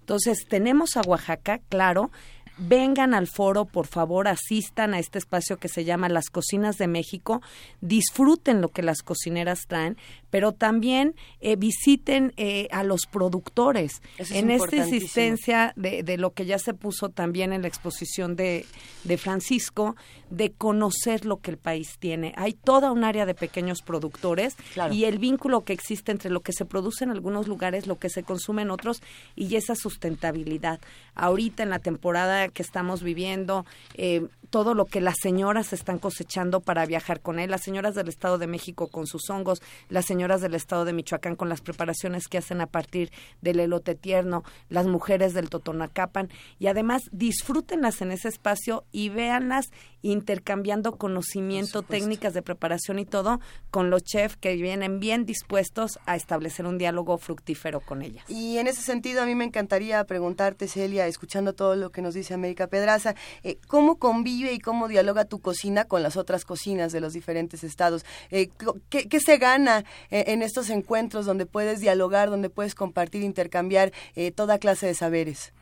Entonces, 0.00 0.46
tenemos 0.48 0.96
a 0.96 1.02
Oaxaca, 1.02 1.60
claro, 1.68 2.10
vengan 2.58 3.14
al 3.14 3.26
foro, 3.26 3.64
por 3.64 3.86
favor, 3.86 4.28
asistan 4.28 4.94
a 4.94 4.98
este 4.98 5.18
espacio 5.18 5.58
que 5.58 5.68
se 5.68 5.84
llama 5.84 6.08
Las 6.08 6.30
Cocinas 6.30 6.76
de 6.76 6.88
México, 6.88 7.42
disfruten 7.80 8.60
lo 8.60 8.68
que 8.68 8.82
las 8.82 9.02
cocineras 9.02 9.66
traen, 9.66 9.96
pero 10.30 10.52
también 10.52 11.14
eh, 11.40 11.56
visiten 11.56 12.32
eh, 12.36 12.68
a 12.70 12.82
los 12.82 13.02
productores. 13.10 14.02
en 14.30 14.50
esta 14.50 14.76
existencia 14.76 15.72
de, 15.76 16.02
de, 16.02 16.16
lo 16.16 16.32
que 16.32 16.46
ya 16.46 16.58
se 16.58 16.74
puso 16.74 17.08
también 17.08 17.52
en 17.52 17.62
la 17.62 17.68
exposición 17.68 18.36
de, 18.36 18.66
de 19.04 19.18
Francisco, 19.18 19.96
de 20.30 20.52
conocer 20.52 21.24
lo 21.24 21.38
que 21.38 21.52
el 21.52 21.58
país 21.58 21.96
tiene. 21.98 22.32
Hay 22.36 22.52
toda 22.52 22.90
un 22.90 23.04
área 23.04 23.26
de 23.26 23.34
pequeños 23.34 23.82
productores 23.82 24.56
y 24.90 25.04
el 25.04 25.18
vínculo 25.18 25.64
que 25.64 25.72
existe 25.72 26.12
entre 26.12 26.30
lo 26.30 26.40
que 26.40 26.52
se 26.52 26.64
produce 26.64 27.04
en 27.04 27.10
algunos 27.10 27.46
lugares, 27.48 27.86
lo 27.86 27.98
que 27.98 28.10
se 28.10 28.22
consume 28.22 28.62
en 28.62 28.70
otros 28.70 29.02
y 29.34 29.54
esa 29.56 29.74
sustentabilidad. 29.74 30.80
Ahorita 31.16 31.62
en 31.62 31.70
la 31.70 31.80
temporada 31.80 32.48
que 32.48 32.62
estamos 32.62 33.02
viviendo, 33.02 33.66
eh, 33.94 34.26
todo 34.50 34.74
lo 34.74 34.84
que 34.84 35.00
las 35.00 35.16
señoras 35.20 35.72
están 35.72 35.98
cosechando 35.98 36.60
para 36.60 36.86
viajar 36.86 37.20
con 37.20 37.38
él, 37.38 37.50
las 37.50 37.62
señoras 37.62 37.94
del 37.94 38.08
Estado 38.08 38.38
de 38.38 38.46
México 38.46 38.88
con 38.88 39.06
sus 39.06 39.28
hongos, 39.30 39.60
las 39.88 40.06
señoras 40.06 40.40
del 40.40 40.54
Estado 40.54 40.84
de 40.84 40.92
Michoacán 40.92 41.36
con 41.36 41.48
las 41.48 41.60
preparaciones 41.60 42.28
que 42.28 42.38
hacen 42.38 42.60
a 42.60 42.66
partir 42.66 43.10
del 43.40 43.60
elote 43.60 43.94
tierno, 43.94 44.44
las 44.68 44.86
mujeres 44.86 45.34
del 45.34 45.50
Totonacapan 45.50 46.30
y 46.58 46.68
además 46.68 47.02
disfrútenlas 47.12 48.00
en 48.02 48.12
ese 48.12 48.28
espacio 48.28 48.84
y 48.92 49.08
véanlas 49.08 49.70
intercambiando 50.02 50.96
conocimiento, 50.96 51.82
técnicas 51.82 52.32
de 52.32 52.42
preparación 52.42 52.98
y 52.98 53.04
todo 53.04 53.40
con 53.70 53.90
los 53.90 54.04
chefs 54.04 54.36
que 54.36 54.54
vienen 54.54 55.00
bien 55.00 55.26
dispuestos 55.26 55.98
a 56.06 56.14
establecer 56.16 56.66
un 56.66 56.78
diálogo 56.78 57.18
fructífero 57.18 57.80
con 57.80 58.02
ellas. 58.02 58.24
Y 58.28 58.58
en 58.58 58.68
ese 58.68 58.82
sentido 58.82 59.22
a 59.22 59.26
mí 59.26 59.34
me 59.34 59.44
encantaría 59.44 60.02
preguntarte, 60.04 60.68
Celia, 60.68 61.05
escuchando 61.08 61.54
todo 61.54 61.76
lo 61.76 61.90
que 61.90 62.02
nos 62.02 62.14
dice 62.14 62.34
América 62.34 62.66
Pedraza, 62.66 63.14
eh, 63.42 63.58
¿cómo 63.68 63.98
convive 63.98 64.52
y 64.52 64.58
cómo 64.58 64.88
dialoga 64.88 65.24
tu 65.24 65.40
cocina 65.40 65.84
con 65.84 66.02
las 66.02 66.16
otras 66.16 66.44
cocinas 66.44 66.92
de 66.92 67.00
los 67.00 67.12
diferentes 67.12 67.64
estados? 67.64 68.04
Eh, 68.30 68.48
¿qué, 68.88 69.20
se 69.20 69.38
gana 69.38 69.84
eh, 70.10 70.24
en 70.28 70.42
estos 70.42 70.70
encuentros 70.70 71.26
donde 71.26 71.46
puedes 71.46 71.80
dialogar, 71.80 72.30
donde 72.30 72.50
puedes 72.50 72.74
compartir, 72.74 73.22
intercambiar 73.22 73.92
toda 74.34 74.58
clase 74.58 74.86
de 74.86 74.94
saberes? 74.94 75.52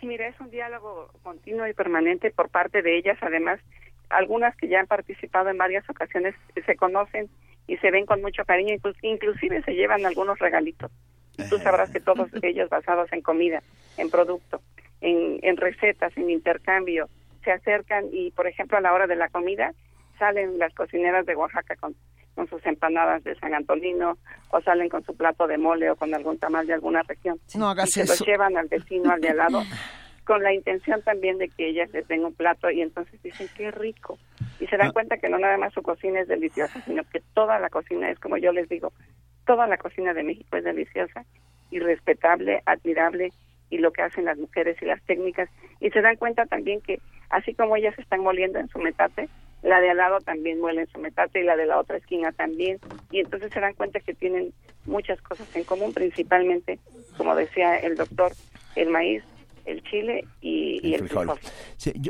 Sí, 0.00 0.06
mira, 0.06 0.26
es 0.26 0.38
un 0.40 0.50
diálogo 0.50 1.10
continuo 1.22 1.66
y 1.66 1.74
permanente 1.74 2.30
por 2.30 2.48
parte 2.48 2.82
de 2.82 2.98
ellas, 2.98 3.18
además 3.20 3.60
algunas 4.08 4.54
que 4.56 4.68
ya 4.68 4.80
han 4.80 4.86
participado 4.86 5.48
en 5.48 5.58
varias 5.58 5.88
ocasiones 5.88 6.34
se 6.66 6.76
conocen 6.76 7.28
y 7.66 7.76
se 7.78 7.90
ven 7.90 8.06
con 8.06 8.20
mucho 8.20 8.44
cariño, 8.44 8.74
inclusive 9.02 9.62
se 9.62 9.72
llevan 9.72 10.04
algunos 10.04 10.38
regalitos. 10.38 10.90
Y 11.38 11.48
tú 11.48 11.58
sabrás 11.58 11.90
que 11.90 12.00
todos 12.00 12.28
ellos 12.42 12.68
basados 12.68 13.10
en 13.12 13.22
comida, 13.22 13.62
en 13.96 14.10
producto, 14.10 14.60
en, 15.02 15.38
en 15.42 15.56
recetas, 15.56 16.16
en 16.16 16.30
intercambio, 16.30 17.08
se 17.44 17.52
acercan 17.52 18.06
y, 18.12 18.30
por 18.30 18.46
ejemplo, 18.46 18.78
a 18.78 18.80
la 18.80 18.92
hora 18.92 19.06
de 19.06 19.16
la 19.16 19.28
comida 19.28 19.74
salen 20.18 20.58
las 20.58 20.72
cocineras 20.74 21.26
de 21.26 21.34
Oaxaca 21.34 21.74
con, 21.76 21.94
con 22.34 22.48
sus 22.48 22.64
empanadas 22.64 23.24
de 23.24 23.34
San 23.36 23.54
Antonino 23.54 24.16
o 24.50 24.60
salen 24.60 24.88
con 24.88 25.04
su 25.04 25.16
plato 25.16 25.46
de 25.46 25.58
mole 25.58 25.90
o 25.90 25.96
con 25.96 26.14
algún 26.14 26.38
tamal 26.38 26.66
de 26.66 26.74
alguna 26.74 27.02
región. 27.02 27.38
No 27.54 27.68
hagas 27.68 27.88
y 27.88 27.92
se 27.92 28.06
los 28.06 28.20
llevan 28.20 28.56
al 28.56 28.68
vecino, 28.68 29.10
al 29.10 29.20
de 29.20 29.30
al 29.30 29.38
lado 29.38 29.62
con 30.24 30.42
la 30.42 30.52
intención 30.52 31.02
también 31.02 31.38
de 31.38 31.48
que 31.48 31.68
ellas 31.68 31.90
les 31.92 32.06
den 32.08 32.24
un 32.24 32.34
plato 32.34 32.70
y 32.70 32.80
entonces 32.80 33.20
dicen 33.22 33.48
qué 33.56 33.70
rico 33.70 34.18
y 34.60 34.66
se 34.66 34.76
dan 34.76 34.88
ah. 34.88 34.92
cuenta 34.92 35.16
que 35.16 35.28
no 35.28 35.38
nada 35.38 35.58
más 35.58 35.72
su 35.72 35.82
cocina 35.82 36.20
es 36.20 36.28
deliciosa 36.28 36.80
sino 36.84 37.02
que 37.04 37.20
toda 37.34 37.58
la 37.58 37.68
cocina 37.70 38.08
es 38.10 38.18
como 38.20 38.36
yo 38.36 38.52
les 38.52 38.68
digo 38.68 38.92
toda 39.46 39.66
la 39.66 39.78
cocina 39.78 40.14
de 40.14 40.22
México 40.22 40.56
es 40.56 40.64
deliciosa 40.64 41.24
y 41.70 41.80
respetable 41.80 42.62
admirable 42.66 43.32
y 43.72 43.78
lo 43.78 43.90
que 43.90 44.02
hacen 44.02 44.26
las 44.26 44.38
mujeres 44.38 44.76
y 44.82 44.84
las 44.84 45.02
técnicas. 45.02 45.48
Y 45.80 45.90
se 45.90 46.02
dan 46.02 46.16
cuenta 46.16 46.44
también 46.46 46.80
que 46.82 47.00
así 47.30 47.54
como 47.54 47.76
ellas 47.76 47.98
están 47.98 48.20
moliendo 48.20 48.58
en 48.58 48.68
su 48.68 48.78
metate 48.78 49.28
la 49.62 49.80
de 49.80 49.90
al 49.90 49.96
lado 49.96 50.18
también 50.18 50.60
muele 50.60 50.82
en 50.82 50.88
su 50.88 50.98
metate 50.98 51.40
y 51.40 51.44
la 51.44 51.56
de 51.56 51.66
la 51.66 51.78
otra 51.78 51.96
esquina 51.96 52.32
también. 52.32 52.78
Y 53.10 53.20
entonces 53.20 53.52
se 53.52 53.60
dan 53.60 53.74
cuenta 53.74 54.00
que 54.00 54.12
tienen 54.12 54.52
muchas 54.84 55.20
cosas 55.22 55.54
en 55.54 55.64
común 55.64 55.92
principalmente 55.94 56.80
como 57.16 57.36
decía 57.36 57.76
el 57.76 57.96
doctor 57.96 58.32
el 58.74 58.88
maíz 58.88 59.22
el 59.64 59.82
chile 59.84 60.26
y, 60.40 60.94
el, 60.94 61.08
frijol. 61.08 61.38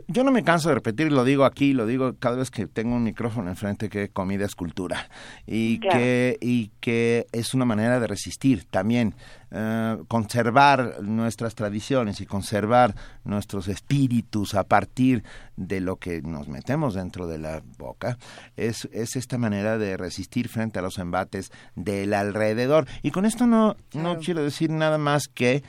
yo, 0.09 0.25
no 0.25 0.31
me 0.31 0.43
canso 0.43 0.69
de 0.69 0.77
repetir, 0.77 1.13
lo 1.13 1.25
digo 1.25 1.45
aquí, 1.45 1.73
lo 1.73 1.87
digo 1.87 2.15
cada 2.19 2.37
vez 2.37 2.51
que 2.51 2.67
tengo 2.67 2.95
un 2.95 3.05
micrófono 3.05 3.51
enfrente, 3.51 3.89
que 3.89 4.09
comida 4.09 4.45
es 4.45 4.55
cultura 4.55 5.09
y, 5.47 5.79
que, 5.79 6.39
y 6.41 6.71
que 6.81 7.27
es 7.33 7.55
una 7.55 7.65
manera 7.65 8.01
de 8.01 8.07
resistir 8.07 8.65
también. 8.65 9.15
Eh, 9.55 9.99
conservar 10.09 11.03
nuestras 11.03 11.55
tradiciones 11.55 12.23
y 12.23 12.27
conservar 12.27 12.95
nuestros 13.25 13.69
espíritus 13.69 14.55
a 14.55 14.65
partir 14.65 15.25
de 15.57 15.83
lo 15.83 15.97
que 15.97 16.23
nos 16.23 16.49
metemos 16.49 16.95
dentro 16.95 17.27
de 17.27 17.37
la 17.37 17.63
boca 17.77 18.17
es, 18.57 18.89
es 18.93 19.15
esta 19.15 19.37
manera 19.37 19.77
de 19.77 19.99
resistir 19.99 20.49
frente 20.49 20.79
a 20.79 20.83
los 20.83 20.97
embates 20.97 21.53
del 21.77 22.15
alrededor. 22.15 22.87
Y 23.03 23.11
con 23.11 23.27
esto 23.27 23.47
no, 23.47 23.77
no 23.93 24.17
quiero 24.21 24.43
decir 24.43 24.71
nada 24.71 24.97
más 24.97 25.29
que 25.29 25.63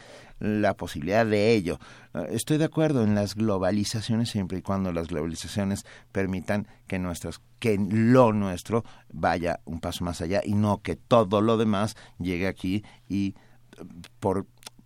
la 0.44 0.76
posibilidad 0.76 1.26
de 1.26 1.54
ello. 1.54 1.80
Eh, 2.14 2.28
estoy 2.32 2.58
de 2.58 2.66
acuerdo 2.66 3.04
en 3.04 3.16
las 3.16 3.36
globalizaciones 3.36 4.30
siempre 4.30 4.58
y 4.58 4.62
cuando 4.62 4.92
las 4.92 5.08
globalizaciones 5.08 5.86
permitan 6.12 6.68
que 6.86 7.00
nuestras 7.00 7.40
que 7.60 7.78
lo 7.80 8.34
nuestro 8.34 8.84
vaya 9.14 9.62
un 9.64 9.80
paso 9.80 10.04
más 10.04 10.20
allá 10.20 10.42
y 10.44 10.54
no 10.54 10.82
que 10.82 10.98
todo 10.98 11.40
lo 11.40 11.56
demás 11.56 11.96
llegue 12.20 12.48
aquí 12.48 12.84
y 13.08 13.36
eh, 13.78 13.86
por 14.20 14.46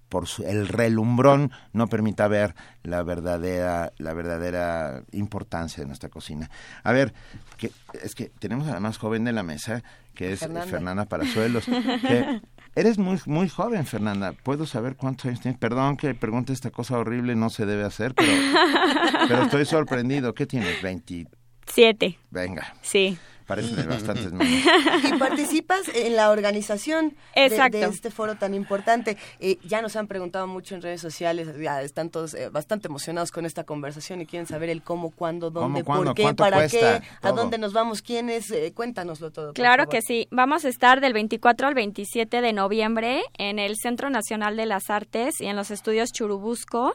por 0.10 0.26
el 0.46 0.70
relumbrón 0.70 1.52
no 1.74 1.88
permita 1.88 2.30
ver 2.30 2.56
la 2.84 3.04
verdadera 3.04 3.92
la 3.98 4.14
verdadera 4.14 5.04
importancia 5.12 5.82
de 5.82 5.88
nuestra 5.88 6.10
cocina. 6.10 6.50
A 6.84 6.94
ver, 6.94 7.14
que 7.58 7.72
es 8.04 8.16
que 8.16 8.30
tenemos 8.40 8.68
a 8.68 8.74
la 8.74 8.80
más 8.80 9.00
joven 9.00 9.26
de 9.26 9.34
la 9.34 9.44
mesa, 9.44 9.84
que 10.14 10.32
es 10.32 10.40
Fernanda, 10.40 10.68
Fernanda 10.68 11.06
Parazuelos, 11.06 11.66
que 11.66 12.42
Eres 12.78 13.00
muy, 13.00 13.20
muy 13.26 13.50
joven, 13.50 13.88
Fernanda. 13.88 14.34
¿Puedo 14.34 14.68
saber 14.68 14.98
cuántos 14.98 15.26
años 15.26 15.42
tienes? 15.42 15.60
Perdón 15.60 15.98
que 15.98 16.14
pregunte 16.14 16.54
esta 16.54 16.70
cosa 16.70 17.00
horrible, 17.00 17.36
no 17.36 17.50
se 17.50 17.66
debe 17.66 17.84
hacer, 17.84 18.14
pero, 18.14 18.32
pero 19.28 19.42
estoy 19.42 19.66
sorprendido. 19.66 20.36
¿Qué 20.36 20.46
tienes? 20.46 20.80
27. 20.84 22.20
Venga. 22.30 22.76
Sí. 22.84 23.18
Parece 23.48 23.76
de 23.76 23.84
bastantes 23.88 24.32
Y 25.04 25.18
participas 25.18 25.88
en 25.96 26.16
la 26.18 26.30
organización 26.30 27.16
de, 27.34 27.84
este 27.86 28.12
foro 28.12 28.36
tan 28.36 28.54
importante. 28.54 29.18
Eh, 29.40 29.58
ya 29.64 29.82
nos 29.82 29.96
han 29.96 30.08
preguntado 30.08 30.46
mucho 30.48 30.76
en 30.76 30.82
redes 30.82 31.00
sociales, 31.00 31.48
ya 31.58 31.82
están 31.82 32.10
todos 32.10 32.34
eh, 32.34 32.50
bastante 32.50 32.90
emocionados 32.90 33.32
con 33.32 33.46
esta 33.46 33.64
conversación 33.64 34.22
y 34.22 34.26
quieren 34.26 34.48
saber 34.48 34.70
el 34.70 34.84
cómo, 34.84 35.12
cuándo, 35.12 35.50
dónde, 35.50 35.84
por 35.84 36.14
qué, 36.14 36.34
para 36.34 36.68
qué, 36.68 37.02
a 37.22 37.32
dónde 37.32 37.58
nos 37.58 37.72
vamos, 37.72 38.02
quiénes. 38.02 38.52
Eh, 38.52 38.74
cuéntanoslo 38.76 39.32
todo. 39.32 39.54
Claro 39.54 39.88
que 39.88 40.02
sí. 40.02 40.28
Vamos 40.30 40.66
a 40.66 40.70
estar 40.70 41.00
del 41.00 41.14
24 41.14 41.68
al 41.68 41.74
27 41.74 42.42
de 42.42 42.54
noviembre 42.54 43.22
en 43.38 43.60
el 43.60 43.78
Centro 43.78 44.10
Nacional 44.10 44.58
de 44.58 44.66
las 44.66 44.90
Artes 44.90 45.40
y 45.40 45.46
en 45.46 45.56
los 45.56 45.72
estudios 45.72 46.12
Churubusco. 46.12 46.94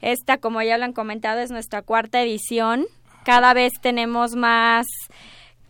Esta, 0.00 0.38
como 0.38 0.62
ya 0.62 0.78
lo 0.78 0.84
han 0.84 0.92
comentado, 0.92 1.40
es 1.40 1.50
nuestra 1.50 1.82
cuarta 1.82 2.22
edición. 2.22 2.86
Cada 3.24 3.52
vez 3.52 3.72
tenemos 3.80 4.36
más 4.36 4.86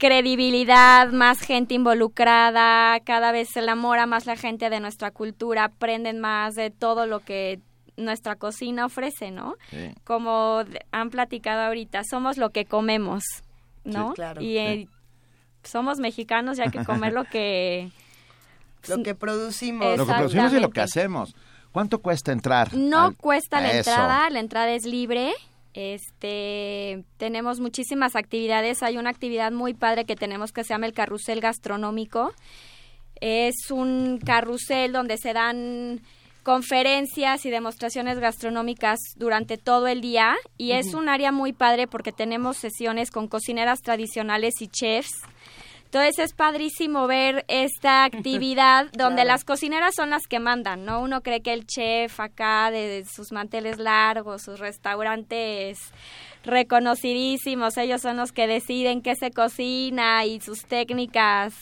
credibilidad, 0.02 1.12
más 1.12 1.38
gente 1.38 1.74
involucrada, 1.74 2.98
cada 3.04 3.30
vez 3.30 3.50
se 3.50 3.60
enamora 3.60 4.04
más 4.04 4.26
la 4.26 4.34
gente 4.34 4.68
de 4.68 4.80
nuestra 4.80 5.12
cultura, 5.12 5.62
aprenden 5.62 6.18
más 6.18 6.56
de 6.56 6.70
todo 6.72 7.06
lo 7.06 7.20
que 7.20 7.60
nuestra 7.96 8.34
cocina 8.34 8.84
ofrece, 8.84 9.30
¿no? 9.30 9.54
Como 10.02 10.64
han 10.90 11.10
platicado 11.10 11.60
ahorita, 11.60 12.02
somos 12.02 12.36
lo 12.36 12.50
que 12.50 12.64
comemos, 12.64 13.22
¿no? 13.84 14.12
claro. 14.14 14.42
Y 14.42 14.58
eh, 14.58 14.88
somos 15.62 16.00
mexicanos 16.00 16.58
y 16.58 16.62
hay 16.62 16.70
que 16.70 16.84
comer 16.84 17.12
lo 17.12 17.22
que... 17.22 17.92
lo 18.88 19.04
que 19.04 19.14
producimos. 19.14 19.96
Lo 19.96 20.04
que 20.04 20.14
producimos 20.14 20.52
y 20.52 20.58
lo 20.58 20.70
que 20.70 20.80
hacemos. 20.80 21.36
¿Cuánto 21.70 22.02
cuesta 22.02 22.32
entrar? 22.32 22.74
No 22.74 23.14
cuesta 23.14 23.60
la 23.60 23.76
entrada, 23.76 24.28
la 24.30 24.40
entrada 24.40 24.72
es 24.72 24.84
libre 24.84 25.32
Este, 25.74 27.04
tenemos 27.16 27.60
muchísimas 27.60 28.16
actividades. 28.16 28.82
Hay 28.82 28.98
una 28.98 29.10
actividad 29.10 29.52
muy 29.52 29.74
padre 29.74 30.04
que 30.04 30.16
tenemos 30.16 30.52
que 30.52 30.64
se 30.64 30.70
llama 30.70 30.86
el 30.86 30.92
carrusel 30.92 31.40
gastronómico. 31.40 32.32
Es 33.20 33.70
un 33.70 34.18
carrusel 34.18 34.92
donde 34.92 35.16
se 35.16 35.32
dan 35.32 36.00
conferencias 36.42 37.46
y 37.46 37.50
demostraciones 37.50 38.18
gastronómicas 38.18 38.98
durante 39.16 39.58
todo 39.58 39.86
el 39.86 40.00
día 40.00 40.34
y 40.58 40.72
es 40.72 40.92
un 40.94 41.08
área 41.08 41.30
muy 41.30 41.52
padre 41.52 41.86
porque 41.86 42.10
tenemos 42.10 42.56
sesiones 42.56 43.10
con 43.10 43.28
cocineras 43.28 43.80
tradicionales 43.80 44.60
y 44.60 44.66
chefs 44.66 45.22
entonces 45.92 46.24
es 46.24 46.32
padrísimo 46.32 47.06
ver 47.06 47.44
esta 47.48 48.04
actividad 48.06 48.86
donde 48.96 49.26
las 49.26 49.44
cocineras 49.44 49.94
son 49.94 50.08
las 50.08 50.26
que 50.26 50.40
mandan, 50.40 50.86
¿no? 50.86 51.02
Uno 51.02 51.20
cree 51.20 51.42
que 51.42 51.52
el 51.52 51.66
chef 51.66 52.18
acá 52.18 52.70
de, 52.70 53.04
sus 53.04 53.30
manteles 53.30 53.76
largos, 53.78 54.40
sus 54.40 54.58
restaurantes 54.58 55.78
reconocidísimos, 56.44 57.76
ellos 57.76 58.00
son 58.00 58.16
los 58.16 58.32
que 58.32 58.46
deciden 58.46 59.02
qué 59.02 59.14
se 59.16 59.32
cocina 59.32 60.24
y 60.24 60.40
sus 60.40 60.64
técnicas 60.64 61.52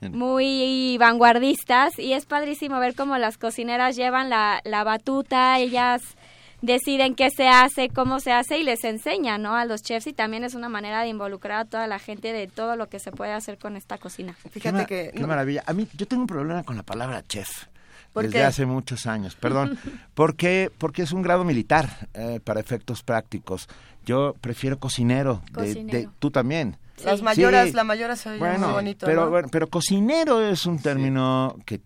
muy 0.00 0.96
vanguardistas. 0.98 2.00
Y 2.00 2.14
es 2.14 2.26
padrísimo 2.26 2.80
ver 2.80 2.96
cómo 2.96 3.16
las 3.16 3.38
cocineras 3.38 3.94
llevan 3.94 4.28
la, 4.28 4.60
la 4.64 4.82
batuta, 4.82 5.56
ellas 5.60 6.16
deciden 6.62 7.14
qué 7.14 7.30
se 7.30 7.48
hace, 7.48 7.88
cómo 7.88 8.20
se 8.20 8.32
hace 8.32 8.58
y 8.58 8.64
les 8.64 8.84
enseña, 8.84 9.38
¿no? 9.38 9.56
A 9.56 9.64
los 9.64 9.82
chefs 9.82 10.06
y 10.06 10.12
también 10.12 10.44
es 10.44 10.54
una 10.54 10.68
manera 10.68 11.02
de 11.02 11.08
involucrar 11.08 11.60
a 11.60 11.64
toda 11.64 11.86
la 11.86 11.98
gente 11.98 12.32
de 12.32 12.46
todo 12.46 12.76
lo 12.76 12.88
que 12.88 12.98
se 12.98 13.12
puede 13.12 13.32
hacer 13.32 13.58
con 13.58 13.76
esta 13.76 13.98
cocina. 13.98 14.34
Fíjate 14.50 14.86
que... 14.86 15.12
Qué 15.14 15.26
maravilla. 15.26 15.62
A 15.66 15.72
mí, 15.72 15.88
yo 15.94 16.06
tengo 16.06 16.22
un 16.22 16.28
problema 16.28 16.62
con 16.62 16.76
la 16.76 16.82
palabra 16.82 17.24
chef. 17.26 17.66
desde 18.14 18.44
hace 18.44 18.66
muchos 18.66 19.06
años, 19.06 19.36
perdón. 19.36 19.78
porque 20.14 20.70
Porque 20.78 21.02
es 21.02 21.12
un 21.12 21.22
grado 21.22 21.44
militar 21.44 22.08
eh, 22.14 22.40
para 22.42 22.60
efectos 22.60 23.02
prácticos. 23.02 23.68
Yo 24.04 24.34
prefiero 24.40 24.78
cocinero. 24.78 25.42
De, 25.52 26.08
tú 26.18 26.30
también. 26.30 26.76
Las 27.04 27.22
mayoras, 27.22 27.72
la 27.72 27.84
mayora 27.84 28.14
se 28.16 28.28
oye 28.28 28.58
muy 28.58 28.72
bonito. 28.72 29.06
Pero, 29.06 29.30
bueno, 29.30 29.48
pero 29.50 29.68
cocinero 29.68 30.46
es 30.46 30.66
un 30.66 30.78
término 30.78 31.56
que, 31.64 31.80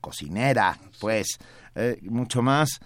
cocinera, 0.00 0.78
pues, 1.00 1.38
eh, 1.74 1.98
mucho 2.02 2.42
más 2.42 2.80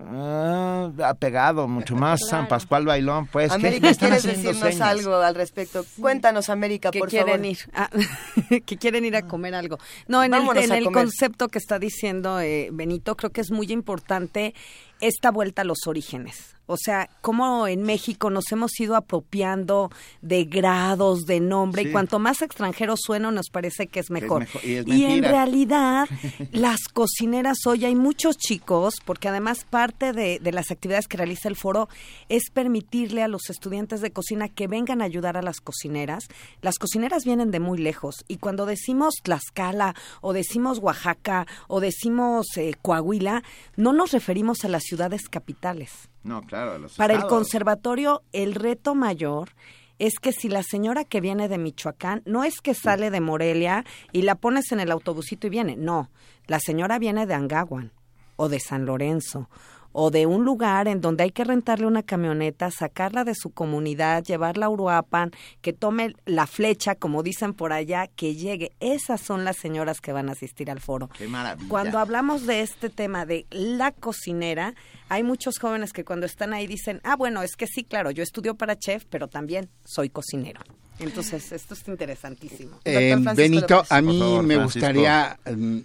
Ah, 0.00 0.90
ha 1.04 1.14
pegado 1.14 1.68
mucho 1.68 1.94
más 1.96 2.20
San 2.28 2.48
Pascual 2.48 2.84
Bailón, 2.84 3.26
pues. 3.26 3.52
América, 3.52 3.94
¿quieres 3.94 4.24
decirnos 4.24 4.80
algo 4.80 5.16
al 5.16 5.34
respecto? 5.34 5.84
Cuéntanos, 6.00 6.48
América, 6.48 6.90
que 6.90 6.98
por 6.98 7.08
quieren 7.08 7.44
Ir 7.44 7.58
que 8.66 8.76
quieren 8.76 9.04
ir 9.04 9.16
a 9.16 9.22
comer 9.22 9.54
algo. 9.54 9.78
No, 10.08 10.22
en 10.24 10.34
el, 10.34 10.90
concepto 10.90 11.48
que 11.48 11.58
está 11.58 11.78
diciendo 11.78 12.40
eh, 12.40 12.70
Benito, 12.72 13.16
creo 13.16 13.30
que 13.30 13.40
es 13.40 13.50
muy 13.50 13.70
importante 13.70 14.54
esta 15.00 15.30
vuelta 15.30 15.62
a 15.62 15.64
los 15.64 15.86
orígenes. 15.86 16.53
O 16.66 16.76
sea, 16.78 17.10
como 17.20 17.66
en 17.66 17.82
México 17.82 18.30
nos 18.30 18.50
hemos 18.50 18.78
ido 18.80 18.96
apropiando 18.96 19.90
de 20.22 20.44
grados, 20.44 21.26
de 21.26 21.40
nombre, 21.40 21.82
y 21.82 21.92
cuanto 21.92 22.18
más 22.18 22.40
extranjero 22.40 22.94
suena 22.96 23.30
nos 23.30 23.50
parece 23.50 23.86
que 23.86 24.00
es 24.00 24.10
mejor. 24.10 24.46
Y, 24.62 25.04
en 25.04 25.22
realidad, 25.22 26.08
las 26.52 26.88
cocineras 26.88 27.58
hoy 27.66 27.84
hay 27.84 27.94
muchos 27.94 28.38
chicos, 28.38 28.94
porque 29.04 29.28
además 29.28 29.66
parte 29.68 30.12
de, 30.12 30.38
de, 30.38 30.52
las 30.52 30.70
actividades 30.70 31.06
que 31.06 31.18
realiza 31.18 31.48
el 31.48 31.56
foro 31.56 31.88
es 32.30 32.44
permitirle 32.50 33.22
a 33.22 33.28
los 33.28 33.50
estudiantes 33.50 34.00
de 34.00 34.12
cocina 34.12 34.48
que 34.48 34.66
vengan 34.66 35.02
a 35.02 35.04
ayudar 35.04 35.36
a 35.36 35.42
las 35.42 35.60
cocineras. 35.60 36.28
Las 36.62 36.78
cocineras 36.78 37.24
vienen 37.24 37.50
de 37.50 37.60
muy 37.60 37.78
lejos, 37.78 38.24
y 38.26 38.38
cuando 38.38 38.64
decimos 38.64 39.16
Tlaxcala, 39.22 39.94
o 40.22 40.32
decimos 40.32 40.78
Oaxaca, 40.78 41.46
o 41.68 41.80
decimos 41.80 42.46
eh, 42.56 42.74
Coahuila, 42.80 43.42
no 43.76 43.92
nos 43.92 44.12
referimos 44.12 44.64
a 44.64 44.68
las 44.68 44.84
ciudades 44.84 45.28
capitales 45.28 46.08
no, 46.24 46.42
claro, 46.42 46.86
Para 46.96 47.14
el 47.14 47.26
conservatorio, 47.26 48.22
el 48.32 48.54
reto 48.54 48.94
mayor 48.94 49.50
es 49.98 50.18
que 50.18 50.32
si 50.32 50.48
la 50.48 50.62
señora 50.62 51.04
que 51.04 51.20
viene 51.20 51.48
de 51.48 51.58
Michoacán 51.58 52.22
no 52.24 52.44
es 52.44 52.60
que 52.60 52.74
sale 52.74 53.10
de 53.10 53.20
Morelia 53.20 53.84
y 54.10 54.22
la 54.22 54.34
pones 54.34 54.72
en 54.72 54.80
el 54.80 54.90
autobusito 54.90 55.46
y 55.46 55.50
viene, 55.50 55.76
no, 55.76 56.10
la 56.46 56.58
señora 56.60 56.98
viene 56.98 57.26
de 57.26 57.34
Angaguan 57.34 57.92
o 58.36 58.48
de 58.48 58.58
San 58.58 58.86
Lorenzo 58.86 59.48
o 59.96 60.10
de 60.10 60.26
un 60.26 60.44
lugar 60.44 60.88
en 60.88 61.00
donde 61.00 61.22
hay 61.22 61.30
que 61.30 61.44
rentarle 61.44 61.86
una 61.86 62.02
camioneta, 62.02 62.68
sacarla 62.72 63.22
de 63.22 63.36
su 63.36 63.50
comunidad, 63.50 64.24
llevarla 64.24 64.66
a 64.66 64.68
Uruapan, 64.68 65.30
que 65.62 65.72
tome 65.72 66.16
la 66.26 66.48
flecha, 66.48 66.96
como 66.96 67.22
dicen 67.22 67.54
por 67.54 67.72
allá, 67.72 68.08
que 68.08 68.34
llegue. 68.34 68.72
Esas 68.80 69.20
son 69.20 69.44
las 69.44 69.56
señoras 69.56 70.00
que 70.00 70.12
van 70.12 70.28
a 70.28 70.32
asistir 70.32 70.68
al 70.68 70.80
foro. 70.80 71.08
Qué 71.16 71.28
maravilla. 71.28 71.68
Cuando 71.68 72.00
hablamos 72.00 72.44
de 72.44 72.62
este 72.62 72.90
tema 72.90 73.24
de 73.24 73.46
la 73.50 73.92
cocinera, 73.92 74.74
hay 75.08 75.22
muchos 75.22 75.60
jóvenes 75.60 75.92
que 75.92 76.04
cuando 76.04 76.26
están 76.26 76.54
ahí 76.54 76.66
dicen, 76.66 77.00
ah, 77.04 77.14
bueno, 77.14 77.42
es 77.42 77.54
que 77.54 77.68
sí, 77.68 77.84
claro, 77.84 78.10
yo 78.10 78.24
estudio 78.24 78.56
para 78.56 78.76
chef, 78.76 79.04
pero 79.08 79.28
también 79.28 79.70
soy 79.84 80.10
cocinero. 80.10 80.60
Entonces, 80.98 81.52
esto 81.52 81.74
es 81.74 81.86
interesantísimo. 81.86 82.80
Eh, 82.84 83.14
Benito, 83.36 83.84
a 83.88 84.00
mí 84.00 84.40
me 84.42 84.56
gustaría 84.56 85.38
mm, 85.48 85.78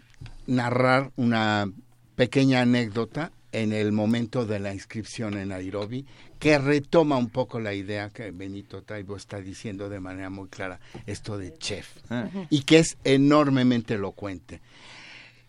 narrar 0.48 1.12
una 1.16 1.72
pequeña 2.16 2.62
anécdota 2.62 3.32
en 3.52 3.74
el 3.74 3.92
momento 3.92 4.45
de 4.45 4.60
la 4.60 4.74
inscripción 4.74 5.38
en 5.38 5.50
Nairobi, 5.50 6.06
que 6.40 6.58
retoma 6.58 7.18
un 7.18 7.30
poco 7.30 7.60
la 7.60 7.74
idea 7.74 8.10
que 8.10 8.32
Benito 8.32 8.84
Taibo 8.84 9.16
está 9.16 9.40
diciendo 9.42 9.90
de 9.90 10.00
manera 10.00 10.30
muy 10.30 10.48
clara, 10.50 10.80
esto 11.06 11.38
de 11.38 11.58
chef, 11.58 11.88
y 12.50 12.61
que 12.61 12.80
es 12.80 12.98
enormemente 13.03 13.95
elocuente. 13.95 14.61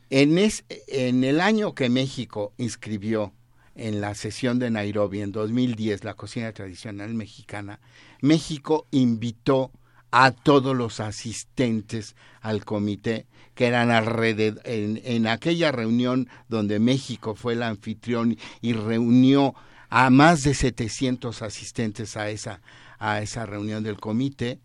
En, 0.08 0.38
es, 0.38 0.64
en 0.88 1.22
el 1.24 1.40
año 1.40 1.74
que 1.74 1.88
México 1.88 2.52
inscribió 2.58 3.32
en 3.76 4.00
la 4.00 4.14
sesión 4.14 4.58
de 4.58 4.70
Nairobi 4.70 5.20
en 5.20 5.32
2010 5.32 6.04
la 6.04 6.14
cocina 6.14 6.52
tradicional 6.52 7.14
mexicana, 7.14 7.80
México 8.20 8.86
invitó 8.90 9.70
a 10.10 10.32
todos 10.32 10.76
los 10.76 11.00
asistentes 11.00 12.16
al 12.40 12.64
comité 12.64 13.26
que 13.54 13.66
eran 13.66 13.90
alrededor, 13.90 14.62
en, 14.64 15.26
aquella 15.26 15.70
reunión 15.70 16.28
donde 16.48 16.78
México 16.78 17.34
fue 17.34 17.52
el 17.52 17.62
anfitrión 17.62 18.38
y 18.60 18.72
reunió 18.72 19.54
a 19.88 20.08
más 20.10 20.44
de 20.44 20.54
700 20.54 21.42
asistentes 21.42 22.16
a 22.16 22.30
esa, 22.30 22.62
a 22.98 23.20
esa 23.20 23.44
reunión 23.44 23.82
del 23.82 23.98
comité, 23.98 24.60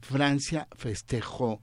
Francia 0.00 0.68
festejó 0.76 1.60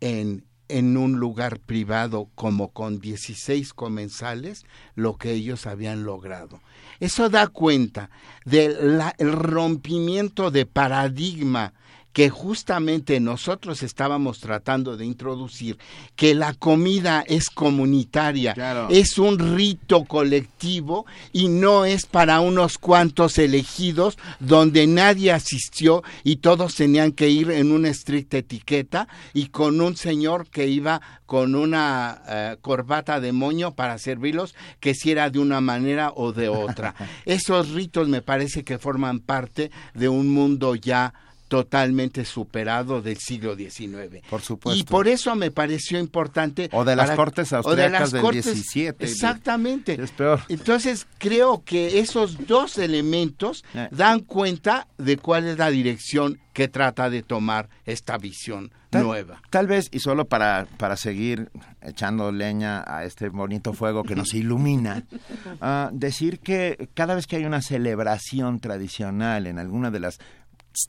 en, 0.00 0.44
en 0.68 0.96
un 0.96 1.18
lugar 1.18 1.60
privado 1.60 2.28
como 2.34 2.72
con 2.72 3.00
16 3.00 3.72
comensales 3.72 4.64
lo 4.94 5.16
que 5.16 5.32
ellos 5.32 5.66
habían 5.66 6.04
logrado. 6.04 6.60
Eso 7.00 7.28
da 7.28 7.46
cuenta 7.46 8.10
del 8.44 9.02
rompimiento 9.18 10.50
de 10.50 10.66
paradigma 10.66 11.74
que 12.12 12.30
justamente 12.30 13.20
nosotros 13.20 13.82
estábamos 13.82 14.40
tratando 14.40 14.96
de 14.96 15.06
introducir, 15.06 15.78
que 16.16 16.34
la 16.34 16.54
comida 16.54 17.24
es 17.26 17.48
comunitaria, 17.48 18.54
es 18.90 19.18
un 19.18 19.38
rito 19.56 20.04
colectivo 20.04 21.06
y 21.32 21.48
no 21.48 21.84
es 21.84 22.06
para 22.06 22.40
unos 22.40 22.78
cuantos 22.78 23.38
elegidos 23.38 24.18
donde 24.40 24.86
nadie 24.86 25.32
asistió 25.32 26.02
y 26.22 26.36
todos 26.36 26.74
tenían 26.74 27.12
que 27.12 27.28
ir 27.28 27.50
en 27.50 27.72
una 27.72 27.88
estricta 27.88 28.38
etiqueta 28.38 29.08
y 29.32 29.46
con 29.46 29.80
un 29.80 29.96
señor 29.96 30.48
que 30.48 30.68
iba 30.68 31.00
con 31.26 31.54
una 31.54 32.20
eh, 32.28 32.56
corbata 32.60 33.18
de 33.18 33.32
moño 33.32 33.74
para 33.74 33.96
servirlos, 33.96 34.54
que 34.80 34.94
si 34.94 35.12
era 35.12 35.30
de 35.30 35.38
una 35.38 35.62
manera 35.62 36.12
o 36.14 36.32
de 36.32 36.50
otra. 36.50 36.94
Esos 37.24 37.70
ritos 37.70 38.06
me 38.08 38.20
parece 38.20 38.64
que 38.64 38.78
forman 38.78 39.20
parte 39.20 39.70
de 39.94 40.10
un 40.10 40.28
mundo 40.28 40.74
ya 40.74 41.14
totalmente 41.52 42.24
superado 42.24 43.02
del 43.02 43.18
siglo 43.18 43.54
XIX. 43.54 44.22
Por 44.30 44.40
supuesto. 44.40 44.80
Y 44.80 44.84
por 44.84 45.06
eso 45.06 45.34
me 45.36 45.50
pareció 45.50 45.98
importante. 45.98 46.70
O 46.72 46.82
de 46.82 46.96
las 46.96 47.10
cortes 47.10 47.52
austriacas 47.52 48.10
del 48.10 48.22
XVII. 48.42 48.94
Exactamente. 49.00 50.02
Es 50.02 50.12
peor. 50.12 50.40
Entonces 50.48 51.06
creo 51.18 51.62
que 51.62 51.98
esos 51.98 52.46
dos 52.46 52.78
elementos 52.78 53.66
eh. 53.74 53.86
dan 53.90 54.20
cuenta 54.20 54.88
de 54.96 55.18
cuál 55.18 55.44
es 55.46 55.58
la 55.58 55.68
dirección 55.68 56.40
que 56.54 56.68
trata 56.68 57.10
de 57.10 57.22
tomar 57.22 57.68
esta 57.84 58.16
visión 58.16 58.72
nueva. 58.90 59.40
Tal 59.50 59.66
vez, 59.66 59.88
y 59.90 60.00
solo 60.00 60.26
para, 60.26 60.66
para 60.76 60.96
seguir 60.96 61.50
echando 61.80 62.30
leña 62.30 62.84
a 62.86 63.04
este 63.04 63.28
bonito 63.30 63.72
fuego 63.72 64.04
que 64.04 64.14
nos 64.14 64.34
ilumina, 64.34 65.04
ah, 65.60 65.90
decir 65.92 66.40
que 66.40 66.88
cada 66.94 67.14
vez 67.14 67.26
que 67.26 67.36
hay 67.36 67.44
una 67.44 67.62
celebración 67.62 68.60
tradicional 68.60 69.46
en 69.46 69.58
alguna 69.58 69.90
de 69.90 70.00
las 70.00 70.18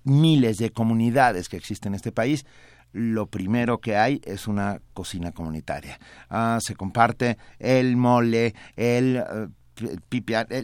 miles 0.03 0.57
de 0.57 0.71
comunidades 0.71 1.49
que 1.49 1.57
existen 1.57 1.93
en 1.93 1.95
este 1.95 2.11
país, 2.11 2.45
lo 2.93 3.25
primero 3.25 3.79
que 3.79 3.97
hay 3.97 4.21
es 4.23 4.47
una 4.47 4.79
cocina 4.93 5.31
comunitaria. 5.31 5.99
Ah, 6.29 6.59
se 6.61 6.75
comparte 6.75 7.37
el 7.59 7.97
mole, 7.97 8.53
el 8.75 9.17
uh, 9.17 9.51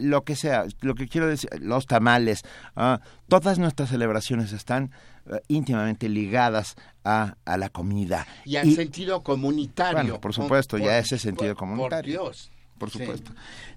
lo 0.00 0.22
que 0.22 0.36
sea, 0.36 0.64
lo 0.80 0.94
que 0.94 1.08
quiero 1.08 1.26
decir, 1.26 1.50
los 1.60 1.86
tamales, 1.86 2.42
ah, 2.76 3.00
todas 3.28 3.58
nuestras 3.58 3.88
celebraciones 3.88 4.52
están 4.52 4.92
eh, 5.26 5.40
íntimamente 5.48 6.08
ligadas 6.08 6.76
a, 7.04 7.34
a, 7.44 7.56
la 7.56 7.68
comida. 7.70 8.26
Y 8.44 8.56
al 8.56 8.72
sentido 8.72 9.22
comunitario. 9.22 10.20
por 10.20 10.32
supuesto, 10.32 10.78
ya 10.78 10.98
ese 10.98 11.18
sentido 11.18 11.56
comunitario. 11.56 12.22
Por 12.22 12.32
Dios. 12.32 12.50
Por 12.80 12.90
supuesto. 12.90 13.32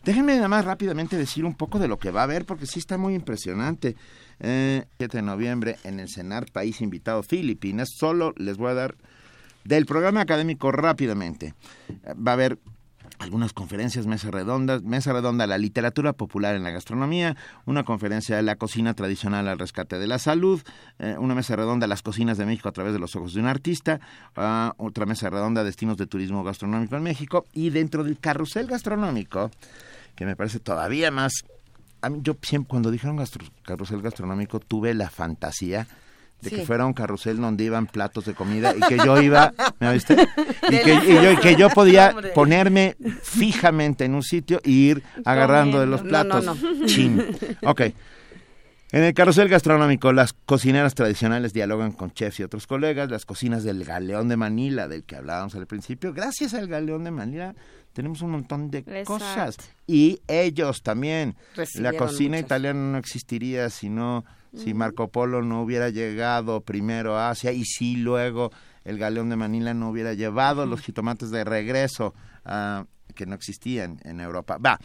Déjenme 0.05 0.35
nada 0.35 0.47
más 0.47 0.63
rápidamente 0.63 1.17
decir 1.17 1.43
un 1.43 1.53
poco 1.53 1.77
de 1.77 1.89
lo 1.89 1.99
que 1.99 2.09
va 2.09 2.21
a 2.21 2.23
haber, 2.23 2.45
porque 2.45 2.65
sí 2.65 2.79
está 2.79 2.97
muy 2.97 3.13
impresionante. 3.13 3.95
Eh, 4.39 4.85
7 4.97 5.17
de 5.17 5.21
noviembre 5.21 5.77
en 5.83 5.99
el 5.99 6.09
CENAR, 6.09 6.49
país 6.51 6.81
invitado 6.81 7.21
Filipinas. 7.21 7.89
Solo 7.89 8.33
les 8.37 8.57
voy 8.57 8.71
a 8.71 8.75
dar 8.75 8.95
del 9.65 9.85
programa 9.85 10.21
académico 10.21 10.71
rápidamente. 10.71 11.53
Va 12.15 12.31
a 12.31 12.33
haber 12.33 12.57
algunas 13.23 13.53
conferencias, 13.53 14.05
mesa 14.05 14.29
redonda, 14.29 14.79
mesa 14.81 15.13
redonda 15.13 15.47
la 15.47 15.57
literatura 15.57 16.13
popular 16.13 16.55
en 16.55 16.63
la 16.63 16.71
gastronomía, 16.71 17.35
una 17.65 17.83
conferencia 17.83 18.35
de 18.35 18.43
la 18.43 18.57
cocina 18.57 18.93
tradicional 18.93 19.47
al 19.47 19.57
rescate 19.57 19.97
de 19.97 20.07
la 20.07 20.19
salud, 20.19 20.61
eh, 20.99 21.15
una 21.17 21.33
mesa 21.33 21.55
redonda 21.55 21.87
las 21.87 22.01
cocinas 22.01 22.37
de 22.37 22.45
México 22.45 22.69
a 22.69 22.73
través 22.73 22.93
de 22.93 22.99
los 22.99 23.15
ojos 23.15 23.33
de 23.33 23.39
un 23.39 23.47
artista, 23.47 23.99
uh, 24.37 24.71
otra 24.77 25.05
mesa 25.05 25.29
redonda 25.29 25.63
destinos 25.63 25.97
de 25.97 26.05
turismo 26.05 26.43
gastronómico 26.43 26.95
en 26.95 27.03
México 27.03 27.45
y 27.53 27.69
dentro 27.69 28.03
del 28.03 28.19
carrusel 28.19 28.67
gastronómico, 28.67 29.49
que 30.15 30.25
me 30.25 30.35
parece 30.35 30.59
todavía 30.59 31.09
más... 31.09 31.45
A 32.01 32.09
mí, 32.09 32.19
yo 32.21 32.35
siempre, 32.41 32.69
cuando 32.69 32.91
dijeron 32.91 33.17
carrusel 33.63 34.01
gastronómico, 34.01 34.59
tuve 34.59 34.93
la 34.93 35.09
fantasía 35.09 35.87
de 36.43 36.49
que 36.51 36.65
fuera 36.65 36.85
un 36.85 36.93
carrusel 36.93 37.37
donde 37.37 37.63
iban 37.63 37.87
platos 37.87 38.25
de 38.25 38.33
comida 38.33 38.73
y 38.75 38.81
que 38.81 38.97
yo 38.97 39.21
iba, 39.21 39.53
¿me 39.79 39.93
viste? 39.93 40.15
Y 40.69 40.77
que, 40.79 40.93
y 40.93 41.13
yo, 41.15 41.31
y 41.31 41.37
que 41.37 41.55
yo 41.55 41.69
podía 41.69 42.15
ponerme 42.35 42.95
fijamente 43.21 44.05
en 44.05 44.15
un 44.15 44.23
sitio 44.23 44.59
e 44.63 44.69
ir 44.69 45.03
agarrando 45.25 45.79
de 45.79 45.87
los 45.87 46.01
platos. 46.01 46.45
No, 46.45 46.55
no, 46.55 46.73
no. 46.79 46.85
Chin. 46.85 47.25
Ok. 47.63 47.81
En 48.91 49.03
el 49.03 49.15
carrusel 49.15 49.49
gastronómico, 49.49 50.13
las 50.13 50.33
cocineras 50.33 50.93
tradicionales 50.93 51.51
dialogan 51.51 51.93
con 51.93 52.11
chefs 52.11 52.39
y 52.39 52.43
otros 52.43 52.67
colegas, 52.67 53.09
las 53.09 53.25
cocinas 53.25 53.63
del 53.63 53.83
Galeón 53.83 54.29
de 54.29 54.37
Manila, 54.37 54.87
del 54.87 55.03
que 55.03 55.15
hablábamos 55.15 55.55
al 55.55 55.65
principio. 55.65 56.13
Gracias 56.13 56.53
al 56.53 56.67
Galeón 56.67 57.03
de 57.03 57.09
Manila 57.09 57.55
tenemos 57.93 58.21
un 58.21 58.31
montón 58.31 58.69
de 58.69 58.79
Exacto. 58.79 59.05
cosas. 59.05 59.57
Y 59.87 60.19
ellos 60.27 60.81
también. 60.81 61.35
La 61.75 61.93
cocina 61.93 62.37
muchas. 62.37 62.45
italiana 62.45 62.91
no 62.91 62.97
existiría 62.97 63.69
si 63.69 63.89
no, 63.89 64.25
si 64.55 64.73
Marco 64.73 65.09
Polo 65.09 65.41
no 65.41 65.61
hubiera 65.61 65.89
llegado 65.89 66.61
primero 66.61 67.17
a 67.17 67.29
Asia 67.29 67.51
y 67.51 67.65
si 67.65 67.95
luego 67.95 68.51
el 68.83 68.97
Galeón 68.97 69.29
de 69.29 69.35
Manila 69.35 69.73
no 69.73 69.89
hubiera 69.89 70.13
llevado 70.13 70.65
los 70.65 70.81
jitomates 70.81 71.31
de 71.31 71.43
regreso 71.43 72.13
a 72.45 72.85
que 73.15 73.25
no 73.25 73.35
existían 73.35 73.99
en 74.03 74.19
Europa. 74.19 74.57
Va, 74.57 74.79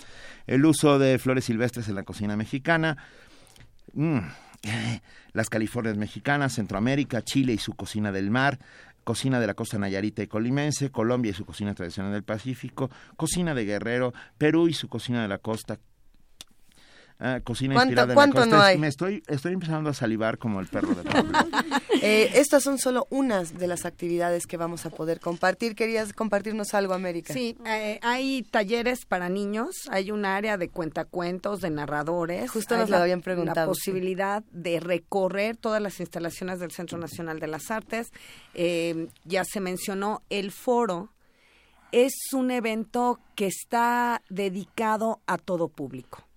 el 0.47 0.65
uso 0.65 0.99
de 0.99 1.19
flores 1.19 1.45
silvestres 1.45 1.89
en 1.89 1.95
la 1.95 2.03
cocina 2.03 2.37
mexicana, 2.37 2.97
Mm, 3.93 4.19
eh, 4.63 5.01
las 5.33 5.49
Californias 5.49 5.97
mexicanas, 5.97 6.55
Centroamérica, 6.55 7.23
Chile 7.23 7.53
y 7.53 7.59
su 7.59 7.75
cocina 7.75 8.13
del 8.13 8.31
mar, 8.31 8.59
cocina 9.05 9.41
de 9.41 9.47
la 9.47 9.55
costa 9.55 9.79
nayarita 9.79 10.23
y 10.23 10.27
colimense, 10.27 10.91
Colombia 10.91 11.31
y 11.31 11.35
su 11.35 11.45
cocina 11.45 11.75
tradicional 11.75 12.13
del 12.13 12.25
Pacífico, 12.25 12.91
cocina 13.17 13.55
de 13.55 13.65
Guerrero, 13.65 14.13
Perú 14.37 14.69
y 14.69 14.75
su 14.75 14.89
cocina 14.89 15.23
de 15.23 15.29
la 15.29 15.39
costa. 15.39 15.79
Ah, 17.19 17.41
cocina 17.43 17.75
¿Cuánto- 17.75 17.91
inspirada 17.93 18.05
en 18.05 18.09
la 18.11 18.15
cuánto 18.15 18.37
costa. 18.41 18.57
no 18.57 18.63
hay? 18.63 18.79
Me 18.79 18.89
estoy, 18.89 19.23
estoy 19.27 19.53
empezando 19.53 19.91
a 19.91 19.95
salivar 19.95 20.39
como 20.39 20.61
el 20.61 20.67
perro 20.67 20.95
de 20.95 21.03
Pablo. 21.05 21.33
Eh, 22.01 22.31
estas 22.39 22.63
son 22.63 22.79
solo 22.79 23.09
unas 23.11 23.59
de 23.59 23.67
las 23.67 23.85
actividades 23.85 24.47
que 24.47 24.57
vamos 24.57 24.87
a 24.87 24.91
poder 24.91 25.19
compartir. 25.19 25.75
¿Querías 25.75 26.13
compartirnos 26.13 26.73
algo, 26.75 26.95
América? 26.95 27.33
Sí, 27.35 27.57
eh, 27.67 27.99
hay 28.03 28.45
talleres 28.45 29.05
para 29.05 29.29
niños, 29.29 29.71
hay 29.91 30.13
un 30.13 30.25
área 30.25 30.57
de 30.59 30.69
cuentacuentos, 30.69 31.61
de 31.61 31.71
narradores. 31.71 32.53
Justo 32.53 32.77
nos 32.77 32.89
la, 32.89 32.99
lo 32.99 33.03
habían 33.03 33.21
preguntado, 33.21 33.73
La 33.73 33.75
sí. 33.75 33.81
posibilidad 33.91 34.45
de 34.53 34.79
recorrer 34.79 35.57
todas 35.57 35.83
las 35.83 35.99
instalaciones 35.99 36.61
del 36.61 36.71
Centro 36.71 36.99
Nacional 36.99 37.41
de 37.41 37.49
las 37.49 37.69
Artes. 37.73 38.13
Eh, 38.55 39.09
ya 39.25 39.43
se 39.45 39.59
mencionó 39.59 40.23
el 40.31 40.53
foro. 40.53 41.11
Es 41.91 42.13
un 42.33 42.53
evento 42.53 43.19
que 43.35 43.49
está 43.49 44.23
dedicado 44.31 45.21
a 45.27 45.37
todo 45.37 45.67
público. 45.67 46.28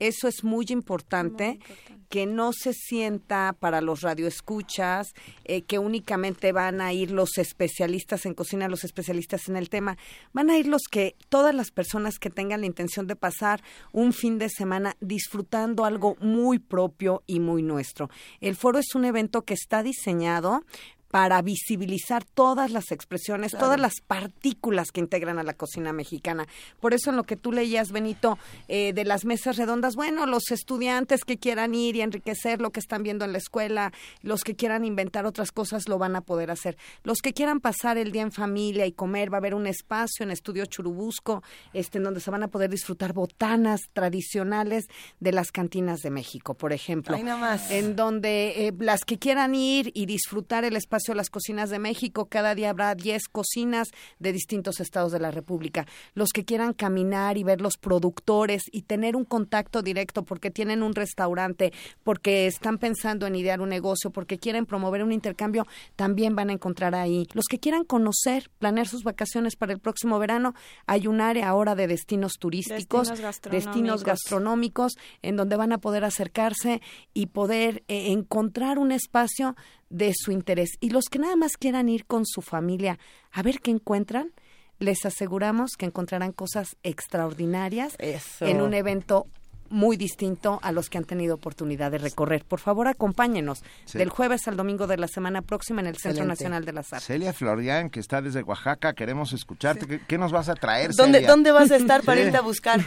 Eso 0.00 0.26
es 0.28 0.42
muy 0.42 0.66
importante, 0.70 1.60
que 2.08 2.26
no 2.26 2.52
se 2.52 2.72
sienta 2.72 3.54
para 3.58 3.80
los 3.80 4.00
radioescuchas, 4.00 5.14
eh, 5.44 5.62
que 5.62 5.78
únicamente 5.78 6.50
van 6.50 6.80
a 6.80 6.92
ir 6.92 7.12
los 7.12 7.38
especialistas 7.38 8.26
en 8.26 8.34
cocina, 8.34 8.68
los 8.68 8.82
especialistas 8.82 9.48
en 9.48 9.56
el 9.56 9.70
tema. 9.70 9.96
Van 10.32 10.50
a 10.50 10.58
ir 10.58 10.66
los 10.66 10.82
que, 10.90 11.14
todas 11.28 11.54
las 11.54 11.70
personas 11.70 12.18
que 12.18 12.28
tengan 12.28 12.62
la 12.62 12.66
intención 12.66 13.06
de 13.06 13.14
pasar 13.14 13.62
un 13.92 14.12
fin 14.12 14.38
de 14.38 14.48
semana 14.48 14.96
disfrutando 15.00 15.84
algo 15.84 16.16
muy 16.20 16.58
propio 16.58 17.22
y 17.26 17.38
muy 17.38 17.62
nuestro. 17.62 18.10
El 18.40 18.56
foro 18.56 18.80
es 18.80 18.94
un 18.96 19.04
evento 19.04 19.42
que 19.42 19.54
está 19.54 19.84
diseñado 19.84 20.64
para 21.10 21.42
visibilizar 21.42 22.24
todas 22.24 22.70
las 22.70 22.92
expresiones, 22.92 23.50
Claro. 23.50 23.66
todas 23.66 23.80
las 23.80 24.00
partículas 24.00 24.92
que 24.92 25.00
integran 25.00 25.38
a 25.38 25.42
la 25.42 25.54
cocina 25.54 25.92
mexicana. 25.92 26.46
Por 26.78 26.94
eso 26.94 27.10
en 27.10 27.16
lo 27.16 27.24
que 27.24 27.36
tú 27.36 27.50
leías, 27.50 27.90
Benito, 27.90 28.38
eh, 28.68 28.92
de 28.92 29.04
las 29.04 29.24
mesas 29.24 29.56
redondas, 29.56 29.96
bueno, 29.96 30.26
los 30.26 30.50
estudiantes 30.52 31.24
que 31.24 31.36
quieran 31.38 31.74
ir 31.74 31.96
y 31.96 32.02
enriquecer 32.02 32.60
lo 32.60 32.70
que 32.70 32.78
están 32.80 33.02
viendo 33.02 33.24
en 33.24 33.32
la 33.32 33.38
escuela, 33.38 33.92
los 34.22 34.44
que 34.44 34.54
quieran 34.54 34.84
inventar 34.84 35.26
otras 35.26 35.50
cosas, 35.50 35.88
lo 35.88 35.98
van 35.98 36.14
a 36.14 36.20
poder 36.20 36.50
hacer. 36.50 36.76
Los 37.02 37.18
que 37.18 37.32
quieran 37.32 37.60
pasar 37.60 37.98
el 37.98 38.12
día 38.12 38.22
en 38.22 38.30
familia 38.32 38.86
y 38.86 38.92
comer, 38.92 39.32
va 39.32 39.38
a 39.38 39.40
haber 39.40 39.54
un 39.54 39.66
espacio 39.66 40.22
en 40.22 40.30
Estudio 40.30 40.66
Churubusco, 40.66 41.42
este, 41.72 41.98
en 41.98 42.04
donde 42.04 42.20
se 42.20 42.30
van 42.30 42.44
a 42.44 42.48
poder 42.48 42.70
disfrutar 42.70 43.12
botanas 43.14 43.80
tradicionales 43.92 44.86
de 45.18 45.32
las 45.32 45.50
cantinas 45.50 46.00
de 46.02 46.10
México, 46.10 46.54
por 46.54 46.72
ejemplo. 46.72 47.16
Ahí 47.16 47.24
nomás. 47.24 47.68
En 47.70 47.96
donde 47.96 48.68
eh, 48.68 48.72
las 48.78 49.04
que 49.04 49.18
quieran 49.18 49.56
ir 49.56 49.90
y 49.94 50.06
disfrutar 50.06 50.64
el 50.64 50.76
espacio 50.76 50.99
las 51.08 51.30
cocinas 51.30 51.70
de 51.70 51.78
México, 51.78 52.26
cada 52.26 52.54
día 52.54 52.70
habrá 52.70 52.94
10 52.94 53.28
cocinas 53.28 53.88
de 54.18 54.32
distintos 54.32 54.80
estados 54.80 55.12
de 55.12 55.20
la 55.20 55.30
República. 55.30 55.86
Los 56.14 56.30
que 56.30 56.44
quieran 56.44 56.72
caminar 56.72 57.38
y 57.38 57.44
ver 57.44 57.60
los 57.60 57.76
productores 57.76 58.62
y 58.70 58.82
tener 58.82 59.16
un 59.16 59.24
contacto 59.24 59.82
directo 59.82 60.22
porque 60.24 60.50
tienen 60.50 60.82
un 60.82 60.94
restaurante, 60.94 61.72
porque 62.04 62.46
están 62.46 62.78
pensando 62.78 63.26
en 63.26 63.34
idear 63.34 63.60
un 63.60 63.68
negocio, 63.68 64.10
porque 64.10 64.38
quieren 64.38 64.66
promover 64.66 65.02
un 65.02 65.12
intercambio, 65.12 65.66
también 65.96 66.36
van 66.36 66.50
a 66.50 66.52
encontrar 66.52 66.94
ahí. 66.94 67.26
Los 67.32 67.46
que 67.46 67.58
quieran 67.58 67.84
conocer, 67.84 68.50
planear 68.58 68.86
sus 68.86 69.04
vacaciones 69.04 69.56
para 69.56 69.72
el 69.72 69.78
próximo 69.78 70.18
verano, 70.18 70.54
hay 70.86 71.06
un 71.06 71.20
área 71.20 71.48
ahora 71.48 71.74
de 71.74 71.86
destinos 71.86 72.34
turísticos, 72.38 73.08
Destinos 73.08 73.20
gastronómicos. 73.20 73.64
destinos 73.64 74.04
gastronómicos, 74.04 74.92
en 75.22 75.36
donde 75.36 75.56
van 75.56 75.72
a 75.72 75.78
poder 75.78 76.04
acercarse 76.04 76.80
y 77.14 77.26
poder 77.26 77.82
eh, 77.88 78.12
encontrar 78.12 78.78
un 78.78 78.92
espacio 78.92 79.56
de 79.90 80.12
su 80.14 80.32
interés. 80.32 80.70
Y 80.80 80.90
los 80.90 81.04
que 81.10 81.18
nada 81.18 81.36
más 81.36 81.56
quieran 81.58 81.88
ir 81.88 82.06
con 82.06 82.24
su 82.24 82.40
familia 82.42 82.98
a 83.32 83.42
ver 83.42 83.60
qué 83.60 83.70
encuentran, 83.70 84.32
les 84.78 85.04
aseguramos 85.04 85.72
que 85.76 85.84
encontrarán 85.84 86.32
cosas 86.32 86.76
extraordinarias 86.82 87.96
en 88.40 88.62
un 88.62 88.72
evento 88.72 89.26
muy 89.68 89.96
distinto 89.96 90.58
a 90.62 90.72
los 90.72 90.88
que 90.90 90.98
han 90.98 91.04
tenido 91.04 91.36
oportunidad 91.36 91.92
de 91.92 91.98
recorrer. 91.98 92.44
Por 92.44 92.58
favor, 92.58 92.88
acompáñenos 92.88 93.62
Sí. 93.84 93.98
del 93.98 94.08
jueves 94.08 94.48
al 94.48 94.56
domingo 94.56 94.86
de 94.88 94.96
la 94.96 95.06
semana 95.06 95.42
próxima 95.42 95.80
en 95.80 95.86
el 95.86 95.94
Centro 95.94 96.10
Excelente. 96.24 96.28
Nacional 96.32 96.64
de 96.64 96.72
las 96.72 96.92
Artes. 96.92 97.06
Celia 97.06 97.32
Florian, 97.32 97.88
que 97.90 98.00
está 98.00 98.20
desde 98.20 98.42
Oaxaca, 98.42 98.94
queremos 98.94 99.32
escucharte. 99.32 99.86
¿Qué, 99.86 100.00
qué 100.08 100.18
nos 100.18 100.32
vas 100.32 100.48
a 100.48 100.54
traer, 100.56 100.90
¿Dónde, 100.94 101.18
Celia? 101.18 101.30
¿Dónde 101.30 101.52
vas 101.52 101.70
a 101.70 101.76
estar 101.76 102.02
para 102.02 102.20
Sí. 102.20 102.26
irte 102.26 102.38
a 102.38 102.42
buscar? 102.42 102.80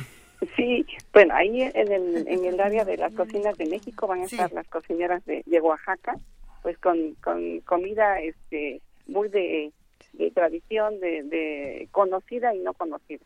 Sí, 0.58 0.86
bueno, 1.14 1.34
ahí 1.36 1.62
en 1.62 1.90
el, 1.92 2.28
en 2.28 2.44
el 2.46 2.60
área 2.60 2.84
de 2.84 2.98
las 2.98 3.14
cocinas 3.14 3.56
de 3.58 3.66
México 3.68 4.08
van 4.08 4.22
a 4.22 4.26
estar 4.26 4.52
las 4.52 4.68
cocineras 4.68 5.24
de, 5.26 5.42
de 5.46 5.62
Oaxaca, 5.62 6.16
pues 6.64 6.78
con, 6.80 7.14
con 7.16 7.60
comida 7.62 8.20
este 8.22 8.82
muy 9.06 9.30
de, 9.30 9.72
de 10.14 10.32
tradición, 10.32 11.00
de, 11.00 11.22
de 11.24 11.88
conocida 11.92 12.56
y 12.56 12.60
no 12.60 12.74
conocida. 12.74 13.24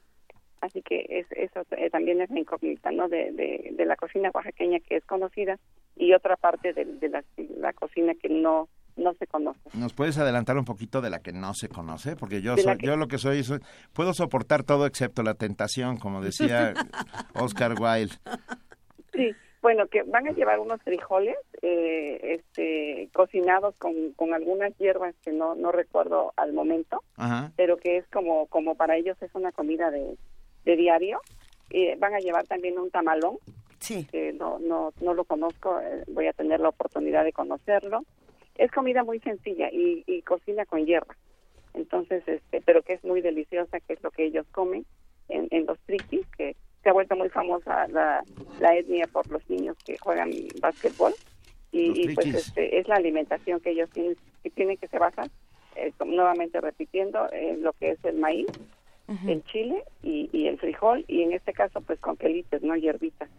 Así 0.59 0.81
que 0.81 1.05
es, 1.07 1.27
eso 1.31 1.61
eh, 1.77 1.89
también 1.91 2.19
es 2.19 2.29
la 2.31 2.39
incógnita, 2.39 2.89
¿no? 2.91 3.07
De, 3.07 3.31
de, 3.31 3.69
de 3.73 3.85
la 3.85 3.95
cocina 3.95 4.31
oaxaqueña 4.33 4.79
que 4.79 4.95
es 4.97 5.05
conocida 5.05 5.57
y 5.95 6.13
otra 6.13 6.35
parte 6.35 6.73
de, 6.73 6.83
de 6.85 7.09
la, 7.09 7.23
la 7.59 7.73
cocina 7.73 8.13
que 8.15 8.27
no 8.29 8.67
no 8.95 9.13
se 9.13 9.27
conoce. 9.27 9.59
¿Nos 9.75 9.93
puedes 9.93 10.17
adelantar 10.17 10.57
un 10.57 10.65
poquito 10.65 11.01
de 11.01 11.11
la 11.11 11.19
que 11.19 11.31
no 11.31 11.53
se 11.53 11.69
conoce? 11.69 12.15
Porque 12.15 12.41
yo 12.41 12.57
soy, 12.57 12.77
que- 12.79 12.87
yo 12.87 12.97
lo 12.97 13.07
que 13.07 13.19
soy, 13.19 13.43
soy- 13.43 13.59
puedo 13.93 14.11
soportar 14.15 14.63
todo 14.63 14.87
excepto 14.87 15.21
la 15.21 15.35
tentación, 15.35 15.97
como 15.97 16.19
decía 16.23 16.73
Oscar 17.35 17.75
Wilde. 17.79 18.15
Sí, 19.13 19.35
bueno, 19.67 19.87
que 19.87 20.03
van 20.03 20.25
a 20.25 20.31
llevar 20.31 20.59
unos 20.59 20.81
frijoles 20.81 21.35
eh, 21.61 22.39
este, 22.39 23.09
cocinados 23.11 23.75
con, 23.75 24.13
con 24.13 24.33
algunas 24.33 24.73
hierbas 24.77 25.13
que 25.25 25.33
no, 25.33 25.55
no 25.55 25.73
recuerdo 25.73 26.31
al 26.37 26.53
momento, 26.53 27.03
Ajá. 27.17 27.51
pero 27.57 27.75
que 27.75 27.97
es 27.97 28.07
como, 28.07 28.45
como 28.47 28.75
para 28.75 28.95
ellos 28.95 29.21
es 29.21 29.29
una 29.35 29.51
comida 29.51 29.91
de, 29.91 30.15
de 30.63 30.75
diario. 30.77 31.19
Eh, 31.69 31.97
van 31.99 32.13
a 32.13 32.19
llevar 32.19 32.47
también 32.47 32.79
un 32.79 32.91
tamalón, 32.91 33.39
sí. 33.79 34.07
que 34.09 34.31
no, 34.31 34.57
no, 34.59 34.93
no 35.01 35.13
lo 35.13 35.25
conozco, 35.25 35.81
eh, 35.81 36.05
voy 36.07 36.27
a 36.27 36.31
tener 36.31 36.61
la 36.61 36.69
oportunidad 36.69 37.25
de 37.25 37.33
conocerlo. 37.33 38.05
Es 38.55 38.71
comida 38.71 39.03
muy 39.03 39.19
sencilla 39.19 39.67
y, 39.69 40.01
y 40.07 40.21
cocina 40.21 40.65
con 40.65 40.85
hierba. 40.85 41.17
Entonces, 41.73 42.23
este, 42.25 42.61
pero 42.61 42.83
que 42.83 42.93
es 42.93 43.03
muy 43.03 43.19
deliciosa, 43.19 43.81
que 43.81 43.95
es 43.95 44.01
lo 44.01 44.11
que 44.11 44.27
ellos 44.27 44.45
comen 44.53 44.85
en, 45.27 45.49
en 45.51 45.65
los 45.65 45.77
triquis, 45.79 46.25
que 46.37 46.55
se 46.87 46.91
ha 46.91 46.93
vuelto 46.93 47.17
muy 47.17 47.27
famosa 47.27 47.85
la, 47.89 48.23
la 48.61 48.73
etnia 48.77 49.07
por 49.07 49.29
los 49.29 49.41
niños 49.49 49.75
que 49.83 49.97
juegan 49.97 50.31
básquetbol. 50.61 51.13
Y, 51.73 52.11
y, 52.11 52.15
pues 52.15 52.27
este, 52.27 52.79
es 52.79 52.87
la 52.87 52.95
alimentación 52.95 53.59
que 53.59 53.71
ellos 53.71 53.89
tienen, 53.89 54.15
que 54.41 54.49
tienen 54.51 54.77
que 54.77 54.87
se 54.87 54.97
basa, 54.97 55.23
eh, 55.75 55.91
nuevamente 56.05 56.61
repitiendo, 56.61 57.27
en 57.33 57.61
lo 57.61 57.73
que 57.73 57.91
es 57.91 58.05
el 58.05 58.19
maíz, 58.19 58.47
el 59.27 59.43
chile 59.43 59.83
y, 60.01 60.47
el 60.47 60.57
frijol, 60.59 61.03
y 61.09 61.23
en 61.23 61.33
este 61.33 61.51
caso 61.51 61.81
pues 61.81 61.99
con 61.99 62.15
quelites, 62.15 62.61
no 62.61 62.73
hierbitas. 62.77 63.29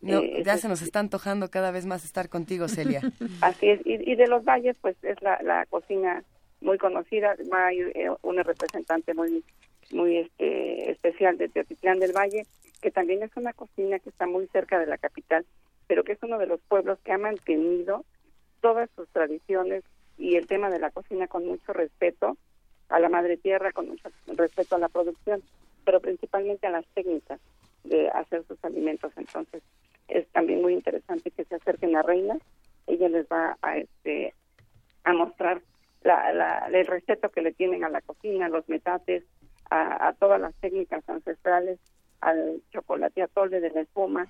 No, 0.00 0.18
eh, 0.18 0.42
ya 0.44 0.56
se 0.56 0.66
nos 0.66 0.82
está 0.82 0.98
antojando 0.98 1.50
cada 1.50 1.70
vez 1.70 1.86
más 1.86 2.04
estar 2.04 2.28
contigo, 2.28 2.66
Celia. 2.66 3.02
Así 3.40 3.68
es, 3.68 3.80
y, 3.84 4.16
de 4.16 4.26
los 4.26 4.44
valles 4.44 4.76
pues 4.80 4.96
es 5.04 5.22
la, 5.22 5.40
la 5.42 5.64
cocina 5.66 6.24
muy 6.60 6.76
conocida, 6.76 7.36
hay 7.52 7.78
eh, 7.94 8.10
una 8.22 8.42
representante 8.42 9.14
muy 9.14 9.44
muy 9.92 10.18
este, 10.18 10.90
especial 10.90 11.38
de 11.38 11.48
Teotitlán 11.48 11.98
del 11.98 12.12
Valle, 12.12 12.46
que 12.80 12.90
también 12.90 13.22
es 13.22 13.30
una 13.36 13.52
cocina 13.52 13.98
que 13.98 14.10
está 14.10 14.26
muy 14.26 14.46
cerca 14.48 14.78
de 14.78 14.86
la 14.86 14.98
capital, 14.98 15.44
pero 15.86 16.04
que 16.04 16.12
es 16.12 16.22
uno 16.22 16.38
de 16.38 16.46
los 16.46 16.60
pueblos 16.60 16.98
que 17.04 17.12
ha 17.12 17.18
mantenido 17.18 18.04
todas 18.60 18.90
sus 18.96 19.08
tradiciones 19.08 19.84
y 20.16 20.36
el 20.36 20.46
tema 20.46 20.70
de 20.70 20.78
la 20.78 20.90
cocina 20.90 21.26
con 21.28 21.46
mucho 21.46 21.72
respeto 21.72 22.36
a 22.88 22.98
la 23.00 23.08
madre 23.08 23.36
tierra, 23.36 23.72
con 23.72 23.88
mucho 23.88 24.08
respeto 24.26 24.76
a 24.76 24.78
la 24.78 24.88
producción, 24.88 25.42
pero 25.84 26.00
principalmente 26.00 26.66
a 26.66 26.70
las 26.70 26.86
técnicas 26.94 27.40
de 27.84 28.08
hacer 28.10 28.44
sus 28.46 28.62
alimentos. 28.64 29.12
Entonces, 29.16 29.62
es 30.08 30.26
también 30.28 30.62
muy 30.62 30.74
interesante 30.74 31.30
que 31.30 31.44
se 31.44 31.54
acerquen 31.54 31.96
a 31.96 32.02
Reina. 32.02 32.36
Ella 32.86 33.08
les 33.08 33.26
va 33.26 33.56
a, 33.62 33.78
este, 33.78 34.34
a 35.04 35.12
mostrar 35.12 35.60
la, 36.02 36.68
el 36.72 36.86
respeto 36.86 37.30
que 37.30 37.42
le 37.42 37.52
tienen 37.52 37.84
a 37.84 37.88
la 37.88 38.00
cocina, 38.00 38.48
los 38.48 38.68
metates, 38.68 39.24
a, 39.70 40.14
todas 40.18 40.40
las 40.40 40.54
técnicas 40.56 41.08
ancestrales, 41.08 41.78
al 42.20 42.62
chocolate 42.72 43.22
atole 43.22 43.60
de 43.60 43.70
la 43.70 43.80
espuma. 43.80 44.26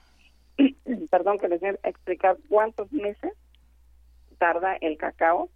Perdón 1.11 1.39
que 1.39 1.49
les 1.49 1.61
voy 1.61 1.71
a 1.71 1.89
explicar 1.89 2.37
cuántos 2.49 2.93
meses 2.93 3.33
tarda 4.39 4.77
el 4.81 4.97
cacao 4.97 5.49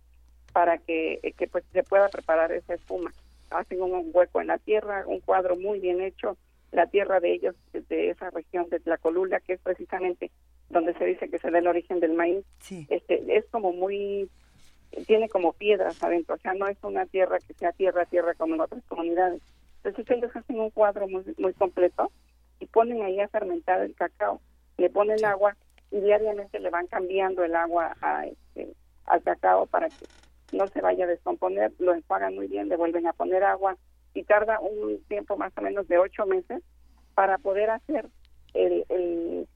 para 0.53 0.79
que, 0.79 1.35
que 1.37 1.49
pues 1.49 1.65
se 1.73 1.83
pueda 1.83 2.09
preparar 2.09 2.53
esa 2.53 2.75
espuma. 2.75 3.13
Hacen 3.51 3.83
un 3.83 4.11
hueco 4.13 4.41
en 4.41 4.47
la 4.49 4.59
tierra, 4.59 5.05
un 5.07 5.21
cuadro 5.21 5.57
muy 5.57 5.81
bien 5.81 6.01
hecho, 6.01 6.37
la 6.73 6.87
tierra 6.87 7.21
de 7.21 7.35
ellos, 7.35 7.55
de 7.73 8.11
esa 8.11 8.31
región 8.31 8.69
de 8.71 8.81
Tlacolula, 8.81 9.41
que 9.41 9.55
es 9.55 9.61
precisamente 9.61 10.31
donde 10.71 10.95
se 10.95 11.05
dice 11.05 11.29
que 11.29 11.39
se 11.39 11.51
da 11.51 11.59
el 11.59 11.67
origen 11.67 12.01
del 12.01 12.15
maíz, 12.15 12.45
este, 12.89 13.37
es 13.37 13.45
como 13.51 13.73
muy, 13.73 14.29
tiene 15.07 15.29
como 15.29 15.53
piedras 15.53 16.03
adentro, 16.03 16.35
o 16.35 16.39
sea, 16.39 16.55
no 16.55 16.67
es 16.67 16.79
una 16.83 17.05
tierra 17.07 17.39
que 17.47 17.53
sea 17.55 17.73
tierra, 17.73 18.07
tierra 18.07 18.35
como 18.35 18.55
en 18.55 18.63
otras 18.63 18.83
comunidades. 18.89 19.43
Entonces 19.85 20.17
ellos 20.17 20.35
hacen 20.35 20.61
un 20.61 20.71
cuadro 20.71 21.09
muy, 21.09 21.25
muy 21.39 21.53
completo 21.55 22.11
y 22.61 22.67
ponen 22.67 23.03
ahí 23.03 23.19
a 23.21 23.29
fermentar 23.29 23.81
el 23.81 23.95
cacao, 23.95 24.41
le 24.79 24.89
ponen 24.89 25.25
agua 25.25 25.57
y 25.91 26.01
diariamente 26.01 26.61
le 26.61 26.71
van 26.71 26.87
cambiando 26.87 27.43
el 27.43 27.57
agua 27.57 27.97
a 28.01 28.27
este, 28.27 28.73
al 29.07 29.23
cacao 29.23 29.67
para 29.67 29.89
que 29.89 30.07
no 30.53 30.69
se 30.69 30.81
vaya 30.81 31.05
a 31.05 31.09
descomponer, 31.09 31.73
lo 31.79 31.95
enjuagan 31.95 32.35
muy 32.35 32.47
bien, 32.47 32.69
le 32.69 32.77
vuelven 32.77 33.07
a 33.07 33.13
poner 33.13 33.43
agua 33.43 33.77
y 34.15 34.23
tarda 34.23 34.61
un 34.61 35.03
tiempo 35.09 35.37
más 35.37 35.53
o 35.57 35.63
menos 35.63 35.89
de 35.89 35.99
ocho 35.99 36.27
meses 36.27 36.63
para 37.15 37.39
poder 37.39 37.71
hacer 37.71 38.09
el, 38.55 38.85
el 38.89 39.49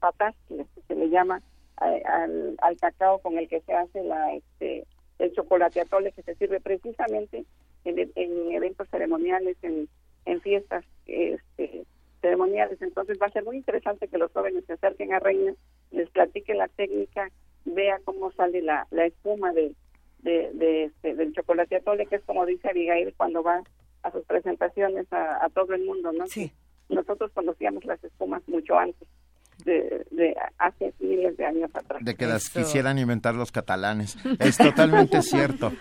que 0.49 0.65
se 0.87 0.95
le 0.95 1.09
llama 1.09 1.41
al, 1.77 2.57
al, 2.61 2.77
cacao 2.77 3.19
con 3.19 3.37
el 3.37 3.47
que 3.47 3.61
se 3.61 3.73
hace 3.73 4.03
la 4.03 4.33
este 4.33 4.85
el 5.19 5.33
chocolate 5.33 5.81
atole 5.81 6.11
que 6.11 6.23
se 6.23 6.35
sirve 6.35 6.59
precisamente 6.59 7.45
en, 7.85 8.11
en 8.15 8.51
eventos 8.51 8.87
ceremoniales, 8.89 9.57
en, 9.61 9.87
en 10.27 10.41
fiestas 10.41 10.85
este, 11.07 11.85
ceremoniales. 12.21 12.81
Entonces 12.81 13.17
va 13.21 13.27
a 13.27 13.31
ser 13.31 13.43
muy 13.43 13.57
interesante 13.57 14.07
que 14.07 14.17
los 14.17 14.31
jóvenes 14.31 14.65
se 14.65 14.73
acerquen 14.73 15.13
a 15.13 15.19
Reina, 15.19 15.53
les 15.91 16.09
platiquen 16.09 16.57
la 16.57 16.67
técnica, 16.67 17.29
vea 17.65 17.99
cómo 18.03 18.31
sale 18.33 18.61
la, 18.61 18.85
la 18.91 19.05
espuma 19.05 19.53
de, 19.53 19.73
de, 20.21 20.83
este, 20.85 21.15
del 21.15 21.33
chocolate 21.33 21.77
atole, 21.77 22.05
que 22.05 22.17
es 22.17 22.23
como 22.23 22.45
dice 22.45 22.69
Abigail 22.69 23.13
cuando 23.15 23.41
va 23.41 23.63
a 24.03 24.11
sus 24.11 24.23
presentaciones 24.25 25.07
a, 25.11 25.47
todo 25.53 25.73
el 25.73 25.85
mundo, 25.85 26.11
¿no? 26.11 26.27
Sí. 26.27 26.51
Nosotros 26.89 27.31
conocíamos 27.33 27.83
las 27.85 28.03
espumas 28.03 28.41
mucho 28.47 28.77
antes. 28.77 29.07
De, 29.65 30.05
de, 30.11 30.35
hace 30.59 30.93
miles 30.99 31.35
de 31.35 31.45
años 31.45 31.71
atrás. 31.73 31.99
De 32.05 32.15
que 32.15 32.27
las 32.27 32.49
quisieran 32.49 32.99
inventar 32.99 33.33
los 33.33 33.51
catalanes. 33.51 34.15
Es 34.39 34.55
totalmente 34.57 35.21
cierto. 35.23 35.71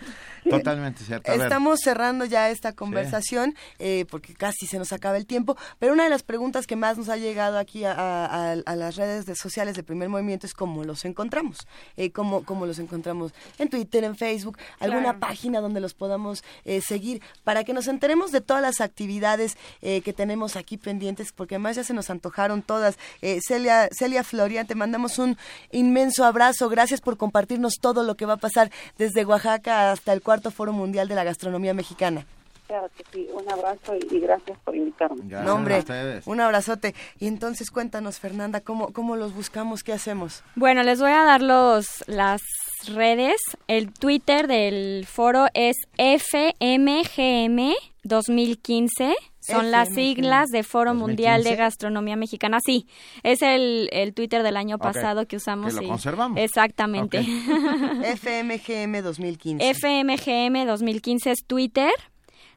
Totalmente 0.50 1.04
cierto. 1.04 1.32
Estamos 1.32 1.80
cerrando 1.82 2.24
ya 2.24 2.50
esta 2.50 2.72
conversación 2.72 3.54
eh, 3.78 4.06
porque 4.10 4.34
casi 4.34 4.66
se 4.66 4.78
nos 4.78 4.92
acaba 4.92 5.16
el 5.16 5.26
tiempo, 5.26 5.56
pero 5.78 5.92
una 5.92 6.04
de 6.04 6.10
las 6.10 6.22
preguntas 6.22 6.66
que 6.66 6.76
más 6.76 6.98
nos 6.98 7.08
ha 7.08 7.16
llegado 7.16 7.58
aquí 7.58 7.84
a, 7.84 8.56
las 8.64 8.96
redes 8.96 9.26
sociales 9.38 9.76
de 9.76 9.82
Primer 9.82 10.08
Movimiento 10.08 10.46
es 10.46 10.54
cómo 10.54 10.84
los 10.84 11.04
encontramos, 11.04 11.66
eh, 11.96 12.10
cómo, 12.10 12.44
cómo 12.44 12.66
los 12.66 12.78
encontramos 12.78 13.32
en 13.58 13.68
Twitter, 13.68 14.04
en 14.04 14.16
Facebook, 14.16 14.58
alguna 14.78 15.18
página 15.18 15.60
donde 15.60 15.80
los 15.80 15.94
podamos 15.94 16.44
eh, 16.64 16.80
seguir 16.80 17.22
para 17.44 17.64
que 17.64 17.72
nos 17.72 17.88
enteremos 17.88 18.32
de 18.32 18.40
todas 18.40 18.62
las 18.62 18.80
actividades 18.80 19.56
eh, 19.82 20.00
que 20.02 20.12
tenemos 20.12 20.56
aquí 20.56 20.76
pendientes, 20.76 21.32
porque 21.32 21.56
además 21.56 21.76
ya 21.76 21.84
se 21.84 21.94
nos 21.94 22.10
antojaron 22.10 22.62
todas. 22.62 22.98
Celia, 23.46 23.88
Celia 23.92 24.22
Florian, 24.24 24.66
te 24.66 24.74
mandamos 24.74 25.18
un 25.18 25.36
inmenso 25.70 26.24
abrazo, 26.24 26.68
gracias 26.68 27.00
por 27.00 27.16
compartirnos 27.16 27.74
todo 27.80 28.02
lo 28.02 28.16
que 28.16 28.26
va 28.26 28.34
a 28.34 28.38
pasar 28.38 28.70
desde 28.98 29.24
Oaxaca 29.24 29.92
hasta 29.92 30.12
el 30.12 30.22
cuarto 30.22 30.35
Foro 30.50 30.72
Mundial 30.72 31.08
de 31.08 31.14
la 31.14 31.24
Gastronomía 31.24 31.74
Mexicana. 31.74 32.26
Claro 32.66 32.90
que 32.96 33.04
sí, 33.12 33.28
un 33.32 33.48
abrazo 33.48 33.94
y, 33.94 34.18
gracias 34.18 34.58
por 34.64 34.74
invitarme. 34.74 35.22
no, 35.24 35.54
hombre, 35.54 35.84
un 36.24 36.40
abrazote. 36.40 36.94
Y 37.20 37.28
entonces 37.28 37.70
cuéntanos, 37.70 38.18
Fernanda, 38.18 38.60
¿cómo, 38.60 38.92
¿cómo 38.92 39.14
los 39.14 39.34
buscamos? 39.34 39.84
¿Qué 39.84 39.92
hacemos? 39.92 40.42
Bueno, 40.56 40.82
les 40.82 41.00
voy 41.00 41.12
a 41.12 41.22
dar 41.24 41.42
los, 41.42 42.02
las 42.08 42.42
redes. 42.88 43.36
El 43.68 43.92
Twitter 43.92 44.48
del 44.48 45.06
foro 45.06 45.46
es 45.54 45.76
FMGM 45.96 47.72
2015 48.02 49.14
son 49.46 49.70
las 49.70 49.90
siglas 49.90 50.48
de 50.48 50.62
Foro 50.62 50.94
Mundial 50.94 51.44
de 51.44 51.56
Gastronomía 51.56 52.16
Mexicana. 52.16 52.58
Sí, 52.64 52.86
es 53.22 53.42
el, 53.42 53.88
el 53.92 54.14
Twitter 54.14 54.42
del 54.42 54.56
año 54.56 54.78
pasado 54.78 55.26
que 55.26 55.36
usamos. 55.36 55.74
Que 55.74 55.82
lo 55.82 55.88
conservamos. 55.88 56.38
Exactamente. 56.38 57.20
FMGM 57.20 59.02
2015. 59.02 59.74
FMGM 59.74 60.66
2015 60.66 61.30
es 61.30 61.44
Twitter. 61.46 61.92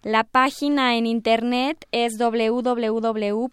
La 0.01 0.24
página 0.24 0.95
en 0.95 1.06
internet 1.06 1.85
es 1.92 2.18
www.fmgm.mx 2.18 3.50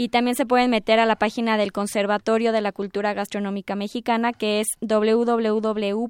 y 0.00 0.08
también 0.08 0.34
se 0.34 0.46
pueden 0.46 0.70
meter 0.70 0.98
a 0.98 1.04
la 1.04 1.16
página 1.16 1.58
del 1.58 1.72
Conservatorio 1.72 2.52
de 2.52 2.62
la 2.62 2.72
Cultura 2.72 3.12
Gastronómica 3.12 3.76
Mexicana 3.76 4.32
que 4.32 4.60
es 4.60 4.68
www.ccgm.mx 4.80 6.00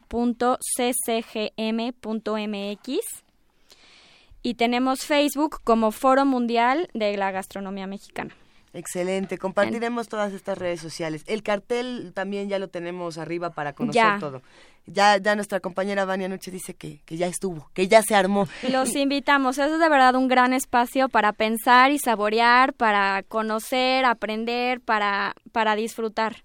y 4.44 4.54
tenemos 4.54 5.00
Facebook 5.00 5.58
como 5.64 5.90
Foro 5.90 6.24
Mundial 6.24 6.88
de 6.94 7.16
la 7.16 7.32
Gastronomía 7.32 7.88
Mexicana. 7.88 8.32
Excelente, 8.72 9.36
compartiremos 9.36 10.08
todas 10.08 10.32
estas 10.32 10.56
redes 10.56 10.80
sociales. 10.80 11.24
El 11.26 11.42
cartel 11.42 12.12
también 12.14 12.48
ya 12.48 12.58
lo 12.58 12.68
tenemos 12.68 13.18
arriba 13.18 13.50
para 13.50 13.72
conocer 13.72 14.20
todo 14.20 14.42
ya, 14.86 15.18
ya 15.18 15.34
nuestra 15.34 15.60
compañera 15.60 16.04
Vania 16.04 16.28
Noche 16.28 16.50
dice 16.50 16.74
que, 16.74 17.00
que 17.04 17.16
ya 17.16 17.26
estuvo, 17.26 17.70
que 17.74 17.88
ya 17.88 18.02
se 18.02 18.14
armó. 18.14 18.48
Los 18.70 18.94
invitamos, 18.96 19.58
eso 19.58 19.74
es 19.74 19.80
de 19.80 19.88
verdad 19.88 20.14
un 20.14 20.28
gran 20.28 20.52
espacio 20.52 21.08
para 21.08 21.32
pensar 21.32 21.90
y 21.90 21.98
saborear, 21.98 22.72
para 22.72 23.22
conocer, 23.22 24.04
aprender, 24.04 24.80
para, 24.80 25.34
para 25.52 25.76
disfrutar. 25.76 26.44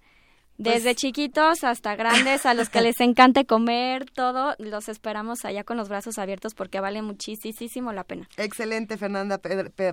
Desde 0.58 0.84
pues 0.84 0.96
chiquitos 0.96 1.64
hasta 1.64 1.96
grandes, 1.96 2.46
a 2.46 2.54
los 2.54 2.68
que 2.70 2.80
les 2.82 3.00
encante 3.00 3.44
comer, 3.44 4.06
todo, 4.10 4.54
los 4.58 4.88
esperamos 4.88 5.44
allá 5.44 5.64
con 5.64 5.76
los 5.76 5.88
brazos 5.88 6.18
abiertos 6.18 6.54
porque 6.54 6.80
vale 6.80 7.02
muchísimo 7.02 7.92
la 7.92 8.04
pena. 8.04 8.28
Excelente, 8.36 8.96
Fernanda 8.96 9.38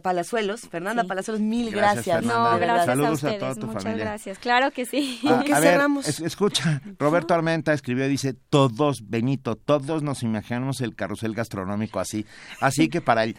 Palazuelos. 0.02 0.62
Fernanda 0.70 1.04
Palazuelos, 1.04 1.42
mil 1.42 1.72
gracias. 1.72 2.24
No, 2.24 2.58
gracias 2.58 2.98
a 2.98 3.12
ustedes, 3.12 3.58
muchas 3.58 3.98
gracias. 3.98 4.40
Claro 4.40 4.72
que 4.72 4.86
sí. 4.86 5.20
Ah, 5.26 5.44
qué 5.46 5.54
cerramos? 5.56 6.20
escucha, 6.20 6.82
Roberto 7.00 7.34
Armenta 7.34 7.74
escribió, 7.74 8.08
dice, 8.08 8.34
todos, 8.34 9.10
Benito, 9.10 9.56
todos 9.56 10.04
nos 10.04 10.24
imaginamos 10.24 10.82
el 10.82 10.96
carrusel 10.96 11.34
gastronómico 11.34 12.00
así. 12.00 12.26
Así 12.60 12.90
que 12.90 13.02
para 13.02 13.24
el 13.24 13.36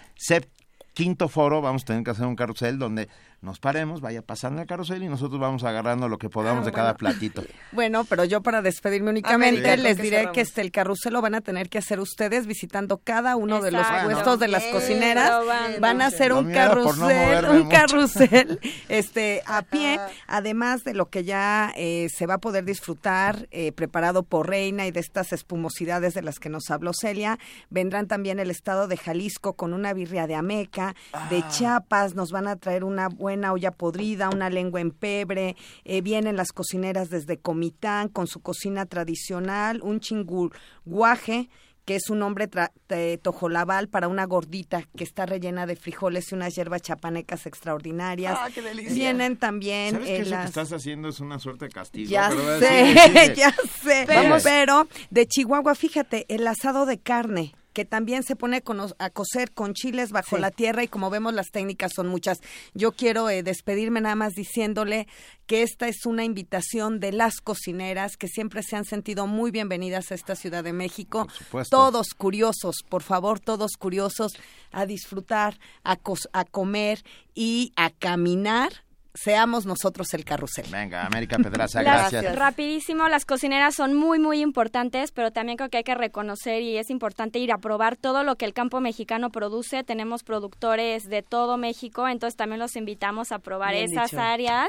quinto 0.94 1.28
foro 1.28 1.60
vamos 1.60 1.82
a 1.82 1.86
tener 1.86 2.04
que 2.04 2.10
hacer 2.12 2.26
un 2.26 2.36
carrusel 2.36 2.78
donde 2.78 3.08
nos 3.44 3.58
paremos, 3.58 4.00
vaya 4.00 4.23
pasando 4.23 4.62
el 4.62 4.66
carrusel 4.66 5.02
y 5.02 5.08
nosotros 5.08 5.39
vamos 5.39 5.64
agarrando 5.64 6.08
lo 6.08 6.18
que 6.18 6.31
podamos 6.31 6.62
ah, 6.62 6.66
de 6.66 6.73
cada 6.73 6.94
platito. 6.97 7.44
Bueno, 7.73 8.05
pero 8.05 8.24
yo 8.24 8.40
para 8.40 8.62
despedirme 8.62 9.10
únicamente 9.10 9.76
les 9.76 9.98
diré 9.98 10.31
que 10.32 10.42
este 10.42 10.60
el 10.60 10.70
carrusel 10.70 11.12
lo 11.12 11.20
van 11.20 11.34
a 11.34 11.40
tener 11.40 11.68
que 11.68 11.78
hacer 11.78 11.98
ustedes 11.98 12.47
visitando 12.47 12.98
cada 12.98 13.34
uno 13.34 13.60
de 13.60 13.73
los 13.73 13.84
puestos 14.05 14.39
de 14.39 14.48
las 14.48 14.62
cocineras. 14.66 15.32
Van 15.81 16.00
a 16.00 16.06
hacer 16.06 16.32
un 16.32 16.52
carrusel, 16.52 17.44
un 17.47 17.68
carrusel 17.68 18.60
este 18.89 19.42
a 19.47 19.62
pie, 19.62 19.98
además 20.28 20.84
de 20.84 20.94
lo 20.94 21.06
que 21.06 21.24
ya 21.24 21.73
eh, 21.76 22.08
se 22.14 22.26
va 22.26 22.34
a 22.34 22.39
poder 22.39 22.64
disfrutar 22.64 23.48
eh, 23.50 23.73
preparado 23.73 24.23
por 24.23 24.48
Reina 24.48 24.86
y 24.86 24.92
de 24.92 25.00
estas 25.00 25.32
espumosidades 25.32 26.14
de 26.14 26.23
las 26.23 26.39
que 26.39 26.48
nos 26.48 26.70
habló 26.70 26.92
Celia, 26.94 27.39
vendrán 27.70 28.06
también 28.06 28.39
el 28.39 28.50
estado 28.50 28.86
de 28.86 28.97
Jalisco 28.97 29.55
con 29.55 29.74
una 29.74 29.92
birria 29.92 30.28
de 30.28 30.36
Ameca, 30.36 30.94
de 31.28 31.39
ah. 31.39 31.48
Chiapas, 31.50 32.14
nos 32.14 32.31
van 32.31 32.47
a 32.47 32.56
traer 32.56 32.84
una 32.84 33.08
buena 33.08 33.33
una 33.38 33.52
olla 33.52 33.70
podrida, 33.70 34.30
una 34.30 34.50
lengua 34.50 34.80
en 34.80 34.90
pebre, 34.90 35.56
eh, 35.84 36.00
vienen 36.00 36.36
las 36.36 36.52
cocineras 36.52 37.10
desde 37.10 37.38
Comitán 37.38 38.08
con 38.08 38.26
su 38.26 38.40
cocina 38.40 38.86
tradicional, 38.86 39.80
un 39.82 40.00
chingurguaje 40.00 41.48
que 41.84 41.96
es 41.96 42.08
un 42.08 42.18
nombre 42.20 42.48
de 42.88 43.18
tojolabal 43.18 43.88
para 43.88 44.08
una 44.08 44.24
gordita 44.24 44.88
que 44.96 45.04
está 45.04 45.26
rellena 45.26 45.66
de 45.66 45.76
frijoles 45.76 46.32
y 46.32 46.34
unas 46.34 46.54
hierbas 46.54 46.82
chapanecas 46.82 47.46
extraordinarias. 47.46 48.38
¡Ah, 48.40 48.48
qué 48.54 48.62
delicia! 48.62 48.94
Vienen 48.94 49.36
también... 49.36 49.92
¿Sabes 49.92 50.08
que 50.08 50.30
lo 50.30 50.36
que 50.38 50.44
estás 50.44 50.72
haciendo 50.72 51.08
es 51.08 51.20
una 51.20 51.38
suerte 51.38 51.66
de 51.66 51.70
castigo? 51.70 52.10
Ya 52.14 52.30
sé, 52.30 53.34
ya 53.36 53.54
sé. 53.82 54.06
pero 54.42 54.88
de 55.10 55.26
Chihuahua, 55.26 55.74
fíjate, 55.74 56.24
el 56.28 56.46
asado 56.46 56.86
de 56.86 56.98
carne 56.98 57.54
que 57.74 57.84
también 57.84 58.22
se 58.22 58.36
pone 58.36 58.62
a 58.98 59.10
cocer 59.10 59.52
con 59.52 59.74
chiles 59.74 60.12
bajo 60.12 60.38
la 60.38 60.50
tierra 60.50 60.84
y 60.84 60.88
como 60.88 61.10
vemos 61.10 61.34
las 61.34 61.50
técnicas 61.50 61.92
son 61.94 62.06
muchas. 62.06 62.38
Yo 62.72 62.92
quiero 62.92 63.28
eh, 63.28 63.42
despedirme 63.42 64.00
nada 64.00 64.14
más 64.14 64.32
diciéndole 64.32 65.08
que 65.46 65.62
esta 65.62 65.88
es 65.88 66.06
una 66.06 66.24
invitación 66.24 67.00
de 67.00 67.12
las 67.12 67.40
cocineras 67.40 68.16
que 68.16 68.28
siempre 68.28 68.62
se 68.62 68.76
han 68.76 68.84
sentido 68.84 69.26
muy 69.26 69.50
bienvenidas 69.50 70.10
a 70.10 70.14
esta 70.14 70.36
Ciudad 70.36 70.64
de 70.64 70.72
México. 70.72 71.26
Todos 71.68 72.14
curiosos, 72.16 72.76
por 72.88 73.02
favor, 73.02 73.40
todos 73.40 73.72
curiosos 73.76 74.32
a 74.70 74.86
disfrutar, 74.86 75.58
a, 75.82 75.98
a 76.32 76.44
comer 76.44 77.04
y 77.34 77.72
a 77.76 77.90
caminar 77.90 78.83
seamos 79.15 79.65
nosotros 79.65 80.12
el 80.15 80.25
carrusel. 80.25 80.67
Venga, 80.70 81.07
América 81.07 81.39
Pedraza, 81.39 81.83
gracias. 81.83 82.36
Rapidísimo, 82.36 83.09
las 83.09 83.25
cocineras 83.25 83.75
son 83.75 83.94
muy, 83.94 84.18
muy 84.18 84.41
importantes, 84.41 85.12
pero 85.12 85.31
también 85.31 85.57
creo 85.57 85.70
que 85.70 85.78
hay 85.78 85.84
que 85.84 85.94
reconocer 85.94 86.62
y 86.62 86.76
es 86.76 86.91
importante 86.91 87.39
ir 87.39 87.52
a 87.52 87.59
probar 87.59 87.97
todo 87.97 88.25
lo 88.25 88.36
que 88.36 88.44
el 88.44 88.52
campo 88.52 88.81
mexicano 88.81 89.31
produce. 89.31 89.84
Tenemos 89.84 90.25
productores 90.25 91.05
de 91.09 91.23
todo 91.23 91.57
México, 91.57 92.09
entonces 92.09 92.36
también 92.36 92.59
los 92.59 92.76
invitamos 92.76 93.31
a 93.33 93.39
probar 93.39 93.75
esas 93.75 94.15
áreas. 94.15 94.68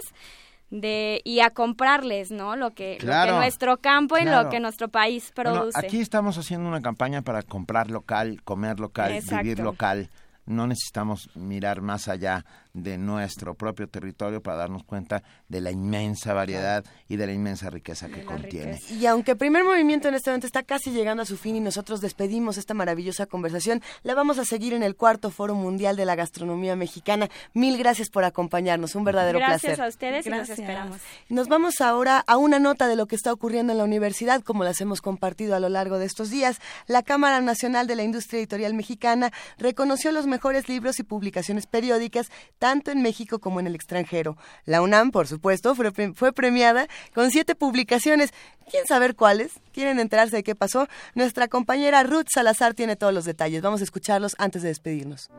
De, 0.71 1.21
y 1.23 1.41
a 1.41 1.51
comprarles, 1.51 2.31
¿no? 2.31 2.55
Lo 2.55 2.71
que, 2.71 2.97
nuestro 3.29 3.77
campo 3.77 4.17
y 4.17 4.25
lo 4.25 4.49
que 4.49 4.59
nuestro 4.59 4.89
país 4.89 5.31
produce. 5.33 5.77
aquí 5.77 6.01
estamos 6.01 6.39
haciendo 6.39 6.67
una 6.67 6.81
campaña 6.81 7.21
para 7.21 7.43
comprar 7.43 7.91
local, 7.91 8.41
comer 8.43 8.79
local, 8.79 9.21
vivir 9.29 9.59
local. 9.59 10.09
No 10.47 10.65
necesitamos 10.65 11.29
mirar 11.35 11.81
más 11.81 12.07
allá 12.07 12.45
de 12.75 12.97
nuestro 12.97 13.55
propio 13.55 13.87
territorio 13.87 14.41
para 14.41 14.57
darnos 14.57 14.83
cuenta 14.83 15.23
de 15.47 15.61
la 15.61 15.71
inmensa 15.71 16.33
variedad 16.33 16.83
y 17.07 17.15
de 17.15 17.25
la 17.25 17.33
inmensa 17.33 17.69
riqueza 17.69 18.09
que 18.09 18.25
contiene. 18.25 18.79
Y 18.89 19.05
aunque 19.05 19.31
el 19.31 19.37
primer 19.37 19.63
movimiento 19.63 20.09
en 20.09 20.15
este 20.15 20.29
momento 20.29 20.45
está 20.45 20.61
casi 20.63 20.91
llegando 20.91 21.23
a 21.23 21.25
su 21.25 21.37
fin 21.37 21.55
y 21.55 21.61
nosotros 21.61 22.01
despedimos 22.01 22.57
esta 22.57 22.73
maravillosa 22.73 23.25
conversación, 23.25 23.81
la 24.03 24.13
vamos 24.13 24.39
a 24.39 24.45
seguir 24.45 24.73
en 24.73 24.83
el 24.83 24.95
cuarto 24.95 25.31
Foro 25.31 25.55
Mundial 25.55 25.95
de 25.95 26.05
la 26.05 26.15
Gastronomía 26.15 26.75
Mexicana. 26.75 27.29
Mil 27.53 27.77
gracias 27.77 28.09
por 28.09 28.25
acompañarnos, 28.25 28.95
un 28.95 29.05
verdadero 29.05 29.39
placer. 29.39 29.77
Gracias 29.77 29.79
a 29.79 29.87
ustedes 29.87 30.27
y 30.27 30.29
nos 30.29 30.49
esperamos. 30.49 30.99
Nos 31.29 31.47
vamos 31.47 31.79
ahora 31.79 32.23
a 32.27 32.35
una 32.35 32.59
nota 32.59 32.87
de 32.87 32.97
lo 32.97 33.05
que 33.05 33.15
está 33.15 33.31
ocurriendo 33.31 33.71
en 33.71 33.77
la 33.77 33.85
universidad, 33.85 34.41
como 34.41 34.65
las 34.65 34.81
hemos 34.81 35.01
compartido 35.01 35.55
a 35.55 35.61
lo 35.61 35.69
largo 35.69 35.97
de 35.97 36.05
estos 36.05 36.29
días. 36.29 36.59
La 36.87 37.03
Cámara 37.03 37.39
Nacional 37.39 37.87
de 37.87 37.95
la 37.95 38.03
Industria 38.03 38.39
Editorial 38.39 38.73
Mexicana 38.73 39.31
reconoció 39.57 40.11
los 40.11 40.27
mejores 40.27 40.67
libros 40.67 40.99
y 40.99 41.03
publicaciones 41.03 41.67
periódicas 41.67 42.29
tanto 42.65 42.89
en 42.89 43.03
México 43.03 43.37
como 43.37 43.59
en 43.59 43.67
el 43.67 43.75
extranjero. 43.75 44.37
La 44.65 44.81
UNAM, 44.81 45.11
por 45.11 45.27
supuesto, 45.27 45.75
fue, 45.75 46.33
premiada 46.33 46.87
con 47.13 47.29
siete 47.29 47.53
publicaciones. 47.53 48.33
¿Quieren 48.67 48.87
saber 48.87 49.15
cuáles? 49.15 49.51
¿Quieren 49.71 49.99
enterarse 49.99 50.37
de 50.37 50.43
qué 50.43 50.55
pasó? 50.55 50.87
Nuestra 51.13 51.47
compañera 51.47 52.01
Ruth 52.01 52.25
Salazar 52.33 52.73
tiene 52.73 52.95
todos 52.95 53.13
los 53.13 53.25
detalles. 53.25 53.61
Vamos 53.61 53.81
a 53.81 53.83
escucharlos 53.83 54.35
antes 54.39 54.63
de 54.63 54.69
despedirnos. 54.69 55.29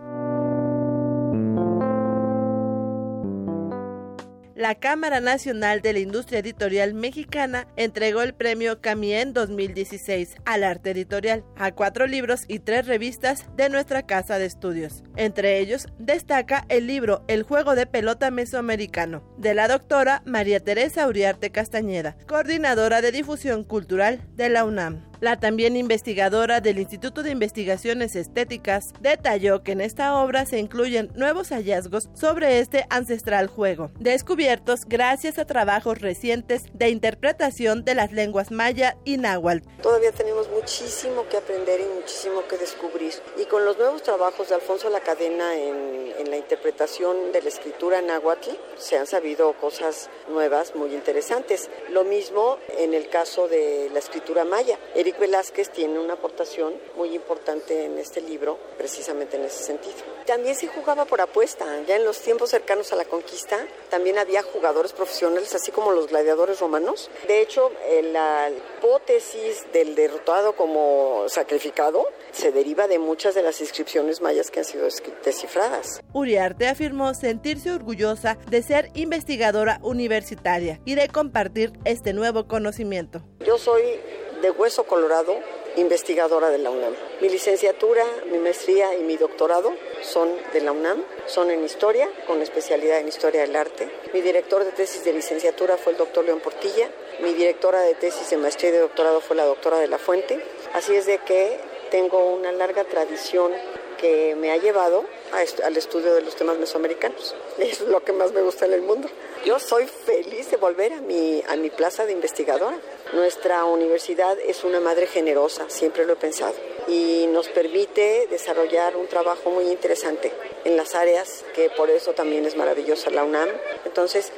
La 4.56 4.74
Cámara 4.74 5.20
Nacional 5.20 5.82
de 5.82 5.92
la 5.92 5.98
Industria 5.98 6.38
Editorial 6.38 6.94
Mexicana 6.94 7.68
entregó 7.76 8.22
el 8.22 8.32
premio 8.32 8.80
Camien 8.80 9.34
2016 9.34 10.36
al 10.46 10.64
arte 10.64 10.92
editorial 10.92 11.44
a 11.56 11.72
cuatro 11.72 12.06
libros 12.06 12.46
y 12.48 12.60
tres 12.60 12.86
revistas 12.86 13.44
de 13.54 13.68
nuestra 13.68 14.06
casa 14.06 14.38
de 14.38 14.46
estudios. 14.46 15.04
Entre 15.14 15.58
ellos 15.58 15.88
destaca 15.98 16.64
el 16.70 16.86
libro 16.86 17.22
El 17.28 17.42
juego 17.42 17.74
de 17.74 17.86
pelota 17.86 18.30
mesoamericano 18.30 19.22
de 19.36 19.52
la 19.52 19.68
doctora 19.68 20.22
María 20.24 20.58
Teresa 20.58 21.06
Uriarte 21.06 21.50
Castañeda, 21.50 22.16
coordinadora 22.26 23.02
de 23.02 23.12
difusión 23.12 23.62
cultural 23.62 24.22
de 24.36 24.48
la 24.48 24.64
UNAM. 24.64 25.02
La 25.20 25.38
también 25.38 25.76
investigadora 25.76 26.60
del 26.60 26.78
Instituto 26.78 27.22
de 27.22 27.30
Investigaciones 27.30 28.16
Estéticas 28.16 28.92
detalló 29.00 29.62
que 29.62 29.72
en 29.72 29.80
esta 29.80 30.14
obra 30.22 30.44
se 30.44 30.58
incluyen 30.58 31.10
nuevos 31.14 31.48
hallazgos 31.48 32.08
sobre 32.14 32.60
este 32.60 32.86
ancestral 32.90 33.46
juego, 33.46 33.90
descubiertos 33.98 34.84
gracias 34.86 35.38
a 35.38 35.46
trabajos 35.46 36.00
recientes 36.00 36.64
de 36.74 36.90
interpretación 36.90 37.84
de 37.84 37.94
las 37.94 38.12
lenguas 38.12 38.50
maya 38.50 38.96
y 39.04 39.16
náhuatl. 39.16 39.66
Todavía 39.82 40.12
tenemos 40.12 40.50
muchísimo 40.50 41.26
que 41.28 41.36
aprender 41.36 41.80
y 41.80 41.94
muchísimo 41.94 42.46
que 42.46 42.58
descubrir. 42.58 43.14
Y 43.38 43.44
con 43.46 43.64
los 43.64 43.78
nuevos 43.78 44.02
trabajos 44.02 44.48
de 44.48 44.56
Alfonso 44.56 44.90
La 44.90 45.00
Cadena 45.00 45.56
en, 45.56 45.96
la 46.30 46.36
interpretación 46.36 47.30
de 47.30 47.40
la 47.40 47.48
escritura 47.48 48.02
náhuatl, 48.02 48.50
se 48.76 48.98
han 48.98 49.06
sabido 49.06 49.52
cosas 49.52 50.10
nuevas 50.28 50.74
muy 50.74 50.92
interesantes. 50.92 51.70
Lo 51.90 52.02
mismo 52.02 52.58
en 52.78 52.94
el 52.94 53.08
caso 53.08 53.46
de 53.46 53.88
la 53.92 54.00
escritura 54.00 54.44
maya. 54.44 54.76
Eric 55.06 55.20
Velázquez 55.20 55.70
tiene 55.70 56.00
una 56.00 56.14
aportación 56.14 56.74
muy 56.96 57.14
importante 57.14 57.84
en 57.84 57.96
este 57.96 58.20
libro, 58.20 58.58
precisamente 58.76 59.36
en 59.36 59.44
ese 59.44 59.62
sentido. 59.62 59.94
También 60.26 60.56
se 60.56 60.66
jugaba 60.66 61.04
por 61.04 61.20
apuesta, 61.20 61.64
ya 61.86 61.94
en 61.94 62.04
los 62.04 62.18
tiempos 62.18 62.50
cercanos 62.50 62.92
a 62.92 62.96
la 62.96 63.04
conquista, 63.04 63.56
también 63.88 64.18
había 64.18 64.42
jugadores 64.42 64.92
profesionales, 64.92 65.54
así 65.54 65.70
como 65.70 65.92
los 65.92 66.08
gladiadores 66.08 66.58
romanos. 66.58 67.08
De 67.28 67.40
hecho, 67.40 67.70
eh, 67.84 68.02
la 68.02 68.50
hipótesis 68.50 69.64
del 69.72 69.94
derrotado 69.94 70.56
como 70.56 71.26
sacrificado 71.28 72.08
se 72.32 72.50
deriva 72.50 72.88
de 72.88 72.98
muchas 72.98 73.36
de 73.36 73.44
las 73.44 73.60
inscripciones 73.60 74.20
mayas 74.20 74.50
que 74.50 74.58
han 74.58 74.64
sido 74.64 74.88
descifradas. 75.24 76.00
Uriarte 76.14 76.66
afirmó 76.66 77.14
sentirse 77.14 77.70
orgullosa 77.70 78.38
de 78.50 78.60
ser 78.60 78.90
investigadora 78.94 79.78
universitaria 79.84 80.80
y 80.84 80.96
de 80.96 81.06
compartir 81.06 81.74
este 81.84 82.12
nuevo 82.12 82.48
conocimiento. 82.48 83.22
Yo 83.46 83.56
soy 83.56 84.00
de 84.42 84.50
Hueso 84.50 84.84
Colorado, 84.84 85.36
investigadora 85.76 86.50
de 86.50 86.58
la 86.58 86.70
UNAM. 86.70 86.94
Mi 87.20 87.28
licenciatura, 87.28 88.04
mi 88.30 88.38
maestría 88.38 88.94
y 88.94 89.02
mi 89.02 89.16
doctorado 89.16 89.74
son 90.02 90.30
de 90.52 90.60
la 90.60 90.72
UNAM, 90.72 91.02
son 91.26 91.50
en 91.50 91.64
historia, 91.64 92.08
con 92.26 92.40
especialidad 92.42 93.00
en 93.00 93.08
historia 93.08 93.42
del 93.42 93.56
arte. 93.56 93.88
Mi 94.12 94.20
director 94.20 94.64
de 94.64 94.72
tesis 94.72 95.04
de 95.04 95.12
licenciatura 95.12 95.76
fue 95.76 95.92
el 95.92 95.98
doctor 95.98 96.24
León 96.24 96.40
Portilla, 96.40 96.88
mi 97.20 97.34
directora 97.34 97.80
de 97.80 97.94
tesis 97.94 98.30
de 98.30 98.36
maestría 98.36 98.70
y 98.70 98.72
de 98.74 98.80
doctorado 98.80 99.20
fue 99.20 99.36
la 99.36 99.44
doctora 99.44 99.78
de 99.78 99.88
la 99.88 99.98
Fuente. 99.98 100.42
Así 100.74 100.94
es 100.94 101.06
de 101.06 101.18
que 101.18 101.58
tengo 101.90 102.34
una 102.34 102.52
larga 102.52 102.84
tradición 102.84 103.52
que 103.96 104.34
me 104.36 104.50
ha 104.52 104.56
llevado 104.58 105.04
al 105.32 105.76
estudio 105.76 106.14
de 106.14 106.20
los 106.20 106.36
temas 106.36 106.58
mesoamericanos. 106.58 107.34
Es 107.58 107.80
lo 107.80 108.04
que 108.04 108.12
más 108.12 108.32
me 108.32 108.42
gusta 108.42 108.66
en 108.66 108.74
el 108.74 108.82
mundo. 108.82 109.08
Yo 109.44 109.58
soy 109.58 109.86
feliz 109.86 110.50
de 110.50 110.56
volver 110.56 110.92
a 110.92 111.00
mi, 111.00 111.42
a 111.48 111.56
mi 111.56 111.70
plaza 111.70 112.04
de 112.04 112.12
investigadora. 112.12 112.78
Nuestra 113.12 113.64
universidad 113.64 114.36
es 114.38 114.64
una 114.64 114.80
madre 114.80 115.06
generosa, 115.06 115.66
siempre 115.68 116.04
lo 116.04 116.14
he 116.14 116.16
pensado, 116.16 116.54
y 116.88 117.26
nos 117.28 117.48
permite 117.48 118.26
desarrollar 118.28 118.96
un 118.96 119.06
trabajo 119.06 119.50
muy 119.50 119.68
interesante 119.70 120.32
en 120.64 120.76
las 120.76 120.94
áreas 120.96 121.44
que 121.54 121.70
por 121.70 121.88
eso 121.88 122.12
también 122.12 122.44
es 122.44 122.56
maravillosa 122.56 123.10
la 123.10 123.22
UNAM. 123.22 123.48
Entonces, 123.84 124.32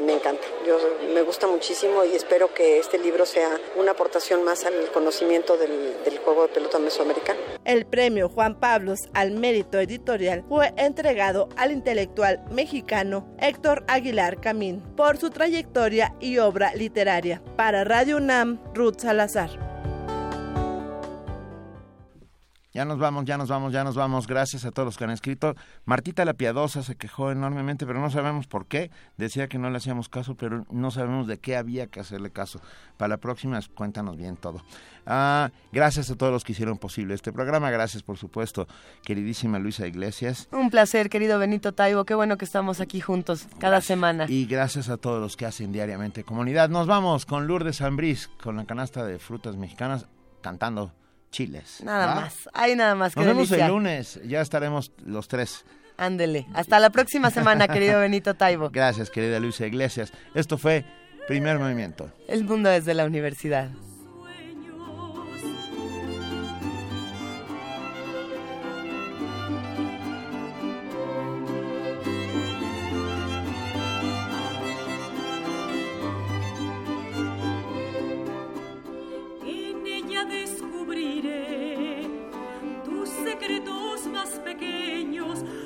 me 0.00 0.14
encanta, 0.14 0.42
yo, 0.66 0.78
me 1.12 1.22
gusta 1.22 1.46
muchísimo 1.46 2.04
y 2.04 2.14
espero 2.14 2.52
que 2.54 2.78
este 2.78 2.98
libro 2.98 3.26
sea 3.26 3.60
una 3.76 3.92
aportación 3.92 4.42
más 4.42 4.64
al 4.64 4.90
conocimiento 4.92 5.58
del, 5.58 6.02
del 6.04 6.18
juego 6.18 6.42
de 6.42 6.48
pelota 6.48 6.78
mesoamericano. 6.78 7.38
El 7.64 7.86
premio 7.86 8.28
Juan 8.28 8.58
Pablos 8.58 9.08
al 9.12 9.32
mérito 9.32 9.78
editorial 9.78 10.44
fue 10.48 10.72
entregado 10.76 11.48
al 11.56 11.72
intelectual 11.72 12.42
mexicano 12.50 13.26
Héctor 13.38 13.84
Aguilar 13.86 14.40
Camín 14.40 14.82
por 14.96 15.18
su 15.18 15.30
trayectoria 15.30 16.14
y 16.20 16.38
obra 16.38 16.74
literaria. 16.74 17.42
Para 17.56 17.84
Radio 17.84 18.13
UNAM, 18.14 18.60
Ruth 18.74 19.00
Salazar. 19.00 19.73
Ya 22.74 22.84
nos 22.84 22.98
vamos, 22.98 23.24
ya 23.24 23.38
nos 23.38 23.48
vamos, 23.48 23.72
ya 23.72 23.84
nos 23.84 23.94
vamos. 23.94 24.26
Gracias 24.26 24.64
a 24.64 24.72
todos 24.72 24.86
los 24.86 24.98
que 24.98 25.04
han 25.04 25.10
escrito. 25.10 25.54
Martita 25.84 26.24
la 26.24 26.34
Piadosa 26.34 26.82
se 26.82 26.96
quejó 26.96 27.30
enormemente, 27.30 27.86
pero 27.86 28.00
no 28.00 28.10
sabemos 28.10 28.48
por 28.48 28.66
qué. 28.66 28.90
Decía 29.16 29.46
que 29.46 29.58
no 29.58 29.70
le 29.70 29.76
hacíamos 29.76 30.08
caso, 30.08 30.34
pero 30.34 30.66
no 30.72 30.90
sabemos 30.90 31.28
de 31.28 31.38
qué 31.38 31.56
había 31.56 31.86
que 31.86 32.00
hacerle 32.00 32.32
caso. 32.32 32.60
Para 32.96 33.10
la 33.10 33.18
próxima, 33.18 33.60
cuéntanos 33.76 34.16
bien 34.16 34.36
todo. 34.36 34.60
Ah, 35.06 35.52
gracias 35.70 36.10
a 36.10 36.16
todos 36.16 36.32
los 36.32 36.42
que 36.42 36.50
hicieron 36.50 36.76
posible 36.78 37.14
este 37.14 37.32
programa. 37.32 37.70
Gracias, 37.70 38.02
por 38.02 38.16
supuesto, 38.16 38.66
queridísima 39.04 39.60
Luisa 39.60 39.86
Iglesias. 39.86 40.48
Un 40.50 40.70
placer, 40.70 41.10
querido 41.10 41.38
Benito 41.38 41.74
Taibo. 41.74 42.04
Qué 42.04 42.16
bueno 42.16 42.38
que 42.38 42.44
estamos 42.44 42.80
aquí 42.80 43.00
juntos 43.00 43.46
cada 43.60 43.82
semana. 43.82 44.26
Y 44.28 44.46
gracias 44.46 44.88
a 44.88 44.96
todos 44.96 45.20
los 45.20 45.36
que 45.36 45.46
hacen 45.46 45.70
diariamente 45.70 46.24
comunidad. 46.24 46.70
Nos 46.70 46.88
vamos 46.88 47.24
con 47.24 47.46
Lourdes 47.46 47.82
Ambrís, 47.82 48.28
con 48.42 48.56
la 48.56 48.64
canasta 48.64 49.04
de 49.04 49.20
frutas 49.20 49.54
mexicanas, 49.54 50.08
cantando 50.40 50.90
chiles. 51.34 51.82
Nada 51.82 52.14
más, 52.14 52.48
hay 52.52 52.76
nada 52.76 52.94
más. 52.94 53.16
Nos 53.16 53.26
vemos 53.26 53.50
el 53.50 53.66
lunes, 53.66 54.20
ya 54.24 54.40
estaremos 54.40 54.92
los 55.04 55.26
tres. 55.26 55.64
Ándele, 55.96 56.46
hasta 56.54 56.78
la 56.78 56.90
próxima 56.90 57.30
semana, 57.30 57.66
querido 57.68 58.00
Benito 58.00 58.34
Taibo. 58.34 58.70
Gracias, 58.70 59.10
querida 59.10 59.40
Luisa 59.40 59.66
Iglesias. 59.66 60.12
Esto 60.34 60.58
fue 60.58 60.84
Primer 61.26 61.58
Movimiento. 61.58 62.10
El 62.28 62.44
mundo 62.44 62.68
desde 62.68 62.94
la 62.94 63.04
universidad. 63.04 63.68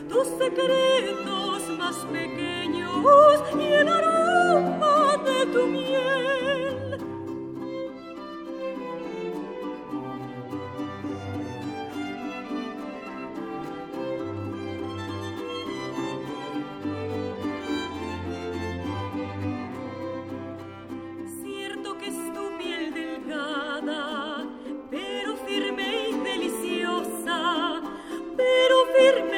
Tus 0.08 0.26
secretos 0.38 1.68
más 1.78 1.96
pequeños 2.06 3.42
y 3.58 3.62
el 3.62 3.88
aroma 3.88 5.16
de 5.24 5.46
tu 5.52 5.66
miel. 5.66 6.98
Cierto 21.42 21.98
que 21.98 22.06
es 22.06 22.34
tu 22.34 22.58
piel 22.58 22.94
delgada, 22.94 24.46
pero 24.90 25.36
firme 25.46 26.08
y 26.10 26.12
deliciosa, 26.20 27.82
pero 28.36 28.76
firme 28.96 29.37